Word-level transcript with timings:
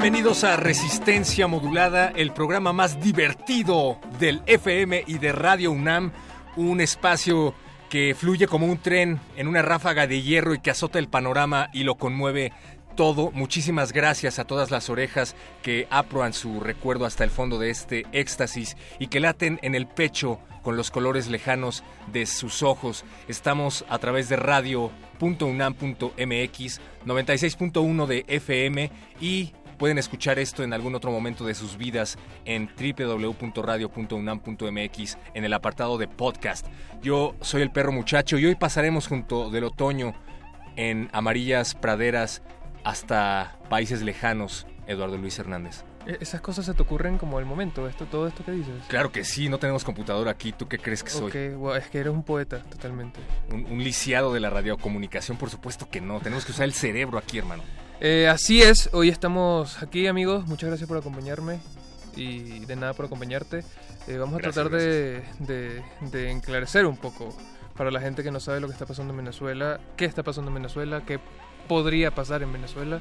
Bienvenidos 0.00 0.44
a 0.44 0.54
Resistencia 0.54 1.48
Modulada, 1.48 2.12
el 2.14 2.32
programa 2.32 2.72
más 2.72 3.00
divertido 3.00 3.98
del 4.20 4.42
FM 4.46 5.02
y 5.08 5.18
de 5.18 5.32
Radio 5.32 5.72
UNAM, 5.72 6.12
un 6.56 6.80
espacio 6.80 7.52
que 7.90 8.14
fluye 8.16 8.46
como 8.46 8.66
un 8.66 8.78
tren 8.78 9.18
en 9.34 9.48
una 9.48 9.60
ráfaga 9.60 10.06
de 10.06 10.22
hierro 10.22 10.54
y 10.54 10.60
que 10.60 10.70
azota 10.70 11.00
el 11.00 11.08
panorama 11.08 11.68
y 11.72 11.82
lo 11.82 11.96
conmueve 11.96 12.52
todo. 12.94 13.32
Muchísimas 13.32 13.92
gracias 13.92 14.38
a 14.38 14.44
todas 14.44 14.70
las 14.70 14.88
orejas 14.88 15.34
que 15.62 15.88
aprueban 15.90 16.32
su 16.32 16.60
recuerdo 16.60 17.04
hasta 17.04 17.24
el 17.24 17.30
fondo 17.30 17.58
de 17.58 17.70
este 17.70 18.06
éxtasis 18.12 18.76
y 19.00 19.08
que 19.08 19.18
laten 19.18 19.58
en 19.62 19.74
el 19.74 19.88
pecho 19.88 20.38
con 20.62 20.76
los 20.76 20.92
colores 20.92 21.26
lejanos 21.26 21.82
de 22.12 22.24
sus 22.26 22.62
ojos. 22.62 23.04
Estamos 23.26 23.84
a 23.88 23.98
través 23.98 24.28
de 24.28 24.36
radio.unam.mx, 24.36 26.80
96.1 27.04 28.06
de 28.06 28.24
FM 28.28 28.92
y 29.20 29.54
Pueden 29.78 29.98
escuchar 29.98 30.38
esto 30.40 30.64
en 30.64 30.72
algún 30.72 30.96
otro 30.96 31.12
momento 31.12 31.46
de 31.46 31.54
sus 31.54 31.76
vidas 31.76 32.18
en 32.44 32.68
www.radio.unam.mx 32.76 35.18
en 35.34 35.44
el 35.44 35.54
apartado 35.54 35.98
de 35.98 36.08
podcast. 36.08 36.66
Yo 37.00 37.36
soy 37.40 37.62
el 37.62 37.70
perro 37.70 37.92
muchacho 37.92 38.38
y 38.38 38.46
hoy 38.46 38.56
pasaremos 38.56 39.06
junto 39.06 39.50
del 39.50 39.62
otoño 39.62 40.14
en 40.74 41.08
amarillas 41.12 41.76
praderas 41.76 42.42
hasta 42.82 43.56
países 43.70 44.02
lejanos, 44.02 44.66
Eduardo 44.88 45.16
Luis 45.16 45.38
Hernández. 45.38 45.84
E, 46.06 46.18
esas 46.20 46.40
cosas 46.40 46.66
se 46.66 46.74
te 46.74 46.82
ocurren 46.82 47.16
como 47.16 47.38
el 47.38 47.44
momento, 47.44 47.86
esto, 47.86 48.06
todo 48.06 48.26
esto 48.26 48.44
que 48.44 48.50
dices. 48.50 48.74
Claro 48.88 49.12
que 49.12 49.22
sí, 49.22 49.48
no 49.48 49.58
tenemos 49.58 49.84
computadora 49.84 50.32
aquí. 50.32 50.50
¿Tú 50.50 50.66
qué 50.66 50.78
crees 50.78 51.04
que 51.04 51.10
soy? 51.10 51.28
es 51.28 51.86
que 51.88 51.98
eres 51.98 52.12
un 52.12 52.24
poeta, 52.24 52.64
totalmente. 52.64 53.20
Un, 53.52 53.64
un 53.66 53.84
lisiado 53.84 54.32
de 54.32 54.40
la 54.40 54.50
radiocomunicación, 54.50 55.36
por 55.36 55.50
supuesto 55.50 55.88
que 55.88 56.00
no. 56.00 56.18
Tenemos 56.18 56.44
que 56.44 56.50
usar 56.50 56.64
el 56.64 56.72
cerebro 56.72 57.16
aquí, 57.16 57.38
hermano. 57.38 57.62
Eh, 58.00 58.28
así 58.28 58.62
es, 58.62 58.90
hoy 58.92 59.08
estamos 59.08 59.82
aquí 59.82 60.06
amigos, 60.06 60.46
muchas 60.46 60.68
gracias 60.68 60.86
por 60.86 60.98
acompañarme 60.98 61.58
y 62.14 62.64
de 62.64 62.76
nada 62.76 62.94
por 62.94 63.06
acompañarte. 63.06 63.64
Eh, 64.06 64.16
vamos 64.18 64.36
a 64.36 64.38
tratar 64.38 64.70
de, 64.70 65.24
de, 65.40 66.30
enclarecer 66.30 66.86
un 66.86 66.96
poco 66.96 67.36
para 67.76 67.90
la 67.90 68.00
gente 68.00 68.22
que 68.22 68.30
no 68.30 68.38
sabe 68.38 68.60
lo 68.60 68.68
que 68.68 68.72
está 68.72 68.86
pasando 68.86 69.12
en 69.12 69.16
Venezuela, 69.16 69.80
qué 69.96 70.04
está 70.04 70.22
pasando 70.22 70.48
en 70.50 70.54
Venezuela, 70.54 71.02
qué 71.04 71.18
podría 71.66 72.12
pasar 72.12 72.42
en 72.44 72.52
Venezuela 72.52 73.00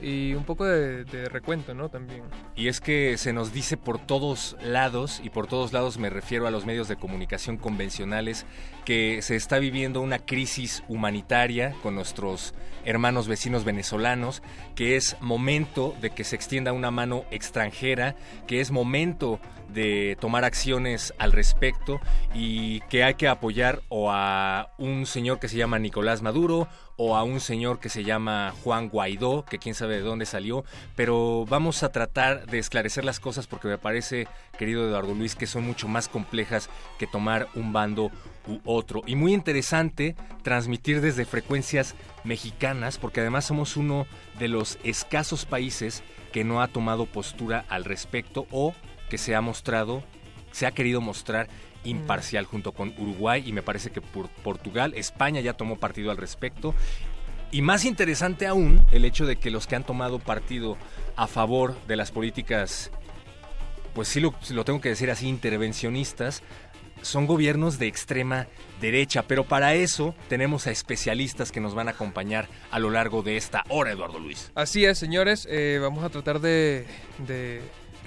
y 0.00 0.34
un 0.34 0.44
poco 0.44 0.64
de, 0.64 1.04
recuento, 1.28 1.74
¿no? 1.74 1.88
También. 1.88 2.22
Y 2.56 2.68
es 2.68 2.80
que 2.80 3.16
se 3.16 3.32
nos 3.32 3.52
dice 3.52 3.76
por 3.76 3.98
todos 3.98 4.56
lados, 4.62 5.20
y 5.22 5.30
por 5.30 5.46
todos 5.46 5.72
lados 5.72 5.98
me 5.98 6.10
refiero 6.10 6.46
a 6.46 6.50
los 6.50 6.66
medios 6.66 6.88
de 6.88 6.96
comunicación 6.96 7.56
convencionales, 7.56 8.46
que 8.84 9.22
se 9.22 9.36
está 9.36 9.58
viviendo 9.58 10.00
una 10.00 10.18
crisis 10.18 10.82
humanitaria 10.88 11.74
con 11.82 11.94
nuestros 11.94 12.54
hermanos 12.84 13.28
vecinos 13.28 13.64
venezolanos, 13.64 14.42
que 14.74 14.96
es 14.96 15.16
momento 15.20 15.94
de 16.00 16.10
que 16.10 16.24
se 16.24 16.36
extienda 16.36 16.72
una 16.72 16.90
mano 16.90 17.24
extranjera, 17.30 18.16
que 18.46 18.60
es 18.60 18.70
momento 18.70 19.40
de 19.68 20.16
tomar 20.20 20.44
acciones 20.44 21.14
al 21.18 21.32
respecto 21.32 22.00
y 22.34 22.80
que 22.82 23.04
hay 23.04 23.14
que 23.14 23.28
apoyar 23.28 23.82
o 23.88 24.10
a 24.10 24.72
un 24.78 25.06
señor 25.06 25.38
que 25.38 25.48
se 25.48 25.56
llama 25.56 25.78
Nicolás 25.78 26.22
Maduro 26.22 26.68
o 26.96 27.16
a 27.16 27.22
un 27.22 27.38
señor 27.38 27.78
que 27.78 27.88
se 27.88 28.02
llama 28.02 28.52
Juan 28.64 28.88
Guaidó, 28.88 29.44
que 29.44 29.58
quién 29.58 29.76
sabe 29.76 29.94
de 29.94 30.00
dónde 30.00 30.26
salió, 30.26 30.64
pero 30.96 31.44
vamos 31.48 31.84
a 31.84 31.92
tratar 31.92 32.46
de 32.46 32.58
esclarecer 32.58 33.04
las 33.04 33.20
cosas 33.20 33.46
porque 33.46 33.68
me 33.68 33.78
parece, 33.78 34.26
querido 34.58 34.84
Eduardo 34.84 35.14
Luis, 35.14 35.36
que 35.36 35.46
son 35.46 35.64
mucho 35.64 35.86
más 35.86 36.08
complejas 36.08 36.68
que 36.98 37.06
tomar 37.06 37.46
un 37.54 37.72
bando 37.72 38.10
u 38.48 38.58
otro. 38.64 39.02
Y 39.06 39.14
muy 39.14 39.32
interesante 39.32 40.16
transmitir 40.42 41.00
desde 41.00 41.24
frecuencias 41.24 41.94
mexicanas, 42.24 42.98
porque 42.98 43.20
además 43.20 43.44
somos 43.44 43.76
uno 43.76 44.06
de 44.40 44.48
los 44.48 44.78
escasos 44.82 45.44
países 45.44 46.02
que 46.32 46.42
no 46.42 46.60
ha 46.62 46.68
tomado 46.68 47.06
postura 47.06 47.64
al 47.68 47.84
respecto 47.84 48.46
o 48.50 48.74
que 49.08 49.18
se 49.18 49.34
ha 49.34 49.40
mostrado, 49.40 50.02
se 50.52 50.66
ha 50.66 50.72
querido 50.72 51.00
mostrar 51.00 51.48
imparcial 51.84 52.44
junto 52.44 52.72
con 52.72 52.94
Uruguay 52.98 53.42
y 53.46 53.52
me 53.52 53.62
parece 53.62 53.90
que 53.90 54.00
por 54.00 54.28
Portugal, 54.28 54.94
España 54.96 55.40
ya 55.40 55.54
tomó 55.54 55.76
partido 55.76 56.10
al 56.10 56.16
respecto. 56.16 56.74
Y 57.50 57.62
más 57.62 57.84
interesante 57.84 58.46
aún 58.46 58.84
el 58.92 59.04
hecho 59.04 59.24
de 59.24 59.36
que 59.36 59.50
los 59.50 59.66
que 59.66 59.76
han 59.76 59.84
tomado 59.84 60.18
partido 60.18 60.76
a 61.16 61.26
favor 61.26 61.74
de 61.86 61.96
las 61.96 62.10
políticas, 62.10 62.90
pues 63.94 64.08
sí 64.08 64.20
lo, 64.20 64.34
lo 64.50 64.64
tengo 64.64 64.80
que 64.80 64.90
decir 64.90 65.10
así, 65.10 65.28
intervencionistas, 65.28 66.42
son 67.00 67.26
gobiernos 67.26 67.78
de 67.78 67.86
extrema 67.86 68.48
derecha, 68.80 69.22
pero 69.22 69.44
para 69.44 69.74
eso 69.74 70.14
tenemos 70.28 70.66
a 70.66 70.72
especialistas 70.72 71.52
que 71.52 71.60
nos 71.60 71.74
van 71.74 71.88
a 71.88 71.92
acompañar 71.92 72.48
a 72.70 72.78
lo 72.80 72.90
largo 72.90 73.22
de 73.22 73.36
esta 73.36 73.64
hora, 73.68 73.92
Eduardo 73.92 74.18
Luis. 74.18 74.50
Así 74.54 74.84
es, 74.84 74.98
señores, 74.98 75.46
eh, 75.48 75.78
vamos 75.80 76.04
a 76.04 76.10
tratar 76.10 76.40
de 76.40 76.86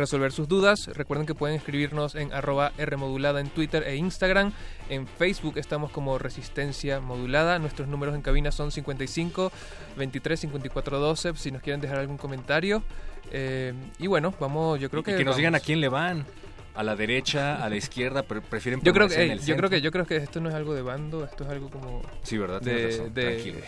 resolver 0.01 0.31
sus 0.31 0.47
dudas. 0.47 0.87
Recuerden 0.87 1.25
que 1.25 1.35
pueden 1.35 1.55
escribirnos 1.55 2.15
en 2.15 2.33
arroba 2.33 2.73
Rmodulada 2.77 3.39
en 3.39 3.49
Twitter 3.49 3.83
e 3.87 3.95
Instagram. 3.95 4.51
En 4.89 5.07
Facebook 5.07 5.57
estamos 5.57 5.91
como 5.91 6.17
Resistencia 6.17 6.99
Modulada. 6.99 7.59
Nuestros 7.59 7.87
números 7.87 8.15
en 8.15 8.21
cabina 8.21 8.51
son 8.51 8.71
55 8.71 9.51
23 9.97 10.39
54 10.39 10.99
12 10.99 11.35
si 11.35 11.51
nos 11.51 11.61
quieren 11.61 11.79
dejar 11.79 11.99
algún 11.99 12.17
comentario. 12.17 12.83
Eh, 13.31 13.73
y 13.99 14.07
bueno, 14.07 14.33
vamos, 14.39 14.79
yo 14.79 14.89
creo 14.89 15.03
que... 15.03 15.11
Y 15.11 15.17
que 15.17 15.23
nos 15.23 15.37
digan 15.37 15.55
a 15.55 15.59
quién 15.59 15.79
le 15.79 15.87
van 15.87 16.25
a 16.73 16.83
la 16.83 16.95
derecha, 16.95 17.63
a 17.63 17.69
la 17.69 17.75
izquierda, 17.75 18.23
pero 18.23 18.41
prefieren 18.41 18.81
yo 18.81 18.93
creo 18.93 19.07
que 19.07 19.37
yo 19.39 19.55
creo 19.57 19.69
que 19.69 19.81
yo 19.81 19.91
creo 19.91 20.05
que 20.05 20.17
esto 20.17 20.39
no 20.39 20.49
es 20.49 20.55
algo 20.55 20.73
de 20.73 20.81
bando, 20.81 21.23
esto 21.25 21.43
es 21.43 21.49
algo 21.49 21.69
como 21.69 22.01
Sí, 22.23 22.37
verdad, 22.37 22.61
de, 22.61 23.09
de, 23.09 23.63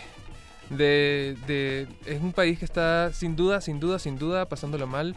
de, 0.69 1.35
de, 1.47 1.88
es 2.05 2.21
un 2.21 2.31
país 2.31 2.59
que 2.59 2.65
está 2.65 3.11
sin 3.13 3.35
duda, 3.35 3.59
sin 3.61 3.79
duda, 3.79 4.00
sin 4.00 4.17
duda 4.17 4.47
pasándolo 4.47 4.88
mal. 4.88 5.15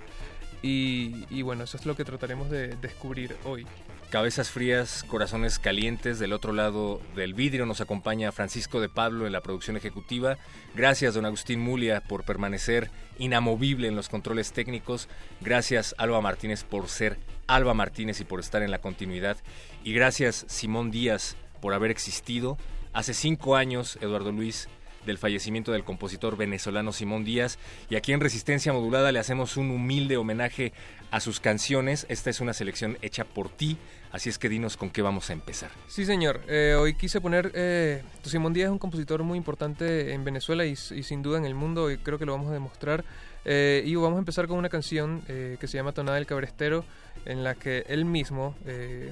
Y, 0.63 1.43
bueno, 1.43 1.65
eso 1.65 1.77
es 1.77 1.87
lo 1.87 1.95
que 1.95 2.05
trataremos 2.05 2.51
de 2.51 2.75
descubrir 2.77 3.37
hoy. 3.45 3.67
Cabezas 4.11 4.51
frías, 4.51 5.05
corazones 5.05 5.59
calientes. 5.59 6.19
Del 6.19 6.33
otro 6.33 6.53
lado 6.53 7.01
del 7.15 7.35
vidrio 7.35 7.67
nos 7.67 7.81
acompaña 7.81 8.33
Francisco 8.33 8.81
de 8.81 8.89
Pablo 8.89 9.27
en 9.27 9.33
la 9.33 9.43
producción 9.43 9.77
ejecutiva. 9.77 10.39
Gracias, 10.75 11.15
don 11.15 11.27
Agustín 11.27 11.61
Mulia, 11.61 12.01
por 12.01 12.25
permanecer 12.25 12.91
inamovible 13.19 13.89
en 13.89 13.97
los 13.97 14.09
controles 14.09 14.53
técnicos. 14.53 15.09
Gracias, 15.41 15.95
Alba 15.99 16.21
Martínez, 16.21 16.65
por 16.65 16.89
ser 16.89 17.19
Alba 17.47 17.75
Martínez 17.75 18.21
y 18.21 18.25
por 18.25 18.41
estar 18.41 18.63
en 18.63 18.71
la 18.71 18.81
continuidad. 18.81 19.37
Y 19.85 19.93
gracias, 19.93 20.47
Simón 20.49 20.91
Díaz, 20.91 21.37
por 21.61 21.75
haber 21.75 21.91
existido. 21.91 22.59
Hace 22.93 23.15
cinco 23.15 23.57
años, 23.57 23.99
Eduardo 24.01 24.33
Luis, 24.33 24.69
del 25.07 25.19
fallecimiento 25.19 25.73
del 25.73 25.85
compositor 25.85 26.37
venezolano 26.37 26.93
Simón 26.93 27.25
Díaz. 27.25 27.59
Y 27.89 27.97
aquí 27.97 28.13
en 28.13 28.21
Resistencia 28.21 28.73
Modulada 28.73 29.13
le 29.13 29.19
hacemos 29.19 29.57
un 29.57 29.71
humilde 29.71 30.17
homenaje 30.17 30.73
a 31.11 31.21
sus 31.21 31.41
canciones. 31.41 32.07
Esta 32.09 32.31
es 32.31 32.41
una 32.41 32.53
selección 32.53 32.99
hecha 33.03 33.25
por 33.25 33.49
ti, 33.49 33.79
así 34.13 34.29
es 34.29 34.39
que 34.39 34.49
dinos 34.49 34.77
con 34.77 34.91
qué 34.91 35.03
vamos 35.03 35.31
a 35.31 35.33
empezar. 35.33 35.71
Sí, 35.89 36.05
señor. 36.05 36.41
Eh, 36.49 36.77
hoy 36.79 36.95
quise 36.95 37.21
poner... 37.21 37.53
Eh, 37.55 38.03
Simón 38.23 38.53
Díaz 38.53 38.67
es 38.67 38.73
un 38.73 38.79
compositor 38.79 39.23
muy 39.23 39.39
importante 39.39 40.13
en 40.13 40.25
Venezuela 40.25 40.65
y, 40.67 40.77
sin 40.77 41.23
duda 41.23 41.39
en 41.39 41.45
el 41.45 41.55
mundo, 41.55 41.91
y 41.91 41.99
creo 41.99 42.19
que 42.19 42.27
lo 42.27 42.33
vamos 42.33 42.51
a 42.51 42.53
demostrar. 42.53 43.05
Eh, 43.45 43.83
y 43.87 43.95
vamos 43.95 44.17
a 44.17 44.19
empezar 44.19 44.49
con 44.49 44.59
una 44.59 44.69
canción 44.69 45.23
que 45.27 45.67
se 45.67 45.77
llama 45.77 45.93
Tonada 45.93 46.17
del 46.17 46.27
Cabrestero, 46.27 46.85
en 47.25 47.45
la 47.45 47.55
que 47.55 47.85
él 47.89 48.05
mismo, 48.05 48.57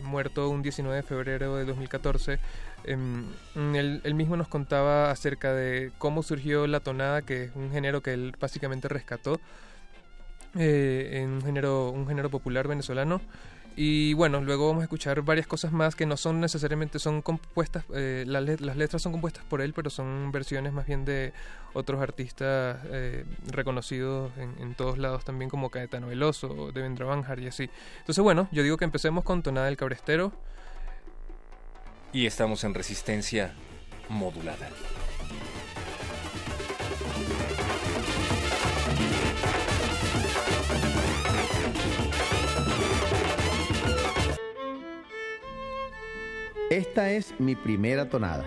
muerto 0.02 0.48
un 0.48 0.62
19 0.62 0.96
de 0.96 1.02
febrero 1.02 1.56
de 1.56 1.64
2014, 1.64 2.32
em, 2.32 2.40
él, 2.84 4.00
él, 4.04 4.14
mismo 4.14 4.36
nos 4.36 4.48
contaba 4.48 5.10
acerca 5.10 5.52
de 5.52 5.92
cómo 5.98 6.22
surgió 6.22 6.66
la 6.66 6.80
tonada, 6.80 7.22
que 7.22 7.44
es 7.44 7.50
un 7.54 7.70
género 7.70 8.02
que 8.02 8.12
él 8.12 8.34
básicamente 8.38 8.88
rescató, 8.88 9.40
en 10.54 11.30
un 11.30 11.42
género, 11.42 11.90
un 11.90 12.06
género 12.06 12.30
popular 12.30 12.68
venezolano. 12.68 13.20
Y 13.76 14.14
bueno, 14.14 14.40
luego 14.40 14.68
vamos 14.68 14.82
a 14.82 14.84
escuchar 14.84 15.22
varias 15.22 15.48
cosas 15.48 15.72
más 15.72 15.96
que 15.96 16.06
no 16.06 16.16
son 16.16 16.40
necesariamente, 16.40 17.00
son 17.00 17.22
compuestas, 17.22 17.84
eh, 17.92 18.24
las, 18.24 18.60
las, 18.60 18.76
letras 18.76 19.02
son 19.02 19.10
compuestas 19.10 19.44
por 19.44 19.60
él, 19.60 19.72
pero 19.72 19.90
son 19.90 20.30
versiones 20.30 20.72
más 20.72 20.86
bien 20.86 21.04
de 21.04 21.32
otros 21.72 22.00
artistas 22.00 22.78
eh, 22.84 23.24
reconocidos 23.48 24.30
en, 24.38 24.54
en, 24.60 24.74
todos 24.76 24.96
lados 24.96 25.24
también 25.24 25.50
como 25.50 25.70
Caetano 25.70 26.06
Veloso, 26.06 26.70
Devendra 26.72 27.06
Banjar 27.06 27.40
y 27.40 27.48
así. 27.48 27.68
Entonces 27.98 28.22
bueno, 28.22 28.48
yo 28.52 28.62
digo 28.62 28.76
que 28.76 28.84
empecemos 28.84 29.24
con 29.24 29.42
Tonada 29.42 29.66
del 29.66 29.76
Cabrestero. 29.76 30.32
Y 32.14 32.26
estamos 32.26 32.62
en 32.62 32.74
resistencia 32.74 33.52
modulada. 34.08 34.68
Esta 46.70 47.10
es 47.10 47.34
mi 47.40 47.56
primera 47.56 48.08
tonada, 48.08 48.44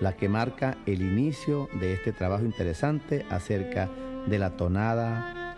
la 0.00 0.16
que 0.16 0.28
marca 0.28 0.78
el 0.86 1.02
inicio 1.02 1.68
de 1.80 1.94
este 1.94 2.12
trabajo 2.12 2.44
interesante 2.44 3.26
acerca 3.30 3.90
de 4.28 4.38
la 4.38 4.56
tonada 4.56 5.56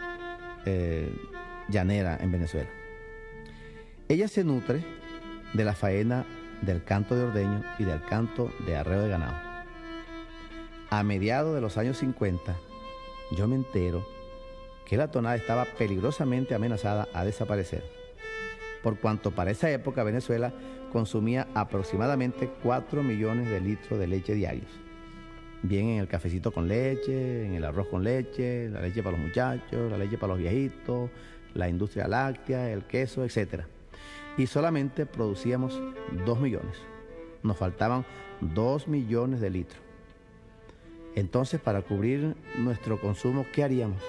eh, 0.64 1.14
llanera 1.68 2.16
en 2.22 2.32
Venezuela. 2.32 2.70
Ella 4.08 4.28
se 4.28 4.44
nutre 4.44 4.82
de 5.52 5.64
la 5.64 5.74
faena 5.74 6.24
del 6.62 6.82
canto 6.84 7.14
de 7.14 7.24
ordeño 7.24 7.62
y 7.78 7.84
del 7.84 8.02
canto 8.02 8.50
de 8.66 8.76
arreo 8.76 9.02
de 9.02 9.08
ganado. 9.08 9.36
A 10.90 11.02
mediados 11.02 11.54
de 11.54 11.60
los 11.60 11.76
años 11.78 11.98
50, 11.98 12.56
yo 13.36 13.48
me 13.48 13.56
entero 13.56 14.06
que 14.84 14.96
la 14.96 15.10
tonada 15.10 15.36
estaba 15.36 15.64
peligrosamente 15.64 16.54
amenazada 16.54 17.08
a 17.12 17.24
desaparecer, 17.24 17.84
por 18.82 18.98
cuanto 18.98 19.30
para 19.30 19.50
esa 19.50 19.70
época 19.70 20.02
Venezuela 20.02 20.52
consumía 20.92 21.48
aproximadamente 21.54 22.50
4 22.62 23.02
millones 23.02 23.48
de 23.48 23.60
litros 23.60 23.98
de 23.98 24.06
leche 24.06 24.34
diarios. 24.34 24.70
Bien 25.62 25.88
en 25.88 26.00
el 26.00 26.08
cafecito 26.08 26.50
con 26.50 26.68
leche, 26.68 27.46
en 27.46 27.54
el 27.54 27.64
arroz 27.64 27.86
con 27.86 28.02
leche, 28.02 28.68
la 28.68 28.82
leche 28.82 29.02
para 29.02 29.16
los 29.16 29.26
muchachos, 29.26 29.90
la 29.90 29.96
leche 29.96 30.18
para 30.18 30.34
los 30.34 30.38
viejitos, 30.38 31.08
la 31.54 31.68
industria 31.68 32.08
láctea, 32.08 32.70
el 32.70 32.84
queso, 32.84 33.24
etc. 33.24 33.64
Y 34.36 34.46
solamente 34.46 35.06
producíamos 35.06 35.80
2 36.24 36.40
millones. 36.40 36.78
Nos 37.42 37.56
faltaban 37.56 38.04
2 38.40 38.88
millones 38.88 39.40
de 39.40 39.50
litros. 39.50 39.80
Entonces, 41.14 41.60
para 41.60 41.82
cubrir 41.82 42.34
nuestro 42.56 43.00
consumo, 43.00 43.44
¿qué 43.52 43.62
haríamos? 43.62 44.02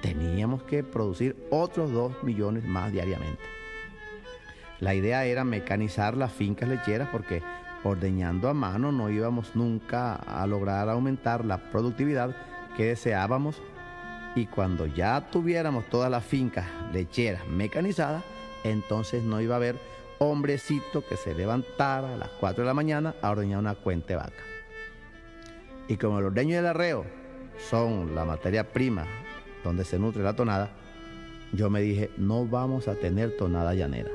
Teníamos 0.00 0.62
que 0.62 0.82
producir 0.82 1.36
otros 1.50 1.92
2 1.92 2.22
millones 2.22 2.64
más 2.64 2.92
diariamente. 2.92 3.42
La 4.80 4.94
idea 4.94 5.24
era 5.24 5.44
mecanizar 5.44 6.16
las 6.16 6.32
fincas 6.32 6.68
lecheras 6.68 7.08
porque 7.10 7.42
ordeñando 7.84 8.48
a 8.48 8.54
mano 8.54 8.92
no 8.92 9.10
íbamos 9.10 9.54
nunca 9.54 10.14
a 10.14 10.46
lograr 10.46 10.88
aumentar 10.88 11.44
la 11.44 11.58
productividad 11.70 12.34
que 12.76 12.86
deseábamos 12.86 13.60
y 14.34 14.46
cuando 14.46 14.86
ya 14.86 15.30
tuviéramos 15.30 15.84
todas 15.86 16.10
las 16.10 16.24
fincas 16.24 16.66
lecheras 16.92 17.46
mecanizadas, 17.46 18.24
entonces 18.64 19.22
no 19.22 19.40
iba 19.40 19.54
a 19.54 19.58
haber 19.58 19.76
hombrecito 20.18 21.06
que 21.06 21.16
se 21.16 21.34
levantara 21.34 22.14
a 22.14 22.16
las 22.16 22.30
4 22.40 22.62
de 22.62 22.66
la 22.66 22.74
mañana 22.74 23.14
a 23.22 23.30
ordeñar 23.30 23.58
una 23.58 23.74
cuente 23.74 24.16
vaca. 24.16 24.42
Y 25.86 25.96
como 25.96 26.18
el 26.18 26.24
ordeño 26.24 26.54
y 26.54 26.58
el 26.58 26.66
arreo 26.66 27.04
son 27.70 28.14
la 28.14 28.24
materia 28.24 28.72
prima 28.72 29.06
donde 29.62 29.84
se 29.84 29.98
nutre 29.98 30.22
la 30.22 30.34
tonada, 30.34 30.70
yo 31.52 31.70
me 31.70 31.80
dije, 31.80 32.10
no 32.16 32.46
vamos 32.46 32.88
a 32.88 32.94
tener 32.94 33.36
tonada 33.36 33.74
llanera. 33.74 34.10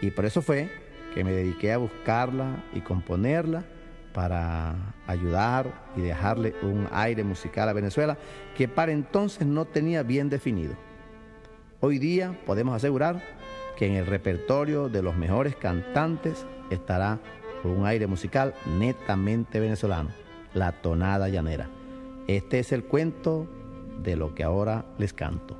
Y 0.00 0.10
por 0.10 0.24
eso 0.24 0.42
fue 0.42 0.70
que 1.14 1.24
me 1.24 1.32
dediqué 1.32 1.72
a 1.72 1.78
buscarla 1.78 2.64
y 2.72 2.80
componerla 2.80 3.64
para 4.12 4.94
ayudar 5.06 5.72
y 5.96 6.02
dejarle 6.02 6.54
un 6.62 6.88
aire 6.92 7.24
musical 7.24 7.68
a 7.68 7.72
Venezuela 7.72 8.16
que 8.56 8.68
para 8.68 8.92
entonces 8.92 9.46
no 9.46 9.64
tenía 9.64 10.02
bien 10.02 10.28
definido. 10.28 10.74
Hoy 11.80 11.98
día 11.98 12.38
podemos 12.46 12.74
asegurar 12.74 13.22
que 13.82 13.88
en 13.88 13.94
el 13.96 14.06
repertorio 14.06 14.88
de 14.88 15.02
los 15.02 15.16
mejores 15.16 15.56
cantantes 15.56 16.46
estará 16.70 17.18
un 17.64 17.84
aire 17.84 18.06
musical 18.06 18.54
netamente 18.78 19.58
venezolano, 19.58 20.10
la 20.54 20.70
tonada 20.70 21.28
llanera. 21.28 21.68
Este 22.28 22.60
es 22.60 22.70
el 22.70 22.84
cuento 22.84 23.48
de 24.04 24.14
lo 24.14 24.36
que 24.36 24.44
ahora 24.44 24.84
les 24.98 25.12
canto. 25.12 25.56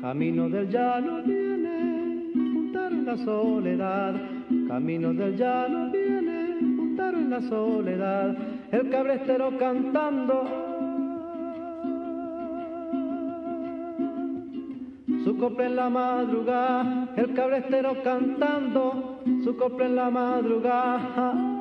Camino 0.00 0.48
del 0.48 0.70
llano 0.70 1.22
viene, 1.22 2.32
juntar 2.54 2.92
en 2.92 3.04
la 3.04 3.16
soledad. 3.18 4.14
Camino 4.68 5.12
del 5.12 5.36
llano 5.36 5.92
viene, 5.92 6.56
juntar 6.78 7.12
en 7.12 7.28
la 7.28 7.42
soledad. 7.42 8.57
El 8.70 8.90
cabrestero 8.90 9.56
cantando. 9.58 10.44
Su 15.24 15.36
copla 15.36 15.66
en 15.66 15.76
la 15.76 15.88
madrugada, 15.88 17.08
el 17.16 17.34
cabrestero 17.34 18.02
cantando, 18.02 19.20
su 19.42 19.56
copla 19.56 19.86
en 19.86 19.96
la 19.96 20.10
madrugada. 20.10 21.57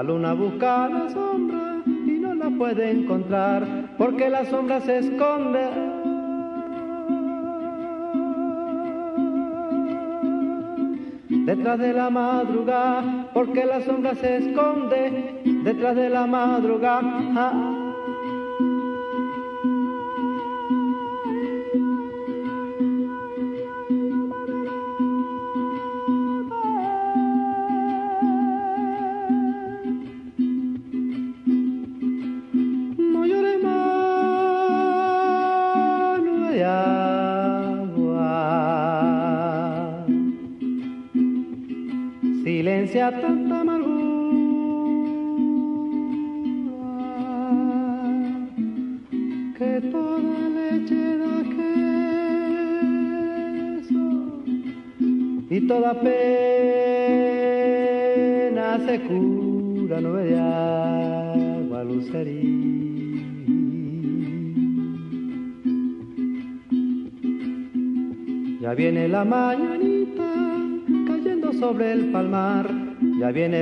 La 0.00 0.04
luna 0.04 0.32
busca 0.32 0.88
la 0.88 1.10
sombra 1.10 1.82
y 1.84 2.12
no 2.12 2.34
la 2.34 2.48
puede 2.48 2.90
encontrar 2.90 3.94
porque 3.98 4.30
la 4.30 4.46
sombra 4.46 4.80
se 4.80 4.96
esconde 4.96 5.68
detrás 11.44 11.78
de 11.80 11.92
la 11.92 12.08
madrugada, 12.08 13.28
porque 13.34 13.66
la 13.66 13.82
sombra 13.82 14.14
se 14.14 14.38
esconde 14.38 15.42
detrás 15.64 15.94
de 15.94 16.08
la 16.08 16.26
madrugada. 16.26 17.69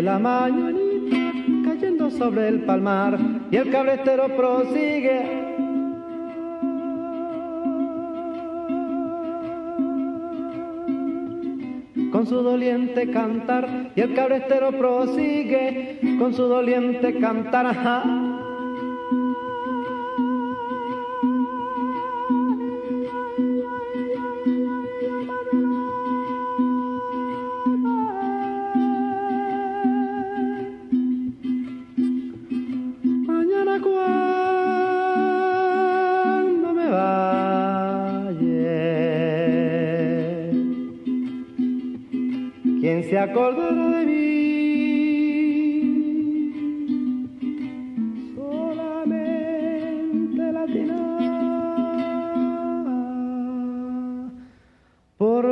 La 0.02 0.19
mañanita 0.19 1.33
cayendo 1.64 2.11
sobre 2.11 2.49
el 2.49 2.61
palmar 2.64 3.19
y 3.50 3.57
el 3.57 3.71
cabretero 3.71 4.28
prosigue 4.37 5.38
con 12.11 12.26
su 12.26 12.43
doliente 12.43 13.11
cantar 13.11 13.93
y 13.95 14.00
el 14.00 14.14
cabrestero 14.14 14.73
prosigue 14.73 16.00
con 16.19 16.35
su 16.35 16.43
doliente 16.45 17.19
cantar. 17.19 17.67
acordará 17.67 18.17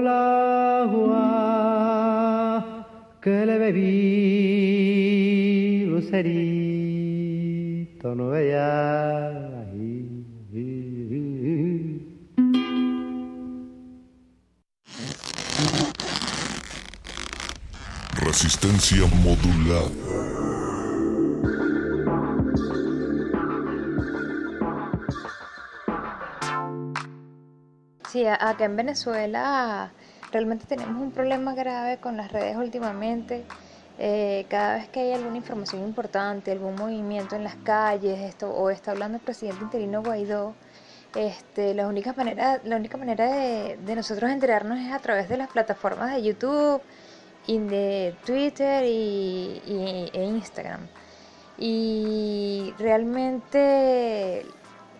la 0.00 0.82
agua 0.82 1.22
que 3.20 3.46
le 3.46 3.58
bebí, 3.58 3.86
lucerito, 5.86 7.26
no 8.14 8.28
veía 8.28 9.36
resistencia 18.26 19.06
modulada. 19.24 20.55
Sí, 28.16 28.24
acá 28.26 28.64
en 28.64 28.76
Venezuela 28.76 29.92
realmente 30.32 30.64
tenemos 30.64 31.02
un 31.02 31.10
problema 31.10 31.54
grave 31.54 31.98
con 31.98 32.16
las 32.16 32.32
redes 32.32 32.56
últimamente. 32.56 33.44
Eh, 33.98 34.46
cada 34.48 34.76
vez 34.76 34.88
que 34.88 35.00
hay 35.00 35.12
alguna 35.12 35.36
información 35.36 35.82
importante, 35.82 36.50
algún 36.50 36.76
movimiento 36.76 37.36
en 37.36 37.44
las 37.44 37.56
calles, 37.56 38.18
esto, 38.20 38.50
o 38.50 38.70
está 38.70 38.92
hablando 38.92 39.18
el 39.18 39.22
presidente 39.22 39.64
interino 39.64 40.02
Guaidó, 40.02 40.54
este, 41.14 41.74
la 41.74 41.86
única 41.86 42.14
manera, 42.14 42.58
la 42.64 42.76
única 42.76 42.96
manera 42.96 43.30
de, 43.30 43.94
nosotros 43.94 44.30
enterarnos 44.30 44.78
es 44.78 44.94
a 44.94 44.98
través 45.00 45.28
de 45.28 45.36
las 45.36 45.50
plataformas 45.50 46.14
de 46.14 46.22
YouTube, 46.22 46.80
de 47.46 48.14
Twitter 48.24 48.82
y, 48.86 49.60
e 50.14 50.24
Instagram. 50.24 50.88
Y 51.58 52.72
realmente 52.78 54.46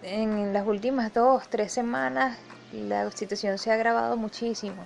en 0.03 0.53
las 0.53 0.67
últimas 0.67 1.15
dos, 1.15 1.49
tres 1.49 1.73
semanas 1.73 2.37
la 2.77 3.11
situación 3.11 3.59
se 3.59 3.71
ha 3.71 3.75
agravado 3.75 4.17
muchísimo. 4.17 4.85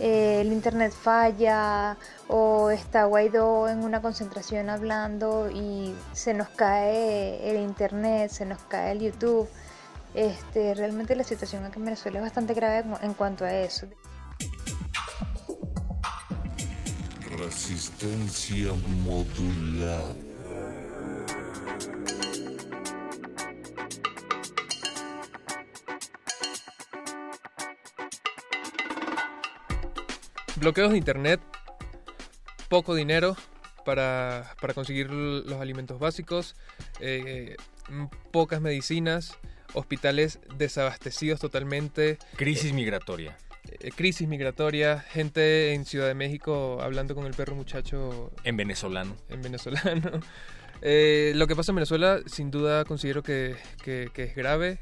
el 0.00 0.52
internet 0.52 0.92
falla 0.92 1.96
o 2.28 2.70
está 2.70 3.04
Guaidó 3.04 3.68
en 3.68 3.84
una 3.84 4.00
concentración 4.00 4.70
hablando 4.70 5.50
y 5.50 5.94
se 6.12 6.34
nos 6.34 6.48
cae 6.48 7.50
el 7.50 7.58
internet, 7.58 8.30
se 8.30 8.46
nos 8.46 8.58
cae 8.62 8.92
el 8.92 9.00
YouTube. 9.00 9.48
Este, 10.14 10.74
realmente 10.74 11.14
la 11.16 11.24
situación 11.24 11.64
aquí 11.64 11.78
en 11.78 11.84
Venezuela 11.86 12.18
es 12.18 12.24
bastante 12.24 12.54
grave 12.54 12.84
en 13.02 13.14
cuanto 13.14 13.44
a 13.44 13.52
eso. 13.52 13.86
Resistencia 17.38 18.72
modular. 19.04 20.31
Bloqueos 30.62 30.92
de 30.92 30.98
internet, 30.98 31.40
poco 32.68 32.94
dinero 32.94 33.36
para, 33.84 34.54
conseguir 34.76 35.10
los 35.10 35.60
alimentos 35.60 35.98
básicos, 35.98 36.54
eh, 37.00 37.56
pocas 38.30 38.60
medicinas, 38.60 39.36
hospitales 39.74 40.38
desabastecidos 40.56 41.40
totalmente. 41.40 42.16
Crisis 42.36 42.72
migratoria. 42.72 43.36
Eh, 43.80 43.90
crisis 43.90 44.28
migratoria, 44.28 45.00
gente 45.00 45.74
en 45.74 45.84
Ciudad 45.84 46.06
de 46.06 46.14
México 46.14 46.78
hablando 46.80 47.16
con 47.16 47.26
el 47.26 47.34
perro 47.34 47.56
muchacho. 47.56 48.30
En 48.44 48.56
venezolano. 48.56 49.16
En 49.30 49.42
venezolano. 49.42 50.20
Eh, 50.84 51.32
lo 51.36 51.46
que 51.46 51.54
pasa 51.54 51.70
en 51.70 51.76
Venezuela, 51.76 52.22
sin 52.26 52.50
duda, 52.50 52.84
considero 52.84 53.22
que, 53.22 53.54
es 53.84 54.34
grave. 54.34 54.80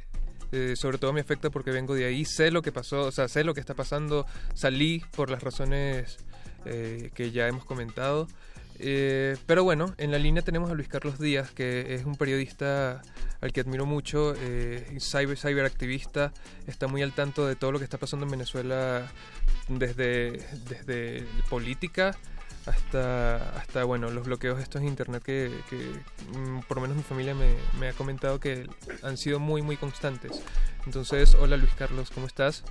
Eh, 0.52 0.74
sobre 0.76 0.98
todo 0.98 1.12
me 1.12 1.20
afecta 1.20 1.50
porque 1.50 1.70
vengo 1.70 1.94
de 1.94 2.04
ahí, 2.04 2.24
sé 2.24 2.50
lo 2.50 2.62
que 2.62 2.72
pasó, 2.72 3.02
o 3.02 3.12
sea, 3.12 3.28
sé 3.28 3.44
lo 3.44 3.54
que 3.54 3.60
está 3.60 3.74
pasando, 3.74 4.26
salí 4.54 5.02
por 5.12 5.30
las 5.30 5.42
razones 5.42 6.18
que 6.62 7.30
ya 7.30 7.48
hemos 7.48 7.64
comentado. 7.64 8.28
Eh, 8.82 9.36
pero 9.46 9.62
bueno, 9.62 9.94
en 9.98 10.10
la 10.10 10.18
línea 10.18 10.42
tenemos 10.42 10.70
a 10.70 10.74
Luis 10.74 10.88
Carlos 10.88 11.18
Díaz, 11.18 11.50
que 11.50 11.94
es 11.94 12.06
un 12.06 12.16
periodista 12.16 13.02
al 13.42 13.52
que 13.52 13.60
admiro 13.60 13.84
mucho, 13.84 14.34
eh, 14.38 14.96
cyber, 14.98 15.36
cyberactivista, 15.36 16.32
está 16.66 16.86
muy 16.88 17.02
al 17.02 17.12
tanto 17.12 17.46
de 17.46 17.56
todo 17.56 17.72
lo 17.72 17.78
que 17.78 17.84
está 17.84 17.98
pasando 17.98 18.24
en 18.24 18.32
Venezuela 18.32 19.12
desde, 19.68 20.46
desde 20.66 21.26
política 21.50 22.16
hasta, 22.66 23.36
hasta 23.58 23.84
bueno, 23.84 24.10
los 24.10 24.26
bloqueos 24.26 24.60
estos 24.60 24.82
en 24.82 24.88
internet 24.88 25.22
que, 25.22 25.50
mm, 26.32 26.60
por 26.68 26.76
lo 26.76 26.82
menos 26.82 26.96
mi 26.96 27.02
familia 27.02 27.34
me, 27.34 27.54
me, 27.78 27.88
ha 27.88 27.92
comentado 27.92 28.38
que 28.40 28.66
han 29.02 29.16
sido 29.16 29.38
muy, 29.38 29.62
muy 29.62 29.76
constantes. 29.76 30.42
Entonces, 30.86 31.34
hola 31.34 31.56
Luis 31.56 31.72
Carlos, 31.74 32.10
¿cómo 32.10 32.26
estás? 32.26 32.64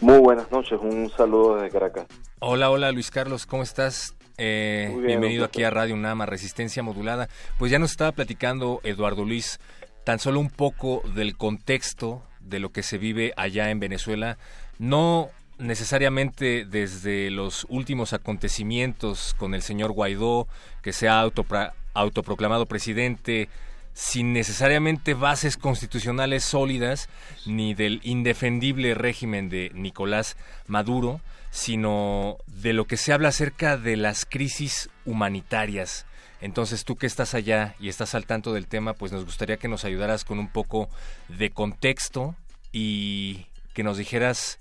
Muy 0.00 0.18
buenas 0.18 0.50
noches, 0.52 0.78
un 0.80 1.10
saludo 1.10 1.56
desde 1.56 1.70
Caracas. 1.70 2.06
Hola, 2.38 2.70
hola 2.70 2.92
Luis 2.92 3.10
Carlos, 3.10 3.46
¿cómo 3.46 3.62
estás? 3.62 4.14
Eh, 4.36 4.96
bienvenido 5.04 5.44
aquí 5.44 5.64
a 5.64 5.70
Radio 5.70 5.96
Nama, 5.96 6.24
Resistencia 6.24 6.82
Modulada. 6.84 7.28
Pues 7.58 7.72
ya 7.72 7.80
nos 7.80 7.90
estaba 7.90 8.12
platicando 8.12 8.80
Eduardo 8.84 9.24
Luis 9.24 9.58
tan 10.04 10.20
solo 10.20 10.38
un 10.38 10.50
poco 10.50 11.02
del 11.14 11.36
contexto 11.36 12.22
de 12.40 12.60
lo 12.60 12.70
que 12.70 12.84
se 12.84 12.96
vive 12.96 13.34
allá 13.36 13.70
en 13.70 13.80
Venezuela, 13.80 14.38
no 14.78 15.30
necesariamente 15.58 16.64
desde 16.64 17.30
los 17.30 17.66
últimos 17.68 18.12
acontecimientos 18.12 19.34
con 19.36 19.54
el 19.54 19.62
señor 19.62 19.92
Guaidó, 19.92 20.46
que 20.82 20.92
se 20.92 21.08
ha 21.08 21.20
autoproclamado 21.94 22.66
presidente, 22.66 23.48
sin 23.92 24.32
necesariamente 24.32 25.14
bases 25.14 25.56
constitucionales 25.56 26.44
sólidas, 26.44 27.08
ni 27.46 27.74
del 27.74 28.00
indefendible 28.04 28.94
régimen 28.94 29.48
de 29.48 29.72
Nicolás 29.74 30.36
Maduro, 30.68 31.20
sino 31.50 32.38
de 32.46 32.72
lo 32.72 32.86
que 32.86 32.96
se 32.96 33.12
habla 33.12 33.30
acerca 33.30 33.76
de 33.76 33.96
las 33.96 34.24
crisis 34.24 34.90
humanitarias. 35.04 36.06
Entonces 36.40 36.84
tú 36.84 36.96
que 36.96 37.06
estás 37.06 37.34
allá 37.34 37.74
y 37.80 37.88
estás 37.88 38.14
al 38.14 38.26
tanto 38.26 38.52
del 38.52 38.68
tema, 38.68 38.94
pues 38.94 39.10
nos 39.10 39.24
gustaría 39.24 39.56
que 39.56 39.66
nos 39.66 39.84
ayudaras 39.84 40.24
con 40.24 40.38
un 40.38 40.48
poco 40.48 40.88
de 41.28 41.50
contexto 41.50 42.36
y 42.70 43.46
que 43.74 43.82
nos 43.82 43.96
dijeras 43.96 44.60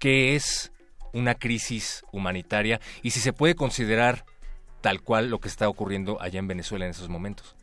qué 0.00 0.34
es 0.34 0.72
una 1.12 1.36
crisis 1.36 2.04
humanitaria 2.10 2.80
y 3.02 3.10
si 3.10 3.20
se 3.20 3.32
puede 3.32 3.54
considerar 3.54 4.24
tal 4.80 5.02
cual 5.02 5.30
lo 5.30 5.38
que 5.38 5.48
está 5.48 5.68
ocurriendo 5.68 6.20
allá 6.20 6.40
en 6.40 6.48
Venezuela 6.48 6.86
en 6.86 6.90
esos 6.90 7.08
momentos. 7.08 7.54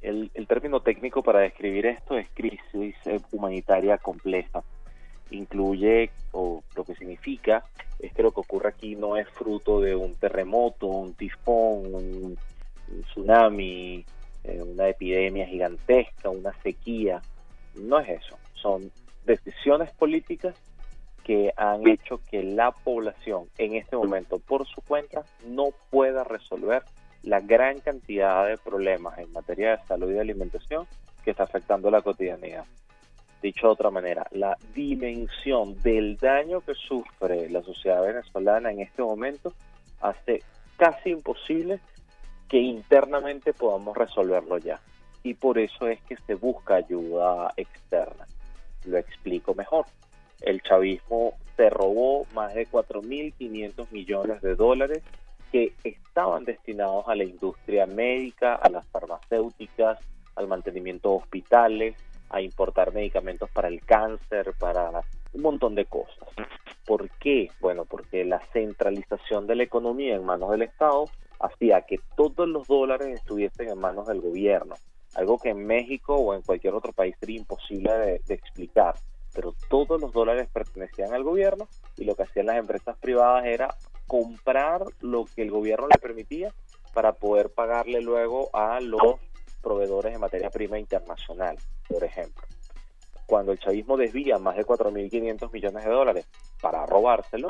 El, 0.00 0.30
término 0.48 0.80
técnico 0.80 1.22
para 1.22 1.40
describir 1.40 1.86
esto 1.86 2.16
es 2.16 2.26
crisis 2.34 2.96
humanitaria 3.30 3.98
compleja 3.98 4.62
incluye, 5.30 6.10
o 6.32 6.62
lo 6.74 6.84
que 6.84 6.94
significa, 6.96 7.64
es 7.98 8.12
que 8.12 8.22
lo 8.22 8.32
que 8.32 8.40
ocurre 8.40 8.70
aquí 8.70 8.96
no 8.96 9.16
es 9.16 9.28
fruto 9.28 9.80
de 9.80 9.94
un 9.94 10.14
terremoto, 10.14 10.86
un 10.86 11.14
tifón, 11.14 11.94
un, 11.94 12.38
tsunami, 13.04 14.04
eh, 14.42 14.62
una 14.62 14.88
epidemia 14.88 15.46
gigantesca, 15.46 16.30
una 16.30 16.52
sequía. 16.62 17.22
No 17.76 18.00
es 18.00 18.08
eso. 18.08 18.36
Son 18.54 18.90
decisiones 19.24 19.92
políticas 19.92 20.56
que 21.24 21.52
han 21.56 21.86
hecho 21.86 22.20
que 22.30 22.42
la 22.42 22.72
población 22.72 23.48
en 23.58 23.74
este 23.74 23.96
momento 23.96 24.38
por 24.38 24.66
su 24.66 24.80
cuenta 24.82 25.24
no 25.46 25.68
pueda 25.90 26.24
resolver 26.24 26.82
la 27.22 27.40
gran 27.40 27.80
cantidad 27.80 28.46
de 28.46 28.56
problemas 28.56 29.18
en 29.18 29.32
materia 29.32 29.76
de 29.76 29.86
salud 29.86 30.12
y 30.12 30.18
alimentación 30.18 30.86
que 31.24 31.32
está 31.32 31.44
afectando 31.44 31.90
la 31.90 32.02
cotidianidad. 32.02 32.64
Dicho 33.42 33.68
de 33.68 33.72
otra 33.72 33.90
manera, 33.90 34.26
la 34.32 34.56
dimensión 34.74 35.80
del 35.82 36.16
daño 36.16 36.60
que 36.60 36.74
sufre 36.74 37.48
la 37.48 37.62
sociedad 37.62 38.02
venezolana 38.02 38.70
en 38.70 38.80
este 38.80 39.02
momento 39.02 39.54
hace 40.00 40.42
casi 40.76 41.10
imposible 41.10 41.80
que 42.48 42.58
internamente 42.58 43.52
podamos 43.52 43.96
resolverlo 43.96 44.58
ya. 44.58 44.80
Y 45.22 45.34
por 45.34 45.58
eso 45.58 45.86
es 45.86 46.00
que 46.02 46.16
se 46.26 46.34
busca 46.34 46.76
ayuda 46.76 47.52
externa. 47.56 48.26
Lo 48.84 48.98
explico 48.98 49.54
mejor. 49.54 49.86
El 50.40 50.62
chavismo 50.62 51.34
se 51.56 51.68
robó 51.70 52.26
más 52.34 52.54
de 52.54 52.66
4.500 52.66 53.90
millones 53.90 54.40
de 54.40 54.54
dólares 54.54 55.02
que 55.52 55.74
estaban 55.84 56.44
destinados 56.44 57.06
a 57.08 57.14
la 57.14 57.24
industria 57.24 57.86
médica, 57.86 58.54
a 58.54 58.70
las 58.70 58.86
farmacéuticas, 58.86 59.98
al 60.36 60.48
mantenimiento 60.48 61.10
de 61.10 61.16
hospitales, 61.16 61.96
a 62.30 62.40
importar 62.40 62.94
medicamentos 62.94 63.50
para 63.50 63.68
el 63.68 63.84
cáncer, 63.84 64.54
para 64.58 65.02
un 65.32 65.42
montón 65.42 65.74
de 65.74 65.84
cosas. 65.84 66.28
¿Por 66.86 67.10
qué? 67.18 67.50
Bueno, 67.60 67.84
porque 67.84 68.24
la 68.24 68.40
centralización 68.52 69.46
de 69.46 69.56
la 69.56 69.64
economía 69.64 70.14
en 70.14 70.24
manos 70.24 70.50
del 70.50 70.62
Estado 70.62 71.06
hacía 71.40 71.82
que 71.82 72.00
todos 72.16 72.48
los 72.48 72.66
dólares 72.68 73.08
estuviesen 73.08 73.68
en 73.68 73.78
manos 73.78 74.06
del 74.06 74.20
gobierno, 74.20 74.76
algo 75.14 75.38
que 75.38 75.50
en 75.50 75.66
México 75.66 76.14
o 76.14 76.34
en 76.34 76.42
cualquier 76.42 76.74
otro 76.74 76.92
país 76.92 77.16
sería 77.18 77.38
imposible 77.38 77.92
de, 77.92 78.22
de 78.26 78.34
explicar, 78.34 78.94
pero 79.34 79.54
todos 79.68 80.00
los 80.00 80.12
dólares 80.12 80.48
pertenecían 80.52 81.12
al 81.12 81.24
gobierno 81.24 81.68
y 81.96 82.04
lo 82.04 82.14
que 82.14 82.24
hacían 82.24 82.46
las 82.46 82.56
empresas 82.56 82.96
privadas 82.98 83.46
era 83.46 83.74
comprar 84.06 84.84
lo 85.00 85.24
que 85.24 85.42
el 85.42 85.50
gobierno 85.50 85.86
le 85.88 85.98
permitía 85.98 86.52
para 86.92 87.12
poder 87.12 87.50
pagarle 87.50 88.00
luego 88.00 88.50
a 88.52 88.80
los 88.80 89.16
proveedores 89.62 90.12
de 90.12 90.18
materia 90.18 90.50
prima 90.50 90.78
internacional, 90.78 91.56
por 91.88 92.02
ejemplo. 92.02 92.42
Cuando 93.26 93.52
el 93.52 93.60
chavismo 93.60 93.96
desvía 93.96 94.38
más 94.38 94.56
de 94.56 94.66
4.500 94.66 95.52
millones 95.52 95.84
de 95.84 95.90
dólares 95.90 96.26
para 96.60 96.84
robárselo, 96.86 97.48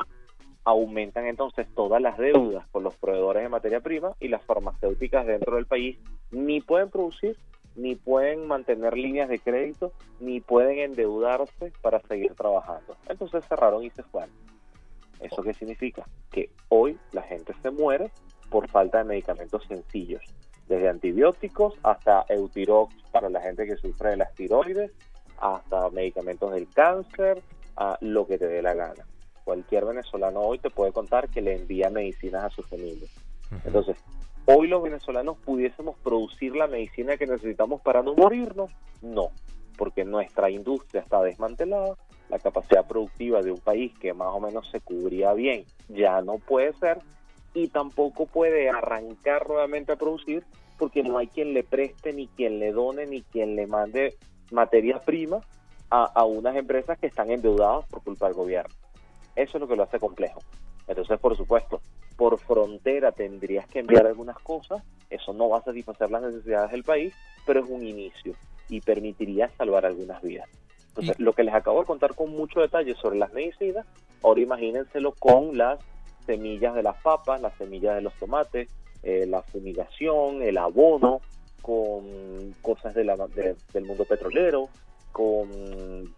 aumentan 0.63 1.25
entonces 1.25 1.67
todas 1.73 2.01
las 2.01 2.17
deudas 2.17 2.67
con 2.67 2.83
los 2.83 2.95
proveedores 2.95 3.43
de 3.43 3.49
materia 3.49 3.79
prima 3.79 4.15
y 4.19 4.27
las 4.27 4.43
farmacéuticas 4.43 5.25
dentro 5.25 5.55
del 5.55 5.65
país 5.65 5.97
ni 6.29 6.61
pueden 6.61 6.89
producir, 6.89 7.37
ni 7.75 7.95
pueden 7.95 8.47
mantener 8.47 8.97
líneas 8.97 9.29
de 9.29 9.39
crédito, 9.39 9.93
ni 10.19 10.39
pueden 10.41 10.79
endeudarse 10.79 11.71
para 11.81 11.99
seguir 12.01 12.33
trabajando. 12.35 12.95
Entonces 13.07 13.45
cerraron 13.47 13.83
y 13.83 13.89
se 13.89 14.03
fueron. 14.03 14.31
¿Eso 15.19 15.43
qué 15.43 15.53
significa? 15.53 16.05
Que 16.31 16.49
hoy 16.69 16.97
la 17.11 17.21
gente 17.21 17.53
se 17.61 17.71
muere 17.71 18.11
por 18.49 18.67
falta 18.69 18.99
de 18.99 19.03
medicamentos 19.05 19.63
sencillos, 19.67 20.23
desde 20.67 20.89
antibióticos 20.89 21.75
hasta 21.83 22.25
Eutirox 22.27 22.93
para 23.11 23.29
la 23.29 23.41
gente 23.41 23.65
que 23.65 23.77
sufre 23.77 24.11
de 24.11 24.17
las 24.17 24.33
tiroides, 24.33 24.91
hasta 25.39 25.89
medicamentos 25.89 26.51
del 26.53 26.67
cáncer, 26.69 27.41
a 27.77 27.97
lo 28.01 28.27
que 28.27 28.37
te 28.37 28.47
dé 28.47 28.61
la 28.61 28.73
gana. 28.73 29.05
Cualquier 29.43 29.85
venezolano 29.85 30.41
hoy 30.41 30.59
te 30.59 30.69
puede 30.69 30.91
contar 30.91 31.29
que 31.29 31.41
le 31.41 31.55
envía 31.55 31.89
medicinas 31.89 32.43
a 32.43 32.49
su 32.49 32.61
familia. 32.63 33.07
Entonces, 33.65 33.97
hoy 34.45 34.67
los 34.67 34.83
venezolanos 34.83 35.37
pudiésemos 35.37 35.97
producir 35.97 36.55
la 36.55 36.67
medicina 36.67 37.17
que 37.17 37.27
necesitamos 37.27 37.81
para 37.81 38.01
no 38.01 38.13
morirnos, 38.15 38.71
no, 39.01 39.29
porque 39.77 40.05
nuestra 40.05 40.49
industria 40.49 41.01
está 41.01 41.21
desmantelada, 41.21 41.95
la 42.29 42.39
capacidad 42.39 42.87
productiva 42.87 43.41
de 43.41 43.51
un 43.51 43.59
país 43.59 43.93
que 43.99 44.13
más 44.13 44.29
o 44.29 44.39
menos 44.39 44.69
se 44.71 44.79
cubría 44.79 45.33
bien 45.33 45.65
ya 45.89 46.21
no 46.21 46.37
puede 46.37 46.73
ser 46.73 46.99
y 47.53 47.67
tampoco 47.67 48.25
puede 48.25 48.69
arrancar 48.69 49.47
nuevamente 49.47 49.91
a 49.91 49.97
producir 49.97 50.45
porque 50.77 51.03
no 51.03 51.17
hay 51.17 51.27
quien 51.27 51.53
le 51.53 51.63
preste, 51.63 52.13
ni 52.13 52.27
quien 52.27 52.59
le 52.59 52.71
done, 52.71 53.05
ni 53.05 53.21
quien 53.21 53.55
le 53.55 53.67
mande 53.67 54.15
materia 54.51 54.99
prima 55.01 55.41
a, 55.89 56.05
a 56.05 56.25
unas 56.25 56.55
empresas 56.55 56.97
que 56.97 57.07
están 57.07 57.29
endeudadas 57.29 57.85
por 57.87 58.01
culpa 58.03 58.27
del 58.27 58.35
gobierno. 58.35 58.73
Eso 59.35 59.57
es 59.57 59.61
lo 59.61 59.67
que 59.67 59.75
lo 59.75 59.83
hace 59.83 59.99
complejo. 59.99 60.41
Entonces, 60.87 61.19
por 61.19 61.37
supuesto, 61.37 61.81
por 62.15 62.39
frontera 62.39 63.11
tendrías 63.11 63.67
que 63.67 63.79
enviar 63.79 64.05
algunas 64.05 64.37
cosas, 64.39 64.83
eso 65.09 65.33
no 65.33 65.49
va 65.49 65.59
a 65.59 65.63
satisfacer 65.63 66.09
las 66.11 66.21
necesidades 66.21 66.71
del 66.71 66.83
país, 66.83 67.13
pero 67.45 67.63
es 67.63 67.69
un 67.69 67.85
inicio 67.85 68.33
y 68.69 68.81
permitiría 68.81 69.49
salvar 69.57 69.85
algunas 69.85 70.21
vidas. 70.21 70.49
Entonces, 70.89 71.19
lo 71.19 71.33
que 71.33 71.43
les 71.43 71.53
acabo 71.53 71.79
de 71.79 71.85
contar 71.85 72.15
con 72.15 72.31
mucho 72.31 72.59
detalle 72.59 72.95
sobre 72.95 73.17
las 73.17 73.31
medicinas, 73.33 73.85
ahora 74.23 74.41
imagínenselo 74.41 75.13
con 75.13 75.57
las 75.57 75.79
semillas 76.25 76.75
de 76.75 76.83
las 76.83 76.97
papas, 77.01 77.41
las 77.41 77.55
semillas 77.57 77.95
de 77.95 78.01
los 78.01 78.13
tomates, 78.15 78.69
eh, 79.03 79.25
la 79.25 79.41
fumigación, 79.41 80.41
el 80.41 80.57
abono, 80.57 81.21
con 81.61 82.53
cosas 82.61 82.93
de 82.93 83.03
la, 83.03 83.15
de, 83.15 83.55
del 83.73 83.85
mundo 83.85 84.05
petrolero, 84.05 84.69
con 85.11 85.49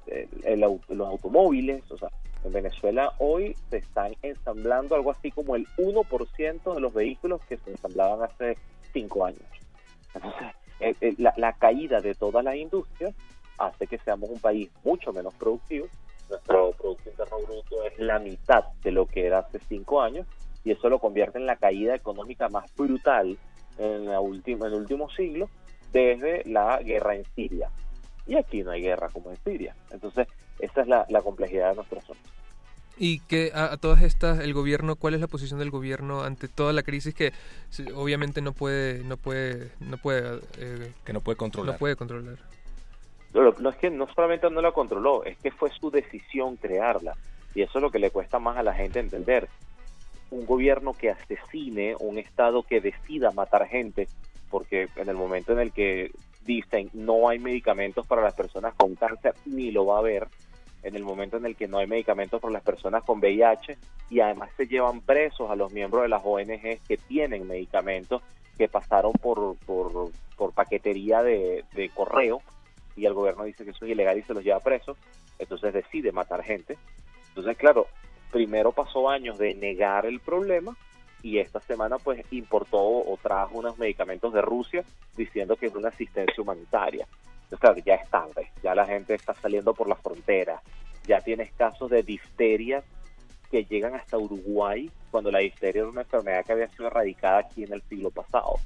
eh, 0.08 0.28
el, 0.44 0.60
los 0.60 1.08
automóviles. 1.08 1.90
O 1.92 1.98
sea, 1.98 2.10
en 2.44 2.52
Venezuela 2.52 3.14
hoy 3.20 3.56
se 3.70 3.78
están 3.78 4.16
ensamblando 4.22 4.96
algo 4.96 5.12
así 5.12 5.32
como 5.32 5.56
el 5.56 5.68
1% 5.78 6.74
de 6.74 6.82
los 6.82 6.94
vehículos 6.94 7.42
que 7.48 7.58
se 7.58 7.72
ensamblaban 7.72 8.24
hace 8.24 8.58
cinco 8.92 9.26
años. 9.26 9.42
Entonces, 10.14 11.20
la, 11.20 11.34
la 11.38 11.54
caída 11.54 12.02
de 12.02 12.14
todas 12.14 12.44
las 12.44 12.56
industrias 12.56 13.14
hace 13.58 13.88
que 13.88 13.98
seamos 14.00 14.30
un 14.30 14.40
país 14.40 14.70
mucho 14.84 15.14
menos 15.14 15.34
productivo. 15.36 15.88
Nuestro 16.30 16.72
Producto 16.72 17.10
Interno 17.10 17.38
Bruto 17.46 17.84
es 17.84 18.00
la 18.00 18.20
mitad 18.20 18.64
de 18.84 18.92
lo 18.92 19.06
que 19.06 19.26
era 19.26 19.40
hace 19.40 19.60
cinco 19.68 20.02
años 20.02 20.26
y 20.64 20.72
eso 20.72 20.90
lo 20.90 21.00
convierte 21.00 21.38
en 21.38 21.46
la 21.46 21.58
caída 21.58 21.96
económica 21.96 22.50
más 22.50 22.74
brutal 22.76 23.38
en, 23.78 24.06
la 24.06 24.20
última, 24.20 24.68
en 24.68 24.74
el 24.74 24.80
último 24.80 25.10
siglo 25.12 25.50
desde 25.92 26.44
la 26.46 26.80
guerra 26.80 27.16
en 27.16 27.26
Siria. 27.36 27.70
Y 28.26 28.36
aquí 28.36 28.64
no 28.64 28.72
hay 28.72 28.82
guerra 28.82 29.10
como 29.10 29.32
en 29.32 29.38
Siria. 29.44 29.76
Entonces, 29.92 30.28
esa 30.60 30.82
es 30.82 30.88
la, 30.88 31.06
la 31.10 31.22
complejidad 31.22 31.72
de 31.72 31.76
nuestro 31.76 32.00
asunto. 32.00 32.30
Y 32.98 33.20
que 33.22 33.52
a, 33.54 33.74
a, 33.74 33.78
todas 33.78 34.04
estas, 34.04 34.40
el 34.40 34.54
gobierno, 34.54 34.96
¿cuál 34.96 35.16
es 35.16 35.20
la 35.20 35.28
posición 35.28 35.60
del 35.60 35.72
gobierno 35.72 36.22
ante 36.24 36.48
toda 36.48 36.74
la 36.74 36.84
crisis 36.84 37.16
que 37.16 37.34
obviamente 37.96 38.42
no 38.42 38.54
puede, 38.54 39.04
no 39.04 39.18
puede, 39.18 39.72
no 39.80 39.98
puede, 39.98 40.40
eh, 40.60 40.92
que 41.04 41.12
no 41.12 41.22
puede 41.22 41.36
controlar? 41.36 41.74
No 41.74 41.80
puede 41.80 41.96
controlar. 41.96 42.38
No, 43.34 43.52
no 43.52 43.70
es 43.70 43.76
que 43.78 43.90
no 43.90 44.08
solamente 44.14 44.50
no 44.52 44.62
la 44.62 44.72
controló, 44.72 45.24
es 45.24 45.38
que 45.40 45.50
fue 45.50 45.72
su 45.72 45.90
decisión 45.90 46.56
crearla. 46.56 47.16
Y 47.56 47.62
eso 47.62 47.80
es 47.80 47.82
lo 47.82 47.90
que 47.90 48.00
le 48.00 48.12
cuesta 48.12 48.38
más 48.38 48.58
a 48.58 48.64
la 48.64 48.74
gente 48.74 49.00
entender. 49.00 49.50
Un 50.30 50.46
gobierno 50.46 50.94
que 50.94 51.10
asesine, 51.10 51.96
un 52.00 52.20
Estado 52.20 52.62
que 52.64 52.80
decida 52.80 53.32
matar 53.32 53.68
gente, 53.68 54.08
porque 54.52 54.88
en 54.96 55.10
el 55.10 55.16
momento 55.16 55.52
en 55.52 55.60
el 55.60 55.72
que 55.72 56.12
dicen 56.46 56.90
no 56.94 57.30
hay 57.30 57.40
medicamentos 57.40 58.06
para 58.08 58.22
las 58.22 58.34
personas 58.34 58.74
con 58.76 58.96
cáncer, 58.96 59.34
ni 59.46 59.72
lo 59.72 59.86
va 59.86 59.98
a 59.98 60.00
haber, 60.00 60.28
en 60.84 60.96
el 60.96 61.04
momento 61.04 61.38
en 61.38 61.46
el 61.46 61.56
que 61.56 61.68
no 61.68 61.78
hay 61.78 61.88
medicamentos 61.88 62.42
para 62.42 62.54
las 62.54 62.64
personas 62.64 63.04
con 63.04 63.20
VIH, 63.20 63.78
y 64.10 64.20
además 64.20 64.50
se 64.58 64.68
llevan 64.68 65.02
presos 65.02 65.50
a 65.50 65.56
los 65.56 65.72
miembros 65.72 66.04
de 66.04 66.10
las 66.10 66.22
ONG 66.24 66.80
que 66.88 66.98
tienen 67.08 67.48
medicamentos 67.48 68.22
que 68.58 68.68
pasaron 68.68 69.14
por, 69.14 69.58
por, 69.66 70.12
por 70.38 70.54
paquetería 70.54 71.24
de, 71.24 71.64
de 71.74 71.90
correo, 71.90 72.42
y 72.96 73.06
el 73.06 73.14
gobierno 73.14 73.44
dice 73.44 73.64
que 73.64 73.72
eso 73.72 73.86
es 73.86 73.92
ilegal 73.92 74.18
y 74.18 74.24
se 74.24 74.34
los 74.34 74.44
lleva 74.44 74.60
presos, 74.60 74.98
entonces 75.40 75.74
decide 75.74 76.12
matar 76.12 76.44
gente. 76.44 76.78
Entonces, 77.30 77.58
claro, 77.58 77.88
primero 78.32 78.72
pasó 78.72 79.10
años 79.10 79.38
de 79.38 79.56
negar 79.56 80.06
el 80.06 80.20
problema 80.20 80.78
y 81.24 81.40
esta 81.40 81.60
semana 81.62 81.98
pues 81.98 82.24
importó 82.32 82.80
o 82.80 83.18
trajo 83.20 83.58
unos 83.58 83.80
medicamentos 83.80 84.32
de 84.32 84.42
Rusia 84.42 84.84
diciendo 85.18 85.56
que 85.56 85.66
es 85.68 85.76
una 85.76 85.90
asistencia 85.90 86.42
humanitaria. 86.42 87.08
Entonces, 87.46 87.60
claro, 87.60 87.78
ya 87.84 87.96
es 87.96 88.10
tarde, 88.10 88.52
ya 88.62 88.76
la 88.76 88.86
gente 88.86 89.16
está 89.16 89.34
saliendo 89.34 89.74
por 89.74 89.90
la 89.90 89.96
frontera, 89.96 90.62
ya 91.08 91.22
tienes 91.22 91.52
casos 91.54 91.90
de 91.90 92.04
difteria 92.04 92.84
que 93.50 93.66
llegan 93.66 93.96
hasta 93.96 94.18
Uruguay 94.18 94.92
cuando 95.10 95.32
la 95.32 95.40
difteria 95.40 95.82
era 95.82 95.90
una 95.90 96.02
enfermedad 96.02 96.46
que 96.46 96.52
había 96.52 96.68
sido 96.70 96.88
erradicada 96.88 97.40
aquí 97.40 97.64
en 97.64 97.74
el 97.74 97.82
siglo 97.84 98.12
pasado 98.12 98.58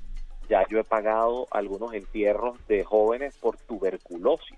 ya 0.50 0.66
yo 0.70 0.80
he 0.80 0.84
pagado 0.84 1.48
algunos 1.52 1.94
entierros 1.94 2.56
de 2.68 2.84
jóvenes 2.84 3.36
por 3.38 3.58
tuberculosis, 3.58 4.58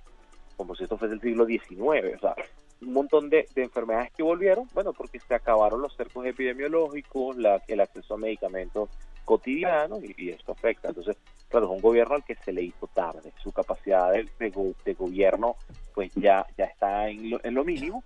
como 0.56 0.76
si 0.76 0.84
esto 0.84 0.98
fuese 0.98 1.16
el 1.16 1.22
siglo 1.22 1.46
XIX, 1.46 2.16
o 2.16 2.20
sea, 2.20 2.36
un 2.82 2.94
montón 2.94 3.30
de, 3.30 3.48
de 3.54 3.64
enfermedades 3.64 4.12
que 4.12 4.24
volvieron, 4.24 4.68
bueno, 4.74 4.94
porque 4.94 5.20
se 5.20 5.36
acabaron 5.36 5.82
los 5.82 5.96
cercos 5.96 6.26
epidemiológicos, 6.26 7.38
la, 7.38 7.62
el 7.68 7.82
acceso 7.82 8.14
a 8.14 8.18
medicamentos 8.18 8.90
cotidianos 9.26 10.00
y, 10.04 10.30
esto 10.30 10.54
afecta. 10.54 10.90
Entonces, 10.90 11.18
claro, 11.50 11.68
es 11.68 11.72
un 11.74 11.82
gobierno 11.82 12.16
al 12.16 12.24
que 12.24 12.36
se 12.36 12.52
le 12.52 12.64
hizo 12.64 12.88
tarde, 12.88 13.32
su 13.44 13.52
capacidad 13.52 14.12
de 14.12 14.94
gobierno 14.98 15.56
pues 15.94 16.12
ya, 16.16 16.46
ya 16.58 16.66
está 16.66 17.10
en 17.10 17.30
lo, 17.30 17.40
en 17.44 17.54
lo 17.54 17.64
mínimo, 17.64 18.04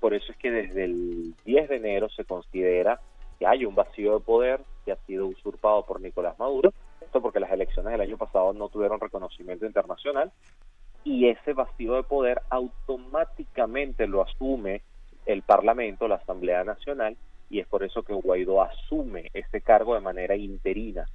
por 0.00 0.14
eso 0.14 0.32
es 0.32 0.38
que 0.38 0.50
desde 0.50 0.84
el 0.84 1.34
10 1.44 1.68
de 1.68 1.76
enero 1.76 2.08
se 2.08 2.24
considera 2.24 3.00
que 3.38 3.46
hay 3.46 3.64
un 3.64 3.74
vacío 3.74 4.18
de 4.18 4.24
poder 4.24 4.60
que 4.84 4.92
ha 4.92 4.96
sido 5.06 5.26
usurpado 5.26 5.84
por 5.84 6.00
Nicolás 6.00 6.38
Maduro, 6.38 6.72
esto 7.00 7.20
porque 7.20 7.40
las 7.40 7.50
elecciones 7.50 7.92
del 7.92 8.00
año 8.00 8.16
pasado 8.16 8.52
no 8.52 8.68
tuvieron 8.68 9.00
reconocimiento 9.00 9.66
internacional 9.66 10.32
y 11.04 11.28
ese 11.28 11.52
vacío 11.52 11.94
de 11.94 12.02
poder 12.02 12.42
automáticamente 12.50 14.06
lo 14.06 14.22
asume 14.22 14.82
el 15.26 15.42
Parlamento, 15.42 16.08
la 16.08 16.16
Asamblea 16.16 16.64
Nacional, 16.64 17.16
y 17.50 17.60
es 17.60 17.66
por 17.66 17.82
eso 17.84 18.02
que 18.02 18.14
Guaidó 18.14 18.62
asume 18.62 19.30
ese 19.34 19.60
cargo 19.60 19.94
de 19.94 20.00
manera 20.00 20.36
interina. 20.36 21.06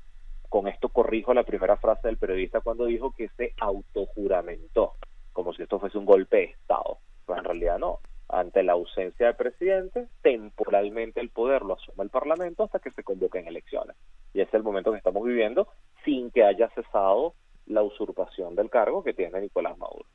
Con 0.49 0.67
esto 0.67 0.89
corrijo 0.89 1.33
la 1.33 1.43
primera 1.43 1.77
frase 1.77 2.07
del 2.07 2.17
periodista 2.17 2.61
cuando 2.61 2.85
dijo 2.85 3.11
que 3.11 3.29
se 3.29 3.53
autojuramentó, 3.59 4.93
como 5.33 5.53
si 5.53 5.63
esto 5.63 5.79
fuese 5.79 5.97
un 5.97 6.05
golpe 6.05 6.37
de 6.37 6.43
Estado. 6.43 6.99
Pues 7.25 7.39
en 7.39 7.45
realidad 7.45 7.79
no. 7.79 7.99
Ante 8.29 8.61
la 8.61 8.73
ausencia 8.73 9.27
del 9.27 9.35
presidente, 9.35 10.07
temporalmente 10.21 11.21
el 11.21 11.29
poder 11.29 11.63
lo 11.63 11.75
asume 11.75 12.03
el 12.03 12.09
Parlamento 12.09 12.63
hasta 12.63 12.79
que 12.79 12.91
se 12.91 13.03
convoquen 13.03 13.47
elecciones. 13.47 13.95
Y 14.33 14.41
ese 14.41 14.49
es 14.49 14.53
el 14.53 14.63
momento 14.63 14.91
que 14.91 14.97
estamos 14.97 15.23
viviendo 15.23 15.67
sin 16.03 16.29
que 16.31 16.43
haya 16.43 16.69
cesado 16.69 17.33
la 17.67 17.83
usurpación 17.83 18.55
del 18.55 18.69
cargo 18.69 19.03
que 19.03 19.13
tiene 19.13 19.41
Nicolás 19.41 19.77
Maduro. 19.77 20.05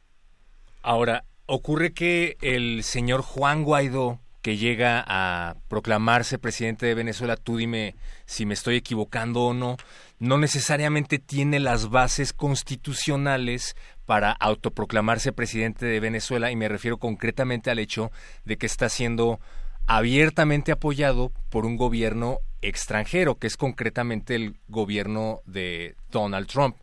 Ahora, 0.82 1.24
ocurre 1.46 1.92
que 1.92 2.36
el 2.40 2.82
señor 2.82 3.22
Juan 3.22 3.62
Guaidó, 3.62 4.18
que 4.42 4.56
llega 4.56 5.04
a 5.06 5.54
proclamarse 5.68 6.38
presidente 6.38 6.86
de 6.86 6.94
Venezuela, 6.94 7.36
tú 7.36 7.56
dime 7.56 7.94
si 8.26 8.46
me 8.46 8.54
estoy 8.54 8.76
equivocando 8.76 9.42
o 9.42 9.54
no, 9.54 9.76
no 10.18 10.38
necesariamente 10.38 11.18
tiene 11.18 11.60
las 11.60 11.90
bases 11.90 12.32
constitucionales 12.32 13.76
para 14.06 14.32
autoproclamarse 14.32 15.32
presidente 15.32 15.86
de 15.86 16.00
Venezuela 16.00 16.50
y 16.50 16.56
me 16.56 16.68
refiero 16.68 16.98
concretamente 16.98 17.70
al 17.70 17.78
hecho 17.78 18.10
de 18.44 18.56
que 18.56 18.66
está 18.66 18.88
siendo 18.88 19.38
abiertamente 19.86 20.72
apoyado 20.72 21.32
por 21.50 21.66
un 21.66 21.76
gobierno 21.76 22.38
extranjero, 22.62 23.36
que 23.36 23.48
es 23.48 23.56
concretamente 23.56 24.34
el 24.34 24.56
gobierno 24.68 25.40
de 25.44 25.96
Donald 26.10 26.46
Trump. 26.46 26.76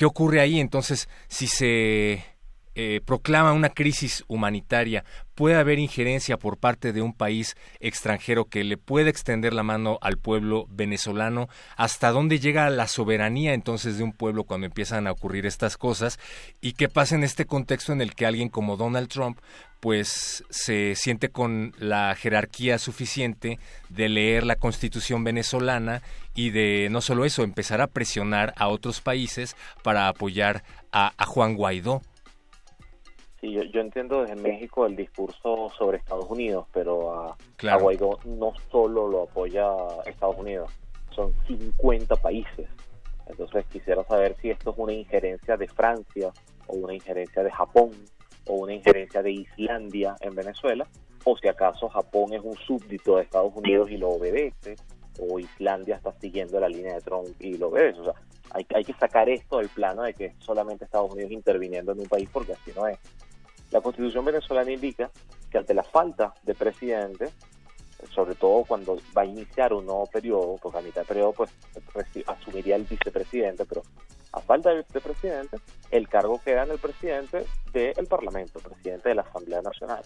¿Qué 0.00 0.06
ocurre 0.06 0.40
ahí? 0.40 0.60
Entonces, 0.60 1.10
si 1.28 1.46
se 1.46 2.24
eh, 2.82 3.02
proclama 3.04 3.52
una 3.52 3.68
crisis 3.68 4.24
humanitaria, 4.26 5.04
puede 5.34 5.56
haber 5.56 5.78
injerencia 5.78 6.38
por 6.38 6.56
parte 6.56 6.94
de 6.94 7.02
un 7.02 7.12
país 7.12 7.54
extranjero 7.78 8.46
que 8.46 8.64
le 8.64 8.78
puede 8.78 9.10
extender 9.10 9.52
la 9.52 9.62
mano 9.62 9.98
al 10.00 10.16
pueblo 10.16 10.66
venezolano, 10.70 11.50
hasta 11.76 12.10
dónde 12.10 12.38
llega 12.38 12.70
la 12.70 12.88
soberanía 12.88 13.52
entonces 13.52 13.98
de 13.98 14.04
un 14.04 14.14
pueblo 14.14 14.44
cuando 14.44 14.66
empiezan 14.66 15.06
a 15.06 15.12
ocurrir 15.12 15.44
estas 15.44 15.76
cosas 15.76 16.18
y 16.62 16.72
qué 16.72 16.88
pasa 16.88 17.16
en 17.16 17.22
este 17.22 17.44
contexto 17.44 17.92
en 17.92 18.00
el 18.00 18.14
que 18.14 18.24
alguien 18.24 18.48
como 18.48 18.78
Donald 18.78 19.08
Trump 19.08 19.40
pues 19.80 20.42
se 20.48 20.94
siente 20.94 21.28
con 21.28 21.74
la 21.76 22.14
jerarquía 22.14 22.78
suficiente 22.78 23.58
de 23.90 24.08
leer 24.08 24.46
la 24.46 24.56
constitución 24.56 25.22
venezolana 25.22 26.00
y 26.34 26.48
de 26.48 26.88
no 26.90 27.02
solo 27.02 27.26
eso, 27.26 27.42
empezar 27.42 27.82
a 27.82 27.88
presionar 27.88 28.54
a 28.56 28.68
otros 28.68 29.02
países 29.02 29.54
para 29.82 30.08
apoyar 30.08 30.64
a 30.92 31.12
Juan 31.26 31.56
Guaidó. 31.56 32.00
Sí, 33.40 33.52
yo, 33.52 33.80
entiendo 33.80 34.22
desde 34.22 34.36
México 34.36 34.84
el 34.84 34.96
discurso 34.96 35.70
sobre 35.78 35.96
Estados 35.96 36.28
Unidos, 36.28 36.66
pero 36.74 37.14
a, 37.14 37.36
Guaidó 37.78 38.18
no 38.26 38.52
solo 38.70 39.08
lo 39.08 39.22
apoya 39.22 39.66
Estados 40.04 40.36
Unidos, 40.36 40.70
son 41.14 41.32
50 41.46 42.16
países. 42.16 42.68
Entonces 43.26 43.64
quisiera 43.72 44.04
saber 44.04 44.36
si 44.42 44.50
esto 44.50 44.72
es 44.72 44.78
una 44.78 44.92
injerencia 44.92 45.56
de 45.56 45.68
Francia 45.68 46.32
o 46.66 46.76
una 46.76 46.92
injerencia 46.92 47.42
de 47.42 47.50
Japón 47.50 47.90
o 48.46 48.54
una 48.54 48.74
injerencia 48.74 49.22
de 49.22 49.32
Islandia 49.32 50.16
en 50.20 50.34
Venezuela, 50.34 50.86
o 51.24 51.36
si 51.38 51.48
acaso 51.48 51.88
Japón 51.88 52.34
es 52.34 52.42
un 52.42 52.56
súbdito 52.56 53.16
de 53.16 53.22
Estados 53.22 53.54
Unidos 53.54 53.90
y 53.90 53.96
lo 53.96 54.10
obedece, 54.10 54.76
o 55.18 55.38
Islandia 55.38 55.96
está 55.96 56.12
siguiendo 56.20 56.60
la 56.60 56.68
línea 56.68 56.94
de 56.94 57.00
Trump 57.00 57.28
y 57.38 57.56
lo 57.56 57.68
obedece. 57.68 58.00
O 58.00 58.04
sea, 58.04 58.14
hay, 58.50 58.66
hay 58.74 58.84
que 58.84 58.94
sacar 58.94 59.28
esto 59.28 59.58
del 59.58 59.68
plano 59.68 60.02
de 60.02 60.12
que 60.12 60.34
solamente 60.38 60.84
Estados 60.84 61.12
Unidos 61.12 61.32
interviniendo 61.32 61.92
en 61.92 62.00
un 62.00 62.06
país 62.06 62.28
porque 62.30 62.52
así 62.52 62.72
no 62.74 62.86
es. 62.86 62.98
La 63.70 63.80
constitución 63.80 64.24
venezolana 64.24 64.70
indica 64.70 65.10
que 65.50 65.58
ante 65.58 65.74
la 65.74 65.84
falta 65.84 66.34
de 66.42 66.54
presidente, 66.54 67.30
sobre 68.12 68.34
todo 68.34 68.64
cuando 68.64 68.96
va 69.16 69.22
a 69.22 69.26
iniciar 69.26 69.72
un 69.72 69.86
nuevo 69.86 70.06
periodo, 70.06 70.56
porque 70.60 70.78
a 70.78 70.82
mitad 70.82 71.02
de 71.02 71.06
periodo 71.06 71.32
pues 71.32 71.50
asumiría 72.26 72.76
el 72.76 72.84
vicepresidente, 72.84 73.64
pero 73.64 73.82
a 74.32 74.40
falta 74.40 74.70
de 74.70 75.00
presidente, 75.00 75.58
el 75.90 76.08
cargo 76.08 76.40
queda 76.44 76.62
en 76.62 76.70
el 76.70 76.78
presidente 76.78 77.44
del 77.72 78.06
Parlamento, 78.06 78.60
presidente 78.60 79.08
de 79.08 79.14
la 79.16 79.22
Asamblea 79.22 79.60
Nacional. 79.60 80.02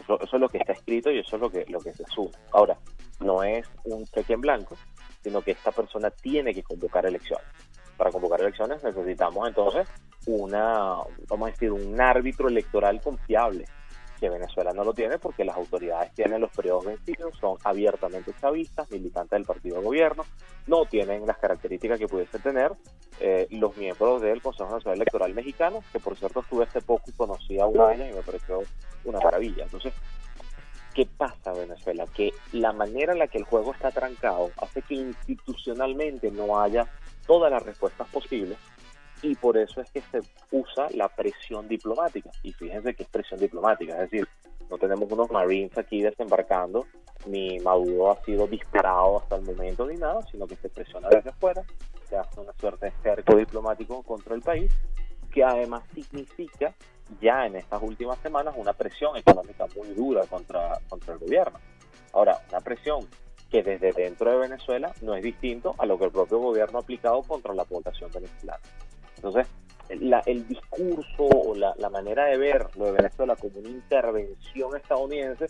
Eso, 0.00 0.18
es 0.22 0.32
lo 0.32 0.48
que 0.48 0.58
está 0.58 0.72
escrito 0.72 1.10
y 1.10 1.18
eso 1.18 1.36
es 1.36 1.42
lo 1.42 1.50
que, 1.50 1.64
lo 1.68 1.80
que 1.80 1.92
se 1.92 2.04
asume. 2.04 2.30
Ahora, 2.52 2.78
no 3.20 3.42
es 3.42 3.66
un 3.84 4.04
cheque 4.06 4.34
en 4.34 4.40
blanco, 4.40 4.76
sino 5.22 5.42
que 5.42 5.50
esta 5.50 5.72
persona 5.72 6.10
tiene 6.10 6.54
que 6.54 6.62
convocar 6.62 7.04
elecciones. 7.04 7.46
Para 7.96 8.12
convocar 8.12 8.40
elecciones 8.40 8.82
necesitamos 8.84 9.48
entonces 9.48 9.88
una, 10.28 10.96
vamos 11.26 11.48
a 11.48 11.50
decir, 11.50 11.72
un 11.72 11.98
árbitro 12.00 12.48
electoral 12.48 13.00
confiable, 13.00 13.64
que 14.20 14.28
Venezuela 14.28 14.72
no 14.74 14.84
lo 14.84 14.92
tiene 14.92 15.18
porque 15.18 15.44
las 15.44 15.56
autoridades 15.56 16.12
tienen 16.12 16.40
los 16.40 16.50
periodos 16.50 16.84
vencidos, 16.84 17.34
son 17.40 17.56
abiertamente 17.64 18.34
chavistas, 18.38 18.90
militantes 18.90 19.30
del 19.30 19.44
partido 19.44 19.78
de 19.78 19.84
gobierno, 19.84 20.26
no 20.66 20.84
tienen 20.84 21.26
las 21.26 21.38
características 21.38 21.98
que 21.98 22.08
pudiese 22.08 22.38
tener 22.40 22.72
eh, 23.20 23.46
los 23.50 23.76
miembros 23.76 24.20
del 24.20 24.42
Consejo 24.42 24.70
Nacional 24.70 24.96
Electoral 24.96 25.34
Mexicano, 25.34 25.82
que 25.92 26.00
por 26.00 26.16
cierto 26.16 26.40
estuve 26.40 26.64
hace 26.64 26.82
poco 26.82 27.04
y 27.06 27.12
conocí 27.12 27.58
a 27.58 27.66
una 27.66 27.94
y 27.94 28.12
me 28.12 28.22
pareció 28.22 28.60
una 29.04 29.20
maravilla. 29.20 29.62
Entonces, 29.62 29.94
¿qué 30.94 31.06
pasa 31.06 31.52
en 31.52 31.68
Venezuela? 31.68 32.04
Que 32.14 32.32
la 32.52 32.72
manera 32.72 33.12
en 33.12 33.20
la 33.20 33.28
que 33.28 33.38
el 33.38 33.44
juego 33.44 33.72
está 33.72 33.92
trancado 33.92 34.50
hace 34.58 34.82
que 34.82 34.94
institucionalmente 34.94 36.30
no 36.30 36.60
haya 36.60 36.86
todas 37.26 37.50
las 37.50 37.62
respuestas 37.62 38.08
posibles 38.08 38.58
y 39.22 39.34
por 39.34 39.56
eso 39.56 39.80
es 39.80 39.90
que 39.90 40.00
se 40.02 40.20
usa 40.50 40.88
la 40.94 41.08
presión 41.08 41.68
diplomática. 41.68 42.30
Y 42.42 42.52
fíjense 42.52 42.94
que 42.94 43.02
es 43.02 43.08
presión 43.08 43.40
diplomática, 43.40 43.94
es 43.94 44.10
decir, 44.10 44.28
no 44.70 44.76
tenemos 44.76 45.10
unos 45.10 45.30
Marines 45.30 45.76
aquí 45.78 46.02
desembarcando, 46.02 46.86
ni 47.26 47.58
Maduro 47.60 48.12
ha 48.12 48.22
sido 48.24 48.46
disparado 48.46 49.18
hasta 49.18 49.36
el 49.36 49.42
momento 49.42 49.86
ni 49.86 49.96
nada, 49.96 50.20
sino 50.30 50.46
que 50.46 50.56
se 50.56 50.68
presiona 50.68 51.08
desde 51.08 51.30
afuera, 51.30 51.62
se 52.08 52.16
hace 52.16 52.40
una 52.40 52.52
suerte 52.54 52.86
de 52.86 52.92
cerco 53.02 53.36
diplomático 53.36 54.02
contra 54.02 54.34
el 54.34 54.42
país, 54.42 54.72
que 55.30 55.42
además 55.42 55.82
significa 55.94 56.74
ya 57.20 57.46
en 57.46 57.56
estas 57.56 57.82
últimas 57.82 58.18
semanas 58.18 58.54
una 58.56 58.72
presión 58.72 59.16
económica 59.16 59.66
muy 59.76 59.88
dura 59.94 60.26
contra, 60.26 60.78
contra 60.88 61.14
el 61.14 61.20
gobierno. 61.20 61.58
Ahora, 62.12 62.38
una 62.50 62.60
presión 62.60 63.06
que 63.50 63.62
desde 63.62 63.92
dentro 63.92 64.30
de 64.30 64.36
Venezuela 64.36 64.92
no 65.00 65.14
es 65.14 65.22
distinto 65.22 65.74
a 65.78 65.86
lo 65.86 65.98
que 65.98 66.06
el 66.06 66.10
propio 66.10 66.38
gobierno 66.38 66.78
ha 66.78 66.82
aplicado 66.82 67.22
contra 67.22 67.54
la 67.54 67.64
población 67.64 68.10
venezolana. 68.12 68.60
Entonces, 69.18 69.48
el 69.88 70.46
discurso 70.46 71.24
o 71.24 71.54
la, 71.54 71.90
manera 71.90 72.26
de 72.26 72.36
ver 72.36 72.68
lo 72.76 72.86
de 72.86 72.92
Venezuela 72.92 73.36
como 73.36 73.58
una 73.58 73.68
intervención 73.68 74.76
estadounidense, 74.76 75.46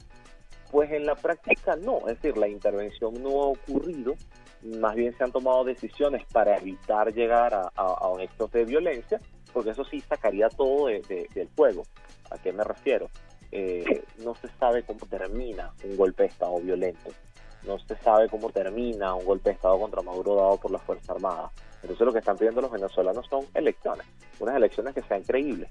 pues 0.70 0.90
en 0.92 1.04
la 1.06 1.14
práctica 1.14 1.76
no, 1.76 1.98
es 2.08 2.20
decir, 2.20 2.36
la 2.38 2.48
intervención 2.48 3.22
no 3.22 3.42
ha 3.42 3.46
ocurrido, 3.48 4.14
más 4.62 4.94
bien 4.94 5.16
se 5.16 5.24
han 5.24 5.32
tomado 5.32 5.64
decisiones 5.64 6.24
para 6.32 6.56
evitar 6.56 7.12
llegar 7.12 7.54
a, 7.54 7.70
a, 7.76 8.22
hecho 8.22 8.48
de 8.48 8.64
violencia, 8.64 9.20
porque 9.52 9.70
eso 9.70 9.84
sí 9.84 10.00
sacaría 10.00 10.48
todo 10.48 10.86
del 10.86 11.48
juego. 11.56 11.82
¿A 12.30 12.38
qué 12.38 12.52
me 12.52 12.64
refiero? 12.64 13.08
Eh, 13.50 14.04
no 14.18 14.34
se 14.34 14.48
sabe 14.58 14.82
cómo 14.82 15.06
termina 15.06 15.72
un 15.84 15.96
golpe 15.96 16.24
de 16.24 16.28
Estado 16.28 16.58
violento, 16.60 17.10
no 17.66 17.78
se 17.78 17.96
sabe 17.96 18.28
cómo 18.28 18.50
termina 18.50 19.14
un 19.14 19.24
golpe 19.24 19.50
de 19.50 19.54
Estado 19.56 19.78
contra 19.78 20.02
Maduro 20.02 20.36
dado 20.36 20.56
por 20.58 20.70
las 20.70 20.82
Fuerzas 20.82 21.10
Armadas 21.10 21.50
entonces 21.82 22.06
lo 22.06 22.12
que 22.12 22.18
están 22.18 22.36
pidiendo 22.36 22.60
los 22.60 22.70
venezolanos 22.70 23.26
son 23.28 23.46
elecciones, 23.54 24.06
unas 24.40 24.56
elecciones 24.56 24.94
que 24.94 25.02
sean 25.02 25.22
creíbles. 25.22 25.70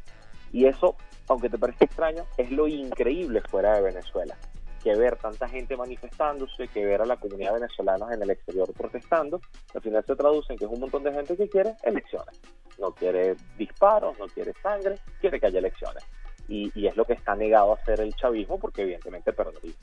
Y 0.51 0.65
eso, 0.65 0.95
aunque 1.27 1.49
te 1.49 1.57
parezca 1.57 1.85
extraño, 1.85 2.25
es 2.37 2.51
lo 2.51 2.67
increíble 2.67 3.41
fuera 3.41 3.75
de 3.75 3.81
Venezuela. 3.81 4.37
Que 4.83 4.95
ver 4.95 5.17
tanta 5.17 5.49
gente 5.49 5.75
manifestándose, 5.75 6.69
que 6.69 6.85
ver 6.85 7.01
a 7.01 7.05
la 7.05 7.17
comunidad 7.17 7.55
venezolana 7.55 8.13
en 8.13 8.21
el 8.21 8.29
exterior 8.29 8.71
protestando, 8.73 9.41
al 9.73 9.81
final 9.81 10.03
se 10.05 10.15
traduce 10.15 10.53
en 10.53 10.59
que 10.59 10.65
es 10.65 10.71
un 10.71 10.79
montón 10.79 11.03
de 11.03 11.11
gente 11.11 11.35
que 11.35 11.49
quiere 11.49 11.75
elecciones. 11.83 12.39
No 12.79 12.93
quiere 12.93 13.35
disparos, 13.57 14.17
no 14.19 14.27
quiere 14.27 14.53
sangre, 14.61 14.95
quiere 15.19 15.39
que 15.39 15.47
haya 15.47 15.59
elecciones. 15.59 16.03
Y, 16.47 16.87
es 16.87 16.95
lo 16.95 17.03
que 17.03 17.13
está 17.13 17.35
negado 17.35 17.73
a 17.73 17.75
hacer 17.75 17.99
el 17.99 18.15
chavismo 18.15 18.57
porque 18.57 18.83
evidentemente 18.83 19.33
perdería. 19.33 19.73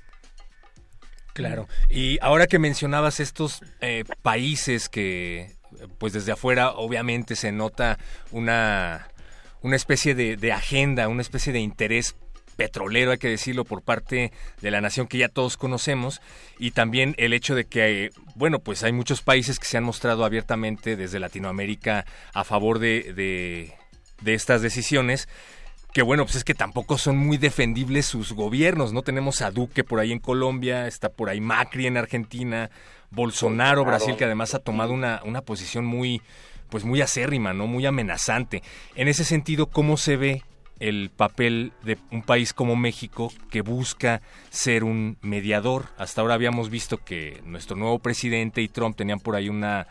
Claro. 1.35 1.69
Y 1.91 2.19
ahora 2.23 2.47
que 2.47 2.59
mencionabas 2.59 3.21
estos 3.21 3.61
eh, 3.81 4.05
países 4.23 4.89
que 4.89 5.57
pues 5.99 6.13
desde 6.13 6.33
afuera 6.33 6.73
obviamente 6.73 7.37
se 7.37 7.53
nota 7.53 7.99
una, 8.31 9.09
una 9.63 9.77
especie 9.77 10.15
de, 10.15 10.53
agenda, 10.53 11.09
una 11.09 11.23
especie 11.23 11.53
de 11.53 11.61
interés 11.61 12.17
petrolero, 12.57 13.11
hay 13.11 13.19
que 13.19 13.29
decirlo, 13.29 13.65
por 13.65 13.83
parte 13.83 14.33
de 14.61 14.71
la 14.71 14.81
nación 14.81 15.09
que 15.09 15.19
ya 15.19 15.29
todos 15.29 15.57
conocemos, 15.57 16.21
y 16.59 16.71
también 16.71 17.15
el 17.19 17.33
hecho 17.33 17.55
de 17.55 17.65
que, 17.65 18.11
bueno, 18.37 18.61
pues 18.61 18.85
hay 18.85 18.93
muchos 18.93 19.23
países 19.23 19.59
que 19.59 19.67
se 19.67 19.77
han 19.77 19.85
mostrado 19.85 20.25
abiertamente 20.25 20.97
desde 20.97 21.19
Latinoamérica 21.19 22.07
a 22.33 22.45
favor 22.45 22.79
de, 22.79 23.13
de, 23.13 23.73
de 24.21 24.35
estas 24.35 24.63
decisiones, 24.63 25.29
que 25.95 26.03
bueno, 26.03 26.25
pues 26.25 26.35
es 26.35 26.45
que 26.45 26.55
tampoco 26.55 26.99
son 26.99 27.17
muy 27.17 27.39
defendibles 27.39 28.07
sus 28.07 28.33
gobiernos, 28.33 28.93
¿no? 28.93 29.03
Tenemos 29.03 29.43
a 29.43 29.53
Duque 29.53 29.85
por 29.85 30.01
ahí 30.01 30.11
en 30.11 30.19
Colombia, 30.19 30.89
está 30.89 31.09
por 31.09 31.31
ahí 31.31 31.41
Macri 31.41 31.87
en 31.87 31.97
Argentina, 31.97 32.69
Bolsonaro, 33.15 33.85
Brasil, 33.85 34.17
que 34.17 34.25
además 34.25 34.55
ha 34.55 34.59
tomado 34.59 34.93
una, 34.93 35.21
una 35.25 35.43
posición 35.43 35.85
muy, 35.85 36.23
pues 36.69 36.85
muy 36.85 37.01
acérrima, 37.01 37.53
¿no? 37.53 37.67
Muy 37.67 37.87
amenazante. 37.87 38.63
En 38.95 39.09
ese 39.09 39.25
sentido, 39.25 39.67
¿cómo 39.67 39.97
se 39.97 40.17
ve 40.17 40.43
el 40.81 41.11
papel 41.11 41.73
de 41.83 41.99
un 42.11 42.23
país 42.23 42.53
como 42.53 42.77
México 42.77 43.33
que 43.51 43.63
busca 43.63 44.23
ser 44.51 44.85
un 44.85 45.19
mediador. 45.23 45.87
Hasta 45.97 46.21
ahora 46.21 46.35
habíamos 46.35 46.71
visto 46.71 46.99
que 46.99 47.41
nuestro 47.45 47.77
nuevo 47.77 47.99
presidente 48.01 48.61
y 48.63 48.69
Trump 48.69 48.97
tenían 48.97 49.21
por 49.21 49.37
ahí 49.37 49.49
una 49.49 49.87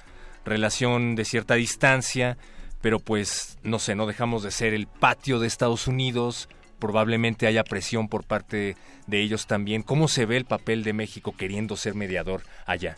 relación 0.45 1.15
de 1.15 1.25
cierta 1.25 1.55
distancia, 1.55 2.37
pero 2.81 2.99
pues 2.99 3.57
no 3.63 3.79
sé, 3.79 3.95
no 3.95 4.05
dejamos 4.05 4.43
de 4.43 4.51
ser 4.51 4.73
el 4.73 4.87
patio 4.87 5.39
de 5.39 5.47
Estados 5.47 5.87
Unidos, 5.87 6.49
probablemente 6.79 7.47
haya 7.47 7.63
presión 7.63 8.09
por 8.09 8.25
parte 8.25 8.75
de 9.07 9.21
ellos 9.21 9.47
también. 9.47 9.83
¿Cómo 9.83 10.07
se 10.07 10.25
ve 10.25 10.37
el 10.37 10.45
papel 10.45 10.83
de 10.83 10.93
México 10.93 11.33
queriendo 11.35 11.77
ser 11.77 11.95
mediador 11.95 12.43
allá? 12.65 12.97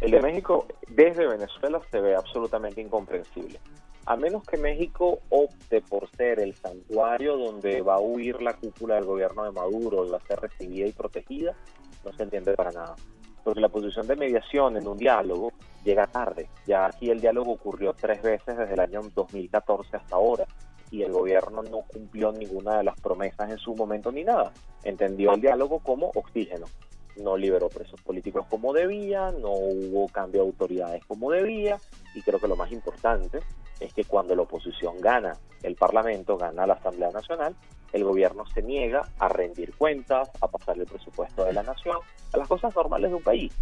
El 0.00 0.12
de 0.12 0.20
México 0.22 0.66
desde 0.88 1.26
Venezuela 1.26 1.78
se 1.90 2.00
ve 2.00 2.16
absolutamente 2.16 2.80
incomprensible. 2.80 3.60
A 4.06 4.16
menos 4.16 4.42
que 4.44 4.56
México 4.56 5.20
opte 5.28 5.82
por 5.82 6.08
ser 6.16 6.40
el 6.40 6.54
santuario 6.54 7.36
donde 7.36 7.82
va 7.82 7.96
a 7.96 8.00
huir 8.00 8.40
la 8.40 8.54
cúpula 8.54 8.94
del 8.94 9.04
gobierno 9.04 9.44
de 9.44 9.52
Maduro 9.52 10.06
y 10.06 10.10
va 10.10 10.16
a 10.16 10.26
ser 10.26 10.40
recibida 10.40 10.86
y 10.86 10.92
protegida, 10.92 11.54
no 12.02 12.12
se 12.14 12.22
entiende 12.22 12.54
para 12.54 12.72
nada. 12.72 12.96
Porque 13.44 13.60
la 13.60 13.68
posición 13.68 14.06
de 14.06 14.16
mediación 14.16 14.78
en 14.78 14.88
un 14.88 14.96
diálogo 14.96 15.52
llega 15.84 16.06
tarde. 16.06 16.48
Ya 16.66 16.86
aquí 16.86 17.10
el 17.10 17.20
diálogo 17.20 17.52
ocurrió 17.52 17.92
tres 17.92 18.22
veces 18.22 18.56
desde 18.56 18.72
el 18.72 18.80
año 18.80 19.02
2014 19.14 19.98
hasta 19.98 20.16
ahora 20.16 20.46
y 20.90 21.02
el 21.02 21.12
gobierno 21.12 21.62
no 21.62 21.82
cumplió 21.82 22.32
ninguna 22.32 22.78
de 22.78 22.84
las 22.84 22.98
promesas 23.00 23.50
en 23.50 23.58
su 23.58 23.74
momento 23.74 24.10
ni 24.10 24.24
nada. 24.24 24.50
Entendió 24.82 25.34
el 25.34 25.42
diálogo 25.42 25.78
como 25.80 26.10
oxígeno 26.14 26.66
no 27.16 27.36
liberó 27.36 27.68
presos 27.68 28.00
políticos 28.00 28.46
como 28.48 28.72
debía, 28.72 29.30
no 29.32 29.50
hubo 29.50 30.08
cambio 30.08 30.42
de 30.42 30.48
autoridades 30.48 31.04
como 31.06 31.30
debía, 31.30 31.78
y 32.14 32.22
creo 32.22 32.38
que 32.38 32.48
lo 32.48 32.56
más 32.56 32.72
importante 32.72 33.40
es 33.78 33.92
que 33.94 34.04
cuando 34.04 34.34
la 34.34 34.42
oposición 34.42 35.00
gana 35.00 35.36
el 35.62 35.74
Parlamento, 35.74 36.36
gana 36.36 36.66
la 36.66 36.74
Asamblea 36.74 37.10
Nacional, 37.10 37.54
el 37.92 38.04
gobierno 38.04 38.44
se 38.54 38.62
niega 38.62 39.08
a 39.18 39.28
rendir 39.28 39.74
cuentas, 39.76 40.30
a 40.40 40.48
pasar 40.48 40.78
el 40.78 40.86
presupuesto 40.86 41.44
de 41.44 41.52
la 41.52 41.62
nación, 41.62 41.96
a 42.32 42.36
las 42.36 42.48
cosas 42.48 42.74
normales 42.74 43.10
de 43.10 43.16
un 43.16 43.22
país. 43.22 43.52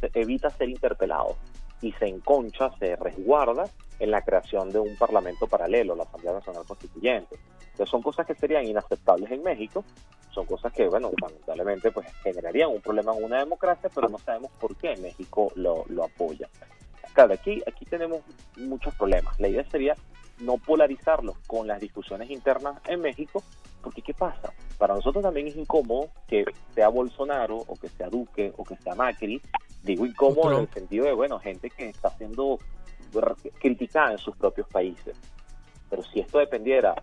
Se 0.00 0.10
evita 0.14 0.50
ser 0.50 0.68
interpelado 0.68 1.36
y 1.84 1.92
se 1.92 2.06
enconcha, 2.06 2.70
se 2.78 2.96
resguarda 2.96 3.64
en 3.98 4.10
la 4.10 4.22
creación 4.22 4.70
de 4.70 4.78
un 4.78 4.96
parlamento 4.96 5.46
paralelo, 5.46 5.94
la 5.94 6.04
Asamblea 6.04 6.32
Nacional 6.32 6.64
Constituyente. 6.66 7.36
Entonces 7.60 7.90
son 7.90 8.00
cosas 8.00 8.26
que 8.26 8.34
serían 8.34 8.64
inaceptables 8.64 9.30
en 9.30 9.42
México, 9.42 9.84
son 10.30 10.46
cosas 10.46 10.72
que, 10.72 10.88
bueno, 10.88 11.10
lamentablemente 11.20 11.90
pues 11.92 12.06
generarían 12.22 12.70
un 12.70 12.80
problema 12.80 13.14
en 13.14 13.24
una 13.24 13.38
democracia, 13.38 13.90
pero 13.94 14.08
no 14.08 14.18
sabemos 14.18 14.50
por 14.58 14.74
qué 14.76 14.96
México 14.96 15.52
lo, 15.56 15.84
lo 15.88 16.04
apoya. 16.04 16.48
Claro, 17.12 17.34
aquí, 17.34 17.62
aquí 17.66 17.84
tenemos 17.84 18.22
muchos 18.56 18.94
problemas. 18.94 19.38
La 19.38 19.48
idea 19.48 19.64
sería 19.70 19.94
no 20.40 20.56
polarizarlos 20.56 21.36
con 21.46 21.68
las 21.68 21.80
discusiones 21.80 22.30
internas 22.30 22.80
en 22.88 23.00
México, 23.00 23.42
porque 23.84 24.02
¿qué 24.02 24.14
pasa? 24.14 24.52
Para 24.78 24.94
nosotros 24.94 25.22
también 25.22 25.46
es 25.46 25.56
incómodo 25.56 26.08
que 26.26 26.44
sea 26.74 26.88
Bolsonaro 26.88 27.58
o 27.58 27.76
que 27.76 27.88
sea 27.90 28.08
Duque 28.08 28.52
o 28.56 28.64
que 28.64 28.76
sea 28.76 28.94
Macri, 28.94 29.40
digo 29.82 30.06
incómodo 30.06 30.52
en 30.54 30.60
el 30.60 30.68
sentido 30.70 31.04
de, 31.04 31.12
bueno, 31.12 31.38
gente 31.38 31.68
que 31.68 31.90
está 31.90 32.10
siendo 32.16 32.58
criticada 33.60 34.12
en 34.12 34.18
sus 34.18 34.36
propios 34.36 34.66
países. 34.68 35.16
Pero 35.90 36.02
si 36.02 36.20
esto 36.20 36.38
dependiera 36.38 36.94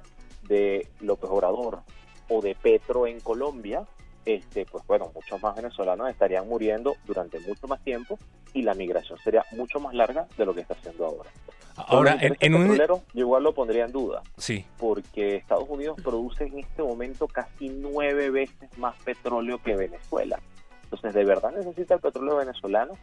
de 0.47 0.87
López 0.99 1.29
Obrador 1.29 1.83
o 2.27 2.41
de 2.41 2.55
Petro 2.55 3.07
en 3.07 3.19
Colombia, 3.19 3.85
este, 4.25 4.65
pues 4.65 4.85
bueno, 4.87 5.11
muchos 5.13 5.41
más 5.41 5.55
venezolanos 5.55 6.09
estarían 6.09 6.47
muriendo 6.47 6.95
durante 7.05 7.39
mucho 7.39 7.67
más 7.67 7.81
tiempo 7.83 8.17
y 8.53 8.61
la 8.61 8.73
migración 8.73 9.17
sería 9.19 9.45
mucho 9.51 9.79
más 9.79 9.93
larga 9.93 10.27
de 10.37 10.45
lo 10.45 10.53
que 10.53 10.61
está 10.61 10.73
haciendo 10.73 11.05
ahora. 11.05 11.29
Ahora, 11.75 12.17
en, 12.19 12.53
un... 12.53 12.77
yo 12.77 13.01
igual 13.13 13.43
lo 13.43 13.53
pondría 13.53 13.85
en 13.85 13.91
duda. 13.91 14.21
Sí. 14.37 14.65
Porque 14.77 15.37
Estados 15.37 15.67
Unidos 15.69 15.97
produce 16.03 16.43
en 16.43 16.59
este 16.59 16.83
momento 16.83 17.27
casi 17.27 17.69
nueve 17.69 18.29
veces 18.29 18.77
más 18.77 18.95
petróleo 19.03 19.61
que 19.63 19.75
Venezuela. 19.75 20.39
Entonces, 20.83 21.13
¿de 21.13 21.23
verdad 21.23 21.51
necesita 21.51 21.95
el 21.95 22.01
petróleo 22.01 22.35
venezolano? 22.35 22.93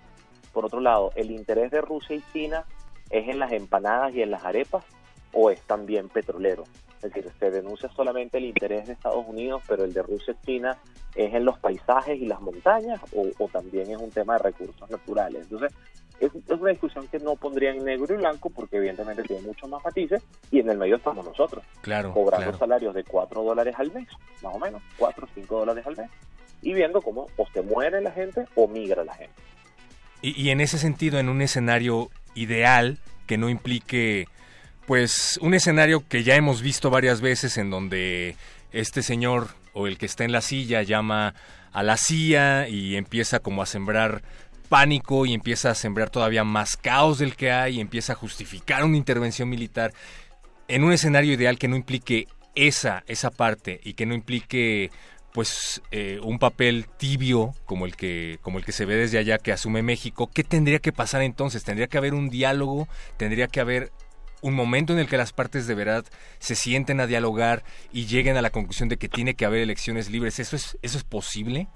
Por 0.53 0.67
otro 0.67 0.81
lado, 0.81 1.13
¿el 1.17 1.31
interés 1.31 1.71
de 1.71 1.81
Rusia 1.81 2.17
y 2.17 2.23
China 2.33 2.65
es 3.11 3.29
en 3.29 3.39
las 3.39 3.53
empanadas 3.53 4.15
y 4.15 4.23
en 4.23 4.31
las 4.31 4.45
arepas 4.45 4.85
o 5.33 5.51
es 5.51 5.61
también 5.63 6.09
petrolero? 6.09 6.65
Es 7.03 7.13
decir, 7.13 7.31
se 7.39 7.51
denuncia 7.51 7.89
solamente 7.91 8.39
el 8.39 8.45
interés 8.45 8.87
de 8.87 8.95
Estados 8.95 9.25
Unidos, 9.27 9.63
pero 9.69 9.85
el 9.85 9.93
de 9.93 10.03
Rusia 10.03 10.35
y 10.43 10.47
China 10.47 10.77
es 11.15 11.33
en 11.33 11.45
los 11.45 11.59
paisajes 11.59 12.21
y 12.21 12.27
las 12.27 12.41
montañas 12.41 13.01
o, 13.15 13.49
también 13.49 13.91
es 13.91 13.97
un 13.97 14.11
tema 14.11 14.35
de 14.35 14.45
recursos 14.45 14.91
naturales. 14.91 15.43
Entonces, 15.43 15.73
es, 16.19 16.33
una 16.49 16.71
discusión 16.71 17.07
que 17.07 17.21
no 17.21 17.37
pondría 17.37 17.71
en 17.71 17.85
negro 17.85 18.13
y 18.13 18.17
blanco 18.17 18.51
porque 18.51 18.79
evidentemente 18.79 19.23
tiene 19.23 19.43
muchos 19.43 19.71
más 19.71 19.85
matices 19.85 20.23
y 20.51 20.59
en 20.59 20.71
el 20.71 20.79
medio 20.79 20.97
estamos 20.97 21.25
nosotros, 21.25 21.65
claro, 21.81 22.13
cobrando 22.13 22.53
salarios 22.59 22.93
de 22.95 23.05
4 23.05 23.43
dólares 23.43 23.75
al 23.79 23.93
mes, 23.93 24.09
más 24.43 24.55
o 24.55 24.59
menos, 24.59 24.83
4 24.99 25.25
o 25.25 25.29
5 25.33 25.59
dólares 25.61 25.87
al 25.87 25.97
mes, 25.97 26.11
y 26.63 26.75
viendo 26.75 27.01
cómo 27.01 27.27
o 27.37 27.47
se 27.53 27.63
muere 27.63 28.01
la 28.01 28.11
gente 28.11 28.47
o 28.57 28.67
migra 28.67 29.05
la 29.05 29.15
gente. 29.15 29.41
Y, 30.21 30.43
y 30.43 30.51
en 30.51 30.61
ese 30.61 30.79
sentido, 30.79 31.21
en 31.21 31.29
un 31.29 31.41
escenario 31.41 32.11
ideal 32.35 32.99
que 33.29 33.39
no 33.39 33.49
implique 33.49 34.27
pues 34.89 35.39
un 35.43 35.53
escenario 35.53 36.03
que 36.09 36.25
ya 36.25 36.35
hemos 36.35 36.63
visto 36.63 36.89
varias 36.89 37.21
veces 37.21 37.59
en 37.59 37.69
donde 37.69 38.37
este 38.73 39.03
señor 39.03 39.49
o 39.75 39.87
el 39.87 39.99
que 39.99 40.07
está 40.07 40.25
en 40.25 40.33
la 40.33 40.41
silla 40.41 40.83
llama 40.83 41.35
a 41.73 41.83
la 41.83 41.99
CIA 41.99 42.71
y 42.71 42.97
empieza 42.97 43.41
como 43.41 43.61
a 43.61 43.67
sembrar 43.67 44.23
pánico 44.71 45.27
y 45.27 45.35
empieza 45.35 45.71
a 45.71 45.75
sembrar 45.75 46.09
todavía 46.09 46.43
más 46.43 46.79
caos 46.79 47.19
del 47.19 47.37
que 47.37 47.53
hay 47.53 47.77
y 47.77 47.81
empieza 47.81 48.15
a 48.15 48.17
justificar 48.17 48.83
una 48.83 48.97
intervención 48.97 49.51
militar 49.51 49.93
en 50.69 50.85
un 50.85 50.93
escenario 50.95 51.35
ideal 51.35 51.59
que 51.59 51.69
no 51.69 51.77
implique 51.77 52.27
esa 52.55 53.05
esa 53.07 53.31
parte 53.31 53.83
y 53.85 53.93
que 53.93 54.07
no 54.07 54.15
implique 54.15 54.91
pues 55.35 55.83
eh, 55.91 56.19
un 56.23 56.39
papel 56.39 56.87
tibio 56.97 57.55
como 57.67 57.85
el 57.85 57.95
que 57.95 58.39
como 58.41 58.57
el 58.57 58.65
que 58.65 58.73
se 58.73 58.87
ve 58.87 58.95
desde 58.95 59.19
allá 59.19 59.37
que 59.37 59.53
asume 59.53 59.83
México 59.83 60.31
qué 60.33 60.45
tendría 60.45 60.79
que 60.79 60.93
pasar 60.93 61.21
entonces 61.21 61.63
tendría 61.63 61.89
que 61.89 61.99
haber 61.99 62.15
un 62.15 62.31
diálogo 62.31 62.89
tendría 63.19 63.49
que 63.49 63.61
haber 63.61 63.93
un 64.43 64.55
momento 64.55 64.93
en 64.93 64.99
el 64.99 65.09
que 65.09 65.17
las 65.17 65.33
partes 65.33 65.67
de 65.67 65.75
verdad 65.75 66.05
se 66.39 66.55
sienten 66.55 67.01
a 67.01 67.07
dialogar 67.07 67.63
y 67.93 68.07
lleguen 68.07 68.37
a 68.37 68.43
la 68.43 68.51
conclusión 68.51 68.89
de 68.89 68.97
que 68.97 69.09
tiene 69.09 69.35
que 69.35 69.45
haber 69.45 69.61
elecciones 69.61 70.11
libres. 70.11 70.39
¿Eso 70.39 70.57
es, 70.57 70.79
eso 70.83 70.99
es 70.99 71.05
posible? 71.05 71.69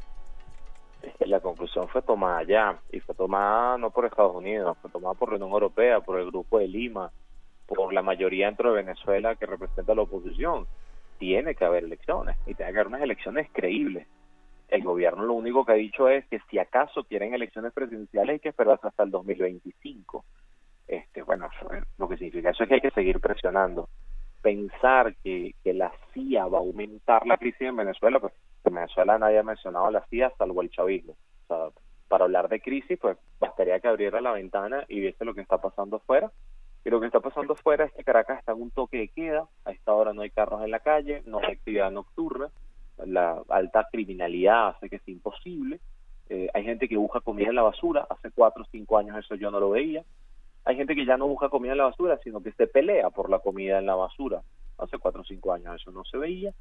La 1.21 1.41
conclusión 1.41 1.89
fue 1.89 2.03
tomada 2.03 2.43
ya, 2.45 2.79
y 2.93 3.01
fue 3.01 3.15
tomada 3.15 3.79
no 3.79 3.91
por 3.91 4.05
Estados 4.05 4.37
Unidos, 4.37 4.77
fue 4.81 4.91
tomada 4.91 5.15
por 5.15 5.31
la 5.31 5.37
Unión 5.37 5.51
Europea, 5.51 6.01
por 6.01 6.21
el 6.21 6.27
Grupo 6.27 6.59
de 6.59 6.69
Lima, 6.69 7.11
por 7.67 7.93
la 7.93 8.03
mayoría 8.03 8.47
dentro 8.47 8.73
de 8.73 8.83
Venezuela 8.83 9.35
que 9.35 9.47
representa 9.47 9.95
la 9.95 10.03
oposición. 10.03 10.67
Tiene 11.19 11.55
que 11.55 11.65
haber 11.65 11.85
elecciones, 11.85 12.37
y 12.47 12.55
tiene 12.55 12.73
que 12.73 12.79
haber 12.79 12.89
unas 12.89 13.03
elecciones 13.03 13.49
creíbles. 13.53 14.07
El 14.69 14.85
gobierno 14.85 15.25
lo 15.25 15.35
único 15.35 15.65
que 15.65 15.73
ha 15.73 15.77
dicho 15.77 16.09
es 16.09 16.25
que 16.27 16.41
si 16.51 16.59
acaso 16.59 17.05
quieren 17.05 17.35
elecciones 17.35 17.73
presidenciales 17.73 18.35
hay 18.35 18.41
que 18.41 18.49
esperar 18.51 18.79
hasta 18.83 19.03
el 19.03 19.11
2025 19.11 20.25
este, 20.89 21.23
bueno, 21.23 21.49
lo 21.99 22.09
que 22.09 22.17
significa 22.17 22.51
eso 22.51 22.63
es 22.63 22.69
que 22.69 22.75
hay 22.77 22.81
que 22.81 22.91
seguir 22.91 23.21
presionando. 23.21 23.89
Pensar 24.43 25.15
que, 25.23 25.55
que 25.63 25.73
la 25.73 25.93
CIA 26.13 26.47
va 26.47 26.59
a 26.59 26.63
aumentar 26.63 27.27
la 27.27 27.37
crisis 27.37 27.63
en 27.63 27.77
Venezuela, 27.77 28.19
pues 28.19 28.33
en 28.65 28.75
Venezuela 28.75 29.19
nadie 29.19 29.39
ha 29.39 29.45
mencionado 29.45 29.87
a 29.87 29.91
la 29.91 30.07
CIA 30.07 30.33
salvo 30.37 30.63
el 30.63 30.71
chavismo. 30.71 31.13
O 31.13 31.47
sea, 31.47 31.83
para 32.09 32.25
hablar 32.25 32.49
de 32.49 32.61
crisis, 32.61 32.99
pues 33.01 33.17
bastaría 33.41 33.81
que 33.81 33.89
abriera 33.89 34.21
la 34.21 34.33
ventana 34.33 34.85
y 34.89 35.01
viese 35.01 35.25
lo 35.25 35.35
que 35.35 35.41
está 35.41 35.59
pasando 35.59 35.97
afuera. 35.97 36.31
Y 36.85 36.91
lo 36.91 37.01
que 37.01 37.07
está 37.07 37.21
pasando 37.21 37.55
afuera 37.55 37.85
es 37.85 37.93
que 37.93 38.03
Caracas 38.03 38.41
está 38.41 38.53
en 38.53 38.61
un 38.63 38.71
toque 38.71 38.99
de 38.99 39.09
queda, 39.09 39.47
a 39.65 39.71
esta 39.71 39.93
hora 39.93 40.13
no 40.13 40.23
hay 40.23 40.31
carros 40.31 40.65
en 40.65 40.73
la 40.73 40.81
calle, 40.81 41.23
no 41.27 41.39
hay 41.39 41.53
actividad 41.53 41.93
nocturna, 41.93 42.51
la 42.99 43.41
alta 43.49 43.87
criminalidad 43.91 44.69
hace 44.69 44.91
que 44.91 44.99
sea 44.99 45.15
imposible. 45.15 45.81
Eh, 46.29 46.49
hay 46.53 46.65
gente 46.65 46.89
que 46.89 46.97
busca 46.97 47.21
comida 47.21 47.49
en 47.49 47.55
la 47.55 47.63
basura, 47.63 48.07
hace 48.11 48.31
cuatro 48.31 48.63
o 48.63 48.67
cinco 48.71 48.99
años 48.99 49.17
eso 49.17 49.35
yo 49.37 49.51
no 49.51 49.61
lo 49.61 49.71
veía. 49.71 50.05
Hay 50.65 50.77
gente 50.77 50.95
que 50.95 51.05
ya 51.05 51.17
no 51.17 51.27
busca 51.27 51.49
comida 51.49 51.73
en 51.73 51.79
la 51.79 51.85
basura, 51.85 52.19
sino 52.23 52.43
que 52.43 52.53
se 52.53 52.67
pelea 52.67 53.11
por 53.11 53.29
la 53.31 53.41
comida 53.41 53.79
en 53.79 53.87
la 53.87 53.95
basura. 53.95 54.43
Hace 54.79 54.99
cuatro 54.99 55.23
o 55.23 55.25
cinco 55.25 55.53
años 55.53 55.81
eso 55.81 55.91
no 55.91 56.05
se 56.05 56.19
veía. 56.19 56.53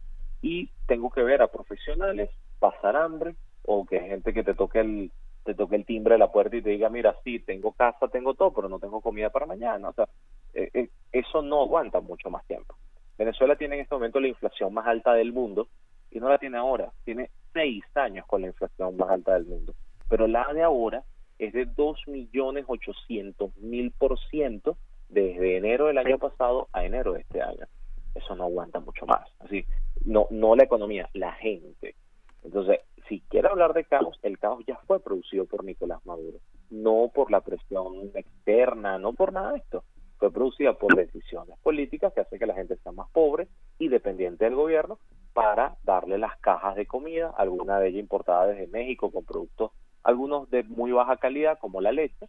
Y 0.42 0.70
tengo 0.88 1.12
que 1.12 1.24
ver 1.24 1.42
a 1.42 1.48
profesionales 1.48 2.30
pasar 2.60 2.96
hambre 2.96 3.36
o 3.64 3.86
que 3.86 4.00
gente 4.00 4.34
que 4.34 4.44
te 4.44 4.54
toque 4.54 4.80
el 4.80 5.12
te 5.44 5.56
toque 5.56 5.76
el 5.76 5.86
timbre 5.86 6.14
de 6.14 6.20
la 6.20 6.32
puerta 6.32 6.56
y 6.56 6.62
te 6.62 6.70
diga, 6.70 6.90
mira, 6.90 7.16
sí, 7.24 7.40
tengo 7.40 7.72
casa, 7.72 8.08
tengo 8.10 8.36
todo, 8.36 8.54
pero 8.54 8.70
no 8.70 8.78
tengo 8.80 9.02
comida 9.02 9.32
para 9.32 9.48
mañana. 9.48 9.90
O 9.90 9.94
sea, 9.94 10.08
eh, 10.54 10.70
eh, 10.74 10.90
eso 11.12 11.42
no 11.42 11.62
aguanta 11.62 12.00
mucho 12.00 12.30
más 12.30 12.46
tiempo. 12.46 12.76
Venezuela 13.18 13.56
tiene 13.56 13.76
en 13.76 13.82
este 13.82 13.96
momento 13.96 14.20
la 14.20 14.28
inflación 14.28 14.74
más 14.74 14.86
alta 14.86 15.14
del 15.14 15.34
mundo 15.34 15.68
y 16.12 16.20
no 16.20 16.30
la 16.30 16.38
tiene 16.38 16.58
ahora. 16.58 16.92
Tiene 17.06 17.32
seis 17.54 17.84
años 17.96 18.26
con 18.28 18.42
la 18.42 18.48
inflación 18.48 18.96
más 18.98 19.10
alta 19.10 19.34
del 19.34 19.46
mundo. 19.46 19.74
Pero 20.10 20.28
la 20.28 20.52
de 20.54 20.64
ahora 20.64 21.04
es 21.42 21.52
de 21.54 21.68
2.800.000 21.68 23.94
por 23.98 24.20
ciento 24.30 24.78
desde 25.10 25.58
enero 25.58 25.88
del 25.88 25.98
año 25.98 26.20
pasado 26.20 26.70
a 26.72 26.86
enero 26.86 27.14
de 27.14 27.22
este 27.22 27.42
año. 27.42 27.66
Eso 28.14 28.36
no 28.36 28.44
aguanta 28.44 28.80
mucho 28.80 29.08
más. 29.08 29.28
Así, 29.40 29.66
no, 30.06 30.28
no 30.30 30.56
la 30.56 30.66
economía, 30.66 31.10
la 31.14 31.32
gente. 31.34 31.96
Entonces, 32.44 32.82
si 33.10 33.22
quiere 33.22 33.48
hablar 33.48 33.74
de 33.74 33.86
caos, 33.86 34.20
el 34.22 34.38
caos 34.38 34.64
ya 34.68 34.78
fue 34.86 35.00
producido 35.00 35.46
por 35.46 35.64
Nicolás 35.64 36.06
Maduro, 36.06 36.38
no 36.70 37.10
por 37.12 37.32
la 37.32 37.42
presión 37.42 38.12
externa, 38.14 39.00
no 39.00 39.14
por 39.14 39.34
nada 39.34 39.54
de 39.54 39.58
esto. 39.58 39.84
Fue 40.18 40.32
producida 40.32 40.74
por 40.74 40.96
decisiones 40.96 41.58
políticas 41.64 42.14
que 42.14 42.22
hacen 42.22 42.38
que 42.38 42.46
la 42.46 42.54
gente 42.54 42.78
sea 42.78 42.92
más 42.92 43.10
pobre 43.10 43.48
y 43.80 43.88
dependiente 43.88 44.46
del 44.46 44.54
gobierno 44.54 45.00
para 45.34 45.76
darle 45.84 46.20
las 46.20 46.40
cajas 46.40 46.76
de 46.76 46.86
comida, 46.86 47.34
alguna 47.36 47.80
de 47.80 47.88
ellas 47.88 48.02
importada 48.02 48.46
desde 48.46 48.68
México 48.68 49.12
con 49.12 49.26
productos, 49.26 49.72
algunos 50.04 50.50
de 50.50 50.64
muy 50.64 50.92
baja 50.92 51.18
calidad 51.18 51.58
como 51.60 51.82
la 51.82 51.92
leche. 51.92 52.28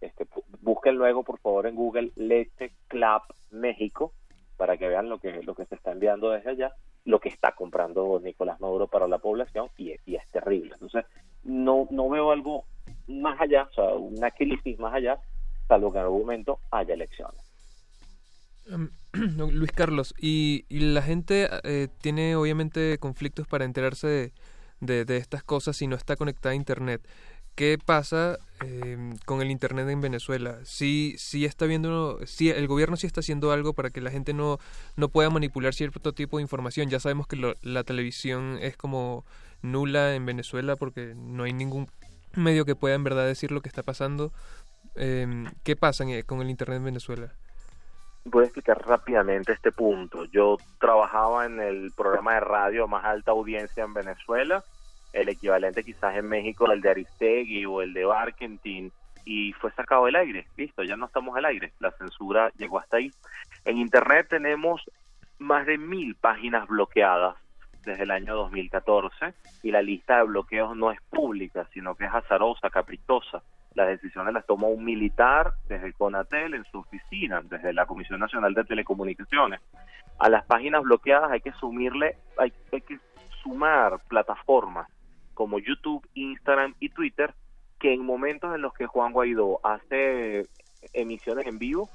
Este, 0.00 0.26
busquen 0.60 0.96
luego 0.96 1.24
por 1.24 1.38
favor 1.40 1.66
en 1.66 1.74
Google 1.74 2.10
Leche 2.16 2.72
Clap 2.88 3.22
México 3.50 4.14
para 4.56 4.78
que 4.78 4.88
vean 4.88 5.08
lo 5.08 5.18
que, 5.18 5.42
lo 5.42 5.54
que 5.54 5.66
se 5.66 5.74
está 5.74 5.92
enviando 5.92 6.30
desde 6.30 6.50
allá, 6.50 6.72
lo 7.04 7.20
que 7.20 7.28
está 7.28 7.52
comprando 7.52 8.20
Nicolás 8.22 8.60
Maduro 8.60 8.88
para 8.88 9.08
la 9.08 9.18
población 9.18 9.68
y, 9.76 9.94
y 10.06 10.16
es 10.16 10.26
terrible. 10.30 10.72
Entonces, 10.74 11.04
no, 11.44 11.86
no 11.90 12.08
veo 12.08 12.30
algo 12.30 12.64
más 13.08 13.40
allá, 13.40 13.64
o 13.64 13.72
sea, 13.72 13.94
una 13.94 14.30
crisis 14.30 14.78
más 14.78 14.94
allá, 14.94 15.18
salvo 15.66 15.92
que 15.92 15.98
en 15.98 16.04
algún 16.04 16.20
momento 16.22 16.58
haya 16.70 16.94
elecciones. 16.94 17.40
Em, 18.70 18.90
Luis 19.52 19.72
Carlos, 19.72 20.14
y, 20.18 20.64
la 20.70 21.02
gente 21.02 21.48
eh, 21.64 21.88
tiene 22.00 22.36
obviamente 22.36 22.98
conflictos 22.98 23.46
para 23.46 23.64
enterarse 23.64 24.06
de, 24.06 24.32
de, 24.80 25.04
estas 25.16 25.42
cosas 25.42 25.76
si 25.76 25.86
no 25.86 25.96
está 25.96 26.16
conectada 26.16 26.52
a 26.52 26.56
Internet. 26.56 27.06
¿Qué 27.54 27.78
pasa 27.84 28.38
em, 28.60 29.16
con 29.26 29.42
el 29.42 29.50
Internet 29.50 29.88
en 29.88 30.00
Venezuela? 30.00 30.58
Si 30.64 31.14
sí 31.18 31.44
está 31.44 31.66
viendo, 31.66 32.20
si 32.26 32.48
el 32.48 32.66
gobierno 32.68 32.96
sí 32.96 33.06
está 33.06 33.20
haciendo 33.20 33.52
algo 33.52 33.74
para 33.74 33.90
que 33.90 34.00
la 34.00 34.10
gente 34.10 34.32
no, 34.32 34.58
no 34.96 35.08
pueda 35.08 35.30
manipular 35.30 35.74
cierto 35.74 36.12
tipo 36.12 36.38
de 36.38 36.42
información. 36.42 36.88
Ya 36.88 37.00
sabemos 37.00 37.26
que 37.26 37.54
la 37.62 37.84
televisión 37.84 38.58
es 38.60 38.76
como 38.76 39.24
nula 39.62 40.14
en 40.14 40.24
Venezuela 40.26 40.76
porque 40.76 41.14
no 41.16 41.44
hay 41.44 41.52
ningún 41.52 41.88
medio 42.34 42.64
que 42.64 42.76
pueda 42.76 42.94
en 42.94 43.04
verdad 43.04 43.26
decir 43.26 43.50
lo 43.50 43.60
que 43.60 43.68
está 43.68 43.82
pasando. 43.82 44.32
Em, 44.94 45.46
¿Qué 45.62 45.76
pasa 45.76 46.04
con 46.26 46.40
el 46.40 46.50
Internet 46.50 46.78
en 46.78 46.84
Venezuela? 46.84 47.34
Voy 48.24 48.42
a 48.42 48.46
explicar 48.46 48.86
rápidamente 48.86 49.52
este 49.52 49.72
punto. 49.72 50.24
Yo 50.26 50.58
trabajaba 50.78 51.46
en 51.46 51.60
el 51.60 51.90
programa 51.96 52.34
de 52.34 52.40
radio 52.40 52.86
más 52.86 53.04
alta 53.04 53.30
audiencia 53.30 53.82
en 53.82 53.94
Venezuela, 53.94 54.62
el 55.12 55.28
equivalente 55.28 55.82
quizás 55.82 56.16
en 56.16 56.28
México 56.28 56.70
el 56.70 56.80
de 56.80 56.90
Aristegui 56.90 57.64
o 57.64 57.82
el 57.82 57.94
de 57.94 58.04
Barkentin, 58.04 58.92
y 59.24 59.52
fue 59.54 59.72
sacado 59.72 60.06
del 60.06 60.16
aire. 60.16 60.46
Listo, 60.56 60.82
ya 60.82 60.96
no 60.96 61.06
estamos 61.06 61.36
al 61.36 61.44
aire. 61.44 61.72
La 61.78 61.90
censura 61.92 62.50
llegó 62.56 62.78
hasta 62.78 62.98
ahí. 62.98 63.10
En 63.64 63.78
Internet 63.78 64.26
tenemos 64.28 64.82
más 65.38 65.66
de 65.66 65.78
mil 65.78 66.14
páginas 66.14 66.66
bloqueadas 66.68 67.36
desde 67.84 68.02
el 68.02 68.10
año 68.10 68.34
2014 68.34 69.34
y 69.62 69.70
la 69.70 69.82
lista 69.82 70.18
de 70.18 70.24
bloqueos 70.24 70.76
no 70.76 70.90
es 70.90 71.00
pública, 71.10 71.66
sino 71.72 71.94
que 71.94 72.04
es 72.04 72.12
azarosa, 72.12 72.70
caprichosa. 72.70 73.42
Las 73.74 73.88
decisiones 73.88 74.34
las 74.34 74.46
toma 74.46 74.66
un 74.66 74.84
militar 74.84 75.52
desde 75.68 75.86
el 75.86 75.94
CONATEL 75.94 76.54
en 76.54 76.64
su 76.64 76.78
oficina, 76.78 77.40
desde 77.44 77.72
la 77.72 77.86
Comisión 77.86 78.20
Nacional 78.20 78.52
de 78.54 78.64
Telecomunicaciones. 78.64 79.60
A 80.18 80.28
las 80.28 80.44
páginas 80.44 80.82
bloqueadas 80.82 81.30
hay 81.30 81.40
que 81.40 81.52
sumirle, 81.52 82.16
hay, 82.36 82.52
hay 82.72 82.80
que 82.80 82.98
sumar 83.42 84.00
plataformas 84.08 84.88
como 85.34 85.58
YouTube, 85.58 86.06
Instagram 86.14 86.74
y 86.80 86.90
Twitter 86.90 87.32
que 87.78 87.94
en 87.94 88.04
momentos 88.04 88.54
en 88.54 88.60
los 88.60 88.74
que 88.74 88.86
Juan 88.86 89.12
Guaidó 89.12 89.58
hace 89.64 90.46
emisiones 90.92 91.46
en 91.46 91.58
vivo, 91.58 91.88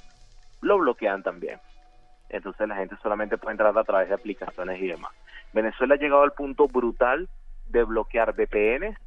lo 0.62 0.80
bloquean 0.80 1.22
también. 1.22 1.60
Entonces 2.30 2.68
la 2.68 2.76
gente 2.76 2.96
solamente 3.02 3.38
puede 3.38 3.52
entrar 3.52 3.78
a 3.78 3.84
través 3.84 4.10
de 4.10 4.16
aplicaciones 4.16 4.82
y 4.82 4.88
demás. 4.88 5.12
Venezuela 5.56 5.96
ha 5.96 5.98
llegado 5.98 6.22
al 6.22 6.34
punto 6.34 6.68
brutal 6.68 7.30
de 7.68 7.86
bloquear 7.86 8.34
VPNs 8.34 9.00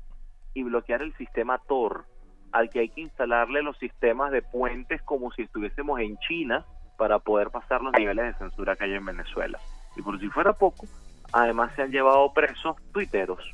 y 0.54 0.62
bloquear 0.62 1.02
el 1.02 1.14
sistema 1.18 1.58
Tor, 1.58 2.06
al 2.52 2.70
que 2.70 2.80
hay 2.80 2.88
que 2.88 3.02
instalarle 3.02 3.62
los 3.62 3.76
sistemas 3.76 4.32
de 4.32 4.40
puentes 4.40 5.02
como 5.02 5.30
si 5.30 5.42
estuviésemos 5.42 6.00
en 6.00 6.16
China 6.20 6.64
para 6.96 7.18
poder 7.18 7.50
pasar 7.50 7.82
los 7.82 7.92
niveles 7.92 8.24
de 8.24 8.38
censura 8.38 8.76
que 8.76 8.84
hay 8.84 8.94
en 8.94 9.04
Venezuela. 9.04 9.58
Y 9.94 10.00
por 10.00 10.18
si 10.18 10.28
fuera 10.30 10.54
poco, 10.54 10.86
además 11.32 11.70
se 11.76 11.82
han 11.82 11.90
llevado 11.90 12.32
presos 12.32 12.76
tuiteros. 12.94 13.44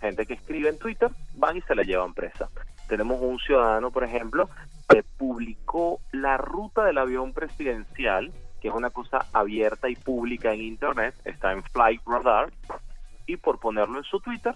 Gente 0.00 0.24
que 0.24 0.32
escribe 0.32 0.70
en 0.70 0.78
Twitter, 0.78 1.10
van 1.36 1.58
y 1.58 1.60
se 1.60 1.74
la 1.74 1.82
llevan 1.82 2.14
presa. 2.14 2.48
Tenemos 2.88 3.20
un 3.20 3.38
ciudadano, 3.38 3.90
por 3.90 4.02
ejemplo, 4.02 4.48
que 4.88 5.02
publicó 5.18 6.00
la 6.10 6.38
ruta 6.38 6.86
del 6.86 6.96
avión 6.96 7.34
presidencial 7.34 8.32
que 8.60 8.68
es 8.68 8.74
una 8.74 8.90
cosa 8.90 9.26
abierta 9.32 9.88
y 9.88 9.96
pública 9.96 10.52
en 10.52 10.62
Internet, 10.62 11.14
está 11.24 11.52
en 11.52 11.62
Flight 11.62 12.02
Radar, 12.06 12.52
y 13.26 13.36
por 13.36 13.58
ponerlo 13.58 13.98
en 13.98 14.04
su 14.04 14.20
Twitter, 14.20 14.54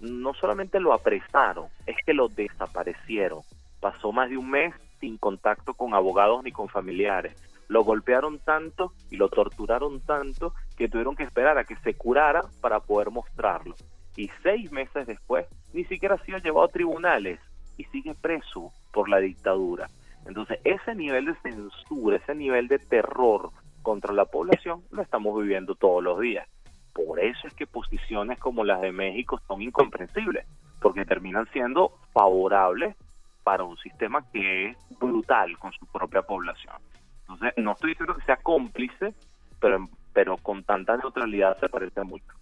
no 0.00 0.34
solamente 0.34 0.80
lo 0.80 0.92
apresaron, 0.92 1.66
es 1.86 1.96
que 2.04 2.14
lo 2.14 2.28
desaparecieron. 2.28 3.40
Pasó 3.80 4.12
más 4.12 4.28
de 4.28 4.36
un 4.36 4.50
mes 4.50 4.74
sin 5.00 5.16
contacto 5.18 5.74
con 5.74 5.94
abogados 5.94 6.42
ni 6.42 6.52
con 6.52 6.68
familiares. 6.68 7.34
Lo 7.68 7.84
golpearon 7.84 8.38
tanto 8.38 8.92
y 9.10 9.16
lo 9.16 9.28
torturaron 9.28 10.00
tanto 10.00 10.54
que 10.76 10.88
tuvieron 10.88 11.14
que 11.14 11.24
esperar 11.24 11.58
a 11.58 11.64
que 11.64 11.76
se 11.76 11.94
curara 11.94 12.42
para 12.60 12.80
poder 12.80 13.10
mostrarlo. 13.10 13.74
Y 14.16 14.30
seis 14.42 14.72
meses 14.72 15.06
después, 15.06 15.46
ni 15.72 15.84
siquiera 15.84 16.16
ha 16.16 16.24
sido 16.24 16.38
llevado 16.38 16.66
a 16.66 16.72
tribunales 16.72 17.38
y 17.76 17.84
sigue 17.84 18.14
preso 18.14 18.72
por 18.92 19.08
la 19.08 19.18
dictadura. 19.18 19.88
Entonces, 20.28 20.60
ese 20.62 20.94
nivel 20.94 21.24
de 21.24 21.34
censura, 21.36 22.18
ese 22.18 22.34
nivel 22.34 22.68
de 22.68 22.78
terror 22.78 23.50
contra 23.80 24.12
la 24.12 24.26
población, 24.26 24.82
lo 24.90 25.00
estamos 25.00 25.40
viviendo 25.40 25.74
todos 25.74 26.04
los 26.04 26.20
días. 26.20 26.46
Por 26.92 27.18
eso 27.18 27.46
es 27.46 27.54
que 27.54 27.66
posiciones 27.66 28.38
como 28.38 28.62
las 28.62 28.82
de 28.82 28.92
México 28.92 29.40
son 29.48 29.62
incomprensibles, 29.62 30.46
porque 30.80 31.06
terminan 31.06 31.48
siendo 31.50 31.92
favorables 32.12 32.94
para 33.42 33.64
un 33.64 33.78
sistema 33.78 34.22
que 34.30 34.66
es 34.66 34.76
brutal 35.00 35.58
con 35.58 35.72
su 35.72 35.86
propia 35.86 36.20
población. 36.20 36.76
Entonces, 37.20 37.54
no 37.56 37.72
estoy 37.72 37.90
diciendo 37.90 38.14
que 38.14 38.24
sea 38.26 38.36
cómplice, 38.36 39.14
pero, 39.58 39.88
pero 40.12 40.36
con 40.36 40.62
tanta 40.62 40.98
neutralidad 40.98 41.58
se 41.58 41.70
parece 41.70 42.02
mucho. 42.04 42.34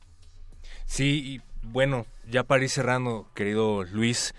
Sí, 0.87 1.37
y 1.37 1.41
bueno, 1.63 2.05
ya 2.29 2.43
para 2.43 2.65
ir 2.65 2.71
cerrando, 2.71 3.27
querido 3.33 3.85
Luis, 3.85 4.35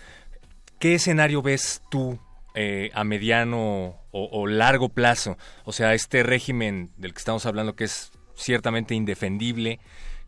¿qué 0.78 0.94
escenario 0.94 1.40
ves 1.40 1.82
tú 1.90 2.18
eh, 2.54 2.90
a 2.94 3.04
mediano 3.04 3.96
o, 4.10 4.46
largo 4.46 4.88
plazo. 4.88 5.36
O 5.64 5.72
sea, 5.72 5.94
este 5.94 6.22
régimen 6.22 6.90
del 6.96 7.12
que 7.12 7.18
estamos 7.18 7.46
hablando 7.46 7.76
que 7.76 7.84
es 7.84 8.10
ciertamente 8.34 8.94
indefendible, 8.94 9.78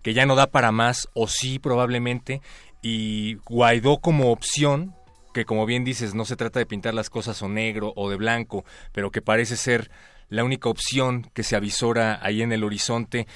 que 0.03 0.15
ya 0.15 0.27
no 0.27 0.37
da 0.37 0.47
para 0.49 0.71
más, 0.71 1.09
o 1.15 1.27
sí 1.27 1.59
probablemente, 1.59 2.41
y 2.83 3.35
Guaidó 3.47 3.99
como 3.99 4.31
opción, 4.31 4.95
que 5.35 5.45
como 5.45 5.67
bien 5.67 5.85
dices, 5.85 6.15
no 6.15 6.25
se 6.25 6.37
trata 6.37 6.59
de 6.59 6.67
pintar 6.67 6.95
las 6.95 7.11
cosas 7.11 7.43
o 7.43 7.49
negro 7.49 7.93
o 7.97 8.11
de 8.11 8.17
blanco, 8.17 8.65
pero 8.93 9.11
que 9.11 9.23
parece 9.23 9.57
ser 9.57 9.91
la 10.29 10.45
única 10.45 10.69
opción 10.69 11.31
que 11.35 11.43
se 11.43 11.57
avisora 11.57 12.19
ahí 12.23 12.43
en 12.43 12.53
el 12.53 12.65
horizonte. 12.65 13.27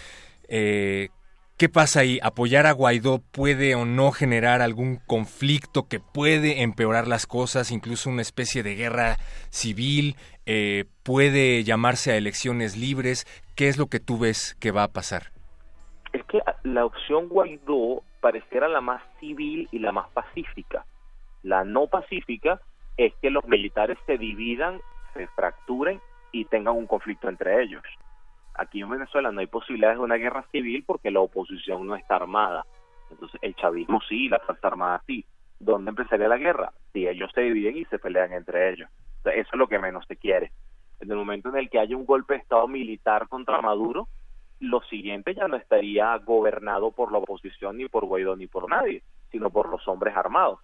Eh, 0.48 1.08
¿Qué 1.56 1.68
pasa 1.68 2.00
ahí? 2.00 2.18
¿Apoyar 2.20 2.66
a 2.66 2.72
Guaidó 2.72 3.20
puede 3.30 3.76
o 3.76 3.84
no 3.84 4.10
generar 4.10 4.60
algún 4.60 4.96
conflicto 5.06 5.86
que 5.88 6.00
puede 6.00 6.62
empeorar 6.62 7.06
las 7.06 7.28
cosas, 7.28 7.70
incluso 7.70 8.10
una 8.10 8.22
especie 8.22 8.64
de 8.64 8.74
guerra 8.74 9.18
civil? 9.50 10.16
Eh, 10.46 10.86
¿Puede 11.04 11.62
llamarse 11.62 12.10
a 12.10 12.16
elecciones 12.16 12.76
libres? 12.76 13.24
¿Qué 13.54 13.68
es 13.68 13.78
lo 13.78 13.86
que 13.86 14.00
tú 14.00 14.18
ves 14.18 14.56
que 14.58 14.72
va 14.72 14.82
a 14.82 14.88
pasar? 14.88 15.30
Es 16.12 16.24
que 16.24 16.40
la 16.64 16.84
opción 16.84 17.28
Guaidó 17.28 18.02
pareciera 18.20 18.66
la 18.66 18.80
más 18.80 19.02
civil 19.20 19.68
y 19.70 19.78
la 19.78 19.92
más 19.92 20.08
pacífica. 20.10 20.84
La 21.44 21.62
no 21.62 21.86
pacífica 21.86 22.60
es 22.96 23.12
que 23.22 23.30
los 23.30 23.44
militares 23.44 23.96
se 24.06 24.18
dividan, 24.18 24.80
se 25.12 25.28
fracturen 25.28 26.00
y 26.32 26.46
tengan 26.46 26.74
un 26.74 26.88
conflicto 26.88 27.28
entre 27.28 27.62
ellos. 27.62 27.84
Aquí 28.54 28.80
en 28.80 28.90
Venezuela 28.90 29.32
no 29.32 29.40
hay 29.40 29.46
posibilidades 29.46 29.98
de 29.98 30.04
una 30.04 30.16
guerra 30.16 30.44
civil 30.52 30.84
porque 30.86 31.10
la 31.10 31.20
oposición 31.20 31.86
no 31.86 31.96
está 31.96 32.16
armada. 32.16 32.64
Entonces 33.10 33.38
el 33.42 33.54
chavismo 33.56 34.00
sí, 34.08 34.28
la 34.28 34.38
Fuerza 34.40 34.68
Armada 34.68 35.02
sí. 35.06 35.24
¿Dónde 35.58 35.90
empezaría 35.90 36.28
la 36.28 36.36
guerra? 36.36 36.72
Si 36.92 37.06
ellos 37.06 37.30
se 37.34 37.42
dividen 37.42 37.76
y 37.76 37.84
se 37.86 37.98
pelean 37.98 38.32
entre 38.32 38.70
ellos. 38.70 38.88
eso 39.24 39.48
es 39.52 39.58
lo 39.58 39.66
que 39.66 39.78
menos 39.78 40.04
se 40.06 40.16
quiere. 40.16 40.52
En 41.00 41.10
el 41.10 41.16
momento 41.16 41.48
en 41.48 41.56
el 41.56 41.70
que 41.70 41.78
haya 41.78 41.96
un 41.96 42.06
golpe 42.06 42.34
de 42.34 42.40
Estado 42.40 42.66
militar 42.68 43.28
contra 43.28 43.60
Maduro, 43.60 44.08
lo 44.60 44.82
siguiente 44.82 45.34
ya 45.34 45.48
no 45.48 45.56
estaría 45.56 46.16
gobernado 46.18 46.92
por 46.92 47.12
la 47.12 47.18
oposición 47.18 47.76
ni 47.78 47.88
por 47.88 48.04
Guaidó 48.06 48.36
ni 48.36 48.46
por 48.46 48.68
nadie, 48.68 49.02
sino 49.30 49.50
por 49.50 49.68
los 49.68 49.86
hombres 49.88 50.16
armados. 50.16 50.60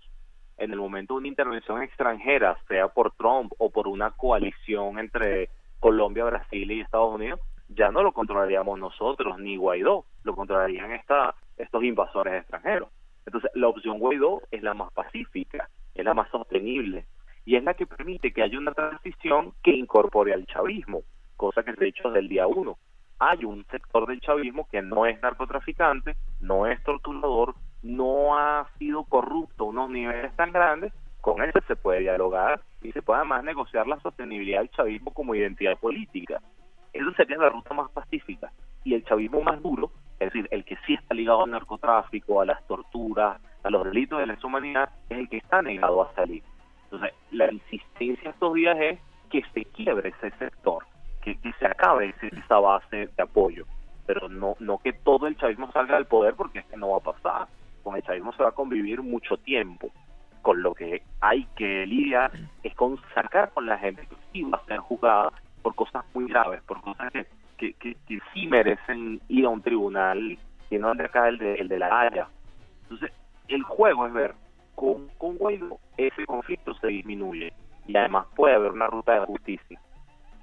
En 0.58 0.72
el 0.72 0.78
momento 0.78 1.14
de 1.14 1.18
una 1.18 1.28
intervención 1.28 1.82
extranjera, 1.82 2.56
sea 2.68 2.88
por 2.88 3.12
Trump 3.12 3.52
o 3.58 3.70
por 3.70 3.88
una 3.88 4.10
coalición 4.10 4.98
entre 4.98 5.48
Colombia, 5.80 6.24
Brasil 6.24 6.70
y 6.70 6.80
Estados 6.80 7.14
Unidos, 7.14 7.40
ya 7.74 7.90
no 7.90 8.02
lo 8.02 8.12
controlaríamos 8.12 8.78
nosotros 8.78 9.38
ni 9.38 9.56
Guaidó, 9.56 10.04
lo 10.24 10.34
controlarían 10.34 10.92
esta, 10.92 11.34
estos 11.56 11.84
invasores 11.84 12.34
extranjeros. 12.34 12.88
Entonces, 13.26 13.50
la 13.54 13.68
opción 13.68 13.98
Guaidó 13.98 14.42
es 14.50 14.62
la 14.62 14.74
más 14.74 14.92
pacífica, 14.92 15.68
es 15.94 16.04
la 16.04 16.14
más 16.14 16.28
sostenible 16.30 17.06
y 17.44 17.56
es 17.56 17.64
la 17.64 17.74
que 17.74 17.86
permite 17.86 18.32
que 18.32 18.42
haya 18.42 18.58
una 18.58 18.72
transición 18.72 19.52
que 19.62 19.72
incorpore 19.72 20.34
al 20.34 20.46
chavismo, 20.46 21.02
cosa 21.36 21.62
que 21.62 21.74
se 21.74 21.84
ha 21.84 21.88
hecho 21.88 22.08
desde 22.08 22.20
el 22.20 22.28
día 22.28 22.46
uno. 22.46 22.78
Hay 23.18 23.44
un 23.44 23.64
sector 23.66 24.06
del 24.06 24.20
chavismo 24.20 24.66
que 24.70 24.82
no 24.82 25.06
es 25.06 25.20
narcotraficante, 25.22 26.16
no 26.40 26.66
es 26.66 26.82
torturador, 26.82 27.54
no 27.82 28.36
ha 28.36 28.68
sido 28.78 29.04
corrupto 29.04 29.64
a 29.64 29.68
unos 29.68 29.90
niveles 29.90 30.34
tan 30.36 30.52
grandes, 30.52 30.92
con 31.20 31.42
eso 31.42 31.58
se 31.68 31.76
puede 31.76 32.00
dialogar 32.00 32.62
y 32.82 32.92
se 32.92 33.02
puede 33.02 33.18
además 33.18 33.44
negociar 33.44 33.86
la 33.86 34.00
sostenibilidad 34.00 34.60
del 34.60 34.70
chavismo 34.70 35.12
como 35.12 35.34
identidad 35.34 35.78
política. 35.78 36.40
Eso 36.92 37.12
sería 37.12 37.38
la 37.38 37.48
ruta 37.48 37.74
más 37.74 37.90
pacífica. 37.90 38.52
Y 38.84 38.94
el 38.94 39.04
chavismo 39.04 39.40
más 39.42 39.62
duro, 39.62 39.90
Es 40.18 40.32
decir, 40.32 40.48
el 40.50 40.64
que 40.64 40.76
sí 40.86 40.94
está 40.94 41.14
ligado 41.14 41.44
al 41.44 41.50
narcotráfico, 41.50 42.40
a 42.40 42.44
las 42.44 42.66
torturas, 42.66 43.40
a 43.62 43.70
los 43.70 43.84
delitos 43.84 44.18
de 44.18 44.26
lesa 44.26 44.46
humanidad, 44.46 44.90
es 45.08 45.18
el 45.18 45.28
que 45.28 45.38
está 45.38 45.62
negado 45.62 46.02
a 46.02 46.14
salir. 46.14 46.42
Entonces, 46.84 47.12
la 47.30 47.52
insistencia 47.52 48.30
estos 48.30 48.54
días 48.54 48.76
es 48.80 48.98
que 49.30 49.42
se 49.54 49.64
quiebre 49.66 50.10
ese 50.10 50.30
sector, 50.38 50.84
que, 51.22 51.38
que 51.40 51.52
se 51.54 51.66
acabe 51.66 52.14
esa 52.20 52.58
base 52.58 53.08
de 53.16 53.22
apoyo, 53.22 53.64
pero 54.06 54.28
no, 54.28 54.56
no 54.58 54.78
que 54.78 54.92
todo 54.92 55.26
el 55.26 55.36
chavismo 55.36 55.70
salga 55.72 55.94
del 55.94 56.06
poder 56.06 56.34
porque 56.34 56.58
es 56.58 56.66
que 56.66 56.76
no 56.76 56.90
va 56.90 56.96
a 56.96 57.12
pasar. 57.12 57.48
Con 57.84 57.96
el 57.96 58.02
chavismo 58.02 58.32
se 58.32 58.42
va 58.42 58.48
a 58.48 58.52
convivir 58.52 59.02
mucho 59.02 59.36
tiempo. 59.36 59.90
Con 60.42 60.62
lo 60.62 60.74
que 60.74 61.02
hay 61.20 61.44
que 61.54 61.86
lidiar 61.86 62.32
es 62.62 62.74
con 62.74 62.98
sacar 63.14 63.52
con 63.52 63.66
la 63.66 63.78
gente 63.78 64.06
que 64.06 64.16
sí 64.32 64.42
va 64.42 64.58
a 64.58 64.64
ser 64.64 64.78
juzgada 64.78 65.32
por 65.62 65.74
cosas 65.74 66.04
muy 66.14 66.26
graves, 66.26 66.62
por 66.62 66.80
cosas 66.80 67.12
que, 67.12 67.26
que, 67.74 67.74
que, 67.74 68.18
sí 68.32 68.46
merecen 68.46 69.20
ir 69.28 69.44
a 69.44 69.50
un 69.50 69.62
tribunal, 69.62 70.38
y 70.70 70.78
no 70.78 70.94
de 70.94 71.04
acá 71.04 71.28
el 71.28 71.38
de, 71.38 71.54
el 71.54 71.68
de 71.68 71.78
la 71.78 72.00
Haya. 72.00 72.28
Entonces, 72.82 73.12
el 73.48 73.62
juego 73.62 74.06
es 74.06 74.12
ver 74.12 74.34
con, 74.74 75.08
con 75.18 75.36
Guaidó 75.36 75.78
ese 75.96 76.24
conflicto 76.24 76.74
se 76.74 76.86
disminuye 76.86 77.52
y 77.86 77.96
además 77.96 78.26
puede 78.34 78.54
haber 78.54 78.72
una 78.72 78.86
ruta 78.86 79.12
de 79.12 79.26
justicia, 79.26 79.80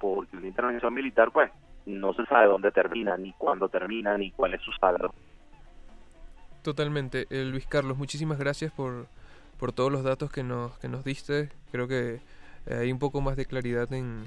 porque 0.00 0.36
una 0.36 0.46
intervención 0.46 0.92
militar, 0.94 1.30
pues, 1.32 1.50
no 1.86 2.12
se 2.12 2.24
sabe 2.26 2.46
dónde 2.46 2.70
termina, 2.70 3.16
ni 3.16 3.32
cuándo 3.32 3.68
termina, 3.68 4.16
ni 4.18 4.30
cuál 4.32 4.54
es 4.54 4.62
su 4.62 4.70
saldo. 4.72 5.12
Totalmente. 6.62 7.26
Eh, 7.30 7.44
Luis 7.44 7.66
Carlos, 7.66 7.96
muchísimas 7.96 8.38
gracias 8.38 8.70
por, 8.72 9.06
por 9.58 9.72
todos 9.72 9.90
los 9.90 10.04
datos 10.04 10.30
que 10.30 10.42
nos, 10.42 10.78
que 10.78 10.88
nos 10.88 11.04
diste. 11.04 11.48
Creo 11.72 11.88
que 11.88 12.20
eh, 12.66 12.74
hay 12.74 12.92
un 12.92 12.98
poco 12.98 13.20
más 13.20 13.36
de 13.36 13.46
claridad 13.46 13.90
en, 13.92 14.24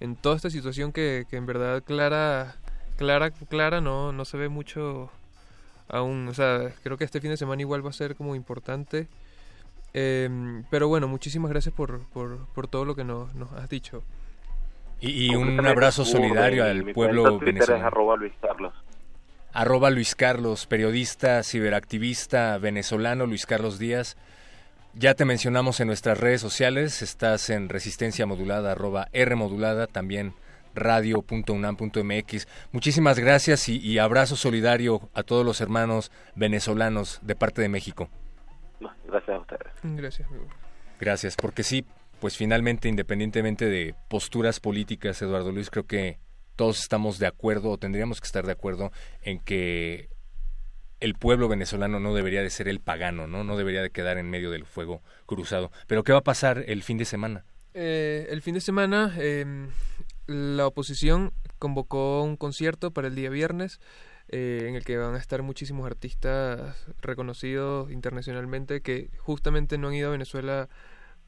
en 0.00 0.16
toda 0.16 0.36
esta 0.36 0.50
situación 0.50 0.92
que, 0.92 1.24
que 1.28 1.36
en 1.36 1.46
verdad 1.46 1.82
clara, 1.82 2.56
clara, 2.96 3.30
clara 3.30 3.80
no, 3.80 4.12
no 4.12 4.24
se 4.24 4.36
ve 4.36 4.48
mucho 4.48 5.10
aún. 5.88 6.28
O 6.28 6.34
sea, 6.34 6.72
creo 6.82 6.96
que 6.96 7.04
este 7.04 7.20
fin 7.20 7.30
de 7.30 7.36
semana 7.36 7.62
igual 7.62 7.84
va 7.84 7.90
a 7.90 7.94
ser 7.94 8.16
como 8.16 8.34
importante. 8.34 9.08
Em, 9.94 10.64
pero 10.70 10.88
bueno, 10.88 11.08
muchísimas 11.08 11.50
gracias 11.50 11.74
por, 11.74 12.06
por, 12.10 12.46
por 12.48 12.68
todo 12.68 12.84
lo 12.84 12.94
que 12.94 13.04
nos, 13.04 13.34
nos 13.34 13.52
has 13.52 13.68
dicho. 13.68 14.02
Y, 15.00 15.34
un 15.34 15.64
abrazo 15.66 16.04
solidario 16.04 16.64
al 16.64 16.92
pueblo 16.92 17.38
venezolano. 17.38 17.86
arroba 17.86 18.16
Luis 18.16 18.32
Carlos. 18.40 18.72
Arroba 19.52 19.90
Luis 19.90 20.14
Carlos, 20.14 20.66
periodista, 20.66 21.42
ciberactivista 21.42 22.58
venezolano, 22.58 23.26
Luis 23.26 23.46
Carlos 23.46 23.78
Díaz. 23.78 24.16
Ya 24.98 25.12
te 25.12 25.26
mencionamos 25.26 25.78
en 25.80 25.88
nuestras 25.88 26.18
redes 26.18 26.40
sociales, 26.40 27.02
estás 27.02 27.50
en 27.50 27.68
resistencia 27.68 28.24
modulada, 28.24 28.72
arroba 28.72 29.08
R 29.12 29.34
modulada, 29.34 29.86
también 29.86 30.32
radio.unam.mx. 30.74 32.48
Muchísimas 32.72 33.18
gracias 33.18 33.68
y, 33.68 33.76
y, 33.76 33.98
abrazo 33.98 34.36
solidario 34.36 35.10
a 35.12 35.22
todos 35.22 35.44
los 35.44 35.60
hermanos 35.60 36.10
venezolanos 36.34 37.20
de 37.22 37.36
parte 37.36 37.60
de 37.60 37.68
México. 37.68 38.08
Gracias 39.06 39.36
a 39.36 39.38
ustedes. 39.38 39.72
Gracias, 39.82 40.28
Gracias, 40.98 41.36
porque 41.36 41.62
sí, 41.62 41.84
pues 42.18 42.38
finalmente, 42.38 42.88
independientemente 42.88 43.66
de 43.66 43.94
posturas 44.08 44.60
políticas, 44.60 45.20
Eduardo 45.20 45.52
Luis, 45.52 45.68
creo 45.68 45.86
que 45.86 46.20
todos 46.56 46.80
estamos 46.80 47.18
de 47.18 47.26
acuerdo 47.26 47.68
o 47.68 47.76
tendríamos 47.76 48.22
que 48.22 48.26
estar 48.28 48.46
de 48.46 48.52
acuerdo 48.52 48.92
en 49.20 49.40
que 49.40 50.08
el 51.00 51.14
pueblo 51.14 51.48
venezolano 51.48 52.00
no 52.00 52.14
debería 52.14 52.42
de 52.42 52.50
ser 52.50 52.68
el 52.68 52.80
pagano, 52.80 53.26
¿no? 53.26 53.44
No 53.44 53.56
debería 53.56 53.82
de 53.82 53.90
quedar 53.90 54.18
en 54.18 54.30
medio 54.30 54.50
del 54.50 54.64
fuego 54.64 55.02
cruzado. 55.26 55.70
Pero 55.86 56.04
¿qué 56.04 56.12
va 56.12 56.18
a 56.18 56.24
pasar 56.24 56.64
el 56.66 56.82
fin 56.82 56.98
de 56.98 57.04
semana? 57.04 57.44
Eh, 57.74 58.28
el 58.30 58.40
fin 58.40 58.54
de 58.54 58.60
semana 58.60 59.14
eh, 59.18 59.68
la 60.26 60.66
oposición 60.66 61.32
convocó 61.58 62.22
un 62.22 62.36
concierto 62.36 62.90
para 62.90 63.08
el 63.08 63.14
día 63.14 63.28
viernes 63.28 63.80
eh, 64.28 64.64
en 64.68 64.74
el 64.74 64.84
que 64.84 64.96
van 64.96 65.14
a 65.14 65.18
estar 65.18 65.42
muchísimos 65.42 65.86
artistas 65.86 66.86
reconocidos 67.00 67.90
internacionalmente 67.92 68.80
que 68.80 69.10
justamente 69.18 69.78
no 69.78 69.88
han 69.88 69.94
ido 69.94 70.08
a 70.08 70.12
Venezuela 70.12 70.68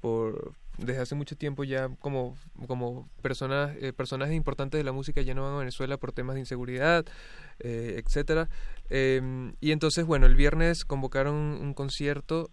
por 0.00 0.54
desde 0.78 1.00
hace 1.00 1.14
mucho 1.14 1.36
tiempo 1.36 1.64
ya 1.64 1.90
como 2.00 2.36
como 2.66 3.08
personas 3.20 3.76
eh, 3.80 3.92
personajes 3.92 4.34
importantes 4.34 4.78
de 4.78 4.84
la 4.84 4.92
música 4.92 5.20
ya 5.22 5.34
no 5.34 5.44
van 5.44 5.54
a 5.54 5.58
Venezuela 5.58 5.96
por 5.96 6.12
temas 6.12 6.34
de 6.34 6.40
inseguridad 6.40 7.04
eh, 7.60 8.02
etcétera 8.04 8.48
em, 8.90 9.54
y 9.60 9.72
entonces 9.72 10.06
bueno 10.06 10.26
el 10.26 10.34
viernes 10.34 10.84
convocaron 10.84 11.34
un 11.34 11.74
concierto 11.74 12.50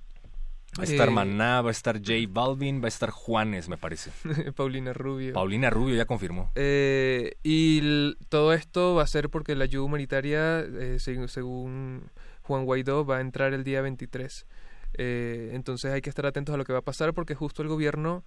Va 0.77 0.83
a 0.83 0.85
estar 0.85 1.09
Maná, 1.09 1.61
va 1.61 1.69
a 1.69 1.71
estar 1.71 1.99
J 1.99 2.13
Balvin, 2.27 2.81
va 2.81 2.85
a 2.85 2.87
estar 2.89 3.09
Juanes, 3.09 3.69
me 3.69 3.77
parece. 3.77 4.11
Paulina 4.55 4.91
Rubio. 4.91 5.33
Paulina 5.33 5.69
Rubio 5.69 5.95
ya 5.95 6.05
confirmó. 6.05 6.51
Eh, 6.55 7.35
y 7.43 8.15
todo 8.27 8.51
esto 8.51 8.95
va 8.95 9.03
a 9.03 9.07
ser 9.07 9.29
porque 9.29 9.55
la 9.55 9.63
ayuda 9.63 9.83
humanitaria, 9.83 10.59
eh, 10.59 10.97
según, 10.99 12.09
Juan 12.41 12.65
Guaidó, 12.65 13.05
va 13.05 13.17
a 13.17 13.21
entrar 13.21 13.53
el 13.53 13.63
día 13.63 13.81
23. 13.81 14.45
Eh, 14.97 15.51
entonces 15.53 15.93
hay 15.93 16.01
que 16.01 16.09
estar 16.09 16.25
atentos 16.25 16.53
a 16.53 16.57
lo 16.57 16.65
que 16.65 16.73
va 16.73 16.79
a 16.79 16.83
pasar 16.83 17.13
porque 17.13 17.35
justo 17.35 17.61
el 17.61 17.67
gobierno 17.67 18.23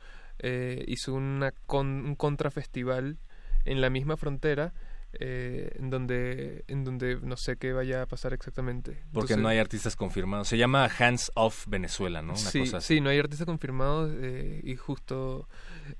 hizo 0.86 1.14
una 1.14 1.52
un 1.68 2.14
contrafestival 2.14 3.18
en 3.64 3.80
la 3.80 3.90
misma 3.90 4.16
frontera 4.16 4.72
eh, 5.14 5.70
en 5.78 5.88
donde 5.88 6.64
en 6.68 6.84
donde 6.84 7.18
no 7.22 7.38
sé 7.38 7.56
qué 7.56 7.72
vaya 7.72 8.02
a 8.02 8.06
pasar 8.06 8.34
exactamente. 8.34 9.02
Porque 9.12 9.38
no 9.38 9.48
hay 9.48 9.58
artistas 9.58 9.96
confirmados. 9.96 10.48
Se 10.48 10.58
llama 10.58 10.86
Hands 10.98 11.32
Off 11.34 11.66
Venezuela, 11.66 12.20
¿no? 12.20 12.36
sí, 12.36 12.64
sí, 12.80 13.00
no 13.00 13.08
hay 13.08 13.18
artistas 13.18 13.46
confirmados 13.46 14.12
eh, 14.20 14.60
y 14.62 14.76
justo 14.76 15.48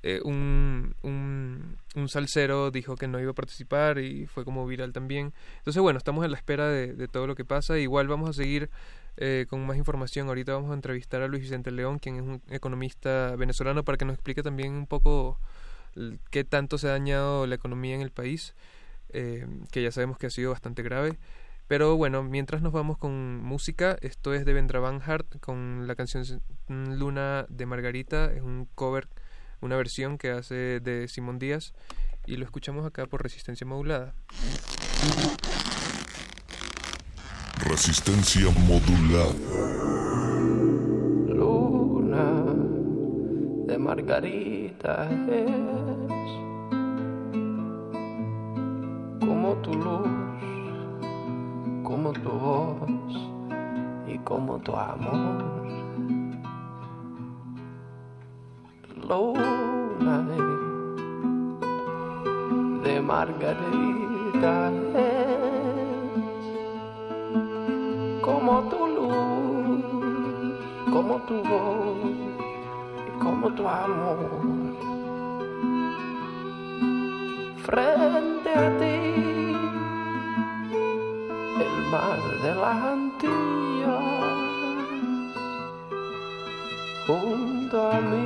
eh, 0.03 0.21
un, 0.23 0.95
un, 1.01 1.77
un, 1.95 2.07
salsero 2.07 2.69
dijo 2.69 2.95
que 2.95 3.07
no 3.07 3.19
iba 3.19 3.31
a 3.31 3.33
participar 3.33 3.97
y 3.97 4.27
fue 4.27 4.45
como 4.45 4.67
viral 4.67 4.93
también. 4.93 5.33
Entonces, 5.57 5.81
bueno, 5.81 5.97
estamos 5.97 6.23
en 6.23 6.31
la 6.31 6.37
espera 6.37 6.67
de, 6.67 6.93
de 6.93 7.07
todo 7.07 7.25
lo 7.25 7.33
que 7.33 7.45
pasa. 7.45 7.79
Igual 7.79 8.07
vamos 8.07 8.29
a 8.29 8.33
seguir 8.33 8.69
con 9.49 9.65
más 9.65 9.75
información. 9.75 10.27
Ahorita 10.27 10.53
vamos 10.53 10.71
a 10.71 10.75
entrevistar 10.75 11.21
a 11.23 11.27
Luis 11.27 11.41
Vicente 11.41 11.71
León, 11.71 11.99
quien 11.99 12.15
es 12.15 12.21
un 12.21 12.41
economista 12.49 13.35
venezolano, 13.35 13.83
para 13.83 13.97
que 13.97 14.05
nos 14.05 14.13
explique 14.13 14.43
también 14.43 14.71
un 14.71 14.87
poco 14.87 15.39
qué 16.29 16.43
tanto 16.43 16.77
se 16.77 16.87
ha 16.87 16.91
dañado 16.91 17.47
la 17.47 17.55
economía 17.55 17.95
en 17.95 18.01
el 18.01 18.11
país. 18.11 18.53
Eh, 19.11 19.47
que 19.71 19.81
ya 19.81 19.91
sabemos 19.91 20.17
que 20.17 20.27
ha 20.27 20.29
sido 20.29 20.51
bastante 20.51 20.83
grave. 20.83 21.17
Pero 21.67 21.97
bueno, 21.97 22.23
mientras 22.23 22.63
nos 22.63 22.73
vamos 22.73 22.97
con 22.97 23.43
música, 23.43 23.95
esto 24.01 24.33
es 24.33 24.43
de 24.43 24.53
Vendra 24.53 24.79
Van 24.79 25.01
Hart 25.05 25.39
con 25.39 25.85
la 25.85 25.93
canción 25.95 26.23
Luna 26.67 27.45
de 27.47 27.67
Margarita, 27.67 28.33
es 28.33 28.41
un 28.41 28.67
cover, 28.73 29.07
una 29.61 29.75
versión 29.75 30.17
que 30.17 30.31
hace 30.31 30.79
de 30.79 31.07
Simón 31.07 31.37
Díaz 31.37 31.73
y 32.25 32.37
lo 32.37 32.45
escuchamos 32.45 32.87
acá 32.87 33.05
por 33.05 33.21
Resistencia 33.21 33.67
Modulada. 33.67 34.15
Resistencia 37.57 38.49
Modulada. 38.67 39.33
Luna 41.27 42.45
de 43.67 43.77
Margarita 43.77 45.07
es 45.29 45.78
como 49.29 49.53
tu 49.57 49.71
luz, 49.71 50.07
como 51.83 52.11
tu 52.13 52.31
voz 52.31 53.13
y 54.07 54.17
como 54.29 54.57
tu 54.57 54.75
amor. 54.75 55.43
Luna 59.07 60.25
de 62.83 63.01
Margarita 63.01 64.71
como 68.23 68.63
tu 68.71 68.81
luz, 68.95 69.83
como 70.91 71.17
tu 71.27 71.35
voz 71.43 71.99
y 73.07 73.19
como 73.23 73.53
tu 73.53 73.67
amor 73.67 74.88
frente 77.69 78.49
a 78.49 78.77
ti 78.79 78.99
el 81.65 81.75
mar 81.91 82.19
de 82.43 82.55
las 82.55 82.77
Antillas 82.93 83.99
junto 87.05 87.91
a 87.91 87.99
mí 88.01 88.25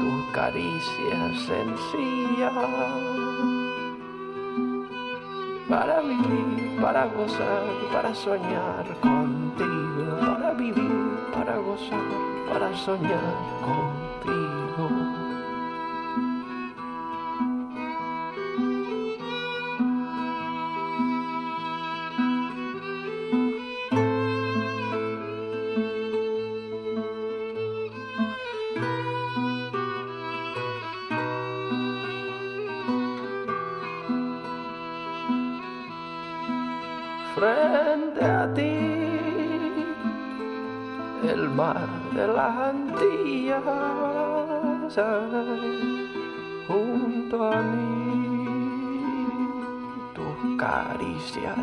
tus 0.00 0.20
caricias 0.32 1.40
sencillas 1.48 2.52
para 5.68 6.00
vivir, 6.00 6.80
para 6.80 7.06
gozar, 7.06 7.62
para 7.92 8.14
soñar 8.14 8.86
contigo, 9.00 10.18
para 10.20 10.52
vivir, 10.54 11.18
para 11.32 11.56
gozar, 11.58 11.98
para 12.50 12.74
soñar 12.74 13.34
contigo. 13.60 14.09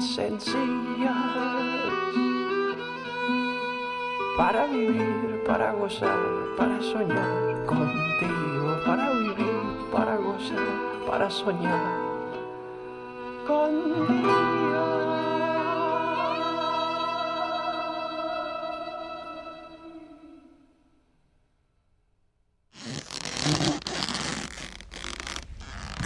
Sencillas 0.04 1.16
para 4.38 4.68
vivir, 4.68 5.44
para 5.46 5.72
gozar, 5.74 6.20
para 6.58 6.82
soñar 6.82 7.66
contigo, 7.66 8.78
para 8.86 9.10
vivir, 9.14 9.62
para 9.92 10.16
gozar, 10.18 10.58
para 11.08 11.30
soñar 11.30 12.08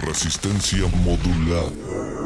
Resistencia 0.04 0.88
modulada. 1.06 2.21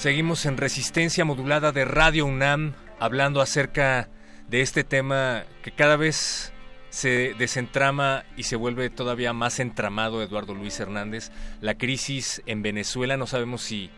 Seguimos 0.00 0.46
en 0.46 0.56
resistencia 0.56 1.26
modulada 1.26 1.72
de 1.72 1.84
Radio 1.84 2.24
UNAM 2.24 2.72
hablando 2.98 3.42
acerca 3.42 4.08
de 4.48 4.62
este 4.62 4.82
tema 4.82 5.44
que 5.62 5.72
cada 5.72 5.96
vez 5.96 6.54
se 6.88 7.34
desentrama 7.34 8.24
y 8.34 8.44
se 8.44 8.56
vuelve 8.56 8.88
todavía 8.88 9.34
más 9.34 9.60
entramado 9.60 10.22
Eduardo 10.22 10.54
Luis 10.54 10.80
Hernández. 10.80 11.30
La 11.60 11.76
crisis 11.76 12.40
en 12.46 12.62
Venezuela, 12.62 13.18
no 13.18 13.26
sabemos 13.26 13.60
si 13.60 13.90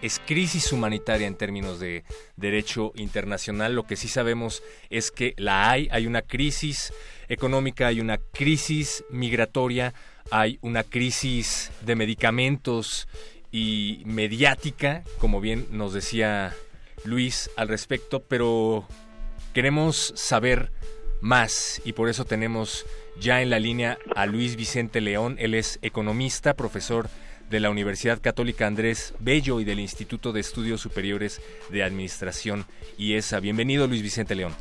es 0.00 0.22
crisis 0.26 0.72
humanitaria 0.72 1.26
en 1.26 1.36
términos 1.36 1.80
de 1.80 2.04
derecho 2.36 2.92
internacional. 2.94 3.74
Lo 3.74 3.86
que 3.86 3.96
sí 3.96 4.08
sabemos 4.08 4.62
es 4.88 5.10
que 5.10 5.34
la 5.36 5.70
hay, 5.70 5.86
hay 5.92 6.06
una 6.06 6.22
crisis 6.22 6.94
económica, 7.28 7.88
hay 7.88 8.00
una 8.00 8.16
crisis 8.16 9.04
migratoria, 9.10 9.92
hay 10.30 10.58
una 10.62 10.82
crisis 10.82 11.70
de 11.82 11.94
medicamentos 11.94 13.06
y 13.56 14.02
mediática, 14.04 15.02
como 15.18 15.40
bien 15.40 15.66
nos 15.70 15.94
decía 15.94 16.54
Luis 17.06 17.50
al 17.56 17.68
respecto, 17.68 18.22
pero 18.22 18.86
queremos 19.54 20.12
saber 20.14 20.72
más 21.22 21.80
y 21.86 21.94
por 21.94 22.10
eso 22.10 22.26
tenemos 22.26 22.84
ya 23.18 23.40
en 23.40 23.48
la 23.48 23.58
línea 23.58 23.96
a 24.14 24.26
Luis 24.26 24.56
Vicente 24.56 25.00
León, 25.00 25.36
él 25.38 25.54
es 25.54 25.78
economista, 25.80 26.52
profesor 26.52 27.08
de 27.48 27.60
la 27.60 27.70
Universidad 27.70 28.20
Católica 28.20 28.66
Andrés 28.66 29.14
Bello 29.20 29.58
y 29.58 29.64
del 29.64 29.80
Instituto 29.80 30.34
de 30.34 30.40
Estudios 30.40 30.82
Superiores 30.82 31.40
de 31.70 31.82
Administración 31.82 32.66
IESA. 32.98 33.40
Bienvenido 33.40 33.86
Luis 33.86 34.02
Vicente 34.02 34.34
León. 34.34 34.52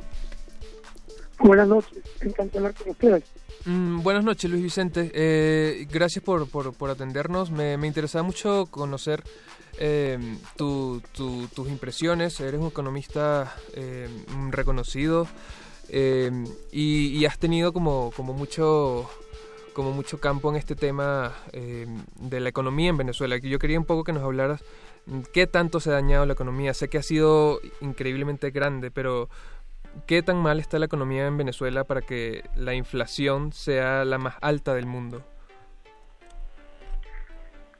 Buenas 1.39 1.67
noches, 1.67 2.01
encantado 2.21 2.59
hablar 2.59 2.81
con 2.81 2.91
ustedes. 2.91 3.23
Mm, 3.65 4.03
buenas 4.03 4.23
noches, 4.23 4.49
Luis 4.49 4.61
Vicente. 4.61 5.11
Eh, 5.13 5.87
gracias 5.91 6.23
por, 6.23 6.47
por, 6.49 6.89
atendernos. 6.89 7.49
Me, 7.49 7.73
interesaba 7.73 8.21
mucho 8.21 8.67
conocer 8.69 9.23
eh, 9.79 10.19
tus 10.55 11.01
impresiones. 11.67 12.39
Eres 12.39 12.61
un 12.61 12.67
economista 12.67 13.55
eh, 13.73 14.07
reconocido 14.51 15.27
y, 16.71 17.25
has 17.25 17.39
tenido 17.39 17.73
como, 17.73 18.11
como 18.15 18.33
mucho 18.33 19.09
como 19.73 19.91
mucho 19.91 20.19
campo 20.21 20.49
en 20.49 20.55
este 20.55 20.75
tema 20.75 21.33
de 21.51 22.39
la 22.39 22.49
economía 22.49 22.89
en 22.89 22.97
Venezuela. 22.97 23.35
Yo 23.37 23.59
quería 23.59 23.79
un 23.79 23.85
poco 23.85 24.05
que 24.05 24.13
nos 24.13 24.23
hablaras 24.23 24.63
qué 25.33 25.47
tanto 25.47 25.79
se 25.79 25.89
ha 25.89 25.93
dañado 25.93 26.25
la 26.25 26.33
economía. 26.33 26.73
Sé 26.73 26.87
que 26.87 26.97
ha 26.97 27.03
sido 27.03 27.59
increíblemente 27.81 28.51
grande, 28.51 28.89
pero 28.89 29.27
¿Qué 30.05 30.21
tan 30.21 30.37
mal 30.37 30.59
está 30.59 30.77
la 30.77 30.85
economía 30.85 31.25
en 31.25 31.37
Venezuela 31.37 31.83
para 31.83 32.01
que 32.01 32.43
la 32.55 32.75
inflación 32.75 33.51
sea 33.53 34.05
la 34.05 34.17
más 34.19 34.35
alta 34.41 34.75
del 34.75 34.85
mundo? 34.85 35.23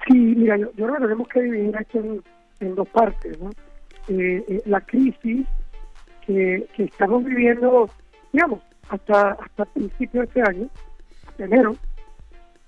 Sí, 0.08 0.14
mira, 0.14 0.58
yo, 0.58 0.72
creo 0.72 0.94
que 0.94 1.02
tenemos 1.02 1.28
que 1.28 1.42
dividir 1.42 1.76
esto 1.80 2.00
en, 2.60 2.76
dos 2.76 2.88
partes. 2.90 3.40
¿no? 3.40 3.52
Eh, 4.08 4.44
eh, 4.48 4.62
la 4.66 4.82
crisis 4.82 5.46
que, 6.26 6.68
estamos 6.78 7.24
viviendo, 7.24 7.90
digamos, 8.32 8.62
hasta 8.90 9.32
hasta 9.34 9.66
principios 9.66 10.14
de 10.14 10.42
este 10.42 10.42
año, 10.42 10.70
enero, 11.38 11.76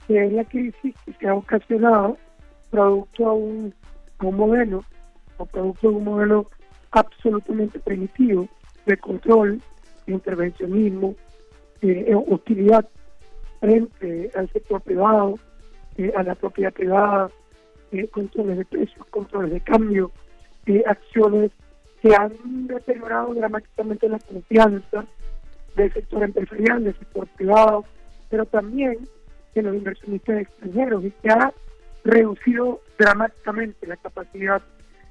que 0.07 0.25
es 0.25 0.33
la 0.33 0.43
crisis 0.45 0.93
que 1.19 1.27
ha 1.27 1.33
ocasionado 1.33 2.17
producto 2.69 3.27
a 3.27 3.33
un, 3.33 3.73
a 4.19 4.25
un 4.25 4.35
modelo, 4.35 4.83
o 5.37 5.45
producto 5.45 5.89
de 5.89 5.95
un 5.95 6.03
modelo 6.03 6.47
absolutamente 6.91 7.79
primitivo 7.79 8.47
de 8.87 8.97
control, 8.97 9.61
intervencionismo, 10.07 11.15
eh, 11.81 12.05
eh, 12.07 12.15
hostilidad 12.15 12.87
frente 13.59 14.31
al 14.35 14.49
sector 14.51 14.81
privado, 14.81 15.37
eh, 15.97 16.11
a 16.15 16.23
la 16.23 16.35
propiedad 16.35 16.73
privada, 16.73 17.29
controles 18.11 18.57
de 18.57 18.65
precios, 18.65 19.05
controles 19.09 19.51
de 19.51 19.61
cambio, 19.61 20.11
acciones 20.85 21.51
que 22.01 22.13
han 22.13 22.67
deteriorado 22.67 23.33
dramáticamente 23.33 24.09
la 24.09 24.19
confianza 24.19 25.05
del 25.75 25.93
sector 25.93 26.23
empresarial, 26.23 26.83
del 26.83 26.97
sector 26.99 27.27
privado, 27.37 27.85
pero 28.29 28.45
también 28.45 29.07
de 29.55 29.61
los 29.61 29.75
inversionistas 29.75 30.41
extranjeros 30.41 31.05
y 31.05 31.11
que 31.11 31.29
ha 31.29 31.53
reducido 32.03 32.81
dramáticamente 32.99 33.87
la 33.87 33.95
capacidad 33.95 34.61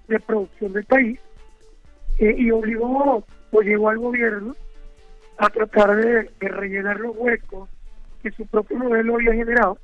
de 0.08 0.20
producción 0.20 0.74
del 0.74 0.84
país 0.84 1.18
y 2.18 2.50
obligó 2.50 3.24
pues 3.50 3.66
llegó 3.66 3.88
al 3.88 3.98
gobierno 3.98 4.54
a 5.38 5.48
tratar 5.50 5.96
de, 5.96 6.30
rellenar 6.40 7.00
los 7.00 7.16
huecos 7.16 7.68
que 8.22 8.30
su 8.32 8.46
propio 8.46 8.78
modelo 8.78 9.16
había 9.16 9.34
generado, 9.34 9.78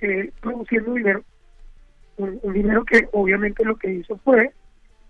eh, 0.00 0.32
produciendo 0.40 0.94
dinero, 0.94 1.22
un, 2.16 2.40
dinero 2.52 2.84
que 2.84 3.08
obviamente 3.12 3.64
lo 3.64 3.76
que 3.76 3.92
hizo 3.92 4.16
fue 4.18 4.52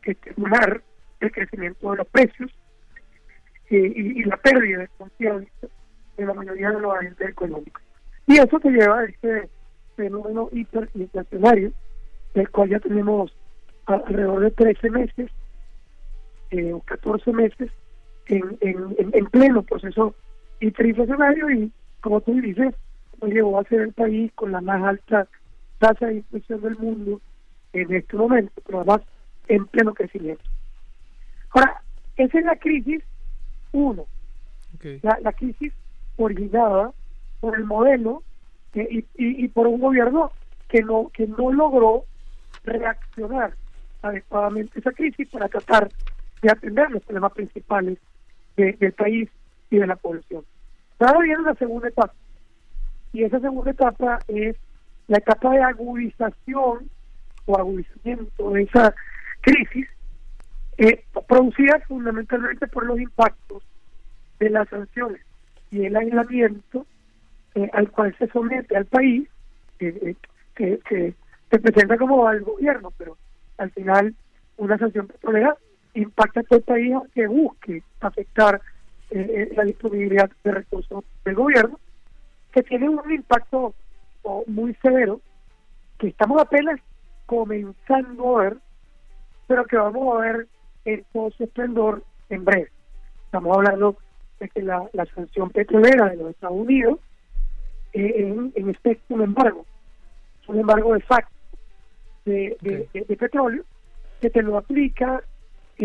estimular 0.03 0.83
el 1.21 1.31
crecimiento 1.31 1.91
de 1.91 1.97
los 1.99 2.07
precios 2.09 2.51
eh, 3.71 3.93
y, 3.95 4.25
la 4.25 4.37
pérdida 4.37 4.81
de 4.81 4.89
confianza 4.99 5.69
de 6.17 6.27
la 6.27 6.35
mayoría 6.35 6.71
de 6.71 6.81
los 6.81 6.95
agentes 6.95 7.29
económicos. 7.29 7.83
Y 8.27 8.39
eso 8.39 8.59
te 8.61 8.71
lleva 8.71 9.01
a 9.01 9.05
este 9.05 9.49
fenómeno 9.97 10.49
hiperinflacionario, 10.53 11.73
del 12.35 12.51
cual 12.51 12.71
ya 12.71 12.81
tenemos 12.81 13.35
alrededor 13.87 14.41
de 14.41 14.51
13 14.51 14.91
meses 14.91 15.31
eh, 16.53 16.75
14 16.85 17.33
meses 17.33 17.71
en, 18.27 18.59
en, 18.61 19.27
pleno 19.27 19.63
proceso 19.63 20.15
hiperinflacionario 20.61 21.51
y, 21.51 21.73
como 22.01 22.21
tú 22.21 22.35
dices, 22.41 22.75
nos 23.21 23.31
llevó 23.31 23.59
a 23.59 23.65
ser 23.65 23.81
el 23.81 23.93
país 23.93 24.31
con 24.35 24.53
la 24.53 24.61
más 24.61 24.83
alta 24.83 25.27
tasa 25.79 26.07
de 26.07 26.17
inflación 26.17 26.61
del 26.61 26.79
mundo 26.79 27.21
en 27.73 27.93
este 27.95 28.17
momento, 28.17 28.53
pero 28.65 28.81
además 28.81 29.01
en 29.49 29.67
pleno 29.67 29.95
crecimiento. 29.95 30.45
Ahora, 31.51 31.83
esa 32.17 32.39
es 32.39 32.45
la 32.45 32.57
crisis 32.57 33.03
uno, 33.73 34.07
la, 35.03 35.19
la, 35.23 35.33
crisis 35.33 35.73
originada 36.17 36.93
por 37.41 37.57
el 37.57 37.65
modelo 37.65 38.23
eh, 38.75 38.87
y, 38.91 38.99
y, 39.17 39.45
y, 39.45 39.49
por 39.49 39.67
un 39.67 39.81
gobierno 39.81 40.31
que 40.69 40.83
no 40.83 41.09
que 41.09 41.27
no 41.27 41.51
logró 41.51 42.05
reaccionar 42.65 43.55
adecuadamente 44.03 44.79
esa 44.79 44.93
crisis 44.93 45.29
para 45.29 45.49
tratar 45.49 45.89
de 46.43 46.51
atender 46.51 46.91
los 46.91 47.03
problemas 47.05 47.33
principales 47.33 47.99
del 48.57 48.93
país 48.93 49.31
y 49.71 49.79
de 49.79 49.87
la 49.87 49.97
población. 49.97 50.45
Ahora 50.99 51.21
viene 51.21 51.43
la 51.43 51.55
segunda 51.55 51.89
etapa, 51.89 52.15
y 53.13 53.25
esa 53.25 53.41
segunda 53.41 53.71
etapa 53.71 54.19
es 54.29 54.57
la 55.09 55.19
etapa 55.19 55.51
de 55.51 55.63
agudización 55.63 56.91
o 57.47 57.59
agudizamiento 57.59 58.51
de 58.51 58.63
esa 58.63 58.95
crisis, 59.41 59.89
eh, 60.79 61.05
producida 61.27 61.81
fundamentalmente 61.87 62.67
por 62.67 62.87
los 62.87 63.01
impactos 63.01 63.63
de 64.39 64.51
las 64.51 64.69
sanciones 64.69 65.23
y 65.71 65.85
el 65.87 65.97
aislamiento 65.97 66.87
eh, 67.55 67.69
al 67.73 67.91
cual 67.91 68.15
se 68.19 68.29
somete 68.29 68.77
al 68.77 68.87
país, 68.87 69.29
eh, 69.81 70.15
que, 70.55 70.79
que 70.89 71.15
se 71.51 71.59
presenta 71.59 71.99
como 71.99 72.27
al 72.27 72.41
gobierno, 72.43 72.93
pero 72.97 73.17
al 73.59 73.71
final 73.73 74.15
una 74.57 74.79
sanción 74.79 75.07
petrolera 75.07 75.57
impacta 75.95 76.41
a 76.41 76.43
todo 76.45 76.59
el 76.59 76.65
país 76.65 76.95
que 77.15 77.27
busque 77.27 77.83
afectar 78.01 78.61
eh, 79.11 79.49
eh, 79.51 79.55
la 79.57 79.65
disponibilidad 79.65 80.31
de 80.43 80.53
recursos 80.53 81.05
del 81.25 81.35
gobierno, 81.35 81.79
que 82.53 82.63
tiene 82.63 82.89
un 82.89 83.11
impacto 83.13 83.75
muy 84.47 84.75
severo, 84.77 85.21
que 85.99 86.09
estamos 86.09 86.41
apenas 86.41 86.81
comenzando 87.27 88.39
a 88.39 88.43
ver, 88.45 88.57
pero 89.47 89.65
que 89.65 89.77
vamos 89.77 90.17
a 90.17 90.21
ver 90.21 90.49
en 90.85 91.05
todo 91.13 91.31
su 91.33 91.45
esplendor 91.45 92.03
en 92.29 92.45
breve. 92.45 92.71
Estamos 93.27 93.57
hablando 93.57 93.97
de 94.41 94.49
que 94.49 94.63
la, 94.63 94.89
la 94.93 95.07
sanción 95.07 95.51
petrolera 95.51 96.09
de 96.11 96.17
los 96.17 96.31
Estados 96.31 96.57
Unidos 96.59 96.99
eh, 97.93 98.15
en, 98.17 98.53
en 98.55 98.71
efecto 98.71 99.15
un 99.15 99.23
embargo, 99.23 99.67
es 100.43 100.49
un 100.49 100.59
embargo 100.61 100.95
de 100.95 101.01
facto 101.01 101.35
de, 102.25 102.57
de, 102.61 102.89
de- 102.93 103.05
de 103.05 103.17
petróleo 103.17 103.65
que 104.21 104.31
te 104.31 104.43
lo 104.43 104.57
aplica 104.57 105.23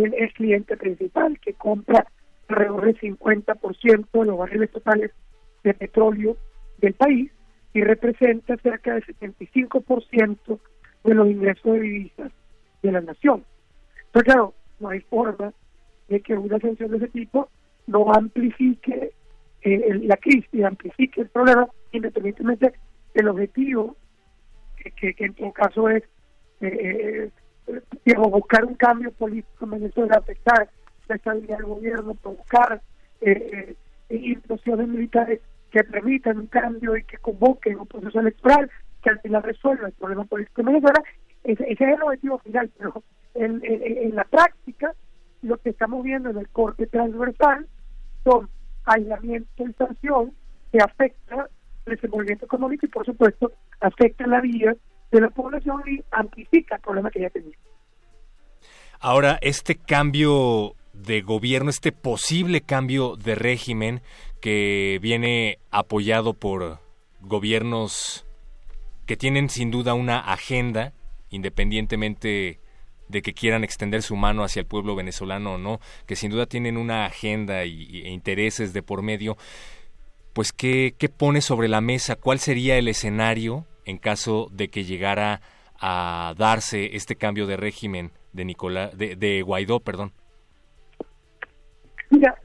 el, 0.04 0.14
el 0.14 0.34
cliente 0.34 0.78
principal 0.78 1.40
que 1.40 1.54
compra 1.54 2.06
alrededor 2.48 2.86
del 2.86 3.00
50% 3.00 4.08
de 4.12 4.26
los 4.26 4.38
barriles 4.38 4.72
totales 4.72 5.12
de 5.64 5.74
petróleo 5.74 6.38
del 6.80 6.94
país 6.94 7.32
y 7.74 7.82
representa 7.82 8.56
cerca 8.58 8.94
del 8.94 9.06
75% 9.06 10.60
de 11.04 11.14
los 11.14 11.28
ingresos 11.30 11.74
de 11.74 11.80
divisas 11.80 12.32
de 12.82 12.92
la 12.92 13.02
nación. 13.02 13.44
Pero 14.12 14.24
claro, 14.26 14.54
no 14.80 14.90
hay 14.90 15.02
forma 15.02 15.54
de 16.08 16.22
que 16.22 16.34
una 16.36 16.60
sanción 16.60 16.92
de 16.92 16.98
ese 16.98 17.08
tipo 17.10 17.50
no 17.88 18.12
amplifique 18.14 19.12
eh, 19.62 20.00
la 20.04 20.18
crisis, 20.18 20.64
amplifique 20.64 21.22
el 21.22 21.30
problema, 21.30 21.68
independientemente 21.92 22.74
del 23.14 23.28
objetivo, 23.30 23.96
que, 24.78 24.92
que- 24.92 25.14
que 25.14 25.26
en 25.26 25.34
todo 25.34 25.52
caso 25.52 25.90
es 25.90 26.04
eh, 26.62 26.68
eh, 26.72 27.30
digamos, 28.06 28.32
buscar 28.32 28.66
un 28.66 28.76
cambio 28.76 29.12
político 29.12 29.66
en 29.66 29.72
Venezuela, 29.72 30.18
afectar 30.18 30.70
la 31.08 31.16
estabilidad 31.16 31.58
del 31.58 31.68
gobierno, 31.68 32.14
provocar 32.16 32.82
eh, 33.22 33.76
eh, 34.10 34.16
implosiones 34.16 34.88
militares 34.88 35.42
que 35.72 35.84
permitan 35.84 36.38
un 36.40 36.48
cambio 36.48 36.96
y 36.96 37.04
que 37.04 37.18
convoquen 37.18 37.80
un 37.80 37.88
proceso 37.88 38.20
electoral 38.20 38.70
que 39.04 39.10
al 39.10 39.20
final 39.20 39.44
resuelva 39.44 39.88
el 39.88 39.94
problema 39.94 40.26
político 40.26 40.62
en 40.62 40.68
Venezuela. 40.68 41.04
Ese, 41.44 41.66
es 41.70 41.82
el 41.82 42.02
objetivo 42.02 42.40
final, 42.40 42.70
pero 42.78 43.04
en 43.36 44.16
la 44.16 44.24
práctica 44.24 44.94
lo 45.42 45.58
que 45.58 45.70
estamos 45.70 46.04
viendo 46.04 46.30
en 46.30 46.38
el 46.38 46.50
corte 46.50 46.88
transversal 46.88 47.68
son 48.24 48.50
aislamiento 48.86 49.64
y 49.68 49.74
sanción 49.74 50.34
que 50.72 50.80
afecta 50.80 51.48
el 51.86 51.96
desenvolvimiento 51.96 52.46
económico 52.46 52.86
y 52.86 52.90
por 52.90 53.06
supuesto 53.06 53.52
afecta 53.80 54.28
la 54.28 54.42
vida 54.42 54.76
de 55.12 55.22
la 55.22 55.30
población 55.30 55.82
y 55.88 56.04
amplifica 56.12 56.76
el 56.76 56.82
problema 56.82 57.10
que 57.10 57.22
ya 57.22 57.30
tenía. 57.30 57.58
Ahora, 59.00 59.38
este 59.42 59.76
cambio 59.76 60.76
de 60.94 61.22
gobierno, 61.22 61.70
este 61.70 61.92
posible 61.92 62.62
cambio 62.62 63.16
de 63.16 63.36
régimen 63.36 64.02
que 64.42 65.00
viene 65.02 65.60
apoyado 65.72 66.34
por 66.34 66.80
gobiernos 67.22 68.26
que 69.06 69.18
tienen 69.18 69.50
sin 69.50 69.72
duda 69.72 69.94
una 69.94 70.20
agenda, 70.20 70.94
independientemente 71.30 72.60
de 73.08 73.22
que 73.22 73.34
quieran 73.34 73.64
extender 73.64 74.02
su 74.02 74.16
mano 74.16 74.44
hacia 74.44 74.60
el 74.60 74.66
pueblo 74.66 74.96
venezolano 74.96 75.54
o 75.54 75.58
no, 75.58 75.80
que 76.06 76.16
sin 76.16 76.32
duda 76.32 76.46
tienen 76.46 76.76
una 76.76 77.06
agenda 77.06 77.64
y, 77.66 78.02
e 78.04 78.10
intereses 78.10 78.74
de 78.74 78.84
por 78.84 79.02
medio, 79.02 79.38
pues 80.34 80.52
¿qué, 80.52 80.94
¿qué 80.98 81.08
pone 81.08 81.42
sobre 81.42 81.68
la 81.68 81.80
mesa? 81.80 82.16
¿Cuál 82.18 82.40
sería 82.40 82.78
el 82.78 82.88
escenario 82.88 83.66
en 83.88 83.98
caso 83.98 84.48
de 84.52 84.68
que 84.70 84.84
llegara 84.84 85.42
a 85.80 86.34
darse 86.38 86.96
este 86.96 87.16
cambio 87.16 87.48
de 87.48 87.58
régimen 87.58 88.12
de 88.34 88.46
Nicolás 88.46 88.96
de, 88.98 89.42
Guaidó, 89.42 89.80
perdón? 89.80 90.12
Mira, 92.10 92.36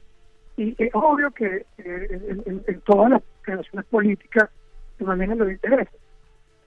y 0.57 0.75
es 0.77 0.89
obvio 0.93 1.31
que 1.31 1.65
eh, 1.77 2.37
en, 2.67 2.81
todas 2.81 3.11
las 3.11 3.21
relaciones 3.43 3.85
políticas 3.89 4.49
se 4.97 5.03
manejan 5.03 5.37
los 5.37 5.49
intereses. 5.51 5.93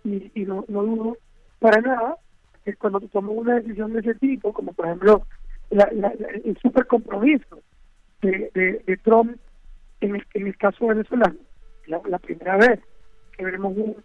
Y, 0.05 0.31
y 0.35 0.45
no, 0.45 0.65
no 0.69 0.83
dudo 0.83 1.17
para 1.59 1.81
nada 1.81 2.17
que 2.65 2.75
cuando 2.75 3.01
se 3.01 3.09
toma 3.09 3.31
una 3.31 3.55
decisión 3.57 3.93
de 3.93 4.01
ese 4.01 4.15
tipo, 4.15 4.53
como 4.53 4.73
por 4.73 4.87
ejemplo 4.87 5.23
la- 5.71 5.89
la- 5.93 6.13
el 6.45 6.57
super 6.63 6.87
compromiso 6.87 7.61
de, 8.23 8.51
de, 8.55 8.83
de 8.87 8.97
Trump 8.99 9.37
en 10.01 10.17
el, 10.17 10.27
en 10.35 10.47
el 10.49 10.57
caso 10.57 10.87
venezolano, 10.87 11.37
la, 11.87 12.01
la 12.09 12.19
primera 12.19 12.57
vez 12.57 12.81
que 13.37 13.45
veremos 13.45 13.77
un- 13.77 13.97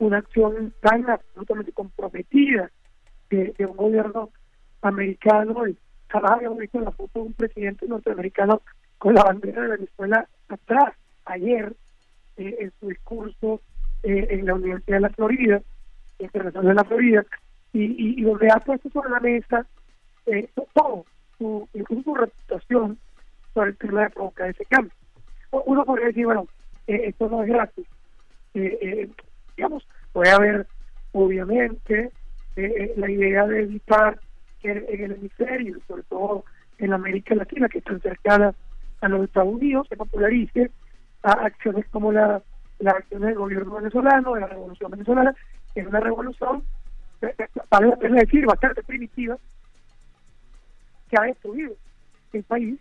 una 0.00 0.18
acción 0.18 0.72
tan 0.80 1.08
absolutamente 1.08 1.72
comprometida 1.72 2.70
de, 3.30 3.54
un 3.60 3.76
gobierno 3.76 4.30
americano 4.82 5.64
jamás 6.08 6.32
habíamos 6.32 6.58
la 6.72 6.90
foto 6.90 7.20
de 7.20 7.26
un 7.26 7.32
presidente 7.34 7.86
norteamericano 7.86 8.62
con 8.98 9.14
la 9.14 9.22
bandera 9.22 9.62
de 9.62 9.68
Venezuela 9.68 10.26
atrás. 10.48 10.94
Ayer, 11.26 11.72
eh, 12.36 12.56
en 12.58 12.72
su 12.80 12.88
discurso 12.88 13.60
eh, 14.02 14.26
en 14.30 14.46
la 14.46 14.54
Universidad 14.54 14.96
de 14.96 15.00
la 15.00 15.10
Florida, 15.10 15.62
Internacional 16.18 16.68
de 16.68 16.74
la 16.74 16.84
Florida, 16.84 17.24
y, 17.72 18.22
donde 18.22 18.48
ha 18.50 18.58
puesto 18.58 18.90
sobre 18.90 19.10
la 19.10 19.20
mesa 19.20 19.64
eh, 20.26 20.48
to- 20.54 20.66
todo, 20.74 21.04
su, 21.38 21.68
incluso 21.72 22.02
su 22.02 22.14
reputación 22.14 22.98
sobre 23.54 23.70
el 23.70 23.76
tema 23.76 24.02
de 24.02 24.10
provocar 24.10 24.50
ese 24.50 24.64
cambio. 24.64 24.92
Uno 25.52 25.84
podría 25.84 26.06
decir, 26.06 26.24
bueno, 26.24 26.48
eh, 26.86 27.02
esto 27.06 27.28
no 27.28 27.42
es 27.42 27.48
gratis. 27.48 27.86
Eh, 28.54 28.78
eh, 28.82 29.08
digamos, 29.56 29.86
puede 30.12 30.30
haber, 30.30 30.66
obviamente, 31.12 32.10
eh, 32.56 32.74
eh, 32.76 32.94
la 32.96 33.10
idea 33.10 33.46
de 33.46 33.62
evitar 33.62 34.20
que 34.60 34.70
en 34.70 35.04
el 35.04 35.12
hemisferio, 35.12 35.78
sobre 35.86 36.02
todo 36.04 36.44
en 36.78 36.92
América 36.92 37.34
Latina, 37.34 37.68
que 37.68 37.78
están 37.78 38.00
cercanas 38.00 38.54
a 39.00 39.08
los 39.08 39.24
Estados 39.24 39.54
Unidos, 39.54 39.86
se 39.88 39.96
popularice 39.96 40.70
a 41.22 41.32
acciones 41.32 41.86
como 41.90 42.12
la, 42.12 42.42
las 42.78 42.94
acciones 42.94 43.28
del 43.28 43.38
gobierno 43.38 43.74
venezolano, 43.76 44.34
de 44.34 44.40
la 44.40 44.46
revolución 44.48 44.90
venezolana, 44.90 45.34
que 45.74 45.80
es 45.80 45.86
una 45.86 46.00
revolución, 46.00 46.64
eh, 47.22 47.34
eh, 47.38 47.48
vale 47.70 47.88
la 48.00 48.20
decir, 48.20 48.46
bastante 48.46 48.82
primitiva, 48.82 49.36
que 51.08 51.16
ha 51.18 51.22
destruido 51.22 51.74
el 52.32 52.42
país, 52.44 52.78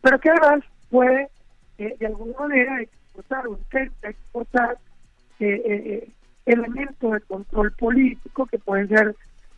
pero 0.00 0.18
que 0.18 0.30
además 0.30 0.64
puede 0.90 1.28
eh, 1.78 1.96
de 1.98 2.06
alguna 2.06 2.38
manera 2.38 2.80
exportar 2.80 3.46
o 3.46 3.56
intenta 3.56 4.08
exportar 4.08 4.78
eh, 5.44 5.62
eh, 5.66 6.08
elementos 6.46 7.12
de 7.12 7.20
control 7.22 7.72
político 7.72 8.46
que 8.46 8.58
pueden 8.58 8.88
ser 8.88 9.14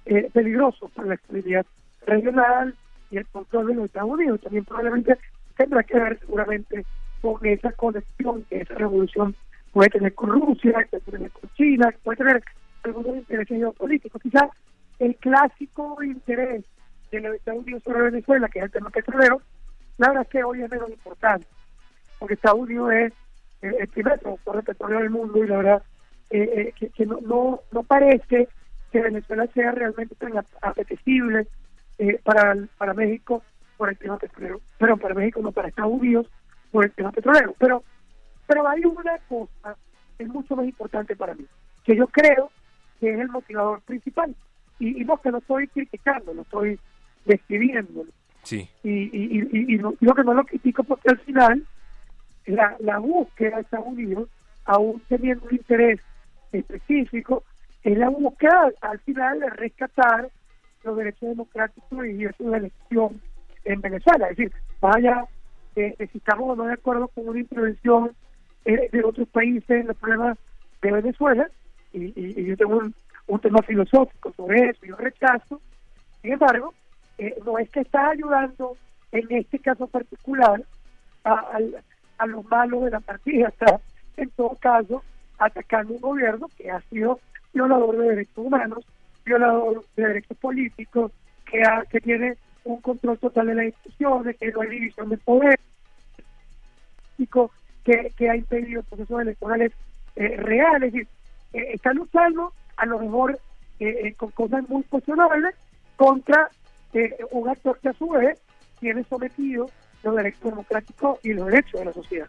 eh, 0.06 0.30
peligrosos 0.32 0.90
para 0.92 1.08
la 1.08 1.14
estabilidad 1.14 1.66
regional 2.06 2.74
y 3.10 3.18
el 3.18 3.26
control 3.26 3.68
de 3.68 3.74
los 3.74 3.84
Estados 3.86 4.10
Unidos. 4.10 4.40
También 4.40 4.64
probablemente 4.64 5.18
tendrá 5.56 5.82
que 5.82 5.98
ver 5.98 6.18
seguramente 6.20 6.84
con 7.20 7.44
esa 7.44 7.72
conexión 7.72 8.44
que 8.44 8.58
esa 8.58 8.74
revolución 8.74 9.34
puede 9.72 9.90
tener 9.90 10.14
con 10.14 10.30
Rusia, 10.30 10.86
que 10.90 11.00
puede 11.00 11.18
tener 11.18 11.30
con 11.32 11.50
China, 11.54 11.90
que 11.90 11.98
puede 11.98 12.16
tener 12.18 12.42
algunos 12.84 13.16
intereses 13.16 13.58
geopolíticos. 13.58 14.22
Quizás 14.22 14.50
el 14.98 15.16
clásico 15.16 16.02
interés 16.02 16.64
de 17.10 17.20
los 17.20 17.34
Estados 17.34 17.62
Unidos 17.62 17.82
sobre 17.82 18.02
Venezuela, 18.02 18.48
que 18.48 18.60
es 18.60 18.64
el 18.66 18.70
tema 18.70 18.90
petrolero, 18.90 19.42
la 19.98 20.08
verdad 20.08 20.22
es 20.24 20.28
que 20.28 20.44
hoy 20.44 20.62
es 20.62 20.70
menos 20.70 20.90
importante, 20.90 21.46
porque 22.18 22.34
Estados 22.34 22.60
Unidos 22.60 22.92
es 22.92 23.12
eh, 23.62 23.72
el 23.80 23.88
primer 23.88 24.18
productor 24.20 24.56
de 24.56 24.62
petróleo 24.62 24.98
del 25.00 25.10
mundo 25.10 25.42
y 25.44 25.48
la 25.48 25.56
verdad 25.58 25.82
eh, 26.30 26.50
eh, 26.56 26.72
que, 26.78 26.88
que 26.90 27.06
no, 27.06 27.18
no, 27.20 27.60
no 27.72 27.82
parece 27.82 28.48
que 28.92 29.00
Venezuela 29.00 29.46
sea 29.54 29.72
realmente 29.72 30.14
tan 30.14 30.36
ap- 30.38 30.46
apetecible 30.62 31.46
eh, 31.98 32.18
para, 32.24 32.56
para 32.78 32.94
México 32.94 33.42
por 33.76 33.90
el 33.90 33.98
tema 33.98 34.18
petrolero, 34.18 34.60
pero 34.78 34.96
para 34.96 35.14
México 35.14 35.40
no, 35.42 35.52
para 35.52 35.68
Estados 35.68 35.92
Unidos 35.92 36.26
por 36.70 36.84
el 36.84 36.92
tema 36.92 37.12
petrolero. 37.12 37.54
Pero, 37.58 37.82
pero 38.46 38.66
hay 38.68 38.84
una 38.84 39.18
cosa 39.28 39.76
que 40.16 40.24
es 40.24 40.28
mucho 40.30 40.56
más 40.56 40.64
importante 40.66 41.14
para 41.14 41.34
mí, 41.34 41.44
que 41.84 41.94
yo 41.94 42.06
creo 42.06 42.50
que 43.00 43.12
es 43.12 43.20
el 43.20 43.28
motivador 43.28 43.82
principal. 43.82 44.34
Y, 44.78 45.00
y 45.02 45.04
no 45.04 45.16
que 45.18 45.30
no 45.30 45.38
estoy 45.38 45.68
criticando, 45.68 46.32
lo 46.34 46.42
estoy 46.42 46.78
describiendo. 47.24 48.04
Sí. 48.42 48.68
Y, 48.82 48.90
y, 48.90 49.38
y, 49.40 49.48
y, 49.52 49.74
y 49.74 49.78
no- 49.78 49.94
yo 50.00 50.14
que 50.14 50.22
no 50.24 50.34
lo 50.34 50.44
critico 50.44 50.84
porque 50.84 51.10
al 51.10 51.18
final 51.20 51.66
la, 52.46 52.98
búsqueda 52.98 53.56
de 53.56 53.62
Estados 53.62 53.86
Unidos, 53.86 54.28
aún 54.64 55.02
teniendo 55.08 55.46
un 55.46 55.54
interés 55.54 56.00
específico, 56.52 57.44
es 57.82 57.96
la 57.98 58.08
búsqueda 58.08 58.72
al 58.80 58.98
final 59.00 59.40
de 59.40 59.50
rescatar 59.50 60.30
los 60.82 60.96
derechos 60.96 61.28
democráticos 61.30 62.06
y 62.06 62.24
eso 62.24 62.50
de 62.50 62.58
elección 62.58 63.20
en 63.64 63.80
Venezuela. 63.80 64.28
Es 64.30 64.36
decir, 64.36 64.52
vaya, 64.80 65.24
eh, 65.76 65.94
si 66.12 66.18
estamos 66.18 66.50
o 66.50 66.56
no 66.56 66.64
de 66.64 66.74
acuerdo 66.74 67.08
con 67.08 67.28
una 67.28 67.40
intervención 67.40 68.12
eh, 68.64 68.88
de 68.92 69.04
otros 69.04 69.28
países 69.28 69.68
en 69.70 69.86
los 69.88 69.96
problemas 69.96 70.38
de 70.82 70.92
Venezuela, 70.92 71.48
y, 71.92 72.04
y- 72.20 72.40
y 72.40 72.44
yo 72.46 72.56
tengo 72.56 72.78
un, 73.26 73.40
tema 73.40 73.60
filosófico 73.62 74.32
sobre 74.36 74.70
eso, 74.70 74.86
yo 74.86 74.96
rechazo, 74.96 75.60
sin 76.22 76.32
embargo, 76.32 76.74
eh, 77.18 77.34
no 77.44 77.58
es 77.58 77.68
que 77.70 77.80
está 77.80 78.10
ayudando 78.10 78.76
en 79.12 79.26
este 79.30 79.58
caso 79.60 79.86
particular 79.88 80.62
a, 81.24 81.34
al- 81.52 81.82
a 82.18 82.26
los 82.26 82.44
malos 82.46 82.84
de 82.84 82.90
la 82.90 83.00
partida, 83.00 83.48
está 83.58 83.80
en 84.16 84.30
todo 84.30 84.56
caso 84.60 85.02
atacando 85.38 85.94
un 85.94 86.00
gobierno 86.00 86.48
que 86.56 86.70
ha 86.70 86.80
sido 86.82 87.20
violador 87.52 87.98
de 87.98 88.08
derechos 88.08 88.38
humanos, 88.38 88.86
violador 89.24 89.84
de 89.96 90.06
derechos 90.06 90.36
políticos, 90.38 91.12
que, 91.44 91.62
ha, 91.62 91.84
que 91.90 92.00
tiene 92.00 92.36
un 92.64 92.80
control 92.80 93.18
total 93.18 93.46
de 93.48 93.54
las 93.54 93.66
instituciones, 93.66 94.36
que 94.38 94.50
no 94.50 94.60
hay 94.62 94.68
división 94.68 95.08
de 95.08 95.18
poder, 95.18 95.60
que, 97.84 98.12
que 98.16 98.30
ha 98.30 98.36
impedido 98.36 98.82
procesos 98.82 99.20
electorales 99.20 99.72
eh, 100.16 100.36
reales, 100.36 100.94
es 100.94 101.06
eh, 101.52 101.72
está 101.74 101.92
luchando 101.92 102.52
a 102.76 102.86
lo 102.86 102.98
mejor 102.98 103.38
eh, 103.78 104.00
eh, 104.04 104.14
con 104.14 104.30
cosas 104.30 104.68
muy 104.68 104.82
cuestionables 104.84 105.54
contra 105.96 106.50
eh, 106.92 107.16
un 107.30 107.48
actor 107.48 107.78
que 107.80 107.90
a 107.90 107.92
su 107.92 108.08
vez 108.08 108.40
tiene 108.80 109.04
sometido 109.04 109.66
los 110.06 110.16
derechos 110.16 110.42
democráticos 110.42 111.18
y 111.22 111.32
los 111.32 111.46
derechos 111.46 111.80
de 111.80 111.84
la 111.84 111.92
sociedad. 111.92 112.28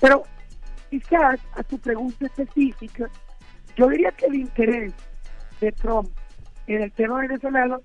Pero 0.00 0.24
quizás 0.90 1.40
a 1.54 1.62
tu 1.62 1.78
pregunta 1.78 2.26
específica, 2.26 3.08
yo 3.76 3.88
diría 3.88 4.10
que 4.12 4.26
el 4.26 4.34
interés 4.34 4.92
de 5.60 5.72
Trump 5.72 6.10
en 6.66 6.82
el 6.82 6.92
tema 6.92 7.20
venezolano, 7.20 7.80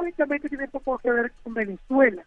únicamente 0.00 0.48
tiene 0.48 0.68
poco 0.68 0.98
que 0.98 1.10
ver 1.10 1.32
con 1.42 1.54
Venezuela. 1.54 2.22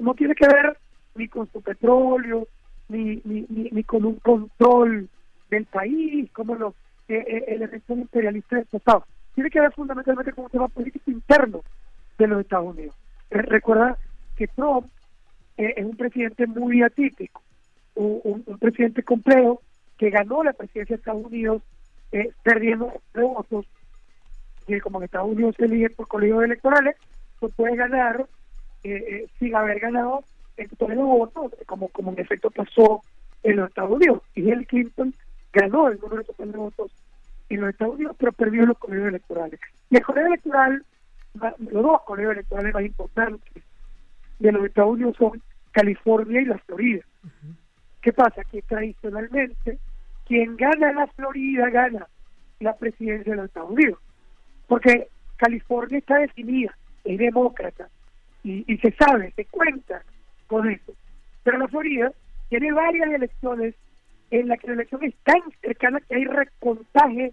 No, 0.00 0.14
tiene 0.14 0.34
que 0.34 0.46
ver 0.48 0.76
ni 1.14 1.28
con 1.28 1.50
su 1.52 1.62
petróleo, 1.62 2.48
ni, 2.88 3.20
ni, 3.24 3.46
ni, 3.48 3.84
con 3.84 4.04
un 4.04 4.16
control 4.16 5.08
del 5.50 5.66
país, 5.66 6.30
como 6.32 6.56
los 6.56 6.74
eh, 7.08 7.24
eh, 7.26 7.44
elementos 7.48 7.96
imperialistas 7.96 8.58
del 8.58 8.80
pasado. 8.80 9.06
Tiene 9.34 9.50
que 9.50 9.60
ver 9.60 9.72
fundamentalmente 9.72 10.32
con 10.32 10.44
un 10.44 10.50
tema 10.50 10.68
político 10.68 11.10
interno 11.10 11.62
de 12.18 12.26
los 12.26 12.40
Estados 12.40 12.74
Unidos. 12.74 12.96
Eh, 13.30 13.42
recuerda 13.42 13.96
que 14.36 14.46
Trump 14.48 14.86
es 15.56 15.84
un 15.84 15.96
presidente 15.96 16.46
muy 16.46 16.82
atípico, 16.82 17.42
un, 17.94 18.42
un, 18.46 18.58
presidente 18.58 19.02
complejo 19.02 19.62
que 19.96 20.10
ganó 20.10 20.42
la 20.42 20.52
presidencia 20.52 20.96
de 20.96 21.00
Estados 21.00 21.26
Unidos 21.26 21.62
perdiendo 22.42 22.92
votos 23.14 23.66
y 24.66 24.78
como 24.80 24.98
en 24.98 25.04
Estados 25.04 25.30
Unidos 25.30 25.54
se 25.56 25.64
elige 25.64 25.90
por 25.90 26.08
colegios 26.08 26.44
electorales, 26.44 26.96
pues 27.38 27.54
puede 27.54 27.76
ganar 27.76 28.26
eh, 28.82 29.26
sin 29.38 29.54
haber 29.54 29.80
ganado 29.80 30.24
el 30.56 30.68
total 30.70 30.96
de 30.96 31.02
votos, 31.02 31.52
como, 31.66 31.88
como 31.88 32.12
en 32.12 32.20
efecto 32.20 32.50
pasó 32.50 33.02
en 33.42 33.56
los 33.56 33.68
Estados 33.68 33.90
Unidos. 33.90 34.22
Y 34.34 34.42
Hillary 34.42 34.66
Clinton 34.66 35.14
ganó 35.52 35.88
el 35.88 35.98
número 36.00 36.22
total 36.24 36.52
de 36.52 36.58
votos 36.58 36.92
en 37.48 37.60
los 37.60 37.70
Estados 37.70 37.94
Unidos, 37.96 38.16
pero 38.18 38.32
perdió 38.32 38.62
en 38.62 38.68
los 38.68 38.78
colegios 38.78 39.08
electorales. 39.08 39.60
Y 39.90 39.96
el 39.96 40.02
colegio 40.02 40.28
electoral, 40.28 40.84
los 41.58 41.82
dos 41.82 42.02
colegios 42.06 42.32
electorales 42.32 42.74
más 42.74 42.84
importantes 42.84 43.64
de 44.38 44.52
los 44.52 44.64
Estados 44.64 44.92
Unidos 44.92 45.16
son 45.18 45.42
California 45.72 46.40
y 46.40 46.46
la 46.46 46.58
Florida. 46.58 47.02
¿Qué 48.00 48.12
pasa? 48.12 48.42
Que 48.44 48.62
tradicionalmente 48.62 49.78
quien 50.26 50.56
gana 50.56 50.92
la 50.92 51.06
Florida 51.08 51.68
gana 51.70 52.06
la 52.60 52.76
presidencia 52.76 53.32
de 53.32 53.36
los 53.36 53.46
Estados 53.46 53.70
Unidos 53.70 53.98
porque 54.66 55.08
California 55.36 55.98
está 55.98 56.18
definida, 56.18 56.76
es 57.04 57.18
demócrata, 57.18 57.88
y, 58.42 58.76
se 58.78 58.92
sabe, 58.92 59.32
se 59.36 59.46
cuenta 59.46 60.02
con 60.46 60.68
eso. 60.68 60.92
Pero 61.42 61.58
la 61.58 61.68
Florida 61.68 62.12
tiene 62.50 62.72
varias 62.72 63.08
elecciones 63.08 63.74
en 64.30 64.48
las 64.48 64.60
que 64.60 64.66
la 64.66 64.74
elección 64.74 65.02
es 65.02 65.14
tan 65.24 65.40
cercana 65.62 66.00
que 66.00 66.14
hay 66.14 66.24
recontaje 66.24 67.32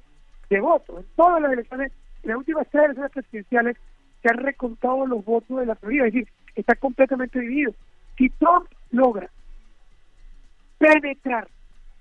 de 0.49 0.59
votos. 0.59 0.99
En 0.99 1.05
todas 1.15 1.41
las 1.41 1.51
elecciones, 1.51 1.91
en 2.23 2.29
las 2.29 2.37
últimas 2.37 2.67
tres 2.69 2.85
elecciones 2.85 3.11
presidenciales, 3.11 3.77
se 4.21 4.29
han 4.29 4.37
recontado 4.37 5.05
los 5.05 5.25
votos 5.25 5.59
de 5.59 5.65
la 5.65 5.75
Florida, 5.75 6.07
es 6.07 6.13
decir, 6.13 6.29
está 6.55 6.75
completamente 6.75 7.39
dividido. 7.39 7.73
Si 8.17 8.29
Trump 8.29 8.67
logra 8.91 9.29
penetrar 10.77 11.47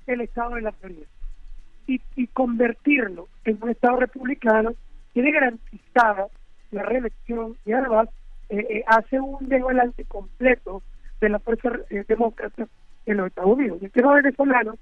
el 0.07 0.23
estado 0.23 0.55
de 0.55 0.63
la 0.63 0.73
Florida 0.73 1.07
y, 1.87 2.01
y 2.17 2.27
convertirlo 2.29 3.29
en 3.45 3.59
un 3.63 3.71
estado 3.71 3.99
republicano, 3.99 4.73
tiene 5.13 5.33
garantizada 5.33 6.29
la 6.71 6.83
reelección 6.83 7.57
y 7.65 7.73
además 7.73 8.09
eh, 8.49 8.67
eh, 8.69 8.85
hace 8.87 9.21
un 9.21 9.49
desbalance 9.49 10.05
completo 10.05 10.83
de 11.21 11.29
la 11.29 11.39
fuerza 11.39 11.71
eh, 11.91 12.05
demócrata 12.07 12.67
en 13.07 13.17
los 13.17 13.29
Estados 13.29 13.57
Unidos. 13.57 13.83
El 13.83 13.91
tema 13.91 14.15
venezolano 14.15 14.75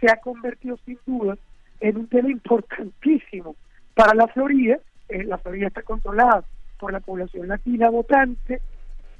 se 0.00 0.10
ha 0.10 0.16
convertido 0.16 0.76
sin 0.84 0.98
duda 1.06 1.36
en 1.80 1.96
un 1.96 2.06
tema 2.08 2.30
importantísimo 2.30 3.56
para 3.94 4.14
la 4.14 4.26
Florida. 4.28 4.78
la 5.08 5.38
Florida 5.38 5.68
está 5.68 5.82
controlada 5.82 6.44
por 6.78 6.92
la 6.92 7.00
población 7.00 7.48
latina 7.48 7.90
votante 7.90 8.60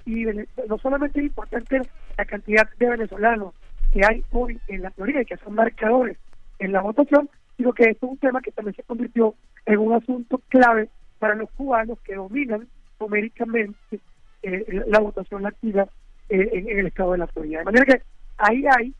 y 0.04 0.26
no 0.68 0.78
solamente 0.78 1.20
es 1.20 1.26
importante 1.26 1.82
la 2.16 2.24
cantidad 2.24 2.68
de 2.78 2.88
venezolanos 2.88 3.54
que 3.92 4.00
hay 4.04 4.24
hoy 4.32 4.58
en 4.68 4.82
la 4.82 4.90
Florida 4.90 5.22
y 5.22 5.26
que 5.26 5.36
son 5.36 5.54
marcadores 5.54 6.16
en 6.58 6.72
la 6.72 6.80
votación, 6.80 7.28
sino 7.56 7.72
que 7.72 7.84
esto 7.84 8.06
es 8.06 8.12
un 8.12 8.18
tema 8.18 8.40
que 8.40 8.52
también 8.52 8.74
se 8.74 8.82
convirtió 8.82 9.34
en 9.66 9.78
un 9.78 9.92
asunto 9.92 10.40
clave 10.48 10.88
para 11.18 11.34
los 11.34 11.50
cubanos 11.50 11.98
que 12.00 12.14
dominan 12.14 12.66
numéricamente 12.98 14.00
eh, 14.42 14.84
la 14.88 15.00
votación 15.00 15.42
latina 15.42 15.86
eh, 16.28 16.48
en, 16.52 16.78
el 16.78 16.86
estado 16.86 17.12
de 17.12 17.18
la 17.18 17.26
Florida. 17.26 17.58
De 17.58 17.64
manera 17.64 17.84
que 17.84 18.02
ahí 18.38 18.64
hay 18.66 18.94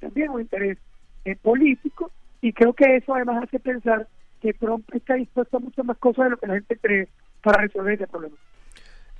también 0.00 0.30
un 0.30 0.40
interés 0.40 0.78
eh, 1.24 1.36
político 1.36 2.10
y 2.40 2.52
creo 2.52 2.72
que 2.72 2.96
eso 2.96 3.14
además 3.14 3.44
hace 3.44 3.58
pensar 3.58 4.06
que 4.40 4.54
Trump 4.54 4.88
está 4.94 5.14
dispuesto 5.14 5.56
a 5.56 5.60
muchas 5.60 5.84
más 5.84 5.98
cosas 5.98 6.24
de 6.24 6.30
lo 6.30 6.36
que 6.38 6.46
la 6.46 6.54
gente 6.54 6.76
cree 6.78 7.08
para 7.42 7.62
resolver 7.62 7.94
ese 7.94 8.06
problema. 8.06 8.36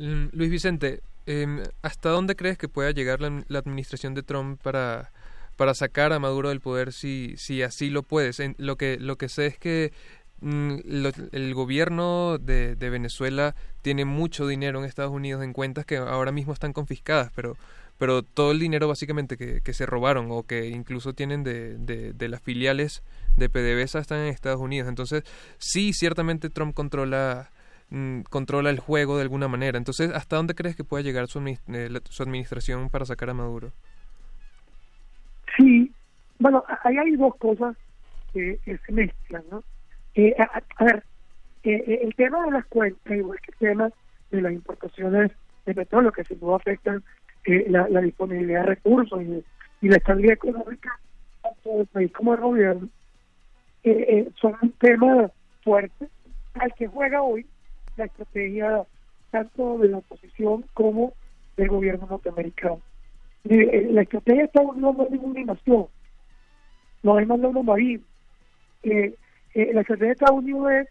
Mm, 0.00 0.30
Luis 0.32 0.50
Vicente, 0.50 1.02
em, 1.26 1.62
¿hasta 1.82 2.10
dónde 2.10 2.34
crees 2.34 2.58
que 2.58 2.68
pueda 2.68 2.90
llegar 2.90 3.20
la, 3.20 3.58
administración 3.58 4.14
de 4.14 4.22
Trump 4.22 4.60
para 4.60 5.10
para 5.56 5.74
sacar 5.74 6.14
a 6.14 6.18
Maduro 6.18 6.48
del 6.48 6.60
poder 6.60 6.92
si 6.92 7.34
si 7.36 7.62
así 7.62 7.90
lo 7.90 8.02
puedes. 8.02 8.40
lo 8.56 8.76
que 8.76 8.98
lo 8.98 9.16
que 9.16 9.28
sé 9.28 9.46
es 9.46 9.58
que 9.58 9.92
Mm, 10.42 10.76
el 11.32 11.54
gobierno 11.54 12.38
de, 12.38 12.74
Venezuela 12.76 13.54
tiene 13.82 14.06
mucho 14.06 14.46
dinero 14.46 14.78
en 14.78 14.86
Estados 14.86 15.12
Unidos 15.12 15.42
en 15.44 15.52
cuentas 15.52 15.84
que 15.84 15.98
ahora 15.98 16.32
mismo 16.32 16.52
están 16.52 16.72
confiscadas, 16.72 17.30
pero 17.34 17.56
pero 17.98 18.22
todo 18.22 18.52
el 18.52 18.58
dinero 18.58 18.88
básicamente 18.88 19.36
que, 19.36 19.60
que 19.60 19.74
se 19.74 19.84
robaron 19.84 20.28
o 20.30 20.44
que 20.44 20.68
incluso 20.68 21.12
tienen 21.12 21.44
de, 21.44 21.76
de, 21.76 22.28
las 22.30 22.40
filiales 22.40 23.02
de 23.36 23.50
PDVSA 23.50 23.98
están 23.98 24.20
en 24.20 24.28
Estados 24.28 24.58
Unidos. 24.58 24.88
Entonces, 24.88 25.22
sí, 25.58 25.92
ciertamente 25.92 26.48
Trump 26.48 26.74
controla 26.74 27.50
mm, 27.90 28.22
controla 28.22 28.70
el 28.70 28.78
juego 28.80 29.16
de 29.16 29.22
alguna 29.22 29.48
manera. 29.48 29.78
Entonces, 29.78 30.10
¿hasta 30.12 30.36
dónde 30.36 30.54
crees 30.54 30.76
que 30.76 30.84
pueda 30.84 31.02
llegar 31.02 31.28
su, 31.28 31.40
eh, 31.46 32.00
su 32.08 32.22
administración 32.22 32.90
para 32.90 33.04
sacar 33.04 33.30
a 33.30 33.34
Maduro? 33.34 33.72
Sí, 35.56 35.92
bueno, 36.38 36.64
ahí 36.84 36.96
hay 36.96 37.16
dos 37.16 37.36
cosas 37.36 37.76
que 38.32 38.58
se 38.64 38.92
mezclan, 38.92 39.42
¿no? 39.50 39.62
Eh, 40.14 40.34
a, 40.38 40.84
ver, 40.84 41.04
eh, 41.62 41.84
eh, 41.86 42.00
el 42.02 42.14
tema 42.14 42.44
de 42.44 42.52
las 42.52 42.66
cuentas, 42.66 43.16
igual 43.16 43.38
que 43.40 43.52
el 43.52 43.58
tema 43.58 43.90
de 44.30 44.42
las 44.42 44.52
importaciones 44.52 45.30
de 45.66 45.74
petróleo, 45.74 46.12
que 46.12 46.24
sin 46.24 46.40
duda 46.40 46.56
afectan 46.56 47.02
la, 47.44 48.00
disponibilidad 48.00 48.62
de 48.62 48.66
recursos 48.66 49.22
y, 49.22 49.44
la 49.88 49.96
estabilidad 49.96 50.34
económica 50.34 50.98
tanto 51.42 51.78
del 51.78 51.86
país 51.86 52.12
como 52.12 52.32
del 52.32 52.40
gobierno, 52.40 52.88
son 54.40 54.56
un 54.60 54.72
tema 54.72 55.30
fuerte 55.64 56.08
al 56.54 56.74
que 56.74 56.86
juega 56.86 57.22
hoy 57.22 57.46
la 58.00 58.06
estrategia 58.06 58.84
tanto 59.30 59.78
de 59.78 59.88
la 59.88 59.98
oposición 59.98 60.64
como 60.74 61.12
del 61.56 61.68
gobierno 61.68 62.06
norteamericano. 62.08 62.80
la 63.44 64.02
estrategia 64.02 64.44
está 64.44 64.62
no 64.62 64.96
es 65.02 65.10
ninguna 65.10 65.40
invasión, 65.40 65.86
no 67.02 67.16
hay 67.16 67.26
mandado 67.26 67.62
marino. 67.62 68.02
Eh, 68.82 69.14
eh, 69.54 69.70
la 69.74 69.82
estrategia 69.82 70.08
de 70.08 70.12
Estados 70.12 70.38
Unidos 70.38 70.72
es, 70.72 70.88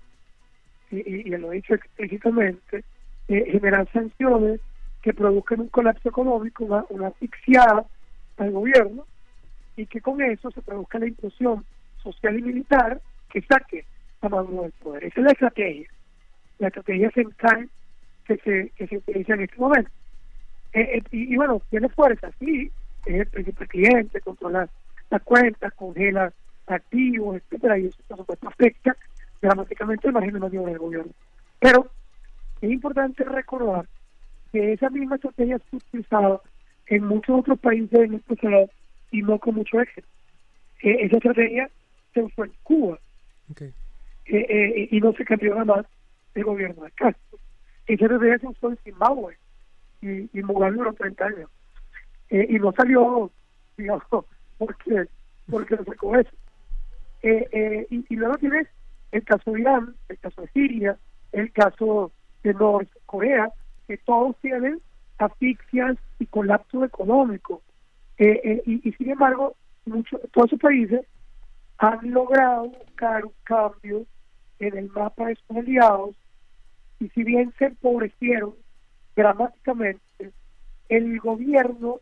y, 0.91 1.30
lo 1.30 1.51
he 1.51 1.55
dicho 1.55 1.74
explícitamente, 1.74 2.84
eh, 3.28 3.51
generar 3.51 3.91
sanciones 3.91 4.62
que 5.01 5.14
produzcan 5.14 5.62
un 5.62 5.70
colapso 5.70 6.10
económico, 6.10 6.66
una, 6.66 6.86
una 6.89 7.07
asfixiada 7.07 7.86
al 8.38 8.51
gobierno, 8.51 9.05
y 9.76 9.86
que 9.86 10.01
con 10.01 10.22
eso 10.22 10.51
se 10.51 10.62
produzca 10.62 10.99
la 10.99 11.07
inclusión 11.07 11.66
social 12.03 12.38
y 12.38 12.41
militar 12.41 13.01
que 13.32 13.41
saque 13.41 13.86
a 14.22 14.30
Maduro 14.30 14.64
del 14.64 14.72
poder. 14.74 15.05
Esa 15.05 15.22
es 15.22 15.26
la 15.26 15.32
estrategia, 15.32 15.89
la 16.60 16.68
estrategia 16.68 17.10
central 17.12 17.70
que 18.26 18.38
se, 18.38 18.70
que 18.78 18.88
se 18.88 18.97
utiliza 18.97 19.34
en 19.34 19.41
este 19.41 19.57
momento. 19.57 19.89
Eh, 20.74 21.01
y, 21.12 21.36
bueno, 21.36 21.62
tiene 21.70 21.89
fuerza, 21.89 22.30
sí, 22.39 22.72
es 23.05 23.22
el 23.22 23.28
principal 23.28 23.68
cliente, 23.68 24.22
controla 24.22 24.70
las 25.10 25.22
cuentas, 25.24 25.74
congela 25.74 26.32
activos, 26.68 27.38
etcétera, 27.38 27.80
y 27.80 27.88
eso 27.88 27.97
por 28.07 28.18
supuesto 28.18 28.47
afecta 28.47 28.95
dramáticamente 29.41 30.07
el 30.07 30.14
margen 30.14 30.34
de 30.34 30.39
maniobra 30.39 30.72
del 30.72 30.80
gobierno. 30.80 31.12
Pero 31.60 31.89
es 32.62 32.70
importante 32.70 33.24
recordar 33.24 33.88
que 34.51 34.74
esa 34.74 34.89
misma 34.89 35.16
estrategia 35.16 35.55
ha 35.55 35.76
utilizada 35.76 36.39
en 36.88 37.05
muchos 37.05 37.39
otros 37.39 37.60
países 37.60 37.99
en 37.99 38.16
el 38.16 38.20
pasado 38.22 38.70
y 39.12 39.22
no 39.22 39.39
con 39.39 39.55
mucho 39.55 39.80
éxito. 39.80 40.07
Eh, 40.82 40.97
esa 41.01 41.18
estrategia 41.18 41.70
se 42.14 42.22
usó 42.22 42.45
en 42.45 42.51
Cuba 42.64 42.99
eh, 43.60 43.72
eh, 44.26 44.88
y 44.91 44.99
no 45.01 45.14
se 45.14 45.26
cambió 45.26 45.55
nada 45.55 45.66
más 45.66 45.86
el 46.36 46.43
gobierno 46.43 46.84
de 46.84 46.91
Castro. 46.91 47.39
Estrategia 47.88 48.39
se 48.39 48.47
usó 48.47 48.69
en 48.69 48.77
Zimbabue 48.84 49.38
y, 50.01 50.38
y 50.38 50.43
Mugabe 50.43 50.75
duró 50.75 50.93
30 50.93 51.25
años. 51.25 51.49
y 52.30 52.59
no 52.59 52.71
salió, 52.73 53.32
digamos, 53.77 54.03
porque, 54.57 55.07
porque 55.49 55.75
no 55.75 55.84
sacó 55.86 56.15
eso. 56.17 56.32
Eh, 57.21 57.47
eh, 57.51 57.88
y, 57.89 58.15
luego 58.15 58.38
tienes 58.38 58.67
el 59.11 59.23
caso 59.23 59.51
de 59.51 59.61
Irán, 59.61 59.95
el 60.07 60.19
caso 60.19 60.41
de 60.41 60.47
Siria, 60.49 60.97
el 61.32 61.51
caso 61.51 62.11
de 62.43 62.55
Corea, 63.05 63.51
que 63.88 63.97
todos 63.97 64.36
tienen 64.41 64.80
asfixias 65.17 65.97
y 66.19 66.25
colapso 66.27 66.86
económico. 66.86 67.61
Eh, 68.17 68.61
y, 68.65 68.91
sin 68.93 69.09
embargo, 69.11 69.55
muchos 69.86 70.21
todos 70.32 70.47
esos 70.47 70.59
países 70.59 71.05
han 71.77 72.11
logrado 72.11 72.67
buscar 72.69 73.25
un 73.25 73.34
cambio 73.43 74.05
en 74.59 74.77
el 74.77 74.89
mapa 74.91 75.27
de 75.27 75.36
sus 75.36 75.57
aliados 75.57 76.15
y 77.00 77.10
si 77.10 77.24
bien 77.24 77.54
se 77.58 77.66
empobrecieron 77.66 78.54
dramáticamente, 79.16 80.32
el 80.89 81.20
gobierno 81.20 82.00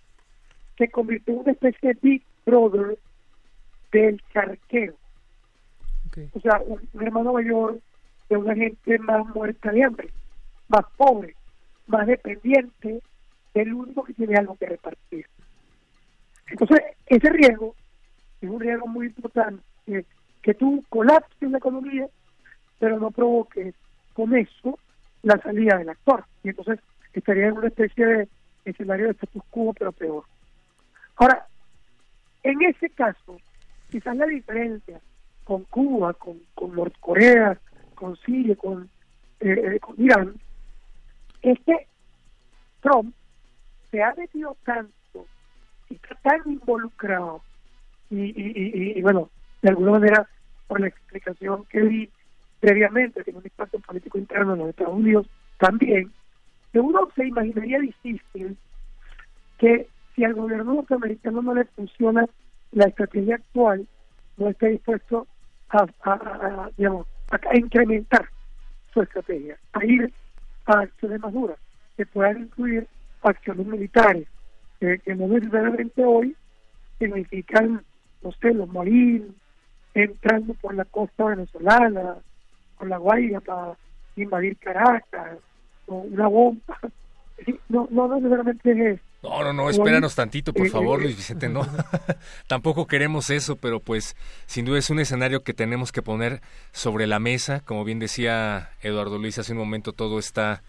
se 0.78 0.90
convirtió 0.90 1.34
en 1.34 1.40
una 1.42 1.52
especie 1.52 1.94
de 1.94 2.00
Big 2.02 2.24
Brother 2.46 2.98
del 3.92 4.22
charquero. 4.34 4.96
O 6.34 6.40
sea, 6.40 6.62
un, 6.66 6.82
hermano 7.00 7.34
mayor 7.34 7.80
de 8.30 8.38
una 8.38 8.56
gente 8.56 8.98
más 9.00 9.26
muerta 9.28 9.72
de 9.72 9.84
hambre, 9.84 10.10
más 10.68 10.86
pobre, 10.96 11.36
más 11.86 12.08
dependiente 12.08 13.02
del 13.54 13.74
único 13.74 14.04
que 14.04 14.14
tiene 14.14 14.36
algo 14.36 14.56
que 14.56 14.66
repartir. 14.66 15.28
Entonces, 16.48 16.82
ese 17.06 17.30
riesgo 17.30 17.76
es 18.42 18.50
un 18.50 18.60
riesgo 18.60 18.88
muy 18.88 19.08
importante, 19.08 19.64
que 20.42 20.54
tú 20.54 20.84
colapses 20.90 21.52
la 21.52 21.58
economía, 21.58 22.08
pero 22.80 23.00
no 23.00 23.12
provoques 23.12 23.76
con 24.14 24.36
eso 24.36 24.80
la 25.28 25.42
salida 25.42 25.78
del 25.78 25.90
actor. 25.90 26.26
Y 26.44 26.50
entonces 26.50 26.80
estaría 27.14 27.48
en 27.48 27.58
una 27.58 27.68
especie 27.68 28.06
de 28.06 28.28
escenario 28.66 29.06
de 29.08 29.12
status 29.12 29.44
quo, 29.50 29.74
pero 29.74 29.92
peor. 29.92 30.24
Ahora, 31.18 31.48
en 32.44 32.62
ese 32.62 32.90
caso, 32.90 33.38
quizás 33.90 34.16
la 34.16 34.26
diferencia 34.26 35.00
con 35.44 35.64
Cuba, 35.66 36.14
con, 36.14 36.40
con 36.56 36.76
Norcorea, 36.76 37.60
con 37.96 38.16
Siria, 38.18 38.56
con, 38.56 38.90
eh, 39.40 39.76
eh, 39.76 39.80
con 39.80 39.96
Irán, 39.98 40.36
es 41.42 41.60
que 41.66 41.88
Trump 42.82 43.14
se 43.92 44.04
ha 44.04 44.14
metido 44.16 44.56
tanto 44.66 45.26
y 45.90 45.96
está 45.96 46.16
tan 46.16 46.42
involucrado 46.46 47.42
y, 48.10 48.20
y, 48.20 48.98
y, 48.98 49.02
bueno, 49.02 49.30
de 49.62 49.70
alguna 49.70 49.92
manera, 49.92 50.30
por 50.68 50.80
la 50.80 50.88
explicación 50.88 51.66
que 51.66 51.82
di 51.82 52.10
previamente, 52.60 53.24
tiene 53.24 53.40
un 53.40 53.46
impacto 53.46 53.80
político 53.80 54.18
interno 54.18 54.54
en 54.54 54.60
los 54.60 54.70
Estados 54.70 54.96
Unidos 54.96 55.28
también, 55.58 56.12
uno 56.80 57.10
se 57.16 57.28
imaginaría 57.28 57.80
difícil 57.80 58.58
que 59.58 59.88
si 60.16 60.24
al 60.24 60.34
gobierno 60.34 60.76
norteamericano 60.76 61.42
no 61.42 61.54
le 61.54 61.66
funciona 61.66 62.26
la 62.72 62.86
estrategia 62.86 63.36
actual, 63.36 63.88
no 64.38 64.50
esté 64.50 64.70
dispuesto 64.70 65.28
a, 65.70 66.70
digamos, 66.78 67.08
a, 67.32 67.58
incrementar 67.58 68.30
su 68.94 69.02
estrategia, 69.02 69.58
a 69.74 69.86
ir 69.86 70.12
a 70.66 70.80
acciones 70.82 71.20
más 71.20 71.34
duras, 71.34 71.58
que 71.96 72.06
puedan 72.06 72.44
incluir 72.44 72.88
acciones 73.22 73.66
militares, 73.66 74.28
que 74.80 75.16
no 75.16 75.28
necesariamente 75.28 76.04
hoy 76.04 76.36
significan, 77.00 77.84
no 78.24 78.32
sé, 78.34 78.54
los 78.54 78.72
marines 78.72 79.32
entrando 79.94 80.54
por 80.56 80.76
la 80.76 80.86
costa 80.86 81.26
venezolana, 81.26 82.18
con 82.78 82.90
la 82.90 82.98
Guaira 82.98 83.40
para 83.42 83.76
invadir 84.16 84.58
Caracas, 84.58 85.38
o 85.88 85.96
una 85.96 86.28
bomba. 86.28 86.80
No, 87.70 87.88
no 87.92 88.08
necesariamente 88.16 88.92
es 88.92 89.00
no, 89.24 89.44
no, 89.44 89.52
no, 89.52 89.70
espéranos 89.70 90.14
tantito, 90.14 90.54
por 90.54 90.70
favor, 90.70 91.02
Luis 91.02 91.18
Vicente, 91.18 91.50
no. 91.50 91.68
Tampoco 92.48 92.86
queremos 92.86 93.32
eso, 93.32 93.56
pero 93.56 93.80
pues 93.80 94.16
sin 94.46 94.66
duda 94.66 94.78
es 94.78 94.92
un 94.92 95.00
escenario 95.00 95.44
que 95.44 95.54
tenemos 95.54 95.92
que 95.92 96.04
poner 96.04 96.42
sobre 96.72 97.08
la 97.08 97.20
mesa. 97.20 97.62
Como 97.66 97.84
bien 97.84 97.98
decía 97.98 98.70
Eduardo 98.82 99.18
Luis 99.18 99.40
hace 99.40 99.54
un 99.54 99.58
momento, 99.58 99.92
todo 99.92 100.20
está 100.20 100.62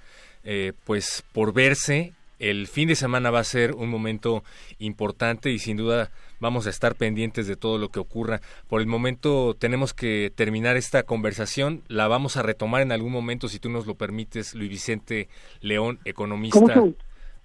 eh, 0.44 0.72
pues 0.84 1.24
por 1.32 1.52
verse. 1.52 2.14
El 2.38 2.66
fin 2.68 2.88
de 2.88 2.94
semana 2.94 3.30
va 3.30 3.40
a 3.40 3.44
ser 3.44 3.74
un 3.74 3.88
momento 3.88 4.44
importante 4.78 5.50
y 5.50 5.58
sin 5.58 5.76
duda 5.76 6.10
vamos 6.40 6.66
a 6.66 6.70
estar 6.70 6.94
pendientes 6.94 7.46
de 7.46 7.56
todo 7.56 7.78
lo 7.78 7.88
que 7.88 7.98
ocurra. 7.98 8.40
Por 8.68 8.80
el 8.80 8.86
momento 8.86 9.56
tenemos 9.58 9.92
que 9.92 10.32
terminar 10.34 10.76
esta 10.76 11.02
conversación. 11.02 11.82
La 11.88 12.06
vamos 12.06 12.36
a 12.36 12.42
retomar 12.42 12.82
en 12.82 12.92
algún 12.92 13.12
momento, 13.12 13.48
si 13.48 13.58
tú 13.58 13.70
nos 13.70 13.86
lo 13.86 13.96
permites, 13.96 14.54
Luis 14.54 14.70
Vicente 14.70 15.28
León, 15.60 15.98
economista 16.04 16.82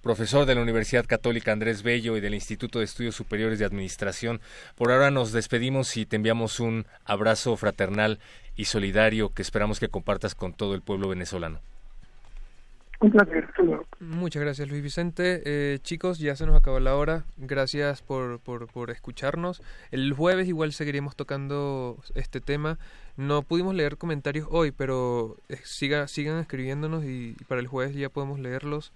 profesor 0.04 0.44
de 0.44 0.54
la 0.54 0.60
Universidad 0.60 1.06
Católica 1.06 1.50
Andrés 1.50 1.82
Bello 1.82 2.16
y 2.16 2.20
del 2.20 2.34
Instituto 2.34 2.78
de 2.78 2.84
Estudios 2.84 3.16
Superiores 3.16 3.58
de 3.58 3.64
Administración. 3.64 4.42
Por 4.76 4.92
ahora 4.92 5.10
nos 5.10 5.32
despedimos 5.32 5.96
y 5.96 6.04
te 6.04 6.16
enviamos 6.16 6.60
un 6.60 6.86
abrazo 7.06 7.56
fraternal 7.56 8.20
y 8.54 8.66
solidario 8.66 9.30
que 9.30 9.40
esperamos 9.40 9.80
que 9.80 9.88
compartas 9.88 10.34
con 10.34 10.52
todo 10.52 10.74
el 10.74 10.82
pueblo 10.82 11.08
venezolano. 11.08 11.60
Un 13.00 13.10
placer. 13.10 13.48
Muchas 14.00 14.42
gracias 14.42 14.68
Luis 14.68 14.82
Vicente. 14.82 15.42
Eh, 15.44 15.78
chicos, 15.82 16.18
ya 16.18 16.36
se 16.36 16.46
nos 16.46 16.56
acabó 16.56 16.80
la 16.80 16.96
hora. 16.96 17.24
Gracias 17.36 18.02
por, 18.02 18.40
por, 18.40 18.66
por 18.68 18.90
escucharnos. 18.90 19.62
El 19.90 20.12
jueves 20.12 20.48
igual 20.48 20.72
seguiremos 20.72 21.16
tocando 21.16 21.98
este 22.14 22.40
tema. 22.40 22.78
No 23.16 23.42
pudimos 23.42 23.74
leer 23.74 23.96
comentarios 23.96 24.48
hoy, 24.50 24.70
pero 24.70 25.36
eh, 25.48 25.58
siga, 25.64 26.08
sigan 26.08 26.38
escribiéndonos 26.38 27.04
y 27.04 27.36
para 27.48 27.60
el 27.60 27.66
jueves 27.66 27.94
ya 27.94 28.08
podemos 28.08 28.38
leerlos 28.38 28.92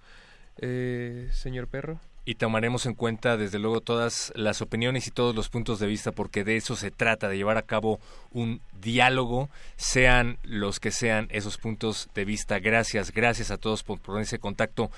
eh, 0.61 1.29
señor 1.31 1.67
Perro. 1.67 1.99
Y 2.29 2.35
tomaremos 2.35 2.85
en 2.85 2.93
cuenta, 2.93 3.37
desde 3.37 3.57
luego, 3.57 3.81
todas 3.81 4.31
las 4.35 4.61
opiniones 4.61 5.07
y 5.07 5.09
todos 5.09 5.35
los 5.35 5.49
puntos 5.49 5.79
de 5.79 5.87
vista, 5.87 6.11
porque 6.11 6.43
de 6.43 6.57
eso 6.57 6.75
se 6.75 6.91
trata, 6.91 7.27
de 7.27 7.37
llevar 7.37 7.57
a 7.57 7.63
cabo 7.63 7.99
un 8.29 8.61
diálogo, 8.79 9.49
sean 9.77 10.37
los 10.43 10.79
que 10.79 10.91
sean 10.91 11.27
esos 11.31 11.57
puntos 11.57 12.07
de 12.13 12.25
vista. 12.25 12.59
Gracias, 12.59 13.11
gracias 13.11 13.49
a 13.49 13.57
todos 13.57 13.81
por 13.81 13.99
ponerse 13.99 14.37
contacto. 14.37 14.91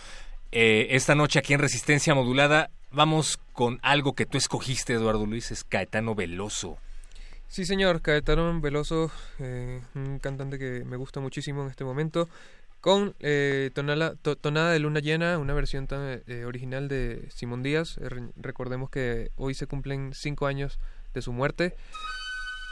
Eh, 0.51 0.87
esta 0.89 1.15
noche 1.15 1.39
aquí 1.39 1.53
en 1.53 1.61
Resistencia 1.61 2.13
Modulada 2.13 2.69
vamos 2.91 3.39
con 3.53 3.79
algo 3.81 4.11
que 4.11 4.25
tú 4.25 4.37
escogiste, 4.37 4.91
Eduardo 4.91 5.25
Luis, 5.25 5.51
es 5.51 5.63
Caetano 5.63 6.15
Veloso. 6.15 6.79
Sí, 7.47 7.63
señor, 7.63 8.01
Caetano 8.01 8.59
Veloso, 8.59 9.09
eh, 9.39 9.79
un 9.95 10.19
cantante 10.19 10.59
que 10.59 10.83
me 10.83 10.97
gusta 10.97 11.21
muchísimo 11.21 11.63
en 11.63 11.69
este 11.69 11.85
momento 11.85 12.27
con 12.81 13.15
eh, 13.19 13.69
tonada 13.73 14.71
de 14.71 14.79
luna 14.79 14.99
llena, 14.99 15.37
una 15.37 15.53
versión 15.53 15.87
tan, 15.87 16.21
eh, 16.25 16.45
original 16.45 16.87
de 16.87 17.29
Simón 17.29 17.63
Díaz. 17.63 17.97
Eh, 17.99 18.09
recordemos 18.35 18.89
que 18.89 19.31
hoy 19.37 19.53
se 19.53 19.67
cumplen 19.67 20.11
cinco 20.13 20.47
años 20.47 20.79
de 21.13 21.21
su 21.21 21.31
muerte. 21.31 21.75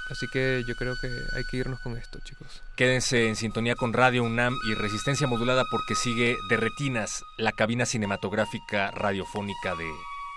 Así 0.10 0.26
que 0.34 0.64
yo 0.68 0.74
creo 0.76 0.96
que 1.00 1.08
hay 1.08 1.44
que 1.52 1.58
irnos 1.58 1.80
con 1.82 1.96
esto, 1.96 2.18
chicos. 2.26 2.64
Quédense 2.76 3.28
en 3.28 3.36
sintonía 3.36 3.76
con 3.76 3.94
Radio 3.94 4.24
UNAM 4.24 4.56
y 4.68 4.74
Resistencia 4.74 5.28
Modulada 5.28 5.64
porque 5.70 5.94
sigue 5.94 6.36
de 6.50 6.58
retinas 6.58 7.24
la 7.38 7.52
cabina 7.52 7.86
cinematográfica 7.86 8.90
radiofónica 8.90 9.76
de 9.76 9.88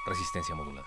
Resistencia 0.06 0.54
Modulada. 0.54 0.86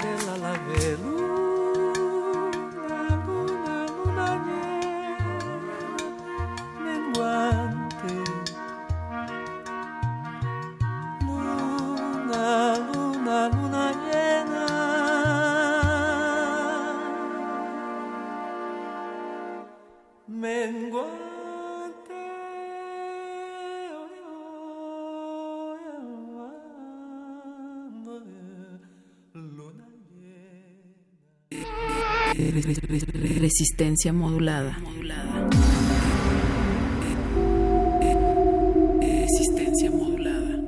Ayer 0.00 0.16
tarde 0.24 0.38
la 0.38 0.39
Resistencia 33.50 34.12
modulada. 34.12 34.78
Resistencia 39.00 39.90
modulada. 39.90 40.60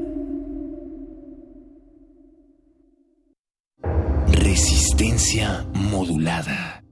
Resistencia 4.26 5.66
modulada. 5.74 6.82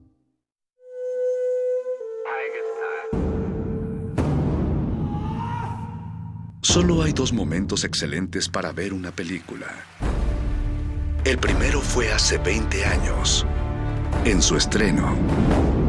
Solo 6.61 7.03
hay 7.03 7.11
dos 7.11 7.33
momentos 7.33 7.83
excelentes 7.83 8.47
para 8.47 8.71
ver 8.71 8.93
una 8.93 9.11
película. 9.11 9.67
El 11.25 11.37
primero 11.37 11.81
fue 11.81 12.13
hace 12.13 12.37
20 12.37 12.85
años, 12.85 13.45
en 14.23 14.41
su 14.41 14.55
estreno. 14.55 15.80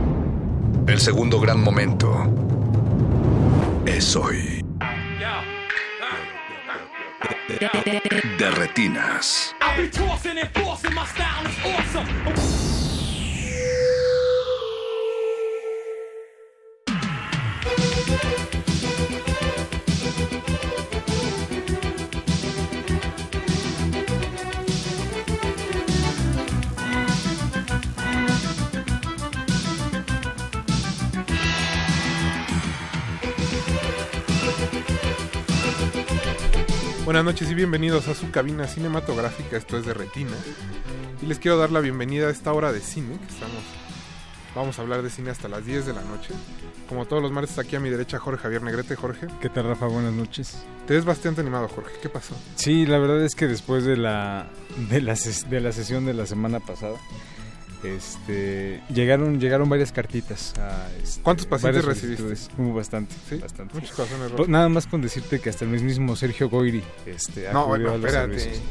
El 0.87 1.01
segundo 1.01 1.41
gran 1.41 1.61
momento 1.61 2.11
es 3.87 4.17
hoy. 4.17 4.65
De 8.39 8.51
retinas. 8.51 9.55
I'll 9.61 9.83
be 9.83 9.89
tossing 9.89 10.39
Buenas 37.13 37.27
noches 37.27 37.51
y 37.51 37.55
bienvenidos 37.55 38.09
a 38.09 38.15
su 38.15 38.31
cabina 38.31 38.67
cinematográfica, 38.67 39.59
esto 39.59 39.77
es 39.77 39.85
de 39.85 39.93
Retina. 39.93 40.31
Y 41.21 41.27
les 41.27 41.39
quiero 41.39 41.59
dar 41.59 41.71
la 41.71 41.81
bienvenida 41.81 42.29
a 42.29 42.31
esta 42.31 42.55
hora 42.55 42.73
de 42.73 42.81
cine, 42.81 43.19
que 43.19 43.27
estamos... 43.35 43.63
Vamos 44.55 44.79
a 44.79 44.81
hablar 44.81 45.03
de 45.03 45.11
cine 45.11 45.29
hasta 45.31 45.47
las 45.47 45.63
10 45.67 45.85
de 45.85 45.93
la 45.93 46.01
noche. 46.01 46.33
Como 46.89 47.05
todos 47.05 47.21
los 47.23 47.31
martes, 47.31 47.59
aquí 47.59 47.77
a 47.77 47.81
mi 47.81 47.91
derecha 47.91 48.19
Jorge 48.19 48.41
Javier 48.45 48.63
Negrete. 48.63 48.97
Jorge. 48.97 49.27
¿Qué 49.43 49.51
tal, 49.51 49.65
Rafa? 49.65 49.89
Buenas 49.89 50.15
noches. 50.15 50.65
Te 50.87 50.95
ves 50.95 51.05
bastante 51.05 51.43
animado, 51.43 51.69
Jorge. 51.69 51.93
¿Qué 52.01 52.09
pasó? 52.09 52.35
Sí, 52.55 52.87
la 52.87 52.97
verdad 52.99 53.23
es 53.23 53.35
que 53.35 53.47
después 53.47 53.85
de 53.85 53.99
la, 53.99 54.49
de 54.89 55.03
la, 55.03 55.13
ses- 55.13 55.47
de 55.51 55.61
la 55.61 55.73
sesión 55.73 56.07
de 56.07 56.15
la 56.15 56.25
semana 56.25 56.61
pasada, 56.61 56.97
este, 57.85 58.81
llegaron, 58.93 59.41
llegaron 59.41 59.69
varias 59.69 59.93
cartitas. 59.93 60.55
A, 60.59 60.89
este, 61.03 61.23
¿Cuántos 61.23 61.47
pacientes 61.47 61.85
recibiste? 61.85 62.25
Hubo 62.59 62.75
bastante, 62.75 63.15
¿Sí? 63.29 63.37
bastante. 63.37 63.75
Muchos 63.75 63.93
corazones 63.93 64.25
Po- 64.31 64.37
rotos. 64.37 64.49
Nada 64.49 64.69
más 64.69 64.87
con 64.87 65.03
decirte 65.03 65.41
que 65.41 65.51
hasta 65.51 65.65
el 65.65 65.71
mismo 65.71 66.17
Sergio 66.17 66.49
Goiri 66.49 66.83
este, 67.07 67.51
No, 67.53 67.61
acudió 67.63 67.67
bueno, 67.69 67.91
a 67.91 67.97
los 67.99 68.05
espérate. 68.07 68.39
servicios. 68.39 68.65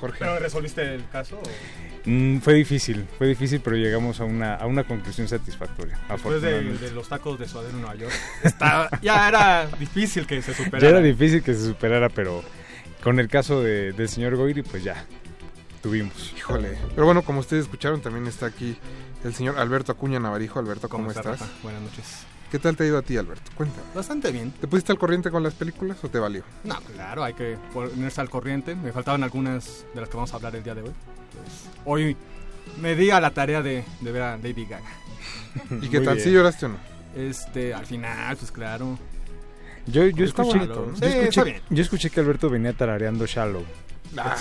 Jorge. 0.00 0.16
¿Pero 0.20 0.38
resolviste 0.38 0.94
el 0.94 1.04
caso? 1.10 1.36
o? 1.36 2.08
Mm, 2.08 2.38
fue 2.38 2.54
difícil, 2.54 3.04
fue 3.18 3.26
difícil, 3.26 3.60
pero 3.60 3.74
llegamos 3.76 4.20
a 4.20 4.24
una, 4.24 4.54
a 4.54 4.66
una 4.66 4.84
conclusión 4.84 5.26
satisfactoria. 5.26 5.98
Después 6.08 6.40
de, 6.40 6.62
los 6.94 7.08
tacos 7.08 7.38
de 7.38 7.48
suadero 7.48 7.74
en 7.74 7.80
Nueva 7.82 7.96
York. 7.96 8.12
estaba- 8.44 8.88
ya 9.02 9.28
era 9.28 9.66
difícil 9.78 10.26
que 10.26 10.40
se 10.40 10.54
superara. 10.54 10.78
Ya 10.82 10.88
era 10.90 11.00
difícil 11.00 11.42
que 11.42 11.52
se 11.54 11.64
superara, 11.66 12.08
pero 12.08 12.44
con 13.02 13.18
el 13.18 13.28
caso 13.28 13.60
de- 13.62 13.92
del 13.92 14.08
señor 14.08 14.36
Goiri, 14.36 14.62
pues 14.62 14.84
ya, 14.84 15.04
tuvimos. 15.82 16.34
Híjole. 16.36 16.78
Pero 16.94 17.04
bueno, 17.06 17.22
como 17.22 17.40
ustedes 17.40 17.64
escucharon, 17.64 18.00
también 18.00 18.26
está 18.26 18.46
aquí 18.46 18.76
el 19.24 19.34
señor 19.34 19.58
Alberto 19.58 19.92
Acuña 19.92 20.18
Navarijo. 20.20 20.58
Alberto, 20.58 20.88
¿cómo, 20.88 21.04
¿Cómo 21.04 21.10
está, 21.10 21.32
estás? 21.32 21.40
Rafa? 21.48 21.52
Buenas 21.62 21.82
noches. 21.82 22.04
¿Qué 22.50 22.58
tal 22.58 22.76
te 22.76 22.84
ha 22.84 22.86
ido 22.86 22.96
a 22.98 23.02
ti, 23.02 23.16
Alberto? 23.16 23.50
Cuéntame. 23.54 23.82
Bastante 23.94 24.32
bien. 24.32 24.52
¿Te 24.52 24.66
pusiste 24.66 24.90
al 24.92 24.98
corriente 24.98 25.30
con 25.30 25.42
las 25.42 25.52
películas 25.54 25.98
o 26.02 26.08
te 26.08 26.18
valió? 26.18 26.44
No, 26.64 26.80
claro, 26.94 27.22
hay 27.24 27.34
que 27.34 27.58
ponerse 27.74 28.20
al 28.22 28.30
corriente. 28.30 28.74
Me 28.74 28.90
faltaban 28.92 29.22
algunas 29.22 29.84
de 29.94 30.00
las 30.00 30.08
que 30.08 30.16
vamos 30.16 30.32
a 30.32 30.36
hablar 30.36 30.56
el 30.56 30.62
día 30.62 30.74
de 30.74 30.82
hoy. 30.82 30.90
Pues, 31.32 31.68
hoy 31.84 32.16
me 32.80 32.94
di 32.94 33.10
a 33.10 33.20
la 33.20 33.32
tarea 33.32 33.60
de, 33.60 33.84
de 34.00 34.12
ver 34.12 34.22
a 34.22 34.36
Lady 34.38 34.64
Gaga. 34.64 34.88
¿Y 35.82 35.88
qué 35.88 36.00
tal? 36.04 36.18
¿Sí 36.20 36.30
lloraste 36.32 36.66
o 36.66 36.68
no? 36.70 36.76
Este, 37.14 37.74
al 37.74 37.84
final, 37.84 38.36
pues 38.38 38.50
claro. 38.50 38.98
Yo, 39.86 40.06
yo, 40.06 40.24
escuché, 40.24 40.58
bonito, 40.58 40.86
¿no? 40.86 40.92
yo, 40.92 40.98
Sí, 40.98 41.04
está 41.04 41.18
escuché, 41.22 41.44
bien. 41.44 41.62
yo 41.70 41.82
escuché 41.82 42.10
que 42.10 42.20
Alberto 42.20 42.48
venía 42.48 42.72
tarareando 42.72 43.26
Shallow. 43.26 43.64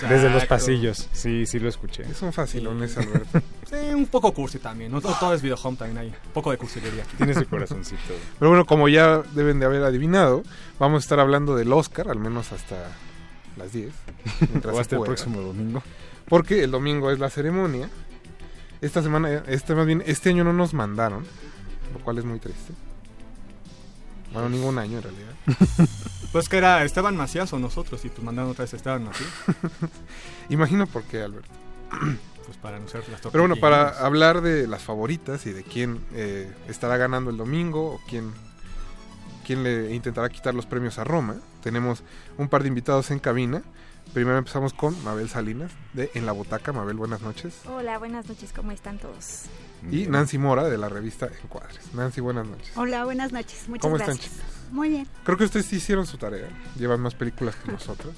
Desde 0.10 0.30
los 0.30 0.46
pasillos. 0.46 1.10
Sí, 1.12 1.46
sí 1.46 1.60
lo 1.60 1.70
escuché. 1.70 2.04
Es 2.04 2.22
un 2.22 2.34
facilones, 2.34 2.98
Alberto. 2.98 3.42
Sí, 3.68 3.76
un 3.94 4.06
poco 4.06 4.34
cursi 4.34 4.60
también. 4.60 4.94
No, 4.94 5.02
todo 5.02 5.34
es 5.34 5.42
video 5.42 5.58
home 5.62 5.76
también 5.76 5.98
hay. 5.98 6.08
Un 6.08 6.32
poco 6.34 6.52
de 6.52 6.58
cursilería 6.58 7.04
aquí. 7.04 7.18
Tiene 7.18 7.34
su 7.34 7.46
corazoncito. 7.50 8.14
Pero 8.40 8.50
bueno, 8.50 8.66
como 8.66 8.88
ya 8.88 9.22
deben 9.34 9.60
de 9.60 9.66
haber 9.66 9.84
adivinado, 9.84 10.44
vamos 10.80 11.00
a 11.00 11.04
estar 11.04 11.20
hablando 11.20 11.54
del 11.54 11.74
Oscar, 11.74 12.10
al 12.10 12.18
menos 12.18 12.54
hasta 12.54 12.78
las 13.58 13.74
10. 13.74 13.92
mientras 14.52 14.74
O 14.74 14.80
hasta 14.80 14.96
el 14.96 15.02
próximo 15.02 15.42
domingo. 15.42 15.84
Porque 16.30 16.64
el 16.64 16.72
domingo 16.72 17.12
es 17.12 17.20
la 17.20 17.30
ceremonia. 17.30 17.90
Esta 18.80 19.04
semana, 19.04 19.44
este 19.48 19.76
más 19.76 19.86
bien, 19.86 20.02
este 20.06 20.30
año 20.30 20.46
no 20.46 20.54
nos 20.54 20.74
mandaron, 20.74 21.26
lo 21.94 22.00
cual 22.06 22.20
es 22.20 22.24
muy 22.24 22.40
triste. 22.40 22.72
Bueno, 24.34 24.50
ningún 24.50 24.78
año 24.78 24.98
en 24.98 25.04
realidad. 25.04 25.34
Pues 26.32 26.50
que 26.50 26.58
era 26.58 26.84
Esteban 26.84 27.16
Macías 27.16 27.52
o 27.54 27.58
nosotros, 27.58 28.04
y 28.04 28.10
pues 28.10 28.22
mandaron 28.22 28.52
otra 28.52 28.66
vez 28.66 28.74
a 28.74 28.76
Esteban 28.76 29.06
Macías. 29.06 29.30
Imagino 30.50 30.86
por 30.86 31.04
qué, 31.04 31.22
Alberto. 31.22 31.50
Pues 32.46 32.58
para 32.60 32.78
anunciar 32.78 33.04
las 33.10 33.20
Pero 33.20 33.42
bueno, 33.42 33.58
para 33.58 33.90
hablar 33.90 34.40
de 34.40 34.68
las 34.68 34.82
favoritas 34.82 35.46
y 35.48 35.52
de 35.52 35.64
quién 35.64 36.00
eh, 36.14 36.50
estará 36.70 36.96
ganando 36.96 37.30
el 37.30 37.36
domingo 37.36 37.96
o 37.96 38.00
quién, 38.08 38.32
quién 39.46 39.64
le 39.64 39.94
intentará 39.94 40.30
quitar 40.30 40.56
los 40.56 40.66
premios 40.66 40.98
a 40.98 41.04
Roma, 41.04 41.36
tenemos 41.62 42.04
un 42.38 42.48
par 42.48 42.62
de 42.62 42.70
invitados 42.70 43.12
en 43.12 43.20
cabina. 43.20 43.64
Primero 44.14 44.38
empezamos 44.38 44.74
con 44.74 45.04
Mabel 45.04 45.28
Salinas 45.28 45.74
de 45.92 46.10
En 46.14 46.26
la 46.26 46.32
Botaca. 46.32 46.72
Mabel, 46.72 46.96
buenas 46.96 47.20
noches. 47.20 47.60
Hola, 47.66 47.98
buenas 47.98 48.30
noches, 48.30 48.54
¿cómo 48.54 48.72
están 48.72 48.98
todos? 48.98 49.48
Y 49.92 50.08
Nancy 50.08 50.38
Mora 50.38 50.64
de 50.66 50.78
la 50.78 50.90
revista 50.90 51.28
Encuadres. 51.44 51.80
Nancy, 51.94 52.22
buenas 52.22 52.46
noches. 52.48 52.72
Hola, 52.76 53.06
buenas 53.06 53.32
noches, 53.32 53.68
muchas 53.68 53.82
¿Cómo 53.82 53.96
gracias. 53.98 54.18
están, 54.20 54.32
chicas? 54.40 54.54
Muy 54.72 54.90
bien. 54.90 55.08
Creo 55.24 55.38
que 55.38 55.46
ustedes 55.46 55.66
sí 55.66 55.78
hicieron 55.78 56.06
su 56.06 56.18
tarea. 56.18 56.50
Llevan 56.78 57.00
más 57.00 57.14
películas 57.16 57.56
que 57.56 57.72
nosotros. 57.72 58.14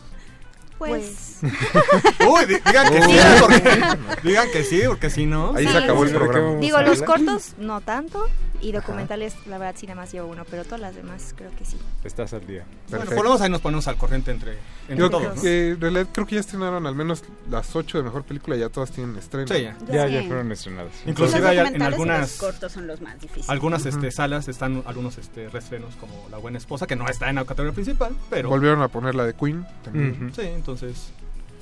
Pues. 0.80 1.39
Uy, 1.43 2.45
di- 2.47 2.55
digan 2.66 2.89
que 2.91 3.01
sí, 3.03 3.12
Uy. 3.12 3.39
porque, 3.41 3.97
digan 4.24 4.47
que 4.51 4.64
sí, 4.64 4.82
porque 4.88 5.10
si 5.10 5.26
no. 5.26 5.53
Ahí 5.55 5.68
se 5.68 5.78
acabó 5.78 6.05
el 6.05 6.12
programa. 6.12 6.55
Digo, 6.60 6.82
los 6.82 7.01
cortos 7.03 7.53
no 7.60 7.82
tanto, 7.82 8.26
Y 8.62 8.72
documentales, 8.72 9.36
la 9.47 9.57
verdad, 9.57 9.76
sí, 9.78 9.88
nada 9.88 10.01
más 10.01 10.12
llevo 10.12 10.28
uno, 10.28 10.43
pero 10.49 10.64
todas 10.64 10.82
las 10.82 10.95
demás 10.95 11.34
creo 11.38 11.51
que 11.57 11.66
sí. 11.66 11.78
Estás 12.03 12.34
al 12.34 12.45
día. 12.45 12.66
Bueno, 12.89 13.05
por 13.05 13.16
lo 13.16 13.24
menos 13.24 13.41
ahí 13.41 13.49
nos 13.49 13.62
ponemos 13.62 13.88
al 13.88 13.95
corriente 13.97 14.32
entre, 14.32 14.57
entre 14.88 15.10
todos. 15.10 15.36
¿no? 15.38 15.49
en 15.49 15.80
realidad 15.80 16.07
creo 16.12 16.28
que 16.28 16.36
ya 16.36 16.41
estrenaron 16.41 16.86
al 16.86 16.95
menos 16.95 17.24
las 17.49 17.76
8 17.76 17.99
de 17.99 18.03
mejor 18.03 18.24
película, 18.24 18.55
ya 18.55 18.70
todas 18.70 18.91
tienen 18.91 19.16
estreno. 19.18 19.47
Sí, 19.47 19.62
ya. 19.62 20.07
Ya, 20.07 20.24
fueron 20.24 20.51
estrenadas. 20.51 20.91
Inclusive 21.05 21.47
hay 21.47 21.57
en 21.60 21.80
Los 21.80 21.88
algunas 21.88 22.34
cortos 22.38 22.72
son 22.72 22.88
los 22.88 23.01
más 23.01 23.20
difíciles. 23.20 23.49
algunas 23.49 23.82
Ujú. 23.86 23.89
este, 23.89 24.12
salas 24.12 24.47
están 24.47 24.84
algunos 24.86 25.18
este, 25.18 25.49
reestrenos 25.49 25.95
como 25.95 26.28
La 26.30 26.38
Buena 26.38 26.57
Esposa, 26.57 26.88
que 26.88 26.95
no 26.95 27.07
está 27.07 27.30
en 27.30 27.36
la 27.36 27.45
categoría 27.45 27.74
principal, 27.74 28.16
pero... 28.30 28.49
Volvieron 28.49 28.82
a 28.82 28.88
poner 28.88 29.16
la 29.16 29.26
de 29.26 29.34
Queen 29.34 29.66
también. 29.84 30.32
Sí, 30.36 30.41
entonces, 30.41 31.12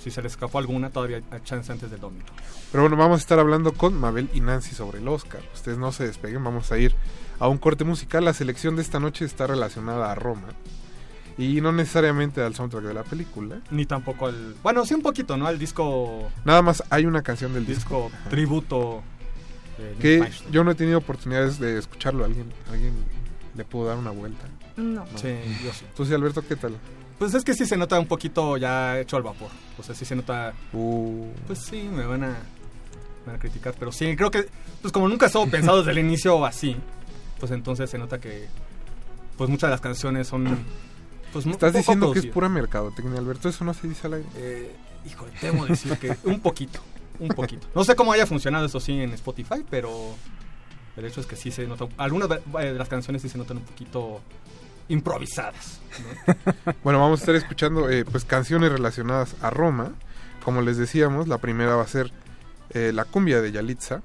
si 0.10 0.16
se 0.16 0.22
les 0.22 0.34
escapó 0.34 0.60
alguna, 0.60 0.89
todavía 0.89 1.22
hay 1.32 1.41
chance 1.43 1.72
antes 1.72 1.91
del 1.91 1.99
domingo. 1.99 2.26
Pero 2.72 2.84
bueno, 2.84 2.95
vamos 2.95 3.20
a 3.20 3.22
estar 3.22 3.39
hablando 3.39 3.74
con 3.74 3.93
Mabel 3.99 4.30
y 4.34 4.41
Nancy 4.41 4.74
sobre 4.74 4.99
el 4.99 5.08
Oscar. 5.08 5.41
Ustedes 5.53 5.78
no 5.78 5.91
se 5.91 6.05
despeguen, 6.05 6.43
vamos 6.43 6.72
a 6.72 6.78
ir 6.78 6.93
a 7.39 7.47
un 7.47 7.58
corte 7.58 7.84
musical. 7.84 8.26
La 8.26 8.34
selección 8.34 8.76
de 8.76 8.82
esta 8.82 8.99
noche 8.99 9.26
está 9.26 9.47
relacionada 9.47 10.12
a 10.12 10.16
Roma. 10.16 10.47
Y 11.38 11.62
no 11.62 11.72
necesariamente 11.72 12.41
al 12.41 12.55
soundtrack 12.55 12.84
de 12.84 12.93
la 12.93 13.03
película. 13.03 13.62
Ni 13.70 13.86
tampoco 13.86 14.28
al... 14.28 14.55
Bueno, 14.64 14.86
sí 14.86 14.95
un 14.95 15.03
poquito, 15.03 15.38
¿no? 15.38 15.45
Al 15.45 15.60
disco... 15.60 16.30
Nada 16.45 16.62
más 16.62 16.84
hay 16.89 17.05
una 17.05 17.22
canción 17.22 17.53
del 17.53 17.66
disco. 17.66 18.10
disco 18.12 18.30
tributo. 18.30 19.03
Que 19.99 20.28
yo 20.51 20.64
no 20.64 20.72
he 20.72 20.76
tenido 20.76 20.97
oportunidades 20.97 21.60
de 21.60 21.78
escucharlo. 21.78 22.26
¿Alguien, 22.26 22.51
alguien 22.72 22.93
le 23.55 23.66
pudo 23.66 23.88
dar 23.88 23.97
una 23.97 24.10
vuelta? 24.10 24.47
No. 24.78 25.05
Sí, 25.16 25.36
yo 25.64 25.72
sí. 25.74 25.86
Tú 25.95 26.05
sí, 26.05 26.14
Alberto, 26.14 26.41
¿qué 26.47 26.55
tal? 26.55 26.76
Pues 27.20 27.34
es 27.34 27.43
que 27.43 27.53
sí 27.53 27.65
se 27.65 27.78
nota 27.78 27.99
un 27.99 28.07
poquito 28.07 28.57
ya 28.57 28.99
hecho 28.99 29.18
al 29.18 29.24
vapor. 29.24 29.49
O 29.78 29.84
sea, 29.84 29.95
sí 29.95 30.05
se 30.05 30.15
nota... 30.15 30.53
Uh, 30.74 31.28
Pues 31.47 31.59
sí, 31.59 31.89
me 31.91 32.05
van 32.05 32.24
a, 32.24 32.28
me 32.28 33.26
van 33.28 33.36
a 33.36 33.39
criticar, 33.39 33.74
pero 33.78 33.91
sí, 33.91 34.15
creo 34.15 34.30
que, 34.30 34.47
pues 34.82 34.91
como 34.91 35.07
nunca 35.07 35.26
estuvo 35.26 35.47
pensado 35.49 35.80
desde 35.80 35.91
el 35.91 35.99
inicio 35.99 36.45
así, 36.45 36.76
pues 37.39 37.51
entonces 37.51 37.89
se 37.89 37.97
nota 37.97 38.20
que, 38.20 38.47
pues 39.38 39.49
muchas 39.49 39.70
de 39.70 39.72
las 39.72 39.82
canciones 39.82 40.28
son, 40.28 40.57
pues 41.34 41.45
Estás 41.45 41.74
diciendo 41.74 42.11
que 42.11 42.20
es 42.20 42.26
pura 42.28 42.49
mercadotecnia, 42.49 43.20
Alberto. 43.20 43.49
Eso 43.49 43.65
no 43.65 43.74
se 43.74 43.88
dice 43.88 44.07
al 44.07 44.13
aire. 44.15 44.30
Eh, 44.36 44.76
híjole, 45.05 45.32
temo 45.41 45.65
decir 45.65 45.97
que 45.97 46.15
un 46.24 46.39
poquito, 46.39 46.80
un 47.20 47.30
poquito. 47.30 47.68
No 47.76 47.84
sé 47.84 47.95
cómo 47.95 48.13
haya 48.13 48.26
funcionado 48.26 48.65
eso 48.65 48.80
sí 48.80 48.93
en 48.93 49.11
Spotify, 49.13 49.65
pero 49.70 50.15
el 50.95 51.05
hecho 51.05 51.20
es 51.20 51.28
que 51.28 51.36
sí 51.36 51.51
se 51.51 51.68
nota, 51.68 51.88
algunas 51.97 52.30
de 52.30 52.39
de 52.39 52.74
las 52.74 52.89
canciones 52.89 53.22
sí 53.22 53.30
se 53.30 53.38
notan 53.38 53.57
un 53.57 53.63
poquito 53.63 54.22
improvisadas. 54.89 55.79
¿no? 56.27 56.53
Bueno, 56.83 56.99
vamos 56.99 57.19
a 57.19 57.23
estar 57.23 57.35
escuchando 57.35 57.89
eh, 57.89 58.05
pues 58.05 58.23
canciones 58.25 58.71
relacionadas 58.71 59.35
a 59.41 59.49
Roma. 59.49 59.91
Como 60.43 60.61
les 60.61 60.77
decíamos, 60.77 61.27
la 61.27 61.38
primera 61.39 61.75
va 61.75 61.83
a 61.83 61.88
ser 61.88 62.11
eh, 62.69 62.91
la 62.93 63.03
cumbia 63.05 63.41
de 63.41 63.51
Yalitza, 63.51 64.01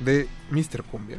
de 0.00 0.28
Mr. 0.50 0.82
Cumbia. 0.84 1.18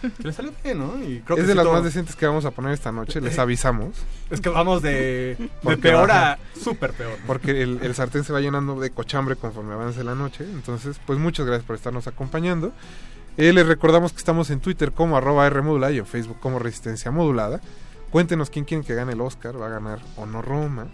Que 0.00 0.24
le 0.24 0.32
salió 0.32 0.52
bien, 0.64 0.78
¿no? 0.80 0.98
Y 1.00 1.20
creo 1.20 1.36
es 1.36 1.42
que 1.44 1.48
de 1.48 1.54
las 1.54 1.64
todo- 1.64 1.74
más 1.74 1.84
decentes 1.84 2.16
que 2.16 2.26
vamos 2.26 2.44
a 2.44 2.50
poner 2.50 2.72
esta 2.72 2.90
noche, 2.90 3.20
les 3.20 3.38
avisamos. 3.38 3.94
Es 4.30 4.40
que 4.40 4.48
vamos 4.48 4.82
de, 4.82 5.36
peor 5.80 6.10
a 6.10 6.38
súper 6.60 6.92
peor. 6.92 7.16
Porque 7.24 7.62
el, 7.62 7.78
el 7.82 7.94
sartén 7.94 8.24
se 8.24 8.32
va 8.32 8.40
llenando 8.40 8.80
de 8.80 8.90
cochambre 8.90 9.36
conforme 9.36 9.74
avance 9.74 10.02
la 10.02 10.16
noche. 10.16 10.42
Entonces, 10.44 10.98
pues 11.06 11.20
muchas 11.20 11.46
gracias 11.46 11.64
por 11.64 11.76
estarnos 11.76 12.08
acompañando. 12.08 12.72
Eh, 13.36 13.52
les 13.52 13.64
recordamos 13.64 14.12
que 14.12 14.18
estamos 14.18 14.50
en 14.50 14.58
Twitter 14.58 14.90
como 14.90 15.16
arroba 15.16 15.48
Rmodulada 15.48 15.92
y 15.92 15.98
en 15.98 16.06
Facebook 16.06 16.40
como 16.40 16.58
Resistencia 16.58 17.12
Modulada. 17.12 17.60
Cuéntenos 18.12 18.50
quién 18.50 18.66
quieren 18.66 18.84
que 18.84 18.94
gane 18.94 19.14
el 19.14 19.22
Oscar, 19.22 19.58
va 19.58 19.68
a 19.68 19.70
ganar 19.70 19.98
o 20.16 20.26
no 20.26 20.42
Roma. 20.42 20.88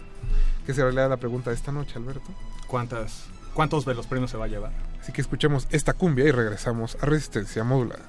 Que 0.65 0.73
se 0.73 0.81
realidad 0.81 1.09
la 1.09 1.17
pregunta 1.17 1.49
de 1.49 1.57
esta 1.57 1.73
noche, 1.73 1.97
Alberto. 1.97 2.31
¿Cuántas, 2.65 3.25
¿Cuántos 3.53 3.83
de 3.83 3.93
los 3.93 4.07
premios 4.07 4.31
se 4.31 4.37
va 4.37 4.45
a 4.45 4.47
llevar? 4.47 4.71
Así 5.01 5.11
que 5.11 5.19
escuchemos 5.19 5.67
esta 5.69 5.93
cumbia 5.93 6.25
y 6.25 6.31
regresamos 6.31 6.97
a 7.01 7.05
Resistencia 7.05 7.65
Modulada. 7.65 8.05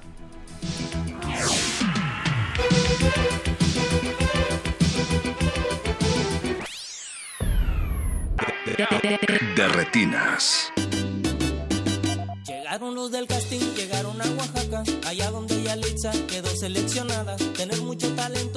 De 9.57 9.67
retinas. 9.67 10.71
Llegaron 12.71 12.95
los 12.95 13.11
del 13.11 13.27
casting, 13.27 13.59
llegaron 13.75 14.21
a 14.21 14.25
Oaxaca, 14.31 14.83
allá 15.05 15.29
donde 15.29 15.61
Yalitza 15.61 16.11
quedó 16.27 16.47
seleccionada. 16.55 17.35
Tener 17.57 17.81
mucho 17.81 18.13
talento, 18.15 18.50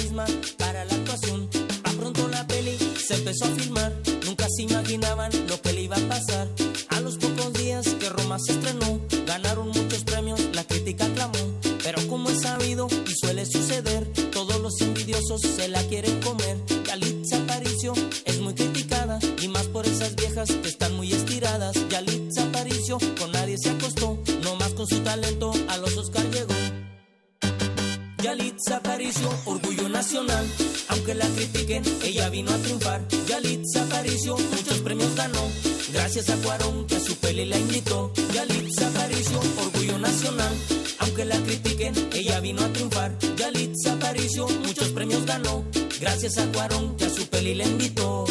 carisma 0.00 0.24
para 0.56 0.84
la 0.84 0.94
actuación. 0.94 1.48
A 1.84 1.90
pronto 1.92 2.26
la 2.28 2.46
peli 2.46 2.76
se 3.06 3.14
empezó 3.14 3.44
a 3.44 3.48
filmar, 3.48 3.92
nunca 4.24 4.46
se 4.48 4.62
imaginaban 4.62 5.30
lo 5.46 5.60
que 5.60 5.72
le 5.72 5.82
iba 5.82 5.96
a 5.96 6.08
pasar. 6.08 6.48
A 6.88 7.00
los 7.00 7.16
pocos 7.18 7.52
días 7.54 7.86
que 7.98 8.08
Roma 8.08 8.38
se 8.38 8.52
estrenó, 8.52 9.00
ganaron 9.26 9.68
muchos 9.68 10.04
premios, 10.04 10.40
la 10.54 10.64
crítica 10.64 11.04
aclamó. 11.04 11.38
Pero 11.82 12.06
como 12.08 12.30
es 12.30 12.40
sabido 12.40 12.88
y 13.06 13.14
suele 13.14 13.44
suceder, 13.44 14.06
todos 14.32 14.60
los 14.60 14.80
envidiosos 14.80 15.40
se 15.42 15.68
la 15.68 15.82
quieren 15.82 16.20
comer. 16.20 16.56
Yalitza 16.86 17.36
Aparicio 17.36 17.92
es 18.24 18.40
muy 18.40 18.54
criticada 18.54 19.18
y 19.42 19.48
más 19.48 19.66
por 19.66 19.86
esas 19.86 20.16
viejas 20.16 20.50
que 20.50 20.68
están 20.68 20.96
muy 20.96 21.12
estiradas. 21.12 21.76
Yalitza 21.90 22.44
Aparicio 22.44 22.98
con 23.18 23.32
nadie 23.32 23.56
se 23.58 23.70
acostó, 23.70 24.18
no 24.42 24.56
más 24.56 24.72
con 24.72 24.86
su 24.86 25.00
talento 25.00 25.52
Yalitza 28.22 28.76
Aparicio, 28.76 29.28
orgullo 29.46 29.88
nacional. 29.88 30.46
Aunque 30.88 31.14
la 31.14 31.26
critiquen, 31.26 31.82
ella 32.02 32.28
vino 32.28 32.50
a 32.50 32.58
triunfar. 32.58 33.00
Yalitza 33.26 33.82
Aparicio, 33.82 34.36
muchos 34.36 34.78
premios 34.80 35.14
ganó. 35.14 35.40
Gracias 35.92 36.28
a 36.28 36.36
Cuarón 36.36 36.86
que 36.86 36.96
a 36.96 37.00
su 37.00 37.16
peli 37.16 37.46
la 37.46 37.56
invitó. 37.56 38.12
Yalitza 38.34 38.88
Aparicio, 38.88 39.40
orgullo 39.64 39.98
nacional. 39.98 40.52
Aunque 40.98 41.24
la 41.24 41.36
critiquen, 41.40 41.94
ella 42.12 42.40
vino 42.40 42.62
a 42.62 42.72
triunfar. 42.72 43.16
Yalitza 43.36 43.94
Aparicio, 43.94 44.48
muchos 44.66 44.88
premios 44.88 45.24
ganó. 45.24 45.64
Gracias 45.98 46.36
a 46.38 46.46
Cuarón 46.52 46.96
que 46.96 47.06
a 47.06 47.10
su 47.10 47.26
peli 47.26 47.54
la 47.54 47.64
invitó. 47.64 48.26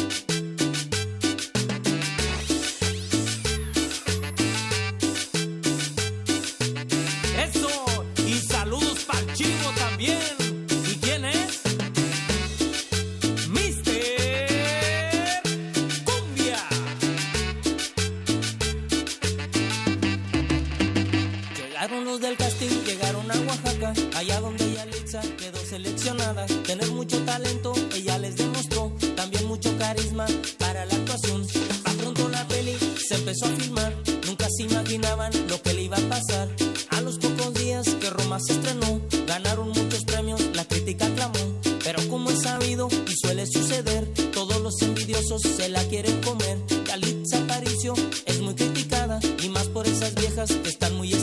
Allá 24.15 24.39
donde 24.41 24.73
Yalitza 24.73 25.21
quedó 25.37 25.59
seleccionada. 25.59 26.45
Tener 26.65 26.91
mucho 26.91 27.17
talento, 27.23 27.73
ella 27.95 28.17
les 28.17 28.35
demostró, 28.35 28.91
también 29.15 29.45
mucho 29.45 29.75
carisma 29.77 30.25
para 30.57 30.85
la 30.85 30.93
actuación. 30.93 31.45
A 31.85 31.91
pronto 31.93 32.29
la 32.29 32.47
peli 32.47 32.77
se 33.07 33.15
empezó 33.15 33.45
a 33.45 33.49
filmar, 33.49 33.93
nunca 34.25 34.47
se 34.49 34.63
imaginaban 34.63 35.31
lo 35.47 35.61
que 35.61 35.73
le 35.73 35.83
iba 35.83 35.97
a 35.97 36.09
pasar. 36.09 36.49
A 36.89 37.01
los 37.01 37.17
pocos 37.17 37.53
días 37.55 37.87
que 38.01 38.09
Roma 38.09 38.39
se 38.39 38.53
estrenó, 38.53 39.01
ganaron 39.25 39.69
muchos 39.69 40.03
premios, 40.05 40.41
la 40.53 40.65
crítica 40.65 41.05
aclamó. 41.07 41.39
Pero 41.83 42.07
como 42.09 42.29
es 42.29 42.41
sabido 42.43 42.87
y 43.07 43.15
suele 43.25 43.47
suceder, 43.47 44.07
todos 44.33 44.61
los 44.61 44.81
envidiosos 44.81 45.41
se 45.41 45.69
la 45.69 45.83
quieren 45.85 46.21
comer. 46.21 46.57
Yalitza 46.85 47.37
Aparicio 47.37 47.93
es 48.25 48.39
muy 48.41 48.53
criticada 48.53 49.19
y 49.41 49.49
más 49.49 49.67
por 49.67 49.87
esas 49.87 50.13
viejas 50.15 50.51
que 50.51 50.69
están 50.69 50.95
muy 50.95 51.13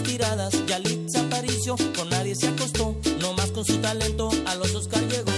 su 3.66 3.78
talento 3.78 4.30
a 4.46 4.54
los 4.54 4.74
Oscar 4.74 5.02
llegó. 5.08 5.32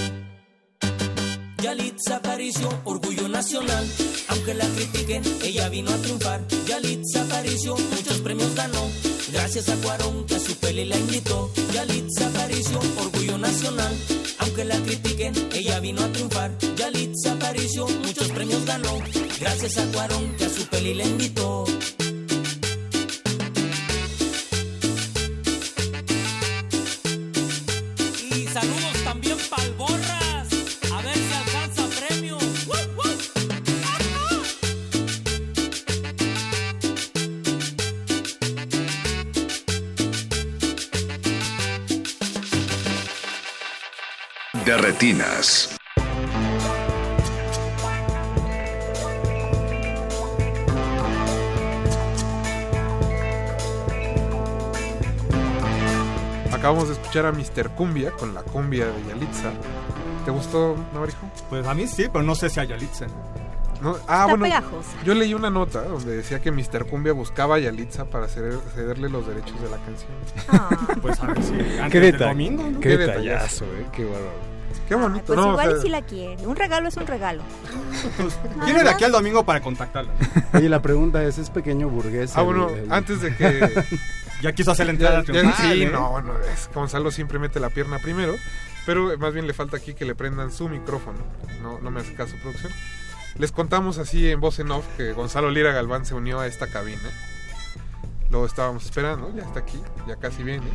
Yalitza 1.62 2.16
Aparicio, 2.16 2.68
orgullo 2.84 3.28
nacional. 3.28 3.86
Aunque 4.28 4.54
la 4.54 4.66
critiquen, 4.66 5.22
ella 5.42 5.68
vino 5.68 5.90
a 5.90 5.96
triunfar. 5.96 6.46
Yalitza 6.66 7.22
Aparicio, 7.22 7.76
muchos 7.76 8.18
premios 8.18 8.54
ganó. 8.54 8.82
Gracias 9.32 9.68
a 9.68 9.76
Cuarón 9.76 10.24
que 10.26 10.36
a 10.36 10.40
su 10.40 10.54
peli 10.56 10.84
la 10.84 10.96
invitó. 10.96 11.50
Yalitza 11.72 12.28
Aparicio, 12.28 12.78
orgullo 12.98 13.38
nacional. 13.38 13.94
Aunque 14.38 14.64
la 14.64 14.76
critiquen, 14.76 15.34
ella 15.52 15.80
vino 15.80 16.02
a 16.02 16.08
triunfar. 16.12 16.56
Yalitza 16.76 17.32
Aparicio, 17.32 17.86
muchos 18.04 18.28
premios 18.28 18.64
ganó. 18.64 19.00
Gracias 19.40 19.78
a 19.78 19.86
Cuarón 19.92 20.36
que 20.36 20.44
a 20.44 20.50
su 20.50 20.66
peli 20.66 20.94
la 20.94 21.04
invitó. 21.04 21.64
Retinas. 44.78 45.68
Acabamos 56.52 56.88
de 56.88 56.94
escuchar 56.94 57.26
a 57.26 57.32
Mr. 57.32 57.70
Cumbia 57.76 58.10
con 58.12 58.34
la 58.34 58.42
cumbia 58.42 58.86
de 58.86 59.04
Yalitza. 59.08 59.50
¿Te 60.24 60.30
gustó, 60.30 60.76
Navarijo? 60.92 61.18
Pues 61.50 61.66
a 61.66 61.74
mí 61.74 61.86
sí, 61.86 62.06
pero 62.12 62.24
no 62.24 62.34
sé 62.34 62.48
si 62.50 62.58
a 62.60 62.64
Yalitza. 62.64 63.06
No, 63.80 63.90
ah, 64.08 64.22
Está 64.24 64.26
bueno, 64.26 64.44
pegajosa. 64.44 64.90
yo 65.04 65.14
leí 65.14 65.34
una 65.34 65.50
nota 65.50 65.82
donde 65.82 66.16
decía 66.16 66.40
que 66.40 66.50
Mr. 66.50 66.86
Cumbia 66.86 67.12
buscaba 67.12 67.56
a 67.56 67.58
Yalitza 67.60 68.06
para 68.06 68.26
ceder- 68.26 68.58
cederle 68.74 69.08
los 69.08 69.26
derechos 69.26 69.60
de 69.62 69.70
la 69.70 69.76
canción. 69.76 70.10
Pues 71.00 71.20
a 71.20 71.26
ver 71.26 71.42
si 71.44 71.52
antes 71.78 71.92
del 71.92 72.12
detalle, 72.12 72.28
domingo, 72.30 72.62
¿no? 72.68 72.80
qué 72.80 72.88
Qué 72.88 72.96
detallazo, 72.96 73.64
eh, 73.66 73.86
qué 73.92 74.04
bárbaro. 74.04 74.57
Qué 74.88 74.94
bonito, 74.94 75.24
Pues 75.26 75.36
¿no? 75.38 75.48
O 75.48 75.50
igual 75.52 75.68
sea, 75.70 75.78
y 75.78 75.82
si 75.82 75.88
la 75.90 76.02
quiere. 76.02 76.46
Un 76.46 76.56
regalo 76.56 76.88
es 76.88 76.96
un 76.96 77.06
regalo. 77.06 77.42
Tiene 78.64 78.82
de 78.84 78.90
aquí 78.90 79.04
al 79.04 79.12
domingo 79.12 79.44
para 79.44 79.60
contactarla. 79.60 80.12
Oye, 80.54 80.68
la 80.68 80.80
pregunta 80.80 81.22
es, 81.22 81.36
¿es 81.38 81.50
pequeño 81.50 81.88
burgués? 81.88 82.32
Ah, 82.36 82.40
el- 82.40 82.46
bueno, 82.46 82.68
el- 82.70 82.90
antes 82.92 83.20
de 83.20 83.34
que... 83.36 83.84
Ya 84.40 84.52
quiso 84.52 84.70
hacer 84.70 84.86
la 84.86 84.92
entrada 84.92 85.24
Ya- 85.26 85.42
ya- 85.42 85.52
sí, 85.56 85.82
¿eh? 85.82 85.90
no, 85.92 86.12
bueno, 86.12 86.32
es, 86.54 86.70
Gonzalo 86.72 87.10
siempre 87.10 87.40
mete 87.40 87.58
la 87.58 87.70
pierna 87.70 87.98
primero, 87.98 88.36
pero 88.86 89.18
más 89.18 89.34
bien 89.34 89.48
le 89.48 89.52
falta 89.52 89.76
aquí 89.78 89.94
que 89.94 90.04
le 90.04 90.14
prendan 90.14 90.52
su 90.52 90.68
micrófono. 90.68 91.18
No, 91.60 91.80
no 91.80 91.90
me 91.90 92.00
hace 92.02 92.14
caso, 92.14 92.36
producción. 92.40 92.72
Les 93.36 93.50
contamos 93.50 93.98
así 93.98 94.30
en 94.30 94.38
voz 94.40 94.60
en 94.60 94.70
off 94.70 94.84
que 94.96 95.12
Gonzalo 95.12 95.50
Lira 95.50 95.72
Galván 95.72 96.06
se 96.06 96.14
unió 96.14 96.38
a 96.38 96.46
esta 96.46 96.68
cabina. 96.68 97.02
Lo 98.30 98.46
estábamos 98.46 98.84
esperando, 98.84 99.34
ya 99.34 99.42
está 99.42 99.58
aquí, 99.58 99.82
ya 100.06 100.14
casi 100.14 100.44
viene. 100.44 100.68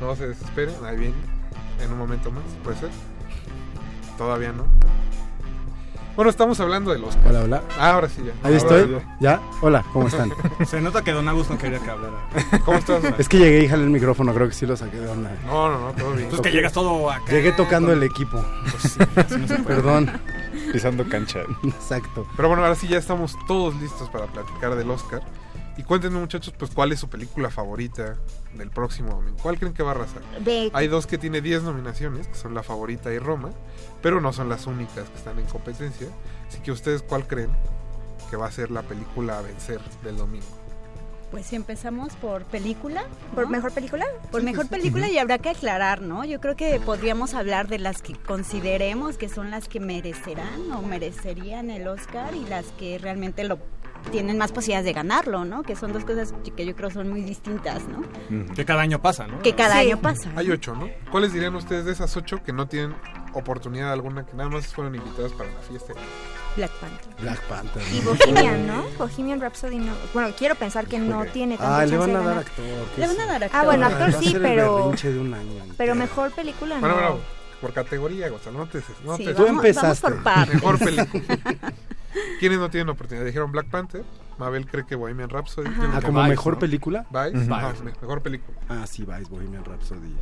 No 0.00 0.16
se 0.16 0.26
desesperen, 0.26 0.74
ahí 0.84 0.96
viene, 0.96 1.14
en 1.84 1.92
un 1.92 1.98
momento 1.98 2.32
más, 2.32 2.42
puede 2.64 2.78
ser. 2.78 2.90
Todavía 4.18 4.52
no. 4.52 4.64
Bueno, 6.16 6.30
estamos 6.30 6.60
hablando 6.60 6.92
del 6.92 7.02
Oscar. 7.02 7.26
Hola, 7.26 7.40
hola. 7.42 7.62
Ah, 7.76 7.90
ahora 7.90 8.08
sí 8.08 8.22
ya. 8.24 8.30
Ahí 8.48 8.54
Ahora 8.54 8.56
estoy. 8.56 9.02
¿Ya? 9.18 9.40
Hola, 9.62 9.84
¿cómo 9.92 10.06
están? 10.06 10.32
Se 10.66 10.80
nota 10.80 11.02
que 11.02 11.10
Don 11.10 11.26
Agus 11.26 11.50
no 11.50 11.58
quería 11.58 11.80
que 11.80 11.90
hablara. 11.90 12.28
¿Cómo 12.64 12.78
estás? 12.78 13.02
es 13.18 13.28
que 13.28 13.38
llegué 13.38 13.64
y 13.64 13.68
jalé 13.68 13.82
el 13.82 13.90
micrófono, 13.90 14.32
creo 14.32 14.46
que 14.46 14.54
sí 14.54 14.64
lo 14.64 14.76
saqué 14.76 15.00
de 15.00 15.08
onda. 15.08 15.36
No, 15.44 15.70
no, 15.70 15.80
no, 15.80 15.92
todo 15.92 16.12
bien. 16.12 16.24
Entonces 16.24 16.40
que 16.40 16.56
llegas 16.56 16.72
todo 16.72 17.10
acá. 17.10 17.32
Llegué 17.32 17.50
tocando 17.50 17.92
el 17.92 18.02
equipo. 18.04 18.40
Pues 18.70 18.92
sí, 18.92 19.00
así 19.16 19.36
no 19.38 19.48
se 19.48 19.58
puede. 19.58 19.76
Perdón. 19.76 20.10
Pisando 20.72 21.08
cancha. 21.08 21.40
Exacto. 21.64 22.28
Pero 22.36 22.48
bueno, 22.48 22.62
ahora 22.62 22.76
sí 22.76 22.86
ya 22.86 22.98
estamos 22.98 23.36
todos 23.48 23.74
listos 23.80 24.08
para 24.10 24.26
platicar 24.26 24.76
del 24.76 24.88
Oscar. 24.90 25.22
Y 25.76 25.82
cuéntenme 25.82 26.20
muchachos, 26.20 26.54
pues 26.56 26.70
cuál 26.70 26.92
es 26.92 27.00
su 27.00 27.08
película 27.08 27.50
favorita 27.50 28.14
del 28.56 28.70
próximo 28.70 29.10
domingo. 29.10 29.36
¿Cuál 29.42 29.58
creen 29.58 29.74
que 29.74 29.82
va 29.82 29.90
a 29.92 29.94
arrasar? 29.94 30.22
De- 30.40 30.70
Hay 30.74 30.88
dos 30.88 31.06
que 31.06 31.18
tiene 31.18 31.40
10 31.40 31.62
nominaciones, 31.64 32.28
que 32.28 32.34
son 32.34 32.54
La 32.54 32.62
Favorita 32.62 33.12
y 33.12 33.18
Roma, 33.18 33.50
pero 34.02 34.20
no 34.20 34.32
son 34.32 34.48
las 34.48 34.66
únicas 34.66 35.08
que 35.10 35.16
están 35.16 35.38
en 35.38 35.46
competencia. 35.46 36.08
Así 36.48 36.60
que 36.60 36.72
ustedes 36.72 37.02
cuál 37.02 37.26
creen 37.26 37.50
que 38.30 38.36
va 38.36 38.46
a 38.46 38.50
ser 38.52 38.70
la 38.70 38.82
película 38.82 39.38
a 39.38 39.42
vencer 39.42 39.80
del 40.02 40.16
domingo. 40.16 40.46
Pues 41.30 41.46
si 41.46 41.56
empezamos 41.56 42.14
por 42.14 42.44
película. 42.44 43.02
¿Por 43.34 43.48
mejor 43.48 43.72
película? 43.72 44.06
Por 44.30 44.44
mejor 44.44 44.68
película 44.68 45.08
y 45.08 45.18
habrá 45.18 45.38
que 45.38 45.48
aclarar, 45.48 46.00
¿no? 46.00 46.24
Yo 46.24 46.40
creo 46.40 46.54
que 46.54 46.78
podríamos 46.78 47.34
hablar 47.34 47.66
de 47.66 47.80
las 47.80 48.02
que 48.02 48.14
consideremos 48.14 49.18
que 49.18 49.28
son 49.28 49.50
las 49.50 49.66
que 49.68 49.80
merecerán 49.80 50.70
o 50.70 50.82
merecerían 50.82 51.70
el 51.70 51.88
Oscar 51.88 52.36
y 52.36 52.44
las 52.44 52.66
que 52.78 52.98
realmente 52.98 53.42
lo 53.42 53.58
tienen 54.10 54.38
más 54.38 54.52
posibilidades 54.52 54.86
de 54.86 54.92
ganarlo, 54.92 55.44
¿no? 55.44 55.62
Que 55.62 55.76
son 55.76 55.92
dos 55.92 56.04
cosas 56.04 56.34
que 56.56 56.64
yo 56.66 56.74
creo 56.76 56.90
son 56.90 57.08
muy 57.10 57.22
distintas, 57.22 57.82
¿no? 57.88 58.02
Que 58.54 58.64
cada 58.64 58.82
año 58.82 59.00
pasa, 59.00 59.26
¿no? 59.26 59.40
Que 59.40 59.54
cada 59.54 59.74
Sí. 59.80 59.88
año 59.88 60.00
pasa. 60.00 60.30
Hay 60.36 60.50
ocho, 60.50 60.74
¿no? 60.74 60.88
¿Cuáles 61.10 61.32
dirían 61.32 61.54
ustedes 61.56 61.84
de 61.84 61.92
esas 61.92 62.16
ocho 62.16 62.42
que 62.42 62.52
no 62.52 62.66
tienen 62.68 62.94
oportunidad 63.32 63.92
alguna, 63.92 64.24
que 64.24 64.34
nada 64.36 64.48
más 64.50 64.66
fueron 64.68 64.94
invitadas 64.94 65.32
para 65.32 65.50
la 65.52 65.60
fiesta? 65.60 65.92
Black 66.56 66.70
Panther. 66.80 67.14
Black 67.20 67.40
Panther. 67.42 67.82
Y 67.92 68.00
Bohemian, 68.00 68.66
¿no? 68.66 68.84
Bohemian 68.98 69.40
Rhapsody 69.40 69.78
no. 69.78 69.92
Bueno, 70.12 70.32
quiero 70.38 70.54
pensar 70.54 70.86
que 70.86 70.98
no 71.00 71.24
tiene 71.26 71.56
tanta 71.56 71.78
Ah, 71.78 71.86
le 71.86 71.96
van 71.96 72.10
de 72.12 72.16
a 72.16 72.20
dar 72.22 72.38
actor. 72.38 72.64
¿qué 72.94 73.00
Le 73.00 73.06
van 73.08 73.20
a 73.20 73.26
dar 73.26 73.44
actor. 73.44 73.60
Ah, 73.60 73.64
bueno, 73.64 73.86
actor 73.86 74.12
sí, 74.22 74.36
pero 74.40 74.92
de 75.02 75.18
un 75.18 75.34
año 75.34 75.50
pero 75.76 75.94
mejor 75.96 76.30
película 76.30 76.78
Bueno, 76.78 76.94
no. 76.94 77.00
bueno, 77.02 77.20
por 77.60 77.72
categoría, 77.72 78.28
Gonzalo, 78.28 78.58
no 78.60 78.66
te... 78.68 78.78
No 79.04 79.16
Sí, 79.16 79.24
te 79.24 79.32
vamos, 79.32 79.36
Tú 79.36 79.46
empezaste. 79.52 79.86
vamos 79.86 80.00
por 80.00 80.22
partes. 80.22 80.54
Mejor 80.54 80.78
película. 80.78 81.24
¿Quiénes 82.40 82.58
no 82.58 82.70
tienen 82.70 82.88
oportunidad? 82.88 83.24
Dijeron 83.26 83.50
Black 83.52 83.66
Panther, 83.68 84.04
Mabel 84.38 84.66
cree 84.66 84.84
que 84.86 84.94
Bohemian 84.94 85.28
Rhapsody. 85.30 85.68
Ah, 85.68 85.98
que 86.00 86.06
como 86.06 86.18
Vice, 86.20 86.30
mejor 86.30 86.52
¿no? 86.54 86.58
película. 86.58 87.06
Vice, 87.10 87.48
me- 87.48 87.92
mejor 88.00 88.22
película. 88.22 88.58
Ah, 88.68 88.86
sí, 88.86 89.04
Vice, 89.04 89.30
Bohemian 89.30 89.64
Rhapsody. 89.64 90.14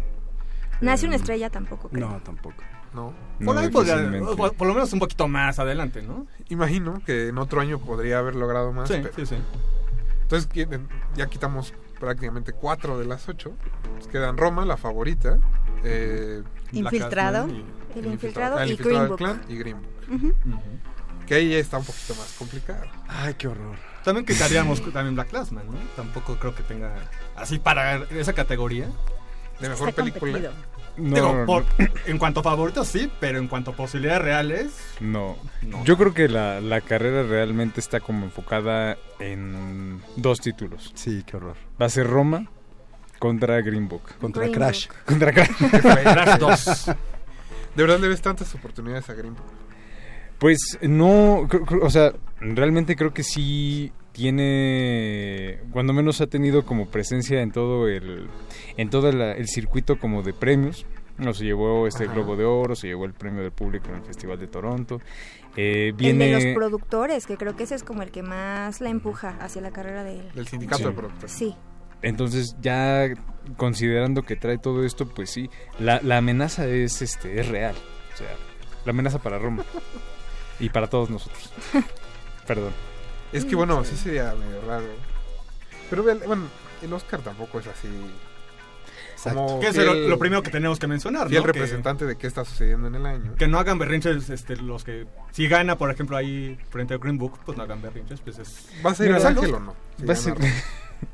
Nace 0.80 1.06
una 1.06 1.14
Eh, 1.14 1.18
estrella 1.18 1.48
tampoco. 1.50 1.88
creo. 1.88 2.08
No, 2.08 2.20
tampoco. 2.22 2.56
No. 2.92 3.12
Por 3.44 3.54
No, 3.54 3.60
ahí 3.60 3.68
podría- 3.70 3.96
difícilmente. 3.96 4.36
por, 4.36 4.54
por 4.54 4.66
lo 4.66 4.74
menos 4.74 4.92
un 4.92 4.98
poquito 4.98 5.28
más 5.28 5.58
adelante, 5.58 6.02
¿no? 6.02 6.26
Imagino 6.48 7.00
que 7.06 7.28
en 7.28 7.38
otro 7.38 7.60
año 7.60 7.78
podría 7.78 8.18
haber 8.18 8.34
logrado 8.34 8.72
más. 8.72 8.88
Sí, 8.88 8.96
pero- 9.02 9.14
sí, 9.14 9.26
sí. 9.26 9.36
Entonces 10.22 10.48
¿quién- 10.52 10.88
ya 11.14 11.26
quitamos 11.26 11.72
prácticamente 12.00 12.52
cuatro 12.52 12.98
de 12.98 13.06
las 13.06 13.28
ocho. 13.28 13.52
Nos 13.96 14.08
quedan 14.08 14.36
Roma, 14.36 14.64
la 14.66 14.76
favorita. 14.76 15.38
eh, 15.84 16.42
Black 16.70 16.92
Infiltrado. 16.92 17.48
Y- 17.48 17.64
El 17.98 18.06
infiltrado 18.06 18.56
ah, 18.56 18.62
el 18.62 18.68
y 18.68 18.72
infiltrado 18.72 18.98
Green 18.98 19.08
Book. 19.08 19.18
clan 19.18 19.42
y 19.48 19.56
Green 19.58 19.76
Book. 19.82 20.14
Ujú. 20.14 20.26
Ujú. 20.28 20.60
Que 21.32 21.36
ahí 21.38 21.48
ya 21.48 21.56
está 21.60 21.78
un 21.78 21.84
poquito 21.86 22.14
más 22.16 22.30
complicado. 22.38 22.84
Ay, 23.08 23.32
qué 23.38 23.48
horror. 23.48 23.74
También 24.04 24.26
quitaríamos 24.26 24.82
también 24.92 25.14
Black 25.14 25.30
Clansman, 25.30 25.64
¿no? 25.66 25.78
Tampoco 25.96 26.36
creo 26.36 26.54
que 26.54 26.62
tenga 26.62 26.92
así 27.36 27.58
para 27.58 28.04
esa 28.10 28.34
categoría. 28.34 28.84
De 29.58 29.70
mejor 29.70 29.88
Está 29.88 30.02
película. 30.02 30.20
competido. 30.32 30.52
No, 30.98 31.14
Digo, 31.14 31.46
por- 31.46 31.64
en 32.04 32.18
cuanto 32.18 32.40
a 32.40 32.42
favoritos 32.42 32.86
sí, 32.86 33.10
pero 33.18 33.38
en 33.38 33.48
cuanto 33.48 33.70
a 33.70 33.74
posibilidades 33.76 34.20
reales, 34.20 34.72
no. 35.00 35.38
No. 35.62 35.82
Yo 35.84 35.96
creo 35.96 36.12
que 36.12 36.28
la, 36.28 36.60
la 36.60 36.82
carrera 36.82 37.22
realmente 37.22 37.80
está 37.80 38.00
como 38.00 38.26
enfocada 38.26 38.98
en 39.18 40.02
dos 40.16 40.38
títulos. 40.38 40.92
Sí, 40.94 41.22
qué 41.26 41.38
horror. 41.38 41.56
Va 41.80 41.86
a 41.86 41.88
ser 41.88 42.08
Roma 42.08 42.46
contra 43.18 43.58
Green 43.62 43.88
Book. 43.88 44.02
Contra 44.20 44.42
Green 44.42 44.54
Crash. 44.54 44.88
Contra 45.06 45.32
Crash. 45.32 45.48
Crash 45.80 46.38
2. 46.38 46.86
¿De 47.74 47.82
verdad 47.84 47.98
le 48.00 48.08
ves 48.08 48.20
tantas 48.20 48.54
oportunidades 48.54 49.08
a 49.08 49.14
Green 49.14 49.34
Book? 49.34 49.46
Pues 50.42 50.58
no, 50.82 51.48
o 51.82 51.90
sea, 51.90 52.12
realmente 52.40 52.96
creo 52.96 53.14
que 53.14 53.22
sí 53.22 53.92
tiene, 54.10 55.60
cuando 55.70 55.92
menos 55.92 56.20
ha 56.20 56.26
tenido 56.26 56.64
como 56.66 56.88
presencia 56.88 57.40
en 57.42 57.52
todo 57.52 57.86
el, 57.86 58.28
en 58.76 58.90
todo 58.90 59.12
la- 59.12 59.32
el 59.34 59.46
circuito 59.46 59.98
como 60.00 60.22
de 60.22 60.32
premios. 60.32 60.84
No 61.16 61.32
se 61.32 61.44
llevó 61.44 61.86
este 61.86 62.04
Ajá. 62.06 62.14
Globo 62.14 62.34
de 62.34 62.44
Oro, 62.44 62.74
se 62.74 62.88
llevó 62.88 63.04
el 63.04 63.12
premio 63.12 63.42
del 63.42 63.52
público 63.52 63.90
en 63.90 63.96
el 63.96 64.02
Festival 64.02 64.40
de 64.40 64.48
Toronto. 64.48 65.00
Eh, 65.56 65.88
El 65.88 65.92
viene 65.92 66.26
de 66.26 66.32
los 66.32 66.44
productores, 66.56 67.24
que 67.26 67.36
creo 67.36 67.54
que 67.54 67.62
ese 67.62 67.76
es 67.76 67.84
como 67.84 68.02
el 68.02 68.10
que 68.10 68.22
más 68.24 68.80
la 68.80 68.88
empuja 68.90 69.36
hacia 69.38 69.62
la 69.62 69.70
carrera 69.70 70.02
de 70.02 70.18
él. 70.18 70.28
Del 70.34 70.48
sindicato 70.48 70.78
Sí. 70.78 70.84
de 70.88 70.92
productores. 70.92 71.30
Sí. 71.32 71.54
Entonces 72.02 72.56
ya 72.60 73.06
considerando 73.56 74.22
que 74.22 74.34
trae 74.34 74.58
todo 74.58 74.84
esto, 74.84 75.06
pues 75.06 75.30
sí, 75.30 75.50
la, 75.78 76.00
la 76.02 76.16
amenaza 76.16 76.66
es 76.66 77.00
este 77.00 77.38
es 77.38 77.46
real, 77.48 77.76
o 78.12 78.16
sea, 78.16 78.26
la 78.84 78.90
amenaza 78.90 79.20
para 79.22 79.38
Roma 79.38 79.64
y 80.62 80.68
para 80.70 80.86
todos 80.88 81.10
nosotros. 81.10 81.52
Perdón. 82.46 82.72
Es 83.32 83.44
que 83.44 83.54
bueno, 83.54 83.82
sí 83.84 83.96
sería 83.96 84.34
medio 84.34 84.60
raro. 84.66 84.86
Pero 85.90 86.02
bueno, 86.02 86.44
el 86.82 86.92
Oscar 86.92 87.20
tampoco 87.20 87.60
es 87.60 87.66
así. 87.66 87.88
Como 89.22 89.60
que 89.60 89.68
es 89.68 89.76
lo, 89.76 90.18
primero 90.18 90.42
que 90.42 90.50
tenemos 90.50 90.78
que 90.80 90.86
mencionar, 90.88 91.24
¿no? 91.24 91.30
Que- 91.30 91.40
representante 91.46 92.06
de 92.06 92.16
qué 92.16 92.26
está 92.26 92.44
sucediendo 92.44 92.88
en 92.88 92.96
el 92.96 93.06
año. 93.06 93.34
Que 93.36 93.46
no 93.46 93.58
hagan 93.58 93.78
berrinches 93.78 94.28
este, 94.30 94.56
los 94.56 94.82
que... 94.82 95.06
Si 95.30 95.46
gana, 95.46 95.78
por 95.78 95.90
ejemplo, 95.90 96.16
ahí 96.16 96.58
frente 96.70 96.94
a 96.94 96.98
Green 96.98 97.18
Book, 97.18 97.38
pues 97.44 97.56
no 97.56 97.62
hagan 97.62 97.80
berrinches, 97.80 98.20
pues 98.20 98.38
es... 98.38 98.68
¿Vas 98.82 99.00
a 99.00 99.06
ir 99.06 99.12
al 99.12 99.24
Ángel 99.24 99.50
¿no? 99.52 99.56
o 99.58 99.60
no? 99.60 99.76
Va 100.08 100.12
a 100.12 100.16
ser- 100.16 100.34
ganar. 100.34 100.52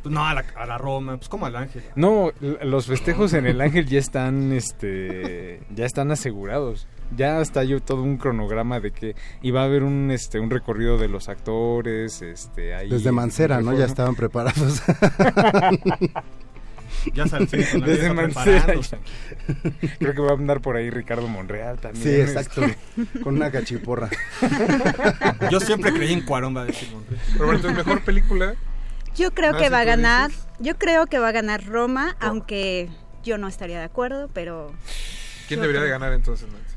Pues 0.03 0.13
no, 0.15 0.23
a 0.27 0.35
la, 0.35 0.45
a 0.55 0.67
la 0.67 0.77
Roma, 0.77 1.17
pues 1.17 1.31
como 1.31 1.47
al 1.47 1.57
Ángel. 1.57 1.83
No, 1.97 2.31
los 2.41 2.87
festejos 2.87 3.33
en 3.33 3.47
el 3.47 3.59
Ángel 3.63 3.87
ya 3.87 3.99
están, 3.99 4.53
este, 4.53 5.63
ya 5.75 5.87
están 5.87 6.11
asegurados. 6.11 6.87
Ya 7.17 7.41
está 7.41 7.65
yo 7.65 7.81
todo 7.81 8.03
un 8.03 8.17
cronograma 8.19 8.81
de 8.81 8.91
que 8.91 9.17
iba 9.43 9.63
a 9.63 9.65
haber 9.65 9.83
un, 9.83 10.11
este, 10.11 10.41
un 10.41 10.51
recorrido 10.51 10.99
de 10.99 11.09
los 11.09 11.29
actores, 11.29 12.23
este, 12.23 12.75
ahí. 12.75 12.91
Desde 12.91 13.13
Mancera, 13.13 13.61
¿no? 13.61 13.77
Ya 13.77 13.87
estaban 13.87 14.15
preparados. 14.15 14.83
Ya 17.15 17.25
la 17.27 17.39
Desde 17.39 18.13
Mancera. 18.13 18.75
ya. 18.75 18.99
Creo 19.99 20.15
que 20.15 20.21
va 20.21 20.31
a 20.31 20.35
andar 20.35 20.61
por 20.61 20.77
ahí 20.77 20.91
Ricardo 20.91 21.29
Monreal 21.29 21.79
también. 21.79 22.03
Sí, 22.03 22.21
exacto. 22.21 22.63
Con 23.23 23.37
una 23.37 23.51
cachiporra. 23.51 24.09
Yo 25.51 25.61
siempre 25.61 25.93
creí 25.93 26.13
en 26.13 26.23
Cuarón, 26.23 26.57
va 26.57 26.63
a 26.63 26.65
decir 26.65 26.91
Monreal. 26.91 27.21
Pero 27.33 27.45
bueno, 27.47 27.57
entonces 27.61 27.87
mejor 27.87 28.03
película. 28.05 28.55
Yo 29.17 29.33
creo 29.33 29.57
que 29.57 29.69
va 29.69 29.81
a 29.81 29.83
¿tú 29.83 29.89
ganar, 29.89 30.31
dices? 30.31 30.47
yo 30.61 30.77
creo 30.77 31.07
que 31.07 31.19
va 31.19 31.29
a 31.29 31.33
ganar 31.33 31.65
Roma, 31.67 32.17
aunque 32.21 32.89
yo 33.25 33.37
no 33.39 33.49
estaría 33.49 33.79
de 33.79 33.85
acuerdo, 33.85 34.29
pero 34.33 34.73
¿Quién 35.49 35.61
debería 35.61 35.83
de 35.83 35.89
ganar 35.91 36.13
entonces? 36.13 36.47
Nancy? 36.49 36.68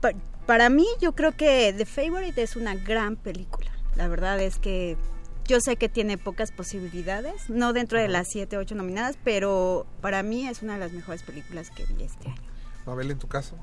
Pa- 0.00 0.12
para 0.46 0.68
mí 0.70 0.86
yo 1.00 1.12
creo 1.14 1.32
que 1.36 1.74
The 1.76 1.86
Favorite 1.86 2.42
es 2.42 2.56
una 2.56 2.74
gran 2.74 3.16
película. 3.16 3.70
La 3.96 4.08
verdad 4.08 4.40
es 4.40 4.58
que 4.58 4.96
yo 5.46 5.60
sé 5.60 5.76
que 5.76 5.88
tiene 5.88 6.18
pocas 6.18 6.50
posibilidades, 6.52 7.48
no 7.48 7.72
dentro 7.72 7.98
de 8.00 8.08
las 8.08 8.28
7 8.30 8.56
o 8.56 8.60
8 8.60 8.74
nominadas, 8.74 9.16
pero 9.24 9.86
para 10.00 10.22
mí 10.22 10.46
es 10.48 10.62
una 10.62 10.74
de 10.74 10.80
las 10.80 10.92
mejores 10.92 11.22
películas 11.22 11.70
que 11.70 11.84
vi 11.86 12.02
este 12.04 12.28
año. 12.28 12.42
Mabel, 12.84 13.10
en 13.10 13.18
tu 13.18 13.26
caso. 13.26 13.56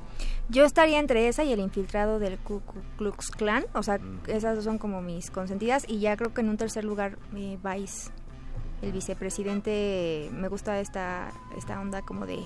Yo 0.49 0.65
estaría 0.65 0.99
entre 0.99 1.29
esa 1.29 1.45
y 1.45 1.53
el 1.53 1.59
infiltrado 1.61 2.19
del 2.19 2.37
Ku 2.39 2.59
Ku 2.61 2.79
Klux 2.97 3.31
Klan. 3.31 3.65
O 3.73 3.81
sea, 3.81 3.97
esas 4.27 4.55
dos 4.55 4.65
son 4.65 4.77
como 4.77 5.01
mis 5.01 5.31
consentidas. 5.31 5.85
Y 5.87 5.99
ya 5.99 6.17
creo 6.17 6.33
que 6.33 6.41
en 6.41 6.49
un 6.49 6.57
tercer 6.57 6.83
lugar, 6.83 7.17
eh, 7.33 7.57
Vice, 7.63 8.11
el 8.81 8.91
vicepresidente, 8.91 10.29
me 10.33 10.49
gusta 10.49 10.79
esta, 10.81 11.31
esta 11.57 11.79
onda 11.79 12.01
como 12.01 12.25
de 12.25 12.39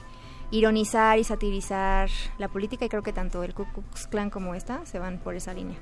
ironizar 0.52 1.20
y 1.20 1.24
satirizar 1.24 2.10
la 2.38 2.48
política 2.48 2.86
y 2.86 2.90
creo 2.90 3.04
que 3.04 3.14
tanto 3.14 3.44
el 3.44 3.54
Ku 3.54 3.66
Klux 3.66 4.08
Klan 4.08 4.30
como 4.30 4.56
esta 4.56 4.86
se 4.86 5.00
van 5.00 5.20
por 5.20 5.36
esa 5.36 5.54
línea. 5.54 5.78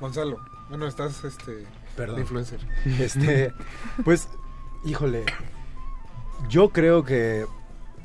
Gonzalo, 0.00 0.38
bueno, 0.68 0.86
estás 0.86 1.24
este 1.24 1.64
Perdón. 1.96 2.20
influencer. 2.20 2.60
Este, 3.00 3.52
pues, 4.04 4.28
híjole, 4.84 5.24
yo 6.48 6.68
creo 6.70 7.04
que, 7.04 7.46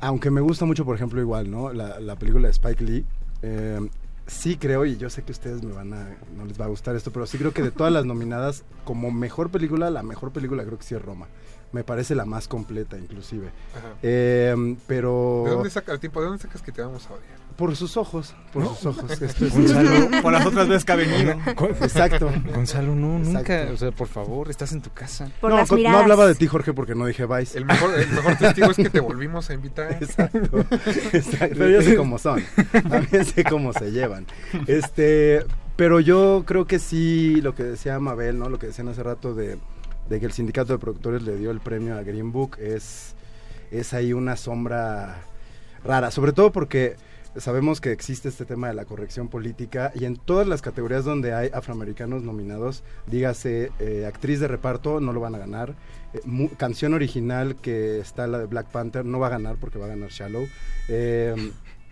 aunque 0.02 0.32
me 0.32 0.42
gusta 0.42 0.66
mucho, 0.66 0.86
por 0.86 0.96
ejemplo, 0.96 1.22
igual, 1.22 1.52
¿no? 1.52 1.72
La, 1.72 2.00
la 2.00 2.16
película 2.16 2.48
de 2.48 2.52
Spike 2.52 2.84
Lee, 2.84 3.06
eh, 3.44 3.80
sí 4.26 4.58
creo, 4.58 4.86
y 4.86 4.98
yo 4.98 5.10
sé 5.10 5.24
que 5.24 5.32
ustedes 5.32 5.64
me 5.64 5.74
van 5.74 5.94
a, 5.94 6.18
no 6.36 6.46
les 6.46 6.60
va 6.60 6.66
a 6.66 6.70
gustar 6.70 6.96
esto, 6.96 7.12
pero 7.12 7.26
sí 7.26 7.38
creo 7.38 7.54
que 7.54 7.62
de 7.62 7.72
todas 7.72 7.94
las 7.94 8.06
nominadas, 8.06 8.64
como 8.86 9.12
mejor 9.12 9.52
película, 9.52 9.92
la 9.92 10.02
mejor 10.02 10.32
película 10.32 10.64
creo 10.66 10.78
que 10.78 10.84
sí 10.84 10.96
es 10.96 11.02
Roma. 11.02 11.28
Me 11.74 11.84
parece 11.84 12.16
la 12.16 12.24
más 12.26 12.48
completa, 12.48 12.98
inclusive. 12.98 13.48
Ajá. 13.76 13.90
Eh, 14.04 14.76
pero... 14.88 15.44
¿De 15.46 15.52
dónde 15.52 15.70
saca 15.70 15.92
el 15.92 16.00
tiempo? 16.00 16.22
¿De 16.22 16.28
dónde 16.28 16.42
sacas 16.42 16.62
que 16.62 16.72
te 16.72 16.82
vamos 16.82 17.06
a 17.08 17.14
odiar? 17.14 17.44
Por 17.58 17.76
sus 17.76 17.98
ojos, 17.98 18.34
por 18.52 18.64
¿No? 18.64 18.74
sus 18.76 18.86
ojos. 18.88 19.12
Esto 19.22 19.46
es- 19.46 19.54
Gonzalo, 19.54 20.22
Por 20.24 20.34
las 20.34 20.46
otras 20.46 20.68
veces 20.68 20.86
que 20.86 20.92
ha 20.92 20.96
venido. 20.96 21.32
Exacto. 21.82 22.32
Gonzalo, 22.54 22.96
no, 22.96 23.20
nunca. 23.20 23.68
O 23.74 23.78
sea, 23.78 23.92
por 23.92 24.08
favor, 24.08 24.50
estás 24.50 24.72
en 24.72 24.82
tu 24.82 24.92
casa. 24.92 25.30
Por 25.42 25.52
no, 25.52 25.58
las 25.58 25.70
co- 25.70 25.78
no 25.78 25.98
hablaba 25.98 26.26
de 26.28 26.36
ti, 26.36 26.48
Jorge, 26.48 26.74
porque 26.74 26.96
no 26.96 27.06
dije 27.06 27.26
Vice. 27.28 27.58
El 27.58 27.66
mejor, 27.66 28.00
el 28.00 28.10
mejor 28.10 28.36
testigo 28.38 28.72
es 28.72 28.78
que 28.78 28.90
te 28.90 29.00
volvimos 29.00 29.50
a 29.50 29.54
invitar. 29.54 29.98
Exacto, 30.02 30.40
exacto. 31.14 31.56
Pero 31.58 31.70
yo 31.70 31.82
sé 31.82 31.96
cómo 31.96 32.18
son. 32.18 32.44
También 32.90 33.26
sé 33.26 33.44
cómo 33.44 33.74
se 33.74 33.92
llevan. 33.92 34.26
Este, 34.68 35.44
pero 35.76 36.00
yo 36.00 36.44
creo 36.46 36.66
que 36.66 36.80
sí, 36.80 37.40
lo 37.42 37.54
que 37.56 37.64
decía 37.64 38.00
Mabel, 38.00 38.38
¿no? 38.40 38.50
Lo 38.50 38.58
que 38.60 38.68
decían 38.68 38.88
hace 38.90 39.04
rato 39.04 39.34
de, 39.36 39.58
de 40.10 40.20
que 40.20 40.26
el 40.26 40.32
sindicato 40.32 40.74
de 40.74 40.80
productores 40.80 41.24
le 41.24 41.38
dio 41.38 41.52
el 41.52 41.60
premio 41.60 41.96
a 41.98 42.04
Green 42.04 42.32
Book 42.32 42.58
es, 42.60 43.16
es 43.72 43.94
ahí 43.94 44.14
una 44.14 44.36
sombra 44.36 45.22
rara. 45.84 46.12
Sobre 46.12 46.34
todo 46.34 46.52
porque 46.52 46.96
sabemos 47.36 47.82
que 47.82 47.92
existe 47.92 48.30
este 48.30 48.46
tema 48.46 48.68
de 48.68 48.74
la 48.76 48.86
corrección 48.86 49.28
política 49.28 49.92
y 49.96 50.06
en 50.06 50.18
todas 50.18 50.46
las 50.48 50.62
categorías 50.62 51.04
donde 51.04 51.34
hay 51.34 51.50
afroamericanos 51.54 52.22
nominados, 52.24 52.84
dígase 53.08 53.72
eh, 53.80 54.06
actriz 54.08 54.40
de 54.40 54.48
reparto, 54.48 55.00
no 55.00 55.14
lo 55.14 55.20
van 55.20 55.34
a 55.36 55.40
ganar. 55.40 55.74
Eh, 56.14 56.20
mu- 56.26 56.50
canción 56.58 56.94
original 56.94 57.56
que 57.56 58.00
está 58.00 58.28
la 58.28 58.38
de 58.40 58.46
Black 58.46 58.68
Panther, 58.68 59.04
no 59.04 59.18
va 59.20 59.28
a 59.28 59.32
ganar 59.32 59.56
porque 59.56 59.80
va 59.80 59.86
a 59.86 59.90
ganar 59.90 60.10
Shallow. 60.10 60.46
Eh, 60.90 61.34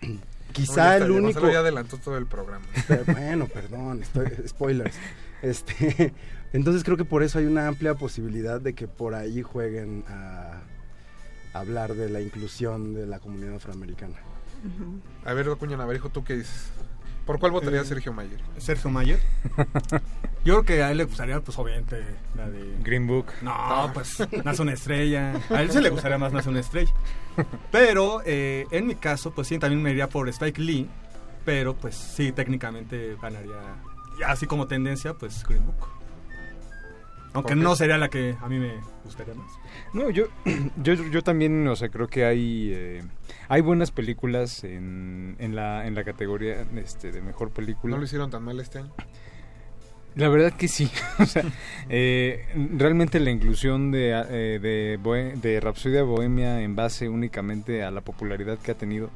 quizá 0.52 0.98
No, 0.98 1.04
el 1.06 1.10
único... 1.12 1.50
Ya 1.50 1.58
adelantó 1.60 1.96
todo 1.98 2.18
el 2.18 2.26
programa. 2.26 2.64
Pero 2.86 3.04
bueno, 3.06 3.46
perdón, 3.46 4.02
estoy- 4.02 4.46
spoilers. 4.48 4.94
Este, 5.42 6.12
entonces 6.52 6.84
creo 6.84 6.96
que 6.96 7.04
por 7.04 7.22
eso 7.22 7.38
hay 7.38 7.46
una 7.46 7.66
amplia 7.68 7.94
posibilidad 7.94 8.60
de 8.60 8.74
que 8.74 8.88
por 8.88 9.14
ahí 9.14 9.42
jueguen 9.42 10.04
a 10.08 10.60
hablar 11.52 11.94
de 11.94 12.08
la 12.08 12.20
inclusión 12.20 12.94
de 12.94 13.06
la 13.06 13.18
comunidad 13.18 13.56
afroamericana. 13.56 14.16
A 15.24 15.32
ver, 15.34 15.46
Docuña 15.46 15.76
Navarijo, 15.76 16.08
¿tú 16.08 16.24
qué 16.24 16.36
dices? 16.36 16.70
¿Por 17.26 17.38
cuál 17.38 17.52
votaría 17.52 17.80
Eh, 17.80 17.84
Sergio 17.84 18.12
Mayer? 18.12 18.40
Sergio 18.58 18.90
Mayer. 18.90 19.20
Yo 20.44 20.54
creo 20.54 20.64
que 20.64 20.82
a 20.82 20.90
él 20.90 20.98
le 20.98 21.04
gustaría, 21.04 21.40
pues 21.40 21.56
obviamente, 21.56 22.04
la 22.36 22.50
de... 22.50 22.76
Green 22.80 23.06
Book. 23.06 23.26
No, 23.42 23.90
pues 23.94 24.18
Nace 24.44 24.62
una 24.62 24.72
estrella. 24.72 25.40
A 25.50 25.62
él 25.62 25.70
se 25.70 25.80
le 25.80 25.90
gustaría 25.90 26.18
más 26.18 26.32
Nace 26.32 26.48
una 26.48 26.58
estrella. 26.60 26.92
Pero 27.70 28.22
eh, 28.26 28.66
en 28.72 28.88
mi 28.88 28.96
caso, 28.96 29.32
pues 29.32 29.46
sí, 29.48 29.58
también 29.58 29.82
me 29.82 29.92
iría 29.92 30.08
por 30.08 30.28
Spike 30.28 30.60
Lee. 30.60 30.88
Pero 31.44 31.74
pues 31.74 31.94
sí, 31.94 32.32
técnicamente 32.32 33.16
ganaría, 33.20 33.76
así 34.26 34.46
como 34.46 34.66
tendencia, 34.66 35.14
pues 35.14 35.44
Green 35.44 35.64
Book. 35.64 35.88
Aunque 37.34 37.54
no 37.54 37.74
sería 37.76 37.98
la 37.98 38.08
que 38.08 38.36
a 38.40 38.48
mí 38.48 38.58
me 38.58 38.74
gustaría 39.04 39.34
más. 39.34 39.50
No, 39.92 40.10
yo, 40.10 40.26
yo, 40.82 40.94
yo 40.94 41.22
también, 41.22 41.66
o 41.66 41.76
sea, 41.76 41.88
creo 41.88 42.08
que 42.08 42.24
hay, 42.24 42.72
eh, 42.74 43.02
hay 43.48 43.60
buenas 43.60 43.90
películas 43.90 44.64
en, 44.64 45.36
en, 45.38 45.54
la, 45.54 45.86
en 45.86 45.94
la 45.94 46.04
categoría 46.04 46.66
este, 46.76 47.10
de 47.12 47.22
mejor 47.22 47.50
película. 47.50 47.92
¿No 47.92 47.98
lo 47.98 48.04
hicieron 48.04 48.30
tan 48.30 48.42
mal 48.42 48.60
este 48.60 48.78
año? 48.78 48.92
La 50.14 50.28
verdad 50.28 50.52
que 50.52 50.68
sí. 50.68 50.90
O 51.18 51.26
sea, 51.26 51.44
eh, 51.88 52.46
realmente 52.76 53.18
la 53.20 53.30
inclusión 53.30 53.90
de, 53.90 54.10
eh, 54.10 54.58
de, 54.60 55.32
de 55.40 55.60
Rapsodia 55.60 56.02
Bohemia 56.02 56.60
en 56.60 56.76
base 56.76 57.08
únicamente 57.08 57.82
a 57.82 57.90
la 57.90 58.02
popularidad 58.02 58.58
que 58.58 58.72
ha 58.72 58.74
tenido 58.76 59.10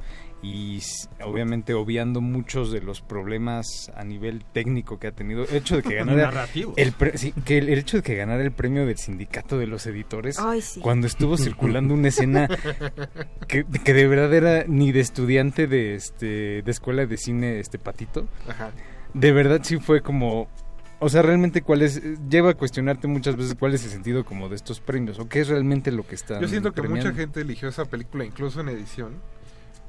y 0.46 0.80
obviamente 1.24 1.74
obviando 1.74 2.20
muchos 2.20 2.70
de 2.70 2.80
los 2.80 3.00
problemas 3.00 3.90
a 3.96 4.04
nivel 4.04 4.44
técnico 4.52 4.98
que 4.98 5.08
ha 5.08 5.12
tenido. 5.12 5.44
El 5.44 5.56
hecho 5.56 5.76
de 5.76 5.82
que 5.82 5.94
ganara 5.96 6.46
el, 6.76 6.92
pre- 6.92 7.18
sí, 7.18 7.32
que 7.44 7.58
el, 7.58 7.68
el 7.68 7.78
hecho 7.78 7.96
de 7.96 8.02
que 8.04 8.14
ganara 8.14 8.42
el 8.42 8.52
premio 8.52 8.86
del 8.86 8.96
sindicato 8.96 9.58
de 9.58 9.66
los 9.66 9.86
editores 9.86 10.38
Ay, 10.38 10.60
sí. 10.62 10.80
cuando 10.80 11.06
estuvo 11.06 11.36
circulando 11.38 11.94
una 11.94 12.08
escena 12.08 12.48
que, 13.48 13.64
que 13.64 13.92
de 13.94 14.06
verdad 14.06 14.32
era 14.34 14.64
ni 14.68 14.92
de 14.92 15.00
estudiante 15.00 15.66
de 15.66 15.94
este 15.96 16.62
de 16.62 16.70
escuela 16.70 17.06
de 17.06 17.16
cine 17.16 17.58
este 17.58 17.78
patito 17.78 18.26
Ajá. 18.48 18.70
de 19.14 19.32
verdad 19.32 19.60
sí 19.64 19.78
fue 19.78 20.00
como 20.02 20.48
o 20.98 21.08
sea 21.08 21.22
realmente 21.22 21.62
cuál 21.62 21.82
es 21.82 22.00
lleva 22.28 22.50
a 22.50 22.54
cuestionarte 22.54 23.08
muchas 23.08 23.36
veces 23.36 23.54
cuál 23.58 23.74
es 23.74 23.84
el 23.84 23.90
sentido 23.90 24.24
como 24.24 24.48
de 24.48 24.56
estos 24.56 24.80
premios 24.80 25.18
o 25.18 25.28
qué 25.28 25.40
es 25.40 25.48
realmente 25.48 25.90
lo 25.92 26.06
que 26.06 26.14
está 26.14 26.40
Yo 26.40 26.48
siento 26.48 26.72
que 26.72 26.82
mucha 26.82 27.12
gente 27.12 27.40
eligió 27.40 27.68
esa 27.68 27.84
película, 27.84 28.24
incluso 28.24 28.60
en 28.60 28.68
edición, 28.68 29.14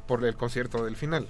por 0.07 0.23
el 0.25 0.35
concierto 0.35 0.83
del 0.85 0.95
final. 0.95 1.27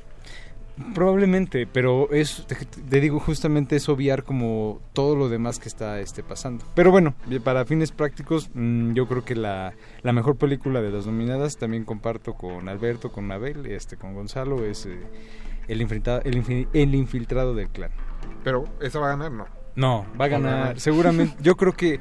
probablemente 0.93 1.65
pero 1.65 2.11
es 2.11 2.45
te, 2.45 2.99
digo 3.01 3.19
justamente 3.19 3.75
es 3.75 3.89
obviar 3.89 4.23
como 4.23 4.79
todo 4.93 5.15
lo 5.15 5.27
demás 5.27 5.57
que 5.57 5.67
está 5.69 5.99
este 5.99 6.21
pasando 6.21 6.63
pero 6.75 6.91
bueno 6.91 7.15
para 7.43 7.65
fines 7.65 7.91
prácticos 7.91 8.51
mm, 8.53 8.93
yo 8.93 9.07
creo 9.07 9.25
que 9.25 9.35
la, 9.35 9.73
la 10.03 10.13
mejor 10.13 10.35
película 10.37 10.81
de 10.81 10.91
las 10.91 11.07
nominadas 11.07 11.57
también 11.57 11.83
comparto 11.83 12.35
con 12.35 12.69
Alberto 12.69 13.11
con 13.11 13.31
Abel 13.31 13.65
este 13.65 13.97
con 13.97 14.13
Gonzalo 14.13 14.63
es 14.63 14.85
eh, 14.85 14.99
el 15.67 15.81
infiltrado 15.81 16.21
el, 16.25 16.67
el 16.71 16.93
infiltrado 16.95 17.55
del 17.55 17.69
clan 17.69 17.91
Pero, 18.43 18.65
¿esa 18.79 18.99
va 18.99 19.07
a 19.07 19.17
ganar? 19.17 19.31
No. 19.31 19.45
No, 19.75 20.05
va 20.19 20.25
a 20.25 20.27
ganar. 20.27 20.51
ganar. 20.59 20.79
Seguramente, 20.79 21.35
yo 21.41 21.55
creo 21.55 21.73
que 21.73 21.99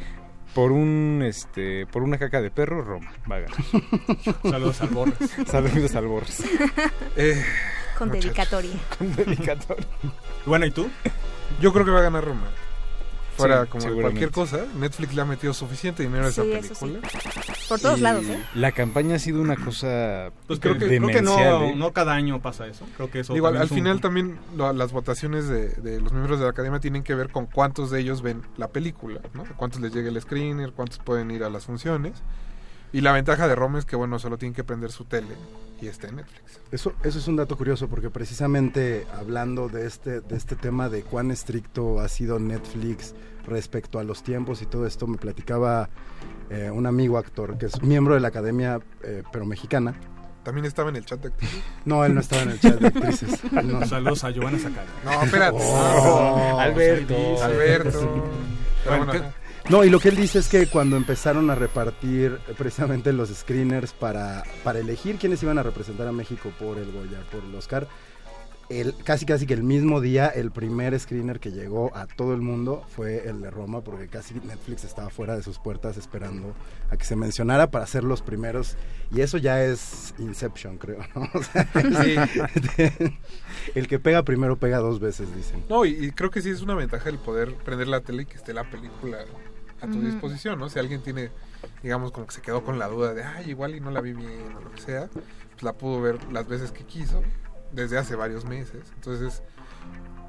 por 0.57 0.73
un 0.73 1.23
este 1.23 1.87
por 1.87 2.03
una 2.03 2.17
caca 2.17 2.41
de 2.41 2.51
perro 2.51 2.83
Roma 2.83 3.13
va 3.31 3.37
a 3.37 3.41
ganar. 3.41 3.59
Saludos 4.43 4.81
al 4.81 4.89
Borges. 4.89 5.31
Saludos 5.47 5.95
al 5.95 6.07
Borges. 6.07 6.45
Eh, 7.17 7.45
Con 7.99 8.09
muchachos. 8.09 8.25
dedicatoria. 8.25 8.75
Con 8.99 9.17
dedicatoria. 9.17 9.87
Bueno, 10.47 10.65
¿y 10.65 10.71
tú? 10.71 10.89
Yo 11.61 11.75
creo 11.75 11.85
que 11.85 11.91
va 11.91 11.99
a 11.99 12.03
ganar 12.03 12.25
Roma. 12.25 12.49
Fuera 13.37 13.65
Sí, 13.65 13.71
como 13.71 14.01
cualquier 14.01 14.31
cosa, 14.31 14.65
Netflix 14.79 15.15
le 15.15 15.21
ha 15.21 15.25
metido 15.27 15.53
suficiente 15.53 16.03
dinero 16.03 16.25
a 16.25 16.29
esa 16.29 16.43
sí. 16.43 16.99
Por 17.69 17.81
todos 17.81 17.99
Y- 17.99 18.03
lados, 18.03 18.25
¿eh? 18.27 18.39
La 18.55 18.73
campaña 18.73 19.17
ha 19.17 19.19
sido 19.19 19.41
una 19.41 19.57
cosa 19.57 20.31
Pues 20.47 20.61
creo 20.61 20.75
que, 20.75 20.87
creo 20.87 21.01
que 21.09 21.15
demencial, 21.15 21.59
no, 21.61 21.65
¿eh? 21.65 21.75
no 21.77 21.93
cada 21.93 22.15
año 22.15 22.41
pasa 22.41 22.67
eso. 22.67 22.87
Creo 22.97 23.11
que 23.11 23.21
eso 23.21 23.35
Igual, 23.37 23.55
también 23.55 23.61
al 23.63 23.67
es 23.67 23.71
un- 23.73 23.77
final 23.79 24.01
también 24.01 24.39
lo- 24.57 24.73
las 24.73 24.93
votaciones 24.93 25.49
de, 25.49 25.69
de 25.71 26.01
los 26.01 26.13
miembros 26.13 26.39
de 26.39 26.45
la 26.45 26.51
academia 26.51 26.81
tienen 26.81 27.03
que 27.03 27.15
ver 27.15 27.31
con 27.31 27.47
cuántos 27.47 27.91
de 27.91 28.01
ellos 28.01 28.23
ven 28.23 28.43
la 28.57 28.69
película, 28.69 29.21
¿no? 29.35 29.45
Cuántos 29.57 29.81
les 29.81 29.93
llega 29.93 30.09
el 30.09 30.21
screener, 30.21 30.73
cuántos 30.73 30.99
pueden 30.99 31.31
ir 31.31 31.43
a 31.45 31.51
las 31.51 31.65
funciones. 31.67 32.13
Y 32.93 33.01
la 33.01 33.13
ventaja 33.13 33.49
de 33.49 33.55
Roma 33.57 33.79
es 33.81 33.85
que, 33.85 33.97
bueno, 33.97 34.19
solo 34.19 34.39
tienen 34.39 34.55
que 34.55 34.63
prender 34.65 34.91
su 34.93 35.05
tele 35.05 35.35
y 35.83 35.89
está 35.89 36.07
en 36.09 36.17
Netflix. 36.17 36.61
Eso, 36.71 36.95
eso 37.03 37.19
es 37.19 37.27
un 37.29 37.37
dato 37.37 37.57
curioso 37.59 37.89
porque 37.89 38.11
precisamente 38.11 39.07
hablando 39.19 39.69
de 39.69 39.87
este, 39.87 40.21
de 40.21 40.37
este 40.37 40.55
tema 40.57 40.89
de 40.89 41.03
cuán 41.03 41.31
estricto 41.33 42.01
ha 42.01 42.09
sido 42.09 42.39
Netflix 42.39 43.15
respecto 43.47 43.99
a 43.99 44.05
los 44.05 44.23
tiempos 44.23 44.63
y 44.63 44.67
todo 44.67 44.87
esto, 44.87 45.07
me 45.07 45.17
platicaba 45.19 45.89
eh, 46.51 46.71
un 46.71 46.87
amigo 46.87 47.19
actor 47.19 47.57
que 47.59 47.67
es 47.67 47.83
miembro 47.83 48.15
de 48.15 48.21
la 48.21 48.29
academia, 48.29 48.81
eh, 49.03 49.23
pero 49.33 49.47
mexicana. 49.47 49.95
También 50.43 50.65
estaba 50.65 50.91
en 50.91 50.97
el 50.97 51.05
chat 51.05 51.21
de 51.21 51.29
actrices. 51.29 51.61
No, 51.85 52.05
él 52.05 52.15
no 52.15 52.21
estaba 52.21 52.43
en 52.43 52.51
el 52.51 52.61
chat 52.61 52.79
de 52.79 52.87
actrices. 52.87 53.41
No. 53.65 53.85
Saludos 53.85 54.23
a 54.23 54.31
Giovanna 54.31 54.59
Zacari. 54.59 54.89
No, 55.05 55.23
espérate. 55.23 55.59
Oh, 55.61 56.59
Alberto. 56.61 57.43
Alberto. 57.43 58.25
Pero 58.85 58.97
Bueno, 58.99 59.07
bueno, 59.07 59.25
No, 59.69 59.83
y 59.83 59.91
lo 59.91 59.99
que 59.99 60.09
él 60.11 60.17
dice 60.17 60.39
es 60.39 60.49
que 60.49 60.69
cuando 60.69 60.97
empezaron 60.97 61.51
a 61.51 61.57
repartir 61.57 62.39
eh, 62.47 62.55
precisamente 62.57 63.13
los 63.13 63.31
screeners 63.31 63.93
para, 63.93 64.45
para 64.63 64.79
elegir 64.79 65.17
quiénes 65.17 65.43
iban 65.43 65.59
a 65.59 65.65
representar 65.65 66.07
a 66.07 66.13
México 66.13 66.53
por 66.61 66.79
el 66.79 66.93
Goya, 66.93 67.19
por 67.33 67.43
el 67.43 67.53
Oscar, 67.57 67.89
el, 68.69 68.95
casi 69.05 69.27
casi 69.27 69.47
que 69.47 69.55
el 69.55 69.63
mismo 69.63 70.01
día 70.01 70.27
el 70.27 70.51
primer 70.51 70.99
screener 70.99 71.39
que 71.39 71.53
llegó 71.53 71.95
a 71.97 72.07
todo 72.07 72.35
el 72.35 72.41
mundo 72.41 72.85
fue 72.89 73.29
el 73.29 73.41
de 73.41 73.51
Roma, 73.51 73.81
porque 73.83 74.09
casi 74.09 74.35
Netflix 74.35 74.85
estaba 74.85 75.09
fuera 75.11 75.37
de 75.37 75.43
sus 75.43 75.59
puertas 75.59 75.97
esperando 75.97 76.55
a 76.91 76.97
que 76.97 77.05
se 77.05 77.17
mencionara 77.17 77.71
para 77.71 77.87
ser 77.87 78.05
los 78.05 78.23
primeros. 78.23 78.77
Y 79.15 79.21
eso 79.21 79.39
ya 79.39 79.63
es 79.63 80.15
Inception, 80.19 80.79
creo. 80.79 80.99
¿no? 81.15 81.29
O 81.37 81.43
sea, 81.43 81.69
el 83.75 83.89
que 83.89 83.99
pega 83.99 84.23
primero 84.23 84.57
pega 84.57 84.79
dos 84.79 84.99
veces, 85.01 85.35
dicen. 85.35 85.63
No, 85.69 85.85
y, 85.85 85.91
y 85.91 86.11
creo 86.11 86.31
que 86.31 86.43
sí 86.43 86.51
es 86.51 86.63
una 86.63 86.75
ventaja 86.75 87.09
el 87.09 87.19
poder 87.19 87.55
prender 87.55 87.89
la 87.89 88.01
tele 88.01 88.23
y 88.23 88.27
que 88.27 88.37
esté 88.37 88.53
la 88.53 88.69
película 88.69 89.19
a 89.81 89.87
tu 89.87 90.01
disposición, 90.01 90.59
¿no? 90.59 90.69
Si 90.69 90.79
alguien 90.79 91.03
tiene, 91.03 91.31
digamos, 91.83 92.11
como 92.11 92.27
que 92.27 92.35
se 92.35 92.41
quedó 92.41 92.65
con 92.65 92.79
la 92.79 92.89
duda 92.89 93.15
de, 93.15 93.23
ay, 93.23 93.51
igual 93.51 93.75
y 93.75 93.81
no 93.81 93.91
la 93.91 94.01
vi 94.01 94.13
bien 94.13 94.57
o 94.57 94.61
lo 94.61 94.73
que 94.73 94.81
sea, 94.81 95.09
pues 95.09 95.63
la 95.63 95.75
pudo 95.75 96.01
ver 96.01 96.19
las 96.33 96.49
veces 96.49 96.73
que 96.73 96.85
quiso, 96.85 97.23
desde 97.77 97.99
hace 97.99 98.17
varios 98.17 98.45
meses. 98.45 98.91
Entonces, 98.95 99.43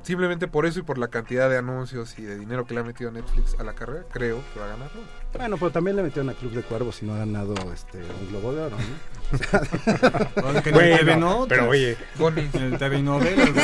simplemente 0.03 0.47
por 0.47 0.65
eso 0.65 0.81
y 0.81 0.83
por 0.83 0.97
la 0.97 1.07
cantidad 1.07 1.49
de 1.49 1.57
anuncios 1.57 2.19
y 2.19 2.23
de 2.23 2.37
dinero 2.37 2.65
que 2.65 2.75
le 2.75 2.81
ha 2.81 2.83
metido 2.83 3.09
Netflix 3.09 3.55
a 3.59 3.63
la 3.63 3.73
carrera, 3.73 4.05
creo 4.11 4.43
que 4.53 4.59
va 4.59 4.65
a 4.65 4.69
ganar. 4.69 4.91
Bueno, 5.35 5.57
pero 5.57 5.71
también 5.71 5.95
le 5.97 6.03
metieron 6.03 6.29
a 6.29 6.33
Club 6.33 6.51
de 6.53 6.63
Cuervos 6.63 7.01
y 7.03 7.05
no 7.05 7.13
ha 7.13 7.19
ganado 7.19 7.53
este, 7.73 7.97
un 7.99 8.29
Globo 8.29 8.53
de 8.53 8.61
Oro, 8.61 8.77
¿no? 8.77 9.17
Bueno, 10.71 11.45
pero 11.49 11.67
oye, 11.69 11.97
con 12.17 12.37
el 12.37 12.77
TV 12.77 13.03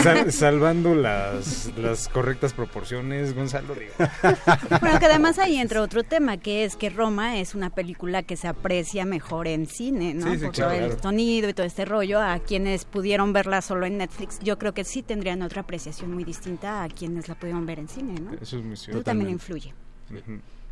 sal- 0.04 0.32
salvando 0.32 0.94
las, 0.94 1.72
las 1.78 2.10
correctas 2.10 2.52
proporciones, 2.54 3.34
Gonzalo, 3.34 3.74
digo. 3.76 3.94
Bueno, 4.82 5.00
que 5.00 5.06
además 5.06 5.40
ahí 5.40 5.58
entra 5.58 5.82
otro 5.82 6.04
tema, 6.04 6.36
que 6.38 6.66
es 6.66 6.76
que 6.76 6.90
Roma 6.90 7.38
es 7.40 7.56
una 7.56 7.70
película 7.70 8.24
que 8.24 8.36
se 8.36 8.48
aprecia 8.50 9.06
mejor 9.06 9.48
en 9.48 9.66
cine, 9.66 10.14
¿no? 10.14 10.32
Sí, 10.32 10.40
sí, 10.40 10.46
Por 10.46 10.54
claro, 10.54 10.76
todo 10.78 10.86
el 10.86 11.02
sonido 11.02 11.50
y 11.50 11.54
todo 11.54 11.66
este 11.66 11.86
rollo. 11.86 12.20
A 12.22 12.40
quienes 12.40 12.84
pudieron 12.86 13.32
verla 13.34 13.62
solo 13.62 13.86
en 13.86 13.98
Netflix, 13.98 14.40
yo 14.42 14.60
creo 14.60 14.74
que 14.74 14.84
sí 14.84 15.02
tendrían 15.02 15.42
otra 15.42 15.62
apreciación 15.62 16.14
muy 16.14 16.26
distinta 16.26 16.84
a 16.84 16.90
quienes 16.90 17.30
la 17.30 17.36
pudieron 17.36 17.66
ver 17.66 17.80
en 17.80 17.88
cine, 17.88 18.20
¿no? 18.20 18.34
Eso 18.34 18.58
es 18.58 18.64
muy 18.66 18.74
Eso 18.74 18.84
cierto. 18.86 19.04
también 19.04 19.30
influye. 19.30 19.74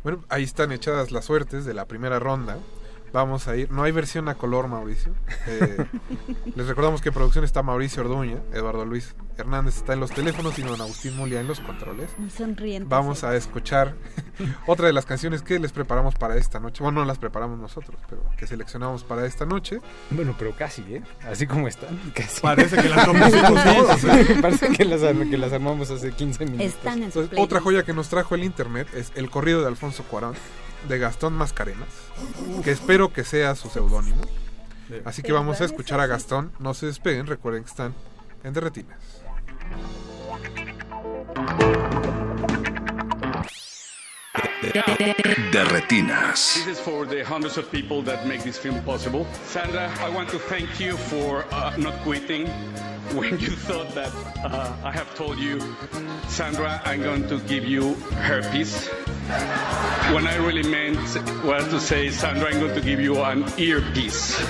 Bueno, 0.02 0.24
ahí 0.28 0.42
están 0.42 0.72
echadas 0.72 1.12
las 1.12 1.26
suertes 1.26 1.64
de 1.64 1.74
la 1.74 1.86
primera 1.86 2.18
ronda. 2.18 2.58
Vamos 3.12 3.46
a 3.48 3.56
ir. 3.56 3.70
No 3.70 3.82
hay 3.82 3.92
versión 3.92 4.28
a 4.28 4.34
color, 4.36 4.68
Mauricio. 4.68 5.12
Eh, 5.46 5.84
les 6.56 6.66
recordamos 6.66 7.02
que 7.02 7.10
en 7.10 7.14
producción 7.14 7.44
está 7.44 7.62
Mauricio 7.62 8.02
Orduña, 8.02 8.38
Eduardo 8.52 8.84
Luis 8.86 9.14
Hernández 9.36 9.76
está 9.78 9.92
en 9.94 10.00
los 10.00 10.10
teléfonos 10.10 10.58
y 10.58 10.62
don 10.62 10.80
Agustín 10.80 11.16
Mulia 11.16 11.40
en 11.40 11.46
los 11.48 11.60
controles. 11.60 12.10
Sonriente. 12.36 12.88
Vamos 12.88 13.24
a 13.24 13.34
escuchar 13.36 13.94
otra 14.66 14.86
de 14.86 14.92
las 14.92 15.04
canciones 15.06 15.42
que 15.42 15.58
les 15.58 15.72
preparamos 15.72 16.14
para 16.14 16.36
esta 16.36 16.58
noche. 16.60 16.82
Bueno, 16.82 17.00
no 17.00 17.06
las 17.06 17.18
preparamos 17.18 17.58
nosotros, 17.58 17.98
pero 18.08 18.22
que 18.36 18.46
seleccionamos 18.46 19.04
para 19.04 19.26
esta 19.26 19.44
noche. 19.46 19.80
Bueno, 20.10 20.34
pero 20.38 20.54
casi, 20.56 20.82
¿eh? 20.94 21.02
Así 21.30 21.46
como 21.46 21.68
están, 21.68 21.98
casi. 22.14 22.40
Parece 22.40 22.76
que 22.76 22.88
las 22.88 23.06
compusimos 23.06 23.64
todos. 23.64 24.00
Parece 24.40 24.68
que 24.70 24.84
las, 24.84 25.02
ar- 25.02 25.28
que 25.28 25.38
las 25.38 25.52
armamos 25.52 25.90
hace 25.90 26.12
15 26.12 26.44
minutos. 26.44 26.66
Están 26.66 27.02
en 27.02 27.12
su 27.12 27.20
Entonces, 27.20 27.38
otra 27.44 27.60
joya 27.60 27.82
que 27.84 27.92
nos 27.92 28.08
trajo 28.08 28.34
el 28.34 28.44
internet 28.44 28.88
es 28.94 29.12
El 29.14 29.28
corrido 29.30 29.60
de 29.60 29.66
Alfonso 29.68 30.02
Cuarón 30.04 30.34
de 30.88 30.98
Gastón 30.98 31.34
Mascarenas, 31.34 31.88
que 32.64 32.70
espero 32.70 33.12
que 33.12 33.24
sea 33.24 33.54
su 33.54 33.68
seudónimo. 33.68 34.22
Así 35.04 35.22
que 35.22 35.32
vamos 35.32 35.60
a 35.60 35.64
escuchar 35.64 36.00
a 36.00 36.06
Gastón. 36.06 36.52
No 36.58 36.74
se 36.74 36.86
despeguen, 36.86 37.26
recuerden 37.26 37.64
que 37.64 37.70
están 37.70 37.94
en 38.44 38.52
Derretinas. 38.52 38.98
De 44.32 45.64
retinas. 45.70 46.54
This 46.54 46.66
is 46.66 46.80
for 46.80 47.04
the 47.04 47.22
hundreds 47.22 47.58
of 47.58 47.70
people 47.70 48.00
that 48.02 48.26
make 48.26 48.42
this 48.42 48.56
film 48.56 48.82
possible. 48.82 49.26
Sandra, 49.44 49.92
I 50.00 50.08
want 50.08 50.30
to 50.30 50.38
thank 50.38 50.80
you 50.80 50.96
for 50.96 51.44
uh, 51.52 51.76
not 51.76 51.92
quitting 52.02 52.46
when 53.12 53.38
you 53.38 53.50
thought 53.50 53.94
that 53.94 54.10
uh, 54.42 54.72
I 54.82 54.90
have 54.90 55.14
told 55.14 55.38
you, 55.38 55.60
Sandra, 56.28 56.80
I'm 56.86 57.02
going 57.02 57.28
to 57.28 57.40
give 57.40 57.66
you 57.66 57.92
herpes. 58.24 58.88
When 60.14 60.26
I 60.26 60.36
really 60.36 60.62
meant 60.62 60.96
was 61.44 61.68
to 61.68 61.78
say, 61.78 62.08
Sandra, 62.08 62.48
I'm 62.48 62.58
going 62.58 62.74
to 62.74 62.80
give 62.80 63.00
you 63.00 63.20
an 63.20 63.44
earpiece. 63.58 64.40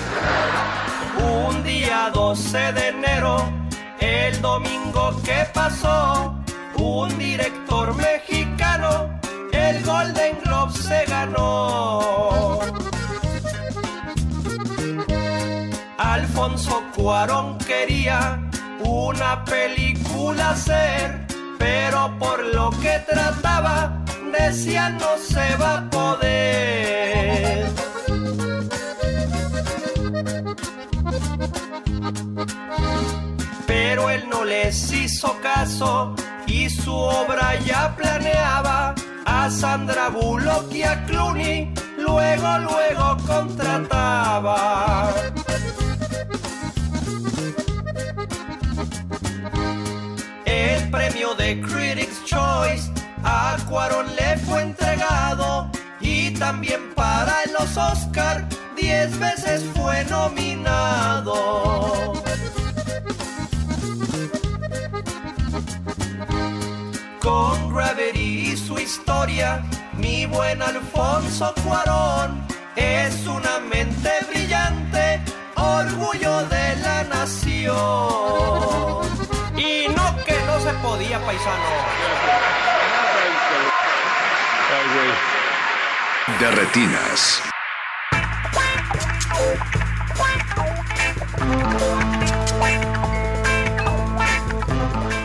Un 1.19 1.61
día 1.63 2.09
12 2.13 2.71
de 2.71 2.87
enero, 2.87 3.51
el 3.99 4.41
domingo 4.41 5.21
que 5.23 5.45
pasó, 5.53 6.41
un 6.77 7.17
director 7.17 7.93
mexicano, 7.97 9.19
el 9.73 9.83
Golden 9.83 10.39
Globe 10.43 10.73
se 10.73 11.05
ganó. 11.05 12.59
Alfonso 15.97 16.83
Cuarón 16.95 17.57
quería 17.59 18.39
una 18.83 19.43
película 19.45 20.51
hacer, 20.51 21.25
pero 21.57 22.17
por 22.19 22.43
lo 22.53 22.69
que 22.81 22.99
trataba, 23.11 24.03
decía 24.37 24.89
no 24.89 25.17
se 25.17 25.55
va 25.57 25.77
a 25.77 25.89
poder. 25.89 27.67
Él 34.13 34.29
no 34.29 34.45
les 34.45 34.91
hizo 34.91 35.39
caso 35.41 36.15
y 36.45 36.69
su 36.69 36.93
obra 36.93 37.59
ya 37.65 37.95
planeaba 37.95 38.93
a 39.25 39.49
Sandra 39.49 40.09
Bullock 40.09 40.71
y 40.71 40.83
a 40.83 41.03
Clooney, 41.05 41.73
luego, 41.97 42.59
luego 42.59 43.17
contrataba. 43.25 45.11
El 50.45 50.91
premio 50.91 51.33
de 51.35 51.59
Critics' 51.61 52.23
Choice 52.25 52.91
a 53.23 53.57
Cuarón 53.67 54.07
le 54.15 54.37
fue 54.39 54.61
entregado 54.61 55.69
y 55.99 56.31
también 56.31 56.93
para 56.93 57.37
los 57.57 57.75
Oscar 57.77 58.47
diez 58.75 59.17
veces 59.17 59.65
fue 59.73 60.03
nominado. 60.05 61.33
Con 67.43 67.75
Gravity 67.75 68.53
y 68.53 68.55
su 68.55 68.79
historia, 68.79 69.61
mi 69.97 70.25
buen 70.25 70.61
Alfonso 70.61 71.53
Cuarón 71.61 72.47
es 72.77 73.27
una 73.27 73.59
mente 73.59 74.09
brillante, 74.31 75.21
orgullo 75.55 76.45
de 76.45 76.75
la 76.77 77.03
nación. 77.03 77.67
Y 79.57 79.89
no 79.89 80.23
que 80.23 80.39
no 80.47 80.57
se 80.61 80.71
podía, 80.81 81.19
paisano. 81.19 81.69
De 86.39 86.51
retinas. 86.51 87.43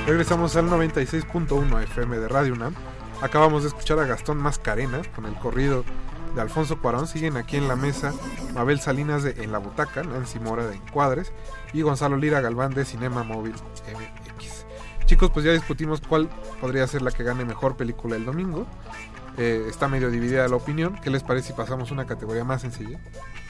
Regresamos 0.08 0.56
al 0.56 0.70
96.1 0.70 1.82
FM 1.82 2.18
de 2.18 2.28
Radio 2.28 2.54
UNAM. 2.54 2.74
Acabamos 3.20 3.62
de 3.62 3.68
escuchar 3.68 3.98
a 3.98 4.06
Gastón 4.06 4.38
Mascarenas 4.38 5.06
con 5.08 5.26
el 5.26 5.34
corrido 5.34 5.84
de 6.34 6.40
Alfonso 6.40 6.80
Cuarón. 6.80 7.06
Siguen 7.06 7.36
aquí 7.36 7.58
en 7.58 7.68
la 7.68 7.76
mesa 7.76 8.14
Mabel 8.54 8.80
Salinas 8.80 9.22
de 9.22 9.32
En 9.44 9.52
la 9.52 9.58
Butaca, 9.58 10.02
Nancy 10.02 10.38
Mora 10.38 10.66
de 10.66 10.76
Encuadres 10.76 11.30
y 11.74 11.82
Gonzalo 11.82 12.16
Lira 12.16 12.40
Galván 12.40 12.72
de 12.72 12.86
Cinema 12.86 13.22
Móvil 13.22 13.52
MX. 13.52 14.64
Chicos, 15.04 15.30
pues 15.30 15.44
ya 15.44 15.52
discutimos 15.52 16.00
cuál 16.00 16.30
podría 16.58 16.86
ser 16.86 17.02
la 17.02 17.10
que 17.10 17.22
gane 17.22 17.44
mejor 17.44 17.76
película 17.76 18.16
el 18.16 18.24
domingo. 18.24 18.66
Eh, 19.36 19.66
está 19.68 19.88
medio 19.88 20.10
dividida 20.10 20.48
la 20.48 20.56
opinión. 20.56 20.98
¿Qué 21.04 21.10
les 21.10 21.22
parece 21.22 21.48
si 21.48 21.52
pasamos 21.52 21.90
una 21.90 22.06
categoría 22.06 22.44
más 22.44 22.62
sencilla? 22.62 22.98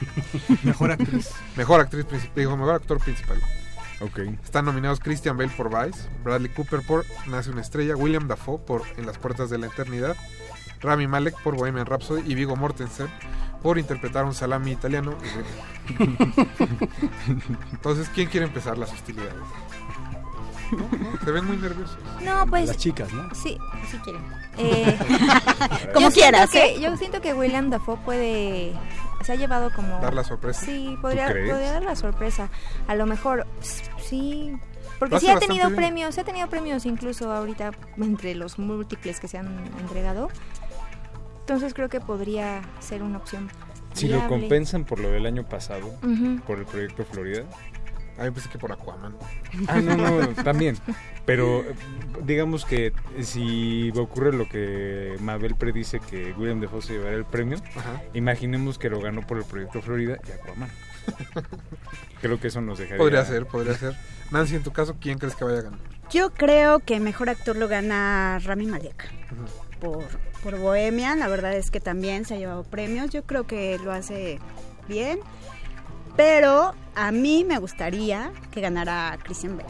Mejor 0.63 0.91
actriz. 0.91 1.31
Mejor 1.55 1.79
actriz 1.79 2.03
principal. 2.03 2.35
Digo, 2.35 2.57
mejor 2.57 2.75
actor 2.75 2.99
principal. 2.99 3.41
Están 4.43 4.65
nominados 4.65 4.99
Christian 4.99 5.37
Bale 5.37 5.51
por 5.55 5.69
Vice, 5.69 6.09
Bradley 6.23 6.49
Cooper 6.49 6.81
por 6.81 7.05
Nace 7.27 7.51
una 7.51 7.61
estrella, 7.61 7.95
William 7.95 8.27
Dafoe 8.27 8.59
por 8.59 8.83
En 8.97 9.05
las 9.05 9.17
puertas 9.17 9.49
de 9.49 9.57
la 9.57 9.67
eternidad, 9.67 10.15
Rami 10.79 11.07
Malek 11.07 11.41
por 11.41 11.55
Bohemian 11.55 11.85
Rhapsody 11.85 12.23
y 12.25 12.35
Vigo 12.35 12.55
Mortensen 12.55 13.07
por 13.61 13.77
interpretar 13.77 14.23
un 14.23 14.33
salami 14.33 14.71
italiano. 14.71 15.15
Entonces, 17.71 18.09
¿quién 18.15 18.29
quiere 18.29 18.45
empezar 18.45 18.77
las 18.77 18.91
hostilidades? 18.93 19.33
¿No? 20.71 20.77
¿No? 20.77 21.19
Se 21.25 21.31
ven 21.31 21.45
muy 21.45 21.57
nerviosos. 21.57 21.97
No, 22.21 22.45
pues. 22.47 22.67
Las 22.67 22.77
chicas, 22.77 23.11
¿no? 23.11 23.33
Sí, 23.35 23.57
si 23.89 23.97
quieren. 23.97 24.21
Eh, 24.61 24.99
Como 25.93 26.11
quieras, 26.11 26.53
¿eh? 26.53 26.75
Yo 26.81 26.97
siento 26.97 27.21
que 27.21 27.33
William 27.33 27.69
Dafoe 27.69 27.95
puede. 28.03 28.73
Se 29.23 29.33
ha 29.33 29.35
llevado 29.35 29.71
como. 29.73 29.99
Dar 29.99 30.13
la 30.13 30.23
sorpresa. 30.23 30.65
Sí, 30.65 30.97
podría, 31.01 31.27
podría 31.27 31.71
dar 31.71 31.83
la 31.83 31.95
sorpresa. 31.95 32.49
A 32.87 32.95
lo 32.95 33.05
mejor, 33.05 33.45
sí. 33.97 34.53
Porque 34.97 35.19
sí 35.19 35.29
ha 35.29 35.39
tenido 35.39 35.67
bien. 35.67 35.75
premios, 35.75 36.17
ha 36.17 36.23
tenido 36.23 36.49
premios 36.49 36.85
incluso 36.85 37.31
ahorita 37.31 37.71
entre 37.97 38.35
los 38.35 38.59
múltiples 38.59 39.19
que 39.19 39.27
se 39.27 39.37
han 39.37 39.65
entregado. 39.79 40.29
Entonces 41.41 41.73
creo 41.73 41.89
que 41.89 41.99
podría 41.99 42.61
ser 42.79 43.01
una 43.01 43.17
opción. 43.17 43.49
Si 43.93 44.07
lo 44.07 44.27
compensan 44.27 44.85
por 44.85 44.99
lo 44.99 45.09
del 45.09 45.25
año 45.25 45.43
pasado, 45.47 45.93
por 46.45 46.59
el 46.59 46.65
proyecto 46.65 47.05
Florida. 47.05 47.43
Ah, 48.19 48.25
yo 48.25 48.33
pensé 48.33 48.49
que 48.49 48.57
por 48.57 48.71
Aquaman. 48.71 49.15
Ah, 49.67 49.79
no, 49.79 49.95
no, 49.95 50.27
también. 50.43 50.77
Pero 51.25 51.61
eh, 51.61 51.73
digamos 52.23 52.65
que 52.65 52.91
si 53.21 53.91
ocurre 53.95 54.33
lo 54.33 54.47
que 54.49 55.15
Mabel 55.21 55.55
predice 55.55 55.99
que 55.99 56.33
William 56.33 56.59
Defoe 56.59 56.81
se 56.81 56.93
llevará 56.93 57.15
el 57.15 57.25
premio, 57.25 57.59
Ajá. 57.75 58.01
imaginemos 58.13 58.77
que 58.77 58.89
lo 58.89 58.99
ganó 58.99 59.25
por 59.25 59.37
el 59.37 59.45
proyecto 59.45 59.81
Florida 59.81 60.17
y 60.27 60.31
Aquaman. 60.31 60.69
Creo 62.21 62.39
que 62.39 62.47
eso 62.47 62.61
nos 62.61 62.77
dejaría... 62.77 62.97
Podría 62.97 63.25
ser, 63.25 63.45
podría 63.45 63.75
ser. 63.75 63.95
Nancy, 64.31 64.55
en 64.55 64.63
tu 64.63 64.71
caso, 64.71 64.97
¿quién 64.99 65.17
crees 65.17 65.35
que 65.35 65.45
vaya 65.45 65.59
a 65.59 65.61
ganar? 65.61 65.79
Yo 66.11 66.31
creo 66.31 66.79
que 66.79 66.99
mejor 66.99 67.29
actor 67.29 67.55
lo 67.55 67.67
gana 67.67 68.39
Rami 68.43 68.65
Malek 68.65 69.09
por, 69.79 70.03
por 70.43 70.57
Bohemian. 70.57 71.19
La 71.19 71.27
verdad 71.27 71.53
es 71.53 71.71
que 71.71 71.79
también 71.79 72.25
se 72.25 72.33
ha 72.33 72.37
llevado 72.37 72.63
premios. 72.63 73.11
Yo 73.11 73.23
creo 73.23 73.45
que 73.45 73.79
lo 73.83 73.91
hace 73.91 74.39
bien. 74.87 75.19
Pero 76.15 76.73
a 76.95 77.11
mí 77.11 77.43
me 77.47 77.57
gustaría 77.59 78.31
que 78.51 78.61
ganara 78.61 79.17
Christian 79.23 79.57
Bale 79.57 79.69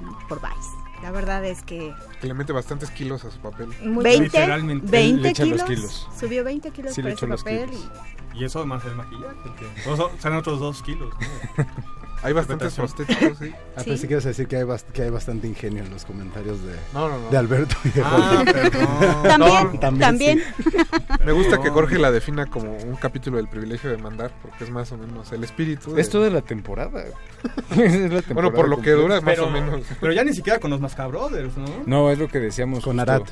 ¿no? 0.00 0.18
por 0.28 0.40
Vice. 0.40 0.70
La 1.02 1.10
verdad 1.10 1.44
es 1.44 1.62
que 1.62 1.92
Que 2.20 2.26
le 2.28 2.34
mete 2.34 2.52
bastantes 2.52 2.90
kilos 2.90 3.24
a 3.24 3.30
su 3.30 3.38
papel. 3.38 3.68
muy 3.82 4.02
20, 4.02 4.24
Literalmente. 4.24 4.86
20 4.90 5.20
Le 5.22 5.28
echa 5.28 5.44
los 5.44 5.62
kilos, 5.64 5.68
kilos. 5.68 6.08
Subió 6.18 6.44
20 6.44 6.70
kilos 6.70 6.94
Sí, 6.94 7.02
por 7.02 7.08
le 7.10 7.14
ese 7.14 7.26
papel. 7.26 7.70
kilos. 7.70 7.90
Y 8.34 8.44
eso 8.44 8.64
más 8.66 8.84
el 8.84 8.96
maquillaje. 8.96 9.34
Que 9.58 9.90
o 9.90 9.96
sea, 9.96 10.06
salen 10.18 10.38
otros 10.38 10.58
dos 10.60 10.82
kilos. 10.82 11.14
¿no? 11.58 11.64
Hay 12.24 12.32
bastantes 12.32 12.74
prostéticos, 12.74 13.38
sí. 13.38 13.52
Ah, 13.76 13.80
Sí. 13.82 13.90
pensé 13.90 14.06
que 14.08 14.14
ibas 14.14 14.24
a 14.24 14.28
decir 14.28 14.46
que 14.48 14.56
hay, 14.56 14.64
que 14.92 15.02
hay 15.02 15.10
bastante 15.10 15.46
ingenio 15.46 15.82
en 15.84 15.90
los 15.90 16.04
comentarios 16.04 16.62
de, 16.64 16.72
No, 16.92 17.08
no, 17.08 17.18
no. 17.18 17.28
de 17.30 17.36
Alberto 17.36 17.76
y 17.84 17.88
de 17.90 18.02
Ah, 18.04 18.34
Jorge. 18.44 18.52
perdón. 18.52 18.88
También, 19.24 19.80
También, 19.80 20.00
también. 20.00 20.42
Me 21.24 21.32
gusta 21.32 21.60
que. 21.60 21.70
Jorge 21.70 21.98
la 21.98 22.10
defina 22.10 22.46
como 22.46 22.76
un 22.76 22.96
capítulo 22.96 23.36
del 23.36 23.48
privilegio 23.48 23.90
de 23.90 23.98
mandar, 23.98 24.32
porque 24.42 24.64
es 24.64 24.70
más 24.70 24.90
o 24.92 24.96
menos 24.96 25.30
el 25.32 25.44
espíritu. 25.44 25.92
de- 25.94 26.00
Es 26.00 26.08
toda 26.08 26.30
la 26.30 26.40
temporada. 26.40 27.04
Es 27.76 28.12
la 28.12 28.22
Bueno, 28.32 28.52
por 28.52 28.68
lo 28.68 28.76
que 28.76 28.90
temporada 28.92 29.02
dura, 29.02 29.14
más 29.20 29.24
Pero, 29.24 29.46
o 29.46 29.50
menos. 29.50 29.82
pero 30.00 30.12
ya 30.12 30.24
ni 30.24 30.32
siquiera 30.32 30.58
con 30.60 30.70
los 30.70 30.80
Mascabrothers, 30.80 31.56
¿no? 31.56 31.66
No, 31.86 32.10
es 32.10 32.18
lo 32.18 32.28
que 32.28 32.38
decíamos. 32.40 32.84
Con 32.84 32.96
justo. 32.96 33.12
Arat. 33.12 33.28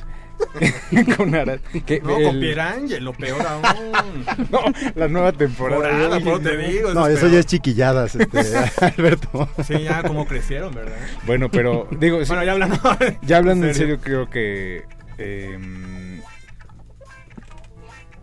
con 1.17 1.33
Arat. 1.35 1.61
Que 1.85 1.99
No, 2.01 2.17
el- 2.17 2.25
con 2.25 2.39
Pierangelo, 2.39 3.13
peor 3.13 3.41
aún. 3.45 3.63
No, 4.51 4.59
la 4.95 5.07
nueva 5.07 5.31
temporada. 5.31 6.19
Te 6.19 6.19
no. 6.19 6.39
digo. 6.67 6.93
No, 6.93 7.07
es 7.07 7.17
eso 7.17 7.27
ya 7.27 7.39
es 7.39 7.45
chiquilladas, 7.45 8.15
este, 8.15 8.39
Alberto. 8.85 9.49
Sí, 9.65 9.81
ya 9.83 10.03
como 10.03 10.25
crecieron, 10.25 10.73
¿verdad? 10.73 10.95
Bueno, 11.25 11.49
pero 11.49 11.87
digo, 11.99 12.19
sí, 12.23 12.27
Bueno, 12.27 12.43
ya 12.43 12.51
hablando. 12.53 12.77
ya 13.23 13.37
hablando 13.37 13.65
en 13.65 13.69
en 13.71 13.75
serio. 13.75 13.99
creo 14.01 14.29
que 14.29 14.83
em, 15.17 16.21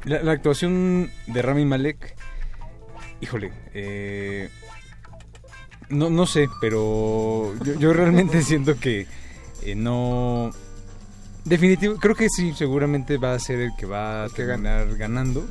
la, 0.04 0.22
la 0.22 0.32
actuación 0.32 1.10
de 1.26 1.42
Rami 1.42 1.64
Malek, 1.64 2.14
híjole, 3.20 3.52
eh, 3.74 4.48
no, 5.88 6.08
no 6.10 6.26
sé, 6.26 6.48
pero 6.60 7.52
yo, 7.64 7.74
yo 7.78 7.92
realmente 7.92 8.42
siento 8.42 8.78
que 8.78 9.06
eh, 9.62 9.74
no... 9.74 10.50
Definitivo, 11.50 11.96
creo 11.96 12.14
que 12.14 12.28
sí, 12.30 12.54
seguramente 12.56 13.18
va 13.18 13.34
a 13.34 13.38
ser 13.40 13.58
el 13.58 13.74
que 13.76 13.84
va 13.84 14.24
a 14.24 14.28
terminar 14.28 14.96
ganando. 14.96 15.44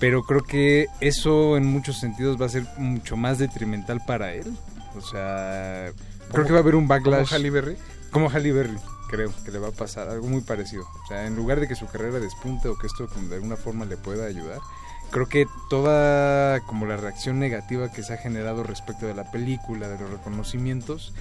Pero 0.00 0.22
creo 0.22 0.42
que 0.42 0.86
eso 1.00 1.56
en 1.58 1.66
muchos 1.66 2.00
sentidos 2.00 2.40
va 2.40 2.46
a 2.46 2.48
ser 2.48 2.64
mucho 2.78 3.16
más 3.16 3.38
detrimental 3.38 4.00
para 4.06 4.32
él. 4.32 4.56
O 4.96 5.00
sea, 5.02 5.90
creo 6.30 6.30
Como- 6.30 6.44
que 6.46 6.52
va 6.52 6.58
a 6.58 6.62
haber 6.62 6.74
un 6.74 6.84
como 6.84 6.88
backlash. 6.88 7.32
Halle 7.34 7.50
Berry. 7.50 7.76
Como 8.10 8.30
Halle 8.30 8.52
Berry, 8.52 8.76
creo 9.10 9.30
que 9.44 9.50
le 9.50 9.58
va 9.58 9.68
a 9.68 9.72
pasar 9.72 10.08
algo 10.08 10.26
muy 10.26 10.40
parecido. 10.40 10.84
O 11.04 11.06
sea, 11.08 11.26
en 11.26 11.36
lugar 11.36 11.60
de 11.60 11.68
que 11.68 11.74
su 11.74 11.86
carrera 11.86 12.18
despunte 12.18 12.68
o 12.68 12.76
que 12.78 12.86
esto 12.86 13.06
como 13.06 13.28
de 13.28 13.36
alguna 13.36 13.56
forma 13.56 13.84
le 13.84 13.96
pueda 13.98 14.24
ayudar, 14.26 14.58
creo 15.10 15.26
que 15.28 15.46
toda 15.68 16.60
como 16.60 16.86
la 16.86 16.96
reacción 16.96 17.38
negativa 17.38 17.92
que 17.92 18.02
se 18.02 18.14
ha 18.14 18.16
generado 18.16 18.62
respecto 18.62 19.06
de 19.06 19.14
la 19.14 19.30
película, 19.30 19.86
de 19.88 19.98
los 19.98 20.10
reconocimientos, 20.10 21.12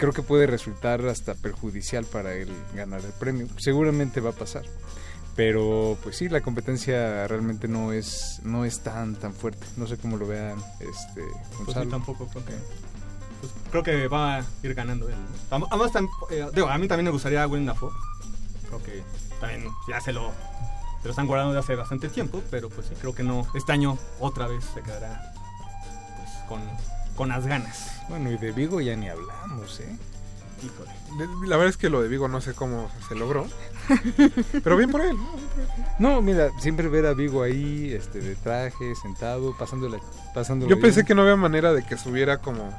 creo 0.00 0.12
que 0.12 0.22
puede 0.22 0.46
resultar 0.46 1.06
hasta 1.06 1.34
perjudicial 1.34 2.04
para 2.06 2.32
él 2.34 2.48
ganar 2.74 3.04
el 3.04 3.12
premio. 3.12 3.46
Seguramente 3.58 4.20
va 4.20 4.30
a 4.30 4.32
pasar. 4.32 4.64
Pero 5.36 5.96
pues 6.02 6.16
sí, 6.16 6.28
la 6.28 6.40
competencia 6.40 7.28
realmente 7.28 7.68
no 7.68 7.92
es 7.92 8.40
no 8.42 8.64
es 8.64 8.80
tan 8.80 9.14
tan 9.14 9.32
fuerte. 9.32 9.64
No 9.76 9.86
sé 9.86 9.96
cómo 9.96 10.16
lo 10.16 10.26
vean 10.26 10.58
este 10.80 11.22
Pues 11.56 11.66
Gonzalo. 11.66 11.90
tampoco 11.90 12.26
creo 12.26 12.44
que. 12.44 12.52
pues, 13.40 13.52
creo 13.70 13.82
que 13.82 14.08
va 14.08 14.38
a 14.38 14.44
ir 14.62 14.74
ganando 14.74 15.08
él. 15.08 15.14
Además, 15.50 15.92
eh, 16.30 16.46
digo, 16.52 16.68
a 16.68 16.76
mí 16.78 16.88
también 16.88 17.04
me 17.04 17.10
gustaría 17.12 17.46
Willem 17.46 17.66
Dafoe. 17.66 17.90
Creo 18.66 18.82
que 18.82 19.02
también 19.40 19.66
ya 19.88 20.00
se 20.00 20.12
lo, 20.12 20.30
se 21.00 21.04
lo 21.04 21.10
están 21.10 21.26
guardando 21.26 21.52
de 21.52 21.60
hace 21.60 21.76
bastante 21.76 22.08
tiempo, 22.08 22.42
pero 22.50 22.68
pues 22.68 22.88
sí, 22.88 22.94
creo 23.00 23.14
que 23.14 23.22
no. 23.22 23.46
Este 23.54 23.72
año 23.72 23.98
otra 24.18 24.46
vez 24.48 24.64
se 24.74 24.82
quedará 24.82 25.32
pues, 26.16 26.30
con, 26.48 26.60
con 27.16 27.28
las 27.28 27.46
ganas. 27.46 27.99
Bueno, 28.10 28.30
y 28.30 28.36
de 28.36 28.52
Vigo 28.52 28.80
ya 28.80 28.94
ni 28.96 29.08
hablamos, 29.08 29.80
¿eh? 29.80 29.96
Híjole. 30.62 30.90
La 31.48 31.56
verdad 31.56 31.70
es 31.70 31.76
que 31.78 31.88
lo 31.88 32.02
de 32.02 32.08
Vigo 32.08 32.28
no 32.28 32.40
sé 32.42 32.52
cómo 32.52 32.90
se 33.08 33.14
logró. 33.14 33.46
Pero 34.62 34.76
bien 34.76 34.90
por 34.90 35.00
él. 35.00 35.16
¿no? 35.98 36.10
No, 36.16 36.22
mira, 36.22 36.50
siempre 36.60 36.88
ver 36.88 37.06
a 37.06 37.14
Vigo 37.14 37.42
ahí, 37.42 37.92
este, 37.94 38.20
de 38.20 38.34
traje, 38.36 38.94
sentado, 38.94 39.56
pasándola, 39.56 39.98
pasándola 40.34 40.68
Yo 40.70 40.78
pensé 40.80 40.96
bien. 41.00 41.06
que 41.06 41.14
no 41.14 41.22
había 41.22 41.36
manera 41.36 41.72
de 41.72 41.82
que 41.84 41.96
subiera 41.96 42.38
como 42.38 42.70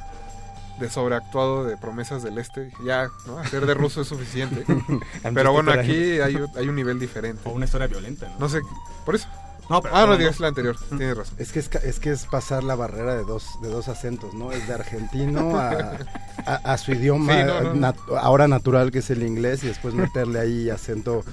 de 0.80 0.90
sobreactuado 0.90 1.64
de 1.64 1.76
promesas 1.78 2.22
del 2.24 2.38
este. 2.38 2.72
Ya, 2.86 3.10
¿no? 3.26 3.40
Hacer 3.40 3.66
de 3.66 3.74
ruso 3.74 4.02
es 4.02 4.08
suficiente. 4.08 4.64
Pero 5.34 5.52
bueno, 5.52 5.72
aquí 5.72 6.20
hay, 6.20 6.36
un- 6.36 6.50
hay 6.56 6.68
un 6.70 6.76
nivel 6.76 7.00
diferente. 7.00 7.42
O 7.46 7.52
una 7.52 7.66
historia 7.66 7.88
violenta, 7.88 8.28
¿no? 8.30 8.40
No 8.42 8.50
sé, 8.50 8.62
por 9.06 9.16
eso. 9.16 9.28
No, 9.72 9.82
pero 9.82 9.96
Ah, 9.96 10.02
no, 10.02 10.08
no, 10.18 10.18
no. 10.20 10.32
la 10.40 10.48
anterior. 10.48 10.76
Tienes 10.90 11.18
razón. 11.18 11.36
Es 11.40 11.52
que 11.52 11.60
es, 11.60 11.70
ca- 11.70 11.80
es 11.80 12.00
que 12.00 12.12
es 12.12 12.26
pasar 12.26 12.64
la 12.64 12.76
barrera 12.76 13.16
de 13.16 13.24
dos, 13.24 13.46
de 13.62 13.70
dos 13.70 13.88
acentos, 13.88 14.34
¿no? 14.34 14.52
Es 14.52 14.68
de 14.68 14.74
argentino 14.74 15.58
a, 15.58 15.98
a, 16.46 16.56
a 16.74 16.78
su 16.78 16.92
idioma 16.92 17.34
Sí, 17.34 17.40
no, 17.46 17.62
no. 17.62 17.74
nat- 17.76 18.18
ahora 18.20 18.48
natural 18.48 18.92
que 18.92 19.00
es 19.00 19.10
el 19.10 19.24
inglés 19.24 19.64
y 19.64 19.68
después 19.68 19.94
meterle 19.94 20.40
ahí 20.40 20.70
acento, 20.70 21.24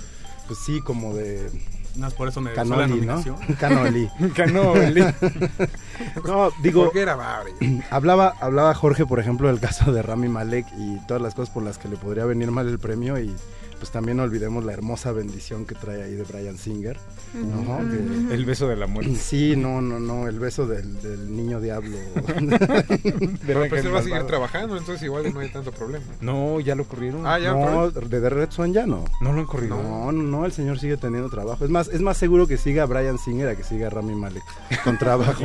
pues 0.46 0.58
sí, 0.64 0.80
como 0.80 1.14
de 1.14 1.50
No, 1.96 2.06
es 2.06 2.14
por 2.14 2.28
eso 2.28 2.40
me 2.40 2.54
gustó 2.54 2.64
la 2.64 2.76
canoli, 2.76 3.00
¿no? 3.04 3.14
nominación. 3.16 3.36
Canoli. 3.60 4.08
Canoli. 4.36 5.04
no, 6.26 6.50
digo, 6.62 6.92
era 6.94 7.16
hablaba, 7.90 8.34
hablaba 8.40 8.74
Jorge, 8.74 9.04
por 9.06 9.18
ejemplo, 9.20 9.48
del 9.48 9.60
caso 9.60 9.92
de 9.92 10.02
Rami 10.02 10.28
Malek 10.28 10.66
y 10.78 10.98
todas 11.06 11.22
las 11.22 11.34
cosas 11.34 11.52
por 11.52 11.62
las 11.62 11.78
que 11.78 11.88
le 11.88 11.96
podría 11.96 12.24
venir 12.24 12.50
mal 12.50 12.68
el 12.68 12.78
premio 12.78 13.18
y 13.18 13.34
pues 13.78 13.90
también 13.90 14.16
no 14.18 14.24
olvidemos 14.24 14.64
la 14.64 14.72
hermosa 14.72 15.12
bendición 15.12 15.64
que 15.64 15.74
trae 15.74 16.02
ahí 16.02 16.14
de 16.14 16.24
Brian 16.24 16.58
Singer. 16.58 16.98
¿no? 17.34 17.78
Que- 18.28 18.34
El 18.34 18.44
beso 18.44 18.68
de 18.68 18.76
la 18.76 18.86
muerte. 18.86 19.14
Sí, 19.28 19.54
no, 19.56 19.80
no, 19.80 19.98
no, 20.00 20.26
el 20.26 20.38
beso 20.40 20.66
del, 20.66 21.00
del 21.02 21.34
niño 21.36 21.60
diablo. 21.60 21.96
Del 22.36 23.38
Pero 23.46 23.66
pues 23.68 23.84
él 23.84 23.94
va 23.94 24.00
a 24.00 24.02
seguir 24.02 24.22
trabajando, 24.24 24.76
entonces 24.76 25.02
igual 25.04 25.32
no 25.32 25.40
hay 25.40 25.48
tanto 25.50 25.70
problema. 25.72 26.04
No, 26.20 26.60
ya 26.60 26.74
lo 26.74 26.84
corrieron. 26.84 27.26
Ah, 27.26 27.38
ya. 27.38 27.52
no, 27.52 27.90
de 27.90 28.20
The 28.20 28.30
Red 28.30 28.50
Swan 28.50 28.72
ya 28.72 28.86
no. 28.86 29.04
No 29.20 29.32
lo 29.32 29.40
han 29.40 29.46
corrido. 29.46 29.76
No, 29.82 30.10
no, 30.12 30.22
no, 30.22 30.44
el 30.46 30.52
señor 30.52 30.78
sigue 30.78 30.96
teniendo 30.96 31.28
trabajo. 31.30 31.64
Es 31.64 31.70
más, 31.70 31.88
es 31.88 32.00
más 32.00 32.16
seguro 32.16 32.46
que 32.46 32.56
siga 32.56 32.84
a 32.84 32.86
Brian 32.86 33.18
Singer 33.18 33.48
a 33.48 33.54
que 33.56 33.64
siga 33.64 33.88
a 33.88 33.90
Rami 33.90 34.14
Malek 34.14 34.42
con 34.84 34.98
trabajo. 34.98 35.44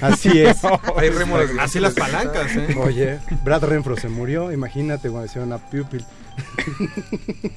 Así 0.00 0.40
es. 0.42 0.58
Hay 0.96 1.10
rémoras 1.10 1.52
de- 1.54 1.60
Así 1.60 1.80
las 1.80 1.94
palancas, 1.94 2.54
¿eh? 2.56 2.76
Oye, 2.78 3.18
Brad 3.44 3.64
Renfro 3.64 3.96
se 3.96 4.08
murió, 4.08 4.52
imagínate 4.52 5.08
cuando 5.08 5.26
hicieron 5.26 5.52
a 5.52 5.58
Pupil. 5.58 6.04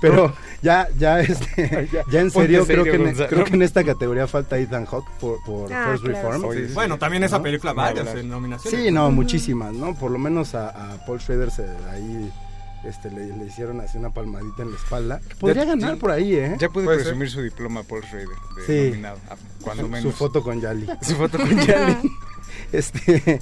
Pero 0.00 0.32
ya, 0.62 0.88
ya, 0.98 1.20
este, 1.20 1.88
ya 2.12 2.20
en 2.20 2.30
serio, 2.30 2.64
serio, 2.64 2.84
creo, 2.84 2.86
que 3.02 3.08
en, 3.10 3.14
creo 3.28 3.44
que 3.44 3.54
en 3.54 3.62
esta 3.62 3.82
categoría 3.82 4.26
falta 4.26 4.58
Ethan 4.58 4.84
Hawke 4.86 5.08
por, 5.18 5.42
por 5.42 5.72
Ah, 5.72 5.88
First 5.92 6.04
claro, 6.04 6.32
Reform. 6.32 6.54
sí, 6.56 6.68
sí. 6.68 6.74
Bueno, 6.74 6.98
también 6.98 7.24
esa 7.24 7.38
¿No? 7.38 7.44
película 7.44 7.72
varias 7.72 8.14
en 8.14 8.28
nominaciones. 8.28 8.80
Sí, 8.80 8.90
no, 8.92 9.10
muchísimas, 9.10 9.72
¿no? 9.72 9.94
Por 9.94 10.10
lo 10.10 10.18
menos 10.18 10.54
a, 10.54 10.68
a 10.92 11.04
Paul 11.06 11.20
Schrader 11.20 11.50
se, 11.50 11.64
ahí 11.90 12.30
este, 12.84 13.10
le, 13.10 13.34
le 13.36 13.46
hicieron 13.46 13.80
así 13.80 13.98
una 13.98 14.10
palmadita 14.10 14.62
en 14.62 14.70
la 14.72 14.76
espalda. 14.76 15.20
Podría 15.38 15.64
Ya- 15.64 15.70
ganar 15.70 15.96
por 15.96 16.10
ahí, 16.10 16.34
¿eh? 16.34 16.56
Ya 16.58 16.68
puede 16.68 16.86
Puede 16.86 17.02
presumir 17.02 17.30
su 17.30 17.40
diploma 17.42 17.82
Paul 17.82 18.02
Schrader 18.04 18.28
de 18.56 18.66
Sí. 18.66 18.90
nominado, 18.90 19.18
cuando 19.62 19.84
su, 19.84 19.88
menos. 19.88 20.02
su 20.12 20.18
foto 20.18 20.42
con 20.42 20.60
Yali. 20.60 20.86
Su 21.02 21.16
foto 21.16 21.38
con 21.38 21.58
Yali. 21.66 21.96
Este, 22.72 23.40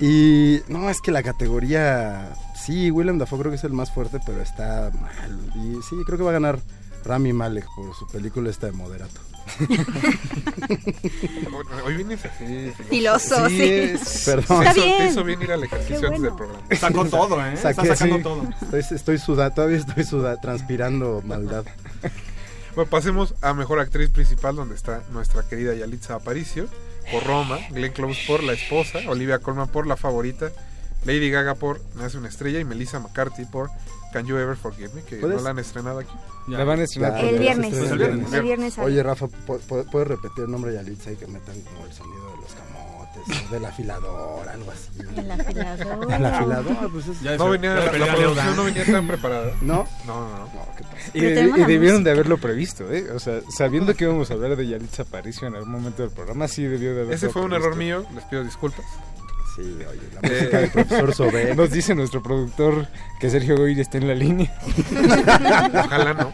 y 0.00 0.60
no, 0.68 0.88
es 0.90 1.00
que 1.00 1.10
la 1.12 1.22
categoría, 1.22 2.32
sí, 2.54 2.90
Willem 2.90 3.18
Dafoe 3.18 3.38
creo 3.40 3.50
que 3.52 3.56
es 3.56 3.64
el 3.64 3.72
más 3.72 3.92
fuerte, 3.92 4.18
pero 4.24 4.40
está 4.40 4.90
mal. 5.00 5.38
Y 5.56 5.74
sí, 5.88 5.96
creo 6.06 6.18
que 6.18 6.24
va 6.24 6.30
a 6.30 6.34
ganar 6.34 6.58
Rami 7.04 7.32
Malek 7.32 7.66
por 7.76 7.94
su 7.94 8.06
película 8.06 8.50
esta 8.50 8.66
de 8.66 8.72
Moderato. 8.72 9.20
Hoy 11.84 11.96
vienes 11.96 12.24
así. 12.24 12.72
Filoso, 12.88 13.48
sí. 13.48 13.62
es- 13.62 14.22
Perdón. 14.24 14.66
Está 14.66 14.72
bien. 14.74 14.98
Te 14.98 15.06
hizo 15.06 15.24
bien 15.24 15.42
ir 15.42 15.52
al 15.52 15.64
ejercicio 15.64 16.06
antes 16.08 16.22
del 16.22 16.34
programa. 16.34 16.62
Sacó 16.78 17.04
todo, 17.06 17.44
¿eh? 17.44 17.54
Está 17.54 17.74
sacando 17.74 18.16
sí. 18.16 18.22
todo. 18.22 18.48
Estoy, 18.72 18.96
estoy 18.96 19.18
sudado, 19.18 19.50
todavía 19.52 19.78
estoy 19.78 20.04
sudado, 20.04 20.36
transpirando 20.40 21.22
maldad. 21.26 21.64
Bueno, 22.74 22.88
pasemos 22.90 23.34
a 23.40 23.52
Mejor 23.54 23.80
Actriz 23.80 24.10
Principal, 24.10 24.54
donde 24.56 24.74
está 24.76 25.02
nuestra 25.12 25.42
querida 25.48 25.74
Yalitza 25.74 26.14
Aparicio, 26.14 26.68
por 27.10 27.24
Roma, 27.24 27.58
Glenn 27.70 27.92
Close 27.92 28.20
por 28.26 28.42
La 28.42 28.52
Esposa, 28.52 28.98
Olivia 29.08 29.38
Colman 29.38 29.68
por 29.68 29.86
La 29.86 29.96
Favorita, 29.96 30.50
Lady 31.04 31.30
Gaga 31.30 31.54
por 31.54 31.80
Nace 31.96 32.18
una 32.18 32.28
Estrella 32.28 32.58
y 32.60 32.64
Melissa 32.64 32.98
McCarthy 33.00 33.44
por 33.46 33.70
Can 34.12 34.26
You 34.26 34.36
Ever 34.36 34.56
Forgive 34.56 34.90
Me, 34.94 35.02
que 35.02 35.16
no 35.16 35.22
¿Puedes? 35.22 35.42
la 35.42 35.50
han 35.50 35.58
estrenado 35.58 36.00
aquí. 36.00 36.12
La 36.48 36.64
van 36.64 36.80
a 36.80 36.82
estrenar 36.82 37.24
El 37.24 37.38
viernes. 37.38 37.72
el 37.74 37.96
viernes. 37.98 38.32
El 38.32 38.42
viernes 38.42 38.74
sale. 38.74 38.86
Oye, 38.88 39.02
Rafa, 39.02 39.26
¿pu- 39.26 39.60
pu- 39.68 39.90
¿puedes 39.90 40.08
repetir 40.08 40.44
el 40.44 40.50
nombre 40.50 40.72
de 40.72 40.78
Yalitza 40.78 41.12
y 41.12 41.16
que 41.16 41.26
metan 41.26 41.60
como 41.60 41.86
el 41.86 41.92
sonido 41.92 42.30
del 43.50 43.64
afilador, 43.64 44.48
algo 44.48 44.70
así? 44.70 44.88
El 45.16 45.30
afilador. 45.30 46.12
El 46.12 46.24
afilador, 46.26 46.90
pues 46.92 47.06
es... 47.08 47.20
Ya 47.20 47.36
No 47.36 47.50
venía, 47.50 47.74
la, 47.74 47.92
la 47.92 48.14
producción 48.14 48.56
no 48.56 48.64
venía 48.64 48.84
tan 48.86 49.06
preparada. 49.08 49.52
¿No? 49.60 49.86
No, 50.06 50.20
no, 50.28 50.38
no. 50.38 50.44
No, 50.46 50.66
¿qué 50.76 50.84
pasa? 50.84 51.10
Y, 51.14 51.18
y- 51.18 51.22
debieron 51.22 51.80
música. 51.80 51.98
de 52.04 52.10
haberlo 52.12 52.38
previsto, 52.38 52.92
¿eh? 52.92 53.10
O 53.12 53.18
sea, 53.18 53.40
sabiendo 53.56 53.94
que 53.94 54.04
íbamos 54.04 54.30
a 54.30 54.34
hablar 54.34 54.56
de 54.56 54.66
Yalitza 54.68 55.02
Aparicio 55.02 55.48
en 55.48 55.54
algún 55.56 55.72
momento 55.72 56.02
del 56.02 56.10
programa, 56.12 56.48
sí 56.48 56.62
debió 56.62 56.90
de 56.94 57.00
haberlo 57.02 57.14
Ese 57.14 57.28
fue 57.30 57.42
un 57.42 57.52
error 57.52 57.76
mío, 57.76 58.04
les 58.14 58.24
pido 58.24 58.44
disculpas. 58.44 58.84
Sí, 59.56 59.62
oye, 59.62 60.00
la 60.14 60.28
música 60.28 60.58
del 60.60 60.70
profesor 60.70 61.14
Sobé. 61.14 61.54
Nos 61.56 61.70
dice 61.72 61.94
nuestro 61.96 62.22
productor 62.22 62.86
que 63.20 63.28
Sergio 63.30 63.56
Goyri 63.56 63.80
está 63.80 63.98
en 63.98 64.06
la 64.06 64.14
línea. 64.14 64.54
Ojalá 65.84 66.14
no. 66.14 66.32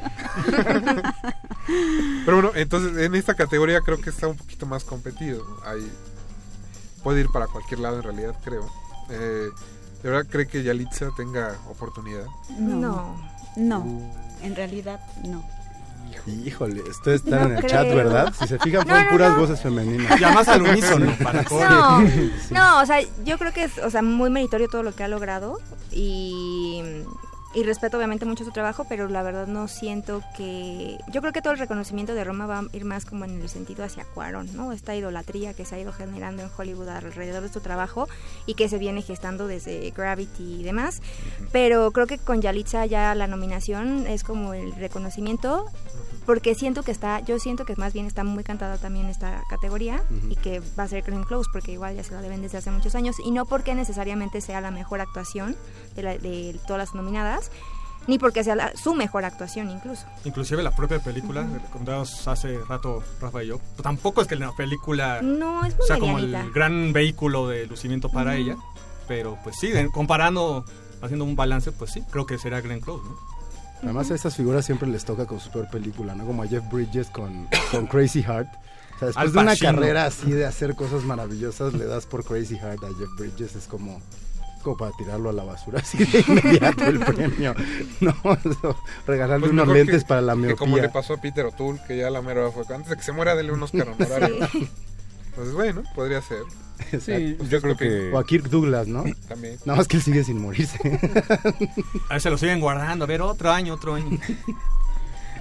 Pero 2.24 2.36
bueno, 2.40 2.53
entonces 2.55 2.97
en 3.05 3.15
esta 3.15 3.35
categoría 3.35 3.81
creo 3.81 3.98
que 4.01 4.11
está 4.11 4.28
un 4.28 4.36
poquito 4.36 4.66
más 4.66 4.85
competido. 4.85 5.44
Hay, 5.65 5.90
puede 7.07 7.20
ir 7.20 7.28
para 7.31 7.47
cualquier 7.47 7.78
lado 7.78 7.99
en 7.99 8.03
realidad, 8.03 8.35
creo. 8.45 8.69
Eh, 9.11 9.49
¿De 10.03 10.11
verdad 10.11 10.27
cree 10.28 10.49
que 10.49 10.65
Yalitza 10.65 11.11
tenga 11.16 11.55
oportunidad? 11.70 12.27
No, 12.59 13.16
no, 13.55 13.87
en 14.43 14.57
realidad 14.57 14.99
no. 15.24 15.45
Híjole, 16.27 16.83
ustedes 16.83 17.23
están 17.24 17.43
No 17.43 17.47
en 17.47 17.53
el 17.53 17.59
creo. 17.59 17.70
chat, 17.70 17.95
¿verdad? 17.95 18.35
Si 18.37 18.49
se 18.49 18.59
fijan, 18.59 18.81
No, 18.81 18.87
fueron 18.89 19.05
no, 19.05 19.11
puras 19.12 19.31
no. 19.35 19.39
voces 19.39 19.61
femeninas. 19.61 20.20
Y 20.20 20.24
además 20.24 20.49
al 20.49 20.62
unísono, 20.62 21.12
para 21.23 21.43
No, 21.45 22.01
Sí. 22.09 22.33
no, 22.51 22.81
o 22.83 22.87
sea, 22.87 22.99
yo 23.24 23.39
creo 23.39 23.53
que 23.53 23.62
es, 23.65 23.78
o 23.78 23.89
sea, 23.89 24.03
muy 24.03 24.28
meritorio 24.28 24.69
todo 24.69 24.83
lo 24.83 24.93
que 24.93 25.05
ha 25.05 25.09
logrado 25.09 25.61
y, 25.93 26.83
y 27.55 27.62
respeto 27.62 27.97
obviamente 27.97 28.27
mucho 28.27 28.44
su 28.44 28.51
trabajo, 28.51 28.85
pero 28.89 29.09
la 29.09 29.23
verdad 29.23 29.47
no 29.47 29.68
siento 29.68 30.23
que, 30.36 30.98
yo 31.10 31.20
creo 31.20 31.32
que 31.32 31.40
todo 31.40 31.52
el 31.52 31.59
reconocimiento 31.59 32.14
de 32.14 32.24
Roma 32.24 32.47
va 32.47 32.59
a 32.59 32.64
ir 32.73 32.85
más 32.85 33.06
como 33.06 33.24
en 33.24 33.40
el 33.40 33.48
sentido 33.48 33.85
hacia 33.85 34.05
Cuarón, 34.05 34.55
¿no? 34.55 34.73
Esta 34.73 34.94
idolatría 34.94 35.55
que 35.55 35.64
se 35.64 35.74
ha 35.74 35.78
ido 35.78 35.93
generando 35.93 36.43
en 36.43 36.51
Hollywood 36.55 36.89
alrededor 36.89 37.43
de 37.43 37.48
su 37.48 37.60
trabajo 37.60 38.09
y 38.44 38.55
que 38.55 38.68
se 38.68 38.78
viene 38.78 39.02
gestando 39.02 39.47
desde 39.47 39.90
Gravity 39.90 40.60
y 40.60 40.62
demás, 40.64 41.01
pero 41.52 41.90
creo 41.93 42.06
que 42.06 42.18
con 42.18 42.43
Yalitza 42.43 42.85
ya 42.86 43.14
la 43.14 43.27
nominación 43.27 44.06
es 44.06 44.23
como 44.23 44.52
el 44.52 44.74
reconocimiento 44.74 45.66
porque 46.27 46.55
siento 46.55 46.82
que 46.82 46.90
está, 46.90 47.20
yo 47.20 47.39
siento 47.39 47.65
que 47.65 47.77
más 47.77 47.93
bien 47.93 48.07
está 48.07 48.24
muy 48.24 48.43
cantada 48.44 48.77
también 48.78 49.07
esta 49.07 49.43
categoría 49.48 50.03
y 50.28 50.35
que 50.36 50.61
va 50.78 50.82
a 50.82 50.89
ser 50.89 51.03
Glenn 51.05 51.24
Close 51.24 51.48
porque 51.53 51.73
igual 51.73 51.94
ya 51.97 52.03
se 52.05 52.12
la 52.12 52.20
deben 52.20 52.43
desde 52.43 52.59
hace 52.59 52.70
muchos 52.70 52.94
años 52.94 53.16
y 53.24 53.31
no 53.31 53.47
porque 53.47 53.74
necesariamente 53.74 54.40
sea 54.40 54.61
la 54.61 54.70
mejor 54.70 55.01
actuación 55.01 55.57
de, 55.94 56.03
la- 56.03 56.19
de 56.19 56.59
todas 56.66 56.78
las 56.78 56.94
nominadas 56.94 57.51
ni 58.09 58.19
porque 58.19 58.44
sea 58.44 58.55
la- 58.55 58.73
su 58.77 58.94
mejor 58.94 59.24
actuación 59.24 59.70
incluso. 59.70 60.07
Inclusive 60.24 60.62
la 60.62 60.70
propia 60.70 60.98
película, 61.01 61.43
recomendamos 61.65 62.27
hace 62.28 62.59
rato 62.69 63.03
Rafa 63.20 63.43
y 63.43 63.48
yo, 63.48 63.59
pues 63.59 63.82
tampoco 63.82 64.20
es 64.23 64.28
que 64.28 64.36
la 64.36 64.53
película 64.53 65.20
No, 65.23 65.65
es 65.65 65.77
muy 65.77 65.86
sea 65.86 65.98
como 65.98 66.19
el 66.19 66.53
gran 66.53 66.93
vehículo 66.93 67.48
de 67.48 67.66
lucimiento 67.66 68.09
para 68.09 68.36
ella, 68.36 68.57
pero 69.09 69.39
pues 69.43 69.57
sí, 69.59 69.70
comparando, 69.93 70.65
haciendo 71.03 71.24
un 71.24 71.35
balance, 71.36 71.73
pues 71.73 71.93
sí, 71.93 72.03
creo 72.11 72.27
que 72.27 72.39
será 72.39 72.61
Glenn 72.61 72.81
Close, 72.81 73.05
¿no? 73.09 73.16
Además 73.82 74.11
a 74.11 74.15
estas 74.15 74.35
figuras 74.36 74.65
siempre 74.65 74.89
les 74.89 75.05
toca 75.05 75.27
con 75.27 75.39
su 75.40 75.51
peor 75.51 75.69
película, 75.70 76.15
¿no? 76.15 76.24
Como 76.27 76.43
a 76.43 76.47
Jeff 76.47 76.65
Bridges 76.70 77.09
con, 77.09 77.47
con 77.70 77.86
Crazy 77.86 78.23
Heart. 78.23 78.48
O 78.48 78.98
sea, 78.98 79.09
después 79.09 79.32
de 79.35 79.39
una 79.40 79.57
carrera 79.57 80.07
así 80.07 80.31
de 80.32 80.47
hacer 80.47 80.74
cosas 80.74 81.03
maravillosas, 81.05 81.74
le 81.74 81.85
das 81.85 82.07
por 82.07 82.24
Crazy 82.24 82.57
Heart 82.57 82.82
a 82.85 82.89
Jeff 82.98 83.11
Bridges, 83.19 83.55
es 83.55 83.66
como, 83.66 84.01
como 84.62 84.77
para 84.78 84.93
tirarlo 84.97 85.28
a 85.28 85.32
la 85.35 85.44
basura 85.44 85.81
así 85.82 85.98
de 85.98 86.24
inmediato 86.27 86.85
el 86.86 87.01
premio. 87.01 87.55
No, 88.01 88.12
eso, 88.44 88.77
regalarle 89.07 89.40
Pues 89.48 89.53
unos 89.53 89.69
lentes 89.69 90.03
que- 90.03 90.09
para 90.09 90.23
la 90.23 90.32
que 90.32 90.39
miopía. 90.39 90.57
como 90.57 90.78
le 90.78 90.89
pasó 90.89 91.12
a 91.15 91.16
Peter 91.20 91.44
O'Toole, 91.44 91.78
que 91.86 91.98
ya 91.98 92.09
la 92.11 92.23
mera 92.23 92.51
fue 92.51 92.65
antes 92.74 92.89
de 92.90 92.97
que 92.97 93.03
se 93.03 93.12
muera, 93.12 93.35
dele 93.36 93.53
unos 93.53 93.73
Oscar. 93.74 94.31
Pues 95.36 95.53
bueno, 95.53 95.82
podría 95.94 96.23
ser. 96.23 96.39
Exacto. 96.93 97.44
Pues, 97.48 97.77
¿qué 97.78 98.11
O 98.12 98.19
a 98.19 98.24
Kirk 98.24 98.48
Douglas, 98.48 98.86
¿no? 98.86 99.05
También. 99.28 99.59
Nada 99.65 99.78
más 99.78 99.89
que 99.89 99.97
él 99.97 100.03
sigue 100.03 100.24
sin 100.24 100.40
morirse. 100.40 100.78
A 102.09 102.15
ver, 102.15 102.20
se 102.20 102.31
lo 102.31 102.39
siguen 102.39 102.61
guardando, 102.61 103.05
a 103.05 103.09
ver, 103.09 103.23
otro 103.23 103.51
año, 103.51 103.74
otro 103.74 103.94
año. 103.94 104.19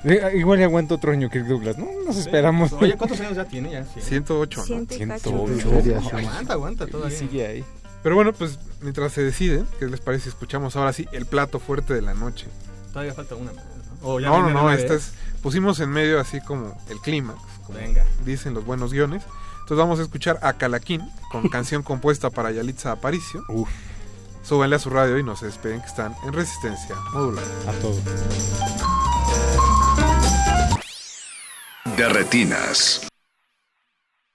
Eh, 0.07 0.37
Igual 0.37 0.59
le 0.59 0.65
aguanto 0.65 0.93
otro 0.93 1.11
año 1.11 1.31
Kirk 1.31 1.47
Douglas, 1.47 1.79
¿no? 1.79 1.87
Nos 2.05 2.17
esperamos. 2.17 2.71
Oye, 2.73 2.95
¿cuántos 2.95 3.19
años 3.21 3.35
ya 3.35 3.45
tiene? 3.45 3.71
Ya, 3.71 3.85
sí. 3.85 4.01
108, 4.01 4.59
¿no? 4.59 4.65
Ciento 4.65 4.93
y 4.93 5.07
cacho. 5.07 5.47
108. 5.47 6.17
Aguanta, 6.17 6.53
aguanta 6.53 6.85
todavía. 6.85 7.17
Y 7.17 7.19
sigue 7.19 7.47
ahí. 7.47 7.65
Pero 8.03 8.13
bueno, 8.13 8.31
pues 8.31 8.59
mientras 8.81 9.13
se 9.13 9.23
decide, 9.23 9.63
¿qué 9.79 9.87
les 9.87 9.99
parece 10.01 10.25
si 10.25 10.29
escuchamos 10.29 10.75
ahora 10.75 10.93
sí 10.93 11.07
el 11.11 11.25
plato 11.25 11.57
fuerte 11.59 11.95
de 11.95 12.03
la 12.03 12.13
noche? 12.13 12.45
Todavía 12.93 13.15
falta 13.15 13.33
una 13.33 13.51
más, 13.51 13.65
¿no? 14.03 14.19
No, 14.19 14.49
no, 14.51 14.71
esta 14.71 14.93
es, 14.93 15.13
pusimos 15.41 15.79
en 15.79 15.89
medio 15.89 16.19
así 16.19 16.39
como 16.39 16.79
el 16.91 16.99
clímax, 16.99 17.39
como 17.65 17.79
Venga. 17.79 18.05
dicen 18.23 18.53
los 18.53 18.63
buenos 18.63 18.93
guiones. 18.93 19.23
Entonces 19.65 19.79
vamos 19.79 19.99
a 19.99 20.03
escuchar 20.03 20.37
a 20.43 20.53
Calaquín 20.53 21.01
con 21.31 21.49
canción 21.49 21.81
compuesta 21.81 22.29
para 22.29 22.51
Yalitza 22.51 22.91
Aparicio. 22.91 23.43
Uf. 23.47 23.67
Súbanle 24.43 24.75
a 24.75 24.79
su 24.79 24.91
radio 24.91 25.17
y 25.17 25.23
no 25.23 25.35
se 25.35 25.47
despeguen 25.47 25.81
que 25.81 25.87
están 25.87 26.15
en 26.23 26.33
resistencia 26.33 26.95
modular. 27.11 27.43
A 27.67 27.71
todo. 27.81 27.99
De 31.97 32.09
retinas. 32.09 33.07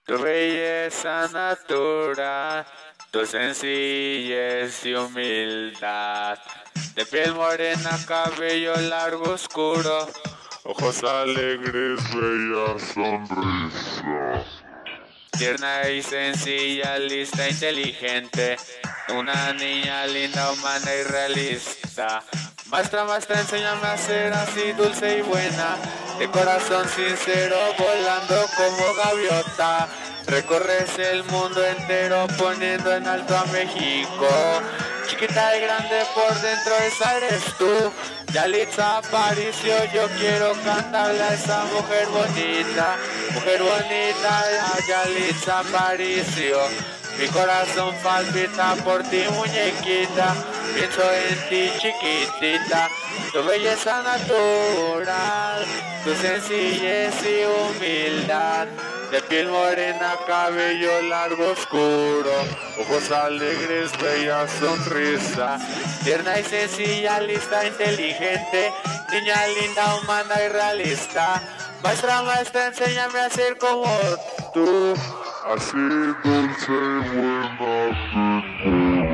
Tu 0.04 0.18
belleza 0.20 1.28
natural, 1.28 2.66
tu 3.12 3.24
sencillez 3.24 4.84
y 4.84 4.94
humildad. 4.94 6.38
De 6.96 7.06
piel 7.06 7.36
morena, 7.36 7.90
cabello 8.04 8.74
largo, 8.80 9.34
oscuro. 9.34 10.08
Ojos 10.64 11.04
alegres, 11.04 12.00
bella 12.16 12.76
sonrisa. 12.80 14.44
Tierna 15.38 15.88
y 15.88 16.02
sencilla, 16.02 16.98
lista, 16.98 17.48
inteligente. 17.48 18.56
Una 19.16 19.52
niña 19.52 20.06
linda, 20.06 20.52
humana 20.52 20.94
y 20.94 21.02
realista. 21.04 22.22
Maestra, 22.66 23.04
maestra, 23.04 23.40
enséñame 23.40 23.86
a 23.86 23.96
ser 23.96 24.32
así 24.32 24.72
dulce 24.72 25.18
y 25.18 25.22
buena. 25.22 25.76
De 26.18 26.28
corazón 26.30 26.88
sincero, 26.88 27.56
volando 27.78 28.46
como 28.56 28.94
gaviota. 28.94 29.88
Recorres 30.26 30.98
el 30.98 31.24
mundo 31.24 31.64
entero 31.64 32.26
poniendo 32.38 32.94
en 32.94 33.06
alto 33.06 33.36
a 33.36 33.44
México. 33.46 34.28
Chiquita 35.06 35.56
y 35.56 35.60
grande 35.62 36.02
por 36.14 36.32
dentro, 36.40 36.76
esa 36.86 37.16
eres 37.16 37.42
tú. 37.58 37.92
Yalitza 38.32 38.98
Aparicio, 38.98 39.74
yo 39.92 40.06
quiero 40.18 40.52
cantarle 40.64 41.22
a 41.22 41.34
esa 41.34 41.64
mujer 41.64 42.06
bonita. 42.08 42.96
Mujer 43.34 43.62
bonita, 43.62 44.40
a 44.72 44.86
Yalitza 44.86 45.60
Aparicio. 45.60 46.58
Mi 47.18 47.26
corazón 47.28 47.94
palpita 48.02 48.74
por 48.84 49.02
ti, 49.04 49.24
muñequita. 49.30 50.34
Pienso 50.74 51.02
en 51.12 51.48
ti, 51.48 51.70
chiquitita. 51.78 52.88
Tu 53.32 53.42
belleza 53.44 54.02
natural, 54.02 55.64
tu 56.04 56.14
sencillez 56.14 57.14
y 57.24 57.44
humildad. 57.44 58.66
De 59.10 59.20
piel 59.22 59.48
morena, 59.48 60.14
cabello 60.26 61.02
largo, 61.02 61.50
oscuro. 61.50 62.32
Ojos 62.78 63.10
alegres, 63.10 63.90
bella 64.00 64.46
sonrisa. 64.46 65.58
Tierna 66.04 66.38
y 66.38 66.44
sencilla, 66.44 67.20
lista, 67.20 67.66
inteligente. 67.66 68.72
Niña 69.10 69.46
linda, 69.60 69.96
humana 69.96 70.34
y 70.44 70.48
realista. 70.48 71.42
Maestra, 71.82 72.22
maestra, 72.22 72.66
enséñame 72.68 73.20
a 73.20 73.30
ser 73.30 73.56
como 73.58 73.84
tú. 74.52 74.94
Así 75.54 75.76
dulce 76.22 76.72
y 76.72 77.16
buena. 77.56 79.10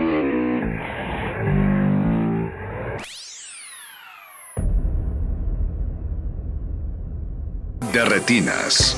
De 7.93 8.05
retinas. 8.05 8.97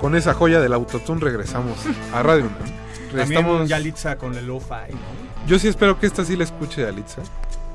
Con 0.00 0.14
esa 0.14 0.32
joya 0.32 0.60
del 0.60 0.72
autotune 0.72 1.20
regresamos 1.20 1.76
a 2.14 2.22
Radio 2.22 2.44
UNAM. 2.44 2.78
También 3.10 3.32
Estamos- 3.40 3.68
Yalitza 3.68 4.16
con 4.16 4.34
el 4.36 4.46
lo-fi, 4.46 4.92
¿no? 4.92 5.37
Yo 5.48 5.58
sí 5.58 5.66
espero 5.68 5.98
que 5.98 6.06
esta 6.06 6.24
sí 6.24 6.36
la 6.36 6.44
escuche 6.44 6.82
Yalitza. 6.82 7.22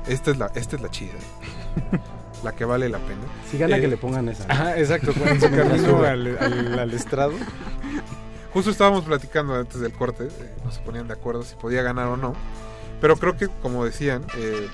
Esta 0.06 0.30
es 0.30 0.38
la, 0.38 0.50
esta 0.54 0.76
es 0.76 0.82
la 0.82 0.90
chida. 0.90 1.12
la 2.44 2.52
que 2.52 2.64
vale 2.64 2.88
la 2.88 2.98
pena. 2.98 3.22
Si 3.50 3.58
gana 3.58 3.76
Eh, 3.76 3.80
que 3.80 3.88
le 3.88 3.96
pongan 3.96 4.28
esa. 4.28 4.46
¿no? 4.46 4.52
Ajá, 4.54 4.78
exacto, 4.78 5.12
en 5.26 5.40
su 5.40 5.50
camino 5.50 5.98
al, 6.04 6.38
al- 6.38 6.78
al 6.78 6.92
estrado. 6.94 7.32
Justo 8.52 8.70
estábamos 8.70 9.04
platicando 9.04 9.54
antes 9.54 9.80
del 9.80 9.92
corte, 9.92 10.24
eh, 10.28 10.54
no 10.64 10.70
se 10.70 10.80
ponían 10.80 11.08
de 11.08 11.14
acuerdo 11.14 11.42
si 11.42 11.56
podía 11.56 11.82
ganar 11.82 12.06
o 12.06 12.16
no. 12.16 12.34
Pero 13.00 13.16
creo 13.16 13.36
que, 13.36 13.48
como 13.48 13.84
decían, 13.84 14.24
eh, 14.38 14.68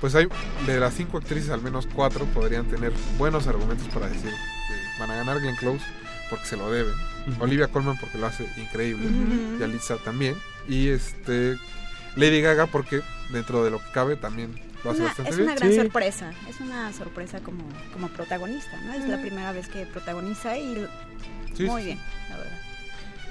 pues 0.00 0.14
hay 0.14 0.28
de 0.66 0.78
las 0.78 0.92
cinco 0.94 1.16
actrices, 1.18 1.50
al 1.50 1.62
menos 1.62 1.88
cuatro 1.92 2.26
podrían 2.26 2.66
tener 2.66 2.92
buenos 3.16 3.46
argumentos 3.46 3.88
para 3.88 4.08
decir 4.08 4.30
que 4.30 5.00
van 5.00 5.10
a 5.10 5.16
ganar 5.16 5.40
Glenn 5.40 5.56
Close 5.56 5.82
porque 6.28 6.44
se 6.46 6.56
lo 6.56 6.70
deben. 6.70 6.92
Olivia 7.40 7.68
Colman 7.68 7.96
porque 7.98 8.18
lo 8.18 8.26
hace 8.26 8.46
increíble. 8.58 9.06
Ujú. 9.06 9.58
Yalitza 9.60 9.96
también. 9.96 10.36
Y 10.68 10.88
este 10.88 11.56
Lady 12.16 12.40
Gaga 12.40 12.66
porque 12.66 13.02
dentro 13.30 13.64
de 13.64 13.70
lo 13.70 13.78
que 13.78 13.90
cabe 13.92 14.16
también 14.16 14.54
lo 14.84 14.90
hace 14.90 15.00
Una- 15.00 15.08
bastante 15.08 15.30
es 15.30 15.36
bien. 15.36 15.48
una 15.50 15.58
gran 15.58 15.74
sorpresa, 15.74 16.32
es 16.48 16.60
una 16.60 16.92
sorpresa 16.92 17.40
como, 17.40 17.64
como 17.92 18.08
protagonista, 18.08 18.76
¿no? 18.84 18.92
Es 18.94 19.08
la 19.08 19.20
primera 19.20 19.52
vez 19.52 19.68
que 19.68 19.86
protagoniza 19.86 20.56
y 20.58 20.86
Sí, 21.54 21.64
muy 21.64 21.82
sí, 21.82 21.86
bien, 21.88 22.00
la 22.30 22.36
verdad. 22.36 22.58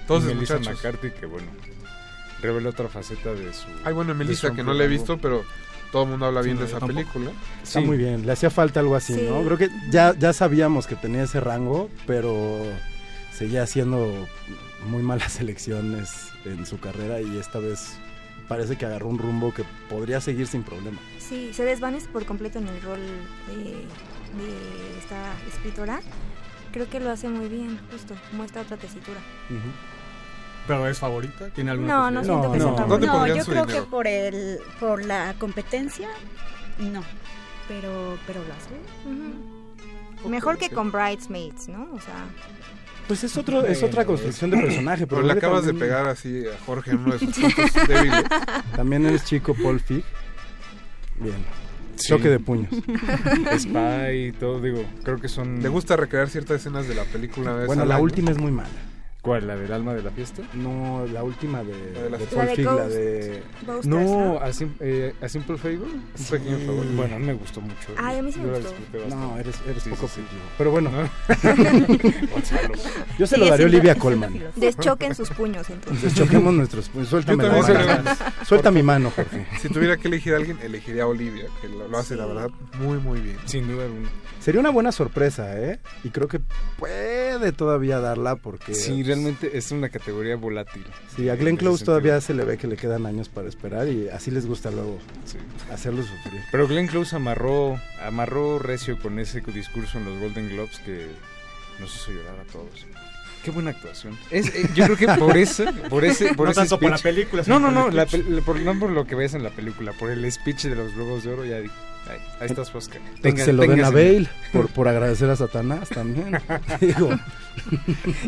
Entonces, 0.02 0.32
y 0.32 0.36
Melissa 0.36 0.58
muchachos. 0.58 0.78
McCarthy, 0.84 1.12
que 1.12 1.26
bueno, 1.26 1.48
revela 2.42 2.70
otra 2.70 2.90
faceta 2.90 3.34
de 3.34 3.54
su. 3.54 3.68
Ay, 3.86 3.94
bueno, 3.94 4.14
Melissa, 4.16 4.52
que 4.54 4.64
no 4.64 4.74
la 4.74 4.84
he 4.84 4.88
visto, 4.88 5.18
pero 5.18 5.44
todo 5.92 6.04
el 6.04 6.10
mundo 6.10 6.26
habla 6.26 6.42
Sí, 6.42 6.46
bien 6.48 6.56
no, 6.58 6.62
de 6.64 6.68
esa 6.68 6.80
tampoco. 6.80 6.98
película. 7.00 7.32
Está 7.62 7.80
Sí. 7.80 7.86
muy 7.86 7.98
bien, 7.98 8.26
le 8.26 8.32
hacía 8.32 8.50
falta 8.50 8.80
algo 8.80 8.96
así, 8.96 9.14
Sí. 9.14 9.26
¿no? 9.30 9.44
Creo 9.44 9.58
que 9.58 9.70
ya, 9.92 10.14
ya 10.18 10.34
sabíamos 10.34 10.88
que 10.88 10.96
tenía 10.96 11.24
ese 11.24 11.40
rango, 11.40 11.90
pero 12.08 12.64
seguía 13.34 13.64
haciendo 13.64 14.28
muy 14.88 15.04
malas 15.04 15.40
elecciones 15.40 16.30
en 16.46 16.66
su 16.66 16.80
carrera 16.80 17.22
y 17.22 17.38
esta 17.38 17.60
vez 17.60 17.98
parece 18.48 18.78
que 18.78 18.86
agarró 18.86 19.08
un 19.08 19.18
rumbo 19.18 19.54
que 19.54 19.64
podría 19.90 20.20
seguir 20.22 20.48
sin 20.48 20.64
problema. 20.64 21.00
Sí, 21.20 21.54
se 21.54 21.64
desvanece 21.64 22.08
por 22.10 22.26
completo 22.26 22.60
en 22.60 22.68
el 22.68 22.82
rol 22.82 23.00
de, 23.48 23.64
de 23.64 24.98
esta 25.00 25.34
escritora. 25.48 26.02
Creo 26.72 26.90
que 26.90 27.00
lo 27.00 27.12
hace 27.12 27.30
muy 27.30 27.48
bien, 27.48 27.80
justo, 27.92 28.16
muestra 28.32 28.62
otra 28.64 28.78
tesitura. 28.78 29.20
¿Pero 30.68 30.88
es 30.88 30.98
favorita? 30.98 31.50
¿Tiene 31.50 31.72
alguna 31.72 31.94
No, 31.94 32.12
no 32.12 32.24
siento 32.24 32.52
que 32.52 32.60
sea 32.60 32.68
favorita. 32.74 32.88
¿Dónde 32.88 33.08
No, 33.08 33.28
yo 33.28 33.46
creo 33.46 33.66
dinero? 33.66 33.84
que 33.86 33.90
por 33.90 34.08
el 34.08 34.60
por 34.80 35.06
la 35.06 35.36
competencia 35.38 36.08
no. 36.80 37.04
Pero 37.68 38.18
pero 38.26 38.42
lo 38.44 38.54
hace. 38.54 39.63
Mejor 40.30 40.58
que 40.58 40.70
con 40.70 40.92
Bridesmaids, 40.92 41.68
¿no? 41.70 41.84
O 41.94 42.00
sea, 42.00 42.14
Pues 43.08 43.24
es 43.24 43.36
otro, 43.38 43.66
es 43.66 43.84
otra 43.84 44.06
construcción 44.06 44.52
de 44.52 44.58
personaje. 44.58 45.06
Pero 45.08 45.22
le 45.22 45.34
acabas 45.34 45.66
de 45.66 45.74
pegar 45.74 46.08
así 46.08 46.44
a 46.48 46.58
Jorge 46.66 46.92
en 46.92 46.98
uno 47.00 47.14
de 47.14 47.20
sus 47.20 47.36
puntos 47.38 47.74
débiles. 47.88 48.24
También 48.76 49.06
eres 49.06 49.24
chico 49.26 49.54
Paul 49.54 49.80
Fig. 49.80 50.04
Bien. 51.20 51.36
Sí. 51.96 52.08
Choque 52.08 52.28
de 52.30 52.40
puños. 52.40 52.70
Spy 53.60 54.28
y 54.28 54.32
todo, 54.32 54.60
digo, 54.60 54.84
creo 55.04 55.18
que 55.20 55.28
son... 55.30 55.62
Le 55.62 55.70
gusta 55.70 55.96
recrear 55.96 56.28
ciertas 56.30 56.62
escenas 56.62 56.88
de 56.88 56.96
la 56.96 57.04
película. 57.04 57.66
Bueno, 57.68 57.86
la 57.86 57.96
año. 57.96 58.04
última 58.04 58.32
es 58.32 58.38
muy 58.40 58.52
mala. 58.52 58.70
¿Cuál? 59.24 59.48
¿La 59.48 59.56
del 59.56 59.72
alma 59.72 59.94
de 59.94 60.04
la 60.04 60.12
fiesta? 60.12 60.42
No, 60.54 61.06
la 61.08 61.24
última 61.24 61.64
de, 61.64 61.72
de 61.94 62.10
las- 62.10 62.20
de 62.20 62.26
La 62.26 62.32
Paul 62.36 62.48
de 62.48 62.56
Fig, 62.58 62.66
la 62.66 62.88
de... 62.90 63.44
Ghostbusters, 63.66 63.86
No, 63.88 64.38
a, 64.40 64.52
Sim- 64.52 64.76
eh, 64.82 65.14
a 65.22 65.30
Simple 65.30 65.58
Favor, 65.58 65.88
un 65.88 66.04
Sí. 66.14 66.32
pequeño 66.34 66.58
favor. 66.66 66.86
Bueno, 66.94 67.20
me 67.20 67.32
gustó 67.34 67.62
mucho. 67.62 67.76
Ay, 67.98 68.18
a 68.20 68.22
mí 68.22 68.34
sí 68.34 68.40
me 68.42 68.52
la 68.52 68.58
gustó. 68.60 68.76
No, 69.16 69.38
eres, 69.40 69.56
eres 69.66 69.82
Sí, 69.82 69.90
poco 69.92 70.10
sí. 70.10 70.20
Pero 70.58 70.72
bueno, 70.72 70.92
Gonzalo. 72.32 72.74
yo 73.18 73.26
se 73.28 73.38
lo 73.38 73.48
daré 73.48 73.64
a 73.64 73.68
Olivia 73.68 73.96
Colman. 73.96 74.44
deschoquen 74.58 75.16
sus 75.16 75.30
puños 75.30 75.70
entonces. 75.70 76.04
Deschoquemos 76.14 76.54
nuestros 76.54 76.90
puños. 76.90 77.08
Suéltame 77.08 77.44
la 77.44 77.52
mano. 77.54 78.12
Suelta 78.46 78.72
mi 78.72 78.84
mano, 78.84 79.10
Jorge. 79.16 79.48
Si 79.62 79.70
tuviera 79.70 79.96
que 79.98 80.10
elegir 80.10 80.34
a 80.34 80.38
alguien, 80.38 80.60
elegiría 80.62 81.04
a 81.04 81.08
Olivia, 81.08 81.46
que 81.62 81.70
lo, 81.70 81.88
lo 81.88 81.98
hace, 81.98 82.16
la 82.18 82.26
verdad, 82.26 82.50
muy, 82.80 82.98
muy 82.98 83.22
bien. 83.22 83.38
Sin 83.46 83.68
duda 83.68 83.86
alguna. 83.86 84.10
Sería 84.44 84.60
una 84.60 84.72
buena 84.72 84.92
sorpresa, 84.92 85.58
¿eh? 85.58 85.80
Y 86.04 86.10
creo 86.10 86.28
que 86.28 86.42
puede 86.78 87.52
todavía 87.54 88.00
darla 88.00 88.36
porque... 88.36 88.76
Sí, 88.76 89.02
realmente 89.04 89.58
es 89.58 89.72
una 89.72 89.88
categoría 89.90 90.36
volátil. 90.36 90.84
Sí, 91.16 91.30
a 91.30 91.34
En 91.34 91.40
Glenn 91.40 91.56
Close 91.58 91.86
todavía 91.86 92.20
se 92.20 92.34
le 92.34 92.44
ve 92.44 92.58
que 92.58 92.68
le 92.68 92.76
quedan 92.76 93.06
años 93.06 93.30
para 93.30 93.48
esperar 93.48 93.88
y 93.88 94.10
así 94.10 94.32
les 94.32 94.46
gusta 94.46 94.70
luego 94.70 95.00
Sí. 95.26 95.38
hacerlo 95.72 96.02
sufrir. 96.04 96.42
Pero 96.52 96.68
Glenn 96.68 96.88
Close 96.88 97.16
amarró, 97.16 97.80
amarró 98.06 98.60
recio 98.60 99.00
con 99.00 99.18
ese 99.20 99.40
discurso 99.42 99.98
en 99.98 100.06
los 100.06 100.20
Golden 100.20 100.50
Globes 100.50 100.80
que 100.80 101.08
nos 101.80 101.96
hizo 101.96 102.12
llorar 102.12 102.36
a 102.42 102.52
todos. 102.52 102.86
Qué 103.46 103.52
buena 103.52 103.72
actuación. 103.72 104.18
Es, 104.30 104.54
eh, 104.56 104.70
yo 104.76 104.86
creo 104.86 104.98
que 104.98 105.08
por 105.20 105.38
ese, 105.38 105.66
por 105.90 106.04
ese, 106.06 106.34
por 106.34 106.48
No 106.48 106.52
ese 106.52 106.62
tanto 106.62 106.80
por 106.80 106.90
la 106.92 106.98
speech- 106.98 107.04
película, 107.04 107.44
No, 107.48 107.58
sino 107.58 107.72
no, 107.72 107.72
no, 107.72 107.92
la 107.92 108.08
speech. 108.08 108.42
por- 108.44 108.60
no 108.60 108.78
por 108.80 108.90
lo 108.90 109.06
que 109.06 109.16
ves 109.16 109.34
en 109.34 109.44
la 109.44 109.50
película, 109.52 109.92
por 109.94 110.10
el 110.12 110.30
speech 110.32 110.64
de 110.64 110.76
los 110.76 110.94
Globos 110.96 111.24
de 111.24 111.32
Oro 111.34 111.46
ya 111.46 111.60
ahí, 112.10 112.20
ahí 112.40 112.48
estás 112.48 112.74
Oscar. 112.76 113.02
Pues 113.02 113.22
Tenga- 113.22 113.36
que 113.38 113.46
se 113.46 113.54
lo 113.54 113.64
den 113.64 113.84
a 113.84 113.90
Bale 113.90 114.28
por, 114.52 114.70
por 114.70 114.88
agradecer 114.88 115.30
a 115.30 115.36
Satanás 115.36 115.90
también. 115.90 116.40
Digo, 116.82 117.10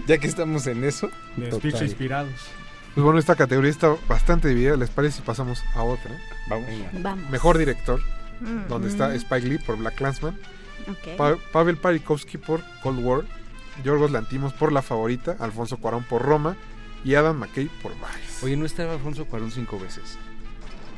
Ya 0.08 0.18
que 0.18 0.28
estamos 0.28 0.68
en 0.68 0.84
eso, 0.84 1.10
De 1.36 1.48
Total. 1.50 1.72
speech 1.72 1.82
inspirados. 1.84 2.32
Pues 2.94 3.04
bueno, 3.04 3.20
esta 3.20 3.36
categoría 3.36 3.72
está 3.72 3.96
bastante 4.08 4.48
dividida. 4.48 4.78
¿Les 4.78 4.90
parece 4.90 5.18
si 5.18 5.22
pasamos 5.22 5.64
a 5.76 5.84
otra? 5.84 6.12
vamos. 6.48 6.68
Vamos. 7.02 7.30
Mejor 7.30 7.58
director, 7.58 8.00
Mm. 8.42 8.68
donde 8.68 8.88
está 8.90 9.14
Spike 9.16 9.48
Lee 9.48 9.58
por 9.60 9.78
Black 9.78 9.96
Clansman, 9.96 10.38
Ok. 10.90 11.16
Pa- 11.18 11.38
Pavel 11.54 11.78
Parikovsky 11.78 12.38
por 12.38 12.62
Cold 12.84 13.00
War, 13.04 13.22
Yorgos 13.84 14.12
Lantimos 14.12 14.54
por 14.54 14.72
La 14.72 14.82
Favorita, 14.82 15.36
Alfonso 15.40 15.78
Cuarón 15.78 16.04
por 16.04 16.22
Roma 16.22 16.56
y 17.04 17.16
Adam 17.16 17.38
McKay 17.38 17.70
por 17.82 17.94
Vice. 17.94 18.46
Oye, 18.46 18.56
¿no 18.58 18.66
estaba 18.66 18.94
Alfonso 18.94 19.26
Cuarón 19.26 19.52
cinco 19.52 19.80
veces? 19.80 20.18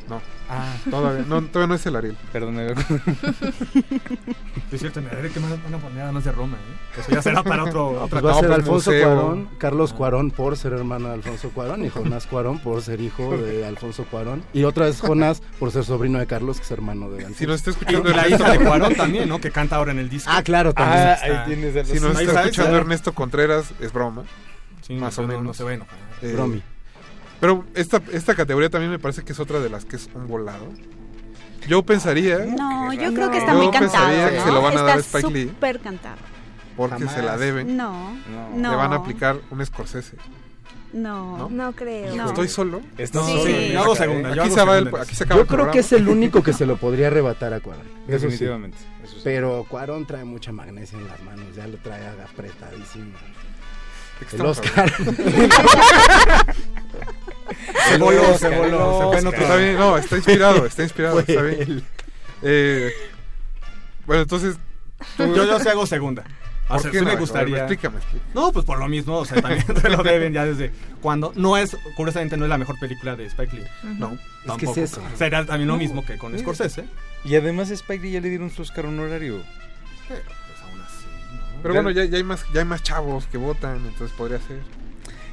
No, 0.09 0.21
Ah, 0.49 0.73
todavía 0.89 1.25
no, 1.27 1.41
todavía 1.43 1.67
no 1.67 1.75
es 1.75 1.85
el 1.85 1.95
Ariel. 1.97 2.17
perdón. 2.31 2.57
Es 4.71 4.79
cierto, 4.79 5.01
me 5.01 5.09
daré 5.09 5.29
que 5.29 5.39
me 5.41 5.49
van 5.49 5.73
a 5.73 5.77
poner 5.77 6.01
además 6.03 6.23
de 6.23 6.31
Roma, 6.31 6.55
¿eh? 6.57 6.99
Eso 7.01 7.11
ya 7.11 7.21
será 7.21 7.43
para 7.43 7.65
otro... 7.65 7.89
pues 8.09 8.13
otra 8.13 8.21
va 8.21 8.29
a 8.31 8.34
no, 8.34 8.39
ser 8.39 8.47
pues, 8.47 8.59
Alfonso 8.59 8.91
museo. 8.91 9.13
Cuarón, 9.15 9.49
Carlos 9.57 9.93
Cuarón 9.93 10.31
por 10.31 10.55
ser 10.57 10.73
hermano 10.73 11.07
de 11.09 11.13
Alfonso 11.15 11.49
Cuarón 11.49 11.85
y 11.85 11.89
Jonás 11.89 12.25
Cuarón 12.27 12.59
por 12.59 12.81
ser 12.81 13.01
hijo 13.01 13.35
de 13.38 13.65
Alfonso 13.65 14.05
Cuarón 14.05 14.43
y 14.53 14.63
otra 14.63 14.85
vez 14.85 15.01
Jonás 15.01 15.41
por 15.59 15.71
ser 15.71 15.84
sobrino 15.84 16.19
de 16.19 16.27
Carlos 16.27 16.57
que 16.57 16.63
es 16.63 16.71
hermano 16.71 17.09
de 17.09 17.17
Alfonso. 17.17 17.39
Si 17.39 17.45
nos 17.45 17.55
está 17.57 17.71
Y 17.71 17.73
escuchando 17.73 18.09
la 18.11 18.21
Ernesto, 18.23 18.43
hija 18.45 18.51
de 18.53 18.59
Cuarón 18.65 18.95
también, 18.95 19.27
¿no? 19.29 19.39
Que 19.41 19.51
canta 19.51 19.75
ahora 19.75 19.91
en 19.91 19.99
el 19.99 20.09
disco. 20.09 20.29
Ah, 20.34 20.41
claro, 20.43 20.73
también. 20.73 21.07
Ah, 21.07 21.17
ahí 21.21 21.39
tienes 21.45 21.75
los- 21.75 21.88
si 21.89 21.99
nos 21.99 22.19
está 22.19 22.43
escuchando. 22.43 22.77
Ernesto 22.77 23.13
Contreras, 23.13 23.73
es 23.81 23.91
broma. 23.91 24.23
Sí, 24.81 24.93
más 24.93 25.17
no, 25.17 25.23
o 25.23 25.27
no, 25.27 25.34
menos. 25.34 25.43
No 25.47 25.53
se 25.53 25.63
va 25.65 25.71
a 25.71 25.73
enojar. 25.73 25.97
Eh, 26.21 26.31
Bromi. 26.34 26.63
Pero 27.39 27.65
esta, 27.76 28.01
esta 28.11 28.35
categoría 28.35 28.69
también 28.69 28.91
me 28.91 28.99
parece 28.99 29.23
que 29.23 29.34
es 29.34 29.39
otra 29.39 29.59
de 29.59 29.69
las 29.69 29.85
que 29.85 29.95
es 29.97 30.09
un 30.15 30.27
volado. 30.27 30.68
Yo 31.68 31.84
pensaría, 31.84 32.39
No, 32.39 32.93
yo 32.93 33.14
creo 33.14 33.30
que 33.30 33.38
está 33.39 33.51
yo 33.53 33.57
muy 33.59 33.72
cantado. 33.72 34.07
pensaría 34.07 34.30
que 34.31 34.39
se 34.41 34.51
lo 34.51 34.61
van 34.61 34.77
a 34.77 34.81
dar 34.84 34.97
a 34.97 35.01
Spike 35.01 35.30
Lee. 35.31 35.47
súper 35.49 35.80
cantado. 35.80 36.18
porque 36.77 36.95
Jamás. 36.99 37.14
se 37.15 37.22
la 37.23 37.38
deben, 37.38 37.76
No, 37.76 38.11
No. 38.31 38.49
no. 38.55 38.72
le 38.72 38.76
van 38.77 38.93
a 38.93 38.97
aplicar 38.97 39.38
un 39.49 39.65
Scorsese. 39.65 40.15
No. 40.93 41.49
No 41.49 41.73
creo. 41.73 42.15
No. 42.15 42.27
¿Estoy 42.27 42.47
solo? 42.47 42.81
Estás 42.97 43.26
Sí, 43.26 43.31
solo 43.34 43.43
sí, 43.45 43.51
en 43.53 43.59
yo 43.59 43.68
esa 43.72 43.80
hago 43.81 43.93
cadena. 43.93 43.95
segunda, 44.14 44.30
yo 44.35 44.41
Aquí 44.43 44.51
hago 44.53 44.59
se, 44.59 44.65
va 44.65 44.77
el, 44.77 44.88
aquí 45.01 45.15
se 45.15 45.23
acaba 45.26 45.38
Yo 45.39 45.41
el 45.41 45.47
creo 45.47 45.72
que 45.72 45.80
es 45.80 45.91
el 45.91 46.07
único 46.07 46.41
que 46.43 46.53
se 46.53 46.65
lo 46.65 46.77
podría 46.77 47.07
arrebatar 47.07 47.53
a 47.53 47.59
Cuarón. 47.59 47.84
Eso 48.07 48.19
sí. 48.19 48.26
Definitivamente. 48.26 48.77
eso 49.03 49.15
sí. 49.15 49.22
Pero 49.23 49.65
Cuarón 49.68 50.05
trae 50.05 50.23
mucha 50.23 50.51
magnesia 50.53 50.97
en 50.97 51.07
las 51.07 51.22
manos, 51.23 51.45
ya 51.55 51.68
lo 51.68 51.77
trae 51.77 52.07
apretadísimo. 52.07 53.11
¿De 54.22 54.26
qué 54.27 54.35
El 54.38 54.45
Oscar. 54.45 54.93
Se 57.89 57.97
voló, 57.97 58.38
se 58.38 58.49
voló, 58.49 58.99
se 58.99 59.07
fue 59.07 59.19
en 59.19 59.27
otro 59.27 59.41
Está 59.41 59.55
bien, 59.57 59.77
no, 59.77 59.97
está 59.97 60.15
inspirado, 60.17 60.65
está 60.65 60.84
inspirado, 60.84 61.19
está 61.19 61.41
bien. 61.41 61.84
Eh, 62.43 62.91
bueno, 64.05 64.23
entonces, 64.23 64.55
tú- 65.17 65.35
Yo, 65.35 65.45
yo 65.45 65.59
sí 65.59 65.67
hago 65.69 65.85
segunda. 65.88 66.23
¿por 66.67 66.81
qué 66.91 66.99
sí 66.99 67.05
no? 67.05 67.11
me 67.11 67.15
gustaría. 67.15 67.57
explícame, 67.59 67.97
explícame. 67.97 68.31
No, 68.34 68.51
pues 68.51 68.65
por 68.65 68.77
lo 68.77 68.88
mismo, 68.89 69.17
o 69.19 69.25
sea, 69.25 69.41
también 69.41 69.65
se 69.81 69.89
lo 69.89 70.03
deben 70.03 70.34
ya 70.34 70.45
desde 70.45 70.71
cuando. 71.01 71.31
No 71.35 71.55
es, 71.57 71.77
curiosamente, 71.95 72.35
no 72.38 72.43
es 72.45 72.49
la 72.49 72.57
mejor 72.57 72.77
película 72.79 73.15
de 73.15 73.25
Spike 73.25 73.55
Lee. 73.55 73.63
No, 73.97 74.11
Es 74.13 74.19
que 74.19 74.47
Tampoco. 74.47 74.71
es 74.71 74.77
eso. 74.77 75.01
Será 75.15 75.45
también 75.45 75.67
lo 75.67 75.73
No, 75.75 75.79
mismo 75.79 76.05
que 76.05 76.17
con 76.17 76.31
mira. 76.34 76.43
Scorsese. 76.43 76.85
Y 77.23 77.35
además 77.35 77.71
a 77.71 77.73
Spike 77.73 78.03
Lee 78.03 78.11
ya 78.11 78.21
le 78.21 78.29
dieron 78.29 78.49
su 78.49 78.61
Oscar 78.63 78.85
honorario. 78.85 79.41
Pero 80.09 80.21
pues 80.23 80.61
aún 80.69 80.81
así, 80.81 81.05
¿no? 81.55 81.61
pero 81.61 81.73
bueno, 81.73 81.89
ya, 81.91 82.03
ya 82.05 82.17
hay 82.17 82.23
más, 82.23 82.45
ya 82.53 82.59
hay 82.59 82.65
más 82.65 82.84
chavos 82.84 83.27
que 83.27 83.38
votan, 83.38 83.77
entonces 83.85 84.15
podría 84.17 84.39
ser. 84.39 84.59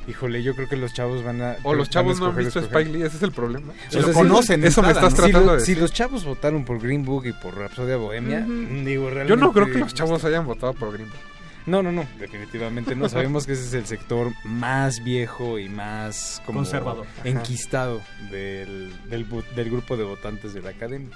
Híjole, 0.06 0.42
yo 0.42 0.54
creo 0.54 0.68
que 0.68 0.76
los 0.76 0.92
chavos 0.92 1.24
van 1.24 1.40
a... 1.40 1.56
O 1.62 1.72
los 1.74 1.88
chavos 1.88 2.20
no 2.20 2.26
han 2.26 2.36
visto 2.36 2.58
a 2.58 2.62
escoger. 2.62 2.82
Spike 2.82 2.98
Lee, 2.98 3.04
ese 3.06 3.16
es 3.16 3.22
el 3.22 3.32
problema. 3.32 3.72
Si 3.88 3.96
O 3.96 4.00
lo 4.02 4.06
sea, 4.08 4.14
conocen, 4.14 4.62
eso 4.64 4.82
me 4.82 4.88
estás 4.88 5.04
¿no? 5.04 5.10
Si, 5.10 5.16
tratando 5.16 5.46
lo- 5.46 5.54
de 5.54 5.60
si 5.60 5.72
decir. 5.72 5.82
los 5.82 5.92
chavos 5.92 6.24
votaron 6.24 6.64
por 6.64 6.78
Green 6.78 7.04
Book 7.04 7.24
y 7.26 7.32
por 7.32 7.56
Rapsodia 7.56 7.96
Bohemia, 7.96 8.40
digo, 8.40 9.06
realmente... 9.08 9.28
Yo 9.30 9.36
no 9.36 9.52
creo 9.52 9.66
que 9.66 9.78
los 9.78 9.94
chavos 9.94 10.22
hayan 10.24 10.46
votado 10.46 10.74
por 10.74 10.92
Green 10.92 11.08
Book. 11.08 11.18
No, 11.66 11.82
no, 11.82 11.90
no, 11.90 12.06
definitivamente 12.18 12.94
no. 12.94 13.08
Sabemos 13.08 13.46
que 13.46 13.52
ese 13.54 13.64
es 13.64 13.72
el 13.72 13.86
sector 13.86 14.30
más 14.44 15.02
viejo 15.02 15.58
y 15.58 15.70
más 15.70 16.42
como 16.44 16.58
Conservador. 16.58 17.06
enquistado 17.24 18.02
del, 18.30 18.92
del, 19.08 19.26
bu- 19.26 19.48
del 19.56 19.70
grupo 19.70 19.96
de 19.96 20.04
votantes 20.04 20.52
de 20.52 20.60
la 20.60 20.68
academia. 20.70 21.08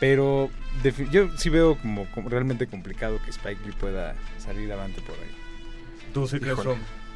Pero 0.00 0.50
yo 1.12 1.28
sí 1.38 1.48
veo 1.50 1.78
como, 1.78 2.06
como 2.10 2.28
realmente 2.28 2.66
complicado 2.66 3.20
que 3.24 3.30
Spike 3.30 3.60
Lee 3.64 3.72
pueda 3.78 4.16
salir 4.44 4.72
adelante 4.72 5.00
por 5.02 5.14
ahí. 5.14 5.30
Tú 6.12 6.26
sí 6.26 6.40
crees. 6.40 6.56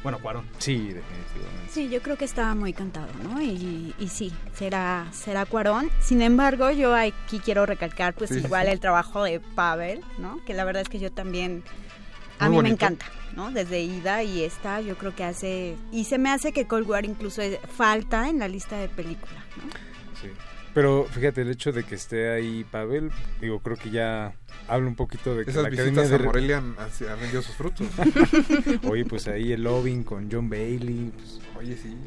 Bueno, 0.07 0.19
Cuarón. 0.19 0.45
Sí, 0.59 0.77
definitivamente. 0.77 1.69
Sí, 1.69 1.89
yo 1.89 2.01
creo 2.01 2.15
que 2.15 2.23
estaba 2.23 2.55
muy 2.55 2.71
cantado, 2.71 3.09
¿no? 3.23 3.41
Y, 3.41 3.93
y 3.99 4.07
sí, 4.07 4.31
será, 4.55 5.05
será 5.11 5.45
Cuarón. 5.45 5.89
Sin 5.99 6.21
embargo, 6.21 6.71
yo 6.71 6.95
aquí 6.95 7.39
quiero 7.43 7.65
recalcar, 7.65 8.13
pues 8.13 8.29
Sí, 8.29 8.37
igual 8.37 8.67
sí. 8.67 8.71
el 8.71 8.79
trabajo 8.79 9.23
de 9.25 9.41
Pavel, 9.41 9.99
¿no? 10.17 10.39
Que 10.45 10.53
la 10.53 10.63
verdad 10.63 10.83
es 10.83 10.87
que 10.87 10.99
yo 10.99 11.11
también, 11.11 11.61
a 12.39 12.47
Muy 12.47 12.59
mí 12.59 12.63
me 12.63 12.69
encanta, 12.69 13.05
¿no? 13.35 13.51
Desde 13.51 13.81
Ida 13.81 14.23
y 14.23 14.43
esta, 14.45 14.79
yo 14.79 14.97
creo 14.97 15.13
que 15.13 15.25
hace, 15.25 15.75
y 15.91 16.05
se 16.05 16.17
me 16.17 16.29
hace 16.31 16.53
que 16.53 16.67
Cold 16.67 16.87
War 16.89 17.03
incluso 17.03 17.41
es- 17.41 17.59
falta 17.75 18.29
en 18.29 18.39
la 18.39 18.47
lista 18.47 18.77
de 18.77 18.87
película, 18.87 19.43
¿no? 19.57 19.63
Sí. 20.21 20.29
Pero 20.77 21.07
fíjate, 21.09 21.41
el 21.41 21.49
hecho 21.49 21.71
de 21.71 21.83
que 21.83 21.95
esté 21.95 22.29
ahí 22.29 22.63
Pavel, 22.69 23.09
digo, 23.41 23.61
creo 23.61 23.77
que 23.77 23.89
ya 23.89 24.33
habla 24.67 24.87
un 24.87 24.95
poquito 24.95 25.35
de 25.35 25.43
que 25.43 25.49
Esas 25.49 25.63
la 25.63 25.69
academia 25.69 26.03
visitas 26.03 26.11
a 26.13 26.17
de... 26.19 26.23
Morelia 26.23 26.57
han, 26.59 26.75
han- 26.77 27.19
rendido 27.19 27.41
sus 27.41 27.55
frutos. 27.55 27.87
Oye, 28.87 29.03
pues 29.03 29.27
ahí 29.27 29.53
el 29.53 29.63
lobbying 29.63 30.03
con 30.03 30.29
John 30.31 30.51
Bailey. 30.51 31.11
pues, 31.15 31.39
Oye, 31.57 31.75
sí. 31.81 31.97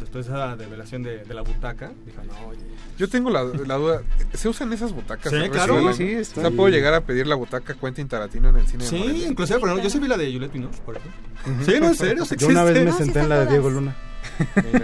Después 0.00 0.26
de 0.26 0.32
esa 0.32 0.56
revelación 0.56 1.04
de, 1.04 1.18
de 1.24 1.34
la 1.34 1.42
butaca, 1.42 1.92
dijo, 2.04 2.20
no, 2.24 2.48
oye. 2.48 2.58
Yo 2.98 3.08
tengo 3.08 3.30
la, 3.30 3.44
la 3.44 3.76
duda, 3.76 4.02
¿se 4.34 4.48
usan 4.48 4.72
esas 4.72 4.92
butacas? 4.92 5.32
Sí, 5.32 5.38
¿Se 5.42 5.48
claro. 5.48 5.86
reciben? 5.86 6.24
Sí, 6.24 6.32
O 6.36 6.40
sea, 6.42 6.50
¿puedo 6.50 6.68
llegar 6.68 6.94
a 6.94 7.02
pedir 7.02 7.28
la 7.28 7.36
butaca 7.36 7.74
Quentin 7.74 8.08
Tarantino 8.08 8.48
en 8.48 8.56
el 8.56 8.66
cine 8.66 8.82
de 8.82 8.90
Sí, 8.90 8.98
Morelia? 8.98 9.28
inclusive, 9.28 9.60
por 9.60 9.68
ejemplo, 9.68 9.84
yo 9.84 9.90
sí 9.90 10.00
vi 10.00 10.08
la 10.08 10.16
de 10.16 10.32
Juliette 10.32 10.52
Binoche, 10.52 10.80
por 10.84 10.96
ejemplo. 10.96 11.20
Sí, 11.64 11.78
no, 11.80 11.86
en 11.86 11.94
serio, 11.94 12.24
sí 12.24 12.34
Yo 12.36 12.48
una 12.48 12.64
vez 12.64 12.74
me. 12.74 12.84
No, 12.86 12.92
sí 12.96 13.04
senté 13.04 13.20
en 13.20 13.28
la 13.28 13.44
de 13.44 13.46
Diego. 13.52 13.70
Luna. 13.70 13.94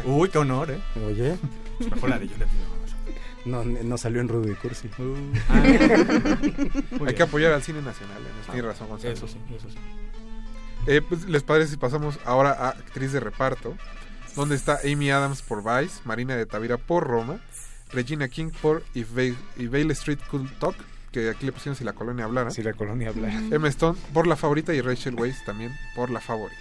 Uy, 0.04 0.28
qué 0.28 0.38
honor, 0.38 0.70
¿eh? 0.70 0.78
Oye, 1.08 1.34
Mejor 1.90 2.08
la 2.08 2.18
de 2.20 2.28
Juliette 2.28 2.48
Binoche. 2.52 2.71
No, 3.44 3.64
no 3.64 3.98
salió 3.98 4.20
en 4.20 4.28
Rudy 4.28 4.54
Cursi. 4.54 4.88
Muy 4.98 5.30
Hay 5.48 5.78
bien. 5.78 7.14
que 7.14 7.22
apoyar 7.22 7.52
al 7.52 7.62
cine 7.62 7.82
nacional, 7.82 8.18
eso 8.42 8.52
tiene 8.52 8.68
razón 8.68 8.88
Gonzalo. 8.88 9.12
Eso 9.12 9.26
sí, 9.28 9.38
eso 9.54 9.68
sí. 9.70 9.76
Eh, 10.86 11.00
pues, 11.00 11.28
¿Les 11.28 11.42
parece 11.42 11.70
si 11.72 11.76
pasamos 11.76 12.18
ahora 12.24 12.52
a 12.52 12.68
actriz 12.70 13.12
de 13.12 13.20
reparto? 13.20 13.76
Donde 14.36 14.54
está 14.56 14.78
Amy 14.84 15.10
Adams 15.10 15.42
por 15.42 15.62
Vice, 15.62 16.00
Marina 16.04 16.34
de 16.36 16.46
Tavira 16.46 16.78
por 16.78 17.06
Roma, 17.06 17.38
Regina 17.92 18.28
King 18.28 18.50
por 18.62 18.82
If, 18.94 19.14
Ba- 19.14 19.36
If 19.62 19.70
Bale 19.70 19.92
Street 19.92 20.18
Could 20.30 20.48
Talk 20.58 20.74
que 21.12 21.28
aquí 21.28 21.44
le 21.44 21.52
pusieron 21.52 21.76
si 21.76 21.84
la 21.84 21.92
colonia 21.92 22.24
hablara. 22.24 22.50
Si 22.50 22.62
la 22.62 22.72
colonia 22.72 23.10
hablara. 23.10 23.34
Emma 23.50 23.68
Stone 23.68 23.98
por 24.14 24.26
la 24.26 24.34
favorita 24.36 24.72
y 24.72 24.80
Rachel 24.80 25.14
Weisz 25.14 25.44
también 25.44 25.76
por 25.94 26.08
la 26.10 26.20
favorita. 26.22 26.58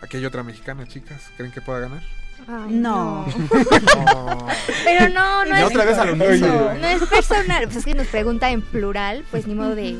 Aquí 0.00 0.16
hay 0.16 0.24
otra 0.24 0.44
mexicana, 0.44 0.86
chicas. 0.86 1.28
¿Creen 1.36 1.50
que 1.52 1.60
pueda 1.60 1.80
ganar? 1.80 2.02
Ay, 2.48 2.72
No. 2.74 3.26
No. 3.26 3.26
Pero 4.84 5.08
no, 5.10 5.44
no 5.44 5.56
Y 5.56 5.60
es, 5.60 5.66
otra 5.66 5.84
vez 5.84 5.98
a 5.98 6.04
lo 6.04 6.12
eso, 6.14 6.30
mismo. 6.46 6.72
no 6.80 6.86
es 6.86 7.02
personal. 7.04 7.64
Pues 7.64 7.76
es 7.76 7.84
que 7.84 7.94
nos 7.94 8.06
pregunta 8.08 8.50
en 8.50 8.62
plural, 8.62 9.24
pues 9.30 9.46
ni 9.46 9.54
modo 9.54 9.74
de, 9.74 9.96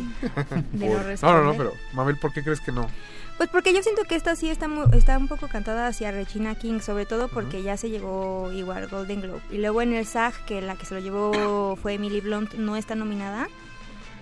de 0.73 0.86
no 0.89 0.94
no, 0.98 1.02
responder. 1.05 1.43
no, 1.43 1.52
no, 1.52 1.55
pero 1.56 1.73
Mabel, 1.93 2.16
¿por 2.16 2.32
qué 2.32 2.43
crees 2.43 2.60
que 2.60 2.73
no? 2.73 2.86
Pues 3.39 3.48
porque 3.48 3.73
yo 3.74 3.82
siento 3.82 4.05
que 4.05 4.14
esta 4.14 4.36
sí 4.36 4.51
está, 4.51 4.69
mu- 4.69 4.93
está 4.93 5.16
un 5.19 5.27
poco 5.27 5.48
cantada 5.48 5.86
hacia 5.86 6.10
Regina 6.12 6.55
King, 6.55 6.81
sobre 6.81 7.06
todo 7.06 7.28
porque 7.28 7.62
ya 7.62 7.77
se 7.77 7.90
llevó 7.90 8.51
igual 8.52 8.86
Golden 8.89 9.23
Globe. 9.23 9.40
Y 9.51 9.59
luego 9.59 9.82
en 9.82 9.94
el 9.94 10.06
SAG, 10.06 10.44
que 10.44 10.60
la 10.60 10.77
que 10.77 10.86
se 10.86 10.94
lo 10.94 11.01
llevó 11.01 11.77
fue 11.77 11.94
Emily 11.94 12.20
Blunt, 12.20 12.55
no 12.55 12.77
está 12.77 12.94
nominada, 12.94 13.48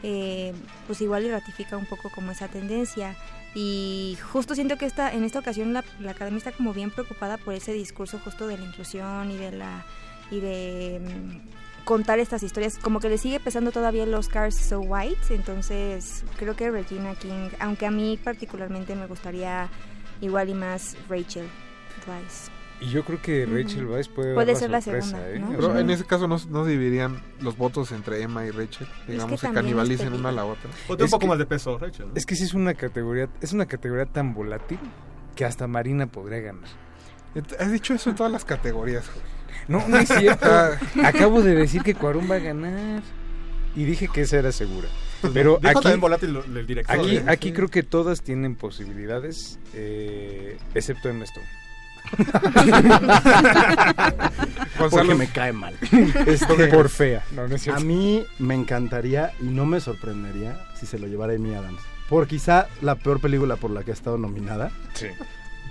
eh, 0.02 0.54
pues 0.86 1.00
igual 1.00 1.24
y 1.24 1.30
ratifica 1.30 1.76
un 1.76 1.86
poco 1.86 2.10
como 2.10 2.30
esa 2.30 2.48
tendencia. 2.48 3.16
Y 3.54 4.16
justo 4.32 4.54
siento 4.54 4.76
que 4.76 4.86
esta, 4.86 5.12
en 5.12 5.24
esta 5.24 5.40
ocasión 5.40 5.72
la, 5.72 5.84
academia 6.08 6.38
está 6.38 6.52
como 6.52 6.72
bien 6.72 6.90
preocupada 6.90 7.36
por 7.36 7.54
ese 7.54 7.72
discurso 7.72 8.20
justo 8.22 8.46
de 8.46 8.58
la 8.58 8.64
inclusión 8.64 9.30
y 9.30 9.36
de 9.36 9.52
la 9.52 9.84
y 10.30 10.38
de 10.38 11.00
mm, 11.00 11.84
contar 11.84 12.20
estas 12.20 12.42
historias. 12.42 12.78
Como 12.78 13.00
que 13.00 13.08
le 13.08 13.18
sigue 13.18 13.40
pesando 13.40 13.72
todavía 13.72 14.04
el 14.04 14.14
Oscar 14.14 14.52
So 14.52 14.80
White, 14.80 15.34
entonces 15.34 16.24
creo 16.36 16.54
que 16.54 16.70
Regina 16.70 17.14
King, 17.16 17.50
aunque 17.58 17.86
a 17.86 17.90
mí 17.90 18.18
particularmente 18.22 18.94
me 18.94 19.06
gustaría 19.06 19.68
igual 20.20 20.48
y 20.48 20.54
más 20.54 20.96
Rachel 21.08 21.48
Weisz. 22.06 22.59
Y 22.80 22.88
yo 22.90 23.04
creo 23.04 23.20
que. 23.20 23.44
Rachel 23.46 23.86
Weisz 23.86 24.08
puede, 24.08 24.56
ser 24.56 24.70
la 24.70 24.80
sorpresa, 24.80 25.18
segunda, 25.22 25.52
¿eh? 25.52 25.56
Pero 25.58 25.78
en 25.78 25.90
ese 25.90 26.04
caso 26.04 26.26
no, 26.26 26.38
no 26.48 26.64
dividirían 26.64 27.20
los 27.40 27.56
votos 27.58 27.92
entre 27.92 28.22
Emma 28.22 28.46
y 28.46 28.50
Rachel. 28.50 28.86
Digamos 29.06 29.40
que, 29.40 29.46
también 29.46 29.64
canibalicen 29.66 30.12
una 30.14 30.30
a 30.30 30.32
la 30.32 30.44
otra. 30.46 30.70
O 30.88 30.96
tiene 30.96 31.04
un 31.04 31.10
poco 31.10 31.20
que- 31.20 31.26
más 31.28 31.38
de 31.38 31.46
peso, 31.46 31.78
Rachel. 31.78 32.06
¿no? 32.08 32.12
Es 32.14 32.24
que 32.24 32.34
sí 32.36 32.44
es 32.44 32.54
una 32.54 32.74
categoría, 32.74 33.28
es 33.42 33.52
una 33.52 33.66
categoría 33.66 34.06
tan 34.06 34.32
volátil 34.34 34.78
que 35.36 35.44
hasta 35.44 35.66
Marina 35.66 36.06
podría 36.06 36.40
ganar. 36.40 36.68
Has 37.58 37.70
dicho 37.70 37.94
eso 37.94 38.10
en 38.10 38.16
todas 38.16 38.32
las 38.32 38.44
categorías, 38.44 39.06
Jorge. 39.06 39.28
No, 39.68 39.86
no 39.86 39.98
es 39.98 40.08
cierto. 40.08 40.46
Ah. 40.50 40.70
Acabo 41.04 41.42
de 41.42 41.54
decir 41.54 41.82
que 41.82 41.94
Cuarón 41.94 42.28
va 42.30 42.36
a 42.36 42.40
ganar. 42.40 43.02
Y 43.76 43.84
dije 43.84 44.08
que 44.08 44.22
esa 44.22 44.38
era 44.38 44.50
segura. 44.52 44.88
Pero 45.32 45.58
Dijo 45.60 45.68
aquí, 45.68 45.80
también 45.82 46.00
volátil 46.00 46.32
lo- 46.32 46.44
el 46.44 46.66
director. 46.66 46.98
aquí, 46.98 47.16
¿eh? 47.18 47.24
aquí 47.28 47.52
creo 47.52 47.68
que 47.68 47.82
todas 47.84 48.22
tienen 48.22 48.56
posibilidades, 48.56 49.58
eh, 49.74 50.56
excepto 50.74 51.08
Emma 51.08 51.24
Stone. 51.24 51.46
Porque 54.78 55.14
me 55.14 55.28
cae 55.28 55.52
mal. 55.52 55.74
Este, 56.26 56.68
por 56.68 56.88
fea. 56.88 57.22
No, 57.32 57.46
no 57.46 57.56
es 57.56 57.62
cierto. 57.62 57.80
A 57.80 57.84
mí 57.84 58.24
me 58.38 58.54
encantaría 58.54 59.32
y 59.40 59.44
no 59.44 59.66
me 59.66 59.80
sorprendería 59.80 60.58
si 60.74 60.86
se 60.86 60.98
lo 60.98 61.06
llevara 61.06 61.34
Amy 61.34 61.54
Adams. 61.54 61.80
Por 62.08 62.26
quizá 62.26 62.66
la 62.80 62.96
peor 62.96 63.20
película 63.20 63.56
por 63.56 63.70
la 63.70 63.84
que 63.84 63.90
ha 63.90 63.94
estado 63.94 64.18
nominada. 64.18 64.70
Sí. 64.94 65.06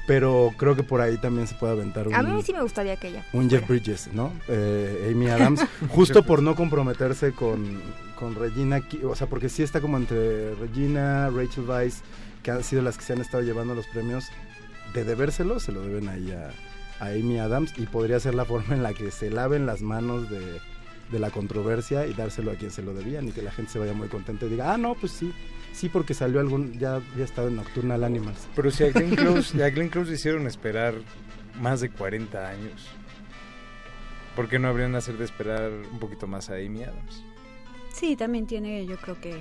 Pero 0.07 0.51
creo 0.57 0.75
que 0.75 0.83
por 0.83 1.01
ahí 1.01 1.17
también 1.17 1.47
se 1.47 1.55
puede 1.55 1.73
aventar 1.73 2.07
un, 2.07 2.15
A 2.15 2.23
mí 2.23 2.41
sí 2.41 2.51
me 2.51 2.63
gustaría 2.63 2.95
que 2.95 3.09
ella. 3.09 3.25
un 3.31 3.47
Jeff 3.49 3.67
Bridges, 3.67 4.09
¿no? 4.13 4.31
Eh, 4.47 5.11
Amy 5.13 5.27
Adams, 5.29 5.61
justo 5.89 6.23
por 6.23 6.41
no 6.41 6.55
comprometerse 6.55 7.31
con, 7.33 7.79
con 8.17 8.33
Regina, 8.33 8.81
o 9.03 9.15
sea, 9.15 9.27
porque 9.27 9.49
sí 9.49 9.61
está 9.61 9.81
como 9.81 9.97
entre 9.97 10.55
Regina, 10.55 11.29
Rachel 11.29 11.69
Weisz, 11.69 12.01
que 12.41 12.49
han 12.49 12.63
sido 12.63 12.81
las 12.81 12.97
que 12.97 13.03
se 13.03 13.13
han 13.13 13.21
estado 13.21 13.43
llevando 13.43 13.75
los 13.75 13.85
premios, 13.85 14.29
de 14.93 15.03
debérselo, 15.03 15.59
se 15.59 15.71
lo 15.71 15.81
deben 15.81 16.09
ahí 16.09 16.31
a, 16.31 16.51
a 17.03 17.09
Amy 17.09 17.39
Adams 17.39 17.73
y 17.77 17.85
podría 17.85 18.19
ser 18.19 18.35
la 18.35 18.45
forma 18.45 18.73
en 18.75 18.83
la 18.83 18.93
que 18.93 19.11
se 19.11 19.29
laven 19.29 19.65
las 19.65 19.81
manos 19.81 20.29
de, 20.29 20.59
de 21.11 21.19
la 21.19 21.29
controversia 21.31 22.05
y 22.07 22.13
dárselo 22.13 22.51
a 22.51 22.55
quien 22.55 22.71
se 22.71 22.81
lo 22.83 22.93
debían 22.93 23.27
y 23.27 23.31
que 23.31 23.41
la 23.41 23.51
gente 23.51 23.71
se 23.71 23.79
vaya 23.79 23.93
muy 23.93 24.07
contenta 24.07 24.45
y 24.45 24.49
diga, 24.49 24.73
ah, 24.73 24.77
no, 24.77 24.95
pues 24.95 25.11
sí, 25.13 25.31
sí, 25.73 25.89
porque 25.89 26.13
salió 26.13 26.39
algún, 26.39 26.77
ya 26.79 26.95
había 26.95 27.25
estado 27.25 27.47
en 27.47 27.55
Nocturnal 27.57 28.03
Animals. 28.03 28.47
Pero 28.55 28.71
si 28.71 28.83
a 28.83 28.91
Glenn 28.91 29.15
Close, 29.15 29.63
a 29.63 29.69
Glenn 29.69 29.89
Close 29.89 30.09
le 30.09 30.15
hicieron 30.15 30.47
esperar 30.47 30.95
más 31.59 31.81
de 31.81 31.89
40 31.89 32.47
años, 32.47 32.87
¿por 34.35 34.47
qué 34.47 34.59
no 34.59 34.67
habrían 34.67 34.95
hacer 34.95 35.17
de 35.17 35.25
esperar 35.25 35.71
un 35.91 35.99
poquito 35.99 36.27
más 36.27 36.49
a 36.49 36.55
Amy 36.55 36.83
Adams? 36.83 37.23
Sí, 37.93 38.15
también 38.15 38.45
tiene, 38.47 38.85
yo 38.85 38.97
creo 38.97 39.19
que 39.19 39.39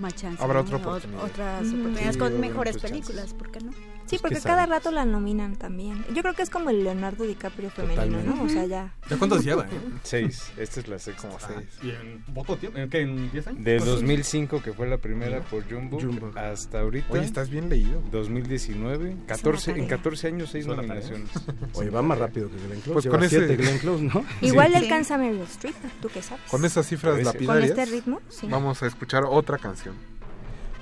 más 0.00 0.14
chance. 0.16 0.42
Habrá 0.42 0.58
¿no? 0.58 0.64
otra 0.64 0.76
Ot- 0.78 0.80
oportunidad. 0.88 1.24
Otras 1.24 1.66
Mm, 1.72 1.74
oportunidades 1.80 2.14
sí, 2.14 2.18
con 2.18 2.40
mejores 2.40 2.74
muchas 2.74 2.90
películas, 2.90 3.16
chances. 3.30 3.38
¿por 3.38 3.50
qué 3.50 3.60
no? 3.60 3.72
Sí, 4.06 4.18
Pues 4.18 4.22
porque 4.22 4.36
que 4.36 4.42
cada 4.42 4.66
rato 4.66 4.90
la 4.90 5.04
nominan 5.04 5.56
también. 5.56 6.04
Yo 6.14 6.22
creo 6.22 6.34
que 6.34 6.42
es 6.42 6.50
como 6.50 6.70
el 6.70 6.84
Leonardo 6.84 7.24
DiCaprio 7.24 7.70
femenino, 7.70 8.22
¿no? 8.22 8.42
O 8.44 8.48
sea, 8.48 8.66
ya. 8.66 8.94
¿Ya 9.08 9.16
cuántos 9.16 9.42
lleva? 9.44 9.64
eh? 9.64 9.68
Seis, 10.02 10.52
esta 10.58 10.80
es 10.80 10.88
la 10.88 10.98
sexta. 10.98 11.28
Como 11.28 11.40
seis. 11.40 11.68
¿Y 11.82 11.90
en 11.90 12.22
poco 12.34 12.56
tiempo? 12.56 12.78
¿En 12.78 12.90
qué? 12.90 13.00
¿En 13.00 13.30
10 13.32 13.46
años? 13.46 13.64
Del 13.64 13.84
2005, 13.84 14.62
que 14.62 14.72
fue 14.72 14.86
la 14.88 14.98
primera 14.98 15.40
por 15.42 15.64
Jumbo, 15.70 15.98
Jumbo. 16.00 16.30
hasta 16.38 16.80
ahorita, 16.80 17.06
Oye, 17.10 17.24
estás 17.24 17.48
bien 17.48 17.68
leído. 17.70 18.02
2019, 18.12 19.16
14, 19.26 19.70
en 19.70 19.76
tarea. 19.76 19.88
14 19.96 20.26
años, 20.28 20.50
seis 20.50 20.66
nominaciones. 20.66 21.28
Oye, 21.74 21.90
va 21.90 22.02
más 22.02 22.18
rápido 22.18 22.48
que 22.50 22.56
Glenn 22.56 22.80
Close. 22.80 22.92
Pues 22.92 23.04
Lleva 23.04 23.16
con 23.16 23.24
ese- 23.24 23.38
siete 23.38 23.56
Glenn 23.56 23.78
Close, 23.78 24.02
¿no? 24.04 24.24
Igual 24.40 24.72
le 24.72 24.78
Sí. 24.78 24.84
alcanza 24.84 25.16
Meryl 25.18 25.40
Streep, 25.42 25.74
¿tú 26.02 26.08
qué 26.12 26.22
sabes? 26.22 26.44
Con 26.50 26.64
esas 26.64 26.86
cifras 26.86 27.14
ser. 27.16 27.24
Con 27.24 27.32
lapidarias, 27.32 27.70
este 27.70 27.84
ritmo, 27.86 28.20
sí. 28.28 28.46
vamos 28.50 28.82
a 28.82 28.86
escuchar 28.86 29.24
otra 29.24 29.58
canción. 29.58 29.94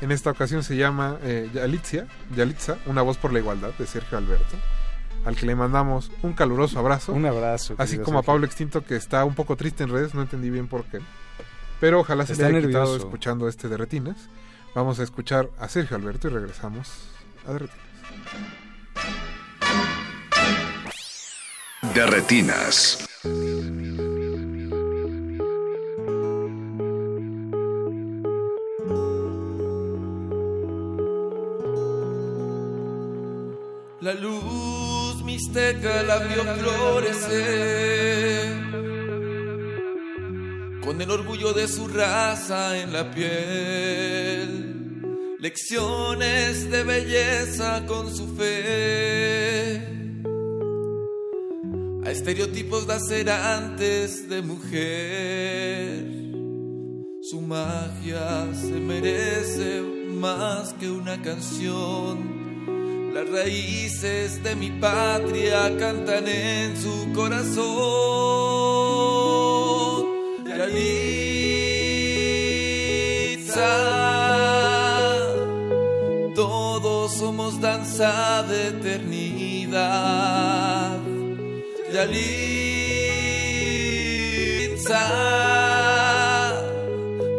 En 0.02 0.10
esta 0.10 0.30
ocasión 0.30 0.64
se 0.64 0.74
llama 0.74 1.16
eh, 1.22 1.48
Yalitza, 1.54 2.06
Yalitza, 2.34 2.76
Una 2.86 3.02
voz 3.02 3.18
por 3.18 3.32
la 3.32 3.38
igualdad, 3.38 3.70
de 3.78 3.86
Sergio 3.86 4.18
Alberto, 4.18 4.56
al 5.24 5.36
que 5.36 5.46
le 5.46 5.54
mandamos 5.54 6.10
un 6.22 6.32
caluroso 6.32 6.76
abrazo. 6.80 7.12
Un 7.12 7.24
abrazo. 7.24 7.76
Así 7.78 7.98
como 7.98 8.18
a. 8.18 8.22
Pablo 8.24 8.44
Extinto, 8.44 8.84
que 8.84 8.96
está 8.96 9.24
un 9.24 9.36
poco 9.36 9.54
triste 9.54 9.84
en 9.84 9.90
redes, 9.90 10.12
no 10.12 10.22
entendí 10.22 10.50
bien 10.50 10.66
por 10.66 10.82
qué. 10.86 10.98
Pero 11.80 12.00
ojalá 12.00 12.26
se 12.26 12.32
Está 12.32 12.48
le 12.48 12.58
haya 12.58 12.66
quitado 12.66 12.86
nervioso. 12.86 13.06
escuchando 13.06 13.46
este 13.46 13.68
de 13.68 13.76
Retinas. 13.76 14.16
Vamos 14.74 14.98
a 14.98 15.04
escuchar 15.04 15.50
a 15.60 15.68
Sergio 15.68 15.96
Alberto 15.96 16.26
y 16.26 16.32
regresamos 16.32 16.90
a 17.46 17.52
de 17.52 17.58
Retinas. 17.60 17.86
De 21.94 22.06
retinas. 22.06 23.08
La 34.02 34.12
luz 34.14 35.22
mixteca 35.22 36.02
la 36.02 36.18
vio 36.18 36.42
florecer 36.56 38.60
con 40.84 41.00
el 41.00 41.08
orgullo 41.08 41.52
de 41.52 41.68
su 41.68 41.86
raza 41.86 42.80
en 42.80 42.92
la 42.92 43.12
piel. 43.12 45.36
Lecciones 45.38 46.68
de 46.68 46.82
belleza 46.82 47.86
con 47.86 48.12
su 48.12 48.26
fe. 48.34 49.86
A 52.04 52.10
estereotipos 52.10 52.88
lacerantes 52.88 54.28
de 54.28 54.42
mujer. 54.42 56.06
Su 57.22 57.40
magia 57.40 58.52
se 58.52 58.80
merece 58.80 59.80
más 60.08 60.74
que 60.74 60.90
una 60.90 61.22
canción. 61.22 62.41
Las 63.12 63.28
raíces 63.28 64.42
de 64.42 64.56
mi 64.56 64.70
patria 64.70 65.76
cantan 65.78 66.26
en 66.26 66.74
su 66.80 67.12
corazón. 67.12 67.62
Yalitza, 70.46 71.02
todos 76.34 77.12
somos 77.12 77.60
danza 77.60 78.44
de 78.44 78.68
eternidad. 78.68 80.22
Yalitza, 81.92 82.62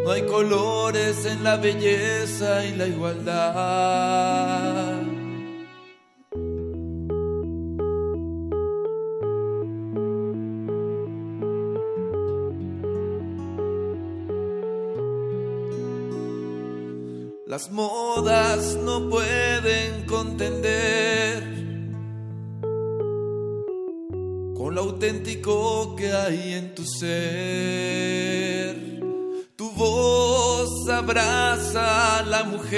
no 0.04 0.10
hay 0.12 0.22
colores 0.22 1.24
en 1.26 1.42
la 1.42 1.56
belleza 1.56 2.64
y 2.64 2.76
la 2.76 2.86
igualdad. 2.86 4.24
Las 17.54 17.70
modas 17.70 18.76
no 18.82 19.08
pueden 19.08 20.06
contender 20.06 21.40
con 24.56 24.74
lo 24.74 24.80
auténtico 24.80 25.94
que 25.94 26.12
hay 26.12 26.54
en 26.54 26.74
tu 26.74 26.84
ser. 26.84 28.74
Tu 29.54 29.70
voz 29.70 30.88
abraza 30.88 32.18
a 32.18 32.22
la 32.24 32.42
mujer 32.42 32.72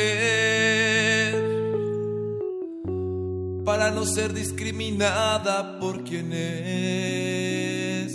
para 3.64 3.90
no 3.90 4.04
ser 4.04 4.34
discriminada 4.34 5.80
por 5.80 6.04
quien 6.04 6.34
es. 6.34 8.12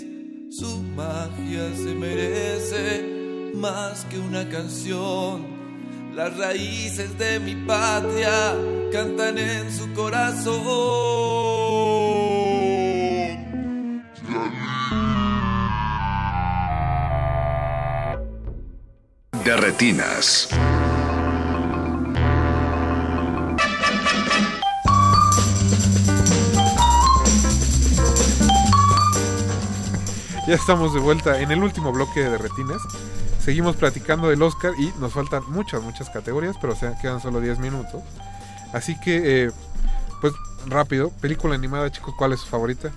Su 0.52 0.78
magia 0.96 1.76
se 1.76 1.96
merece 1.96 3.52
más 3.56 4.06
que 4.06 4.20
una 4.20 4.48
canción. 4.48 5.61
Las 6.14 6.38
raíces 6.38 7.18
de 7.18 7.40
mi 7.40 7.56
patria 7.56 8.54
cantan 8.92 9.38
en 9.38 9.72
su 9.72 9.94
corazón. 9.94 10.62
De 19.46 19.56
retinas. 19.56 20.50
Ya 30.46 30.56
estamos 30.56 30.94
de 30.94 31.00
vuelta 31.00 31.40
en 31.40 31.52
el 31.52 31.64
último 31.64 31.94
bloque 31.94 32.20
de 32.20 32.38
retinas. 32.38 32.82
Seguimos 33.44 33.76
platicando 33.76 34.30
del 34.30 34.42
Oscar 34.44 34.74
y 34.78 34.92
nos 35.00 35.14
faltan 35.14 35.44
muchas, 35.48 35.82
muchas 35.82 36.10
categorías, 36.10 36.56
pero 36.62 36.74
o 36.74 36.76
sea, 36.76 36.98
quedan 37.00 37.20
solo 37.20 37.40
10 37.42 37.60
minutos. 37.60 38.02
Así 38.74 39.00
que, 39.00 39.46
eh, 39.46 39.52
pues 40.22 40.34
rápido, 40.68 41.10
película 41.22 41.56
animada, 41.56 41.92
chicos, 41.92 42.14
¿cuál 42.18 42.34
es 42.34 42.40
su 42.42 42.48
favorita? 42.48 42.92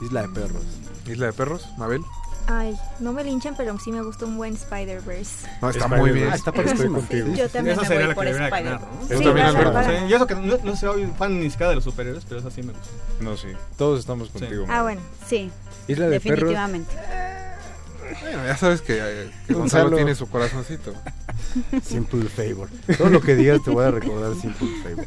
Isla 0.00 0.22
de 0.22 0.28
Perros. 0.28 0.62
Isla 1.06 1.26
de 1.26 1.32
Perros, 1.32 1.66
Mabel. 1.76 2.02
Ay, 2.48 2.76
no 2.98 3.12
me 3.12 3.22
linchan, 3.22 3.54
pero 3.56 3.78
sí 3.78 3.92
me 3.92 4.02
gusta 4.02 4.24
un 4.26 4.36
buen 4.36 4.54
Spider-Verse. 4.54 5.46
No, 5.60 5.70
está 5.70 5.86
muy 5.86 6.10
bien. 6.10 6.28
Ah, 6.30 6.34
está 6.34 6.50
padrísimo. 6.52 7.00
Yo 7.36 7.48
también 7.48 7.74
Esa 7.78 7.82
me 7.82 7.86
sería 7.88 7.98
voy 8.00 8.08
la 8.08 8.14
por 8.14 8.24
que 8.24 8.32
debería 8.32 8.48
Spider. 8.48 8.64
ganar, 8.64 8.80
¿no? 8.80 9.08
Yo 9.08 9.18
Sí, 9.18 9.24
también, 9.24 9.46
Alberto. 9.46 9.72
verdad. 9.72 9.98
Sí, 10.00 10.04
y 10.08 10.12
eso 10.14 10.26
que 10.26 10.34
no, 10.34 10.58
no 10.64 10.76
soy 10.76 11.06
fan 11.16 11.38
ni 11.40 11.50
siquiera 11.50 11.70
de 11.70 11.74
los 11.76 11.84
superhéroes, 11.84 12.24
pero 12.28 12.40
esa 12.40 12.50
sí 12.50 12.62
me 12.62 12.72
gusta. 12.72 12.88
No, 13.20 13.36
sí. 13.36 13.48
Todos 13.76 14.00
estamos 14.00 14.28
contigo. 14.30 14.66
Ah, 14.68 14.82
bueno. 14.82 15.00
Sí, 15.26 15.50
Isla 15.86 16.08
de 16.08 16.20
Perros. 16.20 16.52
Bueno, 18.20 18.44
ya 18.46 18.56
sabes 18.56 18.82
que, 18.82 18.98
eh, 19.00 19.30
que 19.46 19.54
Gonzalo, 19.54 19.84
Gonzalo. 19.84 19.96
tiene 19.96 20.14
su 20.14 20.28
corazoncito. 20.28 20.92
Simple 21.84 22.28
Favor. 22.28 22.68
Todo 22.98 23.10
lo 23.10 23.20
que 23.20 23.34
digas 23.34 23.62
te 23.64 23.70
voy 23.70 23.84
a 23.84 23.90
recordar 23.90 24.34
Simple 24.34 24.68
Favor. 24.82 25.06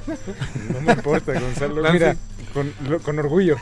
No 0.73 0.81
me 0.81 0.93
importa, 0.93 1.39
Gonzalo. 1.39 1.81
Nancy. 1.81 1.93
Mira, 1.93 2.15
con, 2.53 2.73
lo- 2.89 2.99
con 2.99 3.19
orgullo. 3.19 3.57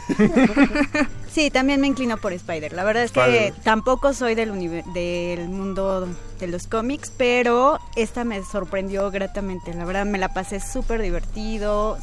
Sí, 1.31 1.49
también 1.49 1.81
me 1.81 1.87
inclino 1.87 2.17
por 2.17 2.31
Spider. 2.33 2.73
La 2.73 2.83
verdad 2.83 3.03
es 3.03 3.11
que 3.11 3.19
Spider. 3.21 3.53
tampoco 3.63 4.13
soy 4.13 4.35
del, 4.35 4.51
univer- 4.51 4.85
del 4.93 5.49
mundo 5.49 6.07
de 6.39 6.47
los 6.47 6.67
cómics, 6.67 7.11
pero 7.15 7.79
esta 7.95 8.23
me 8.23 8.43
sorprendió 8.43 9.09
gratamente. 9.11 9.73
La 9.73 9.85
verdad 9.85 10.05
me 10.05 10.19
la 10.19 10.33
pasé 10.33 10.59
súper 10.59 11.01
divertido. 11.01 11.97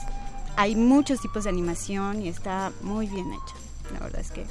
Hay 0.56 0.74
muchos 0.76 1.20
tipos 1.20 1.44
de 1.44 1.50
animación 1.50 2.22
y 2.22 2.28
está 2.28 2.72
muy 2.82 3.06
bien 3.06 3.26
hecha. 3.32 3.54
La 3.94 4.00
verdad 4.00 4.20
es 4.20 4.30
que 4.30 4.44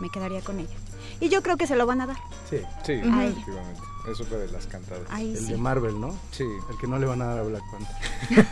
me 0.00 0.08
quedaría 0.10 0.40
con 0.40 0.58
ella. 0.60 0.74
Y 1.20 1.28
yo 1.28 1.42
creo 1.42 1.56
que 1.56 1.66
se 1.66 1.76
lo 1.76 1.86
van 1.86 2.00
a 2.00 2.06
dar. 2.06 2.16
Sí. 2.50 2.58
Sí, 2.84 2.92
Ujú. 3.04 3.20
efectivamente. 3.20 3.80
Es 4.10 4.20
otra 4.20 4.36
de 4.38 4.48
las 4.48 4.66
cantadas. 4.66 5.02
El 5.18 5.38
sí. 5.38 5.52
de 5.52 5.56
Marvel, 5.56 5.98
¿no? 6.00 6.14
Sí. 6.30 6.44
El 6.70 6.76
que 6.78 6.86
no 6.86 6.98
le 6.98 7.06
van 7.06 7.22
a 7.22 7.26
dar 7.26 7.38
a 7.38 7.42
Black 7.42 7.62
Panther. 7.70 8.46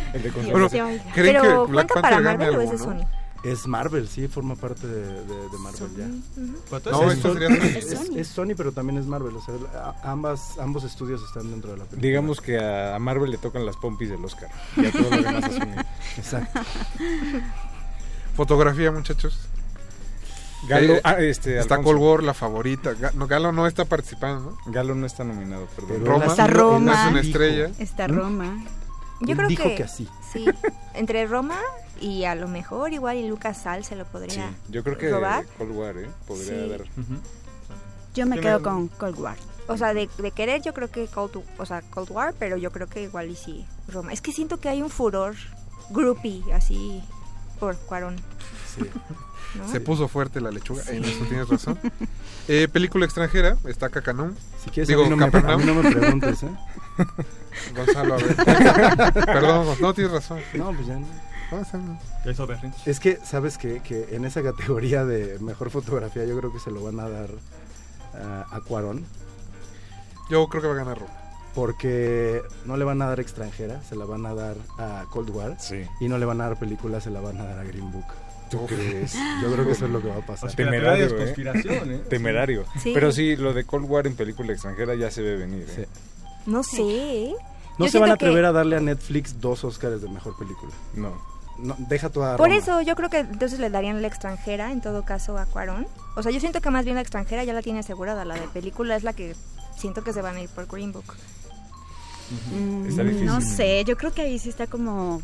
El 0.14 0.22
de 0.22 0.30
Dios 0.30 0.50
Bueno, 0.52 0.68
te 0.70 0.82
oiga. 0.82 1.02
¿creen 1.12 1.34
que 1.34 1.40
Pero 1.40 1.66
Black 1.66 1.88
¿cuenta 1.92 2.08
para 2.08 2.20
Marvel 2.20 2.56
o 2.56 2.60
es 2.60 2.70
de? 2.70 2.78
Sony? 2.78 3.04
Es 3.42 3.66
Marvel, 3.66 4.08
sí, 4.08 4.26
forma 4.26 4.54
parte 4.54 4.86
de, 4.86 5.02
de- 5.24 5.48
de 5.50 5.58
Marvel 5.58 5.90
ya. 5.98 6.06
Pero 6.70 6.90
No, 6.92 7.10
entonces, 7.10 7.16
esto 7.18 7.32
sería 7.34 7.48
Es, 7.78 7.92
es- 7.92 8.08
es 8.16 8.28
Sony, 8.28 8.54
pero 8.56 8.72
también 8.72 8.98
es 8.98 9.04
Marvel. 9.06 9.36
O 9.36 9.42
sea, 9.42 9.54
a- 9.74 10.10
ambas, 10.12 10.56
ambos 10.58 10.84
estudios 10.84 11.22
están 11.24 11.50
dentro 11.50 11.72
de 11.72 11.76
la 11.78 11.84
película. 11.84 12.00
Digamos 12.08 12.40
que 12.40 12.58
a, 12.58 12.94
a 12.94 12.98
Marvel 13.00 13.30
le 13.32 13.36
tocan 13.38 13.66
las 13.66 13.76
pompis 13.76 14.08
del 14.10 14.24
Oscar. 14.24 14.48
Y 14.76 14.86
a 14.86 14.92
todo 14.92 15.10
lo 15.10 15.16
demás 15.16 15.44
a 15.44 15.50
Sony. 15.50 15.84
Exacto. 16.16 16.60
Fotografía, 18.36 18.90
muchachos. 18.90 19.38
Galo, 20.68 20.94
Eh, 20.94 21.00
ah, 21.04 21.16
este, 21.20 21.58
está 21.58 21.74
Alfonso. 21.76 21.98
Cold 21.98 22.02
War, 22.10 22.22
la 22.22 22.34
favorita. 22.34 22.94
No, 23.14 23.26
Galo 23.26 23.52
no 23.52 23.66
está 23.66 23.84
participando, 23.84 24.56
¿no? 24.66 24.72
Galo 24.72 24.94
no 24.94 25.06
está 25.06 25.24
nominado, 25.24 25.66
perdón. 25.66 25.90
Pero 26.00 26.04
Roma. 26.12 26.26
Está 26.26 26.46
Roma. 26.46 27.04
Es 27.06 27.10
una 27.10 27.20
estrella. 27.20 27.70
Está 27.78 28.08
¿Mm? 28.08 28.12
Roma. 28.16 28.64
Yo 29.20 29.30
Él 29.32 29.36
creo 29.36 29.48
dijo 29.48 29.62
que, 29.64 29.74
que 29.76 29.82
así. 29.84 30.08
sí. 30.32 30.44
Entre 30.94 31.26
Roma 31.26 31.58
y 32.00 32.24
a 32.24 32.34
lo 32.34 32.48
mejor 32.48 32.92
igual 32.92 33.16
y 33.16 33.28
Lucas 33.28 33.62
Sal 33.62 33.84
se 33.84 33.94
lo 33.96 34.04
Sí, 34.04 34.10
podría 34.12 34.50
yo 34.68 34.82
creo 34.82 34.98
que 34.98 35.10
robar. 35.10 35.44
Cold 35.58 35.70
War, 35.76 35.96
¿eh? 35.98 36.08
Podría 36.26 36.62
Sí. 36.64 36.68
dar. 36.68 36.80
Yo 38.14 38.26
me 38.26 38.36
Yo 38.36 38.42
quedo 38.42 38.58
me- 38.58 38.64
con 38.64 38.88
Cold 38.88 39.18
War. 39.18 39.36
O 39.66 39.76
sea, 39.78 39.94
de, 39.94 40.10
de 40.18 40.30
querer 40.32 40.60
yo 40.62 40.74
creo 40.74 40.90
que 40.90 41.06
Cold, 41.06 41.42
o 41.58 41.66
sea, 41.66 41.80
Cold 41.82 42.10
War, 42.10 42.34
pero 42.38 42.56
yo 42.56 42.70
creo 42.70 42.86
que 42.86 43.02
igual 43.02 43.30
y 43.30 43.36
sí 43.36 43.66
Roma. 43.88 44.12
Es 44.12 44.20
que 44.20 44.32
siento 44.32 44.58
que 44.58 44.68
hay 44.68 44.82
un 44.82 44.90
furor 44.90 45.34
groupie 45.90 46.42
así 46.52 47.02
por 47.60 47.76
Cuarón. 47.76 48.16
Sí. 48.74 48.82
¿No? 49.56 49.68
Se 49.68 49.80
puso 49.80 50.08
fuerte 50.08 50.40
la 50.40 50.50
lechuga. 50.50 50.82
Sí. 50.82 50.96
En 50.96 51.04
eso 51.04 51.24
tienes 51.24 51.48
razón. 51.48 51.78
Eh, 52.46 52.68
película 52.70 53.06
extranjera, 53.06 53.56
está 53.64 53.88
Cacanum. 53.88 54.34
Si 54.62 54.68
quieres, 54.68 54.86
Digo, 54.86 55.00
a, 55.00 55.04
mí 55.04 55.10
no 55.10 55.16
me, 55.16 55.24
a 55.24 55.30
Capernaum. 55.30 55.60
mí 55.62 55.66
no 55.66 55.74
me 55.82 55.90
preguntes, 55.90 56.42
¿eh? 56.42 56.50
Gonzalo, 57.74 58.14
a 58.14 58.16
ver. 58.18 58.36
Perdón, 59.14 59.66
no 59.80 59.94
tienes 59.94 60.12
razón. 60.12 60.40
No, 60.52 60.70
pues 60.74 60.86
ya 60.86 60.98
no. 60.98 61.06
Es 62.84 63.00
que, 63.00 63.18
¿sabes 63.24 63.58
qué? 63.58 63.80
Que 63.80 64.14
en 64.14 64.24
esa 64.24 64.42
categoría 64.42 65.04
de 65.04 65.38
mejor 65.40 65.70
fotografía 65.70 66.24
yo 66.24 66.36
creo 66.38 66.52
que 66.52 66.58
se 66.58 66.70
lo 66.70 66.82
van 66.82 67.00
a 67.00 67.08
dar 67.08 67.30
ah, 68.14 68.46
a 68.50 68.60
Cuarón. 68.60 69.04
Yo 70.30 70.48
creo 70.48 70.62
que 70.62 70.68
va 70.68 70.74
a 70.74 70.78
ganar 70.78 70.98
Roma. 70.98 71.12
Porque 71.54 72.42
no 72.64 72.76
le 72.76 72.84
van 72.84 73.00
a 73.02 73.06
dar 73.06 73.20
extranjera, 73.20 73.80
se 73.82 73.94
la 73.94 74.04
van 74.04 74.26
a 74.26 74.34
dar 74.34 74.56
a 74.78 75.04
Cold 75.10 75.30
War. 75.30 75.56
Sí. 75.60 75.84
Y 76.00 76.08
no 76.08 76.18
le 76.18 76.24
van 76.24 76.40
a 76.40 76.48
dar 76.48 76.58
película, 76.58 77.00
se 77.00 77.10
la 77.10 77.20
van 77.20 77.40
a 77.40 77.44
dar 77.44 77.58
a 77.60 77.64
Green 77.64 77.92
Book. 77.92 78.06
¿Tú 78.56 78.64
Uf. 78.64 78.70
crees? 78.72 79.14
Yo 79.42 79.52
creo 79.52 79.66
que 79.66 79.72
eso 79.72 79.84
es 79.86 79.90
lo 79.90 80.00
que 80.02 80.08
va 80.08 80.16
a 80.16 80.26
pasar. 80.26 80.48
O 80.48 80.52
sea, 80.52 80.64
la 80.64 80.70
Temerario, 80.70 81.06
¿eh? 81.06 81.16
conspiración, 81.16 81.92
¿eh? 81.92 81.98
Temerario. 82.08 82.64
Sí. 82.82 82.92
Pero 82.94 83.12
sí, 83.12 83.36
lo 83.36 83.52
de 83.52 83.64
Cold 83.64 83.86
War 83.90 84.06
en 84.06 84.14
película 84.16 84.52
extranjera 84.52 84.94
ya 84.94 85.10
se 85.10 85.22
ve 85.22 85.36
venir. 85.36 85.66
¿eh? 85.76 85.88
No 86.46 86.62
sé. 86.62 87.32
No 87.78 87.86
Yo 87.86 87.90
se 87.92 87.98
van 87.98 88.10
a 88.12 88.16
que- 88.16 88.26
atrever 88.26 88.44
a 88.44 88.52
darle 88.52 88.76
a 88.76 88.80
Netflix 88.80 89.40
dos 89.40 89.64
Oscars 89.64 90.00
de 90.02 90.08
mejor 90.08 90.36
película. 90.38 90.72
No. 90.94 91.12
No, 91.56 91.76
deja 91.78 92.10
toda 92.10 92.36
Por 92.36 92.50
eso 92.50 92.80
yo 92.80 92.96
creo 92.96 93.08
que 93.10 93.18
entonces 93.20 93.60
le 93.60 93.70
darían 93.70 94.02
la 94.02 94.08
extranjera, 94.08 94.72
en 94.72 94.80
todo 94.80 95.04
caso, 95.04 95.38
a 95.38 95.46
Cuarón. 95.46 95.86
O 96.16 96.22
sea, 96.22 96.32
yo 96.32 96.40
siento 96.40 96.60
que 96.60 96.68
más 96.70 96.84
bien 96.84 96.96
la 96.96 97.00
extranjera 97.02 97.44
ya 97.44 97.52
la 97.52 97.62
tiene 97.62 97.78
asegurada. 97.78 98.24
La 98.24 98.34
de 98.34 98.48
película 98.48 98.96
es 98.96 99.04
la 99.04 99.12
que 99.12 99.36
siento 99.78 100.02
que 100.02 100.12
se 100.12 100.20
van 100.20 100.34
a 100.36 100.40
ir 100.40 100.48
por 100.48 100.66
Green 100.66 100.92
Book. 100.92 101.14
Mm, 102.52 102.86
Está 102.88 103.02
difícil. 103.04 103.26
No 103.26 103.40
sé, 103.40 103.84
yo 103.84 103.96
creo 103.96 104.12
que 104.12 104.22
ahí 104.22 104.38
sí 104.38 104.48
está 104.48 104.66
como... 104.66 105.22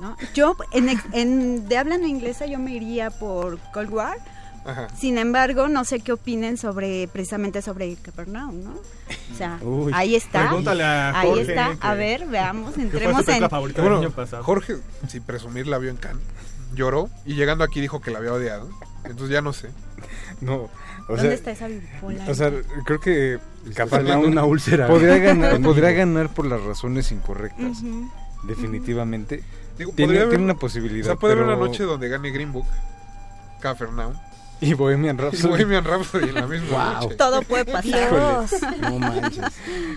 ¿no? 0.00 0.16
Yo, 0.34 0.56
en, 0.72 0.88
en- 1.12 1.68
de 1.68 1.78
habla 1.78 1.98
no 1.98 2.06
inglesa, 2.06 2.46
yo 2.46 2.58
me 2.58 2.72
iría 2.72 3.10
por 3.10 3.58
Cold 3.72 3.90
War. 3.90 4.16
Ajá. 4.64 4.88
Sin 4.98 5.16
embargo, 5.16 5.68
no 5.68 5.84
sé 5.84 6.00
qué 6.00 6.12
opinen 6.12 6.56
sobre 6.56 7.06
precisamente 7.12 7.62
sobre 7.62 7.94
Capernaum, 7.96 8.64
¿no? 8.64 8.70
O 8.72 9.36
sea, 9.36 9.58
Uy. 9.62 9.92
ahí 9.94 10.16
está. 10.16 10.48
Pregúntale 10.48 10.82
a 10.82 11.20
ahí 11.20 11.28
Jorge, 11.28 11.42
está. 11.42 11.70
que- 11.70 11.86
A 11.86 11.94
ver, 11.94 12.26
veamos, 12.26 12.76
entremos 12.76 13.28
en... 13.28 13.48
favorita 13.48 13.80
del 13.82 13.90
Bueno, 13.92 14.04
año 14.06 14.14
pasado. 14.14 14.42
Jorge, 14.42 14.78
sin 15.08 15.22
presumir, 15.22 15.68
la 15.68 15.78
vio 15.78 15.90
en 15.90 15.96
Cannes. 15.96 16.24
Lloró 16.74 17.08
y 17.24 17.34
llegando 17.36 17.62
aquí 17.62 17.80
dijo 17.80 18.00
que 18.00 18.10
la 18.10 18.18
había 18.18 18.32
odiado. 18.32 18.68
Entonces 19.04 19.28
ya 19.30 19.40
no 19.40 19.52
sé. 19.52 19.70
No. 20.40 20.54
O 20.56 20.70
¿Dónde 21.14 21.22
sea, 21.22 21.32
está 21.34 21.50
esa 21.52 21.68
bipolar? 21.68 22.28
O 22.28 22.34
sea, 22.34 22.50
creo 22.84 22.98
que 22.98 23.38
saliendo 23.88 24.26
una 24.26 24.44
úlcera. 24.44 24.88
podría 24.88 25.18
ganar, 25.18 25.60
podría 25.62 25.92
ganar 25.92 26.34
por 26.34 26.44
las 26.44 26.60
razones 26.62 27.12
incorrectas. 27.12 27.78
Definitivamente. 28.42 29.44
Digo, 29.78 29.92
tiene, 29.92 30.06
podría 30.08 30.20
haber- 30.22 30.28
tiene 30.30 30.44
una 30.44 30.54
posibilidad. 30.54 31.06
O 31.06 31.10
sea, 31.12 31.16
puede 31.16 31.34
haber 31.34 31.46
pero- 31.46 31.56
una 31.58 31.66
noche 31.66 31.82
donde 31.84 32.08
gane 32.08 32.30
Green 32.30 32.52
Book, 32.52 32.66
Capernaum. 33.60 34.14
Y 34.58 34.72
Bohemian 34.72 35.16
Y 35.16 35.20
Rhapsody. 35.20 35.48
Bohemian 35.50 35.84
Rhapsody 35.84 36.28
en 36.30 36.34
la 36.34 36.46
misma 36.46 36.92
Wow. 36.94 37.02
noche. 37.02 37.16
Todo 37.16 37.42
puede 37.42 37.66
pasar. 37.66 38.10
No 38.80 38.98
manches. 38.98 39.44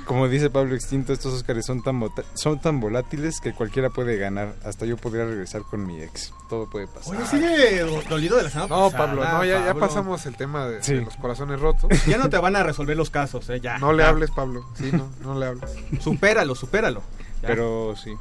Como 0.05 0.27
dice 0.27 0.49
Pablo 0.49 0.75
Extinto, 0.75 1.13
estos 1.13 1.33
Óscares 1.33 1.65
son 1.65 1.81
tan, 1.81 1.97
son 2.33 2.59
tan 2.59 2.81
volátiles 2.81 3.39
que 3.39 3.53
cualquiera 3.53 3.89
puede 3.89 4.17
ganar. 4.17 4.55
Hasta 4.65 4.85
yo 4.85 4.97
podría 4.97 5.23
regresar 5.23 5.61
con 5.61 5.85
mi 5.87 6.01
ex. 6.01 6.33
Todo 6.49 6.69
puede 6.69 6.87
pasar. 6.87 7.15
Oye, 7.15 7.25
sigue 7.27 7.79
do- 7.85 8.01
dolido 8.09 8.35
de 8.35 8.43
la 8.43 8.49
semana 8.49 8.67
No, 8.75 8.85
pasada, 8.91 8.97
Pablo, 9.05 9.23
no, 9.23 9.45
ya, 9.45 9.59
ya 9.59 9.65
Pablo. 9.67 9.79
pasamos 9.87 10.25
el 10.25 10.35
tema 10.35 10.67
de, 10.67 10.83
Sí. 10.83 10.95
de 10.95 11.01
los 11.03 11.15
corazones 11.15 11.57
rotos. 11.61 11.89
Ya 12.05 12.17
no 12.17 12.29
te 12.29 12.37
van 12.37 12.57
a 12.57 12.63
resolver 12.63 12.97
los 12.97 13.09
casos, 13.09 13.49
¿eh? 13.49 13.61
Ya. 13.61 13.77
No 13.77 13.93
le 13.93 14.03
ya. 14.03 14.09
hables, 14.09 14.29
Pablo. 14.31 14.65
Sí, 14.73 14.89
no, 14.91 15.09
no 15.21 15.39
le 15.39 15.45
hables. 15.45 15.71
Supéralo, 16.01 16.53
supéralo. 16.55 17.01
Ya. 17.41 17.47
Pero 17.47 17.95
sí. 17.95 18.13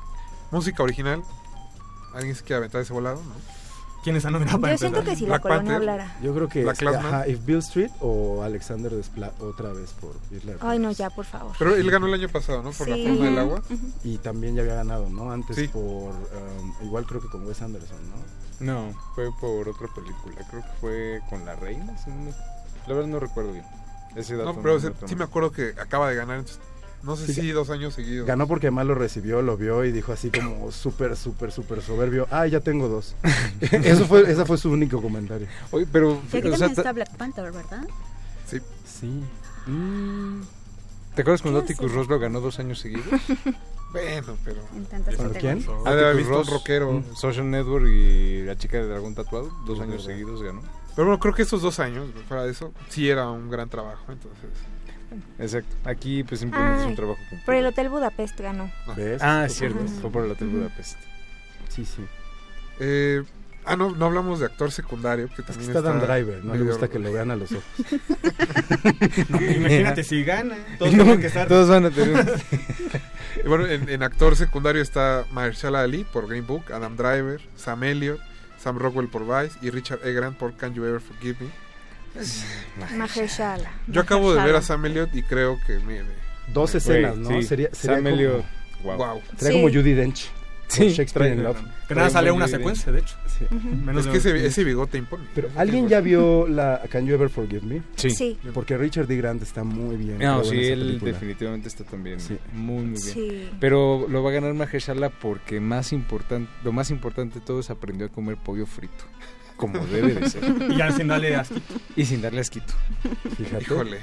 Música 0.52 0.84
original. 0.84 1.24
¿Alguien 2.18 2.36
se 2.36 2.42
quiere 2.42 2.56
aventar 2.58 2.80
ese 2.82 2.92
volado? 2.92 3.22
¿No? 3.22 3.32
¿Quién 4.02 4.14
está 4.16 4.30
nominado 4.30 4.60
para 4.60 4.74
Yo 4.74 4.78
siento 4.78 4.98
empezar? 5.00 5.14
que 5.14 5.18
si 5.18 5.24
la 5.26 5.28
Black 5.38 5.42
colonia 5.42 5.72
Panther. 5.72 5.90
hablara. 5.90 6.16
Yo 6.22 6.34
creo 6.34 6.48
que 6.48 6.62
Black 6.62 6.76
Clansman. 6.78 7.06
ajá, 7.14 7.28
If 7.28 7.44
Bill 7.44 7.58
Street 7.58 7.90
o 8.00 8.42
Alexander 8.42 8.92
Desplat 8.92 9.40
otra 9.42 9.72
vez 9.72 9.90
por 10.00 10.14
Isla 10.30 10.52
de 10.52 10.58
Ay, 10.62 10.78
no, 10.78 10.92
ya, 10.92 11.10
por 11.10 11.24
favor. 11.24 11.52
Pero 11.58 11.74
él 11.74 11.90
ganó 11.90 12.06
el 12.06 12.14
año 12.14 12.28
pasado, 12.28 12.62
¿no? 12.62 12.70
Por 12.70 12.86
Sí. 12.86 12.90
la 13.04 13.10
forma 13.10 13.24
del 13.26 13.38
agua. 13.38 13.62
Y 14.04 14.18
también 14.18 14.54
ya 14.54 14.62
había 14.62 14.74
ganado, 14.76 15.08
¿no? 15.10 15.30
Antes 15.32 15.56
Sí. 15.56 15.68
por. 15.68 15.82
um, 15.82 16.74
igual 16.82 17.06
creo 17.06 17.20
que 17.20 17.28
con 17.28 17.44
Wes 17.46 17.60
Anderson, 17.60 17.98
¿no? 18.10 18.16
No, 18.60 18.92
fue 19.14 19.30
por 19.40 19.68
otra 19.68 19.88
película. 19.94 20.36
Creo 20.48 20.62
que 20.62 20.68
fue 20.80 21.20
con 21.28 21.44
La 21.44 21.54
Reina. 21.56 21.96
si 21.98 22.10
no 22.10 22.16
me- 22.16 22.30
La 22.86 22.94
verdad 22.94 23.08
no 23.08 23.20
recuerdo 23.20 23.52
bien. 23.52 23.64
Ese 24.16 24.36
dato 24.36 24.52
No, 24.54 24.62
pero 24.62 24.78
no 24.80 25.06
sí 25.06 25.14
me 25.16 25.24
acuerdo 25.24 25.52
que 25.52 25.74
acaba 25.78 26.08
de 26.08 26.16
ganar. 26.16 26.38
entonces, 26.38 26.60
no 27.02 27.16
sé 27.16 27.26
Sí, 27.26 27.34
si 27.34 27.50
dos 27.52 27.70
años 27.70 27.94
seguidos. 27.94 28.26
Ganó 28.26 28.46
porque 28.48 28.66
además 28.68 28.86
lo 28.86 28.94
recibió, 28.94 29.40
lo 29.42 29.56
vio 29.56 29.84
y 29.84 29.92
dijo 29.92 30.12
así 30.12 30.30
como 30.30 30.70
súper, 30.72 31.16
súper, 31.16 31.52
súper 31.52 31.82
soberbio. 31.82 32.26
Ah, 32.30 32.46
ya 32.46 32.60
tengo 32.60 32.88
dos. 32.88 33.14
Eso 33.72 34.06
fue, 34.06 34.30
ese 34.30 34.44
fue 34.44 34.58
su 34.58 34.70
único 34.70 35.00
comentario. 35.00 35.46
Oye, 35.70 35.86
pero. 35.90 36.20
Que 36.30 36.38
aquí 36.38 36.48
o 36.48 36.56
sea, 36.56 36.68
también 36.68 36.74
ta- 36.74 36.80
está 36.82 36.92
Black 36.92 37.16
Panther, 37.16 37.52
¿verdad? 37.52 37.86
Sí. 38.46 38.58
Sí. 38.84 39.22
Mm, 39.66 40.40
¿Te 41.14 41.22
acuerdas 41.22 41.42
cuando 41.42 41.60
Atticus 41.60 41.92
Ross 41.92 42.08
lo 42.08 42.18
ganó 42.18 42.40
dos 42.40 42.58
años 42.58 42.78
seguidos? 42.80 43.04
Bueno, 43.90 44.36
pero... 44.44 44.60
En 44.76 44.84
tantas 44.84 45.16
¿Cuándo 45.16 45.32
categorías. 45.32 45.64
quién? 45.64 45.78
Ha 45.86 45.94
de 45.94 46.00
haber 46.02 46.04
Atticus 46.16 46.28
visto 46.36 46.52
un 46.52 46.58
rockero. 46.58 46.92
mm, 46.92 47.16
Social 47.16 47.50
Network 47.50 47.86
y 47.86 48.42
la 48.42 48.54
chica 48.58 48.76
de 48.76 48.86
dragón 48.86 49.14
tatuado, 49.14 49.50
dos 49.64 49.80
años 49.80 49.92
verdad. 49.92 50.04
seguidos 50.04 50.42
ganó. 50.42 50.60
Pero 50.94 51.06
bueno, 51.08 51.18
creo 51.18 51.32
que 51.32 51.40
estos 51.40 51.62
dos 51.62 51.80
años, 51.80 52.06
fuera 52.28 52.44
de 52.44 52.50
eso, 52.50 52.74
sí 52.90 53.08
era 53.08 53.30
un 53.30 53.48
gran 53.50 53.70
trabajo, 53.70 54.12
entonces... 54.12 54.50
Exacto. 55.38 55.74
Aquí 55.84 56.22
pues 56.24 56.40
simplemente 56.40 56.82
es 56.82 56.86
un 56.86 56.96
trabajo 56.96 57.20
con 57.30 57.38
Por 57.40 57.54
el 57.54 57.66
Hotel 57.66 57.88
Budapest 57.88 58.38
ganó. 58.40 58.70
¿Ves? 58.96 59.22
Ah, 59.22 59.44
es 59.46 59.54
cierto. 59.54 59.78
Ajá. 59.84 60.00
Fue 60.00 60.10
por 60.10 60.24
el 60.24 60.30
Hotel. 60.32 60.48
Budapest. 60.48 60.98
Sí, 61.68 61.84
sí. 61.84 62.04
Eh, 62.80 63.22
ah, 63.64 63.76
no, 63.76 63.90
no 63.94 64.06
hablamos 64.06 64.40
de 64.40 64.46
actor 64.46 64.70
secundario, 64.70 65.26
que 65.28 65.32
Es 65.32 65.36
que 65.36 65.42
también 65.52 65.70
está 65.70 65.82
Dan 65.82 66.00
Driver, 66.00 66.44
no 66.44 66.54
le 66.54 66.62
gusta 66.64 66.88
que 66.88 66.98
lo 66.98 67.12
vean 67.12 67.30
a 67.30 67.36
los 67.36 67.52
ojos. 67.52 67.64
No, 69.28 69.40
imagínate 69.40 70.04
si 70.04 70.24
gana. 70.24 70.56
Todos 70.78 70.92
No, 70.94 71.02
tienen 71.04 71.20
que 71.20 71.26
estar. 71.28 71.48
todos 71.48 71.68
van 71.68 71.86
a 71.86 71.90
tener... 71.90 72.26
Bueno, 73.46 73.66
en, 73.66 73.88
en 73.88 74.02
actor 74.02 74.34
secundario 74.36 74.82
está 74.82 75.24
Mahershala 75.32 75.82
Ali 75.82 76.04
por 76.04 76.26
Green 76.28 76.46
Book, 76.46 76.72
Adam 76.72 76.96
Driver, 76.96 77.40
Sam 77.56 77.84
Elliott, 77.84 78.20
Sam 78.58 78.78
Rockwell 78.78 79.08
por 79.08 79.22
Vice 79.22 79.56
y 79.62 79.70
Richard 79.70 80.00
E. 80.04 80.12
Grant 80.12 80.36
por 80.36 80.54
Can 80.56 80.74
You 80.74 80.84
Ever 80.84 81.00
Forgive 81.00 81.36
Me. 81.44 81.50
Mahershala. 82.96 83.70
Yo 83.86 84.00
acabo 84.02 84.34
de 84.34 84.42
ver 84.42 84.56
a. 84.56 84.62
Sam 84.62 84.86
Elliott 84.86 85.14
y 85.14 85.22
creo 85.22 85.58
que, 85.66 85.78
mire, 85.80 86.04
Dos 86.52 86.72
Güey, 86.72 86.78
escenas, 86.78 87.16
¿no? 87.16 87.28
sí. 87.28 87.42
Sería, 87.42 87.68
sería 87.72 87.96
Sam 87.96 88.04
como, 88.04 88.08
Elliott, 88.16 88.44
wow. 88.82 88.96
wow. 88.96 89.22
sería 89.36 89.52
Sí. 89.52 89.62
como 89.62 89.68
Judy 89.74 89.92
Dench. 89.94 90.30
Sí. 90.68 90.90
Shakespeare 90.90 91.32
in 91.32 91.42
Love. 91.44 91.56
Que 91.88 91.94
nada 91.94 92.10
sale 92.10 92.30
una 92.30 92.46
secuencia, 92.46 92.92
de 92.92 93.00
hecho. 93.00 93.16
Sí. 93.38 93.46
Menos 93.54 94.04
Es 94.04 94.12
que 94.12 94.18
ese, 94.18 94.46
ese 94.46 94.64
bigote 94.64 94.98
impone. 94.98 95.24
Pero 95.34 95.48
¿alguien 95.56 95.88
ya 95.88 96.00
vio 96.02 96.46
la 96.46 96.82
Can 96.90 97.06
You 97.06 97.14
Ever 97.14 97.30
Forgive 97.30 97.62
Me? 97.62 97.82
Sí. 97.96 98.10
Sí. 98.10 98.38
Porque 98.52 98.76
Richard 98.76 99.06
D. 99.06 99.16
Grant 99.16 99.42
está 99.42 99.64
muy 99.64 99.96
bien. 99.96 100.18
No, 100.18 100.44
sí, 100.44 100.56
él 100.66 100.80
película. 100.80 101.12
definitivamente 101.12 101.68
está 101.68 101.84
también 101.84 102.20
Sí. 102.20 102.36
muy, 102.52 102.82
muy 102.84 103.00
bien. 103.00 103.14
Sí. 103.14 103.50
Pero 103.60 104.06
lo 104.10 104.22
va 104.22 104.28
a 104.28 104.32
ganar 104.34 104.52
Mahershala 104.52 105.08
porque 105.08 105.58
más 105.58 105.90
importante, 105.94 106.50
lo 106.62 106.72
más 106.72 106.90
importante 106.90 107.38
de 107.38 107.46
todo 107.46 107.60
es 107.60 107.70
aprendió 107.70 108.04
a 108.06 108.10
comer 108.10 108.36
pollo 108.36 108.66
frito, 108.66 109.04
como 109.58 109.84
debe 109.86 110.14
de 110.14 110.30
ser. 110.30 110.42
Y 110.70 110.76
ya 110.78 110.90
sin 110.92 111.08
darle 111.08 111.36
asquito, 111.36 111.74
Y 111.96 112.04
sin 112.06 112.22
darle 112.22 112.40
asquito. 112.40 112.72
Fíjate. 113.36 113.62
Híjole. 113.64 113.98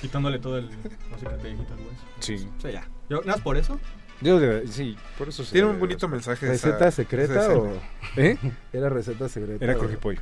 quitándole 0.00 0.40
todo 0.40 0.58
el. 0.58 0.68
No 1.10 1.18
sé 1.18 1.26
qué 1.26 1.36
te 1.40 1.48
dijiste, 1.48 1.72
güey. 1.74 1.96
Sí. 2.18 2.48
O 2.58 2.60
sea, 2.60 2.70
ya. 2.72 2.88
Yo, 3.08 3.18
nada 3.20 3.32
más 3.34 3.40
por 3.42 3.56
eso. 3.56 3.78
Yo 4.20 4.38
de- 4.40 4.66
sí, 4.68 4.96
por 5.18 5.28
eso 5.28 5.44
sí 5.44 5.52
Tiene 5.52 5.66
un 5.68 5.78
bonito 5.78 6.08
mensaje. 6.08 6.46
¿Receta 6.46 6.86
esa 6.88 6.92
secreta 6.92 7.48
o...? 7.52 7.68
¿Eh? 8.16 8.38
¿Era 8.72 8.88
receta 8.88 9.28
secreta? 9.28 9.62
Era 9.62 9.74
crujipollo. 9.74 10.20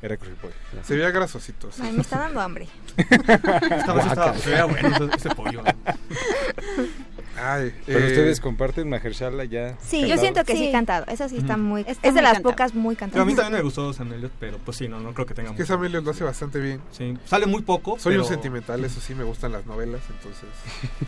Era 0.00 0.16
crujipollo. 0.16 0.54
Se 0.84 0.94
veía 0.94 1.10
grasosito. 1.10 1.70
sí. 1.72 1.82
Ay, 1.84 1.92
me 1.92 2.00
está 2.02 2.20
dando 2.20 2.40
hambre. 2.40 2.68
Esta 2.96 3.92
vez 3.94 4.06
estaba. 4.06 4.34
Se 4.38 4.50
veía 4.50 4.64
bueno 4.64 4.88
ese, 4.96 5.16
ese 5.16 5.34
pollo. 5.34 5.62
Ay, 7.36 7.74
Pero 7.86 7.98
eh, 8.00 8.06
ustedes 8.08 8.40
comparten 8.40 8.88
Mahershala 8.90 9.44
ya. 9.44 9.76
Sí, 9.80 10.00
yo 10.02 10.08
cantado? 10.08 10.20
siento 10.20 10.44
que 10.44 10.52
sí, 10.52 10.66
Sí. 10.66 10.72
cantado. 10.72 11.06
Esa 11.08 11.28
sí 11.28 11.38
está 11.38 11.56
muy. 11.56 11.80
Está 11.82 11.92
es 11.92 12.02
de 12.02 12.10
muy 12.12 12.22
las 12.22 12.32
cantado. 12.34 12.52
pocas 12.52 12.74
muy 12.74 12.94
Pero 12.94 13.06
a 13.06 13.08
cantadas. 13.08 13.26
mí 13.26 13.34
también 13.34 13.52
me 13.54 13.62
gustó 13.62 13.92
Sam 13.92 14.12
Elliott, 14.12 14.32
pero 14.38 14.58
pues 14.58 14.76
sí, 14.76 14.88
no, 14.88 15.00
no 15.00 15.14
creo 15.14 15.26
que 15.26 15.34
tenga 15.34 15.50
Es 15.50 15.56
que. 15.56 15.64
Sam 15.64 15.84
Elliott 15.84 16.04
lo 16.04 16.10
hace 16.10 16.24
bastante 16.24 16.60
bien. 16.60 16.80
Sí, 16.90 17.16
sale 17.24 17.46
muy 17.46 17.62
poco. 17.62 17.98
Soy 17.98 18.12
pero... 18.14 18.24
un 18.24 18.28
sentimental, 18.28 18.84
eso 18.84 19.00
sí, 19.00 19.14
me 19.14 19.24
gustan 19.24 19.52
las 19.52 19.64
novelas, 19.66 20.02
entonces... 20.10 20.48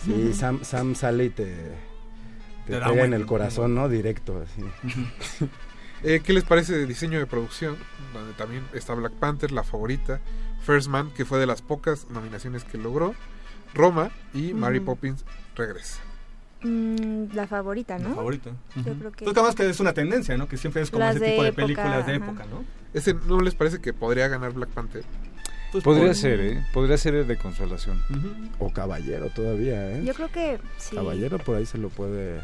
Sí, 0.05 0.33
Sam, 0.33 0.61
Sam 0.65 0.95
sale 0.95 1.25
y 1.27 1.31
te, 1.31 1.45
te 1.45 2.73
Te 2.73 2.79
da 2.81 2.89
pega 2.89 3.05
en 3.05 3.13
el 3.15 3.27
corazón, 3.27 3.75
¿no? 3.75 3.89
Directo, 3.89 4.43
así. 4.43 4.65
Eh, 6.07 6.21
¿Qué 6.23 6.35
les 6.35 6.45
parece 6.45 6.75
de 6.75 6.85
diseño 6.87 7.19
de 7.19 7.25
producción? 7.25 7.79
Donde 8.13 8.35
también 8.35 8.63
está 8.75 8.93
Black 8.93 9.13
Panther, 9.15 9.53
la 9.53 9.63
favorita, 9.63 10.21
First 10.63 10.89
Man, 10.89 11.11
que 11.17 11.25
fue 11.25 11.39
de 11.39 11.47
las 11.47 11.63
pocas 11.63 12.09
nominaciones 12.11 12.63
que 12.65 12.77
logró, 12.77 13.15
Roma 13.73 14.11
y 14.35 14.53
Mary. 14.53 14.81
Poppins 14.81 15.25
regresa. 15.57 16.01
Mm, 16.65 17.35
la 17.35 17.47
favorita, 17.47 17.99
La 17.99 18.09
¿no? 18.09 18.15
favorita. 18.17 18.51
Yo 18.77 18.81
Ujú. 18.93 18.95
creo 19.01 19.13
que- 19.13 19.25
Pues 19.25 19.37
además 19.37 19.55
que 19.55 19.69
es 19.69 19.81
una 19.81 19.93
tendencia, 19.93 20.37
¿no? 20.37 20.49
Que 20.49 20.57
siempre 20.57 20.83
es 20.83 20.91
como 20.91 21.05
Las 21.05 21.17
ese 21.17 21.31
tipo 21.31 21.43
de 21.43 21.49
época, 21.51 21.63
películas 21.63 22.07
de 22.07 22.15
ajá. 22.15 22.25
época, 22.25 22.45
¿no? 22.47 22.65
Ese, 22.95 23.15
¿No 23.15 23.41
les 23.41 23.55
parece 23.55 23.81
que 23.81 23.93
podría 23.93 24.29
ganar 24.29 24.53
Black 24.53 24.71
Panther? 24.71 25.05
Pues 25.73 25.83
Podría 25.85 26.07
por- 26.07 26.15
ser, 26.15 26.41
¿eh? 26.41 26.67
Podría 26.73 26.97
ser 26.97 27.15
el 27.17 27.27
de 27.27 27.37
consolación. 27.37 28.01
O 28.61 28.73
Caballero 28.73 29.29
todavía, 29.31 29.91
¿eh? 29.99 30.05
Yo 30.05 30.15
creo 30.15 30.31
que 30.31 30.59
sí. 30.79 30.95
Caballero 30.95 31.39
por 31.39 31.57
ahí 31.57 31.67
se 31.67 31.79
lo 31.79 31.89
puede 31.89 32.41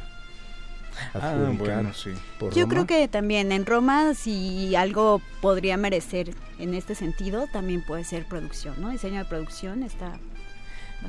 Ah, 1.14 1.50
bueno, 1.56 1.94
sí. 1.94 2.10
por 2.38 2.52
Yo 2.52 2.62
Roma. 2.64 2.74
creo 2.74 2.86
que 2.86 3.08
también 3.08 3.52
en 3.52 3.64
Roma, 3.64 4.14
si 4.14 4.74
algo 4.74 5.22
podría 5.40 5.76
merecer 5.76 6.34
en 6.58 6.74
este 6.74 6.94
sentido, 6.96 7.46
también 7.52 7.82
puede 7.82 8.02
ser 8.04 8.26
producción, 8.26 8.74
¿no? 8.80 8.90
Diseño 8.90 9.18
de 9.20 9.24
producción 9.24 9.82
está... 9.84 10.18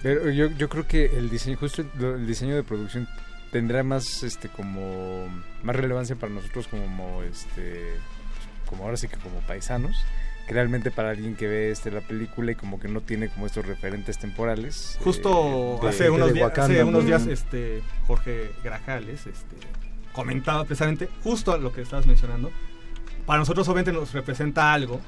Pero 0.01 0.30
yo, 0.30 0.47
yo 0.51 0.69
creo 0.69 0.88
que 0.88 1.05
el 1.18 1.30
diseño, 1.30 1.57
justo 1.57 1.84
el, 1.99 2.26
diseño 2.26 2.55
de 2.55 2.63
producción 2.63 3.07
tendrá 3.51 3.84
más, 3.84 4.23
este, 4.23 4.49
como, 4.49 5.27
más 5.63 5.76
relevancia 5.76 6.15
para 6.15 6.34
nosotros 6.34 6.68
como, 6.68 7.22
este, 7.23 7.91
como 8.68 8.85
ahora 8.85 8.97
sí 8.97 9.07
que 9.07 9.18
como 9.18 9.39
paisanos, 9.41 9.95
que 10.47 10.53
realmente 10.53 10.91
para 10.91 11.09
alguien 11.09 11.35
que 11.35 11.47
ve 11.47 11.72
este 11.72 11.91
la 11.91 12.01
película 12.01 12.51
y 12.51 12.55
como 12.55 12.80
que 12.80 12.88
no 12.88 13.01
tiene 13.01 13.30
como 13.30 13.45
estos 13.45 13.65
referentes 13.65 14.18
temporales. 14.18 14.97
Justo 15.03 15.77
eh, 15.77 15.80
de- 15.81 15.89
hace, 15.89 16.09
unos 16.09 16.27
de 16.30 16.34
días, 16.34 16.57
hace 16.57 16.84
unos 16.84 17.03
¿no? 17.03 17.07
días 17.07 17.27
este 17.27 17.81
Jorge 18.07 18.51
Grajales 18.63 19.27
este, 19.27 19.55
comentaba 20.13 20.63
precisamente 20.65 21.09
justo 21.23 21.57
lo 21.57 21.72
que 21.73 21.81
estabas 21.81 22.05
mencionando. 22.07 22.51
Para 23.26 23.39
nosotros 23.39 23.68
obviamente 23.68 23.91
nos 23.91 24.13
representa 24.13 24.73
algo, 24.73 24.99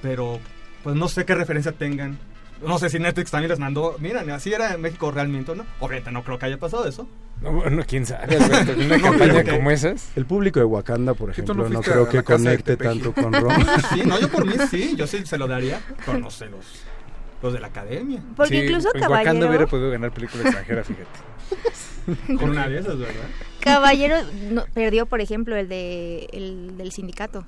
pero 0.00 0.38
pues 0.82 0.96
no 0.96 1.08
sé 1.08 1.24
qué 1.24 1.34
referencia 1.34 1.72
tengan. 1.72 2.18
No 2.66 2.78
sé 2.78 2.88
si 2.90 2.98
Netflix 2.98 3.30
también 3.30 3.50
les 3.50 3.58
mandó, 3.58 3.96
miren, 3.98 4.30
así 4.30 4.52
era 4.52 4.72
en 4.74 4.80
México 4.80 5.10
realmente, 5.10 5.50
¿o 5.52 5.54
¿no? 5.54 5.64
Obviamente 5.80 6.12
no 6.12 6.22
creo 6.22 6.38
que 6.38 6.46
haya 6.46 6.58
pasado 6.58 6.86
eso. 6.86 7.08
No, 7.40 7.52
bueno, 7.52 7.82
quién 7.86 8.06
sabe, 8.06 8.36
Alberto, 8.36 8.72
una 8.80 8.96
No, 8.98 9.02
campaña 9.02 9.44
como 9.44 9.70
esas. 9.70 10.10
El 10.16 10.26
público 10.26 10.60
de 10.60 10.64
Wakanda, 10.66 11.14
por 11.14 11.30
ejemplo, 11.30 11.54
no 11.54 11.68
no, 11.68 11.80
creo 11.80 12.08
que 12.08 12.22
conecte 12.22 12.76
tanto 12.76 13.12
con 13.12 13.32
Roma. 13.32 13.66
Sí, 13.92 14.02
no, 14.04 14.20
yo 14.20 14.28
por 14.28 14.46
mí 14.46 14.54
sí, 14.70 14.94
yo 14.96 15.06
sí 15.08 15.26
se 15.26 15.38
lo 15.38 15.48
daría, 15.48 15.80
pero 16.06 16.18
no 16.18 16.30
sé, 16.30 16.46
los, 16.46 16.64
los 17.42 17.52
de 17.52 17.58
la 17.60 17.66
academia. 17.66 18.22
Porque 18.36 18.60
Sí, 18.60 18.64
incluso 18.64 18.90
en 18.94 19.00
Wakanda 19.02 19.24
Caballero. 19.24 19.48
hubiera 19.48 19.66
podido 19.66 19.90
ganar 19.90 20.12
película 20.12 20.42
extranjera, 20.44 20.84
fíjate. 20.84 22.36
Con 22.38 22.50
una 22.50 22.68
de 22.68 22.78
esas, 22.78 22.96
¿verdad? 22.98 23.14
Caballero 23.60 24.16
no- 24.50 24.64
perdió, 24.72 25.06
por 25.06 25.20
ejemplo, 25.20 25.56
el 25.56 25.68
de 25.68 26.28
el 26.32 26.76
del 26.76 26.92
sindicato. 26.92 27.44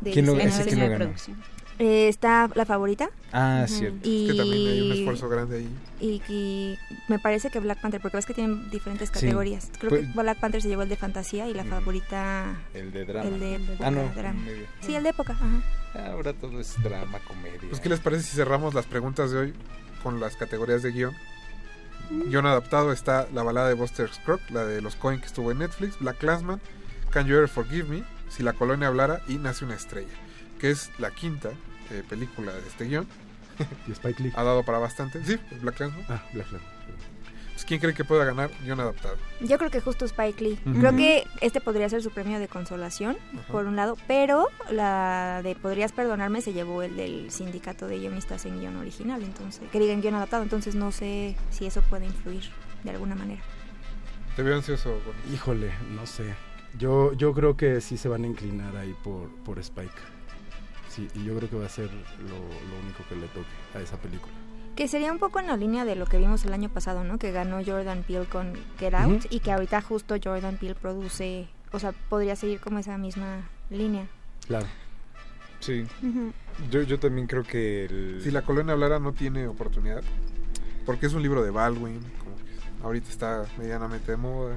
de 0.00 0.10
¿Quién 0.12 0.26
lo- 0.26 0.36
ese 0.38 0.64
quién 0.64 0.80
lo 0.80 0.88
ganó? 0.88 1.12
Eh, 1.78 2.08
está 2.08 2.48
la 2.54 2.64
favorita. 2.64 3.10
Ah, 3.32 3.64
Ujú. 3.66 3.74
cierto. 3.74 3.98
Y, 4.08 4.24
Es 4.26 4.32
que 4.32 4.38
también 4.38 4.66
hay 4.68 4.80
un 4.80 4.92
esfuerzo 4.96 5.28
grande 5.28 5.58
ahí. 5.58 5.68
y, 6.00 6.22
y 6.32 6.78
me 7.08 7.18
parece 7.18 7.50
que 7.50 7.60
Black 7.60 7.80
Panther, 7.82 8.00
porque 8.00 8.16
ves 8.16 8.24
que 8.24 8.32
tienen 8.32 8.70
diferentes 8.70 9.08
Sí. 9.10 9.14
categorías. 9.14 9.70
Creo 9.78 9.90
Pues- 9.90 10.06
que 10.06 10.12
Black 10.20 10.38
Panther 10.40 10.62
se 10.62 10.68
llevó 10.68 10.82
el 10.82 10.88
de 10.88 10.96
fantasía 10.96 11.46
y 11.48 11.52
la 11.54 11.62
Ujú. 11.62 11.70
favorita 11.72 12.56
El 12.72 12.92
de 12.92 13.04
drama. 13.04 13.28
el 13.28 13.40
de 13.40 13.54
época, 13.56 13.86
Ah, 13.86 13.90
no, 13.90 14.08
drama. 14.14 14.40
Sí, 14.80 14.94
el 14.94 15.02
de 15.02 15.08
época. 15.10 15.32
Ajá. 15.34 16.10
Ahora 16.12 16.32
todo 16.32 16.60
es 16.60 16.74
drama, 16.82 17.18
comedia. 17.26 17.60
Pues, 17.68 17.80
¿qué 17.80 17.88
les 17.90 18.00
parece 18.00 18.22
si 18.24 18.36
cerramos 18.36 18.72
las 18.74 18.86
preguntas 18.86 19.30
de 19.30 19.38
hoy 19.38 19.54
con 20.02 20.18
las 20.20 20.36
categorías 20.36 20.82
de 20.82 20.92
guion? 20.92 21.14
Guión 22.10 22.46
adaptado 22.46 22.92
está 22.92 23.26
la 23.34 23.42
balada 23.42 23.68
de 23.68 23.74
Buster 23.74 24.08
Scruggs, 24.12 24.50
la 24.50 24.64
de 24.64 24.80
los 24.80 24.94
Coen 24.96 25.20
que 25.20 25.26
estuvo 25.26 25.50
en 25.50 25.58
Netflix, 25.58 25.98
Black 25.98 26.18
Clansman, 26.18 26.60
Can 27.10 27.26
You 27.26 27.34
Ever 27.36 27.48
Forgive 27.48 27.88
Me, 27.88 28.04
Si 28.28 28.42
la 28.42 28.52
colonia 28.54 28.88
hablara 28.88 29.22
y 29.28 29.38
Nace 29.38 29.64
una 29.64 29.74
estrella, 29.76 30.12
que 30.58 30.70
es 30.70 30.90
la 30.98 31.10
quinta 31.10 31.50
eh, 31.90 32.02
película 32.08 32.52
de 32.52 32.66
este 32.66 32.84
guion. 32.84 33.06
Y 33.88 33.92
Spike 33.92 34.22
Lee. 34.22 34.32
Ha 34.36 34.42
dado 34.42 34.64
para 34.64 34.78
bastante. 34.78 35.24
Sí, 35.24 35.38
Black 35.62 35.76
Clansman. 35.76 36.04
Ah, 36.08 36.22
Black 36.32 36.48
Clansman. 36.48 36.76
Pues, 37.56 37.64
¿Quién 37.64 37.80
cree 37.80 37.94
que 37.94 38.04
pueda 38.04 38.22
ganar 38.26 38.50
guion 38.62 38.78
adaptado? 38.80 39.16
Yo 39.40 39.56
creo 39.56 39.70
que 39.70 39.80
justo 39.80 40.04
Spike 40.04 40.44
Lee. 40.44 40.58
Creo 40.78 40.94
que 40.94 41.26
este 41.40 41.62
podría 41.62 41.88
ser 41.88 42.02
su 42.02 42.10
premio 42.10 42.38
de 42.38 42.48
consolación, 42.48 43.16
por 43.50 43.64
un 43.64 43.76
lado, 43.76 43.96
pero 44.06 44.48
la 44.70 45.40
de 45.42 45.54
Podrías 45.54 45.92
Perdonarme 45.92 46.42
se 46.42 46.52
llevó 46.52 46.82
el 46.82 46.96
del 46.96 47.30
sindicato 47.30 47.86
de 47.86 47.98
guionistas 47.98 48.44
en 48.44 48.60
guion 48.60 48.76
original, 48.76 49.22
entonces, 49.22 49.70
que 49.70 49.78
digan 49.78 50.02
guion 50.02 50.16
adaptado, 50.16 50.42
entonces 50.42 50.74
no 50.74 50.92
sé 50.92 51.34
si 51.48 51.64
eso 51.64 51.80
puede 51.80 52.04
influir 52.04 52.42
de 52.84 52.90
alguna 52.90 53.14
manera. 53.14 53.40
Te 54.36 54.42
veo 54.42 54.54
ansioso. 54.54 55.00
Híjole, 55.32 55.72
no 55.94 56.04
sé. 56.04 56.34
Yo, 56.78 57.14
yo 57.14 57.32
creo 57.32 57.56
que 57.56 57.80
sí 57.80 57.96
se 57.96 58.10
van 58.10 58.24
a 58.24 58.26
inclinar 58.26 58.76
ahí 58.76 58.94
por, 59.02 59.30
por 59.46 59.58
Spike. 59.60 60.15
Sí, 60.96 61.08
y 61.14 61.24
yo 61.24 61.36
creo 61.36 61.50
que 61.50 61.56
va 61.56 61.66
a 61.66 61.68
ser 61.68 61.90
lo, 61.92 62.38
lo 62.38 62.82
único 62.82 63.04
que 63.06 63.16
le 63.16 63.26
toque 63.28 63.46
a 63.74 63.80
esa 63.80 63.98
película. 63.98 64.32
Que 64.76 64.88
sería 64.88 65.12
un 65.12 65.18
poco 65.18 65.40
en 65.40 65.46
la 65.46 65.56
línea 65.56 65.84
de 65.84 65.94
lo 65.94 66.06
que 66.06 66.16
vimos 66.16 66.44
el 66.46 66.54
año 66.54 66.70
pasado, 66.70 67.04
¿no? 67.04 67.18
Que 67.18 67.32
ganó 67.32 67.62
Jordan 67.64 68.02
Peele 68.02 68.24
con 68.24 68.54
Get 68.78 68.94
Out 68.94 69.18
Ujú. 69.18 69.28
y 69.30 69.40
que 69.40 69.52
ahorita 69.52 69.82
justo 69.82 70.16
Jordan 70.22 70.56
Peele 70.56 70.74
produce, 70.74 71.48
o 71.72 71.78
sea, 71.78 71.92
podría 72.08 72.34
seguir 72.34 72.60
como 72.60 72.78
esa 72.78 72.96
misma 72.96 73.48
línea. 73.68 74.06
Claro. 74.46 74.66
Sí. 75.60 75.86
Yo, 76.70 76.82
yo 76.82 76.98
también 76.98 77.26
creo 77.26 77.42
que 77.42 77.84
el... 77.86 78.20
Si 78.22 78.30
la 78.30 78.42
colonia 78.42 78.72
hablara 78.72 78.98
no 78.98 79.12
tiene 79.12 79.46
oportunidad, 79.48 80.02
porque 80.86 81.06
es 81.06 81.12
un 81.12 81.22
libro 81.22 81.42
de 81.42 81.50
Baldwin, 81.50 82.00
como 82.18 82.36
que 82.36 82.82
ahorita 82.84 83.10
está 83.10 83.46
medianamente 83.58 84.12
de 84.12 84.16
moda. 84.16 84.56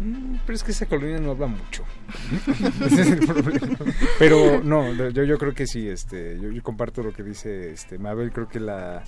Mm, 0.00 0.36
Pero 0.44 0.56
es 0.56 0.62
que 0.64 0.72
esa 0.72 0.86
colonia 0.86 1.18
no 1.18 1.30
habla 1.32 1.46
mucho. 1.46 1.84
Ese 2.86 3.00
es 3.02 3.10
el 3.12 3.26
problema. 3.26 3.78
Pero 4.18 4.62
no, 4.62 4.92
yo, 5.10 5.24
yo 5.24 5.38
creo 5.38 5.54
que 5.54 5.66
sí, 5.66 5.88
este, 5.88 6.38
yo, 6.40 6.50
yo 6.50 6.62
comparto 6.62 7.02
lo 7.02 7.12
que 7.12 7.22
dice 7.22 7.70
este 7.72 7.98
Mabel, 7.98 8.32
creo 8.32 8.48
que 8.48 8.60
la 8.60 9.02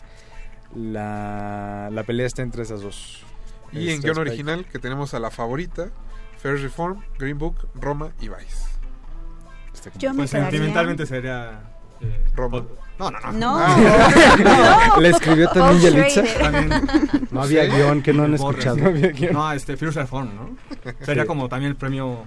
la, 0.74 1.88
la 1.92 2.02
pelea 2.04 2.26
está 2.26 2.42
entre 2.42 2.62
esas 2.62 2.80
dos. 2.82 3.22
Y 3.72 3.88
en 3.88 3.96
Está 3.96 4.08
guion 4.08 4.18
original 4.18 4.64
que 4.66 4.78
tenemos 4.78 5.12
a 5.14 5.18
la 5.20 5.30
favorita, 5.30 5.90
Fair 6.38 6.58
Reform, 6.58 7.02
Green 7.18 7.38
Book, 7.38 7.68
Roma 7.74 8.12
y 8.20 8.28
Vice. 8.28 8.64
Yo 9.98 10.10
me 10.10 10.18
Pues 10.18 10.30
sentimentalmente 10.30 11.06
sería... 11.06 11.60
eh, 12.00 12.24
Roma. 12.34 12.64
No, 12.98 13.10
no, 13.10 13.20
no. 13.20 13.32
No. 13.32 13.58
Ah. 13.60 14.96
¿La 15.00 15.08
escribió 15.08 15.48
también. 15.50 15.94
También. 16.40 16.70
No 17.30 17.42
había 17.42 17.64
guion 17.66 18.02
que 18.02 18.12
no 18.12 18.24
han 18.24 18.36
Borges. 18.36 18.66
escuchado. 18.66 18.76
No 18.76 18.86
había 18.88 19.08
guion. 19.12 19.32
No, 19.32 19.52
este, 19.52 19.76
Fierce 19.76 20.00
Reform, 20.00 20.30
¿no? 20.34 20.56
Sería 21.04 21.22
Sí. 21.22 21.26
como 21.28 21.48
también 21.48 21.70
el 21.70 21.76
premio 21.76 22.24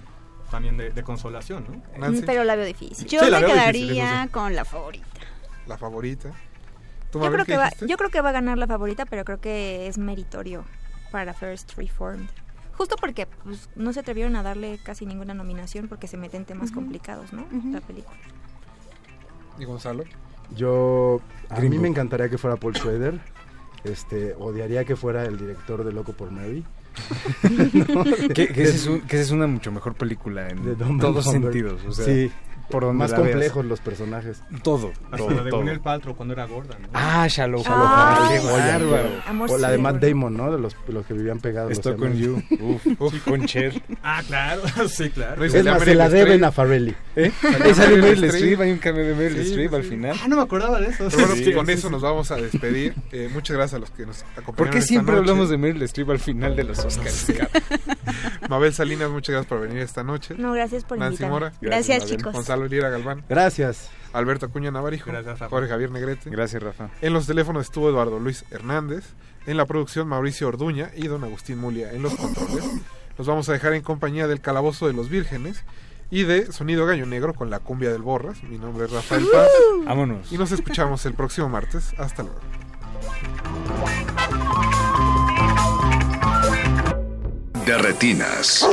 también 0.49 0.77
de, 0.77 0.91
de 0.91 1.03
consolación, 1.03 1.65
¿no? 1.67 1.99
Nancy, 1.99 2.23
Pero 2.25 2.43
la 2.43 2.55
veo 2.55 2.65
difícil. 2.65 3.07
Yo 3.07 3.19
Sí, 3.19 3.25
me 3.31 3.37
difícil, 3.37 3.53
quedaría 3.55 4.27
con 4.31 4.53
la 4.55 4.65
favorita. 4.65 5.05
la 5.67 5.77
favorita. 5.77 6.29
¿Tú, 7.11 7.21
Yo 7.21 7.31
creo, 7.31 7.45
que 7.45 7.57
va, 7.57 7.69
yo 7.85 7.97
creo 7.97 8.09
que 8.09 8.21
va 8.21 8.29
a 8.29 8.33
ganar 8.33 8.57
la 8.57 8.67
favorita, 8.67 9.05
pero 9.05 9.25
creo 9.25 9.39
que 9.41 9.87
es 9.87 9.97
meritorio 9.97 10.63
para 11.11 11.33
First 11.33 11.73
Reformed. 11.75 12.29
Justo 12.77 12.95
porque 12.95 13.25
pues, 13.43 13.69
no 13.75 13.91
se 13.93 13.99
atrevieron 13.99 14.35
a 14.37 14.43
darle 14.43 14.79
casi 14.83 15.05
ninguna 15.05 15.33
nominación 15.33 15.87
porque 15.89 16.07
se 16.07 16.15
meten 16.17 16.45
temas 16.45 16.71
complicados, 16.71 17.33
¿no? 17.33 17.45
La 17.71 17.81
película. 17.81 18.15
¿Y 19.59 19.65
Gonzalo? 19.65 20.05
Yo, 20.55 21.21
a 21.49 21.55
Green 21.57 21.71
mí 21.71 21.79
me 21.79 21.87
encantaría 21.87 22.29
que 22.29 22.37
fuera 22.37 22.55
Paul 22.57 22.75
Schrader. 22.75 23.19
Este, 23.83 24.33
odiaría 24.37 24.85
que 24.85 24.95
fuera 24.95 25.25
el 25.25 25.37
director 25.37 25.83
de 25.83 25.91
Loco 25.91 26.13
por 26.13 26.29
Mary. 26.31 26.63
No, 27.87 28.03
Que, 28.33 28.47
que 28.49 28.63
esa 28.63 28.75
es 28.75 28.85
un- 28.87 29.01
que 29.01 29.15
esa 29.15 29.25
es 29.25 29.31
una 29.31 29.47
mucho 29.47 29.71
mejor 29.71 29.95
película 29.95 30.49
en 30.49 30.75
todos 30.99 31.25
sentidos. 31.25 31.81
O 31.87 31.91
sea, 31.93 32.05
sí, 32.05 32.31
por 32.71 32.83
donde 32.83 32.97
más 32.97 33.11
la 33.11 33.19
veas. 33.19 33.29
complejos 33.31 33.65
los 33.65 33.79
personajes. 33.79 34.41
Todo, 34.63 34.91
Hasta 35.05 35.17
todo, 35.17 35.29
la 35.29 35.43
de 35.43 35.49
todo. 35.51 35.81
Paltrow 35.81 36.15
cuando 36.15 36.33
era 36.33 36.45
gorda, 36.45 36.77
¿no? 36.79 36.87
Ah, 36.93 37.27
Shallow. 37.29 37.63
Ah, 37.67 38.27
Hal, 38.29 38.39
qué 38.39 38.45
bárbaro. 38.47 39.53
O 39.53 39.57
la 39.57 39.71
de 39.71 39.77
Matt. 39.77 40.01
Damon, 40.01 40.35
¿no? 40.35 40.51
De 40.51 40.59
los, 40.59 40.75
los 40.87 41.05
que 41.05 41.13
vivían 41.13 41.39
pegados. 41.39 41.71
Estoy 41.71 41.95
con 41.95 42.15
you. 42.15 42.41
Uf, 42.99 43.23
con 43.23 43.45
Cher. 43.45 43.81
Ah, 44.03 44.21
claro, 44.25 44.61
sí, 44.87 45.09
claro. 45.09 45.43
Es 45.43 45.63
más, 45.63 45.83
se 45.83 45.95
la 45.95 46.09
deben 46.09 46.43
a 46.43 46.51
Farrelly. 46.51 46.95
¿Eh? 47.15 47.31
Salió 47.41 47.57
Ahí 47.65 47.73
sale 47.73 47.97
Meryl 47.97 48.23
Streep. 48.25 48.61
Hay 48.61 48.71
un 48.71 48.77
cambio 48.79 49.05
de 49.05 49.13
Meryl 49.13 49.39
Streep 49.41 49.73
al 49.73 49.83
final. 49.83 50.17
Ah, 50.21 50.27
no 50.27 50.35
me 50.37 50.41
acordaba 50.41 50.79
de 50.79 50.87
eso. 50.87 51.07
Pero 51.09 51.27
bueno, 51.27 51.55
con 51.55 51.69
eso 51.69 51.89
nos 51.89 52.01
vamos 52.01 52.31
a 52.31 52.35
despedir. 52.35 52.95
Eh, 53.11 53.29
muchas 53.33 53.55
gracias 53.57 53.77
a 53.77 53.79
los 53.79 53.91
que 53.91 54.05
nos 54.05 54.23
acompañaron. 54.23 54.55
¿Por 54.55 54.69
qué 54.69 54.81
siempre 54.81 55.15
hablamos 55.17 55.49
de 55.49 55.57
Meryl 55.57 55.81
Streep 55.83 56.09
al 56.09 56.19
final 56.19 56.55
de 56.55 56.63
los 56.63 56.79
Oscars? 56.79 57.27
Mabel 58.49 58.73
Salinas, 58.73 59.09
muchas 59.09 59.33
gracias 59.33 59.47
por 59.47 59.61
venir 59.61 59.79
esta 59.79 60.03
noche. 60.03 60.35
No, 60.37 60.53
gracias 60.53 60.83
por 60.83 60.97
Nancy 60.97 61.23
invitarme. 61.23 61.33
Mora. 61.33 61.53
Gracias, 61.61 62.05
chicos. 62.05 62.33
Gonzalo 62.33 62.60
Lira 62.69 62.89
Galván. 62.89 63.23
Gracias. 63.29 63.89
Alberto 64.13 64.45
Acuña 64.45 64.71
Navarijo. 64.71 65.09
Gracias, 65.09 65.39
Rafa. 65.39 65.49
Jorge 65.49 65.69
Javier 65.69 65.91
Negrete. 65.91 66.29
Gracias, 66.29 66.61
Rafa. 66.61 66.89
En 67.01 67.13
los 67.13 67.27
teléfonos 67.27 67.65
estuvo 67.65 67.89
Eduardo 67.89 68.19
Luis 68.19 68.45
Hernández. 68.51 69.13
En 69.45 69.57
la 69.57 69.65
producción 69.65 70.07
Mauricio 70.07 70.47
Orduña 70.47 70.91
y 70.95 71.07
don 71.07 71.23
Agustín 71.23 71.57
Mulia 71.57 71.91
en 71.93 72.03
los 72.03 72.15
controles. 72.15 72.63
Los 73.17 73.27
vamos 73.27 73.49
a 73.49 73.53
dejar 73.53 73.73
en 73.73 73.81
compañía 73.81 74.27
del 74.27 74.41
Calabozo 74.41 74.87
de 74.87 74.93
los 74.93 75.09
Vírgenes 75.09 75.63
y 76.11 76.23
de 76.23 76.51
Sonido 76.51 76.85
Gallo 76.85 77.05
Negro 77.05 77.33
con 77.33 77.49
la 77.49 77.59
cumbia 77.59 77.91
del 77.91 78.01
Borras. 78.01 78.43
Mi 78.43 78.57
nombre 78.57 78.85
es 78.85 78.91
Rafael 78.91 79.25
Paz. 79.31 79.49
Vámonos. 79.85 80.31
Y 80.31 80.37
nos 80.37 80.51
escuchamos 80.51 81.05
el 81.05 81.13
próximo 81.13 81.49
martes. 81.49 81.93
Hasta 81.97 82.23
luego. 82.23 82.39
De 87.65 87.77
retinas. 87.77 88.67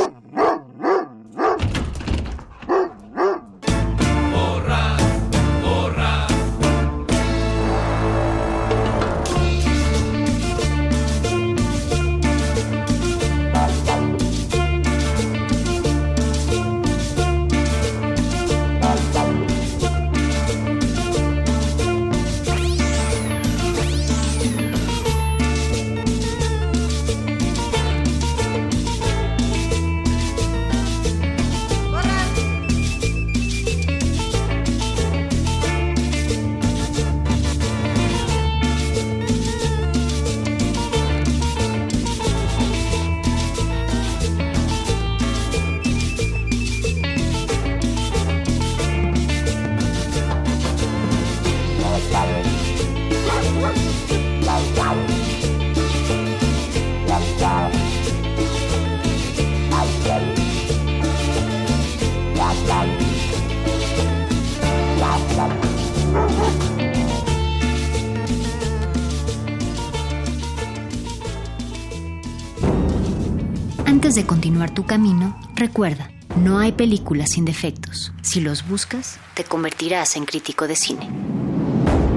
Continuar 74.59 74.73
tu 74.73 74.85
camino, 74.85 75.39
recuerda, 75.55 76.11
no 76.35 76.59
hay 76.59 76.73
películas 76.73 77.31
sin 77.31 77.45
defectos. 77.45 78.11
Si 78.21 78.41
los 78.41 78.67
buscas, 78.67 79.17
te 79.33 79.45
convertirás 79.45 80.17
en 80.17 80.25
crítico 80.25 80.67
de 80.67 80.75
cine. 80.75 81.09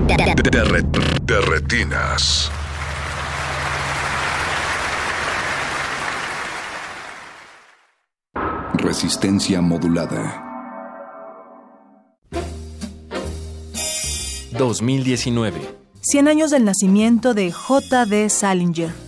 De 0.09 1.40
retinas. 1.40 2.51
Resistencia 8.74 9.60
modulada. 9.60 10.43
2019. 14.59 15.60
100 16.01 16.28
años 16.28 16.51
del 16.51 16.64
nacimiento 16.64 17.35
de 17.35 17.52
J.D. 17.52 18.28
Salinger. 18.28 19.01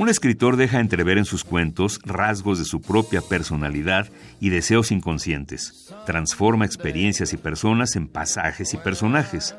Un 0.00 0.08
escritor 0.08 0.56
deja 0.56 0.80
entrever 0.80 1.18
en 1.18 1.26
sus 1.26 1.44
cuentos 1.44 2.00
rasgos 2.06 2.58
de 2.58 2.64
su 2.64 2.80
propia 2.80 3.20
personalidad 3.20 4.08
y 4.40 4.48
deseos 4.48 4.92
inconscientes. 4.92 5.92
Transforma 6.06 6.64
experiencias 6.64 7.34
y 7.34 7.36
personas 7.36 7.96
en 7.96 8.08
pasajes 8.08 8.72
y 8.72 8.78
personajes. 8.78 9.54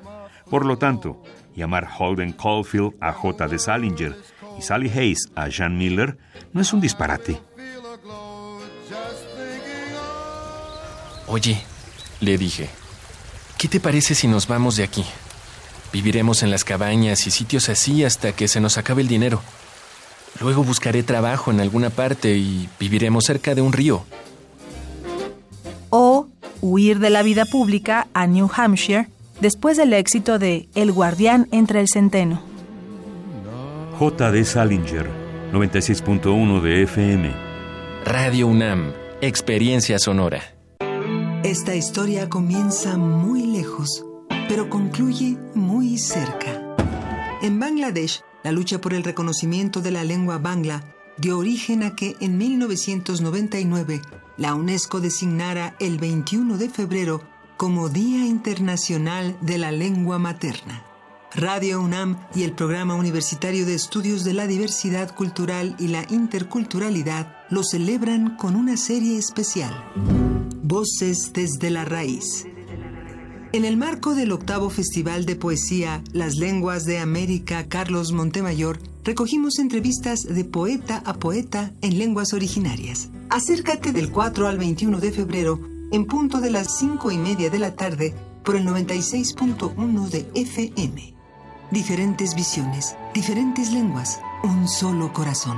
Por 0.49 0.65
lo 0.65 0.79
tanto, 0.79 1.21
llamar 1.55 1.87
Holden 1.95 2.31
Caulfield 2.31 2.95
a 2.99 3.13
J. 3.13 3.47
de 3.49 3.59
Salinger 3.59 4.17
y 4.57 4.63
Sally 4.63 4.89
Hayes 4.89 5.29
a 5.35 5.47
Jean 5.47 5.77
Miller 5.77 6.17
no 6.53 6.61
es 6.61 6.73
un 6.73 6.81
disparate. 6.81 7.39
Oye, 11.27 11.61
le 12.19 12.39
dije, 12.39 12.67
¿qué 13.59 13.67
te 13.67 13.79
parece 13.79 14.15
si 14.15 14.27
nos 14.27 14.47
vamos 14.47 14.75
de 14.75 14.85
aquí? 14.85 15.05
Viviremos 15.93 16.41
en 16.41 16.49
las 16.49 16.63
cabañas 16.63 17.27
y 17.27 17.29
sitios 17.29 17.69
así 17.69 18.03
hasta 18.03 18.31
que 18.31 18.47
se 18.47 18.59
nos 18.59 18.79
acabe 18.79 19.03
el 19.03 19.07
dinero. 19.07 19.39
Luego 20.41 20.63
buscaré 20.63 21.03
trabajo 21.03 21.51
en 21.51 21.59
alguna 21.59 21.91
parte 21.91 22.35
y 22.35 22.67
viviremos 22.79 23.25
cerca 23.25 23.53
de 23.53 23.61
un 23.61 23.73
río. 23.73 24.03
O 25.91 26.27
huir 26.61 26.99
de 26.99 27.11
la 27.11 27.21
vida 27.21 27.45
pública 27.45 28.07
a 28.13 28.25
New 28.25 28.49
Hampshire 28.55 29.07
después 29.39 29.77
del 29.77 29.93
éxito 29.93 30.39
de 30.39 30.67
El 30.73 30.91
guardián 30.91 31.47
entre 31.51 31.79
el 31.79 31.87
centeno. 31.87 32.41
J. 33.99 34.31
de 34.31 34.43
Salinger, 34.43 35.09
96.1 35.53 36.61
de 36.61 36.83
FM. 36.83 37.31
Radio 38.03 38.47
UNAM, 38.47 38.93
experiencia 39.21 39.99
sonora. 39.99 40.41
Esta 41.43 41.75
historia 41.75 42.29
comienza 42.29 42.97
muy 42.97 43.45
lejos, 43.45 44.03
pero 44.47 44.69
concluye 44.69 45.37
muy 45.53 45.99
cerca. 45.99 46.75
En 47.43 47.59
Bangladesh, 47.59 48.21
la 48.43 48.51
lucha 48.51 48.81
por 48.81 48.93
el 48.93 49.03
reconocimiento 49.03 49.81
de 49.81 49.91
la 49.91 50.03
lengua 50.03 50.37
bangla 50.37 50.83
dio 51.17 51.37
origen 51.37 51.83
a 51.83 51.95
que 51.95 52.15
en 52.19 52.37
1999 52.37 54.01
la 54.37 54.55
UNESCO 54.55 55.01
designara 55.01 55.75
el 55.79 55.99
21 55.99 56.57
de 56.57 56.69
febrero 56.69 57.21
como 57.57 57.89
Día 57.89 58.25
Internacional 58.25 59.37
de 59.41 59.59
la 59.59 59.71
Lengua 59.71 60.17
Materna. 60.17 60.83
Radio 61.33 61.79
UNAM 61.79 62.17
y 62.35 62.43
el 62.43 62.53
Programa 62.53 62.95
Universitario 62.95 63.65
de 63.65 63.75
Estudios 63.75 64.23
de 64.23 64.33
la 64.33 64.47
Diversidad 64.47 65.15
Cultural 65.15 65.75
y 65.79 65.87
la 65.87 66.05
Interculturalidad 66.09 67.37
lo 67.49 67.63
celebran 67.63 68.35
con 68.35 68.55
una 68.55 68.75
serie 68.75 69.17
especial. 69.17 69.73
Voces 70.61 71.31
desde 71.33 71.69
la 71.69 71.85
raíz. 71.85 72.45
En 73.53 73.65
el 73.65 73.75
marco 73.75 74.15
del 74.15 74.31
octavo 74.31 74.69
Festival 74.69 75.25
de 75.25 75.35
Poesía 75.35 76.01
Las 76.13 76.37
Lenguas 76.37 76.85
de 76.85 76.99
América 76.99 77.67
Carlos 77.67 78.13
Montemayor, 78.13 78.79
recogimos 79.03 79.59
entrevistas 79.59 80.23
de 80.23 80.45
poeta 80.45 81.03
a 81.05 81.15
poeta 81.15 81.73
en 81.81 81.97
lenguas 81.97 82.31
originarias. 82.31 83.09
Acércate 83.29 83.91
del 83.91 84.09
4 84.09 84.47
al 84.47 84.57
21 84.57 85.01
de 85.01 85.11
febrero 85.11 85.59
en 85.91 86.05
punto 86.05 86.39
de 86.39 86.49
las 86.49 86.77
5 86.77 87.11
y 87.11 87.17
media 87.17 87.49
de 87.49 87.59
la 87.59 87.75
tarde 87.75 88.13
por 88.45 88.55
el 88.55 88.65
96.1 88.65 90.07
de 90.07 90.25
FM. 90.33 91.13
Diferentes 91.71 92.35
visiones, 92.35 92.95
diferentes 93.13 93.73
lenguas, 93.73 94.21
un 94.43 94.69
solo 94.69 95.11
corazón. 95.11 95.57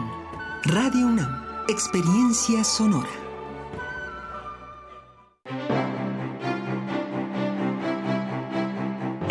Radio 0.64 1.06
UNAM, 1.06 1.44
experiencia 1.68 2.64
sonora. 2.64 3.10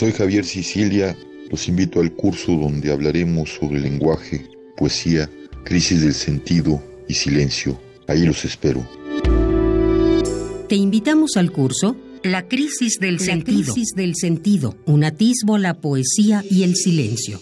Soy 0.00 0.12
Javier 0.12 0.46
Sicilia, 0.46 1.14
los 1.50 1.68
invito 1.68 2.00
al 2.00 2.14
curso 2.14 2.52
donde 2.52 2.90
hablaremos 2.90 3.50
sobre 3.50 3.80
lenguaje, 3.80 4.46
poesía, 4.74 5.28
crisis 5.62 6.00
del 6.00 6.14
sentido 6.14 6.82
y 7.06 7.12
silencio. 7.12 7.78
Ahí 8.08 8.24
los 8.24 8.46
espero. 8.46 8.82
Te 10.70 10.74
invitamos 10.76 11.36
al 11.36 11.52
curso 11.52 11.98
La 12.22 12.48
crisis 12.48 12.96
del 12.98 13.16
La 13.16 13.24
sentido. 13.24 13.74
crisis 13.74 13.90
del 13.94 14.14
sentido, 14.16 14.74
un 14.86 15.04
atisbo 15.04 15.58
la 15.58 15.74
poesía 15.74 16.42
y 16.50 16.62
el 16.62 16.76
silencio. 16.76 17.38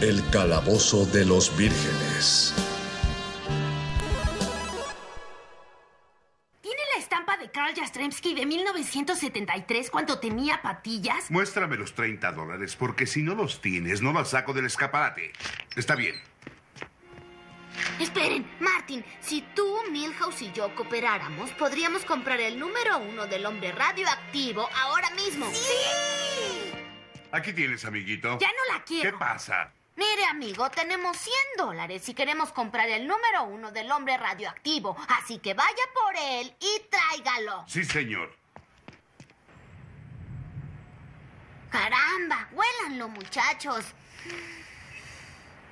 El 0.00 0.22
calabozo 0.30 1.06
de 1.06 1.24
los 1.24 1.56
vírgenes. 1.56 2.54
¿Tiene 6.60 6.80
la 6.94 7.00
estampa 7.00 7.36
de 7.36 7.50
Karl 7.50 7.74
Jastrzemski 7.74 8.32
de 8.32 8.46
1973 8.46 9.90
cuando 9.90 10.20
tenía 10.20 10.62
patillas? 10.62 11.32
Muéstrame 11.32 11.76
los 11.76 11.94
30 11.94 12.30
dólares, 12.30 12.76
porque 12.76 13.08
si 13.08 13.24
no 13.24 13.34
los 13.34 13.60
tienes, 13.60 14.00
no 14.00 14.12
los 14.12 14.28
saco 14.28 14.52
del 14.52 14.66
escaparate. 14.66 15.32
Está 15.74 15.96
bien. 15.96 16.14
Esperen, 17.98 18.48
Martin, 18.60 19.04
si 19.18 19.42
tú, 19.56 19.78
Milhouse 19.90 20.42
y 20.42 20.52
yo 20.52 20.72
cooperáramos, 20.76 21.50
podríamos 21.54 22.04
comprar 22.04 22.38
el 22.40 22.56
número 22.56 22.98
uno 22.98 23.26
del 23.26 23.44
hombre 23.44 23.72
radioactivo 23.72 24.68
ahora 24.80 25.10
mismo. 25.16 25.50
¡Sí! 25.52 26.72
Aquí 27.32 27.52
tienes, 27.52 27.84
amiguito. 27.84 28.38
Ya 28.38 28.46
no 28.46 28.74
la 28.74 28.84
quiero. 28.84 29.10
¿Qué 29.10 29.18
pasa? 29.18 29.72
Mire, 29.98 30.26
amigo, 30.26 30.70
tenemos 30.70 31.16
100 31.16 31.34
dólares 31.56 32.02
si 32.04 32.14
queremos 32.14 32.52
comprar 32.52 32.88
el 32.88 33.08
número 33.08 33.46
uno 33.46 33.72
del 33.72 33.90
hombre 33.90 34.16
radioactivo. 34.16 34.96
Así 35.08 35.40
que 35.40 35.54
vaya 35.54 35.82
por 35.92 36.14
él 36.16 36.54
y 36.60 36.82
tráigalo. 36.88 37.64
Sí, 37.66 37.82
señor. 37.82 38.32
Caramba, 41.68 42.48
huélanlo, 42.52 43.08
muchachos. 43.08 43.86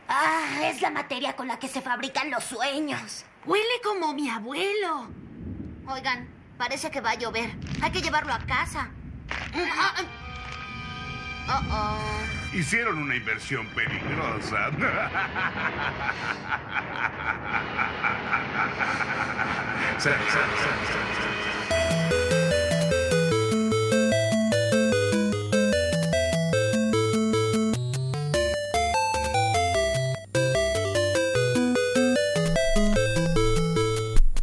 Ah, 0.08 0.58
es 0.64 0.82
la 0.82 0.90
materia 0.90 1.36
con 1.36 1.46
la 1.46 1.60
que 1.60 1.68
se 1.68 1.80
fabrican 1.80 2.28
los 2.28 2.42
sueños. 2.42 3.24
Huele 3.44 3.80
como 3.84 4.12
mi 4.12 4.28
abuelo. 4.28 5.08
Oigan, 5.86 6.28
parece 6.58 6.90
que 6.90 7.00
va 7.00 7.12
a 7.12 7.14
llover. 7.14 7.54
Hay 7.80 7.92
que 7.92 8.02
llevarlo 8.02 8.34
a 8.34 8.40
casa. 8.40 8.90
Oh, 11.48 11.62
oh. 11.70 12.45
Hicieron 12.56 12.98
una 12.98 13.14
inversión 13.14 13.68
peligrosa. 13.68 14.70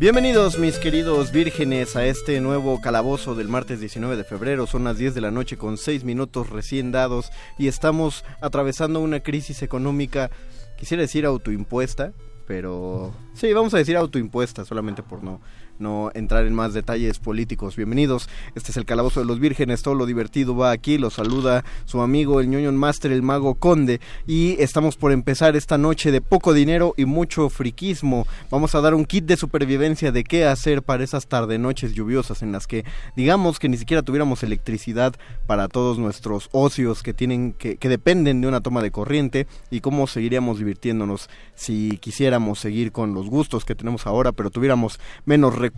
Bienvenidos 0.03 0.59
mis 0.59 0.79
queridos 0.79 1.31
vírgenes 1.31 1.95
a 1.95 2.05
este 2.05 2.41
nuevo 2.41 2.81
calabozo 2.81 3.35
del 3.35 3.47
martes 3.47 3.79
19 3.79 4.17
de 4.17 4.25
febrero. 4.25 4.67
Son 4.67 4.83
las 4.83 4.97
10 4.97 5.15
de 5.15 5.21
la 5.21 5.31
noche 5.31 5.55
con 5.55 5.77
6 5.77 6.03
minutos 6.03 6.49
recién 6.49 6.91
dados 6.91 7.31
y 7.57 7.69
estamos 7.69 8.25
atravesando 8.41 8.99
una 8.99 9.21
crisis 9.21 9.61
económica, 9.61 10.29
quisiera 10.77 11.03
decir 11.03 11.25
autoimpuesta, 11.25 12.11
pero 12.45 13.13
sí, 13.33 13.53
vamos 13.53 13.73
a 13.75 13.77
decir 13.77 13.95
autoimpuesta 13.95 14.65
solamente 14.65 15.03
por 15.03 15.23
no 15.23 15.39
no 15.83 16.11
entrar 16.13 16.45
en 16.45 16.53
más 16.53 16.73
detalles 16.73 17.19
políticos. 17.19 17.75
Bienvenidos, 17.75 18.29
este 18.55 18.71
es 18.71 18.77
el 18.77 18.85
Calabozo 18.85 19.21
de 19.21 19.25
los 19.25 19.39
Vírgenes, 19.39 19.81
todo 19.81 19.95
lo 19.95 20.05
divertido 20.05 20.55
va 20.55 20.71
aquí, 20.71 20.97
lo 20.97 21.09
saluda 21.09 21.63
su 21.85 22.01
amigo 22.01 22.39
el 22.39 22.49
ñoño 22.49 22.71
Master, 22.71 23.11
el 23.11 23.23
mago 23.23 23.55
Conde, 23.55 23.99
y 24.27 24.55
estamos 24.61 24.95
por 24.95 25.11
empezar 25.11 25.55
esta 25.55 25.77
noche 25.77 26.11
de 26.11 26.21
poco 26.21 26.53
dinero 26.53 26.93
y 26.97 27.05
mucho 27.05 27.49
friquismo. 27.49 28.27
Vamos 28.51 28.75
a 28.75 28.81
dar 28.81 28.93
un 28.93 29.05
kit 29.05 29.25
de 29.25 29.37
supervivencia 29.37 30.11
de 30.11 30.23
qué 30.23 30.45
hacer 30.45 30.83
para 30.83 31.03
esas 31.03 31.27
tarde 31.27 31.57
noches 31.57 31.93
lluviosas 31.93 32.43
en 32.43 32.51
las 32.51 32.67
que 32.67 32.85
digamos 33.15 33.57
que 33.57 33.69
ni 33.69 33.77
siquiera 33.77 34.03
tuviéramos 34.03 34.43
electricidad 34.43 35.15
para 35.47 35.67
todos 35.67 35.97
nuestros 35.97 36.49
ocios 36.51 37.01
que 37.01 37.13
tienen 37.13 37.53
que, 37.53 37.77
que 37.77 37.89
dependen 37.89 38.41
de 38.41 38.47
una 38.47 38.61
toma 38.61 38.81
de 38.81 38.91
corriente 38.91 39.47
y 39.71 39.81
cómo 39.81 40.05
seguiríamos 40.05 40.59
divirtiéndonos 40.59 41.29
si 41.55 41.97
quisiéramos 41.97 42.59
seguir 42.59 42.91
con 42.91 43.13
los 43.13 43.23
los 43.23 43.29
gustos 43.29 43.63
que 43.63 43.75
tenemos 43.75 44.05
ahora, 44.05 44.31
pero 44.31 44.49
tuviéramos 44.49 44.99
menos 45.25 45.55
recursos. 45.55 45.72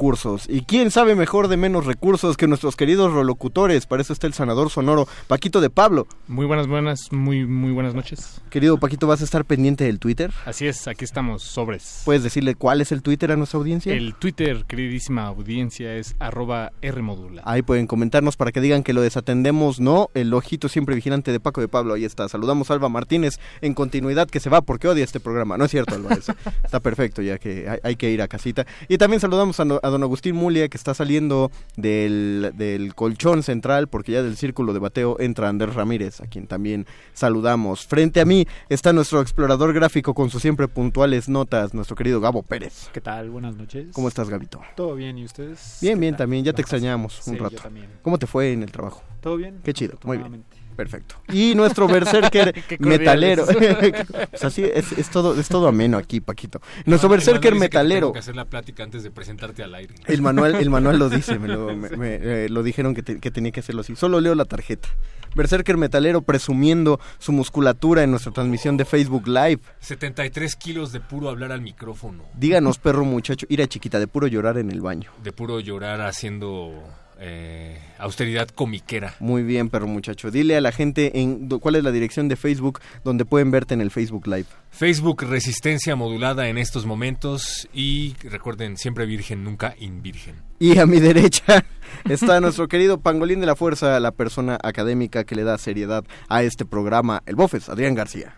¿Y 0.50 0.62
quién 0.62 0.92
sabe 0.92 1.16
mejor 1.16 1.48
de 1.48 1.58
menos 1.58 1.86
recursos 1.86 2.38
que 2.38 2.48
nuestros 2.48 2.76
queridos 2.76 3.14
rolocutores? 3.14 3.86
Para 3.86 4.02
eso 4.02 4.14
está 4.14 4.28
el 4.28 4.34
sanador 4.34 4.70
sonoro 4.70 5.08
Paquito 5.28 5.62
de 5.62 5.70
Pablo. 5.70 6.08
Muy 6.28 6.46
buenas, 6.46 6.68
buenas, 6.68 7.12
muy, 7.12 7.46
muy 7.46 7.72
buenas 7.72 7.94
noches. 7.96 8.42
Querido 8.50 8.78
Paquito, 8.78 9.08
¿vas 9.08 9.22
a 9.22 9.24
estar 9.24 9.46
pendiente 9.46 9.84
del 9.86 10.00
Twitter? 10.00 10.32
Así 10.46 10.68
es, 10.68 10.88
aquí 10.88 11.06
estamos, 11.06 11.44
sobres. 11.44 12.02
¿Puedes 12.06 12.24
decirle 12.24 12.56
cuál 12.56 12.82
es 12.82 12.92
el 12.92 13.02
Twitter 13.02 13.32
a 13.32 13.36
nuestra 13.36 13.58
audiencia? 13.58 13.94
El 13.94 14.16
Twitter, 14.16 14.66
queridísima 14.68 15.24
audiencia, 15.26 15.96
es 15.96 16.16
arroba 16.20 16.72
Rmodula. 16.82 17.42
Ahí 17.46 17.62
pueden 17.62 17.88
comentarnos 17.88 18.38
para 18.38 18.52
que 18.52 18.62
digan 18.62 18.84
que 18.84 18.94
lo 18.94 19.02
desatendemos, 19.02 19.80
no, 19.80 20.10
el 20.14 20.34
ojito 20.34 20.70
siempre 20.70 20.96
vigilante 20.96 21.32
de 21.32 21.40
Paco 21.40 21.62
de 21.62 21.68
Pablo, 21.68 21.94
ahí 21.94 22.06
está. 22.06 22.28
Saludamos 22.30 22.70
a 22.70 22.74
Alba 22.74 22.90
Martínez 22.90 23.40
en 23.62 23.74
continuidad 23.74 24.28
que 24.28 24.40
se 24.40 24.50
va 24.50 24.62
porque 24.62 24.88
odia 24.88 25.04
este 25.04 25.20
programa. 25.20 25.58
No 25.58 25.66
es 25.66 25.72
cierto, 25.72 25.96
Alba, 25.96 26.14
es- 26.14 26.30
está 26.64 26.80
perfecto 26.80 27.22
ya 27.22 27.38
que 27.38 27.70
hay, 27.70 27.80
hay 27.84 27.96
que 27.96 28.12
ir 28.12 28.22
a 28.22 28.28
casita. 28.28 28.66
Y 28.88 28.98
también 28.98 29.20
saludamos 29.20 29.60
a, 29.60 29.66
a 29.84 29.90
don 29.90 30.04
Agustín 30.04 30.36
Mulia 30.36 30.68
que 30.70 30.78
está 30.78 30.94
saliendo 30.94 31.52
del, 31.78 32.52
del 32.56 32.96
colchón 32.96 33.44
central 33.44 33.88
porque 33.88 34.14
ya 34.14 34.24
del 34.24 34.38
círculo 34.38 34.74
de 34.74 34.80
bateo 34.80 35.18
entra 35.20 35.50
Andrés 35.50 35.76
Ramírez, 35.76 36.22
a 36.22 36.28
quien 36.28 36.48
también 36.48 36.86
saludamos. 37.14 37.86
Frente 37.86 38.22
a 38.22 38.26
mí 38.26 38.48
está 38.70 38.94
nuestro 38.94 39.22
explorador 39.22 39.74
gráfico 39.74 40.14
con 40.14 40.30
sus 40.30 40.42
siempre 40.42 40.68
puntuales 40.68 41.30
notas, 41.30 41.74
nuestro 41.74 41.96
querido 41.96 42.20
Gabo 42.22 42.44
Pérez. 42.44 42.90
¿Qué 42.94 43.02
tal? 43.02 43.30
Buenas 43.30 43.56
noches. 43.56 43.88
¿Cómo 43.94 44.08
estás, 44.08 44.30
Gabito? 44.30 44.62
Todo 44.76 44.96
bien, 44.96 45.18
¿y 45.18 45.26
ustedes? 45.26 45.80
Bien, 45.82 45.96
¿Qué 45.96 46.00
bien, 46.02 46.14
tal? 46.14 46.18
también. 46.20 46.44
Ya 46.46 46.54
te 46.54 46.62
extrañamos 46.62 47.26
un 47.28 47.34
Sí, 47.36 47.40
rato. 47.40 47.58
¿Cómo 48.02 48.18
te 48.20 48.28
fue 48.28 48.52
en 48.54 48.64
el 48.64 48.72
trabajo? 48.72 49.02
¿Todo 49.22 49.38
bien? 49.38 49.60
Qué 49.64 49.74
chido, 49.74 49.98
muy 50.04 50.18
bien. 50.18 50.44
Perfecto. 50.76 51.16
Y 51.32 51.56
nuestro 51.56 51.88
berserker 51.88 52.54
metalero. 52.80 53.46
pues 54.32 54.44
así 54.44 54.64
es, 54.64 54.92
es 54.94 55.10
todo, 55.10 55.40
es 55.40 55.48
todo 55.48 55.68
ameno 55.68 55.98
aquí, 55.98 56.20
Paquito. 56.22 56.62
Nuestro 56.86 57.10
manual 57.10 57.20
berserker 57.26 57.54
que 57.54 57.60
metalero. 57.60 58.08
Tengo 58.08 58.14
que 58.14 58.20
hacer 58.20 58.36
la 58.36 58.46
plática 58.46 58.84
antes 58.84 59.04
de 59.04 59.12
presentarte 59.12 59.64
al 59.64 59.74
aire. 59.76 59.96
El 60.06 60.22
manual, 60.22 60.56
el 60.56 60.70
manual 60.70 61.00
lo 61.00 61.10
dice, 61.10 61.40
me 61.40 61.48
lo, 61.48 61.76
me- 61.76 61.90
me, 61.92 62.16
eh, 62.22 62.50
lo 62.50 62.64
dijeron 62.64 62.94
que, 62.94 63.04
te- 63.04 63.20
que 63.20 63.32
tenía 63.32 63.52
que 63.52 63.62
hacerlo 63.62 63.82
así. 63.82 63.96
Solo 63.96 64.20
leo 64.20 64.36
la 64.36 64.46
tarjeta. 64.46 64.90
Berserker 65.36 65.76
Metalero 65.78 66.22
presumiendo 66.22 67.00
su 67.20 67.32
musculatura 67.34 68.04
en 68.04 68.12
nuestra 68.12 68.32
transmisión 68.32 68.78
de 68.78 68.86
Facebook 68.86 69.28
Live. 69.28 69.60
73 69.80 70.56
kilos 70.56 70.92
de 70.94 71.02
puro 71.02 71.30
hablar 71.30 71.52
al 71.52 71.62
micrófono. 71.62 72.24
Díganos, 72.38 72.78
perro 72.78 73.04
muchacho, 73.04 73.46
ira 73.50 73.68
chiquita, 73.68 74.00
de 74.00 74.08
puro 74.08 74.28
llorar 74.28 74.58
en 74.58 74.72
el 74.72 74.80
baño. 74.82 75.12
De 75.24 75.34
puro 75.34 75.60
llorar 75.60 76.00
haciendo 76.02 76.72
eh, 77.20 77.80
austeridad 77.98 78.50
comiquera. 78.50 79.16
Muy 79.20 79.44
bien, 79.44 79.70
perro 79.70 79.88
muchacho. 79.88 80.32
Dile 80.32 80.58
a 80.58 80.62
la 80.62 80.72
gente 80.72 81.20
en 81.20 81.48
cuál 81.48 81.76
es 81.76 81.84
la 81.84 81.92
dirección 81.92 82.28
de 82.28 82.36
Facebook 82.36 82.80
donde 83.04 83.26
pueden 83.26 83.52
verte 83.52 83.74
en 83.74 83.82
el 83.82 83.92
Facebook 83.92 84.28
Live. 84.28 84.48
Facebook 84.72 85.24
Resistencia 85.24 85.96
modulada 85.96 86.50
en 86.50 86.58
estos 86.58 86.86
momentos 86.86 87.70
y 87.74 88.16
recuerden 88.24 88.78
siempre 88.78 89.06
virgen, 89.06 89.44
nunca 89.44 89.76
invirgen. 89.80 90.36
Y 90.60 90.78
a 90.78 90.86
mi 90.86 91.00
derecha 91.02 91.66
está 92.10 92.40
nuestro 92.42 92.68
querido 92.68 93.00
Pangolín 93.00 93.40
de 93.40 93.46
la 93.46 93.56
Fuerza, 93.56 94.00
la 94.00 94.12
persona 94.12 94.58
académica 94.62 95.24
que 95.24 95.36
le 95.36 95.44
da 95.44 95.58
seriedad 95.58 96.04
a 96.28 96.44
este 96.44 96.66
programa, 96.66 97.24
el 97.26 97.36
Bofes, 97.36 97.70
Adrián 97.70 97.96
García. 97.96 98.36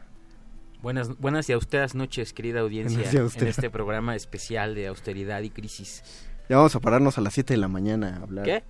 Buenas, 0.82 1.18
buenas 1.18 1.50
y 1.50 1.54
austeras 1.54 1.96
noches, 1.96 2.34
querida 2.34 2.60
audiencia, 2.60 3.10
en 3.10 3.48
este 3.48 3.70
programa 3.72 4.16
especial 4.16 4.76
de 4.76 4.88
austeridad 4.88 5.42
y 5.42 5.50
crisis. 5.50 6.04
Ya 6.50 6.58
vamos 6.58 6.76
a 6.76 6.80
pararnos 6.80 7.18
a 7.18 7.22
las 7.22 7.34
7 7.34 7.54
de 7.54 7.58
la 7.58 7.68
mañana 7.68 8.18
a 8.20 8.24
hablar. 8.24 8.46
¿Qué? 8.46 8.64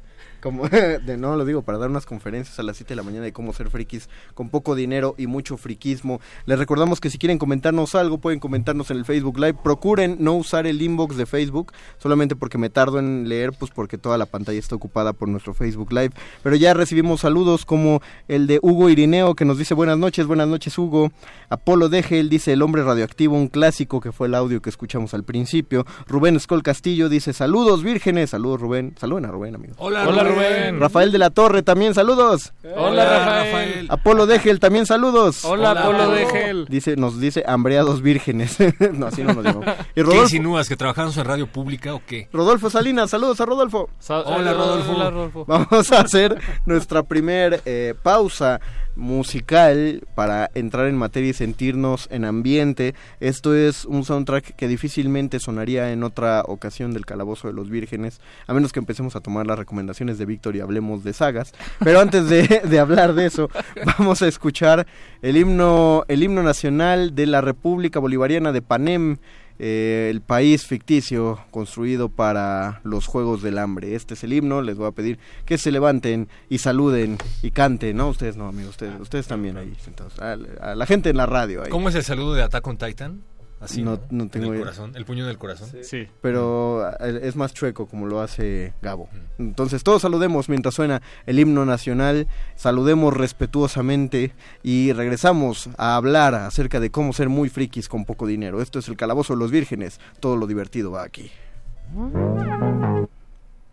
Como, 0.48 0.70
de, 0.70 1.18
no, 1.18 1.36
lo 1.36 1.44
digo, 1.44 1.62
para 1.62 1.78
dar 1.78 1.90
unas 1.90 2.06
conferencias 2.06 2.58
a 2.58 2.64
las 2.64 2.78
7 2.78 2.94
de 2.94 2.96
la 2.96 3.04
mañana 3.04 3.26
de 3.26 3.34
cómo 3.34 3.52
ser 3.52 3.70
frikis 3.70 4.08
con 4.34 4.48
poco 4.48 4.76
dinero 4.76 5.14
y 5.18 5.28
mucho 5.28 5.58
friquismo. 5.58 6.22
Les 6.46 6.58
recordamos 6.58 7.02
que 7.02 7.10
si 7.10 7.18
quieren 7.18 7.38
comentarnos 7.38 7.96
algo, 7.96 8.20
pueden 8.20 8.40
comentarnos 8.40 8.90
en 8.90 8.96
el 8.96 9.04
Facebook 9.04 9.38
Live. 9.40 9.56
Procuren 9.62 10.16
no 10.22 10.36
usar 10.36 10.66
el 10.66 10.82
inbox 10.82 11.18
de 11.18 11.26
Facebook, 11.26 11.74
solamente 11.98 12.38
porque 12.38 12.58
me 12.58 12.70
tardo 12.70 12.98
en 12.98 13.28
leer, 13.28 13.52
pues 13.52 13.72
porque 13.72 13.98
toda 13.98 14.18
la 14.18 14.26
pantalla 14.26 14.58
está 14.58 14.74
ocupada 14.74 15.12
por 15.12 15.28
nuestro 15.28 15.54
Facebook 15.54 15.92
Live. 15.92 16.12
Pero 16.44 16.56
ya 16.56 16.74
recibimos 16.74 17.20
saludos 17.20 17.66
como 17.66 18.02
el 18.30 18.48
de 18.48 18.60
Hugo 18.62 18.90
Irineo, 18.90 19.36
que 19.36 19.44
nos 19.44 19.58
dice 19.58 19.74
buenas 19.74 19.98
noches, 19.98 20.28
buenas 20.28 20.48
noches 20.48 20.78
Hugo. 20.78 21.12
Apolo 21.50 21.90
Degel 21.90 22.30
dice 22.30 22.54
el 22.54 22.62
hombre 22.62 22.84
radioactivo, 22.84 23.36
un 23.36 23.50
clásico 23.50 24.00
que 24.00 24.14
fue 24.14 24.28
el 24.28 24.36
audio 24.36 24.62
que 24.62 24.70
escuchamos 24.70 25.14
al 25.14 25.26
principio. 25.26 25.86
Rubén 26.08 26.38
Escol 26.38 26.64
Castillo 26.64 27.10
dice 27.10 27.34
saludos 27.34 27.84
vírgenes, 27.84 28.30
saludos 28.30 28.62
Rubén, 28.62 28.96
saluden 28.98 29.26
a 29.26 29.32
Rubén 29.32 29.56
amigo. 29.56 29.74
Hola, 29.78 30.08
Hola, 30.08 30.24
Rubén. 30.24 30.37
Rubén. 30.38 30.80
Rafael 30.80 31.12
de 31.12 31.18
la 31.18 31.30
Torre 31.30 31.64
también 31.64 31.94
saludos. 31.94 32.54
Hola, 32.76 33.06
Rafael. 33.06 33.88
Apolo 33.90 34.26
Degel 34.26 34.60
también 34.60 34.86
saludos. 34.86 35.44
Hola, 35.46 35.72
Hola, 35.72 35.82
Apolo. 35.82 36.12
Degel. 36.12 36.66
Dice, 36.70 36.96
nos 36.96 37.20
dice 37.20 37.44
hambreados 37.48 38.02
vírgenes. 38.02 38.58
no, 38.94 39.08
así 39.08 39.24
no 39.24 39.34
nos 39.34 39.44
llamamos. 39.44 39.66
Y 39.68 39.94
¿Qué 39.96 40.04
Rodolfo, 40.04 40.24
insinúas? 40.24 40.70
¿Que 40.70 40.76
trabajamos 40.76 41.18
en 41.18 41.26
radio 41.26 41.48
pública 41.48 41.94
o 41.94 42.02
qué? 42.06 42.30
Rodolfo 42.32 42.70
Salinas, 42.70 43.10
saludos 43.10 43.40
a 43.42 43.46
Rodolfo. 43.46 43.90
Hola, 44.10 44.54
Rodolfo. 44.54 44.92
Hola, 44.92 45.10
Rodolfo. 45.10 45.46
Vamos 45.46 45.92
a 45.92 46.02
hacer 46.02 46.38
nuestra 46.66 47.04
primer 47.04 47.62
eh, 47.66 47.94
pausa 48.02 48.60
musical 48.98 50.04
para 50.16 50.50
entrar 50.56 50.88
en 50.88 50.98
materia 50.98 51.30
y 51.30 51.34
sentirnos 51.34 52.08
en 52.12 52.26
ambiente. 52.26 52.96
Esto 53.20 53.56
es 53.56 53.86
un 53.86 54.04
soundtrack 54.04 54.56
que 54.56 54.68
difícilmente 54.68 55.40
sonaría 55.40 55.92
en 55.92 56.04
otra 56.04 56.42
ocasión 56.46 56.94
del 56.94 57.06
Calabozo 57.06 57.48
de 57.48 57.54
los 57.54 57.70
Vírgenes, 57.70 58.20
a 58.48 58.54
menos 58.54 58.74
que 58.74 58.80
empecemos 58.80 59.16
a 59.16 59.22
tomar 59.22 59.48
las 59.48 59.60
recomendaciones 59.60 60.18
de 60.18 60.26
Víctor 60.26 60.56
y 60.56 60.60
hablemos 60.60 61.04
de 61.04 61.14
sagas. 61.14 61.54
Pero 61.80 62.00
antes 62.00 62.28
de, 62.30 62.62
de 62.70 62.80
hablar 62.80 63.14
de 63.14 63.28
eso, 63.28 63.50
vamos 63.98 64.22
a 64.22 64.28
escuchar 64.28 64.88
el 65.22 65.38
himno, 65.38 66.04
el 66.08 66.24
himno 66.24 66.44
nacional 66.44 67.16
de 67.16 67.28
la 67.28 67.42
República 67.42 68.00
Bolivariana 68.00 68.52
de 68.52 68.62
Panem 68.62 69.18
eh, 69.60 70.10
el 70.12 70.22
país 70.22 70.66
ficticio 70.66 71.40
construido 71.52 72.10
para 72.10 72.82
los 72.84 73.08
Juegos 73.08 73.42
del 73.42 73.58
Hambre. 73.58 73.96
Este 73.96 74.14
es 74.14 74.24
el 74.24 74.34
himno, 74.34 74.62
les 74.62 74.78
voy 74.78 74.88
a 74.88 74.92
pedir 74.92 75.20
que 75.46 75.58
se 75.58 75.72
levanten 75.72 76.30
y 76.50 76.60
saluden 76.60 77.18
y 77.42 77.52
canten, 77.52 77.98
¿no? 77.98 78.10
Ustedes 78.10 78.38
no, 78.38 78.48
amigos, 78.48 78.72
ustedes, 78.72 79.00
ustedes 79.00 79.28
también 79.28 79.58
ahí 79.58 79.74
sentados. 79.84 80.20
A, 80.20 80.36
la 80.76 80.86
gente 80.86 81.10
en 81.10 81.18
la 81.18 81.26
radio 81.26 81.64
ahí. 81.64 81.70
¿Cómo 81.70 81.90
es 81.90 81.96
el 81.96 82.04
saludo 82.04 82.34
de 82.34 82.44
Attack 82.44 82.66
on 82.68 82.78
Titan? 82.78 83.24
Así, 83.60 83.82
No- 83.82 83.96
¿no? 83.96 84.02
no 84.26 84.30
tengo 84.30 84.48
En 84.48 84.54
el 84.54 84.60
corazón, 84.60 84.92
el 84.96 85.04
puño 85.06 85.26
del 85.26 85.38
corazón. 85.40 85.70
Sí. 85.82 86.08
Pero 86.22 86.88
eh, 87.00 87.22
es 87.24 87.36
más 87.36 87.54
chueco 87.56 87.88
como 87.88 88.06
lo 88.06 88.22
hace 88.22 88.74
Gabo. 88.84 89.10
Entonces 89.40 89.84
todos 89.84 90.04
saludemos 90.04 90.48
mientras 90.48 90.76
suena 90.76 91.02
el 91.26 91.40
himno 91.40 91.66
nacional, 91.66 92.28
saludemos 92.56 93.16
respetuosamente 93.16 94.34
y 94.62 94.94
regresamos 94.94 95.70
a 95.78 95.96
hablar 95.96 96.36
acerca 96.36 96.80
de 96.80 96.92
cómo 96.92 97.14
ser 97.14 97.30
muy 97.30 97.50
frikis 97.50 97.90
con 97.90 98.06
poco 98.06 98.28
dinero. 98.28 98.62
Esto 98.62 98.78
es 98.80 98.88
el 98.90 98.96
Calabozo 98.98 99.34
de 99.34 99.40
los 99.40 99.50
Vírgenes, 99.50 100.00
todo 100.20 100.38
lo 100.38 100.46
divertido 100.46 100.92
va 100.92 101.04
aquí. 101.04 101.32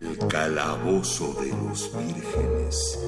El 0.01 0.17
calabozo 0.27 1.33
de 1.41 1.49
los 1.49 1.91
vírgenes. 1.95 2.99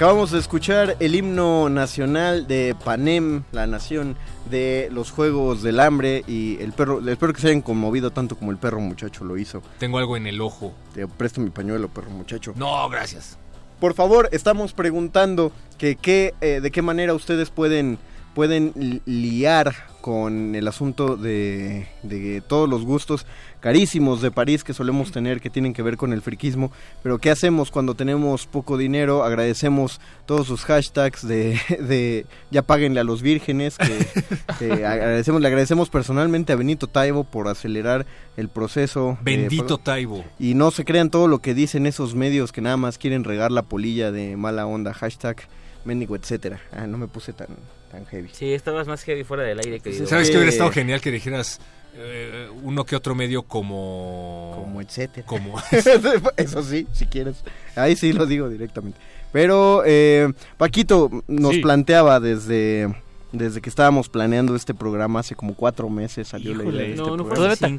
Acabamos 0.00 0.30
de 0.30 0.38
escuchar 0.38 0.96
el 0.98 1.14
himno 1.14 1.68
nacional 1.68 2.46
de 2.46 2.74
Panem, 2.86 3.42
la 3.52 3.66
nación 3.66 4.16
de 4.48 4.88
los 4.90 5.10
Juegos 5.10 5.62
del 5.62 5.78
Hambre 5.78 6.24
y 6.26 6.56
el 6.62 6.72
perro, 6.72 7.06
espero 7.06 7.34
que 7.34 7.42
se 7.42 7.48
hayan 7.48 7.60
conmovido 7.60 8.10
tanto 8.10 8.34
como 8.34 8.50
el 8.50 8.56
perro 8.56 8.80
muchacho 8.80 9.24
lo 9.26 9.36
hizo. 9.36 9.60
Tengo 9.78 9.98
algo 9.98 10.16
en 10.16 10.26
el 10.26 10.40
ojo. 10.40 10.72
Te 10.94 11.06
presto 11.06 11.42
mi 11.42 11.50
pañuelo, 11.50 11.88
perro 11.90 12.08
muchacho. 12.08 12.54
No, 12.56 12.88
gracias. 12.88 13.36
Por 13.78 13.92
favor, 13.92 14.30
estamos 14.32 14.72
preguntando 14.72 15.52
que, 15.76 15.96
qué, 15.96 16.32
eh, 16.40 16.60
de 16.62 16.70
qué 16.70 16.80
manera 16.80 17.12
ustedes 17.12 17.50
pueden, 17.50 17.98
pueden 18.34 18.72
li- 18.76 19.02
liar 19.04 19.74
con 20.00 20.54
el 20.54 20.66
asunto 20.68 21.16
de, 21.16 21.86
de 22.02 22.40
todos 22.40 22.68
los 22.68 22.84
gustos 22.84 23.26
carísimos 23.60 24.22
de 24.22 24.30
París 24.30 24.64
que 24.64 24.72
solemos 24.72 25.12
tener 25.12 25.40
que 25.40 25.50
tienen 25.50 25.72
que 25.72 25.82
ver 25.82 25.96
con 25.96 26.12
el 26.12 26.22
friquismo, 26.22 26.72
pero 27.02 27.18
¿qué 27.18 27.30
hacemos 27.30 27.70
cuando 27.70 27.94
tenemos 27.94 28.46
poco 28.46 28.76
dinero? 28.78 29.22
Agradecemos 29.22 30.00
todos 30.26 30.46
sus 30.46 30.64
hashtags 30.64 31.26
de, 31.26 31.60
de 31.80 32.26
ya 32.50 32.62
páguenle 32.62 33.00
a 33.00 33.04
los 33.04 33.22
vírgenes, 33.22 33.76
que, 34.58 34.84
agradecemos, 34.84 35.40
le 35.40 35.48
agradecemos 35.48 35.90
personalmente 35.90 36.52
a 36.52 36.56
Benito 36.56 36.86
Taibo 36.86 37.24
por 37.24 37.48
acelerar 37.48 38.06
el 38.36 38.48
proceso. 38.48 39.18
de 39.22 39.36
Bendito. 39.36 39.78
Taibo. 39.78 40.24
Y 40.38 40.54
no 40.54 40.70
se 40.70 40.84
crean 40.84 41.10
todo 41.10 41.28
lo 41.28 41.40
que 41.40 41.54
dicen 41.54 41.86
esos 41.86 42.14
medios 42.14 42.52
que 42.52 42.60
nada 42.60 42.76
más 42.76 42.98
quieren 42.98 43.24
regar 43.24 43.52
la 43.52 43.62
polilla 43.62 44.10
de 44.10 44.36
mala 44.36 44.66
onda, 44.66 44.94
hashtag, 44.94 45.36
mendigo, 45.84 46.16
etcétera. 46.16 46.60
Ah, 46.72 46.86
no 46.86 46.98
me 46.98 47.08
puse 47.08 47.32
tan, 47.32 47.48
tan 47.90 48.06
heavy. 48.06 48.28
Sí, 48.32 48.52
estabas 48.52 48.86
más 48.86 49.02
heavy 49.02 49.24
fuera 49.24 49.42
del 49.42 49.58
aire, 49.58 49.80
querido. 49.80 50.06
¿Sabes 50.06 50.30
qué 50.30 50.36
hubiera 50.36 50.50
estado 50.52 50.70
genial 50.70 51.00
que 51.00 51.10
dijeras 51.10 51.60
eh, 51.96 52.48
uno 52.62 52.84
que 52.84 52.94
otro 52.96 53.14
medio 53.14 53.42
como... 53.42 54.52
Como 54.54 54.80
etcétera. 54.80 55.26
Como... 55.26 55.60
Eso 56.36 56.62
sí, 56.62 56.86
si 56.92 57.06
quieres. 57.06 57.42
Ahí 57.76 57.96
sí 57.96 58.12
lo 58.12 58.26
digo 58.26 58.48
directamente. 58.48 58.98
Pero 59.32 59.82
eh, 59.86 60.32
Paquito 60.56 61.10
nos 61.28 61.54
Sí. 61.54 61.60
planteaba 61.60 62.20
desde, 62.20 62.94
desde 63.32 63.60
que 63.60 63.68
estábamos 63.70 64.08
planeando 64.08 64.56
este 64.56 64.74
programa 64.74 65.20
hace 65.20 65.34
como 65.36 65.54
cuatro 65.54 65.88
meses 65.88 66.28
salió 66.28 66.54
la 66.54 66.64
idea 66.64 66.72
de 66.82 66.90
este 66.90 66.96
no, 67.02 67.16
no 67.16 67.24
fue. 67.24 67.32
Eso 67.34 67.56
todavía 67.56 67.78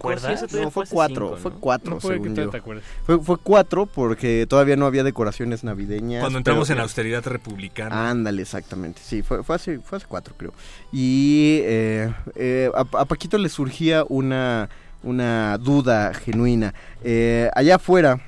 No, 0.63 0.71
fue 0.71 0.85
cuatro, 0.89 1.27
cinco, 1.35 1.37
fue 1.41 1.51
cuatro, 1.59 1.93
No 1.95 1.99
fue 1.99 2.11
que 2.11 2.15
según 2.21 2.35
te- 2.35 2.41
yo. 2.43 2.49
te 2.49 2.57
acuerdas. 2.57 2.85
Fue, 3.05 3.19
fue 3.19 3.37
cuatro 3.37 3.85
porque 3.85 4.45
todavía 4.47 4.75
no 4.77 4.85
había 4.85 5.03
decoraciones 5.03 5.63
navideñas. 5.65 6.21
Cuando 6.21 6.37
entramos 6.37 6.69
en 6.69 6.77
la 6.77 6.83
austeridad 6.83 7.23
republicana. 7.25 8.09
Ándale, 8.09 8.41
exactamente. 8.41 9.01
Sí, 9.03 9.21
fue, 9.23 9.43
fue, 9.43 9.55
hace, 9.57 9.79
fue 9.79 9.97
hace 9.97 10.07
cuatro, 10.07 10.33
creo. 10.37 10.53
Y 10.91 11.59
eh, 11.63 12.13
eh, 12.35 12.71
a, 12.73 12.81
a 12.99 13.05
Paquito 13.05 13.37
le 13.37 13.49
surgía 13.49 14.05
una, 14.07 14.69
una 15.03 15.57
duda 15.57 16.13
genuina. 16.13 16.73
Eh, 17.03 17.49
allá 17.55 17.75
afuera 17.75 18.21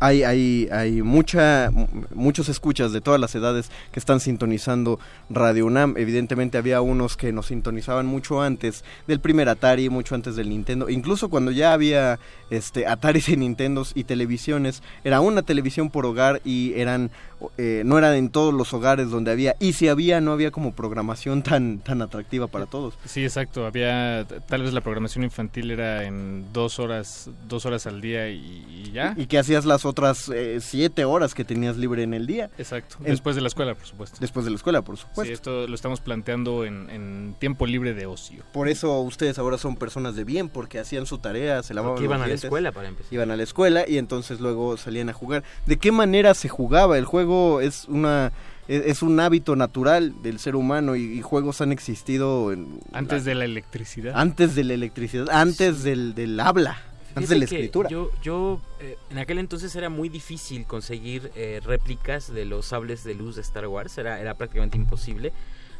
hay, 0.00 0.22
hay, 0.22 0.68
hay 0.70 1.02
mucha, 1.02 1.70
muchos 2.14 2.48
escuchas 2.48 2.92
de 2.92 3.00
todas 3.00 3.20
las 3.20 3.34
edades 3.34 3.70
que 3.92 4.00
están 4.00 4.20
sintonizando 4.20 4.98
Radio 5.30 5.66
UNAM. 5.66 5.94
Evidentemente 5.96 6.58
había 6.58 6.80
unos 6.80 7.16
que 7.16 7.32
nos 7.32 7.46
sintonizaban 7.46 8.06
mucho 8.06 8.42
antes 8.42 8.84
del 9.06 9.20
primer 9.20 9.48
Atari, 9.48 9.88
mucho 9.88 10.14
antes 10.14 10.36
del 10.36 10.48
Nintendo. 10.48 10.88
Incluso 10.88 11.28
cuando 11.28 11.50
ya 11.50 11.72
había 11.72 12.18
este, 12.50 12.86
Ataris 12.86 13.28
y 13.28 13.36
Nintendos 13.36 13.92
y 13.94 14.04
televisiones, 14.04 14.82
era 15.04 15.20
una 15.20 15.42
televisión 15.42 15.90
por 15.90 16.06
hogar 16.06 16.40
y 16.44 16.74
eran 16.74 17.10
eh, 17.58 17.82
no 17.84 17.98
eran 17.98 18.14
en 18.14 18.28
todos 18.30 18.52
los 18.54 18.72
hogares 18.74 19.10
donde 19.10 19.30
había. 19.30 19.56
Y 19.60 19.72
si 19.74 19.88
había, 19.88 20.20
no 20.20 20.32
había 20.32 20.50
como 20.50 20.74
programación 20.74 21.42
tan, 21.42 21.78
tan 21.78 22.02
atractiva 22.02 22.46
para 22.46 22.66
todos. 22.66 22.94
Sí, 23.04 23.22
exacto. 23.22 23.66
Había 23.66 24.26
tal 24.48 24.62
vez 24.62 24.72
la 24.72 24.80
programación 24.80 25.24
infantil 25.24 25.70
era 25.70 26.04
en 26.04 26.52
dos 26.52 26.78
horas, 26.78 27.30
dos 27.48 27.66
horas 27.66 27.86
al 27.86 28.00
día 28.00 28.28
y, 28.30 28.36
y 28.86 28.92
ya. 28.92 29.14
Y 29.16 29.26
que 29.26 29.38
hacías 29.38 29.64
las 29.64 29.84
otras 29.84 30.28
eh, 30.28 30.58
siete 30.60 31.04
horas 31.04 31.34
que 31.34 31.44
tenías 31.44 31.76
libre 31.76 32.02
en 32.02 32.14
el 32.14 32.26
día. 32.26 32.50
Exacto. 32.58 32.96
En- 33.00 33.06
Después 33.14 33.36
de 33.36 33.42
la 33.42 33.48
escuela, 33.48 33.74
por 33.74 33.86
supuesto. 33.86 34.16
Después 34.20 34.44
de 34.44 34.50
la 34.50 34.56
escuela, 34.56 34.82
por 34.82 34.96
supuesto. 34.96 35.24
Sí, 35.24 35.32
esto 35.32 35.66
lo 35.66 35.74
estamos 35.74 36.00
planteando 36.00 36.64
en, 36.64 36.90
en 36.90 37.34
tiempo 37.38 37.66
libre 37.66 37.94
de 37.94 38.06
ocio. 38.06 38.42
Por 38.52 38.68
eso 38.68 39.00
ustedes 39.00 39.38
ahora 39.38 39.56
son 39.58 39.76
personas 39.76 40.16
de 40.16 40.24
bien, 40.24 40.48
porque 40.48 40.78
hacían 40.78 41.06
su 41.06 41.18
tarea, 41.18 41.62
se 41.62 41.74
lavaban 41.74 41.94
Porque 41.94 42.04
iban 42.04 42.18
los 42.18 42.26
a 42.26 42.28
la 42.28 42.34
escuela, 42.34 42.72
para 42.72 42.88
empezar. 42.88 43.12
Iban 43.14 43.30
a 43.30 43.36
la 43.36 43.42
escuela 43.42 43.84
y 43.88 43.98
entonces 43.98 44.40
luego 44.40 44.76
salían 44.76 45.08
a 45.08 45.12
jugar. 45.12 45.42
¿De 45.66 45.76
qué 45.78 45.92
manera 45.92 46.34
se 46.34 46.48
jugaba? 46.48 46.98
El 46.98 47.04
juego 47.04 47.33
es 47.60 47.86
una 47.88 48.32
es, 48.66 48.82
es 48.86 49.02
un 49.02 49.20
hábito 49.20 49.56
natural 49.56 50.14
del 50.22 50.38
ser 50.38 50.56
humano 50.56 50.96
y, 50.96 51.02
y 51.18 51.22
juegos 51.22 51.60
han 51.60 51.70
existido 51.72 52.52
en- 52.52 52.80
Antes 52.92 53.24
de 53.24 53.34
la 53.34 53.44
electricidad. 53.44 54.14
antes 54.16 54.54
de 54.54 54.64
la 54.64 54.74
electricidad, 54.74 55.28
antes 55.30 55.82
del, 55.82 56.14
del 56.14 56.40
habla, 56.40 56.78
antes 57.14 57.28
de 57.28 57.36
la 57.36 57.46
Fíjate 57.46 57.56
escritura. 57.56 57.88
Yo, 57.90 58.10
yo 58.22 58.60
eh, 58.80 58.96
en 59.10 59.18
aquel 59.18 59.38
entonces 59.38 59.76
era 59.76 59.88
muy 59.90 60.08
difícil 60.08 60.64
conseguir 60.66 61.30
eh, 61.36 61.60
réplicas 61.64 62.32
de 62.32 62.44
los 62.46 62.66
sables 62.66 63.04
de 63.04 63.14
luz 63.14 63.36
de 63.36 63.42
Star 63.42 63.66
Wars, 63.68 63.98
era, 63.98 64.18
era 64.20 64.34
prácticamente 64.34 64.76
imposible. 64.78 65.32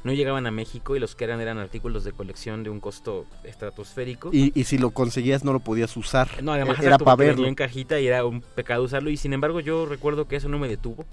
No 0.05 0.13
llegaban 0.13 0.47
a 0.47 0.51
México 0.51 0.95
y 0.95 0.99
los 1.01 1.15
que 1.17 1.25
eran 1.25 1.41
eran 1.41 1.57
artículos 1.57 2.05
de 2.05 2.13
colección 2.13 2.63
de 2.63 2.69
un 2.69 2.79
costo 2.79 3.25
estratosférico. 3.45 4.29
Y, 4.35 4.53
y 4.55 4.65
si 4.65 4.77
lo 4.77 4.91
conseguías 4.91 5.45
no 5.45 5.55
lo 5.55 5.61
podías 5.61 5.97
usar. 5.97 6.29
No, 6.43 6.53
además 6.53 6.77
era 6.81 6.89
exacto, 6.89 7.05
para 7.07 7.17
verlo. 7.17 7.47
en 7.47 7.55
cajita 7.55 7.99
y 7.99 8.07
era 8.09 8.23
un 8.27 8.43
pecado 8.43 8.83
usarlo. 8.83 9.09
Y 9.09 9.17
sin 9.17 9.33
embargo, 9.33 9.61
yo 9.61 9.87
recuerdo 9.87 10.29
que 10.29 10.37
eso 10.37 10.51
no 10.51 10.59
me 10.59 10.69
detuvo. 10.69 11.07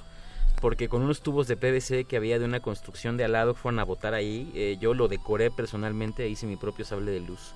Porque 0.61 0.87
con 0.87 1.01
unos 1.01 1.21
tubos 1.21 1.47
de 1.47 1.57
PVC 1.57 2.05
que 2.05 2.15
había 2.15 2.39
de 2.39 2.45
una 2.45 2.59
construcción 2.61 3.17
de 3.17 3.25
al 3.25 3.33
lado 3.33 3.53
fueron 3.55 3.79
a 3.79 3.83
botar 3.83 4.13
ahí, 4.13 4.49
eh, 4.55 4.77
yo 4.79 4.93
lo 4.93 5.07
decoré 5.09 5.51
personalmente, 5.51 6.29
hice 6.29 6.45
mi 6.47 6.55
propio 6.55 6.85
sable 6.85 7.11
de 7.11 7.19
luz. 7.19 7.53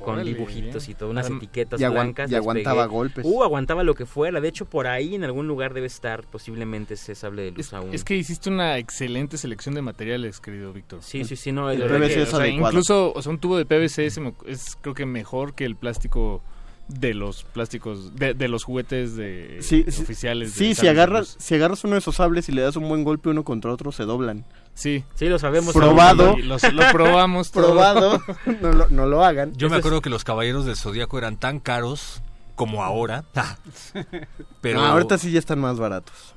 Con 0.00 0.16
Órale, 0.16 0.34
dibujitos 0.34 0.86
bien. 0.86 0.94
y 0.94 0.98
todo, 0.98 1.08
unas 1.08 1.30
Adem- 1.30 1.36
etiquetas 1.38 1.80
y 1.80 1.86
blancas. 1.86 2.30
y 2.30 2.34
aguantaba 2.34 2.82
pegué. 2.84 2.94
golpes. 2.94 3.24
Uh, 3.26 3.42
aguantaba 3.44 3.82
lo 3.82 3.94
que 3.94 4.04
fuera. 4.04 4.42
De 4.42 4.48
hecho, 4.48 4.66
por 4.66 4.86
ahí 4.88 5.14
en 5.14 5.24
algún 5.24 5.48
lugar 5.48 5.72
debe 5.72 5.86
estar 5.86 6.24
posiblemente 6.26 6.94
ese 6.94 7.14
sable 7.14 7.40
de 7.42 7.52
luz 7.52 7.72
aún. 7.72 7.94
Es 7.94 8.04
que 8.04 8.14
hiciste 8.14 8.50
una 8.50 8.76
excelente 8.76 9.38
selección 9.38 9.74
de 9.74 9.80
materiales, 9.80 10.38
querido 10.38 10.70
Víctor. 10.74 10.98
Sí, 11.02 11.24
sí, 11.24 11.34
sí, 11.36 11.50
no, 11.50 11.70
el 11.70 11.78
verdad 11.78 11.96
PVC 11.98 12.14
que, 12.14 12.22
es 12.24 12.28
o 12.28 12.30
sea, 12.32 12.40
adecuado. 12.40 12.72
incluso 12.72 13.12
o 13.14 13.22
sea, 13.22 13.32
un 13.32 13.38
tubo 13.38 13.56
de 13.56 13.64
PVC 13.64 14.04
es, 14.04 14.20
es 14.46 14.76
creo 14.82 14.92
que 14.94 15.06
mejor 15.06 15.54
que 15.54 15.64
el 15.64 15.76
plástico 15.76 16.42
de 16.88 17.14
los 17.14 17.42
plásticos, 17.44 18.14
de, 18.16 18.34
de 18.34 18.48
los 18.48 18.62
juguetes 18.64 19.16
de 19.16 19.58
Sí, 19.60 19.84
sí, 19.88 20.02
oficiales. 20.02 20.54
de 20.54 20.58
sí, 20.58 20.74
si 20.74 20.86
agarras, 20.88 21.36
si 21.38 21.54
agarras 21.56 21.82
uno 21.84 21.94
de 21.94 21.98
esos 21.98 22.16
sables 22.16 22.48
y 22.48 22.52
le 22.52 22.62
das 22.62 22.76
un 22.76 22.88
buen 22.88 23.02
golpe 23.04 23.28
uno 23.28 23.42
contra 23.44 23.72
otro, 23.72 23.90
se 23.92 24.04
doblan. 24.04 24.44
Sí. 24.74 25.04
Sí, 25.14 25.26
lo 25.28 25.38
sabemos. 25.38 25.74
Probado. 25.74 26.36
Lo 26.38 26.58
probamos 26.92 27.50
todo. 27.52 27.64
Probado. 27.72 28.22
no, 28.62 28.72
lo, 28.72 28.88
no 28.90 29.06
lo 29.06 29.24
hagan. 29.24 29.52
Yo 29.56 29.68
me 29.68 29.76
es- 29.76 29.80
acuerdo 29.80 30.00
que 30.02 30.10
los 30.10 30.22
caballeros 30.24 30.64
del 30.66 30.76
Zodíaco 30.76 31.18
eran 31.18 31.36
tan 31.38 31.58
caros 31.60 32.22
como 32.56 32.82
ahora. 32.82 33.24
Pero 34.60 34.80
No, 34.80 34.86
ahorita 34.86 35.18
sí 35.18 35.30
ya 35.30 35.38
están 35.38 35.60
más 35.60 35.78
baratos. 35.78 36.34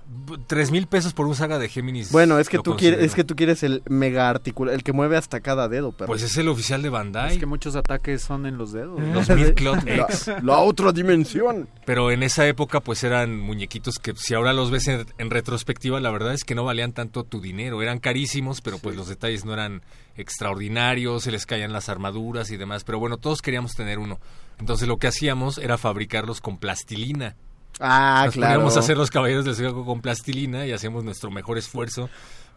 tres 0.47 0.69
mil 0.69 0.85
pesos 0.85 1.13
por 1.13 1.25
un 1.25 1.33
saga 1.33 1.57
de 1.57 1.67
Géminis. 1.69 2.11
Bueno, 2.11 2.37
es 2.37 2.49
que 2.49 2.59
tú 2.59 2.75
quieres, 2.77 3.01
es 3.03 3.15
que 3.15 3.23
tú 3.23 3.35
quieres 3.35 3.63
el 3.63 3.81
mega 3.89 4.29
articular, 4.29 4.75
el 4.75 4.83
que 4.83 4.93
mueve 4.93 5.17
hasta 5.17 5.39
cada 5.39 5.67
dedo, 5.67 5.91
pero 5.93 6.07
Pues 6.07 6.21
es 6.21 6.37
el 6.37 6.47
oficial 6.49 6.81
de 6.81 6.89
Bandai. 6.89 7.33
Es 7.33 7.39
que 7.39 7.45
muchos 7.47 7.75
ataques 7.75 8.21
son 8.21 8.45
en 8.45 8.57
los 8.57 8.71
dedos. 8.71 8.99
Los 9.01 9.29
Midcloth 9.29 9.83
X. 9.87 10.31
la 10.43 10.59
otra 10.59 10.91
dimensión. 10.91 11.67
Pero 11.85 12.11
en 12.11 12.21
esa 12.21 12.45
época 12.47 12.81
pues 12.81 13.03
eran 13.03 13.39
muñequitos 13.39 13.97
que 13.97 14.13
si 14.15 14.33
ahora 14.35 14.53
los 14.53 14.69
ves 14.69 14.87
en, 14.89 15.05
en 15.17 15.29
retrospectiva, 15.31 15.99
la 15.99 16.11
verdad 16.11 16.33
es 16.33 16.43
que 16.43 16.53
no 16.53 16.63
valían 16.65 16.91
tanto 16.93 17.23
tu 17.23 17.41
dinero. 17.41 17.81
Eran 17.81 17.99
carísimos, 17.99 18.61
pero 18.61 18.77
pues 18.77 18.95
los 18.95 19.07
detalles 19.07 19.45
no 19.45 19.53
eran 19.53 19.81
extraordinarios, 20.17 21.23
se 21.23 21.31
les 21.31 21.45
caían 21.45 21.73
las 21.73 21.89
armaduras 21.89 22.51
y 22.51 22.57
demás. 22.57 22.83
Pero 22.83 22.99
bueno, 22.99 23.17
todos 23.17 23.41
queríamos 23.41 23.73
tener 23.73 23.99
uno. 23.99 24.19
Entonces 24.59 24.87
lo 24.87 24.97
que 24.97 25.07
hacíamos 25.07 25.57
era 25.57 25.77
fabricarlos 25.77 26.41
con 26.41 26.57
plastilina. 26.57 27.35
Ah, 27.79 28.23
Nos 28.25 28.33
claro. 28.35 28.53
poníamos 28.55 28.75
a 28.77 28.79
hacer 28.81 28.97
los 28.97 29.09
caballeros 29.09 29.45
del 29.45 29.55
zodiaco 29.55 29.85
con 29.85 30.01
plastilina 30.01 30.65
y 30.65 30.71
hacíamos 30.73 31.03
nuestro 31.03 31.31
mejor 31.31 31.57
esfuerzo. 31.57 32.09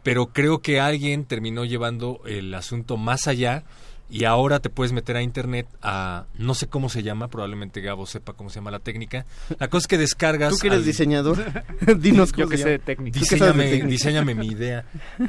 Pero 0.02 0.26
creo 0.26 0.60
que 0.60 0.80
alguien 0.80 1.24
terminó 1.24 1.64
llevando 1.64 2.20
el 2.26 2.52
asunto 2.54 2.96
más 2.96 3.28
allá 3.28 3.62
y 4.10 4.24
ahora 4.24 4.58
te 4.58 4.68
puedes 4.68 4.92
meter 4.92 5.16
a 5.16 5.22
internet 5.22 5.66
a 5.80 6.24
no 6.34 6.54
sé 6.54 6.66
cómo 6.66 6.88
se 6.88 7.04
llama, 7.04 7.28
probablemente 7.28 7.80
Gabo 7.80 8.04
sepa 8.04 8.32
cómo 8.32 8.50
se 8.50 8.56
llama 8.56 8.72
la 8.72 8.80
técnica. 8.80 9.24
La 9.60 9.68
cosa 9.68 9.84
es 9.84 9.86
que 9.86 9.98
descargas. 9.98 10.52
¿Tú 10.52 10.58
que 10.58 10.66
eres 10.66 10.80
al- 10.80 10.84
diseñador? 10.84 11.38
Dinos 11.98 12.32
cómo 12.32 12.46
Yo 12.46 12.48
que 12.50 12.56
se 12.56 12.62
sé 12.64 12.68
de 12.70 12.74
llama. 12.78 12.84
técnica. 12.86 13.20
¿Tú 13.20 13.26
qué 13.30 13.38
sabes 13.38 13.56
de 13.56 13.62
Diseñame, 13.62 13.70
técnica? 13.70 13.86
diseñame 13.92 14.34
mi 14.34 14.46
idea. 14.48 14.84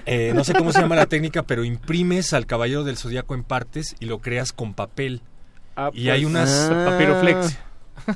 Eh, 0.08 0.32
no 0.34 0.44
sé 0.44 0.54
cómo 0.54 0.74
se 0.74 0.82
llama 0.82 0.96
la 0.96 1.06
técnica, 1.06 1.44
pero 1.44 1.64
imprimes 1.64 2.34
al 2.34 2.48
caballero 2.48 2.84
del 2.84 2.98
zodiaco 2.98 3.36
en 3.36 3.44
partes 3.44 3.96
y 4.00 4.06
lo 4.08 4.20
creas 4.22 4.52
con 4.52 4.74
papel. 4.74 5.22
Ah, 5.76 5.90
y 5.94 6.10
hay 6.10 6.24
pues, 6.24 6.34
unas 6.34 6.70
Ah. 6.72 6.86
Papiroflex. 6.90 7.58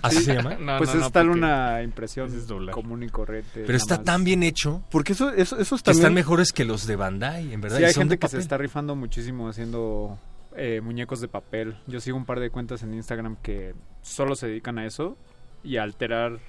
¿Así 0.01 0.23
se 0.23 0.35
llama? 0.35 0.55
No, 0.59 0.77
pues 0.77 0.89
no, 0.89 0.95
es 0.95 1.01
no, 1.01 1.11
tal 1.11 1.29
una 1.29 1.81
impresión 1.81 2.27
es 2.35 2.45
común 2.71 3.03
y 3.03 3.09
corriente. 3.09 3.63
Pero 3.65 3.77
está 3.77 3.97
más. 3.97 4.05
tan 4.05 4.23
bien 4.23 4.43
hecho 4.43 4.83
Porque 4.91 5.13
eso, 5.13 5.29
eso, 5.29 5.57
esos 5.57 5.81
que 5.81 5.91
están 5.91 6.07
también... 6.07 6.13
mejores 6.15 6.51
que 6.51 6.65
los 6.65 6.87
de 6.87 6.95
Bandai, 6.95 7.53
en 7.53 7.61
verdad. 7.61 7.77
Sí, 7.77 7.83
y 7.83 7.85
hay 7.85 7.93
son 7.93 8.01
gente 8.01 8.15
de 8.15 8.19
que 8.19 8.27
se 8.27 8.39
está 8.39 8.57
rifando 8.57 8.95
muchísimo 8.95 9.47
haciendo 9.47 10.17
eh, 10.55 10.81
muñecos 10.81 11.21
de 11.21 11.27
papel. 11.27 11.77
Yo 11.87 11.99
sigo 11.99 12.17
un 12.17 12.25
par 12.25 12.39
de 12.39 12.49
cuentas 12.49 12.83
en 12.83 12.93
Instagram 12.93 13.37
que 13.41 13.75
solo 14.01 14.35
se 14.35 14.47
dedican 14.47 14.77
a 14.79 14.85
eso 14.85 15.17
y 15.63 15.77
a 15.77 15.83
alterar. 15.83 16.39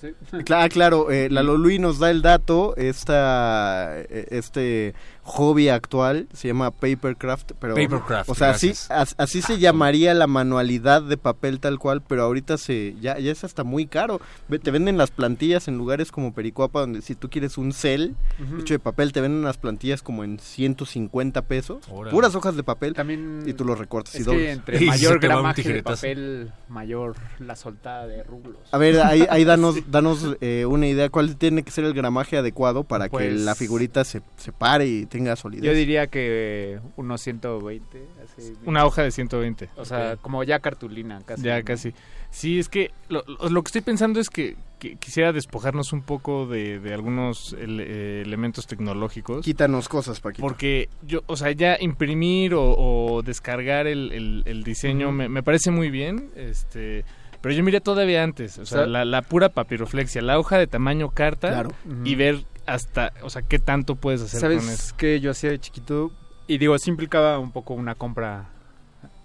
Sí. 0.00 0.14
Claro, 0.44 0.68
claro, 0.72 1.10
eh, 1.10 1.28
Lalo 1.30 1.58
Luis 1.58 1.78
nos 1.78 1.98
da 1.98 2.10
el 2.10 2.22
dato, 2.22 2.74
esta, 2.76 3.98
eh, 4.00 4.26
este 4.30 4.94
hobby 5.30 5.68
actual 5.68 6.26
se 6.32 6.48
llama 6.48 6.70
papercraft, 6.72 7.52
pero 7.60 7.74
Papercraft, 7.74 8.28
o 8.28 8.34
sea, 8.34 8.50
así, 8.50 8.68
gracias. 8.88 9.14
así 9.16 9.42
se 9.42 9.58
llamaría 9.58 10.12
la 10.14 10.26
manualidad 10.26 11.02
de 11.02 11.16
papel 11.16 11.60
tal 11.60 11.78
cual, 11.78 12.02
pero 12.06 12.24
ahorita 12.24 12.58
se 12.58 12.94
ya, 13.00 13.18
ya 13.18 13.30
es 13.30 13.44
hasta 13.44 13.62
muy 13.64 13.86
caro. 13.86 14.20
Te 14.62 14.70
venden 14.70 14.98
las 14.98 15.10
plantillas 15.10 15.68
en 15.68 15.78
lugares 15.78 16.10
como 16.10 16.34
Pericuapa, 16.34 16.80
donde 16.80 17.00
si 17.02 17.14
tú 17.14 17.30
quieres 17.30 17.58
un 17.58 17.72
cel 17.72 18.16
Ujú. 18.42 18.60
hecho 18.60 18.74
de 18.74 18.78
papel, 18.80 19.12
te 19.12 19.20
venden 19.20 19.42
las 19.42 19.56
plantillas 19.56 20.02
como 20.02 20.24
en 20.24 20.38
150 20.38 21.42
pesos, 21.42 21.78
Órale. 21.90 22.14
puras 22.14 22.34
hojas 22.34 22.56
de 22.56 22.62
papel, 22.62 22.94
También 22.94 23.44
y 23.46 23.52
tú 23.52 23.64
los 23.64 23.78
recortas 23.78 24.14
y 24.16 24.18
es 24.18 24.24
dobles. 24.26 24.42
que 24.44 24.50
entre 24.52 24.78
Y 24.84 24.86
mayor 24.86 25.20
gramaje 25.20 25.62
de 25.72 25.82
papel, 25.82 26.52
mayor 26.68 27.14
la 27.38 27.54
soltada 27.56 28.06
de 28.06 28.22
rublos. 28.22 28.56
A 28.72 28.78
ver, 28.78 29.00
ahí, 29.00 29.26
ahí 29.30 29.44
danos, 29.44 29.76
danos 29.90 30.36
eh, 30.40 30.64
una 30.66 30.86
idea, 30.86 31.08
¿cuál 31.08 31.36
tiene 31.36 31.62
que 31.62 31.70
ser 31.70 31.84
el 31.84 31.94
gramaje 31.94 32.36
adecuado 32.36 32.84
para 32.84 33.04
que 33.06 33.10
Pues- 33.10 33.40
la 33.40 33.54
figurita 33.54 34.04
se, 34.04 34.22
se 34.36 34.52
pare 34.52 34.86
y 34.86 35.06
tenga 35.06 35.19
solidez? 35.36 35.64
Yo 35.64 35.72
diría 35.74 36.06
que 36.08 36.78
unos 36.96 37.20
120. 37.20 38.02
Así, 38.24 38.52
Una 38.66 38.84
hoja 38.84 39.02
de 39.02 39.10
120. 39.10 39.68
O 39.76 39.84
sea, 39.84 40.16
como 40.16 40.42
ya 40.44 40.58
cartulina 40.60 41.20
casi. 41.24 41.42
Ya 41.42 41.58
¿no? 41.58 41.64
casi. 41.64 41.92
Sí, 42.30 42.58
es 42.58 42.68
que 42.68 42.90
lo, 43.08 43.24
lo- 43.26 43.62
que 43.62 43.68
estoy 43.68 43.80
pensando 43.80 44.20
es 44.20 44.30
que, 44.30 44.56
que 44.78 44.96
quisiera 44.96 45.32
despojarnos 45.32 45.92
un 45.92 46.02
poco 46.02 46.46
de, 46.46 46.78
de 46.78 46.94
algunos 46.94 47.54
ele- 47.54 47.84
eh, 47.86 48.22
elementos 48.24 48.66
tecnológicos. 48.68 49.44
Quítanos 49.44 49.88
cosas, 49.88 50.20
Paquito. 50.20 50.40
Porque 50.42 50.88
yo, 51.02 51.22
o 51.26 51.36
sea, 51.36 51.50
ya 51.50 51.76
imprimir 51.80 52.54
o, 52.54 52.62
o 52.76 53.22
descargar 53.22 53.86
el, 53.88 54.12
el- 54.12 54.42
el 54.46 54.62
diseño 54.62 55.10
me, 55.10 55.28
me 55.28 55.42
parece 55.42 55.70
muy 55.72 55.90
bien, 55.90 56.30
este, 56.36 57.04
pero 57.40 57.52
yo 57.54 57.64
miré 57.64 57.80
todavía 57.80 58.22
antes, 58.22 58.58
o 58.58 58.64
sea, 58.66 58.78
O 58.78 58.82
sea- 58.82 58.86
la, 58.86 59.04
la 59.04 59.22
pura 59.22 59.48
papiroflexia, 59.48 60.22
la 60.22 60.38
hoja 60.38 60.56
de 60.58 60.66
tamaño 60.68 61.10
carta 61.10 61.48
Claro. 61.48 61.70
y 62.04 62.14
ver 62.14 62.44
hasta, 62.72 63.12
o 63.22 63.30
sea, 63.30 63.42
qué 63.42 63.58
tanto 63.58 63.96
puedes 63.96 64.22
hacer 64.22 64.40
con 64.40 64.52
eso. 64.52 64.66
¿Sabes 64.66 64.92
qué 64.92 65.20
yo 65.20 65.30
hacía 65.30 65.50
de 65.50 65.58
chiquito? 65.58 66.12
Y 66.46 66.58
digo, 66.58 66.78
sí 66.78 66.90
implicaba 66.90 67.38
un 67.38 67.52
poco 67.52 67.74
una 67.74 67.94
compra 67.94 68.46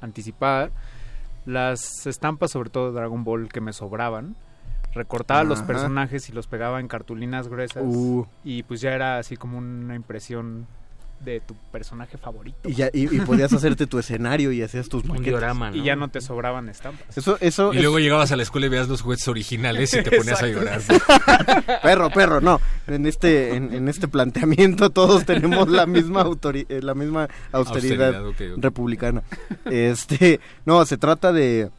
anticipada. 0.01 0.71
Las 1.45 2.07
estampas, 2.07 2.51
sobre 2.51 2.69
todo 2.69 2.87
de 2.87 2.99
Dragon 2.99 3.23
Ball, 3.23 3.49
que 3.49 3.61
me 3.61 3.73
sobraban. 3.73 4.35
Recortaba 4.93 5.43
los 5.43 5.61
personajes 5.61 6.29
y 6.29 6.31
los 6.31 6.47
pegaba 6.47 6.79
en 6.79 6.87
cartulinas 6.87 7.47
gruesas. 7.47 7.83
Uh. 7.85 8.25
Y 8.43 8.63
pues 8.63 8.81
ya 8.81 8.93
era 8.93 9.17
así 9.17 9.35
como 9.35 9.57
una 9.57 9.95
impresión 9.95 10.67
de 11.25 11.41
tu 11.41 11.55
personaje 11.71 12.17
favorito. 12.17 12.69
Y, 12.69 12.75
ya, 12.75 12.89
y, 12.93 13.13
y 13.13 13.19
podías 13.21 13.51
hacerte 13.51 13.87
tu 13.87 13.99
escenario 13.99 14.51
y 14.51 14.61
hacías 14.61 14.87
tus 14.87 15.03
Un 15.03 15.09
maquetas. 15.09 15.25
diorama, 15.27 15.71
¿no? 15.71 15.75
Y 15.77 15.83
ya 15.83 15.95
no 15.95 16.09
te 16.09 16.21
sobraban 16.21 16.69
estampas. 16.69 17.17
Eso, 17.17 17.37
eso 17.41 17.73
Y 17.73 17.77
es- 17.77 17.81
luego 17.83 17.99
llegabas 17.99 18.31
a 18.31 18.35
la 18.35 18.43
escuela 18.43 18.67
y 18.67 18.69
veías 18.69 18.87
los 18.87 19.01
juguetes 19.01 19.27
originales 19.27 19.93
y 19.93 20.03
te 20.03 20.15
ponías 20.17 20.41
a 20.41 20.47
llorar. 20.47 20.81
perro, 21.83 22.09
perro, 22.11 22.41
no. 22.41 22.61
En 22.87 23.05
este, 23.07 23.55
en, 23.55 23.73
en 23.73 23.87
este 23.89 24.07
planteamiento 24.07 24.89
todos 24.91 25.25
tenemos 25.25 25.67
la 25.69 25.85
misma 25.85 26.23
autori- 26.23 26.65
eh, 26.69 26.81
la 26.81 26.93
misma 26.93 27.27
austeridad, 27.51 28.13
republicana. 28.57 29.23
Este, 29.65 30.39
no, 30.65 30.85
se 30.85 30.97
trata 30.97 31.33
de 31.33 31.69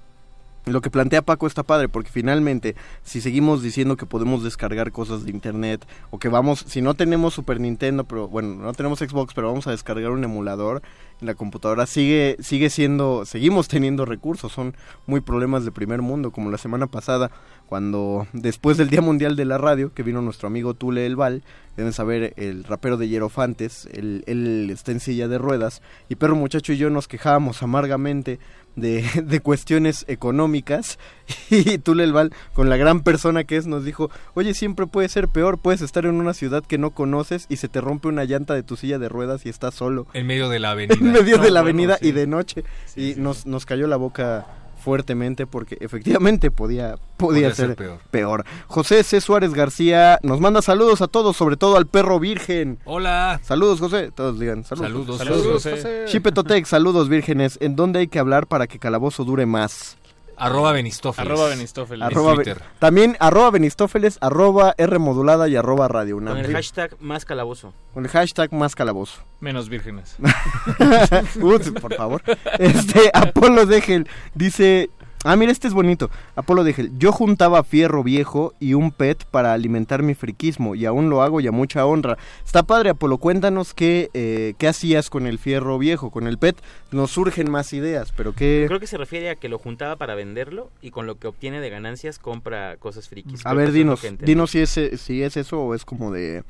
lo 0.66 0.80
que 0.80 0.90
plantea 0.90 1.22
Paco 1.22 1.46
está 1.46 1.62
padre 1.62 1.88
porque 1.88 2.10
finalmente 2.10 2.74
si 3.04 3.20
seguimos 3.20 3.62
diciendo 3.62 3.96
que 3.96 4.04
podemos 4.04 4.42
descargar 4.42 4.90
cosas 4.90 5.24
de 5.24 5.30
internet 5.30 5.86
o 6.10 6.18
que 6.18 6.28
vamos 6.28 6.64
si 6.66 6.82
no 6.82 6.94
tenemos 6.94 7.34
Super 7.34 7.60
Nintendo 7.60 8.02
pero 8.02 8.26
bueno 8.26 8.56
no 8.56 8.72
tenemos 8.72 8.98
Xbox 8.98 9.32
pero 9.32 9.46
vamos 9.46 9.68
a 9.68 9.70
descargar 9.70 10.10
un 10.10 10.24
emulador 10.24 10.82
en 11.20 11.28
la 11.28 11.34
computadora 11.34 11.86
sigue 11.86 12.36
sigue 12.40 12.68
siendo 12.68 13.24
seguimos 13.26 13.68
teniendo 13.68 14.06
recursos 14.06 14.50
son 14.50 14.74
muy 15.06 15.20
problemas 15.20 15.64
de 15.64 15.70
primer 15.70 16.02
mundo 16.02 16.32
como 16.32 16.50
la 16.50 16.58
semana 16.58 16.88
pasada 16.88 17.30
cuando 17.68 18.26
después 18.32 18.76
del 18.76 18.90
Día 18.90 19.02
Mundial 19.02 19.36
de 19.36 19.44
la 19.44 19.58
Radio 19.58 19.94
que 19.94 20.02
vino 20.02 20.20
nuestro 20.20 20.48
amigo 20.48 20.74
Tule 20.74 21.06
El 21.06 21.14
Val 21.14 21.44
deben 21.76 21.92
saber 21.92 22.34
el 22.36 22.64
rapero 22.64 22.96
de 22.96 23.06
Hierofantes 23.08 23.88
él, 23.92 24.24
él 24.26 24.68
está 24.70 24.90
en 24.90 24.98
silla 24.98 25.28
de 25.28 25.38
ruedas 25.38 25.80
y 26.08 26.16
perro 26.16 26.34
muchacho 26.34 26.72
y 26.72 26.76
yo 26.76 26.90
nos 26.90 27.06
quejábamos 27.06 27.62
amargamente 27.62 28.40
de, 28.76 29.02
de 29.24 29.40
cuestiones 29.40 30.04
económicas 30.08 30.98
y 31.50 31.78
Tule 31.78 32.04
El 32.04 32.12
Val 32.12 32.32
con 32.52 32.68
la 32.68 32.76
gran 32.76 33.00
persona 33.02 33.44
que 33.44 33.56
es 33.56 33.66
nos 33.66 33.84
dijo 33.84 34.10
oye 34.34 34.54
siempre 34.54 34.86
puede 34.86 35.08
ser 35.08 35.28
peor 35.28 35.58
puedes 35.58 35.80
estar 35.82 36.06
en 36.06 36.14
una 36.14 36.34
ciudad 36.34 36.62
que 36.64 36.78
no 36.78 36.90
conoces 36.92 37.46
y 37.48 37.56
se 37.56 37.68
te 37.68 37.80
rompe 37.80 38.08
una 38.08 38.24
llanta 38.24 38.54
de 38.54 38.62
tu 38.62 38.76
silla 38.76 38.98
de 38.98 39.08
ruedas 39.08 39.44
y 39.46 39.48
estás 39.48 39.74
solo 39.74 40.06
En 40.12 40.26
medio 40.26 40.48
de 40.48 40.58
la 40.60 40.70
avenida. 40.72 40.94
en 41.00 41.12
medio 41.12 41.38
No, 41.38 41.42
de 41.42 41.50
la 41.50 41.62
bueno, 41.62 41.76
avenida 41.78 41.98
sí. 42.00 42.08
y 42.08 42.12
de 42.12 42.26
noche 42.26 42.64
y 42.96 43.14
nos, 43.16 43.46
nos 43.46 43.66
cayó 43.66 43.86
la 43.86 43.96
boca 43.96 44.46
fuertemente 44.86 45.48
porque 45.48 45.76
efectivamente 45.80 46.52
podía 46.52 46.94
podía 47.16 47.52
ser, 47.52 47.70
ser 47.70 47.76
peor. 47.76 47.98
peor. 48.12 48.44
José 48.68 49.02
C. 49.02 49.20
Suárez 49.20 49.52
García 49.52 50.20
nos 50.22 50.38
manda 50.38 50.62
saludos 50.62 51.02
a 51.02 51.08
todos, 51.08 51.36
sobre 51.36 51.56
todo 51.56 51.76
al 51.76 51.86
perro 51.86 52.20
virgen. 52.20 52.78
Hola. 52.84 53.40
Saludos, 53.42 53.80
José. 53.80 54.12
Todos 54.14 54.38
digan 54.38 54.62
saludos. 54.62 54.88
Saludos. 54.88 55.18
Saludos, 55.18 55.52
José. 55.54 55.70
José. 55.72 56.04
Chipetotec, 56.06 56.66
saludos 56.66 57.08
vírgenes. 57.08 57.58
¿En 57.60 57.74
dónde 57.74 57.98
hay 57.98 58.06
que 58.06 58.20
hablar 58.20 58.46
para 58.46 58.68
que 58.68 58.78
Calabozo 58.78 59.24
dure 59.24 59.44
más? 59.44 59.98
Arroba 60.36 60.72
Benistófeles. 60.72 61.30
Arroba 61.30 61.48
Benistófeles. 61.48 62.06
Arroba 62.06 62.34
Twitter. 62.34 62.62
También 62.78 63.16
arroba 63.20 63.50
Benistófeles, 63.50 64.18
arroba 64.20 64.74
R 64.76 64.98
modulada 64.98 65.48
y 65.48 65.56
arroba 65.56 65.88
Radio 65.88 66.16
UNAM. 66.16 66.36
Con 66.36 66.44
el 66.44 66.52
hashtag 66.52 66.96
más 67.00 67.24
calabozo. 67.24 67.72
Con 67.94 68.04
el 68.04 68.10
hashtag 68.10 68.52
más 68.52 68.74
calabozo. 68.74 69.22
Menos 69.40 69.68
vírgenes. 69.68 70.16
Uy, 71.40 71.58
por 71.80 71.94
favor. 71.94 72.22
Este, 72.58 73.10
Apolo 73.12 73.66
Degel 73.66 74.08
dice... 74.34 74.90
Ah, 75.26 75.34
mira, 75.34 75.50
este 75.50 75.66
es 75.66 75.74
bonito. 75.74 76.08
Apolo 76.36 76.62
Degel. 76.62 76.92
Yo 76.98 77.10
juntaba 77.10 77.64
fierro 77.64 78.04
viejo 78.04 78.54
y 78.60 78.74
un 78.74 78.92
pet 78.92 79.24
para 79.24 79.52
alimentar 79.54 80.04
mi 80.04 80.14
friquismo 80.14 80.76
y 80.76 80.86
aún 80.86 81.10
lo 81.10 81.20
hago 81.20 81.40
y 81.40 81.48
a 81.48 81.52
mucha 81.52 81.84
honra. 81.84 82.16
Está 82.44 82.62
padre, 82.62 82.90
Apolo. 82.90 83.18
Cuéntanos 83.18 83.74
qué, 83.74 84.08
eh, 84.14 84.54
qué 84.56 84.68
hacías 84.68 85.10
con 85.10 85.26
el 85.26 85.40
fierro 85.40 85.78
viejo, 85.78 86.12
con 86.12 86.28
el 86.28 86.38
pet. 86.38 86.56
Nos 86.92 87.10
surgen 87.10 87.50
más 87.50 87.72
ideas, 87.72 88.12
pero 88.16 88.34
qué... 88.34 88.66
Creo 88.68 88.78
que 88.78 88.86
se 88.86 88.98
refiere 88.98 89.28
a 89.30 89.34
que 89.34 89.48
lo 89.48 89.58
juntaba 89.58 89.96
para 89.96 90.14
venderlo 90.14 90.70
y 90.80 90.92
con 90.92 91.08
lo 91.08 91.18
que 91.18 91.26
obtiene 91.26 91.60
de 91.60 91.70
ganancias 91.70 92.20
compra 92.20 92.76
cosas 92.76 93.08
frikis. 93.08 93.44
A 93.44 93.50
Creo 93.50 93.56
ver, 93.56 93.72
dinos, 93.72 94.06
dinos 94.20 94.52
si 94.52 94.60
es, 94.60 94.78
si 94.96 95.22
es 95.24 95.36
eso 95.36 95.60
o 95.60 95.74
es 95.74 95.84
como 95.84 96.12
de... 96.12 96.44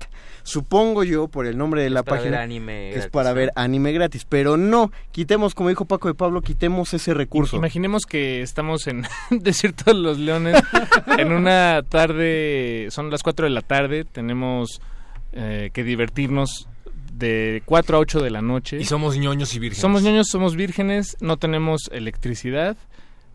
Supongo 0.43 1.03
yo, 1.05 1.30
por 1.30 1.47
el 1.47 1.57
nombre 1.57 1.81
de 1.83 1.89
la 1.89 2.03
para 2.03 2.17
ver 2.17 2.31
página, 2.31 2.43
anime 2.43 2.73
que 2.73 2.89
es 2.89 2.95
gratis, 2.95 3.11
para 3.11 3.30
¿no? 3.30 3.35
ver 3.35 3.51
anime 3.55 3.93
gratis. 3.93 4.25
Pero 4.27 4.57
no, 4.57 4.91
quitemos, 5.11 5.55
como 5.55 5.69
dijo 5.69 5.85
Paco 5.85 6.09
de 6.09 6.15
Pablo, 6.15 6.41
quitemos 6.41 6.93
ese 6.93 7.13
recurso. 7.13 7.55
Imaginemos 7.55 8.05
que 8.05 8.41
estamos 8.41 8.88
en 8.88 9.05
Desierto 9.31 9.93
de 9.93 9.99
los 9.99 10.19
Leones 10.19 10.61
en 11.17 11.31
una 11.31 11.81
tarde, 11.88 12.88
son 12.91 13.09
las 13.09 13.23
4 13.23 13.45
de 13.45 13.51
la 13.51 13.61
tarde, 13.61 14.03
tenemos 14.03 14.81
eh, 15.31 15.69
que 15.73 15.85
divertirnos 15.85 16.67
de 17.13 17.63
4 17.65 17.95
a 17.95 17.99
8 18.01 18.22
de 18.22 18.30
la 18.30 18.41
noche. 18.41 18.81
Y 18.81 18.85
somos 18.85 19.17
ñoños 19.17 19.55
y 19.55 19.59
vírgenes. 19.59 19.81
Somos 19.81 20.03
ñoños, 20.03 20.27
somos 20.30 20.57
vírgenes, 20.57 21.15
no 21.22 21.38
tenemos 21.38 21.83
electricidad, 21.93 22.75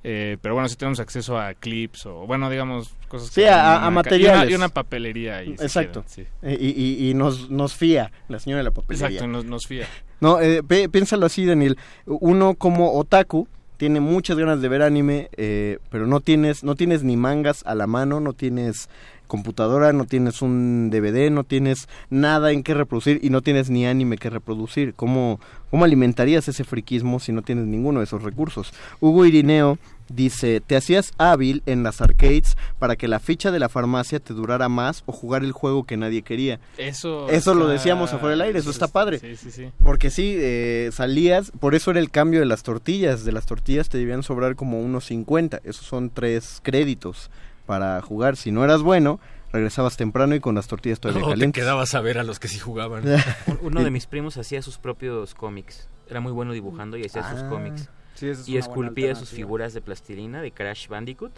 eh, 0.04 0.36
pero 0.40 0.54
bueno, 0.54 0.68
sí 0.68 0.76
tenemos 0.76 1.00
acceso 1.00 1.38
a 1.38 1.54
clips 1.54 2.06
o, 2.06 2.26
bueno, 2.26 2.48
digamos, 2.50 2.94
cosas 3.08 3.28
Sí, 3.28 3.40
que 3.42 3.48
a- 3.48 3.84
a 3.84 3.90
materiales. 3.90 4.36
Y 4.42 4.42
una, 4.44 4.50
y 4.52 4.54
una 4.54 4.68
papelería 4.68 5.38
ahí. 5.38 5.54
si 5.58 5.64
Exacto. 5.64 6.04
quieren, 6.14 6.32
Eh, 6.42 6.56
y, 6.60 6.68
y- 7.06 7.10
y 7.10 7.14
nos, 7.14 7.50
nos 7.50 7.74
fía 7.74 8.12
la 8.28 8.38
señora 8.38 8.58
de 8.58 8.64
la 8.64 8.70
papelería. 8.70 9.08
Exacto, 9.08 9.26
nos, 9.26 9.44
nos 9.44 9.66
fía. 9.66 9.86
No, 10.20 10.40
eh, 10.40 10.62
pi- 10.62 10.88
piénsalo 10.88 11.26
así, 11.26 11.44
Daniel. 11.46 11.76
Uno 12.06 12.54
como 12.54 12.92
otaku 12.98 13.48
tiene 13.76 14.00
muchas 14.00 14.36
ganas 14.36 14.60
de 14.60 14.68
ver 14.68 14.82
anime, 14.82 15.28
eh, 15.36 15.78
pero 15.90 16.06
no 16.08 16.20
tienes, 16.20 16.64
no 16.64 16.74
tienes 16.74 17.04
ni 17.04 17.16
mangas 17.16 17.62
a 17.66 17.74
la 17.76 17.86
mano, 17.86 18.18
no 18.20 18.32
tienes 18.32 18.88
computadora, 19.28 19.92
no 19.92 20.06
tienes 20.06 20.42
un 20.42 20.90
DVD, 20.90 21.30
no 21.30 21.44
tienes 21.44 21.88
nada 22.10 22.50
en 22.50 22.64
que 22.64 22.74
reproducir 22.74 23.20
y 23.22 23.30
no 23.30 23.42
tienes 23.42 23.70
ni 23.70 23.86
anime 23.86 24.18
que 24.18 24.30
reproducir. 24.30 24.94
¿Cómo, 24.94 25.38
cómo 25.70 25.84
alimentarías 25.84 26.48
ese 26.48 26.64
friquismo 26.64 27.20
si 27.20 27.30
no 27.30 27.42
tienes 27.42 27.66
ninguno 27.66 28.00
de 28.00 28.04
esos 28.04 28.24
recursos? 28.24 28.72
Hugo 29.00 29.24
Irineo 29.24 29.78
dice, 30.08 30.60
¿te 30.60 30.76
hacías 30.76 31.12
hábil 31.18 31.62
en 31.66 31.82
las 31.82 32.00
arcades 32.00 32.56
para 32.78 32.96
que 32.96 33.08
la 33.08 33.20
ficha 33.20 33.50
de 33.50 33.58
la 33.58 33.68
farmacia 33.68 34.20
te 34.20 34.34
durara 34.34 34.68
más 34.68 35.02
o 35.06 35.12
jugar 35.12 35.44
el 35.44 35.52
juego 35.52 35.84
que 35.84 35.96
nadie 35.96 36.22
quería? 36.22 36.60
Eso, 36.76 37.28
Eso 37.28 37.54
lo 37.54 37.68
decíamos 37.68 38.12
afuera 38.12 38.30
del 38.30 38.42
aire, 38.42 38.58
eso 38.58 38.70
está 38.70 38.88
padre. 38.88 39.18
Sí, 39.18 39.36
sí, 39.36 39.50
sí. 39.50 39.70
Porque 39.84 40.10
sí, 40.10 40.34
eh, 40.36 40.90
salías, 40.92 41.52
por 41.60 41.74
eso 41.74 41.90
era 41.90 42.00
el 42.00 42.10
cambio 42.10 42.40
de 42.40 42.46
las 42.46 42.62
tortillas. 42.62 43.24
De 43.24 43.32
las 43.32 43.46
tortillas 43.46 43.88
te 43.88 43.98
debían 43.98 44.22
sobrar 44.22 44.56
como 44.56 44.80
unos 44.80 45.06
50, 45.06 45.60
esos 45.64 45.86
son 45.86 46.10
tres 46.10 46.60
créditos. 46.62 47.30
Para 47.68 48.00
jugar. 48.02 48.36
Si 48.36 48.50
no 48.50 48.64
eras 48.64 48.82
bueno, 48.82 49.20
regresabas 49.52 49.96
temprano 49.96 50.34
y 50.34 50.40
con 50.40 50.54
las 50.56 50.66
tortillas 50.66 50.98
todavía 50.98 51.22
O 51.24 51.26
te 51.26 51.32
calientes. 51.34 51.62
quedabas 51.62 51.94
a 51.94 52.00
ver 52.00 52.18
a 52.18 52.24
los 52.24 52.40
que 52.40 52.48
sí 52.48 52.58
jugaban. 52.58 53.04
Uno 53.62 53.84
de 53.84 53.90
mis 53.92 54.06
primos 54.06 54.36
hacía 54.38 54.62
sus 54.62 54.78
propios 54.78 55.34
cómics. 55.34 55.88
Era 56.08 56.20
muy 56.20 56.32
bueno 56.32 56.52
dibujando 56.52 56.96
y 56.96 57.04
hacía 57.04 57.22
sus 57.30 57.42
Ah. 57.42 57.48
cómics. 57.48 57.88
Sí, 58.14 58.28
esa 58.30 58.40
es 58.40 58.48
y 58.48 58.56
esculpía 58.56 59.14
sus 59.14 59.28
figuras 59.30 59.74
de 59.74 59.80
plastilina 59.82 60.42
de 60.42 60.50
Crash 60.50 60.88
Bandicoot. 60.88 61.32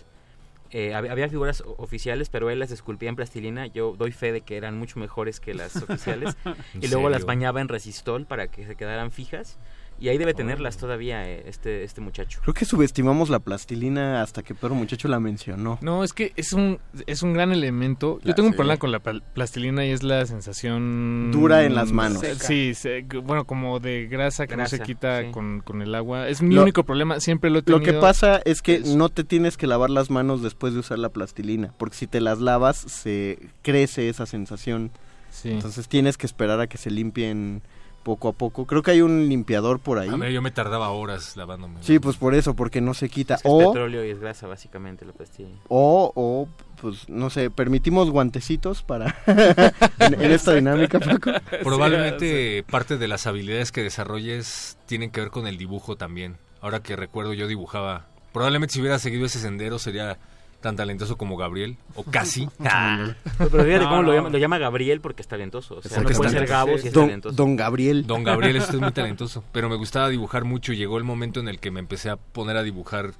Eh, 0.70 0.92
hab- 0.94 1.10
había 1.10 1.28
figuras 1.28 1.64
oficiales, 1.78 2.30
pero 2.30 2.48
él 2.48 2.60
las 2.60 2.70
esculpía 2.70 3.08
en 3.08 3.16
plastilina. 3.16 3.66
Yo 3.66 3.96
doy 3.98 4.12
fe 4.12 4.30
de 4.30 4.42
que 4.42 4.56
eran 4.56 4.78
mucho 4.78 5.00
mejores 5.00 5.40
que 5.40 5.52
las 5.52 5.74
oficiales. 5.76 6.36
¿En 6.44 6.84
y 6.84 6.86
luego 6.86 7.10
las 7.10 7.24
bañaba 7.24 7.60
en 7.60 7.66
resistol 7.68 8.24
para 8.24 8.46
que 8.46 8.64
se 8.66 8.76
quedaran 8.76 9.10
fijas. 9.10 9.58
Y 10.00 10.08
ahí 10.08 10.16
debe 10.16 10.32
tenerlas 10.32 10.78
todavía 10.78 11.28
eh, 11.28 11.44
este, 11.46 11.84
este 11.84 12.00
muchacho. 12.00 12.40
Creo 12.42 12.54
que 12.54 12.64
subestimamos 12.64 13.28
la 13.28 13.38
plastilina 13.38 14.22
hasta 14.22 14.42
que 14.42 14.54
Pedro 14.54 14.74
Muchacho 14.74 15.08
la 15.08 15.20
mencionó. 15.20 15.78
No, 15.82 16.02
es 16.04 16.14
que 16.14 16.32
es 16.36 16.54
un, 16.54 16.78
es 17.06 17.22
un 17.22 17.34
gran 17.34 17.52
elemento. 17.52 18.18
Yo 18.22 18.28
La- 18.30 18.34
tengo 18.34 18.48
un 18.48 18.54
problema 18.54 18.78
con 18.78 18.92
la 18.92 19.00
plastilina 19.00 19.84
y 19.84 19.90
es 19.90 20.02
la 20.02 20.24
sensación... 20.24 21.30
Dura 21.32 21.64
en 21.64 21.74
las 21.74 21.92
manos. 21.92 22.22
Sí, 22.40 22.72
se- 22.74 23.02
bueno, 23.22 23.44
como 23.44 23.78
de 23.80 24.06
grasa 24.06 24.46
que 24.46 24.56
no 24.56 24.66
se 24.66 24.80
quita 24.80 25.22
sí. 25.22 25.30
con, 25.32 25.60
con 25.60 25.82
el 25.82 25.94
agua. 25.94 26.28
Es 26.28 26.40
mi 26.42 26.54
Lo- 26.54 26.62
único 26.62 26.84
problema, 26.84 27.20
siempre 27.20 27.50
lo 27.50 27.58
he 27.58 27.62
Lo 27.66 27.78
tenido. 27.80 27.92
que 27.92 27.98
pasa 28.00 28.40
es 28.44 28.62
que 28.62 28.80
no 28.80 29.08
te 29.10 29.22
tienes 29.24 29.56
que 29.56 29.66
lavar 29.66 29.90
las 29.90 30.10
manos 30.10 30.42
después 30.42 30.72
de 30.72 30.80
usar 30.80 30.98
la 30.98 31.10
plastilina, 31.10 31.74
porque 31.76 31.96
si 31.96 32.06
te 32.06 32.20
las 32.20 32.40
lavas 32.40 32.76
se 32.78 33.38
crece 33.62 34.08
esa 34.08 34.24
sensación. 34.26 34.90
Sí. 35.30 35.50
Entonces 35.50 35.88
tienes 35.88 36.16
que 36.16 36.26
esperar 36.26 36.58
a 36.60 36.66
que 36.66 36.76
se 36.78 36.90
limpien 36.90 37.62
poco 38.02 38.28
a 38.28 38.32
poco. 38.32 38.66
Creo 38.66 38.82
que 38.82 38.92
hay 38.92 39.02
un 39.02 39.28
limpiador 39.28 39.78
por 39.78 39.98
ahí. 39.98 40.08
A 40.08 40.16
ver, 40.16 40.32
yo 40.32 40.42
me 40.42 40.50
tardaba 40.50 40.90
horas 40.90 41.36
lavándome. 41.36 41.82
Sí, 41.82 41.98
pues 41.98 42.16
por 42.16 42.34
eso, 42.34 42.54
porque 42.54 42.80
no 42.80 42.94
se 42.94 43.08
quita. 43.08 43.34
Es, 43.34 43.42
que 43.42 43.48
es 43.48 43.54
o, 43.54 43.72
petróleo 43.72 44.04
y 44.04 44.10
es 44.10 44.20
grasa, 44.20 44.46
básicamente, 44.46 45.04
la 45.04 45.12
plastilina. 45.12 45.58
o, 45.68 46.12
o, 46.14 46.48
pues 46.80 47.08
no 47.08 47.30
sé, 47.30 47.50
permitimos 47.50 48.10
guantecitos 48.10 48.82
para 48.82 49.16
en, 49.26 50.20
en 50.20 50.30
esta 50.30 50.54
dinámica, 50.54 50.98
Paco. 50.98 51.32
Probablemente 51.62 52.64
parte 52.70 52.96
de 52.98 53.08
las 53.08 53.26
habilidades 53.26 53.72
que 53.72 53.82
desarrolles 53.82 54.78
tienen 54.86 55.10
que 55.10 55.20
ver 55.20 55.30
con 55.30 55.46
el 55.46 55.58
dibujo 55.58 55.96
también. 55.96 56.38
Ahora 56.60 56.80
que 56.80 56.96
recuerdo 56.96 57.32
yo 57.34 57.46
dibujaba. 57.46 58.06
Probablemente 58.32 58.74
si 58.74 58.80
hubiera 58.80 58.98
seguido 58.98 59.26
ese 59.26 59.40
sendero 59.40 59.78
sería 59.78 60.18
tan 60.60 60.76
talentoso 60.76 61.16
como 61.16 61.36
Gabriel, 61.36 61.76
o 61.94 62.02
casi. 62.04 62.48
Ah. 62.64 63.14
Pero 63.38 63.64
fíjate 63.64 63.78
No, 63.84 63.88
cómo 63.90 64.02
Lo, 64.02 64.14
llama, 64.14 64.28
lo 64.30 64.38
llama 64.38 64.58
Gabriel 64.58 65.00
porque 65.00 65.22
es 65.22 65.28
talentoso. 65.28 65.76
O 65.76 65.82
sea, 65.82 65.96
Porque 65.98 66.12
no 66.12 66.18
puede 66.18 66.30
ser. 66.30 66.46
Gabo 66.46 66.78
si 66.78 66.88
es 66.88 66.92
Don, 66.92 67.06
talentoso. 67.06 67.34
don 67.34 67.56
Gabriel. 67.56 68.06
Don 68.06 68.22
Gabriel, 68.24 68.56
usted 68.58 68.74
es 68.74 68.80
muy 68.80 68.92
talentoso. 68.92 69.42
Pero 69.52 69.68
me 69.68 69.76
gustaba 69.76 70.08
dibujar 70.08 70.44
mucho 70.44 70.72
y 70.72 70.76
llegó 70.76 70.98
el 70.98 71.04
momento 71.04 71.40
en 71.40 71.48
el 71.48 71.58
que 71.58 71.70
me 71.70 71.80
empecé 71.80 72.10
a 72.10 72.16
poner 72.16 72.56
a 72.56 72.62
dibujar. 72.62 73.12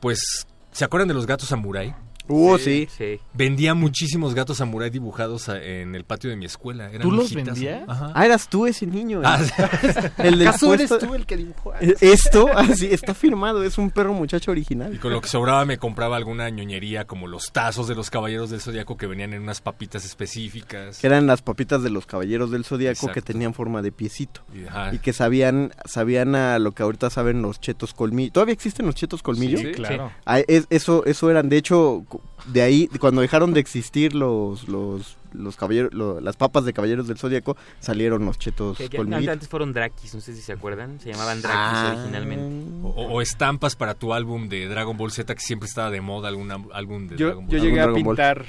Pues, 0.00 0.46
¿se 0.72 0.84
acuerdan 0.84 1.08
de 1.08 1.14
los 1.14 1.26
gatos 1.26 1.48
samurai? 1.48 1.94
Uh, 2.32 2.58
sí. 2.58 2.88
Sí. 2.96 3.18
Vendía 3.34 3.74
muchísimos 3.74 4.34
gatos 4.34 4.58
samurai 4.58 4.90
dibujados 4.90 5.48
a- 5.48 5.62
en 5.62 5.94
el 5.94 6.04
patio 6.04 6.30
de 6.30 6.36
mi 6.36 6.46
escuela. 6.46 6.88
Eran 6.88 7.02
¿Tú 7.02 7.10
los 7.12 7.32
vendías? 7.34 7.82
Ajá. 7.88 8.12
Ah, 8.14 8.24
eras 8.26 8.48
tú 8.48 8.66
ese 8.66 8.86
niño. 8.86 9.22
Ah, 9.24 9.38
el 10.18 10.38
del 10.38 10.48
¿Acaso 10.48 10.72
eres 10.74 10.88
puesto- 10.88 11.06
tú 11.06 11.14
el 11.14 11.26
que 11.26 11.36
dibujó? 11.36 11.72
Eh, 11.80 11.94
Esto, 12.00 12.48
así 12.56 12.86
está 12.86 13.14
firmado, 13.14 13.62
es 13.64 13.78
un 13.78 13.90
perro 13.90 14.12
muchacho 14.14 14.50
original. 14.50 14.94
Y 14.94 14.98
con 14.98 15.12
lo 15.12 15.20
que 15.20 15.28
sobraba 15.28 15.64
me 15.64 15.78
compraba 15.78 16.16
alguna 16.16 16.48
ñoñería 16.50 17.06
como 17.06 17.26
los 17.26 17.52
tazos 17.52 17.88
de 17.88 17.94
los 17.94 18.10
caballeros 18.10 18.50
del 18.50 18.60
zodiaco 18.60 18.96
que 18.96 19.06
venían 19.06 19.32
en 19.34 19.42
unas 19.42 19.60
papitas 19.60 20.04
específicas. 20.04 20.98
Que 20.98 21.06
eran 21.06 21.26
las 21.26 21.42
papitas 21.42 21.82
de 21.82 21.90
los 21.90 22.06
caballeros 22.06 22.50
del 22.50 22.64
zodiaco 22.64 23.06
que 23.06 23.12
Exacto. 23.20 23.32
tenían 23.32 23.54
forma 23.54 23.82
de 23.82 23.92
piecito. 23.92 24.42
Y, 24.54 24.64
ajá. 24.66 24.94
Y 24.94 24.98
que 24.98 25.12
sabían, 25.12 25.72
sabían 25.84 26.34
a 26.34 26.58
lo 26.58 26.72
que 26.72 26.82
ahorita 26.82 27.10
saben 27.10 27.42
los 27.42 27.60
chetos 27.60 27.94
colmillos. 27.94 28.32
¿Todavía 28.32 28.52
existen 28.54 28.86
los 28.86 28.94
chetos 28.94 29.22
colmillos? 29.22 29.60
Sí, 29.60 29.72
claro. 29.72 30.12
Ah, 30.24 30.40
es- 30.40 30.66
eso, 30.70 31.04
eso 31.06 31.30
eran, 31.30 31.48
de 31.48 31.56
hecho, 31.56 32.04
cu- 32.08 32.19
de 32.46 32.62
ahí, 32.62 32.88
cuando 32.98 33.20
dejaron 33.20 33.52
de 33.52 33.60
existir 33.60 34.14
los, 34.14 34.66
los, 34.68 35.16
los 35.32 35.56
caballeros, 35.56 35.92
lo- 35.92 36.20
las 36.20 36.36
papas 36.36 36.64
de 36.64 36.72
caballeros 36.72 37.06
del 37.06 37.18
zodiaco, 37.18 37.56
salieron 37.80 38.24
los 38.24 38.38
chetos 38.38 38.78
Que- 38.78 38.88
que 38.88 38.96
colmillos. 38.96 39.28
antes 39.28 39.48
fueron 39.48 39.72
Drakis, 39.74 40.14
no 40.14 40.20
sé 40.22 40.34
si 40.34 40.40
se 40.40 40.52
acuerdan. 40.52 40.98
Se 41.00 41.10
llamaban 41.12 41.42
Drakis 41.42 41.58
Ah. 41.60 41.94
originalmente. 41.98 42.80
O, 42.82 42.88
o 42.90 43.20
estampas 43.20 43.76
para 43.76 43.94
tu 43.94 44.14
álbum 44.14 44.48
de 44.48 44.66
Dragon 44.68 44.96
Ball 44.96 45.12
Z 45.12 45.34
que 45.34 45.40
siempre 45.40 45.68
estaba 45.68 45.90
de 45.90 46.00
moda, 46.00 46.28
algún 46.28 46.50
álbum 46.50 47.08
de 47.08 47.16
Yo, 47.16 47.26
Dragon 47.26 47.46
Ball. 47.46 47.56
yo 47.58 47.62
llegué 47.64 47.80
a 47.80 47.86
Ball. 47.86 48.46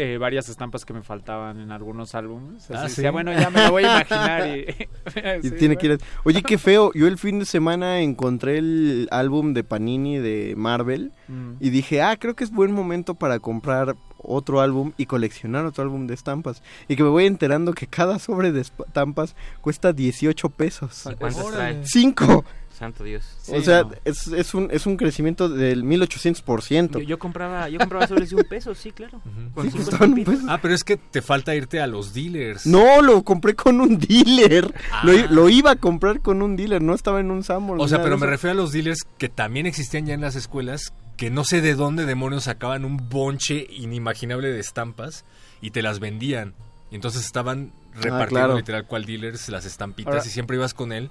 Eh, 0.00 0.18
varias 0.18 0.48
estampas 0.48 0.84
que 0.84 0.92
me 0.92 1.02
faltaban 1.02 1.60
en 1.60 1.70
algunos 1.72 2.14
álbumes. 2.14 2.64
Así 2.64 2.74
Ah, 2.74 2.82
decía, 2.84 3.08
¿sí? 3.08 3.12
bueno, 3.12 3.32
ya 3.32 3.50
me 3.50 3.64
lo 3.64 3.70
voy 3.70 3.84
a 3.84 3.96
imaginar. 3.96 4.46
Y, 4.48 4.60
Y 5.42 5.48
Sí, 5.48 5.50
tiene 5.58 5.76
que 5.76 5.86
ir 5.86 5.92
a- 5.92 5.98
Oye, 6.24 6.42
qué 6.42 6.58
feo. 6.58 6.92
Yo 6.94 7.06
el 7.06 7.18
fin 7.18 7.38
de 7.38 7.44
semana 7.44 8.00
encontré 8.00 8.58
el 8.58 9.08
álbum 9.10 9.54
de 9.54 9.64
Panini 9.64 10.18
de 10.18 10.54
Marvel 10.56 11.12
Mm. 11.28 11.56
y 11.60 11.70
dije, 11.70 12.00
ah, 12.02 12.16
creo 12.18 12.34
que 12.34 12.44
es 12.44 12.50
buen 12.50 12.72
momento 12.72 13.14
para 13.14 13.38
comprar 13.38 13.96
otro 14.16 14.60
álbum 14.60 14.92
y 14.96 15.06
coleccionar 15.06 15.64
otro 15.66 15.82
álbum 15.84 16.06
de 16.06 16.14
estampas. 16.14 16.62
Y 16.88 16.96
que 16.96 17.02
me 17.02 17.08
voy 17.10 17.26
enterando 17.26 17.72
que 17.74 17.86
cada 17.86 18.18
sobre 18.18 18.50
de 18.50 18.62
estampas 18.62 19.36
cuesta 19.60 19.92
18 19.92 20.48
pesos. 20.48 21.02
¿Cuántas 21.18 21.50
trae? 21.52 21.80
¡Cinco! 21.84 22.44
Santo 22.78 23.02
Dios. 23.04 23.24
o 23.52 23.60
sea, 23.60 23.84
es, 24.04 24.28
es, 24.28 24.54
un, 24.54 24.68
es 24.70 24.86
un 24.86 24.96
crecimiento 24.96 25.48
del 25.48 25.84
1800%. 25.84 26.92
Yo, 26.92 26.98
yo 27.00 27.18
compraba, 27.18 27.68
yo 27.68 27.78
compraba 27.78 28.06
sobres 28.06 28.30
de 28.30 28.36
un 28.36 28.44
peso, 28.44 28.74
sí, 28.74 28.92
claro. 28.92 29.20
Sí, 29.24 29.30
un 29.56 29.66
estampitas. 29.80 30.34
peso. 30.36 30.46
Ah, 30.48 30.58
pero 30.62 30.74
es 30.74 30.84
que 30.84 30.96
te 30.96 31.20
falta 31.22 31.54
irte 31.54 31.80
a 31.80 31.86
los 31.86 32.14
dealers. 32.14 32.66
No, 32.66 33.02
lo 33.02 33.22
compré 33.24 33.54
con 33.54 33.80
un 33.80 33.98
dealer. 33.98 34.72
Ah. 34.92 35.02
Lo, 35.04 35.12
lo 35.28 35.48
iba 35.48 35.72
a 35.72 35.76
comprar 35.76 36.20
con 36.20 36.40
un 36.42 36.56
dealer, 36.56 36.80
no 36.82 36.94
estaba 36.94 37.20
en 37.20 37.30
un 37.30 37.42
Sanborn. 37.42 37.80
O 37.80 37.88
sea, 37.88 38.02
pero 38.02 38.16
me 38.18 38.26
refiero 38.26 38.52
a 38.52 38.56
los 38.62 38.72
dealers 38.72 39.00
que 39.18 39.28
también 39.28 39.66
existían 39.66 40.06
ya 40.06 40.14
en 40.14 40.20
las 40.20 40.36
escuelas, 40.36 40.92
que 41.16 41.30
no 41.30 41.44
sé 41.44 41.60
de 41.60 41.74
dónde 41.74 42.06
demonios 42.06 42.44
sacaban 42.44 42.84
un 42.84 43.08
bonche 43.08 43.66
inimaginable 43.70 44.48
de 44.52 44.60
estampas 44.60 45.24
y 45.60 45.70
te 45.72 45.82
las 45.82 45.98
vendían. 45.98 46.54
Y 46.90 46.94
entonces 46.94 47.24
estaban 47.24 47.72
repartiendo 47.94 48.22
Ah, 48.22 48.26
claro. 48.28 48.56
literal 48.56 48.86
cual 48.86 49.04
dealers 49.04 49.48
las 49.48 49.64
estampitas 49.64 50.14
Ahora- 50.14 50.26
y 50.26 50.30
siempre 50.30 50.56
ibas 50.56 50.72
con 50.74 50.92
él 50.92 51.10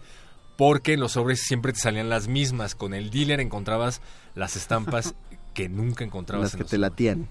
porque 0.58 0.94
en 0.94 1.00
los 1.00 1.14
sobres 1.14 1.42
siempre 1.42 1.72
te 1.72 1.80
salían 1.80 2.10
las 2.10 2.28
mismas. 2.28 2.76
Con 2.76 2.94
el 2.94 3.10
dealer 3.10 3.40
encontrabas 3.40 4.02
las 4.36 4.56
estampas 4.58 5.14
que 5.54 5.70
nunca 5.70 6.04
encontrabas 6.04 6.44
Las 6.46 6.54
en 6.54 6.58
que 6.60 6.64
los 6.66 6.70
te 6.72 6.78
latían. 6.78 7.28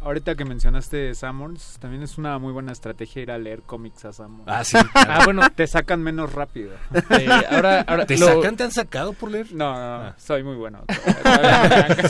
Ahorita 0.00 0.34
que 0.34 0.44
mencionaste 0.44 1.14
Sammons, 1.14 1.76
también 1.78 2.02
es 2.02 2.18
una 2.18 2.36
muy 2.38 2.52
buena 2.52 2.72
estrategia 2.72 3.22
ir 3.22 3.30
a 3.30 3.38
leer 3.38 3.62
cómics 3.62 4.04
a 4.04 4.12
Sammons. 4.12 4.42
Ah, 4.48 4.64
sí, 4.64 4.76
claro. 4.92 5.12
Ah, 5.12 5.24
bueno, 5.24 5.42
te 5.54 5.64
sacan 5.68 6.02
menos 6.02 6.32
rápido. 6.32 6.72
Eh, 7.10 7.28
ahora, 7.50 7.82
ahora 7.82 8.04
¿Te 8.06 8.18
lo- 8.18 8.26
sacan? 8.26 8.56
¿Te 8.56 8.64
han 8.64 8.72
sacado 8.72 9.12
por 9.12 9.30
leer? 9.30 9.52
No, 9.52 9.72
no, 9.72 10.06
Ah. 10.06 10.14
soy 10.18 10.42
muy 10.42 10.56
bueno. 10.56 10.82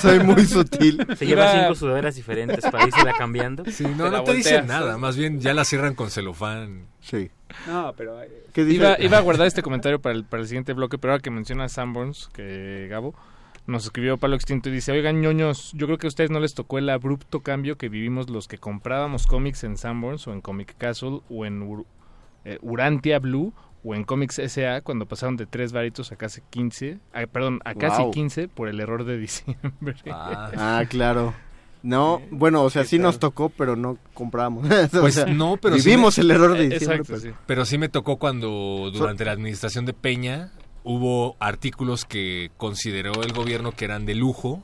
Soy 0.00 0.20
muy 0.20 0.46
sutil. 0.46 1.06
Se 1.18 1.26
lleva 1.26 1.52
cinco 1.52 1.74
sudaderas 1.74 2.14
diferentes 2.14 2.62
para 2.70 2.86
irse 2.86 3.00
cambiando. 3.18 3.64
Sí, 3.70 3.84
no, 3.84 4.04
Te 4.04 4.10
la 4.10 4.18
no 4.18 4.24
te 4.24 4.34
dicen 4.34 4.66
nada, 4.66 4.96
más 4.98 5.16
bien 5.16 5.40
ya 5.40 5.52
la 5.54 5.64
cierran 5.66 5.94
con 5.94 6.10
celofán. 6.10 6.86
Sí. 7.02 7.30
No, 7.66 7.92
pero... 7.96 8.22
eh, 8.22 8.46
¿Qué 8.52 8.64
dice? 8.64 8.76
Iba, 8.76 8.96
iba 9.00 9.18
a 9.18 9.20
guardar 9.20 9.46
este 9.46 9.62
comentario 9.62 10.00
para 10.00 10.14
el, 10.14 10.24
para 10.24 10.42
el 10.42 10.48
siguiente 10.48 10.72
bloque, 10.72 10.98
pero 10.98 11.12
ahora 11.12 11.22
que 11.22 11.30
menciona 11.30 11.68
Sanborns, 11.68 12.28
que 12.32 12.86
Gabo 12.90 13.14
nos 13.66 13.84
escribió 13.84 14.16
Palo 14.16 14.34
Extinto 14.34 14.70
y 14.70 14.72
dice, 14.72 14.92
oigan 14.92 15.20
ñoños, 15.20 15.72
yo 15.74 15.86
creo 15.86 15.98
que 15.98 16.06
a 16.06 16.08
ustedes 16.08 16.30
no 16.30 16.40
les 16.40 16.54
tocó 16.54 16.78
el 16.78 16.88
abrupto 16.88 17.40
cambio 17.40 17.76
que 17.76 17.88
vivimos 17.90 18.30
los 18.30 18.48
que 18.48 18.56
comprábamos 18.58 19.26
cómics 19.26 19.62
en 19.64 19.76
Sanborns 19.76 20.26
o 20.26 20.32
en 20.32 20.40
Comic 20.40 20.74
Castle 20.78 21.20
o 21.28 21.44
en 21.44 21.60
Ur- 21.68 21.84
eh, 22.46 22.58
Urantia 22.62 23.18
Blue 23.18 23.52
o 23.84 23.94
en 23.94 24.04
Comics 24.04 24.38
S.A. 24.38 24.80
cuando 24.80 25.04
pasaron 25.06 25.36
de 25.36 25.44
3 25.46 25.72
varitos 25.72 26.10
a 26.12 26.16
casi 26.16 26.40
15, 26.50 26.98
ah, 27.12 27.26
perdón, 27.30 27.60
a 27.64 27.74
casi 27.74 28.02
Wow. 28.02 28.10
15 28.10 28.48
por 28.48 28.68
el 28.68 28.80
error 28.80 29.04
de 29.04 29.18
diciembre. 29.18 29.94
Ah, 30.10 30.82
claro. 30.88 31.34
No, 31.82 32.20
bueno, 32.30 32.62
o 32.64 32.70
sea, 32.70 32.84
sí 32.84 32.98
nos 32.98 33.18
tocó, 33.18 33.48
pero 33.50 33.76
no 33.76 33.98
compramos. 34.14 34.66
O 34.94 35.00
Pues 35.00 35.14
sea, 35.14 35.26
no, 35.26 35.56
pero 35.60 35.76
sí 35.78 35.84
vivimos 35.90 36.18
me- 36.18 36.24
el 36.24 36.30
error 36.32 36.52
de 36.54 36.64
Eh, 36.64 36.68
diciembre. 36.70 36.96
exacto, 36.98 37.12
pues. 37.12 37.22
sí. 37.22 37.30
Pero 37.46 37.64
sí 37.64 37.78
me 37.78 37.88
tocó 37.88 38.16
cuando 38.16 38.90
durante 38.92 39.24
la 39.24 39.32
administración 39.32 39.84
de 39.86 39.92
Peña 39.92 40.50
hubo 40.84 41.36
artículos 41.40 42.04
que 42.04 42.50
consideró 42.56 43.22
el 43.22 43.32
gobierno 43.32 43.72
que 43.72 43.84
eran 43.84 44.06
de 44.06 44.14
lujo 44.14 44.62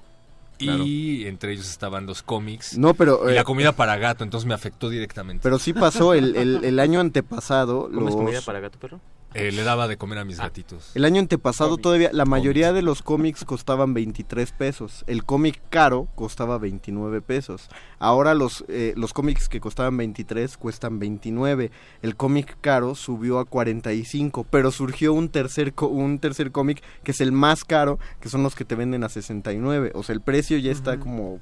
y 0.59 1.27
entre 1.27 1.53
ellos 1.53 1.69
estaban 1.69 2.07
los 2.07 2.23
cómics 2.23 2.79
No, 2.79 2.95
pero, 2.95 3.29
y 3.29 3.33
eh, 3.33 3.35
la 3.35 3.45
comida 3.45 3.73
para 3.73 3.97
gato, 3.97 4.25
entonces 4.25 4.47
me 4.47 4.55
afectó 4.55 4.89
directamente. 4.89 5.43
Pero 5.43 5.59
sí 5.59 5.73
pasó 5.73 6.15
el, 6.15 6.37
el, 6.37 6.65
el 6.65 6.79
año 6.81 7.01
antepasado. 7.01 7.85
¿Comes 7.85 8.03
los- 8.05 8.17
comida 8.17 8.41
para 8.41 8.61
gato 8.61 8.79
perro? 8.79 9.01
Eh, 9.35 9.51
le 9.53 9.63
daba 9.65 9.89
de 9.89 9.97
comer 9.97 10.19
a 10.19 10.21
Ah. 10.23 10.25
mis 10.25 10.39
gatitos. 10.39 10.91
El 10.95 11.05
año 11.05 11.21
antepasado 11.21 11.77
todavía 11.77 12.11
la 12.13 12.25
mayoría 12.25 12.73
de 12.73 12.83
los 12.83 13.03
cómics 13.03 13.45
costaban 13.45 13.93
23 13.93 14.53
pesos. 14.53 15.05
El 15.07 15.25
cómic 15.25 15.61
caro 15.71 16.09
costaba 16.15 16.59
29 16.59 17.21
pesos. 17.21 17.69
Ahora 17.99 18.35
los, 18.35 18.65
eh, 18.69 18.95
los 18.97 19.13
cómics 19.13 19.49
que 19.49 19.61
costaban 19.61 19.97
23 19.97 20.57
cuestan 20.57 20.99
29. 20.99 21.71
El 22.03 22.17
cómic 22.17 22.57
caro 22.61 22.95
subió 22.95 23.39
a 23.41 23.45
45, 23.45 24.47
pero 24.49 24.71
surgió 24.71 25.13
un 25.13 25.29
tercer 25.29 25.75
co- 25.75 25.89
un 25.89 26.19
tercer 26.19 26.53
cómic 26.53 26.83
que 27.03 27.11
es 27.11 27.21
el 27.21 27.33
más 27.33 27.65
caro, 27.65 27.99
que 28.21 28.29
son 28.29 28.43
los 28.43 28.55
que 28.55 28.65
te 28.65 28.75
venden 28.75 29.05
a 29.05 29.09
69. 29.09 29.91
O 29.95 30.03
sea, 30.03 30.15
el 30.15 30.21
precio 30.21 30.59
ya 30.59 30.71
está 30.71 30.99
como 30.99 31.41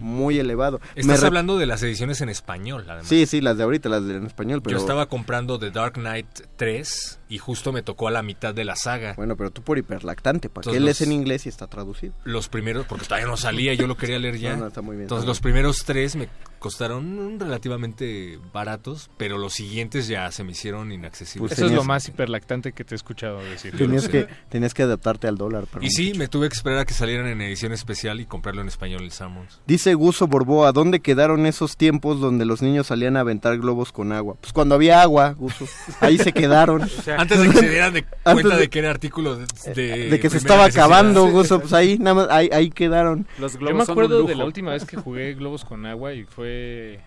muy 0.00 0.38
elevado. 0.38 0.80
Estás 0.94 1.22
re- 1.22 1.26
hablando 1.28 1.56
de 1.56 1.64
las 1.66 1.82
ediciones 1.82 2.20
en 2.20 2.28
español, 2.28 2.84
además. 2.88 3.08
Sí, 3.08 3.24
sí, 3.24 3.40
las 3.40 3.56
de 3.56 3.62
ahorita, 3.64 3.88
las 3.88 4.04
de 4.06 4.16
en 4.16 4.26
español, 4.26 4.60
pero 4.62 4.76
Yo 4.76 4.80
estaba 4.80 5.06
comprando 5.06 5.58
The 5.58 5.70
Dark 5.70 5.94
Knight 5.94 6.26
3 6.56 7.18
y 7.32 7.38
justo 7.38 7.72
me 7.72 7.82
tocó 7.82 8.08
a 8.08 8.10
la 8.10 8.22
mitad 8.22 8.54
de 8.54 8.64
la 8.64 8.76
saga. 8.76 9.14
Bueno, 9.16 9.36
pero 9.36 9.50
tú 9.50 9.62
por 9.62 9.78
hiperlactante, 9.78 10.48
¿para 10.50 10.64
qué 10.64 10.68
Entonces 10.70 10.82
lees 10.82 11.00
los- 11.00 11.06
en 11.08 11.12
inglés 11.12 11.46
y 11.46 11.48
está 11.48 11.66
traducido? 11.66 12.12
Los 12.24 12.48
primeros, 12.48 12.84
porque 12.86 13.06
todavía 13.06 13.26
no 13.26 13.36
salía, 13.38 13.72
yo 13.74 13.86
lo 13.86 13.96
quería 13.96 14.18
leer 14.18 14.38
ya. 14.38 14.52
No, 14.56 14.58
no, 14.62 14.66
está 14.66 14.82
muy 14.82 14.96
bien, 14.96 15.04
Entonces 15.04 15.26
los 15.26 15.40
primeros 15.40 15.84
tres 15.86 16.14
me 16.14 16.28
costaron 16.58 17.40
relativamente 17.40 18.38
baratos, 18.52 19.10
pero 19.16 19.36
los 19.38 19.54
siguientes 19.54 20.06
ya 20.06 20.30
se 20.30 20.44
me 20.44 20.52
hicieron 20.52 20.92
inaccesibles. 20.92 21.52
Eso 21.52 21.66
es 21.66 21.72
lo 21.72 21.82
más 21.84 22.06
hiperlactante 22.08 22.72
que 22.72 22.84
te 22.84 22.94
he 22.94 22.96
escuchado 22.96 23.38
decir. 23.42 23.76
Tenías 23.76 24.08
que, 24.08 24.28
tenías 24.48 24.72
que 24.74 24.82
adaptarte 24.84 25.26
al 25.26 25.36
dólar. 25.36 25.64
perdón. 25.66 25.84
Y 25.86 25.90
sí, 25.90 26.12
me 26.14 26.28
tuve 26.28 26.48
que 26.48 26.54
esperar 26.54 26.78
a 26.80 26.84
que 26.84 26.94
salieran 26.94 27.26
en 27.26 27.40
edición 27.40 27.72
especial 27.72 28.20
y 28.20 28.26
comprarlo 28.26 28.60
en 28.60 28.68
español 28.68 29.02
el 29.02 29.10
Sammons. 29.10 29.60
Dice 29.66 29.94
Guso 29.94 30.28
Borboa, 30.28 30.70
¿dónde 30.72 31.00
quedaron 31.00 31.46
esos 31.46 31.76
tiempos 31.76 32.20
donde 32.20 32.44
los 32.44 32.62
niños 32.62 32.86
salían 32.88 33.16
a 33.16 33.20
aventar 33.20 33.58
globos 33.58 33.90
con 33.90 34.12
agua? 34.12 34.36
Pues 34.40 34.52
cuando 34.52 34.74
había 34.76 35.02
agua, 35.02 35.32
Guso. 35.32 35.66
Ahí 36.00 36.18
se 36.18 36.32
quedaron. 36.32 36.82
Antes 37.22 37.40
de 37.40 37.48
que 37.48 37.56
se 37.58 37.68
dieran 37.70 37.92
de 37.94 38.04
cuenta 38.24 38.54
de, 38.56 38.60
de- 38.62 38.68
que 38.70 38.78
era 38.78 38.90
artículo 38.90 39.36
de, 39.36 39.46
de, 39.74 40.10
de 40.10 40.20
que 40.20 40.28
se 40.30 40.36
estaba 40.36 40.64
necesidad. 40.66 40.84
acabando, 40.86 41.26
Guso, 41.28 41.60
pues 41.60 41.72
ahí, 41.72 41.98
nada 41.98 42.14
más, 42.14 42.28
ahí, 42.30 42.48
ahí 42.52 42.70
quedaron. 42.70 43.26
Yo 43.38 43.74
me 43.74 43.82
acuerdo 43.82 44.22
de 44.24 44.34
la 44.34 44.44
última 44.44 44.72
vez 44.72 44.84
que 44.84 44.96
jugué 45.04 45.34
globos 45.34 45.64
con 45.64 45.86
agua 45.86 46.12
y 46.12 46.24
fue 46.24 47.00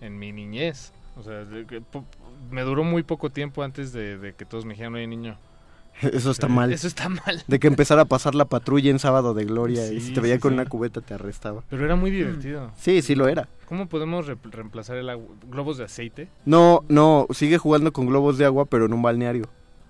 en 0.00 0.18
mi 0.18 0.32
niñez. 0.32 0.92
O 1.16 1.22
sea, 1.22 1.44
de 1.44 1.66
que 1.66 1.80
po- 1.80 2.04
me 2.50 2.62
duró 2.62 2.84
muy 2.84 3.02
poco 3.02 3.30
tiempo 3.30 3.62
antes 3.62 3.92
de, 3.92 4.16
de 4.16 4.32
que 4.34 4.44
todos 4.44 4.64
me 4.64 4.72
dijeran, 4.74 4.94
oye 4.94 5.06
niño. 5.06 5.36
Eso 6.12 6.30
está 6.30 6.46
Eh, 6.46 6.50
mal. 6.50 6.72
Eso 6.72 6.86
está 6.86 7.08
mal. 7.08 7.42
De 7.46 7.58
que 7.58 7.66
empezara 7.66 8.02
a 8.02 8.04
pasar 8.04 8.34
la 8.34 8.44
patrulla 8.46 8.90
en 8.90 8.98
Sábado 8.98 9.34
de 9.34 9.44
Gloria 9.44 9.92
y 9.92 10.00
si 10.00 10.12
te 10.12 10.20
veía 10.20 10.36
sí, 10.36 10.40
con 10.40 10.50
sí. 10.52 10.54
una 10.54 10.66
cubeta 10.66 11.00
te 11.00 11.14
arrestaba. 11.14 11.62
Pero 11.68 11.84
era 11.84 11.96
muy 11.96 12.10
divertido. 12.10 12.70
Sí, 12.78 13.02
sí 13.02 13.14
lo 13.14 13.28
era. 13.28 13.48
¿Cómo 13.66 13.88
podemos 13.88 14.26
re- 14.26 14.36
reemplazar 14.42 14.96
el 14.96 15.08
agua? 15.10 15.26
globos 15.48 15.78
de 15.78 15.84
aceite? 15.84 16.28
No, 16.44 16.84
no, 16.88 17.26
sigue 17.30 17.58
jugando 17.58 17.92
con 17.92 18.06
globos 18.06 18.38
de 18.38 18.44
agua, 18.46 18.64
pero 18.66 18.86
en 18.86 18.92
un 18.92 19.02
balneario. 19.02 19.44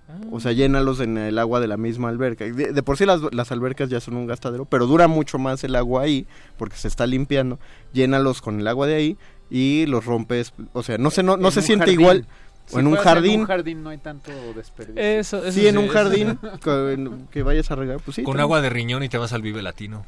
Ah. 0.09 0.17
O 0.31 0.39
sea, 0.41 0.51
llénalos 0.51 0.99
en 0.99 1.17
el 1.17 1.39
agua 1.39 1.59
de 1.61 1.67
la 1.67 1.77
misma 1.77 2.09
alberca. 2.09 2.43
De, 2.45 2.73
de 2.73 2.83
por 2.83 2.97
sí 2.97 3.05
las, 3.05 3.21
las 3.31 3.51
albercas 3.51 3.89
ya 3.89 3.99
son 4.01 4.17
un 4.17 4.27
gastadero, 4.27 4.65
pero 4.65 4.85
dura 4.85 5.07
mucho 5.07 5.37
más 5.39 5.63
el 5.63 5.75
agua 5.75 6.03
ahí, 6.03 6.27
porque 6.57 6.75
se 6.75 6.87
está 6.89 7.07
limpiando. 7.07 7.59
Llénalos 7.93 8.41
con 8.41 8.59
el 8.59 8.67
agua 8.67 8.87
de 8.87 8.95
ahí 8.95 9.17
y 9.49 9.85
los 9.85 10.05
rompes. 10.05 10.53
O 10.73 10.83
sea, 10.83 10.97
no 10.97 11.09
se, 11.11 11.23
no, 11.23 11.37
no 11.37 11.49
se 11.51 11.61
siente 11.61 11.85
jardín. 11.85 11.99
igual. 12.01 12.27
O 12.73 12.79
en 12.79 12.87
un 12.87 12.95
jardín. 12.95 13.33
En 13.33 13.39
un 13.41 13.45
jardín 13.47 13.83
no 13.83 13.89
hay 13.89 13.97
tanto 13.97 14.31
desperdicio. 14.55 15.01
Eso, 15.01 15.37
eso 15.45 15.51
sí, 15.51 15.67
en 15.67 15.77
un 15.77 15.85
eso- 15.85 15.93
jardín 15.93 16.39
con- 16.63 17.27
que 17.31 17.43
vayas 17.43 17.69
a 17.71 17.75
regar, 17.75 17.99
pues 17.99 18.15
sí. 18.15 18.23
Con 18.23 18.33
también. 18.33 18.41
agua 18.43 18.61
de 18.61 18.69
riñón 18.69 19.03
y 19.03 19.09
te 19.09 19.17
vas 19.17 19.33
al 19.33 19.41
Vive 19.41 19.61
Latino. 19.61 20.05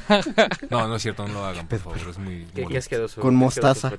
no, 0.70 0.88
no 0.88 0.96
es 0.96 1.02
cierto, 1.02 1.26
no 1.26 1.34
lo 1.34 1.44
hagan, 1.44 1.66
por 1.66 1.78
favor, 1.78 1.98
es 2.10 2.18
muy... 2.18 2.46
Qué-. 2.54 2.66
Con 3.20 3.34
mostaza. 3.34 3.92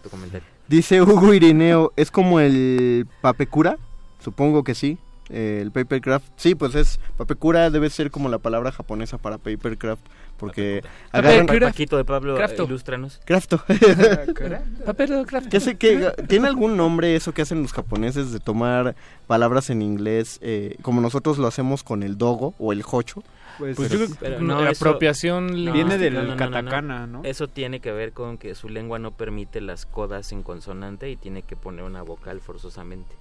Dice 0.67 1.01
Hugo 1.01 1.33
Irineo, 1.33 1.93
¿es 1.95 2.11
como 2.11 2.39
el 2.39 3.07
papecura? 3.21 3.77
Supongo 4.23 4.63
que 4.63 4.75
sí. 4.75 4.97
Eh, 5.29 5.59
el 5.61 5.71
papercraft. 5.71 6.25
Sí, 6.37 6.55
pues 6.55 6.73
es 6.75 6.99
papecura 7.17 7.69
debe 7.69 7.89
ser 7.89 8.11
como 8.11 8.29
la 8.29 8.37
palabra 8.37 8.71
japonesa 8.71 9.17
para 9.17 9.37
papercraft 9.37 10.01
porque 10.37 10.83
agarran 11.11 11.47
Pa- 11.47 11.59
Paquito 11.59 11.97
de 11.97 12.05
Pablo, 12.05 12.35
Crafto. 12.35 12.63
ilústranos. 12.65 13.19
Crafto. 13.25 13.61
Papel 14.85 15.25
craft. 15.25 15.47
¿Qué 15.47 15.59
sé, 15.59 15.77
qué- 15.77 16.11
¿Tiene 16.27 16.47
algún 16.47 16.77
nombre 16.77 17.15
eso 17.15 17.33
que 17.33 17.41
hacen 17.41 17.61
los 17.61 17.73
japoneses 17.73 18.31
de 18.31 18.39
tomar 18.39 18.95
palabras 19.25 19.69
en 19.69 19.81
inglés 19.81 20.39
eh, 20.41 20.75
como 20.81 21.01
nosotros 21.01 21.37
lo 21.37 21.47
hacemos 21.47 21.83
con 21.83 22.03
el 22.03 22.17
dogo 22.17 22.53
o 22.59 22.71
el 22.71 22.83
hocho? 22.89 23.23
Pues 23.57 23.75
Pero- 23.77 23.89
yo 23.89 23.95
creo 23.97 24.09
que 24.09 24.15
pero 24.19 24.39
no, 24.41 24.55
no, 24.55 24.61
la 24.63 24.71
eso- 24.71 24.85
apropiación 24.87 25.47
No, 25.47 25.53
lingüística. 25.53 25.97
del 25.97 26.13
no, 26.13 26.21
no, 26.21 26.27
no, 26.27 26.31
no. 26.33 26.37
katakana, 26.37 27.07
¿no? 27.07 27.21
Eso 27.23 27.47
tiene 27.47 27.79
que 27.79 27.91
ver 27.91 28.13
con 28.13 28.37
que 28.37 28.53
su 28.55 28.69
lengua 28.69 28.99
no 28.99 29.11
permite 29.11 29.61
las 29.61 29.85
codas 29.87 30.31
en 30.31 30.43
consonante 30.43 31.09
y 31.09 31.15
tiene 31.15 31.41
que 31.41 31.55
poner 31.55 31.83
una 31.83 32.03
vocal 32.03 32.39
forzosamente. 32.41 33.15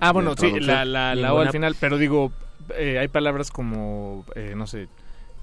Ah, 0.00 0.12
bueno, 0.12 0.34
sí, 0.36 0.60
la, 0.60 0.84
la, 0.84 1.14
la 1.14 1.34
O 1.34 1.40
al 1.40 1.50
final, 1.50 1.76
pero 1.78 1.98
digo, 1.98 2.32
eh, 2.76 2.98
hay 2.98 3.08
palabras 3.08 3.50
como, 3.50 4.24
eh, 4.34 4.54
no 4.56 4.66
sé, 4.66 4.88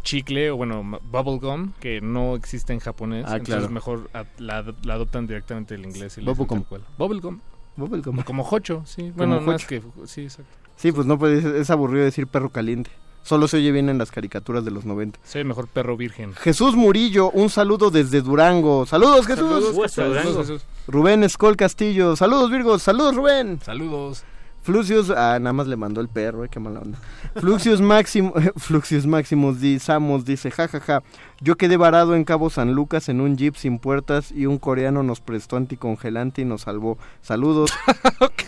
chicle 0.04 0.52
o 0.52 0.58
bueno, 0.58 0.84
bubblegum, 1.12 1.74
que 1.80 2.00
no 2.02 2.36
existe 2.36 2.74
en 2.74 2.80
japonés, 2.80 3.26
Ah, 3.28 3.38
entonces 3.38 3.56
claro. 3.56 3.70
mejor 3.74 4.10
a- 4.14 4.26
la, 4.38 4.64
la 4.84 4.94
adoptan 4.94 5.26
directamente 5.28 5.74
del 5.76 5.86
inglés. 5.86 6.18
Y 6.18 6.22
Bubblegum. 6.22 6.64
Bubblegum. 6.98 7.40
Bubblegum. 7.76 8.22
Como 8.22 8.44
jocho, 8.44 8.84
sí. 8.86 9.12
Bueno, 9.16 9.42
más 9.42 9.64
jocho. 9.64 9.68
que... 9.68 9.82
Sí, 10.08 10.22
exacto. 10.24 10.52
Sí, 10.78 10.92
pues 10.92 11.08
no 11.08 11.18
puede 11.18 11.60
es 11.60 11.70
aburrido 11.70 12.06
decir 12.06 12.28
perro 12.28 12.50
caliente. 12.50 12.92
Solo 13.24 13.48
se 13.48 13.58
oye 13.58 13.72
bien 13.72 13.90
en 13.90 13.98
las 13.98 14.12
caricaturas 14.12 14.64
de 14.64 14.70
los 14.70 14.86
90. 14.86 15.20
Soy 15.24 15.42
el 15.42 15.48
mejor 15.48 15.68
perro 15.68 15.98
virgen. 15.98 16.34
Jesús 16.36 16.76
Murillo, 16.76 17.32
un 17.32 17.50
saludo 17.50 17.90
desde 17.90 18.22
Durango. 18.22 18.86
Saludos, 18.86 19.26
Jesús. 19.26 19.76
Saludos, 19.92 20.38
Jesús. 20.38 20.62
Rubén 20.88 21.24
Escol 21.24 21.58
Castillo. 21.58 22.16
Saludos, 22.16 22.52
Virgos. 22.52 22.84
Saludos, 22.84 23.16
Rubén. 23.16 23.60
Saludos. 23.64 24.24
Fluxius, 24.66 25.12
ah, 25.12 25.38
nada 25.40 25.54
más 25.54 25.68
le 25.68 25.76
mandó 25.76 26.02
el 26.02 26.08
perro, 26.10 26.44
eh, 26.44 26.50
qué 26.50 26.60
mala 26.60 26.80
onda. 26.80 26.98
Fluxius 27.36 27.82
Máximo, 27.82 28.34
Fluxius 28.58 29.06
Máximos 29.06 29.60
di- 29.62 29.78
dice, 30.26 30.50
jajaja, 30.50 31.04
yo 31.42 31.56
quedé 31.58 31.78
varado 31.78 32.16
en 32.16 32.24
Cabo 32.24 32.50
San 32.50 32.74
Lucas 32.74 33.10
en 33.10 33.22
un 33.22 33.38
jeep 33.38 33.56
sin 33.56 33.80
puertas 33.80 34.32
y 34.32 34.46
un 34.46 34.58
coreano 34.58 35.04
nos 35.04 35.20
prestó 35.20 35.58
anticongelante 35.58 36.42
y 36.42 36.46
nos 36.46 36.62
salvó. 36.62 36.98
Saludos. 37.22 37.72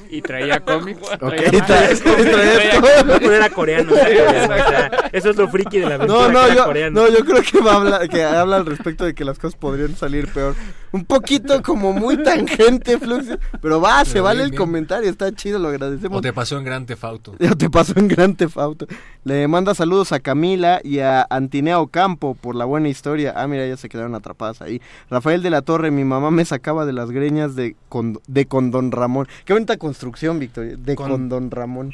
Y 0.10 0.22
traía 0.22 0.62
cómics. 0.62 1.02
Ok, 1.20 1.34
traía- 1.66 1.66
traía-. 1.66 3.20
No 3.20 3.32
era 3.32 3.50
coreano, 3.50 3.94
era 3.94 3.94
coreano, 3.94 3.94
o 3.94 3.96
sea, 3.96 5.10
eso 5.12 5.30
es 5.32 5.36
lo 5.36 5.50
friki 5.50 5.80
de 5.80 5.86
la 5.90 5.96
aventura 5.96 6.28
No, 6.30 6.32
no, 6.48 6.54
yo, 6.56 6.64
coreano. 6.64 7.02
no, 7.02 7.10
yo 7.10 7.26
creo 7.26 7.42
que 7.42 7.60
va 7.60 7.74
a 7.74 7.76
hablar, 7.76 8.08
que 8.08 8.24
habla 8.24 8.56
al 8.56 8.66
respecto 8.66 9.04
de 9.04 9.14
que 9.14 9.26
las 9.26 9.38
cosas 9.38 9.60
podrían 9.60 9.98
salir 9.98 10.30
peor. 10.32 10.56
Un 10.94 11.04
poquito 11.04 11.62
como 11.62 11.92
muy 11.92 12.24
tangente, 12.24 12.98
Fluxius, 12.98 13.38
pero 13.62 13.82
va, 13.82 14.06
se 14.06 14.14
Pero 14.14 14.24
vale 14.24 14.38
bien, 14.38 14.46
el 14.46 14.52
bien. 14.52 14.58
comentario, 14.62 15.10
está 15.10 15.30
chido, 15.34 15.60
lo 15.60 15.68
agradecemos. 15.68 16.18
O 16.20 16.22
te 16.22 16.32
pasó 16.32 16.58
en 16.58 16.64
Gran 16.64 16.86
Tefauto. 16.86 17.36
Ya 17.40 17.54
te 17.56 17.70
pasó 17.70 17.92
en 17.98 18.08
Gran 18.08 18.34
Tefauto. 18.36 18.88
Le 19.26 19.46
manda 19.50 19.76
saludos 19.76 20.14
a 20.14 20.22
Camila 20.22 20.80
y 20.86 21.00
a 21.00 21.28
Antinea 21.30 21.82
Ocampo 21.82 22.34
por 22.36 22.56
la 22.56 22.64
buena 22.64 22.77
historia. 22.86 23.34
Ah, 23.36 23.48
mira, 23.48 23.66
ya 23.66 23.78
se 23.78 23.90
quedaron 23.90 24.14
atrapadas 24.16 24.62
ahí. 24.62 24.82
Rafael 25.10 25.42
de 25.42 25.50
la 25.50 25.62
Torre, 25.62 25.90
mi 25.92 26.04
mamá 26.04 26.30
me 26.32 26.46
sacaba 26.46 26.86
de 26.86 26.94
las 26.94 27.10
greñas 27.12 27.56
de 27.56 27.76
con, 27.90 28.20
de 28.28 28.46
con 28.46 28.70
Don 28.72 28.92
Ramón. 28.92 29.28
Qué 29.46 29.54
bonita 29.54 29.78
construcción, 29.78 30.40
Victoria. 30.40 30.76
De 30.78 30.96
con, 30.96 31.10
Con- 31.10 31.30
Don 31.30 31.50
Ramón. 31.52 31.94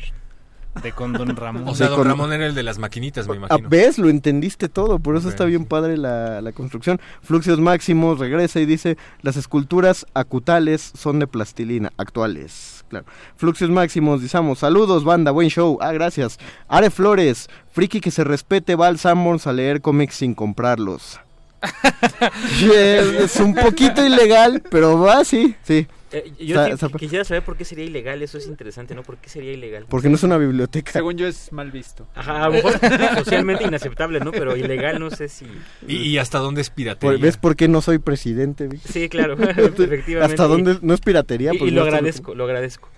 De 0.81 0.91
con 0.91 1.13
Don 1.13 1.35
Ramón. 1.35 1.67
O 1.67 1.75
sea, 1.75 1.85
De 1.85 1.91
Don 1.91 1.99
con- 1.99 2.07
Ramón 2.09 2.33
era 2.33 2.47
el 2.47 2.55
de 2.55 2.63
las 2.63 2.79
maquinitas, 2.79 3.27
me 3.27 3.33
Ah, 3.35 3.37
imagino. 3.37 3.69
¿Ves? 3.69 3.99
Lo 3.99 4.09
entendiste 4.09 4.69
todo, 4.69 4.97
por 4.99 5.15
eso 5.15 5.29
está 5.29 5.45
bien 5.45 5.65
padre 5.65 5.97
la, 5.97 6.41
la 6.41 6.51
construcción. 6.51 6.99
Fluxios 7.21 7.59
Máximos 7.59 8.17
regresa 8.19 8.59
y 8.59 8.65
dice, 8.65 8.97
las 9.21 9.37
esculturas 9.37 10.05
acutales 10.15 10.91
son 10.95 11.19
de 11.19 11.27
plastilina, 11.27 11.91
actuales. 11.97 12.82
Claro. 12.93 13.05
Fluxios 13.35 13.72
Máximos, 13.72 14.22
dizamos, 14.22 14.59
saludos 14.59 15.03
banda, 15.03 15.31
buen 15.31 15.49
show. 15.49 15.80
Ah, 15.81 15.91
gracias. 15.91 16.38
Are 16.67 16.91
Flores, 16.91 17.49
friki 17.72 17.99
que 17.99 18.11
se 18.11 18.23
respete, 18.23 18.75
va 18.75 18.88
al 18.88 18.99
Sanborns 18.99 19.47
a 19.47 19.53
leer 19.53 19.81
cómics 19.81 20.15
sin 20.15 20.35
comprarlos. 20.35 21.19
es, 22.61 23.07
es 23.07 23.39
un 23.39 23.55
poquito 23.55 24.05
ilegal, 24.05 24.61
pero 24.69 24.99
va, 24.99 25.25
sí, 25.25 25.55
sí. 25.63 25.88
Eh, 26.14 26.32
yo 26.40 26.56
Está- 26.61 26.67
qui- 26.69 26.74
está- 26.74 26.98
quisiera 27.00 27.24
saber 27.25 27.43
por 27.43 27.58
qué 27.58 27.66
sería 27.66 27.83
ilegal, 27.85 28.22
eso 28.22 28.38
es 28.38 28.48
interesante, 28.48 28.93
¿no? 28.95 29.03
¿Por 29.03 29.17
qué 29.17 29.30
sería 29.30 29.51
ilegal? 29.51 29.85
porque 29.90 30.09
no 30.09 30.16
es 30.16 30.24
una 30.24 30.38
biblioteca. 30.38 30.92
Según 30.92 31.17
yo 31.17 31.27
es 31.27 31.51
mal 31.51 31.72
visto. 31.72 32.08
Ajá, 32.16 32.43
a 32.45 32.48
lo 32.50 32.53
mejor 32.53 32.74
socialmente 33.17 33.64
inaceptable, 33.64 34.19
¿no? 34.19 34.32
Pero 34.32 34.56
ilegal 34.56 35.00
no 35.00 35.09
sé 35.09 35.27
si... 35.27 35.45
¿Y, 35.88 35.95
y 35.98 36.17
hasta 36.19 36.38
dónde 36.38 36.61
es 36.61 36.69
piratería? 36.69 37.17
Por- 37.17 37.22
¿Ves 37.22 37.38
por 37.38 37.56
qué 37.56 37.67
no 37.67 37.82
soy 37.82 37.98
presidente? 37.98 38.67
Vic? 38.67 38.82
Sí, 38.85 39.09
claro, 39.09 39.33
efectivamente. 39.43 40.22
¿Hasta 40.22 40.48
dónde 40.48 40.77
no 40.82 40.93
es 40.93 41.01
piratería? 41.01 41.51
Y, 41.53 41.58
Porque 41.58 41.72
y 41.72 41.75
lo 41.75 41.82
no 41.82 41.88
agradezco, 41.88 42.35
lo 42.35 42.43
agradezco. 42.45 42.90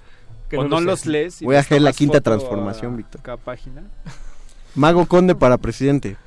O 0.56 0.64
no, 0.64 0.80
los 0.80 1.06
lees. 1.06 1.42
y 1.42 1.46
Voy 1.46 1.56
a 1.56 1.60
hacer 1.60 1.82
la 1.82 1.92
quinta 1.92 2.22
transformación, 2.22 2.96
Víctor. 2.96 3.22
Cada 3.22 3.38
página. 3.38 3.84
Mago 4.76 5.06
Conde 5.06 5.36
para 5.36 5.58
presidente. 5.58 6.18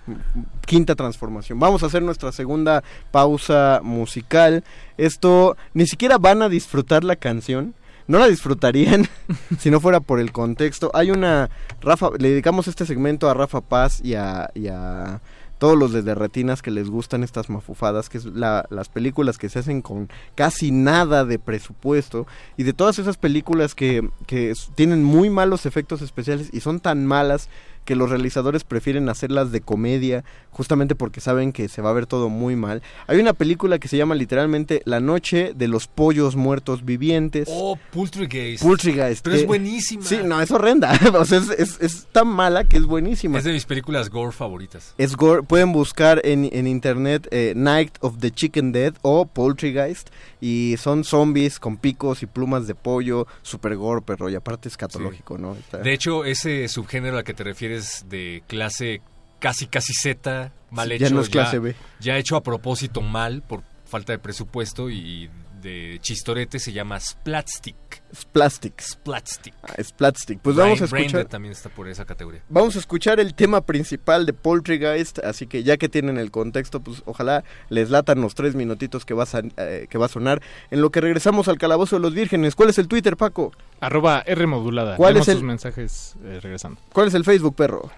Quinta 0.67 0.95
transformación. 0.95 1.59
Vamos 1.61 1.83
a 1.83 1.87
hacer 1.87 2.03
nuestra 2.03 2.33
segunda 2.33 2.83
pausa 3.11 3.81
musical. 3.83 4.65
Esto, 4.97 5.57
ni 5.75 5.87
siquiera 5.87 6.19
van 6.19 6.43
a 6.43 6.49
disfrutar 6.49 7.05
la 7.05 7.17
canción. 7.17 7.75
No 8.07 8.19
la 8.19 8.27
disfrutarían 8.29 9.07
si 9.59 9.71
no 9.71 9.81
fuera 9.81 10.01
por 10.01 10.19
el 10.19 10.33
contexto. 10.33 10.91
Hay 10.95 11.11
una... 11.11 11.51
Rafa, 11.83 12.09
le 12.19 12.31
dedicamos 12.31 12.67
este 12.69 12.87
segmento 12.87 13.29
a 13.29 13.35
Rafa 13.35 13.61
Paz 13.61 14.01
y 14.03 14.15
a, 14.15 15.21
todos 15.59 15.77
los 15.77 15.93
de 15.93 16.15
Retinas 16.15 16.63
que 16.63 16.71
les 16.71 16.89
gustan 16.89 17.23
estas 17.25 17.51
mafufadas, 17.51 18.09
que 18.09 18.19
es 18.19 18.25
la- 18.25 18.65
las 18.71 18.89
películas 18.89 19.37
que 19.39 19.49
se 19.49 19.59
hacen 19.59 19.83
con 19.83 20.09
casi 20.37 20.71
nada 20.71 21.25
de 21.25 21.39
presupuesto, 21.41 22.27
y 22.57 22.63
de 22.63 22.73
todas 22.73 22.99
esas 23.01 23.17
películas 23.17 23.75
que, 23.75 24.09
que 24.27 24.53
tienen 24.77 25.03
muy 25.03 25.31
malos 25.31 25.67
efectos 25.67 26.01
especiales 26.01 26.49
y 26.53 26.61
son 26.61 26.79
tan 26.81 27.05
malas 27.07 27.49
que 27.89 27.97
los 27.97 28.11
realizadores 28.11 28.65
prefieren 28.65 29.09
hacerlas 29.09 29.51
de 29.51 29.63
comedia, 29.63 30.23
justamente 30.51 30.95
porque 30.95 31.23
saben 31.23 31.53
que 31.55 31.71
se 31.71 31.81
va 31.81 31.89
a 31.89 31.95
ver 31.95 32.05
todo 32.05 32.29
muy 32.29 32.55
mal. 32.55 32.83
Hay 33.07 33.19
una 33.19 33.33
película 33.33 33.79
que 33.79 33.89
se 33.89 33.97
llama 33.97 34.15
literalmente 34.15 34.83
La 34.85 35.01
noche 35.01 35.53
de 35.57 35.69
los 35.69 35.87
pollos 35.87 36.37
muertos 36.37 36.85
vivientes. 36.85 37.49
Oh, 37.51 37.79
Poultrygeist. 37.91 38.63
Poultrygeist. 38.63 39.25
Pero 39.25 39.37
que- 39.37 39.41
es 39.41 39.47
buenísima. 39.47 40.03
Sí, 40.05 40.19
no, 40.23 40.39
es 40.43 40.51
horrenda. 40.51 40.93
o 41.15 41.25
sea, 41.25 41.39
es, 41.39 41.49
es- 41.49 41.81
es 41.81 42.07
tan 42.13 42.29
mala 42.29 42.65
que 42.65 42.77
es 42.77 42.85
buenísima. 42.85 43.39
Es 43.39 43.45
de 43.45 43.53
mis 43.53 43.65
películas 43.65 44.11
gore 44.11 44.33
favoritas. 44.33 44.93
Es 44.99 45.17
gore. 45.17 45.43
Pueden 45.43 45.73
buscar 45.73 46.21
en, 46.25 46.51
en 46.53 46.67
internet 46.67 47.27
eh, 47.31 47.55
Night 47.57 47.93
of 48.01 48.19
the 48.19 48.31
Chicken 48.31 48.71
Dead 48.73 48.93
o 49.01 49.25
Poultrygeist. 49.25 50.11
Y 50.43 50.77
son 50.79 51.05
zombies 51.05 51.59
con 51.59 51.79
picos 51.79 52.23
y 52.23 52.27
plumas 52.27 52.67
de 52.67 52.75
pollo. 52.75 53.27
Super 53.41 53.77
gore, 53.77 54.03
perro. 54.03 54.29
Y 54.29 54.35
aparte 54.35 54.69
escatológico, 54.69 55.39
¿no? 55.39 55.55
Está- 55.55 55.79
De 55.79 55.95
hecho, 55.95 56.27
ese 56.27 56.69
subgénero 56.69 57.17
al 57.17 57.25
que 57.25 57.33
te 57.33 57.45
refieres 57.45 57.78
de 58.07 58.43
clase 58.47 59.01
casi 59.39 59.67
casi 59.67 59.93
Z, 59.93 60.53
mal 60.71 60.89
Sí, 60.89 60.95
hecho, 60.95 61.05
ya 61.05 61.11
no 61.11 61.21
es 61.21 61.29
clase 61.29 61.59
B. 61.59 61.75
ya 62.01 62.17
hecho 62.17 62.37
a 62.37 62.43
propósito 62.43 63.01
mal 63.01 63.43
por 63.43 63.63
falta 63.85 64.13
de 64.13 64.19
presupuesto 64.19 64.91
y 64.91 65.31
de 65.63 65.99
chistorete 66.01 66.59
se 66.59 66.73
llama 66.73 67.01
Splatstick. 67.01 67.77
Splastic. 68.15 68.81
Splatstick. 68.81 69.55
Ah, 69.63 69.75
es 69.77 69.89
Splatstick. 69.89 70.41
Pues 70.41 70.57
Brain- 70.57 70.71
vamos 70.71 70.83
a 70.83 70.87
Braindead 70.91 71.17
escuchar. 71.21 71.31
también 71.31 71.53
está 71.53 71.69
por 71.69 71.89
esa 71.89 72.05
categoría. 72.05 72.43
Vamos 72.49 72.75
a 72.77 72.79
escuchar 72.79 73.21
el 73.21 73.35
tema 73.35 73.61
principal 73.61 74.25
de 74.27 74.33
Poltergeist, 74.33 75.19
así 75.21 75.47
que 75.47 75.63
ya 75.63 75.77
que 75.77 75.89
tienen 75.89 76.17
el 76.19 76.31
contexto, 76.31 76.81
pues 76.81 77.03
ojalá 77.05 77.45
les 77.69 77.91
latan 77.91 78.21
los 78.21 78.35
tres 78.35 78.55
minutitos 78.55 79.05
que 79.05 79.15
va 79.15 79.25
a, 79.25 79.43
eh, 79.59 79.87
que 79.91 79.99
va 79.99 80.07
a 80.07 80.09
sonar. 80.09 80.43
En 80.71 80.81
lo 80.81 80.91
que 80.91 81.01
regresamos 81.01 81.49
al 81.49 81.59
Calabozo 81.59 81.97
de 81.97 82.01
los 82.01 82.15
Vírgenes, 82.15 82.55
¿cuál 82.55 82.71
es 82.71 82.79
el 82.79 82.89
Twitter, 82.89 83.17
Paco? 83.17 83.53
Arroba 83.81 84.23
R 84.27 84.47
modulada. 84.47 84.97
¿Cuál 84.97 85.17
es 85.19 85.29
el- 85.29 85.35
sus 85.37 85.45
mensajes 85.45 86.15
eh, 86.25 86.41
regresando. 86.43 86.81
¿Cuál 86.93 87.09
es 87.09 87.15
el 87.15 87.25
Facebook, 87.25 87.55
perro? 87.55 87.91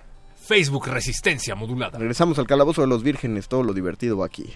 Facebook 0.42 0.88
Resistencia 0.88 1.54
Modulada. 1.54 1.96
Regresamos 1.98 2.36
al 2.40 2.46
Calabozo 2.48 2.80
de 2.80 2.88
los 2.88 3.04
Vírgenes, 3.04 3.46
todo 3.46 3.62
lo 3.62 3.72
divertido 3.72 4.16
va 4.18 4.26
aquí. 4.26 4.52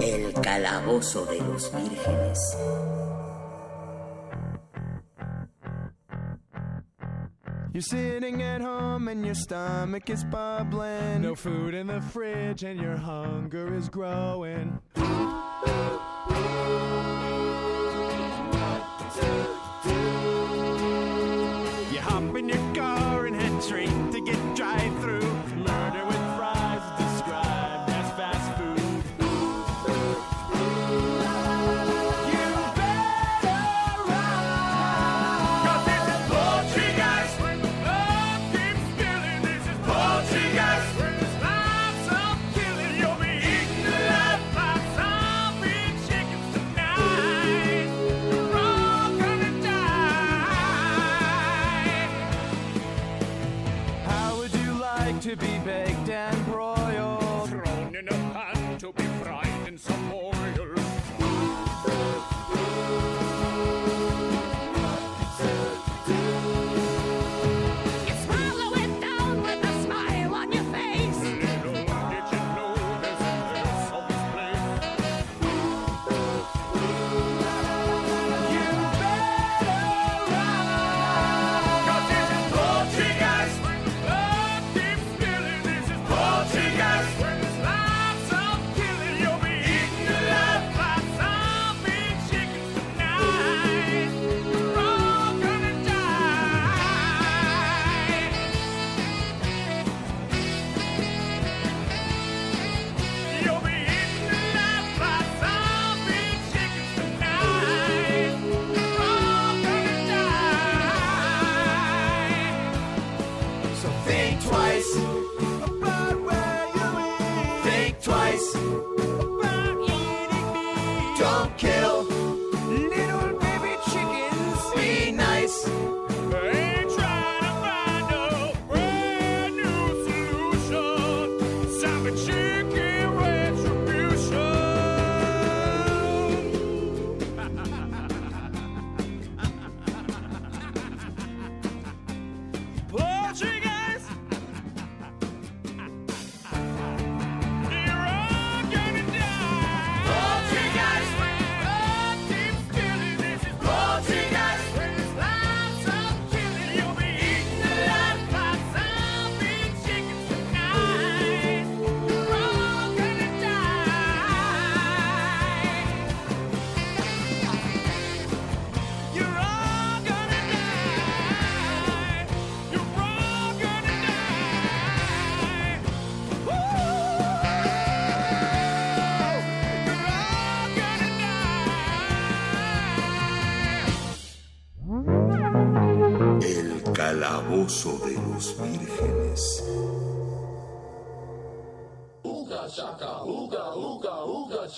El 0.00 0.32
calabozo 0.40 1.26
de 1.26 1.38
los 1.40 1.70
vírgenes. 1.74 2.38
You're 7.72 7.82
sitting 7.82 8.42
at 8.42 8.60
home 8.60 9.08
and 9.08 9.24
your 9.24 9.34
stomach 9.34 10.10
is 10.10 10.24
bubbling. 10.24 11.22
No 11.22 11.34
food 11.34 11.74
in 11.74 11.86
the 11.86 12.00
fridge 12.00 12.64
and 12.64 12.80
your 12.80 12.96
hunger 12.96 13.74
is 13.74 13.88
growing. 13.88 14.80
You 19.22 19.59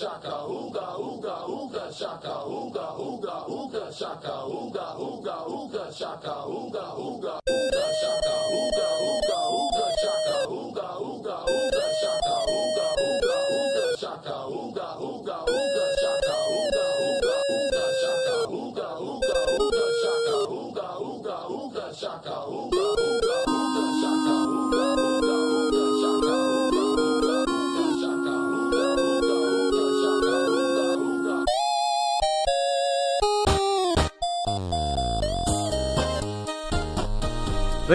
shaka, 0.03 0.35
ooga, 0.43 0.85
ooga, 0.99 1.35
ooga 1.47 1.83
shaka, 1.99 2.33
ooga, 2.43 2.85
ooga, 2.99 3.35
ooga 3.47 3.83
shaka, 3.99 4.33
ooga, 4.43 4.85
ooga, 4.99 5.35
ooga 5.47 5.83
shaka, 5.99 6.33
ooga 6.43 6.83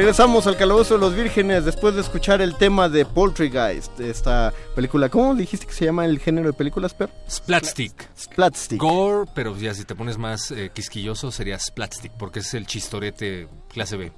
Regresamos 0.09 0.47
al 0.47 0.57
Calabozo 0.57 0.95
de 0.95 1.01
los 1.01 1.15
Vírgenes 1.15 1.67
después 1.67 1.95
de 1.95 2.01
escuchar 2.01 2.41
el 2.41 2.57
tema 2.57 2.89
de 2.89 3.05
Poltergeist, 3.05 3.95
de 3.99 4.09
esta 4.09 4.55
película. 4.75 5.11
¿Cómo 5.11 5.35
dijiste 5.35 5.67
que 5.67 5.75
se 5.75 5.85
llama 5.85 6.07
el 6.07 6.19
género 6.19 6.47
de 6.47 6.55
películas, 6.55 6.95
Per? 6.95 7.11
Splatstick. 7.28 8.09
Splatstick. 8.19 8.81
Gore, 8.81 9.31
pero 9.35 9.55
ya 9.59 9.75
si 9.75 9.85
te 9.85 9.95
pones 9.95 10.17
más 10.17 10.51
eh, 10.51 10.70
quisquilloso 10.73 11.31
sería 11.31 11.59
Splatstick, 11.59 12.12
porque 12.12 12.39
es 12.39 12.55
el 12.55 12.67
chistorete 12.67 13.49
clase 13.79 13.97
B. 13.97 14.11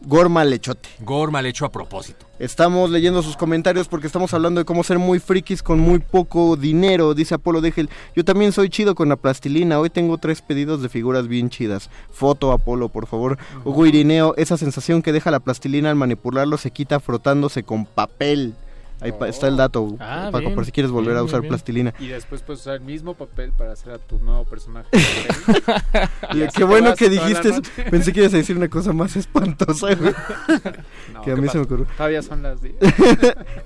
Hechote. 0.55 0.89
Gore 1.01 1.31
mal 1.31 1.45
hecho 1.45 1.67
a 1.67 1.71
propósito. 1.71 2.25
Estamos 2.39 2.89
leyendo 2.89 3.23
sus 3.23 3.37
comentarios 3.37 3.89
porque 3.89 4.07
estamos 4.07 4.33
hablando 4.33 4.59
de 4.59 4.65
cómo 4.65 4.83
ser 4.83 4.99
muy 4.99 5.19
frikis 5.19 5.63
con 5.63 5.79
muy 5.79 5.99
poco 5.99 6.57
dinero, 6.57 7.13
dice 7.13 7.35
Apolo 7.35 7.61
Degel. 7.61 7.91
Yo 8.17 8.25
también 8.25 8.53
soy 8.53 8.71
chido 8.71 8.95
con 8.95 9.11
la 9.11 9.17
plastilina. 9.17 9.79
Hoy 9.79 9.91
tengo 9.91 10.17
tres 10.17 10.41
pedidos 10.41 10.81
de 10.81 10.89
figuras 10.89 11.29
bien 11.29 11.51
chidas. 11.51 11.91
Foto, 12.11 12.53
Apolo, 12.53 12.89
por 12.89 13.07
favor. 13.07 13.37
Hugo 13.67 13.85
Irineo, 13.85 14.35
esa 14.39 14.57
sensación 14.57 15.03
que 15.03 15.13
deja 15.13 15.31
la 15.31 15.41
plastilina 15.41 15.91
al 15.91 15.97
manipularlo 15.97 16.57
se 16.57 16.71
quita 16.71 16.99
frotándose 16.99 17.63
con 17.63 17.85
papel. 17.85 18.55
Ahí 19.01 19.13
pa- 19.13 19.29
está 19.29 19.49
el 19.49 19.57
dato, 19.57 19.97
Ah, 19.99 20.29
Paco, 20.31 20.41
bien. 20.45 20.55
por 20.55 20.65
si 20.67 20.73
quieres 20.73 20.91
volver 20.91 21.13
Bien, 21.15 21.19
a 21.19 21.23
usar 21.23 21.41
bien. 21.41 21.49
plastilina. 21.51 21.95
Y 21.99 22.09
después 22.09 22.43
puedes 22.43 22.61
usar 22.61 22.75
el 22.75 22.81
mismo 22.83 23.15
papel 23.15 23.53
para 23.53 23.73
hacer 23.73 23.93
a 23.93 23.99
tu 23.99 24.19
nuevo 24.19 24.45
personaje. 24.45 24.89
Y 26.35 26.39
Y 26.39 26.43
así 26.45 26.59
qué 26.59 26.65
bueno 26.65 26.95
que 26.95 27.09
dijiste 27.09 27.49
eso. 27.51 27.63
Pensé 27.91 28.13
que 28.13 28.21
ibas 28.21 28.35
a 28.35 28.37
decir 28.39 28.57
una 28.57 28.69
cosa 28.69 28.93
más 28.93 29.17
espantosa, 29.17 29.95
güey. 29.95 30.13
No, 31.15 31.23
que 31.23 31.33
a 31.33 31.35
¿qué 31.35 31.41
mí 31.41 31.49
se 31.49 31.59
me 31.59 31.65
ocurrió. 31.65 31.87
Todavía 31.97 32.23
son 32.23 32.43
las 32.43 32.63
10. 32.63 32.75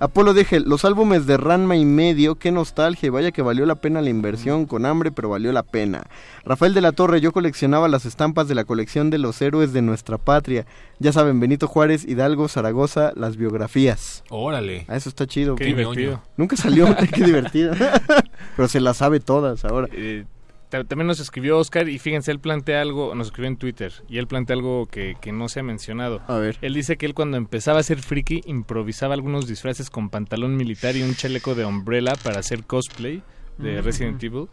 Apolo 0.00 0.32
deje 0.34 0.60
los 0.60 0.84
álbumes 0.84 1.26
de 1.26 1.36
Ranma 1.36 1.76
y 1.76 1.84
medio, 1.84 2.36
qué 2.36 2.50
nostalgia, 2.50 3.06
y 3.06 3.10
vaya 3.10 3.32
que 3.32 3.42
valió 3.42 3.66
la 3.66 3.74
pena 3.76 4.00
la 4.00 4.10
inversión, 4.10 4.66
con 4.66 4.86
hambre, 4.86 5.12
pero 5.12 5.28
valió 5.28 5.52
la 5.52 5.62
pena. 5.62 6.04
Rafael 6.44 6.74
de 6.74 6.80
la 6.80 6.92
Torre, 6.92 7.20
yo 7.20 7.32
coleccionaba 7.32 7.88
las 7.88 8.06
estampas 8.06 8.48
de 8.48 8.54
la 8.54 8.64
colección 8.64 9.10
de 9.10 9.18
los 9.18 9.40
héroes 9.42 9.72
de 9.72 9.82
nuestra 9.82 10.18
patria. 10.18 10.66
Ya 11.00 11.12
saben, 11.12 11.40
Benito 11.40 11.66
Juárez, 11.66 12.04
Hidalgo, 12.06 12.48
Zaragoza, 12.48 13.12
las 13.16 13.36
biografías. 13.36 14.22
Órale. 14.30 14.84
Ah, 14.88 14.96
eso 14.96 15.08
está 15.08 15.26
chido. 15.26 15.56
Qué 15.56 15.64
divertido. 15.64 16.22
Nunca 16.36 16.56
salió, 16.56 16.94
qué 17.12 17.24
divertido. 17.24 17.74
pero 18.56 18.68
se 18.68 18.80
las 18.80 18.98
sabe 18.98 19.20
todas 19.20 19.64
ahora. 19.64 19.88
Eh, 19.92 20.24
ta- 20.68 20.84
también 20.84 21.06
nos 21.08 21.18
escribió 21.20 21.58
Oscar 21.58 21.88
y 21.88 21.98
fíjense, 21.98 22.30
él 22.30 22.38
plantea 22.38 22.80
algo, 22.80 23.14
nos 23.14 23.26
escribió 23.28 23.48
en 23.48 23.56
Twitter 23.56 23.92
y 24.08 24.18
él 24.18 24.26
plantea 24.28 24.54
algo 24.54 24.86
que, 24.86 25.16
que 25.20 25.32
no 25.32 25.48
se 25.48 25.60
ha 25.60 25.62
mencionado. 25.64 26.22
A 26.28 26.36
ver. 26.38 26.58
Él 26.62 26.74
dice 26.74 26.96
que 26.96 27.06
él 27.06 27.14
cuando 27.14 27.36
empezaba 27.36 27.80
a 27.80 27.82
ser 27.82 27.98
friki 28.00 28.42
improvisaba 28.46 29.14
algunos 29.14 29.46
disfraces 29.48 29.90
con 29.90 30.10
pantalón 30.10 30.56
militar 30.56 30.94
y 30.96 31.02
un 31.02 31.14
chaleco 31.16 31.54
de 31.56 31.64
umbrella 31.64 32.14
para 32.22 32.38
hacer 32.40 32.64
cosplay 32.64 33.22
de 33.58 33.80
Mm. 33.80 33.84
Resident 33.84 34.22
Evil. 34.22 34.46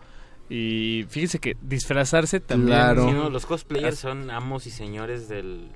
Y 0.50 1.06
fíjense 1.08 1.40
que 1.40 1.56
disfrazarse 1.61 2.40
también... 2.42 2.78
Sí, 2.98 3.11
no, 3.14 3.30
los 3.30 3.45
cosplayers 3.45 3.98
son 4.00 4.30
amos 4.30 4.68
y 4.68 4.70
señores 4.72 5.30
del, 5.30 5.70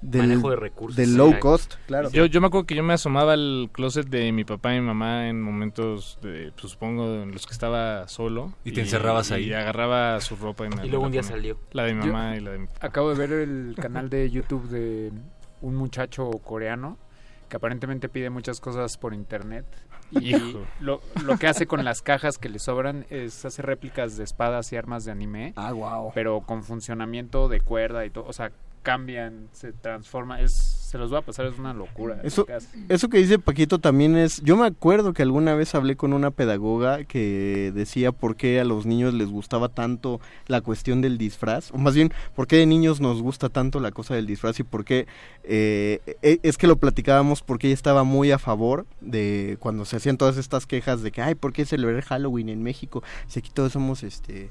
Del- 0.00 0.28
manejo 0.28 0.50
de 0.50 0.56
recursos. 0.56 0.96
del 0.96 1.16
low 1.16 1.38
cost, 1.40 1.74
claro. 1.86 2.08
Yo, 2.10 2.26
yo 2.26 2.40
me 2.40 2.46
acuerdo 2.46 2.66
que 2.66 2.74
yo 2.76 2.82
me 2.84 2.92
asomaba 2.94 3.32
al 3.32 3.68
closet 3.72 4.06
de 4.08 4.30
mi 4.32 4.44
papá 4.44 4.74
y 4.74 4.80
mi 4.80 4.86
mamá 4.86 5.28
en 5.28 5.42
momentos, 5.42 6.18
de, 6.22 6.52
pues, 6.58 6.70
supongo, 6.72 7.22
en 7.22 7.32
los 7.32 7.46
que 7.46 7.52
estaba 7.52 8.06
solo. 8.08 8.52
¿Y 8.64 8.72
te 8.72 8.82
encerrabas 8.82 9.32
ahí? 9.32 9.46
Y 9.46 9.52
agarraba 9.52 10.20
su 10.20 10.36
ropa 10.36 10.66
y 10.66 10.68
me 10.68 10.86
Y 10.86 10.88
luego 10.90 11.06
un 11.06 11.12
día 11.12 11.22
ponía. 11.22 11.36
salió. 11.36 11.58
La 11.72 11.82
de 11.84 11.94
mi 11.94 12.06
Yo 12.06 12.12
mamá 12.12 12.36
y 12.36 12.40
la 12.40 12.50
de 12.52 12.58
mi 12.58 12.68
Acabo 12.80 13.12
de 13.12 13.16
ver 13.26 13.32
el 13.32 13.74
canal 13.80 14.08
de 14.08 14.30
YouTube 14.30 14.68
de 14.68 15.10
un 15.62 15.74
muchacho 15.74 16.30
coreano 16.44 16.96
que 17.48 17.56
aparentemente 17.56 18.08
pide 18.08 18.30
muchas 18.30 18.60
cosas 18.60 18.96
por 18.98 19.14
internet. 19.14 19.64
Y 20.12 20.32
lo, 20.80 21.02
lo 21.24 21.36
que 21.38 21.48
hace 21.48 21.66
con 21.66 21.84
las 21.84 22.02
cajas 22.02 22.38
que 22.38 22.48
le 22.48 22.58
sobran 22.60 23.04
es 23.10 23.44
hacer 23.44 23.66
réplicas 23.66 24.16
de 24.16 24.24
espadas 24.24 24.72
y 24.72 24.76
armas 24.76 25.04
de 25.04 25.10
anime. 25.12 25.52
Ah, 25.56 25.72
wow. 25.72 26.12
Pero 26.14 26.40
con 26.42 26.62
funcionamiento 26.62 27.48
de 27.48 27.60
cuerda 27.60 28.06
y 28.06 28.10
todo. 28.10 28.24
O 28.26 28.32
sea, 28.32 28.52
cambian, 28.82 29.48
se 29.52 29.72
transforma. 29.72 30.40
Es, 30.40 30.52
se 30.52 30.96
los 30.96 31.12
va 31.12 31.18
a 31.18 31.22
pasar, 31.22 31.44
es 31.46 31.58
una 31.58 31.74
locura. 31.74 32.18
Eso, 32.22 32.46
eso 32.88 33.08
que 33.10 33.18
dice 33.18 33.38
Paquito 33.38 33.78
también 33.78 34.16
es, 34.16 34.40
yo 34.42 34.56
me 34.56 34.66
acuerdo 34.66 35.12
que 35.12 35.22
alguna 35.22 35.54
vez 35.54 35.74
hablé 35.74 35.96
con 35.96 36.14
una 36.14 36.30
pedagoga 36.30 37.04
que 37.04 37.72
decía 37.74 38.10
por 38.10 38.36
qué 38.36 38.58
a 38.58 38.64
los 38.64 38.86
niños 38.86 39.12
les 39.12 39.28
gustaba 39.28 39.68
tanto 39.68 40.18
la 40.46 40.62
cuestión 40.62 41.02
del 41.02 41.18
disfraz, 41.18 41.70
o 41.72 41.78
más 41.78 41.94
bien, 41.94 42.12
por 42.34 42.46
qué 42.46 42.56
de 42.56 42.66
niños 42.66 43.00
nos 43.02 43.20
gusta 43.20 43.50
tanto 43.50 43.80
la 43.80 43.90
cosa 43.90 44.14
del 44.14 44.26
disfraz 44.26 44.58
y 44.60 44.62
por 44.62 44.86
qué, 44.86 45.06
eh, 45.44 46.00
e- 46.22 46.40
es 46.42 46.56
que 46.56 46.66
lo 46.66 46.76
platicábamos 46.76 47.42
porque 47.42 47.66
ella 47.66 47.74
estaba 47.74 48.04
muy 48.04 48.30
a 48.32 48.38
favor 48.38 48.86
de 49.02 49.58
cuando 49.60 49.84
se 49.84 49.96
hacían 49.96 50.16
todas 50.16 50.38
estas 50.38 50.66
quejas 50.66 51.02
de 51.02 51.12
que, 51.12 51.20
ay, 51.20 51.34
¿por 51.34 51.52
qué 51.52 51.66
celebrar 51.66 52.02
Halloween 52.02 52.48
en 52.48 52.62
México? 52.62 53.02
Si 53.26 53.40
aquí 53.40 53.50
todos 53.52 53.72
somos, 53.72 54.02
este 54.02 54.50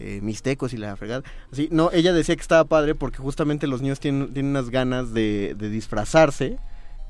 eh, 0.00 0.20
mixtecos 0.22 0.72
y 0.72 0.76
la 0.76 0.96
fregada. 0.96 1.24
Así, 1.52 1.68
no, 1.72 1.90
ella 1.92 2.12
decía 2.12 2.36
que 2.36 2.42
estaba 2.42 2.64
padre 2.64 2.94
porque 2.94 3.18
justamente 3.18 3.66
los 3.66 3.82
niños 3.82 3.98
tienen, 3.98 4.32
tienen 4.32 4.50
unas 4.50 4.70
ganas 4.70 5.12
de, 5.12 5.56
disfrazarse 5.58 6.58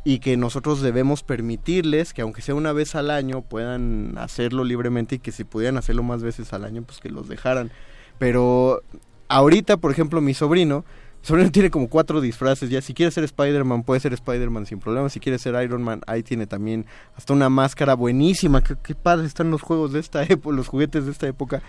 y 0.05 0.21
que 0.21 0.39
nosotros 0.39 0.81
debemos 0.81 1.23
permitirles 1.23 2.15
que 2.15 2.23
aunque 2.23 2.41
sea 2.41 2.55
una 2.55 2.73
vez 2.73 2.95
al 2.95 3.11
año 3.11 3.43
puedan 3.43 4.17
hacerlo 4.17 4.65
libremente 4.65 5.17
y 5.17 5.19
que 5.19 5.33
si 5.33 5.45
pudieran 5.45 5.77
hacerlo 5.77 6.03
más 6.03 6.23
veces 6.23 6.53
al 6.55 6.65
año 6.65 6.83
pues 6.83 6.99
que 6.99 7.11
los 7.11 7.29
dejaran. 7.29 7.71
Pero 8.19 8.83
ahorita, 9.29 9.77
por 9.77 9.91
ejemplo, 9.91 10.23
mi 10.23 10.33
sobrino, 10.33 10.87
mi 11.21 11.27
sobrino 11.27 11.51
tiene 11.53 11.71
como 11.71 11.89
cuatro 11.89 12.23
disfraces 12.23 12.71
ya. 12.71 12.81
Si 12.81 12.95
quiere 12.95 13.13
ser 13.13 13.25
Spider-Man, 13.25 13.83
puede 13.83 14.01
ser 14.01 14.15
Spider-Man 14.15 14.65
sin 14.65 14.81
problema. 14.81 15.11
Si 15.11 15.21
quiere 15.21 15.39
ser 15.39 15.63
Iron 15.63 15.83
Man, 15.83 16.01
ahí 16.07 16.23
tiene 16.23 16.47
también 16.47 16.87
hasta 17.17 17.35
una 17.35 17.51
máscara 17.51 17.93
buenísima. 17.93 18.63
Qué, 18.63 18.77
qué 18.83 18.95
padre 18.95 19.27
están 19.27 19.51
los 19.51 19.61
juegos 19.61 19.93
de 19.93 20.01
esta 20.01 20.23
época, 20.29 20.57
los 20.57 20.69
juguetes 20.69 21.05
de 21.05 21.13
esta 21.13 21.27
época. 21.27 21.63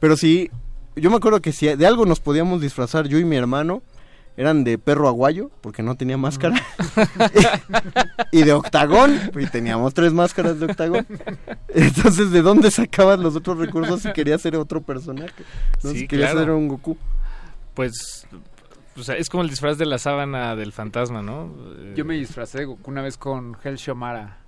Pero 0.00 0.16
sí, 0.16 0.50
yo 0.96 1.10
me 1.10 1.16
acuerdo 1.16 1.40
que 1.40 1.52
si 1.52 1.66
de 1.74 1.86
algo 1.86 2.06
nos 2.06 2.20
podíamos 2.20 2.60
disfrazar 2.60 3.08
yo 3.08 3.18
y 3.18 3.24
mi 3.24 3.36
hermano, 3.36 3.82
eran 4.36 4.64
de 4.64 4.78
perro 4.78 5.08
aguayo, 5.08 5.50
porque 5.62 5.82
no 5.82 5.96
tenía 5.96 6.18
máscara, 6.18 6.62
y 8.32 8.42
de 8.42 8.52
octagón, 8.52 9.18
y 9.38 9.46
teníamos 9.46 9.94
tres 9.94 10.12
máscaras 10.12 10.60
de 10.60 10.66
octagón. 10.66 11.06
Entonces, 11.68 12.30
¿de 12.30 12.42
dónde 12.42 12.70
sacabas 12.70 13.18
los 13.18 13.34
otros 13.34 13.58
recursos 13.58 14.02
si 14.02 14.12
querías 14.12 14.42
ser 14.42 14.56
otro 14.56 14.82
personaje? 14.82 15.44
¿No? 15.82 15.90
Sí, 15.90 16.00
si 16.00 16.08
querías 16.08 16.32
claro. 16.32 16.46
ser 16.46 16.54
un 16.54 16.68
Goku. 16.68 16.98
Pues, 17.72 18.26
o 18.96 19.02
sea, 19.02 19.16
es 19.16 19.30
como 19.30 19.42
el 19.42 19.48
disfraz 19.48 19.78
de 19.78 19.86
la 19.86 19.98
sábana 19.98 20.54
del 20.54 20.72
fantasma, 20.72 21.22
¿no? 21.22 21.54
Yo 21.94 22.04
me 22.04 22.14
disfracé 22.14 22.58
de 22.58 22.64
Goku 22.66 22.90
una 22.90 23.02
vez 23.02 23.16
con 23.16 23.54
gel 23.54 23.78
Xiomara. 23.78 24.38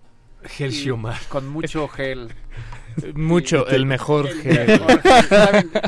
Gel 0.45 0.73
Xiomara. 0.73 1.19
Con 1.29 1.49
mucho 1.49 1.89
gel. 1.89 2.29
Mucho, 3.15 3.65
Y- 3.71 3.75
el 3.77 3.87
mejor 3.87 4.27
el 4.29 4.41
gel. 4.43 4.81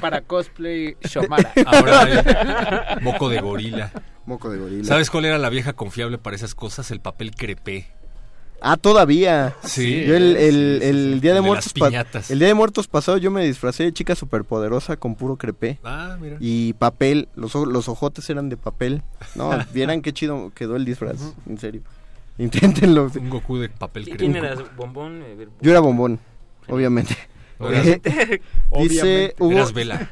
Para 0.01 0.21
cosplay 0.21 0.97
Xiomara. 1.03 1.53
Ahora 1.67 2.03
hay 2.97 3.03
moco 3.03 3.29
de 3.29 3.41
gorila. 3.41 3.91
Moco 4.27 4.49
de 4.51 4.59
gorila. 4.59 4.85
¿Sabes 4.85 5.11
cuál 5.11 5.25
era 5.25 5.39
la 5.39 5.49
vieja 5.51 5.73
confiable 5.73 6.19
para 6.19 6.37
esas 6.37 6.55
cosas? 6.55 6.91
El 6.93 7.01
papel 7.01 7.33
crepé. 7.35 7.89
Ah, 8.61 8.77
todavía. 8.77 9.55
Sí. 9.65 10.05
Yo 10.05 10.15
el, 10.17 10.37
el, 10.37 10.81
el 10.83 11.21
día 11.21 11.31
de 11.33 11.37
de 11.37 11.41
muertos 11.41 11.73
el 12.29 12.39
día 12.39 12.49
de 12.49 12.55
muertos 12.55 12.89
pasado 12.89 13.17
yo 13.17 13.31
me 13.31 13.45
disfracé 13.45 13.85
de 13.85 13.93
chica 13.93 14.15
superpoderosa 14.15 14.97
con 14.97 15.15
puro 15.17 15.37
crepé. 15.37 15.79
Ah, 15.83 16.17
mira. 16.21 16.37
Y 16.41 16.75
papel, 16.75 17.29
los, 17.35 17.55
los 17.55 17.89
ojotes 17.89 18.29
eran 18.31 18.51
de 18.51 18.57
papel. 18.57 19.03
No, 19.35 19.51
vieran 19.73 20.03
qué 20.03 20.13
chido 20.13 20.53
quedó 20.55 20.77
el 20.77 20.85
disfraz, 20.85 21.17
en 21.49 21.59
serio. 21.59 21.81
Inténtenlo. 22.41 23.11
Un 23.15 23.31
Goku 23.31 23.59
de 23.59 23.69
papel 23.69 24.05
¿Qui- 24.05 24.17
crepé. 24.17 24.19
¿Quién 24.25 24.37
eras? 24.37 24.59
¿Bombón? 24.77 25.23
Yo 25.61 25.71
era 25.71 25.81
bombón, 25.81 26.19
obviamente. 26.69 27.17
Obviamente. 27.59 28.41
dice. 28.81 29.35
Hugo, 29.39 29.53
Eras 29.53 29.73
Vela. 29.75 30.09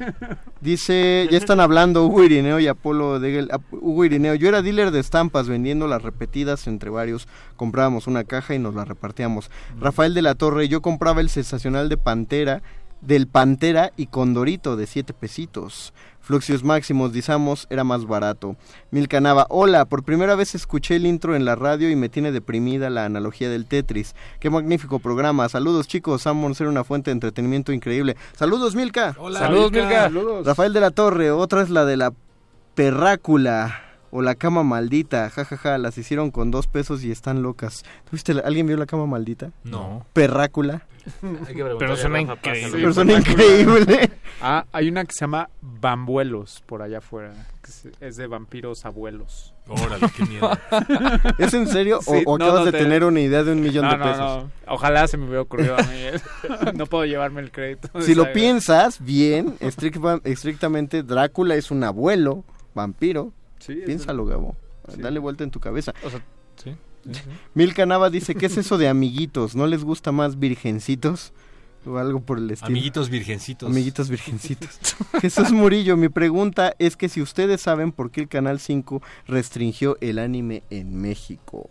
Dice, 0.60 1.26
ya 1.30 1.38
están 1.38 1.60
hablando 1.60 2.04
Hugo 2.04 2.22
Irineo 2.22 2.60
y 2.60 2.66
Apolo 2.66 3.18
de 3.20 3.48
Hugo 3.72 4.04
Irineo, 4.04 4.34
yo 4.34 4.48
era 4.48 4.60
dealer 4.60 4.90
de 4.90 5.00
estampas 5.00 5.48
vendiendo 5.48 5.86
las 5.86 6.02
repetidas 6.02 6.66
entre 6.66 6.90
varios, 6.90 7.26
comprábamos 7.56 8.06
una 8.06 8.24
caja 8.24 8.54
y 8.54 8.58
nos 8.58 8.74
la 8.74 8.84
repartíamos. 8.84 9.50
Rafael 9.80 10.12
de 10.12 10.22
la 10.22 10.34
Torre, 10.34 10.68
yo 10.68 10.82
compraba 10.82 11.22
el 11.22 11.30
sensacional 11.30 11.88
de 11.88 11.96
Pantera, 11.96 12.60
del 13.00 13.26
Pantera 13.26 13.92
y 13.96 14.06
Condorito 14.06 14.76
de 14.76 14.86
7 14.86 15.12
pesitos. 15.12 15.92
Fluxios 16.20 16.62
Máximos, 16.62 17.12
Dizamos, 17.12 17.66
era 17.70 17.84
más 17.84 18.04
barato. 18.04 18.56
Milka 18.90 19.20
Nava, 19.20 19.46
hola, 19.48 19.86
por 19.86 20.04
primera 20.04 20.34
vez 20.34 20.54
escuché 20.54 20.96
el 20.96 21.06
intro 21.06 21.34
en 21.34 21.46
la 21.46 21.56
radio 21.56 21.88
y 21.88 21.96
me 21.96 22.10
tiene 22.10 22.32
deprimida 22.32 22.90
la 22.90 23.06
analogía 23.06 23.48
del 23.48 23.64
Tetris. 23.64 24.14
Qué 24.38 24.50
magnífico 24.50 24.98
programa. 24.98 25.48
Saludos 25.48 25.88
chicos, 25.88 26.22
Sam 26.22 26.54
ser 26.54 26.68
una 26.68 26.84
fuente 26.84 27.10
de 27.10 27.12
entretenimiento 27.12 27.72
increíble. 27.72 28.16
Saludos 28.36 28.74
Milka. 28.74 29.16
Hola, 29.18 29.38
Saludos, 29.38 29.72
Milka. 29.72 30.10
Rafael 30.44 30.74
de 30.74 30.80
la 30.80 30.90
Torre, 30.90 31.30
otra 31.30 31.62
es 31.62 31.70
la 31.70 31.86
de 31.86 31.96
la 31.96 32.12
perrácula 32.74 33.87
o 34.10 34.22
la 34.22 34.34
cama 34.34 34.62
maldita, 34.62 35.28
jajaja, 35.30 35.78
las 35.78 35.98
hicieron 35.98 36.30
con 36.30 36.50
dos 36.50 36.66
pesos 36.66 37.04
y 37.04 37.10
están 37.10 37.42
locas. 37.42 37.84
¿Tuviste 38.08 38.34
la- 38.34 38.42
¿Alguien 38.42 38.66
vio 38.66 38.76
la 38.76 38.86
cama 38.86 39.06
maldita? 39.06 39.50
No. 39.64 40.04
Perrácula. 40.12 40.82
Hay 41.22 41.54
que 41.54 41.64
preguntarle 41.64 41.78
Pero 41.78 41.96
suena 41.96 42.20
increíble. 42.20 42.70
¿no? 42.70 42.76
Pero 42.76 42.92
suena 42.92 43.12
increíble. 43.14 44.10
Ah, 44.42 44.66
hay 44.72 44.88
una 44.88 45.04
que 45.04 45.12
se 45.14 45.20
llama 45.20 45.48
Bambuelos 45.62 46.62
por 46.66 46.82
allá 46.82 46.98
afuera. 46.98 47.32
que 47.62 48.06
es- 48.06 48.16
de 48.16 48.26
vampiros 48.26 48.84
abuelos. 48.84 49.54
Órale, 49.68 50.06
qué 50.16 50.24
miedo. 50.26 50.50
¿Es 51.38 51.52
en 51.54 51.66
serio? 51.66 51.98
¿O, 52.06 52.14
Sí, 52.14 52.22
o 52.26 52.38
no, 52.38 52.44
acabas 52.44 52.60
no 52.60 52.66
de 52.66 52.72
te- 52.72 52.78
tener 52.78 53.04
una 53.04 53.20
idea 53.20 53.42
de 53.44 53.52
un 53.52 53.60
millón 53.60 53.84
No, 53.86 53.90
de 53.92 53.98
pesos? 53.98 54.18
no. 54.18 54.50
Ojalá 54.66 55.06
se 55.08 55.16
me 55.18 55.24
hubiera 55.24 55.42
ocurrido 55.42 55.74
a 55.78 55.82
mí. 55.82 55.88
¿eh? 55.92 56.20
no 56.74 56.86
puedo 56.86 57.04
llevarme 57.04 57.40
el 57.42 57.50
crédito. 57.50 57.88
Si 58.00 58.14
lo 58.14 58.32
piensas 58.32 59.02
bien, 59.04 59.56
estricta- 59.60 60.20
estrictamente 60.24 61.02
Drácula 61.02 61.54
es 61.56 61.70
un 61.70 61.84
abuelo 61.84 62.44
vampiro. 62.74 63.32
Sí, 63.58 63.74
Piénsalo, 63.86 64.24
Gabo. 64.24 64.56
Dale 64.96 65.18
vuelta 65.18 65.44
en 65.44 65.50
tu 65.50 65.60
cabeza. 65.60 65.92
O 66.04 66.10
sea, 66.10 66.20
Sí. 66.56 66.74
sí, 67.04 67.14
sí. 67.14 67.20
Milka 67.54 67.86
Nava 67.86 68.10
dice, 68.10 68.34
¿qué 68.34 68.46
es 68.46 68.56
eso 68.56 68.78
de 68.78 68.88
amiguitos? 68.88 69.54
¿No 69.54 69.66
les 69.66 69.84
gusta 69.84 70.12
más 70.12 70.38
virgencitos? 70.38 71.32
O 71.86 71.96
algo 71.96 72.20
por 72.20 72.38
el 72.38 72.50
estilo. 72.50 72.66
Amiguitos 72.66 73.08
virgencitos. 73.08 73.70
Amiguitos 73.70 74.10
virgencitos. 74.10 74.78
Jesús 75.22 75.52
Murillo, 75.52 75.96
mi 75.96 76.08
pregunta 76.08 76.74
es 76.78 76.96
que 76.96 77.08
si 77.08 77.22
ustedes 77.22 77.60
saben 77.60 77.92
por 77.92 78.10
qué 78.10 78.22
el 78.22 78.28
Canal 78.28 78.58
5 78.60 79.00
restringió 79.26 79.96
el 80.00 80.18
anime 80.18 80.62
en 80.70 81.00
México. 81.00 81.70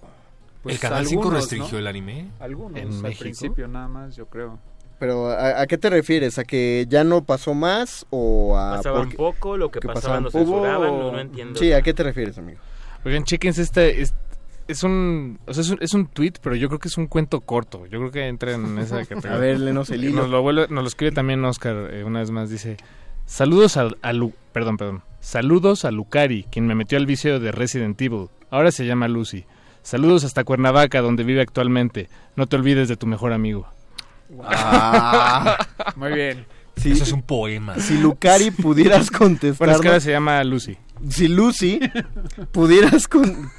¿El 0.66 0.80
Canal 0.80 1.06
5 1.06 1.22
algunos, 1.22 1.40
restringió 1.42 1.74
¿no? 1.74 1.80
el 1.80 1.88
anime? 1.88 2.30
Algunos, 2.40 2.80
¿En 2.80 2.88
al 2.94 3.02
México? 3.02 3.20
principio 3.20 3.68
nada 3.68 3.88
más, 3.88 4.16
yo 4.16 4.26
creo. 4.28 4.58
Pero 5.00 5.28
¿a, 5.30 5.62
a 5.62 5.68
qué 5.68 5.78
te 5.78 5.90
refieres? 5.90 6.40
¿A 6.40 6.44
que 6.44 6.86
ya 6.90 7.04
no 7.04 7.24
pasó 7.24 7.54
más 7.54 8.06
o 8.10 8.58
a 8.58 8.78
Pasaban 8.78 9.02
porque- 9.04 9.18
poco, 9.18 9.56
lo 9.58 9.70
que 9.70 9.80
que 9.80 9.88
pasaban 9.88 10.24
pasaban? 10.24 10.46
¿Hubo- 10.48 10.54
censuraban, 10.56 11.00
no, 11.00 11.12
no 11.12 11.20
entiendo. 11.20 11.60
Sí, 11.60 11.72
¿a 11.72 11.82
qué 11.82 11.94
te 11.94 12.04
refieres, 12.04 12.38
amigo? 12.38 12.60
Oigan, 13.06 13.24
chequense 13.24 13.62
este... 13.62 14.02
Es, 14.02 14.14
es 14.68 14.84
un, 14.84 15.40
o 15.48 15.54
sea, 15.54 15.62
es 15.62 15.70
un, 15.70 15.78
es 15.82 15.94
un 15.94 16.08
tweet, 16.08 16.34
pero 16.42 16.54
yo 16.56 16.68
creo 16.68 16.80
que 16.80 16.88
es 16.90 16.98
un 16.98 17.08
cuento 17.08 17.40
corto. 17.40 17.86
Yo 17.86 18.00
creo 18.00 18.12
que 18.12 18.28
entra 18.28 18.52
en 18.54 18.78
esa 18.80 18.98
categoría. 19.06 19.36
A 19.36 19.40
ver, 19.40 19.60
léenos 19.62 19.90
el 19.92 20.04
hilo. 20.04 20.24
Nos 20.24 20.30
lo, 20.30 20.42
vuelve- 20.44 20.68
nos 20.70 20.84
lo 20.84 20.88
escribe 20.88 21.12
también 21.14 21.46
Oscar 21.46 21.90
eh, 21.94 22.04
una 22.04 22.20
vez 22.20 22.32
más. 22.32 22.50
Dice, 22.50 22.76
saludos 23.26 23.78
a, 23.78 23.88
a 24.02 24.14
Lu- 24.14 24.34
perdón, 24.52 24.76
perdón. 24.78 25.04
Saludos 25.22 25.86
a 25.86 25.92
Lucari, 25.92 26.44
quien 26.52 26.68
me 26.68 26.76
metió 26.76 26.98
al 26.98 27.06
vicio 27.06 27.40
de 27.40 27.52
Resident 27.54 28.02
Evil. 28.02 28.28
Ahora 28.50 28.72
se 28.72 28.86
llama 28.86 29.08
Lucy. 29.08 29.46
Saludos 29.84 30.24
hasta 30.26 30.44
Cuernavaca, 30.44 31.02
donde 31.02 31.24
vive 31.24 31.42
actualmente. 31.42 32.10
No 32.36 32.48
te 32.48 32.56
olvides 32.58 32.90
de 32.90 32.98
tu 32.98 33.08
mejor 33.08 33.32
amigo. 33.32 33.68
Ah. 34.44 35.58
Muy 35.96 36.12
bien. 36.14 36.46
Si, 36.76 36.92
Eso 36.92 37.04
es 37.06 37.12
un 37.12 37.24
poema. 37.24 37.76
si 37.80 37.98
Lucari 37.98 38.52
pudieras 38.52 39.10
contestar. 39.10 39.58
Bueno, 39.68 39.74
es 39.76 39.82
que 39.82 39.88
ahora 39.88 40.00
se 40.00 40.12
llama 40.12 40.44
Lucy. 40.44 40.78
Si 41.10 41.28
Lucy 41.28 41.80
pudieras 42.52 43.08
con- 43.08 43.50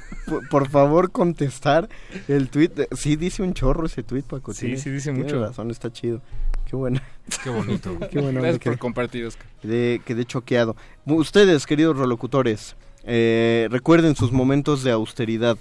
por, 0.51 0.69
favor 0.69 1.11
contestar 1.11 1.89
el 2.29 2.49
tweet. 2.49 2.69
de- 2.69 2.89
Sí 2.97 3.17
dice 3.17 3.43
un 3.43 3.55
chorro 3.55 3.87
ese 3.87 4.03
tweet, 4.03 4.23
Paco. 4.23 4.53
Sí, 4.53 4.67
tiene- 4.67 4.77
sí 4.81 4.91
dice 4.91 5.11
tiene 5.11 5.25
mucho. 5.25 5.41
razón, 5.41 5.71
está 5.71 5.93
chido. 5.93 6.21
Qué 6.67 6.77
bueno. 6.77 7.01
Qué 7.43 7.51
bonito. 7.51 7.99
Qué 8.11 8.21
bueno. 8.21 8.41
Gracias 8.41 8.63
por 8.63 8.79
compartir, 8.79 9.25
Oscar. 9.25 9.47
Quedé, 9.63 10.01
quedé 10.05 10.25
choqueado. 10.25 10.77
Ustedes, 11.07 11.67
queridos 11.67 11.97
relocutores, 11.99 12.77
eh, 13.05 13.69
recuerden 13.71 14.17
sus 14.17 14.33
momentos 14.33 14.83
de 14.83 14.91
austeridad 14.91 15.57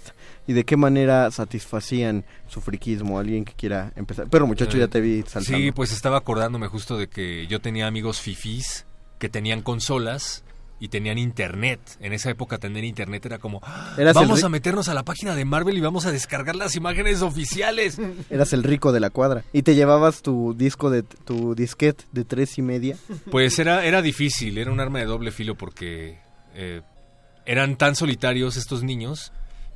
y 0.48 0.54
de 0.54 0.64
qué 0.64 0.78
manera 0.78 1.30
satisfacían 1.32 2.24
su 2.48 2.62
friquismo. 2.62 3.20
Alguien 3.20 3.46
que 3.46 3.54
quiera 3.54 3.92
empezar. 3.96 4.28
Pero 4.30 4.48
muchacho, 4.48 4.78
ya 4.78 4.88
te 4.88 5.02
vi 5.02 5.24
saltando. 5.28 5.58
Sí, 5.58 5.72
pues 5.72 5.92
estaba 5.92 6.18
acordándome 6.18 6.68
justo 6.68 6.98
de 6.98 7.08
que 7.08 7.48
yo 7.48 7.60
tenía 7.60 7.88
amigos 7.88 8.22
fifís 8.22 8.86
que 9.20 9.30
tenían 9.30 9.62
consolas 9.62 10.44
y 10.80 10.90
tenían 10.90 11.18
internet. 11.18 11.80
En 12.00 12.14
esa 12.14 12.30
época 12.30 12.60
tener 12.60 12.84
internet 12.84 13.26
era 13.26 13.40
como, 13.40 13.60
"Ah, 13.64 13.96
vamos 14.14 14.44
a 14.44 14.50
meternos 14.50 14.88
a 14.90 14.94
la 14.94 15.04
página 15.04 15.36
de 15.36 15.44
Marvel 15.44 15.76
y 15.78 15.82
vamos 15.82 16.06
a 16.06 16.12
descargar 16.12 16.56
las 16.56 16.76
imágenes 16.76 17.22
oficiales. 17.24 17.98
Eras 18.30 18.54
el 18.54 18.64
rico 18.64 18.92
de 18.92 19.00
la 19.00 19.10
cuadra. 19.10 19.44
Y 19.54 19.64
te 19.64 19.74
llevabas 19.74 20.22
tu 20.22 20.54
disco 20.54 20.90
de 20.92 21.02
tu 21.04 21.56
disquete 21.56 22.04
de 22.12 22.26
tres 22.26 22.58
y 22.60 22.62
media. 22.62 22.96
Pues 23.32 23.58
era, 23.58 23.86
era 23.86 24.02
difícil, 24.04 24.58
era 24.60 24.72
un 24.72 24.80
arma 24.80 25.00
de 25.00 25.06
doble 25.06 25.32
filo 25.32 25.56
porque 25.56 26.20
eh, 26.54 26.82
eran 27.48 27.78
tan 27.78 27.96
solitarios 27.96 28.58
estos 28.58 28.84
niños 28.84 29.32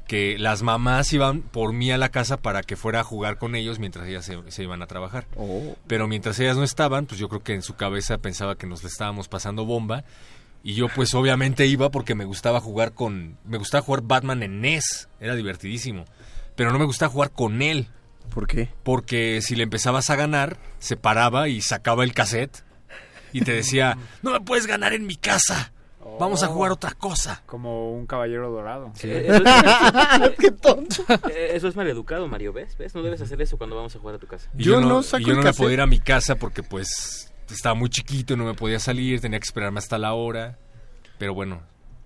que 0.08 0.38
las 0.38 0.62
mamás 0.62 1.12
iban 1.14 1.42
por 1.42 1.72
mí 1.72 1.90
a 1.90 1.98
la 1.98 2.10
casa 2.10 2.36
para 2.36 2.64
que 2.64 2.76
fuera 2.76 3.00
a 3.00 3.04
jugar 3.04 3.38
con 3.38 3.56
ellos 3.56 3.80
mientras 3.80 4.08
ellas 4.10 4.26
se, 4.26 4.38
se 4.52 4.64
iban 4.64 4.82
a 4.82 4.88
trabajar. 4.88 5.26
Oh. 5.38 5.78
Pero 5.88 6.06
mientras 6.08 6.38
ellas 6.40 6.58
no 6.58 6.64
estaban, 6.64 7.06
pues 7.06 7.18
yo 7.18 7.30
creo 7.30 7.44
que 7.44 7.54
en 7.54 7.62
su 7.62 7.76
cabeza 7.76 8.18
pensaba 8.18 8.58
que 8.58 8.68
nos 8.68 8.84
le 8.84 8.90
estábamos 8.90 9.30
pasando 9.30 9.66
bomba. 9.66 10.04
Y 10.64 10.74
yo 10.74 10.90
pues 10.90 11.14
obviamente 11.14 11.66
iba 11.66 11.90
porque 11.92 12.14
me 12.14 12.26
gustaba 12.26 12.60
jugar 12.60 12.92
con... 12.92 13.38
Me 13.46 13.58
gustaba 13.58 13.84
jugar 13.84 14.02
Batman 14.04 14.44
en 14.44 14.60
NES, 14.60 15.08
era 15.22 15.34
divertidísimo. 15.34 16.04
Pero 16.58 16.74
no 16.74 16.78
me 16.78 16.86
gustaba 16.86 17.12
jugar 17.12 17.32
con 17.32 17.62
él. 17.62 17.88
¿Por 18.34 18.48
qué? 18.48 18.68
Porque 18.84 19.42
si 19.42 19.56
le 19.56 19.64
empezabas 19.64 20.10
a 20.10 20.18
ganar, 20.18 20.58
se 20.80 20.98
paraba 20.98 21.48
y 21.48 21.62
sacaba 21.62 22.04
el 22.04 22.14
cassette 22.14 22.64
y 23.32 23.42
te 23.42 23.54
decía, 23.54 23.98
no 24.22 24.32
me 24.32 24.42
puedes 24.42 24.68
ganar 24.68 24.94
en 24.94 25.06
mi 25.06 25.16
casa, 25.16 25.72
vamos 26.20 26.44
a 26.44 26.48
jugar 26.48 26.72
otra 26.72 26.92
cosa. 26.92 27.42
Como 27.46 27.92
un 27.92 28.06
caballero 28.06 28.50
dorado. 28.52 28.92
Eh, 29.04 29.28
Eso 29.30 29.44
es, 29.44 30.32
Qué 30.40 30.52
tonto. 30.52 31.04
eh, 31.30 31.52
eso 31.54 31.68
es 31.68 31.76
maleducado, 31.76 32.28
Mario, 32.28 32.54
¿ves? 32.54 32.78
¿ves? 32.78 32.94
No 32.96 33.02
debes 33.04 33.22
hacer 33.22 33.42
eso 33.42 33.58
cuando 33.58 33.76
vamos 33.76 33.96
a 33.96 34.00
jugar 34.00 34.16
a 34.16 34.20
tu 34.20 34.28
casa. 34.28 34.50
Y 34.58 34.64
Yo 34.64 34.74
yo, 34.74 34.82
no, 34.82 34.88
no 34.90 35.00
y 35.02 35.04
saco 35.04 35.24
yo 35.24 35.32
el 35.32 35.38
no 35.38 35.44
me 35.44 35.54
podía 35.54 35.74
ir 35.74 35.82
a 35.82 35.88
mi 35.88 36.00
casa 36.00 36.36
porque 36.36 36.64
pues 36.64 37.32
estaba 37.50 37.76
muy 37.76 37.90
chiquito 37.90 38.34
y 38.34 38.38
no 38.38 38.46
me 38.46 38.54
podía 38.54 38.80
salir, 38.80 39.20
tenía 39.20 39.40
que 39.40 39.46
esperarme 39.46 39.80
hasta 39.80 39.98
la 39.98 40.14
hora. 40.14 40.58
Pero 41.18 41.34
bueno, 41.34 41.62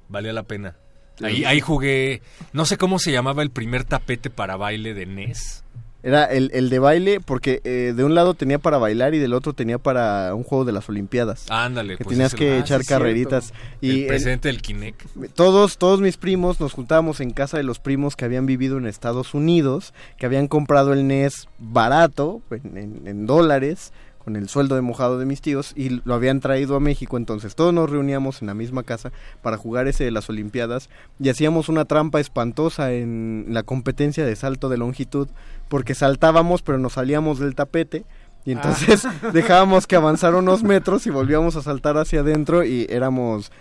valía 0.10 0.34
la 0.34 0.44
pena. 0.44 0.76
Ahí, 1.22 1.46
ahí 1.46 1.62
jugué, 1.62 2.22
no 2.54 2.66
sé 2.66 2.78
cómo 2.78 3.00
se 3.00 3.12
llamaba 3.12 3.42
el 3.42 3.50
primer 3.52 3.84
tapete 3.86 4.30
para 4.30 4.58
baile 4.58 4.94
de 4.94 5.06
NES. 5.06 5.64
Era 6.08 6.26
el, 6.26 6.52
el 6.54 6.70
de 6.70 6.78
baile, 6.78 7.20
porque 7.20 7.62
eh, 7.64 7.94
de 7.96 8.04
un 8.04 8.14
lado 8.14 8.36
tenía 8.36 8.60
para 8.60 8.78
bailar 8.78 9.16
y 9.16 9.20
del 9.20 9.34
otro 9.34 9.54
tenía 9.54 9.80
para 9.80 10.36
un 10.36 10.44
juego 10.44 10.64
de 10.64 10.72
las 10.72 10.88
Olimpiadas. 10.88 11.48
Ándale, 11.50 11.98
que 11.98 12.04
pues 12.04 12.16
tenías 12.16 12.36
que 12.36 12.60
echar 12.60 12.82
Ah, 12.82 12.84
cierto. 12.84 12.90
carreritas. 13.04 13.54
Y 13.82 14.02
el 14.04 14.08
presidente 14.08 14.48
del 14.50 14.62
Kinect. 14.62 15.02
todos, 15.34 15.80
todos 15.80 16.02
mis 16.02 16.18
primos 16.18 16.60
nos 16.60 16.74
juntábamos 16.74 17.22
en 17.22 17.32
casa 17.32 17.58
de 17.58 17.64
los 17.64 17.80
primos 17.80 18.16
que 18.16 18.24
habían 18.24 18.46
vivido 18.46 18.78
en 18.78 18.86
Estados 18.86 19.34
Unidos, 19.34 19.94
que 20.20 20.28
habían 20.28 20.48
comprado 20.48 20.94
el 20.94 21.08
NES 21.08 21.48
barato, 21.58 22.42
en, 22.52 22.78
en- 22.78 23.08
en 23.08 23.26
dólares, 23.26 23.92
con 24.26 24.36
el 24.36 24.50
sueldo 24.50 24.76
de 24.76 24.82
mojado 24.82 25.20
de 25.20 25.26
mis 25.26 25.40
tíos, 25.40 25.72
y 25.76 26.02
lo 26.04 26.16
habían 26.16 26.40
traído 26.40 26.76
a 26.76 26.80
México. 26.80 27.16
Entonces 27.16 27.56
todos 27.56 27.74
nos 27.74 27.90
reuníamos 27.90 28.42
en 28.42 28.48
la 28.48 28.56
misma 28.56 28.82
casa 28.84 29.12
para 29.44 29.56
jugar 29.58 29.88
ese 29.88 30.04
de 30.04 30.12
las 30.12 30.28
Olimpiadas 30.30 30.90
y 31.20 31.30
hacíamos 31.30 31.70
una 31.70 31.86
trampa 31.86 32.20
espantosa 32.20 32.92
en 32.92 33.46
la 33.50 33.62
competencia 33.64 34.26
de 34.26 34.36
salto 34.36 34.68
de 34.68 34.78
longitud, 34.78 35.30
porque 35.70 35.94
saltábamos 35.96 36.64
pero 36.64 36.80
nos 36.80 36.94
salíamos 36.94 37.40
del 37.40 37.56
tapete. 37.56 38.04
Y 38.48 38.52
entonces 38.52 39.08
dejábamos 39.34 39.88
que 39.88 39.96
avanzara 39.96 40.38
unos 40.38 40.64
metros 40.64 41.08
y 41.08 41.10
volvíamos 41.12 41.56
a 41.56 41.62
saltar 41.64 41.98
hacia 41.98 42.20
adentro 42.20 42.64
y 42.64 42.86
éramos, 42.90 43.52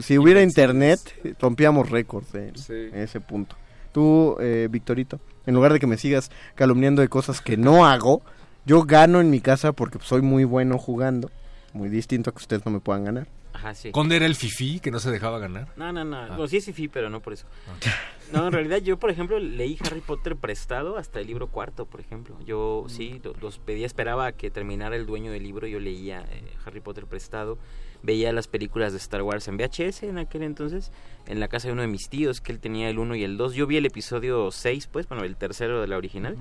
si 0.00 0.18
hubiera 0.18 0.42
internet, 0.42 1.00
rompíamos 1.40 1.90
récords 1.90 2.34
en 2.34 2.56
Sí. 2.56 2.72
en 2.92 2.98
ese 3.00 3.20
punto. 3.20 3.56
Tú, 3.92 4.36
eh, 4.40 4.68
Victorito, 4.70 5.20
en 5.46 5.54
lugar 5.54 5.72
de 5.72 5.80
que 5.80 5.86
me 5.86 5.96
sigas 5.96 6.30
calumniando 6.56 7.00
de 7.00 7.08
cosas 7.08 7.40
que 7.40 7.56
no 7.56 7.86
hago, 7.86 8.22
yo 8.66 8.82
gano 8.82 9.20
en 9.20 9.30
mi 9.30 9.40
casa 9.40 9.72
porque 9.72 9.98
soy 10.02 10.22
muy 10.22 10.44
bueno 10.44 10.78
jugando, 10.78 11.30
muy 11.72 11.88
distinto 11.88 12.30
a 12.30 12.32
que 12.32 12.38
ustedes 12.38 12.64
no 12.64 12.72
me 12.72 12.80
puedan 12.80 13.04
ganar. 13.04 13.26
Ajá, 13.52 13.72
sí. 13.72 13.92
Conde 13.92 14.16
era 14.16 14.26
el 14.26 14.34
fifí 14.34 14.80
que 14.80 14.90
no 14.90 14.98
se 14.98 15.12
dejaba 15.12 15.38
ganar. 15.38 15.68
No, 15.76 15.92
no, 15.92 16.04
no. 16.04 16.16
Ah. 16.16 16.36
No, 16.36 16.48
sí 16.48 16.56
es 16.56 16.64
fifi, 16.64 16.88
pero 16.88 17.08
no 17.08 17.20
por 17.20 17.32
eso. 17.34 17.46
No, 18.32 18.46
en 18.46 18.52
realidad 18.54 18.78
yo, 18.78 18.98
por 18.98 19.10
ejemplo, 19.10 19.38
leí 19.38 19.76
Harry 19.84 20.00
Potter 20.00 20.34
prestado 20.34 20.96
hasta 20.96 21.20
el 21.20 21.26
libro 21.26 21.48
cuarto, 21.48 21.84
por 21.84 22.00
ejemplo. 22.00 22.36
Yo 22.44 22.86
sí, 22.88 23.20
lo- 23.22 23.34
los 23.40 23.58
pedía, 23.58 23.84
esperaba 23.86 24.26
a 24.26 24.32
que 24.32 24.50
terminara 24.50 24.96
el 24.96 25.04
dueño 25.04 25.30
del 25.30 25.42
libro, 25.42 25.66
yo 25.66 25.78
leía 25.78 26.24
eh, 26.32 26.42
Harry 26.64 26.80
Potter 26.80 27.04
prestado. 27.06 27.58
Veía 28.02 28.32
las 28.32 28.48
películas 28.48 28.92
de 28.92 28.98
Star 28.98 29.22
Wars 29.22 29.46
en 29.46 29.56
VHS 29.58 30.04
en 30.04 30.16
aquel 30.18 30.42
entonces, 30.42 30.90
en 31.26 31.38
la 31.38 31.48
casa 31.48 31.68
de 31.68 31.72
uno 31.74 31.82
de 31.82 31.88
mis 31.88 32.08
tíos, 32.08 32.40
que 32.40 32.50
él 32.50 32.60
tenía 32.60 32.88
el 32.88 32.98
1 32.98 33.14
y 33.14 33.24
el 33.24 33.36
2. 33.36 33.54
Yo 33.54 33.66
vi 33.66 33.76
el 33.76 33.86
episodio 33.86 34.50
6, 34.50 34.88
pues, 34.90 35.06
bueno, 35.06 35.22
el 35.22 35.36
tercero 35.36 35.80
de 35.82 35.86
la 35.86 35.96
original. 35.98 36.36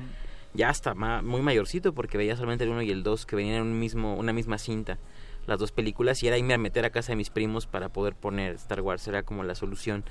Ya 0.53 0.69
hasta 0.69 0.93
ma- 0.93 1.21
muy 1.21 1.41
mayorcito, 1.41 1.93
porque 1.93 2.17
veía 2.17 2.35
solamente 2.35 2.63
el 2.63 2.69
1 2.71 2.81
y 2.83 2.91
el 2.91 3.01
2, 3.03 3.25
que 3.25 3.35
venían 3.35 3.55
en 3.57 3.61
un 3.63 3.79
mismo, 3.79 4.15
una 4.15 4.33
misma 4.33 4.57
cinta 4.57 4.99
las 5.45 5.59
dos 5.59 5.71
películas 5.73 6.23
y 6.23 6.27
era 6.27 6.37
irme 6.37 6.53
a 6.53 6.57
meter 6.57 6.85
a 6.85 6.89
casa 6.89 7.11
de 7.11 7.15
mis 7.17 7.29
primos 7.29 7.67
para 7.67 7.89
poder 7.89 8.15
poner 8.15 8.53
Star 8.55 8.79
Wars. 8.81 9.05
Era 9.07 9.23
como 9.23 9.43
la 9.43 9.55
solución 9.55 10.03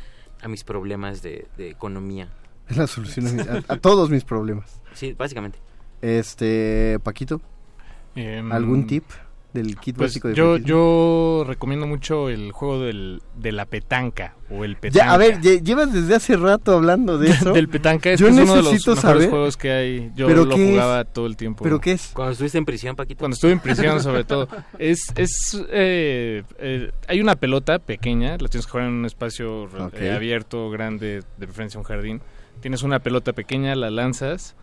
a 0.43 0.49
mis 0.49 0.63
problemas 0.65 1.23
de, 1.23 1.47
de 1.57 1.71
economía. 1.71 2.29
Es 2.69 2.77
la 2.77 2.87
solución 2.87 3.27
a, 3.29 3.31
mi- 3.33 3.41
a- 3.41 3.63
a 3.69 3.77
todos 3.79 4.11
mis 4.11 4.25
problemas. 4.25 4.83
Sí, 4.95 5.15
básicamente. 5.15 5.59
Este, 6.03 6.99
Paquito, 7.03 7.41
Em, 8.15 8.53
¿algún 8.53 8.87
tip 8.87 9.05
del 9.53 9.77
kit 9.79 9.97
Pues 9.97 10.11
básico 10.13 10.29
de 10.29 10.35
yo, 10.35 10.57
yo 10.57 11.45
recomiendo 11.47 11.87
mucho 11.87 12.29
el 12.31 12.53
juego 12.53 12.81
del, 12.81 13.21
de 13.37 13.53
la 13.53 13.67
petanca 13.67 14.35
o 14.51 14.65
el 14.65 14.77
petanca. 14.77 15.05
Ya, 15.07 15.13
a 15.13 15.17
ver, 15.19 15.41
lle- 15.41 15.63
llevas 15.63 15.93
desde 15.93 16.15
hace 16.15 16.37
rato 16.37 16.75
hablando 16.75 17.19
de 17.19 17.31
eso. 17.31 17.53
del 17.53 17.69
petanca 17.69 18.11
es, 18.11 18.19
Yo 18.21 18.27
que 18.27 18.33
es 18.33 18.39
uno 18.39 18.55
de 18.57 18.63
los 18.63 18.73
mejores 18.73 19.01
saber- 19.01 19.31
juegos 19.31 19.57
que 19.57 19.71
hay. 19.71 20.11
Yo 20.17 20.27
¿Pero 20.27 20.45
lo 20.47 20.55
qué 20.55 20.65
es? 20.65 20.71
jugaba 20.71 21.05
todo 21.05 21.27
el 21.27 21.37
tiempo. 21.37 21.65
¿Pero 21.65 21.81
qué 21.81 21.93
es? 21.93 22.11
Cuando 22.15 22.33
estuviste 22.33 22.57
en 22.59 22.65
prisión, 22.65 22.97
Paquito. 22.97 23.19
Cuando 23.21 23.35
estuve 23.35 23.53
en 23.53 23.61
prisión, 23.61 24.01
sobre 24.03 24.25
todo. 24.25 24.49
Es, 24.79 25.01
es, 25.17 25.63
eh, 25.71 26.43
eh, 26.59 26.91
hay 27.09 27.21
una 27.21 27.37
pelota 27.37 27.79
pequeña, 27.79 28.33
la 28.39 28.49
tienes 28.49 28.65
que 28.67 28.73
jugar 28.73 28.87
en 28.89 28.95
un 28.95 29.05
espacio 29.05 29.69
eh, 29.93 30.11
abierto, 30.13 30.71
grande, 30.71 31.23
de 31.37 31.47
preferencia 31.47 31.79
un 31.79 31.85
jardín. 31.85 32.21
Tienes 32.61 32.83
una 32.83 33.01
pelota 33.01 33.33
pequeña, 33.33 33.75
la 33.75 33.91
lanzas 33.91 34.55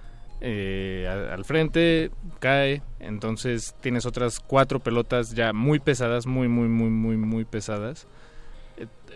eh, 0.42 1.08
al 1.32 1.46
frente, 1.46 2.12
cae. 2.40 2.82
Entonces 3.00 3.76
tienes 3.82 4.06
otras 4.06 4.40
cuatro 4.40 4.80
pelotas 4.80 5.34
ya 5.34 5.54
muy 5.54 5.80
pesadas, 5.80 6.26
muy, 6.26 6.48
muy, 6.48 6.68
muy, 6.68 6.90
muy, 6.90 7.18
muy 7.18 7.46
pesadas. 7.46 8.08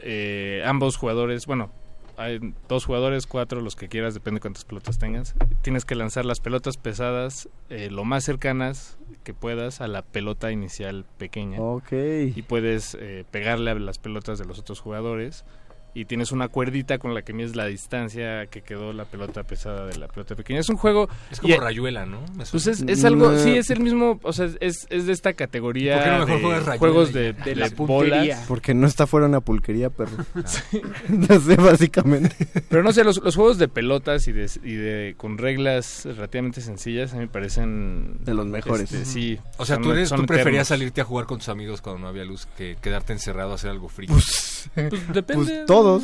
Eh, 0.04 0.62
ambos 0.66 0.98
jugadores, 0.98 1.46
bueno, 1.46 1.72
hay 2.18 2.54
dos 2.68 2.86
jugadores, 2.86 3.26
cuatro, 3.26 3.62
los 3.62 3.76
que 3.76 3.88
quieras, 3.88 4.14
depende 4.14 4.38
de 4.38 4.42
cuántas 4.42 4.66
pelotas 4.66 5.00
tengas. 5.00 5.36
Tienes 5.62 5.86
que 5.86 5.96
lanzar 5.96 6.26
las 6.26 6.40
pelotas 6.40 6.78
pesadas 6.78 7.50
eh, 7.70 7.90
lo 7.90 8.04
más 8.04 8.24
cercanas 8.24 8.98
que 9.24 9.34
puedas 9.34 9.82
a 9.82 9.88
la 9.88 10.02
pelota 10.02 10.52
inicial 10.52 11.06
pequeña. 11.18 11.60
Ok. 11.60 11.92
Y 12.36 12.42
puedes 12.44 12.96
eh, 13.00 13.26
pegarle 13.32 13.72
a 13.72 13.76
las 13.76 13.98
pelotas 13.98 14.38
de 14.38 14.46
los 14.46 14.60
otros 14.60 14.80
jugadores. 14.80 15.46
Y 15.94 16.06
tienes 16.06 16.32
una 16.32 16.48
cuerdita 16.48 16.98
con 16.98 17.14
la 17.14 17.22
que 17.22 17.34
mides 17.34 17.56
la 17.56 17.66
distancia 17.68 18.48
que 18.48 18.62
quedó 18.62 18.94
la 18.94 19.06
pelota 19.06 19.44
pesada 19.44 19.86
de 19.86 19.98
la 19.98 20.08
pelota 20.08 20.36
pequeña. 20.36 20.60
Es 20.60 20.70
un 20.70 20.78
juego... 20.78 21.08
Es 21.32 21.40
como 21.40 21.54
y- 21.54 21.58
Rayuela, 21.58 22.06
¿no? 22.06 22.20
Pues 22.52 22.68
es, 22.68 22.82
es 22.82 23.06
algo, 23.06 23.32
No. 23.32 23.38
sí, 23.40 23.52
es 23.56 23.70
el 23.70 23.80
mismo, 23.80 24.20
o 24.24 24.34
sea, 24.34 24.50
es, 24.60 24.88
es 24.90 25.06
de 25.06 25.14
esta 25.14 25.34
categoría 25.34 25.96
¿Por 25.96 26.04
qué 26.04 26.10
no 26.10 26.18
mejor 26.20 26.36
de 26.38 26.42
juegas 26.44 26.66
Rayuela 26.66 26.80
juegos 26.80 27.14
de, 27.14 27.34
de 27.34 27.44
De 27.44 27.56
la 27.56 27.70
bolas. 27.76 28.46
Porque 28.48 28.74
no 28.74 28.88
está 28.88 29.06
fuera 29.08 29.28
una 29.28 29.42
pulquería, 29.42 29.90
perro. 29.90 30.26
no 31.10 31.40
sé, 31.40 31.56
básicamente. 31.56 32.36
Pero 32.70 32.84
no 32.84 32.92
sé, 32.92 33.04
los, 33.04 33.22
los 33.24 33.36
juegos 33.36 33.58
de 33.58 33.68
pelotas 33.68 34.28
y 34.28 34.32
de, 34.32 34.50
y 34.64 34.74
de 34.74 35.14
con 35.18 35.38
reglas 35.38 36.06
relativamente 36.06 36.62
sencillas 36.62 37.12
a 37.14 37.16
mí 37.18 37.22
me 37.22 37.28
parecen... 37.28 38.18
De 38.24 38.34
los 38.34 38.46
mejores. 38.48 38.92
este, 38.92 39.06
sí. 39.06 39.40
O 39.58 39.66
sea, 39.66 39.76
son- 39.76 39.84
tú, 39.84 39.92
eres, 39.92 40.10
tú 40.10 40.26
preferías 40.26 40.46
eternos. 40.46 40.68
salirte 40.68 41.02
a 41.02 41.04
jugar 41.04 41.26
con 41.26 41.38
tus 41.40 41.50
amigos 41.50 41.82
cuando 41.82 42.02
no 42.02 42.08
había 42.08 42.24
luz 42.26 42.48
que 42.58 42.78
quedarte 42.82 43.14
encerrado 43.14 43.52
a 43.52 43.56
hacer 43.56 43.70
algo 43.70 43.90
frío. 43.90 44.10
Pues, 44.10 44.70
Pues 44.74 45.14
depende. 45.14 45.46
Pues 45.46 45.66
todos. 45.84 46.04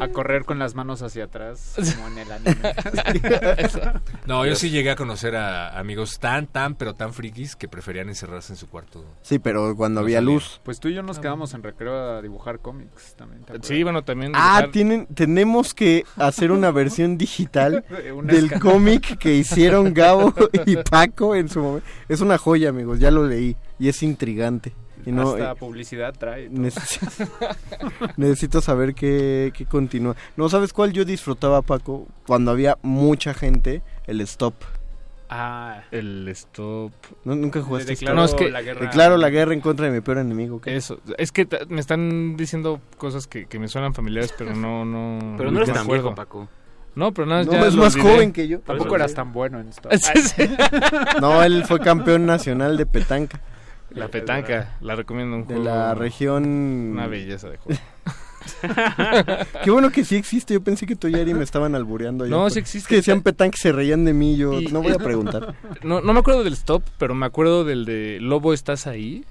A 0.00 0.08
correr 0.08 0.44
con 0.44 0.58
las 0.58 0.74
manos 0.74 1.02
hacia 1.02 1.24
atrás, 1.24 1.74
como 1.96 2.08
en 2.08 2.18
el 2.18 2.32
anime. 2.32 2.56
No, 4.26 4.46
yo 4.46 4.54
sí 4.54 4.70
llegué 4.70 4.90
a 4.90 4.96
conocer 4.96 5.36
a 5.36 5.78
amigos 5.78 6.18
tan, 6.18 6.46
tan, 6.46 6.74
pero 6.74 6.94
tan 6.94 7.12
frikis 7.12 7.56
que 7.56 7.68
preferían 7.68 8.08
encerrarse 8.08 8.52
en 8.52 8.56
su 8.56 8.68
cuarto. 8.68 9.04
Sí, 9.22 9.38
pero 9.38 9.74
cuando 9.76 10.00
No 10.00 10.04
había 10.04 10.18
salía. 10.18 10.34
luz. 10.34 10.60
Pues 10.64 10.78
tú 10.80 10.88
y 10.88 10.94
yo 10.94 11.02
nos 11.02 11.18
quedamos 11.18 11.54
en 11.54 11.62
recreo 11.62 12.16
a 12.16 12.22
dibujar 12.22 12.60
cómics 12.60 13.14
también. 13.16 13.42
Sí, 13.62 13.82
bueno, 13.82 14.02
también... 14.04 14.32
Ah, 14.34 14.68
tienen, 14.72 15.06
tenemos 15.06 15.74
que 15.74 16.04
hacer 16.16 16.52
una 16.52 16.70
versión 16.70 17.18
digital 17.18 17.84
una 18.14 18.32
del 18.32 18.58
cómic 18.60 19.18
que 19.18 19.34
hicieron 19.34 19.94
Gabo 19.94 20.34
y 20.66 20.76
Paco 20.76 21.34
en 21.34 21.48
su 21.48 21.60
momento. 21.60 21.86
Es 22.08 22.20
una 22.20 22.38
joya, 22.38 22.68
amigos, 22.68 22.98
ya 22.98 23.10
lo 23.10 23.26
leí 23.26 23.56
y 23.78 23.88
es 23.88 24.02
intrigante. 24.02 24.72
Y 25.06 25.12
no, 25.12 25.30
Hasta 25.30 25.52
eh, 25.52 25.54
publicidad 25.56 26.14
trae. 26.18 26.48
todo. 26.48 26.58
neces- 26.62 27.28
necesito 28.16 28.60
saber 28.60 28.94
qué, 28.94 29.52
qué 29.56 29.66
continúa. 29.66 30.16
No, 30.36 30.48
¿sabes 30.48 30.72
cuál 30.72 30.92
yo 30.92 31.04
disfrutaba, 31.04 31.62
Paco? 31.62 32.06
Cuando 32.26 32.50
había 32.50 32.78
mucha 32.82 33.34
gente, 33.34 33.82
el 34.06 34.20
stop. 34.22 34.54
Ah, 35.32 35.82
El 35.92 36.26
stop... 36.28 36.90
¿No, 37.24 37.36
¿Nunca 37.36 37.62
jugaste 37.62 37.92
Declaro 37.92 38.16
No, 38.16 38.24
es 38.24 38.34
que- 38.34 38.50
la 38.50 38.62
guerra. 38.62 38.80
Declaro 38.80 39.16
la 39.16 39.30
guerra 39.30 39.54
en 39.54 39.60
contra 39.60 39.86
de 39.86 39.92
mi 39.92 40.00
peor 40.00 40.18
enemigo. 40.18 40.60
¿qué? 40.60 40.74
Eso, 40.74 40.98
es 41.18 41.30
que 41.30 41.46
me 41.68 41.80
están 41.80 42.36
diciendo 42.36 42.80
cosas 42.98 43.28
que, 43.28 43.46
que 43.46 43.60
me 43.60 43.68
suenan 43.68 43.94
familiares, 43.94 44.34
pero 44.36 44.56
no, 44.56 44.84
no... 44.86 45.36
Pero 45.36 45.52
no 45.52 45.58
eres 45.58 45.68
me 45.68 45.74
tan 45.74 45.84
acuerdo. 45.84 46.02
viejo, 46.04 46.14
Paco. 46.16 46.48
No, 46.96 47.14
pero 47.14 47.28
nada, 47.28 47.44
No, 47.44 47.52
ya 47.52 47.66
es 47.68 47.76
más 47.76 47.94
olvidé. 47.94 48.10
joven 48.12 48.32
que 48.32 48.48
yo. 48.48 48.58
Tampoco 48.58 48.96
eras 48.96 49.14
tan 49.14 49.32
bueno 49.32 49.60
en 49.60 49.68
esto. 49.68 49.88
Sí, 49.96 50.20
sí. 50.20 50.50
No, 51.20 51.40
él 51.44 51.64
fue 51.64 51.78
campeón 51.78 52.26
nacional 52.26 52.76
de 52.76 52.86
petanca. 52.86 53.40
La 53.90 54.08
petanca, 54.08 54.76
la 54.80 54.94
recomiendo 54.96 55.36
un 55.36 55.42
De 55.46 55.54
juego- 55.54 55.64
la 55.64 55.94
región... 55.94 56.44
Una 56.92 57.06
belleza 57.06 57.48
de 57.50 57.56
juego. 57.58 57.80
Qué 59.64 59.70
bueno 59.70 59.90
que 59.90 60.04
sí 60.04 60.16
existe. 60.16 60.54
Yo 60.54 60.62
pensé 60.62 60.86
que 60.86 60.96
tú 60.96 61.08
y 61.08 61.14
Ari 61.14 61.34
me 61.34 61.44
estaban 61.44 61.74
albureando. 61.74 62.24
allá 62.24 62.34
No, 62.34 62.48
sí 62.50 62.58
existe. 62.58 62.78
Es 62.78 62.86
que 62.88 62.96
decían 62.96 63.22
petanca 63.22 63.56
y 63.58 63.60
se 63.60 63.72
reían 63.72 64.04
de 64.04 64.12
mí. 64.12 64.36
Yo 64.36 64.60
Y- 64.60 64.66
no 64.66 64.82
voy 64.82 64.92
a 64.92 64.96
preguntar. 64.98 65.54
No, 65.82 66.00
no 66.00 66.12
me 66.12 66.20
acuerdo 66.20 66.44
del 66.44 66.54
stop, 66.54 66.82
pero 66.98 67.14
me 67.14 67.26
acuerdo 67.26 67.64
del 67.64 67.84
de 67.84 68.18
Lobo, 68.20 68.52
¿estás 68.52 68.86
ahí? 68.86 69.24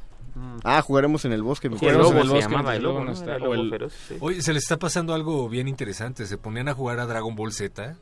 Ah, 0.64 0.82
jugaremos 0.82 1.26
en 1.26 1.34
el 1.34 1.44
bosque. 1.44 1.68
Jugaremos 1.70 2.14
lobo 2.14 2.22
en 2.22 3.08
el 3.08 3.10
bosque. 3.10 4.18
Oye, 4.22 4.42
se 4.42 4.54
le 4.54 4.60
está 4.60 4.78
pasando 4.78 5.14
algo 5.14 5.50
bien 5.50 5.68
interesante. 5.68 6.26
Se 6.26 6.38
ponían 6.38 6.70
a 6.70 6.74
jugar 6.74 7.00
a 7.00 7.06
Dragon 7.08 7.36
Ball 7.36 7.52
Z. 7.52 7.96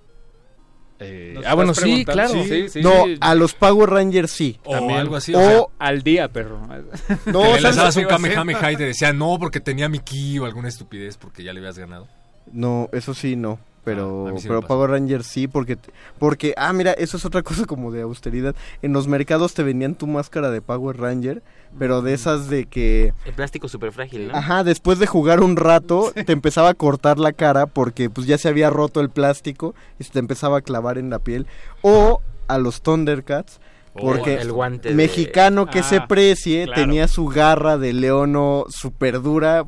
Eh, 1.00 1.34
¿Nos 1.36 1.46
ah, 1.46 1.54
bueno, 1.54 1.74
sí, 1.76 2.04
claro. 2.06 2.34
Sí, 2.44 2.70
sí, 2.70 2.82
no, 2.82 3.06
sí. 3.06 3.18
a 3.22 3.36
los 3.36 3.54
Power 3.54 3.90
Rangers 3.90 4.32
sí. 4.32 4.60
O 4.64 4.72
También. 4.72 5.00
algo 5.00 5.16
así. 5.16 5.34
O- 5.36 5.40
O 5.40 5.42
sea, 5.42 5.62
Al 5.80 6.02
día, 6.02 6.28
perro. 6.32 6.60
No, 7.28 7.42
¿sabes 7.44 7.62
lanzabas 7.64 7.96
un? 7.98 8.06
Kamehameha 8.06 8.72
y 8.72 8.78
te 8.78 8.84
decía 8.86 9.14
no 9.14 9.38
porque 9.40 9.60
tenía 9.60 9.90
mi 9.90 10.00
ki 10.00 10.40
o 10.40 10.46
alguna 10.46 10.68
estupidez 10.70 11.18
porque 11.18 11.44
ya 11.44 11.54
le 11.54 11.60
habías 11.60 11.78
ganado. 11.78 12.08
No, 12.52 12.90
eso 12.94 13.14
sí 13.14 13.36
no. 13.36 13.60
Pero, 13.84 14.28
Ah, 14.28 14.34
sí 14.40 14.48
pero. 14.50 14.62
Power 14.64 14.90
Rangers 14.90 15.28
sí, 15.28 15.48
porque, 15.48 15.78
porque, 16.20 16.54
ah, 16.58 16.74
mira, 16.74 16.92
eso 16.94 17.16
es 17.18 17.24
otra 17.26 17.42
cosa 17.44 17.66
como 17.66 17.92
de 17.92 18.02
austeridad. 18.02 18.54
En 18.82 18.92
los 18.92 19.08
mercados 19.08 19.54
te 19.54 19.64
vendían 19.64 19.96
tu 19.96 20.08
máscara 20.08 20.50
de 20.52 20.62
Power 20.62 20.98
Ranger, 20.98 21.42
pero 21.78 22.02
de 22.02 22.14
esas 22.14 22.50
de 22.50 22.66
que, 22.66 23.14
El 23.26 23.34
plástico 23.34 23.68
súper 23.68 23.92
frágil, 23.92 24.28
¿no? 24.28 24.36
ajá, 24.36 24.64
después 24.64 25.00
de 25.00 25.08
jugar 25.08 25.42
un 25.42 25.56
rato, 25.56 26.12
te 26.26 26.34
empezaba 26.34 26.70
a 26.70 26.74
cortar 26.74 27.20
la 27.20 27.34
cara 27.34 27.66
porque 27.66 28.10
pues 28.10 28.28
ya 28.28 28.38
se 28.38 28.50
había 28.50 28.70
roto 28.70 29.00
el 29.00 29.10
plástico 29.10 29.76
y 30.00 30.04
se 30.04 30.12
te 30.12 30.20
empezaba 30.20 30.58
a 30.58 30.62
clavar 30.62 30.98
en 30.98 31.10
la 31.10 31.20
piel. 31.20 31.48
O 31.82 32.22
a 32.48 32.58
los 32.58 32.82
Thundercats, 32.82 33.60
porque 34.02 34.36
el 34.36 34.52
guante 34.52 34.90
de- 34.90 34.96
mexicano 34.96 35.66
que 35.68 35.84
se 35.84 35.98
Ah, 35.98 36.08
precie 36.08 36.66
claro. 36.66 36.82
tenía 36.82 37.08
su 37.08 37.26
garra 37.28 37.78
de 37.78 37.94
leono 37.94 38.66
super 38.70 39.22
dura, 39.22 39.66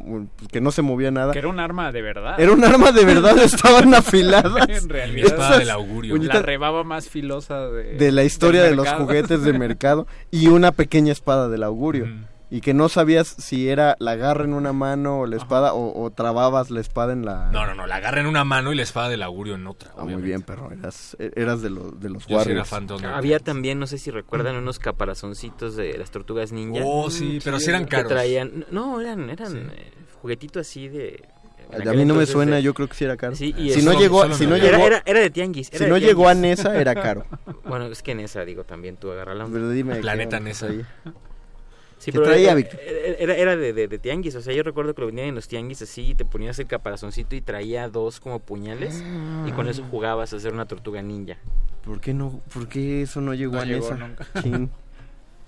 que 0.51 0.61
no 0.61 0.71
se 0.71 0.81
movía 0.81 1.11
nada. 1.11 1.33
Que 1.33 1.39
era 1.39 1.47
un 1.49 1.59
arma 1.59 1.91
de 1.91 2.01
verdad. 2.01 2.39
Era 2.39 2.51
un 2.51 2.63
arma 2.63 2.91
de 2.91 3.05
verdad, 3.05 3.37
estaban 3.43 3.93
afiladas. 3.93 4.67
En 4.69 4.89
realidad. 4.89 5.27
espada 5.27 5.59
del 5.59 5.69
augurio. 5.69 6.15
La 6.17 6.41
rebaba 6.41 6.83
más 6.83 7.09
filosa 7.09 7.67
de, 7.69 7.95
de 7.95 8.11
la 8.11 8.23
historia 8.23 8.63
de 8.63 8.75
los 8.75 8.87
juguetes 8.89 9.43
de 9.43 9.53
mercado 9.57 10.07
y 10.31 10.47
una 10.47 10.71
pequeña 10.71 11.11
espada 11.11 11.49
del 11.49 11.63
augurio. 11.63 12.05
Mm. 12.05 12.25
Y 12.51 12.61
que 12.61 12.73
no 12.73 12.89
sabías 12.89 13.27
si 13.27 13.69
era 13.69 13.95
la 13.99 14.15
garra 14.15 14.43
en 14.43 14.53
una 14.55 14.73
mano 14.73 15.19
o 15.19 15.27
la 15.27 15.35
espada 15.37 15.73
o, 15.75 16.01
o 16.03 16.09
trababas 16.09 16.71
la 16.71 16.79
espada 16.81 17.13
en 17.13 17.23
la... 17.23 17.51
No, 17.51 17.67
no, 17.67 17.75
no, 17.75 17.85
la 17.85 17.97
agarra 17.97 18.21
en 18.21 18.25
una 18.25 18.43
mano 18.43 18.73
y 18.73 18.75
la 18.75 18.81
espada 18.81 19.07
del 19.09 19.21
augurio 19.21 19.53
en 19.53 19.67
otra. 19.67 19.91
Ah, 19.95 20.03
muy 20.03 20.19
bien, 20.21 20.41
perro. 20.41 20.71
Eras, 20.71 21.15
eras 21.19 21.61
de, 21.61 21.69
los 21.69 21.99
de 21.99 22.09
los 22.09 22.23
Yo 22.23 22.27
sí 22.27 22.33
era 22.33 22.37
Warriors. 22.61 22.69
fan 22.69 22.87
de 22.87 22.93
Thundercats. 22.95 23.17
Había 23.19 23.39
también, 23.39 23.77
no 23.77 23.85
sé 23.85 23.99
si 23.99 24.09
recuerdan, 24.09 24.55
unos 24.55 24.79
caparazoncitos 24.79 25.75
de 25.75 25.95
las 25.97 26.09
tortugas 26.09 26.51
ninja. 26.51 26.81
Oh, 26.83 27.11
sí, 27.11 27.39
pero 27.43 27.59
sí 27.59 27.69
eran 27.69 27.83
que 27.85 27.97
caros. 27.97 28.09
traían, 28.11 28.65
no, 28.71 28.99
eran, 28.99 29.29
eran 29.29 29.51
Sí. 29.51 29.57
eh, 29.59 29.91
juguetitos 30.21 30.67
así 30.67 30.87
de... 30.87 31.23
A 31.71 31.93
mí 31.93 32.03
no 32.03 32.15
me 32.15 32.25
suena, 32.25 32.55
de- 32.55 32.63
yo 32.63 32.73
creo 32.73 32.87
que 32.87 32.95
sí 32.95 33.03
era 33.05 33.15
caro. 33.15 33.35
Sí, 33.35 33.53
y 33.55 33.69
si 33.69 33.81
eso- 33.81 33.93
no 33.93 33.99
llegó, 33.99 34.33
si 34.33 34.47
no 34.47 34.57
llegó, 34.57 34.75
Era, 34.77 34.85
era, 34.87 35.03
era 35.05 35.19
de 35.19 35.29
tianguis. 35.29 35.67
si 35.71 35.77
de 35.77 35.87
no 35.87 35.99
llegó 35.99 36.27
a. 36.27 36.33
Nesa 36.33 36.75
era 36.81 36.95
caro. 36.95 37.25
Bueno, 37.63 37.85
es 37.85 38.01
que 38.01 38.13
en 38.13 38.21
esa, 38.21 38.43
digo, 38.43 38.63
también 38.63 38.97
tú 38.97 39.11
agarras 39.11 39.37
la 39.37 39.45
Pero 39.45 39.69
dime 39.69 39.97
Planeta 39.97 40.39
Nesa. 40.39 40.65
traía. 40.65 40.87
Sí, 41.99 42.11
¿Qué 42.11 42.17
pero 42.17 42.31
traía, 42.31 42.53
era, 42.53 43.15
era, 43.19 43.35
era 43.35 43.55
de, 43.57 43.73
de, 43.73 43.87
de 43.87 43.99
tianguis, 43.99 44.33
o 44.35 44.41
sea, 44.41 44.53
yo 44.53 44.63
recuerdo 44.63 44.95
que 44.95 45.01
lo 45.01 45.07
vendían 45.07 45.27
en 45.27 45.35
los 45.35 45.47
tianguis 45.47 45.81
así, 45.81 46.11
y 46.11 46.15
te 46.15 46.23
ponías 46.25 46.57
el 46.59 46.65
caparazoncito 46.65 47.35
y 47.35 47.41
traía 47.41 47.89
dos 47.89 48.19
como 48.21 48.39
puñales, 48.39 49.03
y 49.45 49.51
con 49.51 49.67
eso 49.67 49.83
jugabas 49.83 50.31
a 50.33 50.37
hacer 50.37 50.53
una 50.53 50.65
tortuga 50.65 51.01
ninja. 51.01 51.37
¿Por 51.83 51.99
qué 51.99 52.13
no? 52.13 52.41
¿Por 52.53 52.67
qué 52.67 53.01
eso 53.01 53.19
no 53.21 53.33
llegó 53.33 53.53
No 53.53 53.59
a 53.61 53.65
llegó 53.65 53.91
Nesa? 53.93 53.95
nunca. 53.97 54.25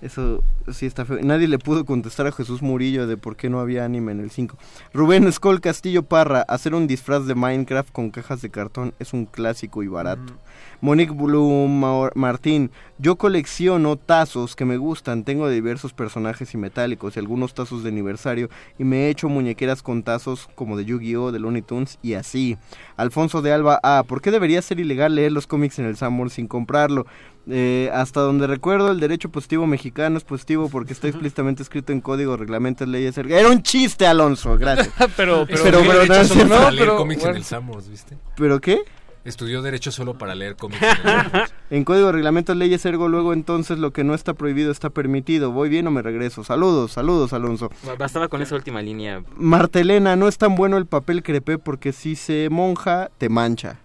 Eso 0.02 0.42
sí 0.72 0.84
está 0.86 1.04
feo. 1.04 1.18
Nadie 1.22 1.46
le 1.46 1.60
pudo 1.60 1.84
contestar 1.84 2.26
a 2.26 2.32
Jesús 2.32 2.60
Murillo 2.60 3.06
de 3.06 3.16
por 3.16 3.36
qué 3.36 3.48
no 3.48 3.60
había 3.60 3.84
anime 3.84 4.10
en 4.10 4.18
el 4.18 4.32
5. 4.32 4.56
Rubén 4.92 5.28
Escol 5.28 5.60
Castillo 5.60 6.02
Parra, 6.02 6.40
hacer 6.42 6.74
un 6.74 6.88
disfraz 6.88 7.24
de 7.26 7.36
Minecraft 7.36 7.92
con 7.92 8.10
cajas 8.10 8.42
de 8.42 8.50
cartón 8.50 8.94
es 8.98 9.12
un 9.12 9.26
clásico 9.26 9.84
y 9.84 9.86
barato. 9.86 10.32
Monique 10.80 11.12
Bloom 11.14 11.78
Ma- 11.78 12.10
Martín, 12.16 12.72
yo 12.98 13.14
colecciono 13.16 13.94
tazos 13.96 14.56
que 14.56 14.64
me 14.64 14.76
gustan, 14.76 15.22
tengo 15.22 15.46
de 15.46 15.54
diversos 15.54 15.92
personajes 15.92 16.52
y 16.52 16.56
metálicos 16.56 17.14
y 17.14 17.20
algunos 17.20 17.54
tazos 17.54 17.84
de 17.84 17.90
aniversario 17.90 18.50
y 18.80 18.84
me 18.84 19.06
he 19.06 19.10
hecho 19.10 19.28
muñequeras 19.28 19.82
con 19.84 20.02
tazos 20.02 20.48
como 20.56 20.76
de 20.76 20.84
Yu-Gi-Oh, 20.84 21.30
de 21.30 21.38
Looney 21.38 21.62
Tunes 21.62 22.00
y 22.02 22.14
así. 22.14 22.58
Alfonso 22.96 23.40
de 23.40 23.52
Alba, 23.52 23.78
ah, 23.84 24.02
¿por 24.06 24.20
qué 24.20 24.32
debería 24.32 24.60
ser 24.62 24.80
ilegal 24.80 25.14
leer 25.14 25.30
los 25.30 25.46
cómics 25.46 25.78
en 25.78 25.84
el 25.84 25.96
Sanborn 25.96 26.30
sin 26.30 26.48
comprarlo? 26.48 27.06
Eh, 27.50 27.90
hasta 27.92 28.20
donde 28.20 28.46
recuerdo, 28.46 28.92
el 28.92 29.00
derecho 29.00 29.28
positivo 29.28 29.66
mexicano 29.66 30.16
es 30.16 30.24
positivo 30.24 30.68
porque 30.68 30.92
está 30.92 31.08
explícitamente 31.08 31.62
escrito 31.62 31.92
en 31.92 32.00
código, 32.00 32.36
reglamentos, 32.36 32.86
leyes. 32.86 33.18
Era 33.18 33.48
un 33.48 33.62
chiste, 33.62 34.06
Alonso, 34.06 34.56
gracias. 34.56 34.90
pero, 35.16 35.44
pero, 35.48 35.62
Pero- 35.64 35.80
pero 35.80 36.06
no, 36.06 36.24
solo 36.24 36.44
no, 36.44 36.50
para 36.56 36.70
leer 36.70 36.84
pero- 36.84 36.96
cómics 36.98 37.20
bueno. 37.20 37.30
en 37.34 37.36
el 37.38 37.44
Samos, 37.44 37.88
¿viste? 37.88 38.16
¿Pero 38.36 38.60
qué? 38.60 38.78
Estudió 39.24 39.62
derecho 39.62 39.92
solo 39.92 40.18
para 40.18 40.34
leer 40.34 40.56
cómics 40.56 40.82
en 40.82 40.88
el 40.88 40.96
Samos. 41.32 41.52
En 41.70 41.84
código, 41.84 42.12
reglamentos, 42.12 42.54
leyes, 42.56 42.84
ergo, 42.84 43.08
luego 43.08 43.32
entonces 43.32 43.78
lo 43.78 43.92
que 43.92 44.04
no 44.04 44.14
está 44.14 44.34
prohibido 44.34 44.70
está 44.70 44.90
permitido. 44.90 45.52
¿Voy 45.52 45.68
bien 45.70 45.86
o 45.86 45.90
me 45.90 46.02
regreso? 46.02 46.44
Saludos, 46.44 46.92
saludos, 46.92 47.32
Alonso. 47.32 47.70
Bastaba 47.98 48.28
con 48.28 48.42
esa 48.42 48.54
última 48.56 48.82
línea. 48.82 49.22
Martelena, 49.36 50.14
no 50.16 50.28
es 50.28 50.36
tan 50.38 50.54
bueno 50.54 50.76
el 50.76 50.86
papel 50.86 51.22
crepé 51.22 51.56
porque 51.58 51.92
si 51.92 52.14
se 52.14 52.48
monja, 52.50 53.10
te 53.18 53.28
mancha. 53.28 53.78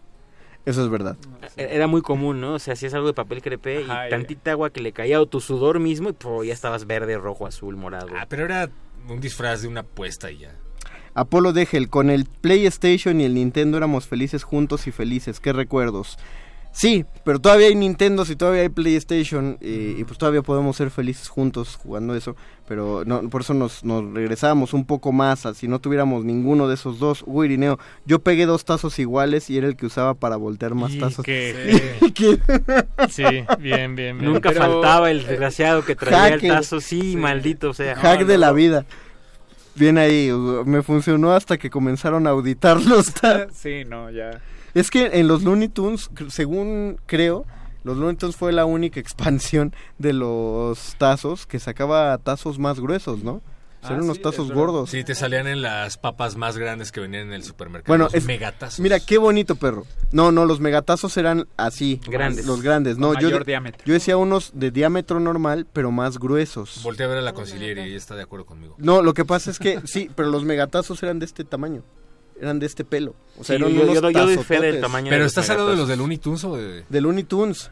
Eso 0.67 0.83
es 0.83 0.89
verdad. 0.89 1.15
E- 1.55 1.69
Era 1.71 1.87
muy 1.87 2.01
común, 2.01 2.41
¿no? 2.41 2.55
O 2.55 2.59
sea, 2.59 2.73
hacías 2.73 2.93
algo 2.93 3.07
de 3.07 3.13
papel 3.13 3.41
crepé 3.41 3.83
y 3.83 3.89
Ajá, 3.89 4.09
tantita 4.09 4.51
agua 4.51 4.69
que 4.69 4.81
le 4.81 4.91
caía 4.91 5.21
o 5.21 5.25
tu 5.25 5.39
sudor 5.39 5.79
mismo 5.79 6.09
y 6.09 6.13
po, 6.13 6.43
ya 6.43 6.53
estabas 6.53 6.85
verde, 6.85 7.17
rojo, 7.17 7.47
azul, 7.47 7.77
morado. 7.77 8.09
Ah, 8.13 8.25
pero 8.27 8.43
era 8.43 8.69
un 9.07 9.21
disfraz 9.21 9.61
de 9.61 9.69
una 9.69 9.79
apuesta 9.79 10.29
y 10.29 10.39
ya. 10.39 10.55
Apolo 11.13 11.53
Degel, 11.53 11.89
con 11.89 12.09
el 12.09 12.25
PlayStation 12.25 13.21
y 13.21 13.23
el 13.23 13.33
Nintendo 13.35 13.77
éramos 13.77 14.07
felices 14.07 14.43
juntos 14.43 14.87
y 14.87 14.91
felices. 14.91 15.39
¿Qué 15.39 15.53
recuerdos? 15.53 16.17
Sí, 16.79 17.05
pero 17.23 17.39
todavía 17.39 17.67
hay 17.69 17.73
Nintendo 17.75 18.23
y 18.29 18.35
todavía 18.35 18.61
hay 18.61 18.69
PlayStation 18.69 19.57
y, 19.61 19.99
y 19.99 20.03
pues 20.03 20.19
todavía 20.19 20.43
podemos 20.43 20.75
ser 20.77 20.91
felices 20.91 21.27
juntos 21.27 21.75
jugando 21.81 22.13
eso. 22.15 22.35
Pero 22.67 23.01
no, 23.03 23.27
por 23.31 23.41
eso 23.41 23.55
nos, 23.55 23.83
nos 23.83 24.13
regresamos 24.13 24.73
un 24.73 24.85
poco 24.85 25.11
más 25.11 25.47
a 25.47 25.55
si 25.55 25.67
no 25.67 25.79
tuviéramos 25.79 26.23
ninguno 26.23 26.67
de 26.67 26.75
esos 26.75 26.99
dos. 26.99 27.23
Uy, 27.25 27.47
Irineo, 27.47 27.79
yo 28.05 28.19
pegué 28.19 28.45
dos 28.45 28.63
tazos 28.63 28.99
iguales 28.99 29.49
y 29.49 29.57
era 29.57 29.65
el 29.65 29.75
que 29.75 29.87
usaba 29.87 30.13
para 30.13 30.35
voltear 30.35 30.75
más 30.75 30.91
Y 30.93 30.99
tazos. 30.99 31.25
que- 31.25 32.11
¿Qué? 32.13 32.37
Sí, 33.09 33.23
bien, 33.23 33.95
bien, 33.95 34.19
bien. 34.19 34.23
Nunca 34.23 34.49
Pero- 34.49 34.61
faltaba 34.61 35.09
el 35.09 35.25
desgraciado 35.25 35.83
que 35.83 35.95
traía 35.95 36.33
Hacker. 36.33 36.45
el 36.45 36.57
tazo, 36.57 36.79
sí, 36.79 37.15
maldito, 37.17 37.71
o 37.71 37.73
sea. 37.73 37.95
Hack 37.95 38.21
No, 38.21 38.27
de 38.27 38.33
no, 38.35 38.39
la 38.41 38.47
no. 38.49 38.53
vida. 38.53 38.85
Bien 39.73 39.97
ahí, 39.97 40.31
me 40.65 40.83
funcionó 40.83 41.31
hasta 41.31 41.57
que 41.57 41.71
comenzaron 41.71 42.27
a 42.27 42.31
auditar 42.31 42.79
los 42.81 43.11
ta- 43.19 43.47
sí, 43.51 43.83
no, 43.87 44.11
ya. 44.11 44.41
Es 44.79 44.91
que 44.91 45.19
en 45.19 45.27
los 45.27 45.43
Looney 45.43 45.69
Tunes, 45.69 46.09
según 46.29 46.99
creo, 47.05 47.45
los 47.83 47.97
Looney 47.97 48.15
Tunes 48.17 48.35
fue 48.35 48.51
la 48.51 48.65
única 48.65 48.99
expansión 49.05 49.73
de 49.97 50.13
los 50.13 50.95
tazos 50.97 51.45
que 51.47 51.59
sacaba 51.59 52.17
tazos 52.19 52.59
más 52.59 52.79
gruesos, 52.79 53.23
¿no? 53.23 53.41
Sea, 53.81 53.89
Ah, 53.89 53.93
eran 53.93 54.05
unos 54.05 54.21
tazos 54.23 54.51
gordos. 54.51 54.89
Sí, 54.89 55.03
te 55.03 55.13
salían 55.13 55.45
en 55.47 55.61
las 55.61 55.97
papas 55.97 56.35
más 56.35 56.57
grandes 56.57 56.91
que 56.91 56.99
venían 56.99 57.27
en 57.27 57.33
el 57.33 57.43
supermercado. 57.43 57.91
Bueno, 57.91 58.05
los 58.05 58.13
es, 58.15 58.25
megatazos. 58.25 58.79
mira 58.79 58.99
qué 58.99 59.19
bonito 59.19 59.55
perro. 59.55 59.85
No, 60.11 60.31
no, 60.31 60.45
los 60.47 60.59
megatazos 60.59 61.15
eran 61.15 61.47
así, 61.57 62.01
Grandes. 62.09 62.47
Los 62.47 62.63
grandes, 62.63 62.97
no, 62.97 63.13
yo 63.13 63.27
mayor 63.27 63.45
de- 63.45 63.51
diámetro. 63.51 63.83
Yo 63.85 63.93
decía 63.93 64.17
unos 64.17 64.51
de 64.55 64.71
diámetro 64.71 65.19
normal, 65.19 65.67
pero 65.71 65.91
más 65.91 66.17
gruesos. 66.17 66.81
Volteé 66.83 67.05
a 67.05 67.09
ver 67.09 67.17
a 67.19 67.21
la 67.21 67.33
conciliera 67.33 67.85
y 67.85 67.89
ella 67.89 67.97
está 67.97 68.15
de 68.15 68.23
acuerdo 68.23 68.45
conmigo. 68.47 68.75
No, 68.79 69.01
lo 69.03 69.13
que 69.13 69.25
pasa 69.25 69.51
es 69.51 69.59
que 69.59 69.79
sí, 69.85 70.09
pero 70.15 70.29
los 70.31 70.43
megatazos 70.43 71.01
eran 71.03 71.19
de 71.19 71.25
este 71.25 71.43
tamaño. 71.43 71.83
Eran 72.39 72.59
de 72.59 72.65
este 72.65 72.85
pelo. 72.85 73.15
O 73.39 73.43
sea, 73.43 73.57
Sí, 73.57 73.61
eran 73.63 73.69
yo- 73.73 73.77
yo- 73.77 73.99
unos 73.99 74.13
yo 74.13 74.25
doy 74.25 74.37
fe 74.37 74.59
del 74.59 74.79
tamaño 74.81 75.09
Pero 75.09 75.25
estás 75.25 75.49
hablando 75.49 75.71
de 75.71 75.77
los 75.77 75.87
de 75.87 75.95
Looney 75.97 76.17
Tunes 76.17 76.43
o 76.43 76.55
de... 76.55 76.83
De 76.87 77.01
Looney 77.01 77.23
Tunes. 77.23 77.71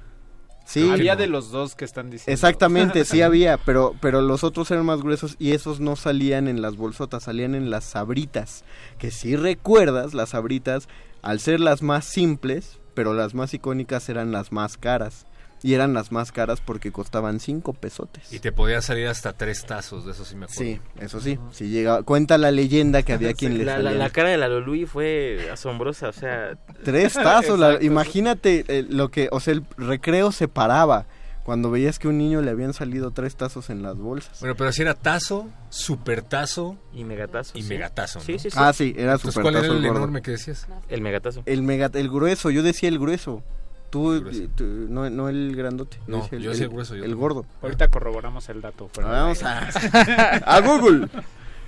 Sí. 0.66 0.90
Había 0.90 1.16
de 1.16 1.28
los 1.28 1.52
dos 1.52 1.76
que 1.76 1.86
están 1.86 2.10
diciendo. 2.10 2.34
Exactamente, 2.34 3.06
sí 3.06 3.22
había, 3.22 3.58
pero, 3.58 3.94
pero 4.02 4.22
los 4.22 4.44
otros 4.44 4.72
eran 4.72 4.86
más 4.88 5.02
gruesos 5.02 5.36
y 5.38 5.52
esos 5.52 5.80
no 5.80 5.96
salían 5.96 6.48
en 6.48 6.62
las 6.64 6.76
bolsotas, 6.76 7.24
salían 7.24 7.54
en 7.54 7.70
las 7.70 7.84
sabritas. 7.84 8.64
Que 8.98 9.12
si 9.12 9.36
recuerdas, 9.36 10.16
las 10.16 10.30
sabritas, 10.30 10.88
al 11.22 11.40
ser 11.40 11.60
las 11.60 11.84
más 11.84 12.06
simples, 12.06 12.80
pero 12.96 13.14
las 13.14 13.36
más 13.36 13.54
icónicas 13.54 14.10
eran 14.10 14.32
las 14.32 14.52
más 14.52 14.78
caras. 14.78 15.28
Y 15.66 15.74
eran 15.74 15.96
las 15.96 16.12
más 16.12 16.32
caras 16.32 16.62
porque 16.62 16.92
costaban 16.92 17.40
cinco 17.40 17.74
pesotes. 17.74 18.32
Y 18.32 18.38
te 18.38 18.52
podían 18.52 18.84
salir 18.84 19.08
hasta 19.08 19.34
tres 19.34 19.66
tazos, 19.66 20.06
de 20.06 20.12
eso 20.12 20.24
sí 20.24 20.36
me 20.36 20.46
acuerdo. 20.46 20.62
Sí, 20.62 20.80
eso 21.00 21.20
sí, 21.20 21.40
sí 21.52 21.70
llegaba. 21.70 22.04
Cuenta 22.04 22.38
la 22.38 22.52
leyenda 22.52 23.02
que 23.02 23.14
había 23.14 23.34
quien 23.38 23.58
le 23.58 23.66
La, 23.66 23.80
la, 23.80 23.92
la 23.92 24.10
cara 24.12 24.30
de 24.30 24.38
la 24.38 24.48
Lolui 24.48 24.86
fue 24.86 25.50
asombrosa, 25.52 26.10
o 26.10 26.14
sea... 26.14 26.56
Tres 26.84 27.14
tazos, 27.14 27.58
la- 27.58 27.80
imagínate 27.82 28.64
eh, 28.68 28.86
lo 28.88 29.10
que, 29.10 29.28
o 29.32 29.40
sea, 29.40 29.54
el 29.56 29.64
recreo 29.76 30.32
se 30.32 30.48
paraba 30.48 31.08
cuando 31.44 31.72
veías 31.72 31.98
que 31.98 32.08
a 32.08 32.12
un 32.12 32.20
niño 32.20 32.42
le 32.44 32.52
habían 32.52 32.74
salido 32.74 33.10
tres 33.10 33.36
tazos 33.36 33.72
en 33.72 33.82
las 33.82 33.98
bolsas. 33.98 34.40
Bueno, 34.42 34.54
pero 34.56 34.72
si 34.72 34.84
era 34.84 34.94
tazo, 34.94 35.48
supertazo 35.70 36.78
y 36.94 37.04
megatazo. 37.06 37.58
y 37.58 37.64
sí. 37.64 37.70
megatazo. 37.70 38.20
¿no? 38.20 38.26
Sí, 38.26 38.38
sí, 38.38 38.50
sí. 38.52 38.58
Ah, 38.60 38.72
sí, 38.74 38.94
era 38.98 39.14
Entonces, 39.14 39.34
super 39.34 39.52
¿Cuál 39.52 39.64
era 39.64 39.74
el 39.74 39.86
enorme 39.86 40.22
que 40.22 40.32
decías? 40.32 40.68
El 40.90 41.02
megatazo. 41.02 41.42
El 41.48 41.64
mega, 41.64 41.90
el 41.94 42.10
grueso, 42.10 42.50
yo 42.52 42.62
decía 42.62 42.90
el 42.90 43.00
grueso. 43.00 43.44
Tú, 43.90 44.22
tú- 44.56 44.64
no, 44.90 45.10
no 45.10 45.30
el 45.30 45.56
grandote. 45.56 45.98
No, 46.08 46.18
decía 46.24 46.40
yo 46.40 46.50
decía 46.52 46.66
el 46.66 46.72
grueso, 46.72 46.96
yo 46.96 47.04
El 47.04 47.12
también. 47.12 47.20
gordo. 47.20 47.46
Ahorita 47.62 47.88
corroboramos 47.90 48.50
el 48.50 48.62
dato. 48.62 48.90
Vamos 49.02 49.42
a, 49.44 49.70
a 50.46 50.62
Google. 50.62 51.08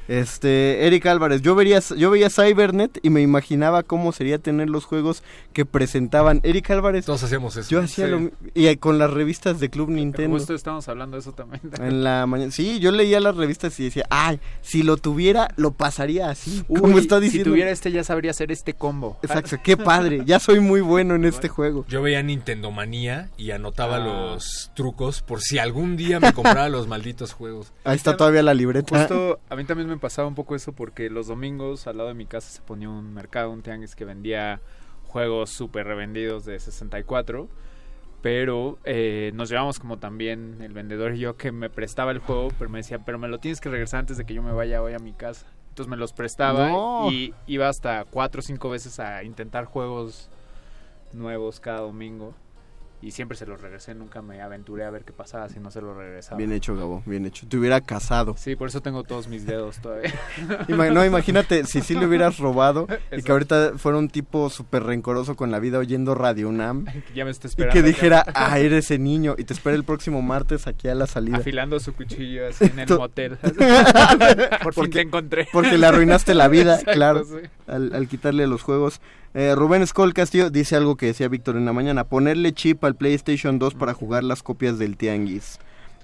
Este, 0.07 0.87
Eric 0.87 1.05
Álvarez, 1.05 1.41
yo 1.41 1.55
vería, 1.55 1.79
yo 1.97 2.09
veía 2.11 2.29
Cybernet 2.29 2.99
y 3.03 3.09
me 3.09 3.21
imaginaba 3.21 3.83
cómo 3.83 4.11
sería 4.11 4.37
tener 4.39 4.69
los 4.69 4.85
juegos 4.85 5.23
que 5.53 5.65
presentaban. 5.65 6.39
Eric 6.43 6.69
Álvarez. 6.71 7.05
Todos 7.05 7.23
hacíamos 7.23 7.55
eso. 7.57 7.69
Yo 7.69 7.81
hacía 7.81 8.05
Sí. 8.05 8.11
lo 8.11 8.31
y 8.53 8.67
eh, 8.67 8.77
con 8.77 8.97
las 8.99 9.11
revistas 9.11 9.59
de 9.59 9.69
Club 9.69 9.89
Nintendo. 9.89 10.37
Justo 10.37 10.53
estamos 10.53 10.87
hablando 10.87 11.17
de 11.17 11.21
eso 11.21 11.33
también. 11.33 11.61
En 11.81 12.03
la 12.03 12.25
mañana. 12.25 12.51
Sí, 12.51 12.79
yo 12.79 12.91
leía 12.91 13.19
las 13.19 13.35
revistas 13.35 13.79
y 13.79 13.83
decía, 13.85 14.05
ay, 14.09 14.39
si 14.61 14.83
lo 14.83 14.97
tuviera, 14.97 15.49
lo 15.57 15.71
pasaría 15.71 16.29
así. 16.29 16.63
como 16.67 16.97
está 16.99 17.19
diciendo. 17.19 17.45
Si 17.49 17.51
tuviera 17.51 17.71
este 17.71 17.91
ya 17.91 18.03
sabría 18.03 18.31
hacer 18.31 18.51
este 18.51 18.73
combo. 18.73 19.19
Exacto, 19.23 19.57
qué 19.63 19.77
padre. 19.77 20.23
Ya 20.25 20.39
soy 20.39 20.59
muy 20.59 20.81
bueno 20.81 21.15
en 21.15 21.25
este 21.25 21.47
juego. 21.49 21.85
Yo 21.87 22.01
veía 22.01 22.21
Nintendo 22.23 22.71
Manía 22.71 23.29
y 23.37 23.51
anotaba 23.51 23.97
Ah. 23.97 23.99
los 23.99 24.71
trucos 24.75 25.21
por 25.21 25.41
si 25.41 25.57
algún 25.59 25.97
día 25.97 26.19
me 26.19 26.31
compraba 26.33 26.69
los 26.69 26.87
malditos 26.87 27.33
juegos. 27.33 27.71
Ahí 27.83 27.95
está 27.95 28.15
todavía 28.17 28.43
la 28.43 28.53
libreta. 28.53 28.97
Justo 28.99 29.39
a 29.49 29.55
mí 29.55 29.63
también 29.65 29.89
me 29.89 29.96
pasaba 29.99 30.27
un 30.27 30.35
poco 30.35 30.55
eso 30.55 30.73
porque 30.73 31.09
los 31.09 31.27
domingos 31.27 31.87
al 31.87 31.97
lado 31.97 32.09
de 32.09 32.15
mi 32.15 32.25
casa 32.25 32.49
se 32.49 32.61
ponía 32.61 32.89
un 32.89 33.13
mercado, 33.13 33.51
un 33.51 33.61
tianguis 33.61 33.95
que 33.95 34.05
vendía 34.05 34.61
juegos 35.07 35.49
súper 35.49 35.87
revendidos 35.87 36.45
de 36.45 36.59
64. 36.59 37.47
Pero 38.21 38.79
eh, 38.83 39.31
nos 39.35 39.49
llevamos 39.49 39.79
como 39.79 39.99
también 39.99 40.57
el 40.61 40.73
vendedor 40.73 41.13
y 41.15 41.19
yo 41.19 41.37
que 41.37 41.51
me 41.51 41.69
prestaba 41.69 42.11
el 42.11 42.17
juego, 42.19 42.49
pero 42.57 42.69
me 42.69 42.79
decía, 42.79 42.99
pero 43.05 43.19
me 43.19 43.27
lo 43.27 43.39
tienes 43.39 43.61
que 43.61 43.69
regresar 43.69 43.99
antes 44.01 44.17
de 44.17 44.25
que 44.25 44.33
yo 44.33 44.41
me 44.41 44.51
vaya 44.51 44.81
hoy 44.81 44.93
a 44.93 44.99
mi 44.99 45.13
casa. 45.13 45.45
Entonces 45.69 45.89
me 45.89 45.97
los 45.97 46.13
prestaba 46.13 46.69
No. 46.69 47.11
y 47.11 47.33
iba 47.45 47.69
hasta 47.69 48.03
cuatro 48.05 48.39
o 48.39 48.41
cinco 48.41 48.69
veces 48.69 48.99
a 48.99 49.23
intentar 49.23 49.65
juegos 49.65 50.29
nuevos 51.13 51.59
cada 51.59 51.81
domingo. 51.81 52.33
Y 52.99 53.11
siempre 53.11 53.37
se 53.37 53.45
los 53.45 53.61
regresé, 53.61 53.93
nunca 53.93 54.23
me 54.23 54.41
aventuré 54.41 54.83
a 54.83 54.89
ver 54.89 55.03
qué 55.03 55.13
pasaba 55.13 55.47
si 55.49 55.59
no 55.59 55.69
se 55.69 55.81
los 55.81 55.95
regresaba. 55.95 56.37
Bien 56.37 56.51
hecho, 56.51 56.75
Gabo, 56.75 57.03
bien 57.05 57.27
hecho. 57.27 57.47
Te 57.47 57.55
hubiera 57.57 57.79
casado. 57.79 58.35
Sí, 58.37 58.55
por 58.55 58.69
eso 58.69 58.81
tengo 58.81 59.03
todos 59.03 59.27
mis 59.27 59.45
dedos 59.45 59.79
todavía. 59.79 60.13
No, 60.67 61.05
imagínate 61.05 61.63
si 61.65 61.81
sí 61.81 61.93
le 61.93 62.07
hubieras 62.07 62.39
robado 62.39 62.87
y 63.15 63.21
que 63.21 63.31
ahorita 63.31 63.73
fuera 63.77 63.97
un 63.99 64.09
tipo 64.09 64.49
súper 64.49 64.83
rencoroso 64.83 65.35
con 65.35 65.51
la 65.51 65.59
vida 65.59 65.77
oyendo 65.77 66.15
Radio 66.15 66.49
UNAM. 66.49 66.85
Que 66.85 67.03
ya 67.15 67.23
me 67.23 67.29
está 67.31 67.47
Y 67.47 67.49
esperando. 67.49 67.73
que 67.73 67.79
acá. 67.79 67.87
dijera, 67.87 68.25
ah, 68.33 68.57
eres 68.57 68.85
ese 68.85 68.97
niño. 68.97 69.35
Y 69.37 69.43
te 69.43 69.53
espera 69.53 69.75
el 69.75 69.83
próximo 69.83 70.21
martes 70.23 70.65
aquí 70.65 70.87
a 70.87 70.95
la 70.95 71.05
salida. 71.05 71.37
Afilando 71.37 71.79
su 71.79 71.93
cuchillo 71.93 72.47
así 72.47 72.65
en 72.65 72.79
el 72.79 72.89
motel. 72.97 73.37
Por 73.37 73.53
fin 73.53 74.73
Porque- 74.73 74.89
te 74.89 75.01
encontré. 75.01 75.47
Porque 75.53 75.77
le 75.77 75.85
arruinaste 75.85 76.33
la 76.33 76.47
vida, 76.47 76.73
Exacto, 76.79 76.91
claro, 76.93 77.23
sí. 77.25 77.47
al, 77.67 77.93
al 77.93 78.07
quitarle 78.07 78.47
los 78.47 78.63
juegos. 78.63 79.01
Eh, 79.39 79.53
Rubén 79.53 79.85
Skoll 79.85 80.15
Castillo 80.15 80.49
dice 80.49 80.75
algo 80.75 80.95
que 80.95 81.05
decía 81.05 81.27
Víctor 81.27 81.57
en 81.57 81.65
la 81.65 81.71
mañana, 81.71 82.05
ponerle 82.05 82.53
chip 82.53 82.83
al 82.83 82.95
PlayStation 82.95 83.59
2 83.59 83.75
para 83.75 83.93
jugar 83.93 84.23
las 84.23 84.41
copias 84.41 84.79
del 84.79 84.97
Tianguis. 84.97 85.59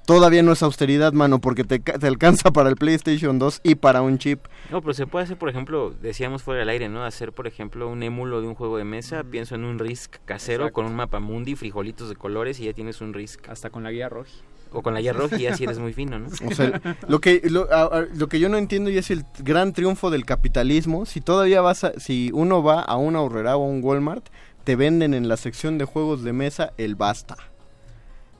Todavía 0.05 0.43
no 0.43 0.51
es 0.51 0.61
austeridad, 0.61 1.13
mano, 1.13 1.39
porque 1.39 1.63
te, 1.63 1.79
ca- 1.81 1.97
te 1.97 2.05
alcanza 2.05 2.51
para 2.51 2.69
el 2.69 2.75
PlayStation 2.75 3.39
2 3.39 3.61
y 3.63 3.73
para 3.73 4.03
un 4.03 4.19
chip. 4.19 4.45
No, 4.69 4.81
pero 4.81 4.93
se 4.93 5.07
puede 5.07 5.23
hacer, 5.25 5.37
por 5.37 5.49
ejemplo, 5.49 5.95
decíamos 5.99 6.43
fuera 6.43 6.59
del 6.59 6.69
aire, 6.69 6.89
¿no? 6.89 7.03
Hacer, 7.05 7.31
por 7.33 7.47
ejemplo, 7.47 7.89
un 7.89 8.03
émulo 8.03 8.39
de 8.41 8.47
un 8.49 8.53
juego 8.53 8.77
de 8.77 8.83
mesa. 8.83 9.23
Pienso 9.23 9.55
en 9.55 9.63
un 9.63 9.79
Risk 9.79 10.17
casero 10.25 10.65
Exacto. 10.65 10.73
con 10.75 10.85
un 10.85 10.95
mapa 10.95 11.19
mundi, 11.19 11.55
frijolitos 11.55 12.09
de 12.09 12.15
colores 12.15 12.59
y 12.59 12.65
ya 12.65 12.73
tienes 12.73 13.01
un 13.01 13.13
Risk. 13.15 13.49
Hasta 13.49 13.71
con 13.71 13.81
la 13.83 13.91
guía 13.91 14.09
roja. 14.09 14.29
O 14.73 14.81
con 14.81 14.93
la 14.93 15.01
guía 15.01 15.13
roja 15.13 15.37
y 15.37 15.47
así 15.47 15.63
eres 15.63 15.79
muy 15.79 15.93
fino, 15.93 16.17
¿no? 16.19 16.27
O 16.47 16.53
sea, 16.55 16.81
lo 17.07 17.21
que 17.21 17.41
lo, 17.49 17.71
a- 17.71 17.83
a- 17.99 18.05
lo 18.13 18.27
que 18.27 18.39
yo 18.39 18.49
no 18.49 18.57
entiendo 18.57 18.89
y 18.89 18.97
es 18.97 19.11
el 19.11 19.23
gran 19.39 19.71
triunfo 19.73 20.09
del 20.09 20.25
capitalismo. 20.25 21.05
Si 21.05 21.21
todavía 21.21 21.61
vas 21.61 21.83
a, 21.83 21.93
si 21.99 22.31
uno 22.33 22.63
va 22.63 22.81
a 22.81 22.97
un 22.97 23.15
Aurrera 23.15 23.55
o 23.57 23.63
a 23.63 23.67
un 23.67 23.81
Walmart, 23.83 24.25
te 24.63 24.75
venden 24.75 25.13
en 25.13 25.27
la 25.27 25.37
sección 25.37 25.77
de 25.77 25.85
juegos 25.85 26.23
de 26.23 26.33
mesa 26.33 26.73
el 26.77 26.95
Basta. 26.95 27.37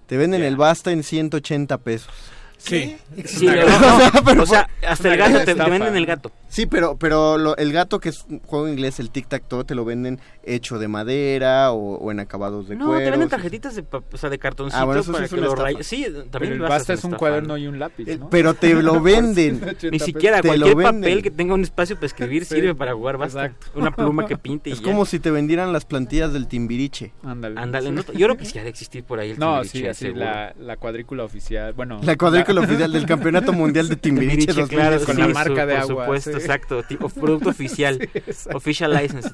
Te 0.07 0.17
venden 0.17 0.43
el 0.43 0.57
Basta 0.57 0.91
en 0.91 1.03
180 1.03 1.77
pesos. 1.79 2.09
Sí. 2.57 2.95
Sí, 3.25 3.45
no, 3.45 4.33
no, 4.35 4.41
o 4.43 4.45
sea, 4.45 4.69
hasta 4.87 5.11
el 5.11 5.17
gato, 5.17 5.39
te, 5.39 5.53
te 5.53 5.69
venden 5.69 5.95
el 5.97 6.05
gato. 6.05 6.31
Sí, 6.53 6.67
pero 6.67 6.97
pero 6.97 7.39
lo- 7.39 7.57
el 7.57 7.71
gato 7.73 7.99
que 7.99 8.09
es 8.09 8.25
un 8.29 8.39
juego 8.41 8.67
inglés, 8.67 8.99
el 8.99 9.09
tic 9.09 9.27
tac 9.27 9.47
toe, 9.47 9.63
te 9.63 9.73
lo 9.73 9.85
venden 9.85 10.19
hecho 10.43 10.77
de 10.77 10.87
madera 10.87 11.71
o, 11.71 11.95
o 11.97 12.11
en 12.11 12.19
acabados 12.19 12.67
de 12.67 12.75
No, 12.75 12.85
cuero. 12.87 13.03
te 13.05 13.09
venden 13.09 13.27
tarjetitas 13.29 13.75
de, 13.75 13.83
o 13.91 14.17
sea, 14.17 14.29
de 14.29 14.37
cartoncito 14.37 14.79
Ah, 14.79 14.83
bueno, 14.85 15.01
eso 15.01 15.07
sí 15.11 15.13
para 15.13 15.25
es 15.25 15.31
que 15.31 15.37
una 15.39 15.47
lo 15.47 15.55
rayes. 15.55 15.87
Sí, 15.87 16.03
también 16.03 16.29
Pero 16.31 16.53
el 16.53 16.59
basta 16.61 16.93
es 16.93 17.03
un 17.03 17.13
cuaderno 17.13 17.47
¿no? 17.53 17.57
y 17.57 17.65
un 17.65 17.79
lápiz, 17.79 18.07
El- 18.07 18.19
¿no? 18.19 18.29
pero 18.29 18.53
te 18.53 18.75
lo 18.75 19.01
venden. 19.01 19.61
Ni 19.91 19.97
siquiera 19.99 20.41
Te 20.41 20.49
cualquier 20.49 20.75
papel 20.77 21.23
que 21.23 21.31
tenga 21.31 21.55
un 21.55 21.61
espacio 21.63 21.95
para 21.95 22.05
escribir 22.05 22.45
Sí, 22.45 22.53
sirve 22.53 22.75
para 22.75 22.93
jugar 22.93 23.17
basta. 23.17 23.45
exacto. 23.47 23.79
Una 23.79 23.89
pluma 23.89 24.27
que 24.27 24.37
pinte 24.43 24.69
y 24.69 24.73
Es 24.73 24.79
ya. 24.81 24.85
como 24.85 25.05
si 25.07 25.19
te 25.19 25.31
vendieran 25.31 25.73
las 25.73 25.85
plantillas 25.85 26.33
del 26.33 26.47
Timbiriche. 26.47 27.13
Ándale. 27.23 27.59
Ándale, 27.59 27.91
no- 27.91 28.03
yo 28.03 28.27
creo 28.27 28.37
que 28.37 28.45
sí 28.45 28.59
ha 28.59 28.63
de 28.63 28.69
existir 28.69 29.03
por 29.03 29.19
ahí 29.19 29.31
el 29.31 29.39
No, 29.39 29.61
Timbiriche, 29.63 29.79
sí, 29.79 29.87
así 29.87 30.13
la, 30.13 30.53
la 30.59 30.77
cuadrícula 30.77 31.23
oficial. 31.23 31.73
Bueno, 31.73 31.99
La 32.03 32.15
cuadrícula 32.15 32.61
oficial 32.61 32.91
del 32.91 33.07
Campeonato 33.07 33.53
Mundial 33.53 33.89
de 33.89 33.95
Timbiriche 34.03 34.53
Timbiriche, 34.53 34.67
claro, 34.75 34.99
2019. 34.99 35.05
con 35.05 35.15
sí, 35.15 35.21
la 35.21 35.27
marca 35.33 35.65
de 35.65 35.73
por 35.73 35.81
agua, 35.83 36.03
supuesto, 36.05 36.39
sí. 36.39 36.42
Exacto, 36.43 36.83
tipo 36.83 37.09
producto 37.09 37.49
oficial, 37.51 37.97
Sí, 38.01 38.09
exacto. 38.13 38.57
official 38.57 38.93
license. 38.93 39.29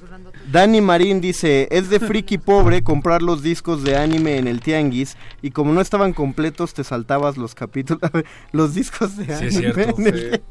Dani 0.52 0.82
Marín 0.82 1.22
dice, 1.22 1.68
es 1.72 1.90
de 1.90 2.00
friki 2.00 2.38
pobre 2.38 2.82
comprar 2.84 3.22
los 3.22 3.44
discos 3.44 3.84
de 3.84 3.98
anime 3.98 4.38
en 4.38 4.48
el 4.48 4.62
tianguis 4.62 5.18
y 5.42 5.52
como 5.52 5.74
no 5.74 5.82
estaban 5.82 6.14
completos 6.14 6.74
te 6.74 6.84
saltabas 6.84 7.38
los 7.38 7.56
capítulos, 7.56 8.02
los 8.52 8.74
discos 8.74 9.18
de 9.18 9.26
Sí, 9.26 9.32
anime. 9.32 9.48
es 9.48 9.58
cierto, 9.58 9.96
en 10.02 10.08
el- 10.14 10.32
sí. 10.36 10.42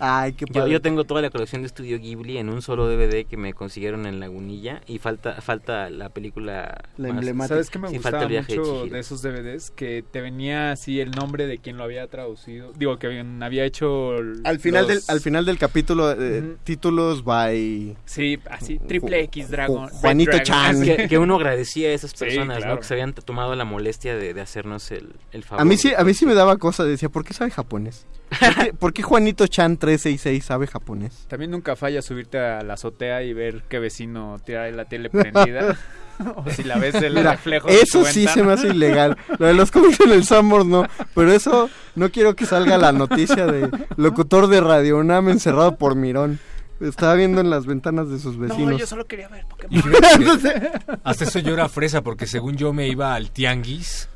Ay, 0.00 0.32
qué 0.32 0.44
Yo, 0.48 0.52
padre. 0.54 0.72
yo 0.72 0.80
tengo 0.80 1.04
toda 1.04 1.22
la 1.22 1.30
colección 1.30 1.62
de 1.62 1.66
Estudio 1.66 1.98
Ghibli 2.00 2.38
en 2.38 2.48
un 2.48 2.62
solo 2.62 2.88
DVD 2.88 3.26
que 3.26 3.36
me 3.36 3.52
consiguieron 3.52 4.06
en 4.06 4.18
Lagunilla 4.18 4.80
y 4.86 4.98
falta 4.98 5.40
falta 5.40 5.88
la 5.90 6.08
película 6.08 6.78
La 6.96 7.10
emblemática. 7.10 7.54
¿Sabes 7.54 7.70
qué 7.70 7.78
me 7.78 7.88
Sí, 7.88 7.94
gustaba 7.96 8.12
falta 8.18 8.24
el 8.24 8.30
viaje 8.30 8.52
de 8.54 8.58
mucho 8.58 8.72
Chihiro. 8.80 8.94
de, 8.94 8.98
esos 9.00 9.22
DVDs? 9.22 9.70
Que 9.70 10.02
te 10.10 10.20
venía 10.20 10.72
así 10.72 11.00
el 11.00 11.10
nombre 11.12 11.46
de 11.46 11.58
quien 11.58 11.76
lo 11.76 11.84
había 11.84 12.06
traducido. 12.08 12.72
Digo, 12.76 12.98
que 12.98 13.24
había 13.40 13.64
hecho... 13.64 14.16
Al 14.42 14.58
final, 14.58 14.88
los- 14.88 15.06
del, 15.06 15.14
al 15.14 15.20
final 15.20 15.44
del 15.44 15.58
capítulo, 15.58 16.07
eh, 16.12 16.40
Ujú. 16.42 16.56
títulos 16.64 17.24
by... 17.24 17.96
Sí, 18.04 18.38
así, 18.50 18.78
triple 18.78 19.20
X 19.24 19.50
Dragon. 19.50 19.88
Juanito 19.88 20.30
Dragon. 20.30 20.44
Chan. 20.46 20.82
Que, 20.82 21.08
que 21.08 21.18
uno 21.18 21.36
agradecía 21.36 21.88
a 21.88 21.92
esas 21.92 22.10
Sí, 22.12 22.18
personas, 22.24 22.58
claro. 22.58 22.74
¿no? 22.74 22.80
Que 22.80 22.86
se 22.86 22.94
habían 22.94 23.12
tomado 23.12 23.54
la 23.54 23.64
molestia 23.64 24.16
de, 24.16 24.34
de 24.34 24.40
hacernos 24.40 24.90
el, 24.90 25.14
el 25.32 25.44
favor. 25.44 25.62
A 25.62 25.64
mí 25.64 25.76
sí, 25.76 25.92
a 25.96 26.04
mí 26.04 26.14
sí 26.14 26.26
me 26.26 26.34
daba 26.34 26.56
cosa, 26.56 26.84
decía, 26.84 27.08
¿por 27.08 27.24
qué 27.24 27.34
sabe 27.34 27.50
japonés? 27.50 28.06
¿Por 28.40 28.54
qué, 28.64 28.74
por 28.74 28.92
qué 28.92 29.02
Juanito 29.02 29.46
Chan 29.46 29.78
366 29.78 30.44
sabe 30.44 30.66
japonés? 30.66 31.24
También 31.28 31.50
nunca 31.50 31.76
falla 31.76 32.02
subirte 32.02 32.38
a 32.38 32.62
la 32.62 32.74
azotea 32.74 33.22
y 33.22 33.32
ver 33.32 33.62
qué 33.68 33.78
vecino 33.78 34.36
tiene 34.44 34.72
la 34.72 34.84
tele 34.84 35.08
prendida. 35.10 35.78
o 36.36 36.50
si 36.50 36.64
la 36.64 36.78
ves 36.78 36.94
el 36.96 37.14
Mira, 37.14 37.32
reflejo 37.32 37.68
eso 37.68 38.04
sí 38.04 38.26
ventana. 38.26 38.34
se 38.34 38.42
me 38.44 38.52
hace 38.52 38.68
ilegal. 38.68 39.16
Lo 39.38 39.46
de 39.46 39.54
los 39.54 39.70
cómics 39.70 40.00
en 40.00 40.12
el 40.12 40.24
Sambors 40.24 40.66
no, 40.66 40.84
pero 41.14 41.32
eso 41.32 41.70
no 41.94 42.10
quiero 42.10 42.34
que 42.36 42.46
salga 42.46 42.78
la 42.78 42.92
noticia 42.92 43.46
de 43.46 43.68
locutor 43.96 44.46
de 44.48 44.60
Radio 44.60 44.98
UNAM 44.98 45.28
encerrado 45.28 45.76
por 45.76 45.94
Mirón. 45.94 46.38
Estaba 46.80 47.14
viendo 47.14 47.40
en 47.40 47.50
las 47.50 47.66
ventanas 47.66 48.08
de 48.08 48.20
sus 48.20 48.38
vecinos. 48.38 48.70
No, 48.70 48.78
yo 48.78 48.86
solo 48.86 49.04
quería 49.06 49.28
ver 49.28 49.44
Pokémon. 49.46 49.82
Hasta 51.04 51.24
eso 51.24 51.40
yo 51.40 51.52
era 51.54 51.68
fresa 51.68 52.02
porque 52.02 52.26
según 52.28 52.56
yo 52.56 52.72
me 52.72 52.86
iba 52.86 53.14
al 53.14 53.32
tianguis, 53.32 54.08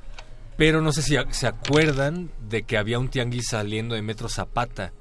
pero 0.57 0.81
no 0.81 0.93
sé 0.93 1.03
si 1.03 1.17
se 1.31 1.47
acuerdan 1.49 2.31
de 2.49 2.63
que 2.63 2.79
había 2.79 3.01
un 3.01 3.09
tianguis 3.09 3.49
saliendo 3.49 3.97
de 3.97 4.03
Metro 4.03 4.29
Zapata 4.29 4.93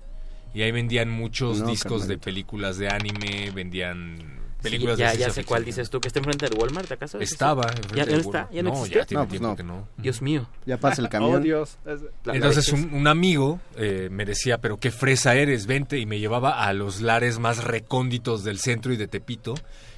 y 0.55 0.63
ahí 0.63 0.71
vendían 0.71 1.09
muchos 1.11 1.59
No, 1.61 1.67
discos 1.67 2.07
de 2.07 2.17
películas 2.17 2.77
de 2.79 2.89
anime, 2.89 3.51
vendían 3.53 4.40
Sí, 4.61 4.69
películas 4.69 4.97
ya, 4.97 5.07
de 5.07 5.11
ya 5.13 5.17
ciencia 5.25 5.41
sé 5.43 5.47
cuál 5.47 5.65
dices 5.65 5.89
tú, 5.89 5.99
que 5.99 6.07
está 6.07 6.19
enfrente 6.19 6.47
del 6.47 6.57
Walmart, 6.59 6.91
¿acaso? 6.91 7.19
¿Es 7.19 7.31
Estaba 7.31 7.63
enfrente 7.63 7.95
¿Ya, 7.95 8.03
ya 8.03 8.05
del 8.05 8.13
no 8.15 8.21
está? 8.21 8.49
¿Ya 8.51 8.63
no, 8.63 8.69
No, 8.69 8.75
existe? 8.77 8.99
ya 8.99 9.05
tiene 9.05 9.23
No, 9.23 9.27
pues 9.27 9.39
tiempo 9.39 9.47
no. 9.49 9.55
que 9.55 9.63
no. 9.63 9.87
Dios 9.97 10.21
mío. 10.21 10.47
Ya 10.65 10.77
pasa 10.77 11.01
el 11.01 11.09
camión. 11.09 11.35
Oh, 11.35 11.39
Dios. 11.39 11.77
Entonces 12.27 12.69
un, 12.71 12.93
un 12.93 13.07
amigo 13.07 13.59
eh, 13.75 14.09
me 14.11 14.25
decía, 14.25 14.59
pero 14.59 14.77
qué 14.77 14.91
fresa 14.91 15.35
eres, 15.35 15.65
vente, 15.65 15.97
y 15.99 16.05
me 16.05 16.19
llevaba 16.19 16.63
a 16.65 16.73
los 16.73 17.01
lares 17.01 17.39
más 17.39 17.63
recónditos 17.63 18.43
del 18.43 18.59
centro 18.59 18.93
y 18.93 18.97
de 18.97 19.07
Tepito, 19.07 19.55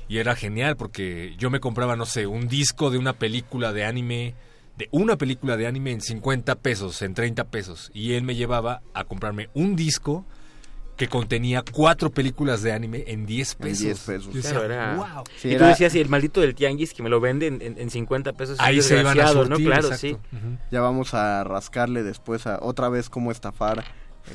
y 0.07 0.17
era 0.19 0.35
genial 0.35 0.75
porque 0.77 1.35
yo 1.37 1.49
me 1.49 1.59
compraba, 1.59 1.95
no 1.95 2.05
sé, 2.05 2.27
un 2.27 2.47
disco 2.47 2.89
de 2.91 2.97
una 2.97 3.13
película 3.13 3.73
de 3.73 3.85
anime, 3.85 4.35
de 4.77 4.87
una 4.91 5.17
película 5.17 5.55
de 5.57 5.67
anime 5.67 5.91
en 5.91 6.01
50 6.01 6.55
pesos, 6.55 7.01
en 7.01 7.13
30 7.13 7.45
pesos, 7.45 7.91
y 7.93 8.13
él 8.13 8.23
me 8.23 8.35
llevaba 8.35 8.81
a 8.93 9.03
comprarme 9.05 9.49
un 9.53 9.75
disco 9.75 10.25
que 10.97 11.07
contenía 11.07 11.63
cuatro 11.71 12.11
películas 12.11 12.61
de 12.61 12.71
anime 12.71 13.03
en 13.07 13.25
10 13.25 13.53
En 13.53 13.57
pesos. 13.59 13.79
10 13.83 13.99
pesos. 13.99 14.25
Yo 14.27 14.33
decía, 14.33 14.51
Claro, 14.51 14.65
era... 14.65 14.95
"Wow". 14.95 15.23
Sí, 15.37 15.47
y 15.47 15.51
tú 15.51 15.57
era- 15.57 15.67
decías, 15.69 15.95
y 15.95 15.99
el 15.99 16.09
maldito 16.09 16.39
del 16.41 16.53
tianguis 16.53 16.93
que 16.93 17.01
me 17.01 17.09
lo 17.09 17.19
vende 17.19 17.47
en, 17.47 17.61
en, 17.61 17.79
en 17.79 17.89
50 17.89 18.33
pesos. 18.33 18.55
es 18.55 18.61
Ahí 18.61 18.81
se 18.81 18.99
iban 18.99 19.19
a 19.19 19.33
¿no? 19.33 19.55
Claro, 19.57 19.87
exacto. 19.87 19.97
sí. 19.97 20.17
Ya 20.71 20.81
vamos 20.81 21.13
a 21.13 21.43
rascarle 21.43 22.03
después 22.03 22.45
a 22.45 22.59
otra 22.61 22.89
vez 22.89 23.09
cómo 23.09 23.31
estafar 23.31 23.83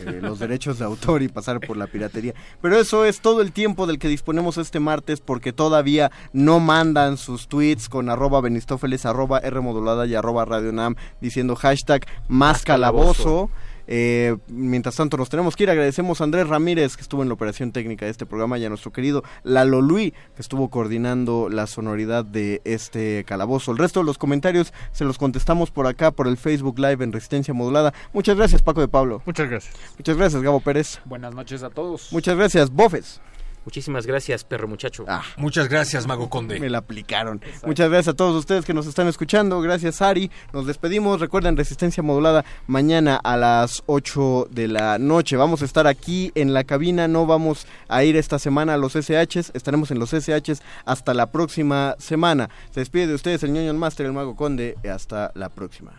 eh, 0.05 0.19
los 0.23 0.39
derechos 0.41 0.79
de 0.81 0.85
autor 0.85 1.23
y 1.23 1.29
pasar 1.29 1.61
por 1.61 1.77
la 1.77 1.87
piratería. 1.87 2.35
Pero 2.61 2.77
eso 2.79 3.05
es 3.05 3.21
todo 3.21 3.41
el 3.41 3.53
tiempo 3.53 3.87
del 3.87 3.99
que 4.01 4.09
disponemos 4.09 4.59
este 4.59 4.81
martes 4.81 5.21
porque 5.21 5.53
todavía 5.53 6.11
no 6.33 6.59
mandan 6.61 7.17
sus 7.19 7.47
tweets 7.47 7.89
con 7.89 8.11
arroba 8.11 8.41
benistófeles, 8.41 9.07
arroba 9.07 9.39
R 9.39 9.61
modulada 9.61 10.07
y 10.07 10.15
arroba 10.17 10.45
Radio 10.45 10.73
Nam 10.73 10.97
diciendo 11.21 11.55
hashtag 11.57 12.05
más 12.29 12.65
calabozo. 12.65 13.49
Eh, 13.89 14.37
mientras 14.49 14.95
tanto 14.97 15.17
nos 15.17 15.31
tenemos 15.31 15.57
que 15.57 15.65
ir. 15.65 15.71
Agradecemos 15.71 16.21
a 16.21 16.25
Andrés 16.25 16.47
Ramírez 16.47 16.97
que 16.97 17.03
estuvo 17.03 17.23
en 17.23 17.29
la 17.29 17.35
operación 17.35 17.73
técnica 17.73 18.05
de 18.05 18.11
este 18.11 18.27
programa 18.27 18.59
y 18.59 18.65
a 18.65 18.69
nuestro 18.69 18.93
querido 18.93 19.25
Lalo 19.43 19.81
Luis 19.81 20.13
que 20.37 20.43
estuvo 20.43 20.69
coordinando 20.69 21.49
la 21.49 21.67
sonoridad 21.67 22.25
de 22.25 22.61
este 22.65 23.25
calabozo. 23.25 23.73
El 23.73 23.79
resto 23.79 24.01
de 24.01 24.07
los 24.07 24.19
comentarios 24.19 24.73
se 24.93 25.05
los 25.05 25.19
contestamos 25.19 25.71
por 25.71 25.87
acá 25.87 26.11
por 26.11 26.29
el 26.29 26.37
Facebook 26.37 26.79
Live 26.79 27.03
en 27.03 27.13
Resistencia 27.13 27.55
Modulada. 27.55 27.95
Muchas 28.13 28.37
gracias 28.37 28.63
Paco 28.63 28.83
de 28.83 28.89
Pablo. 28.89 29.23
Muchas 29.25 29.49
gracias. 29.49 29.75
Muchas 29.97 30.17
gracias 30.17 30.43
Gabo 30.43 30.61
Pérez. 30.61 31.01
Buenas 31.07 31.35
noches 31.35 31.63
a 31.63 31.71
todos. 31.71 32.13
Muchas 32.13 32.37
gracias 32.37 32.71
Bofes. 32.71 33.21
Muchísimas 33.69 34.07
gracias, 34.07 34.45
perro 34.45 34.67
muchacho. 34.67 35.05
Muchas 35.37 35.69
gracias, 35.69 36.07
Mago 36.07 36.31
Conde. 36.31 36.59
Me 36.59 36.71
la 36.71 36.79
aplicaron. 36.79 37.39
Muchas 37.67 37.91
gracias 37.91 38.15
a 38.15 38.17
todos 38.17 38.35
ustedes 38.35 38.65
que 38.65 38.73
nos 38.73 38.87
están 38.87 39.09
escuchando. 39.09 39.61
Gracias, 39.61 40.01
Ari. 40.01 40.31
Nos 40.55 40.67
despedimos. 40.67 41.21
Recuerden, 41.21 41.55
Resistencia 41.55 42.03
Modulada 42.03 42.47
mañana 42.67 43.21
a 43.23 43.37
las 43.37 43.83
8 43.85 44.49
de 44.51 44.69
la 44.69 44.99
noche. 44.99 45.37
Vamos 45.37 45.61
a 45.61 45.67
estar 45.67 45.87
aquí 45.87 46.33
en 46.35 46.55
la 46.55 46.65
cabina. 46.65 47.09
No 47.09 47.27
vamos 47.27 47.67
a 47.89 48.05
ir 48.05 48.17
esta 48.17 48.39
semana 48.39 48.73
a 48.73 48.79
los 48.79 48.95
SHs. 48.95 49.51
Estaremos 49.53 49.91
en 49.91 49.99
los 49.99 50.15
SHs 50.15 50.63
hasta 50.87 51.13
la 51.13 51.31
próxima 51.31 51.95
semana. 51.99 52.49
Se 52.71 52.81
despide 52.81 53.09
de 53.09 53.15
ustedes 53.17 53.43
el 53.43 53.53
ñoño 53.53 53.75
Master, 53.75 54.07
el 54.07 54.15
Mago 54.15 54.35
Conde. 54.35 54.79
Hasta 54.91 55.31
la 55.35 55.51
próxima. 55.51 55.93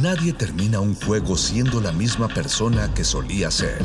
Nadie 0.00 0.32
termina 0.32 0.80
un 0.80 0.94
juego 0.94 1.36
siendo 1.36 1.78
la 1.78 1.92
misma 1.92 2.26
persona 2.26 2.94
que 2.94 3.04
solía 3.04 3.50
ser. 3.50 3.84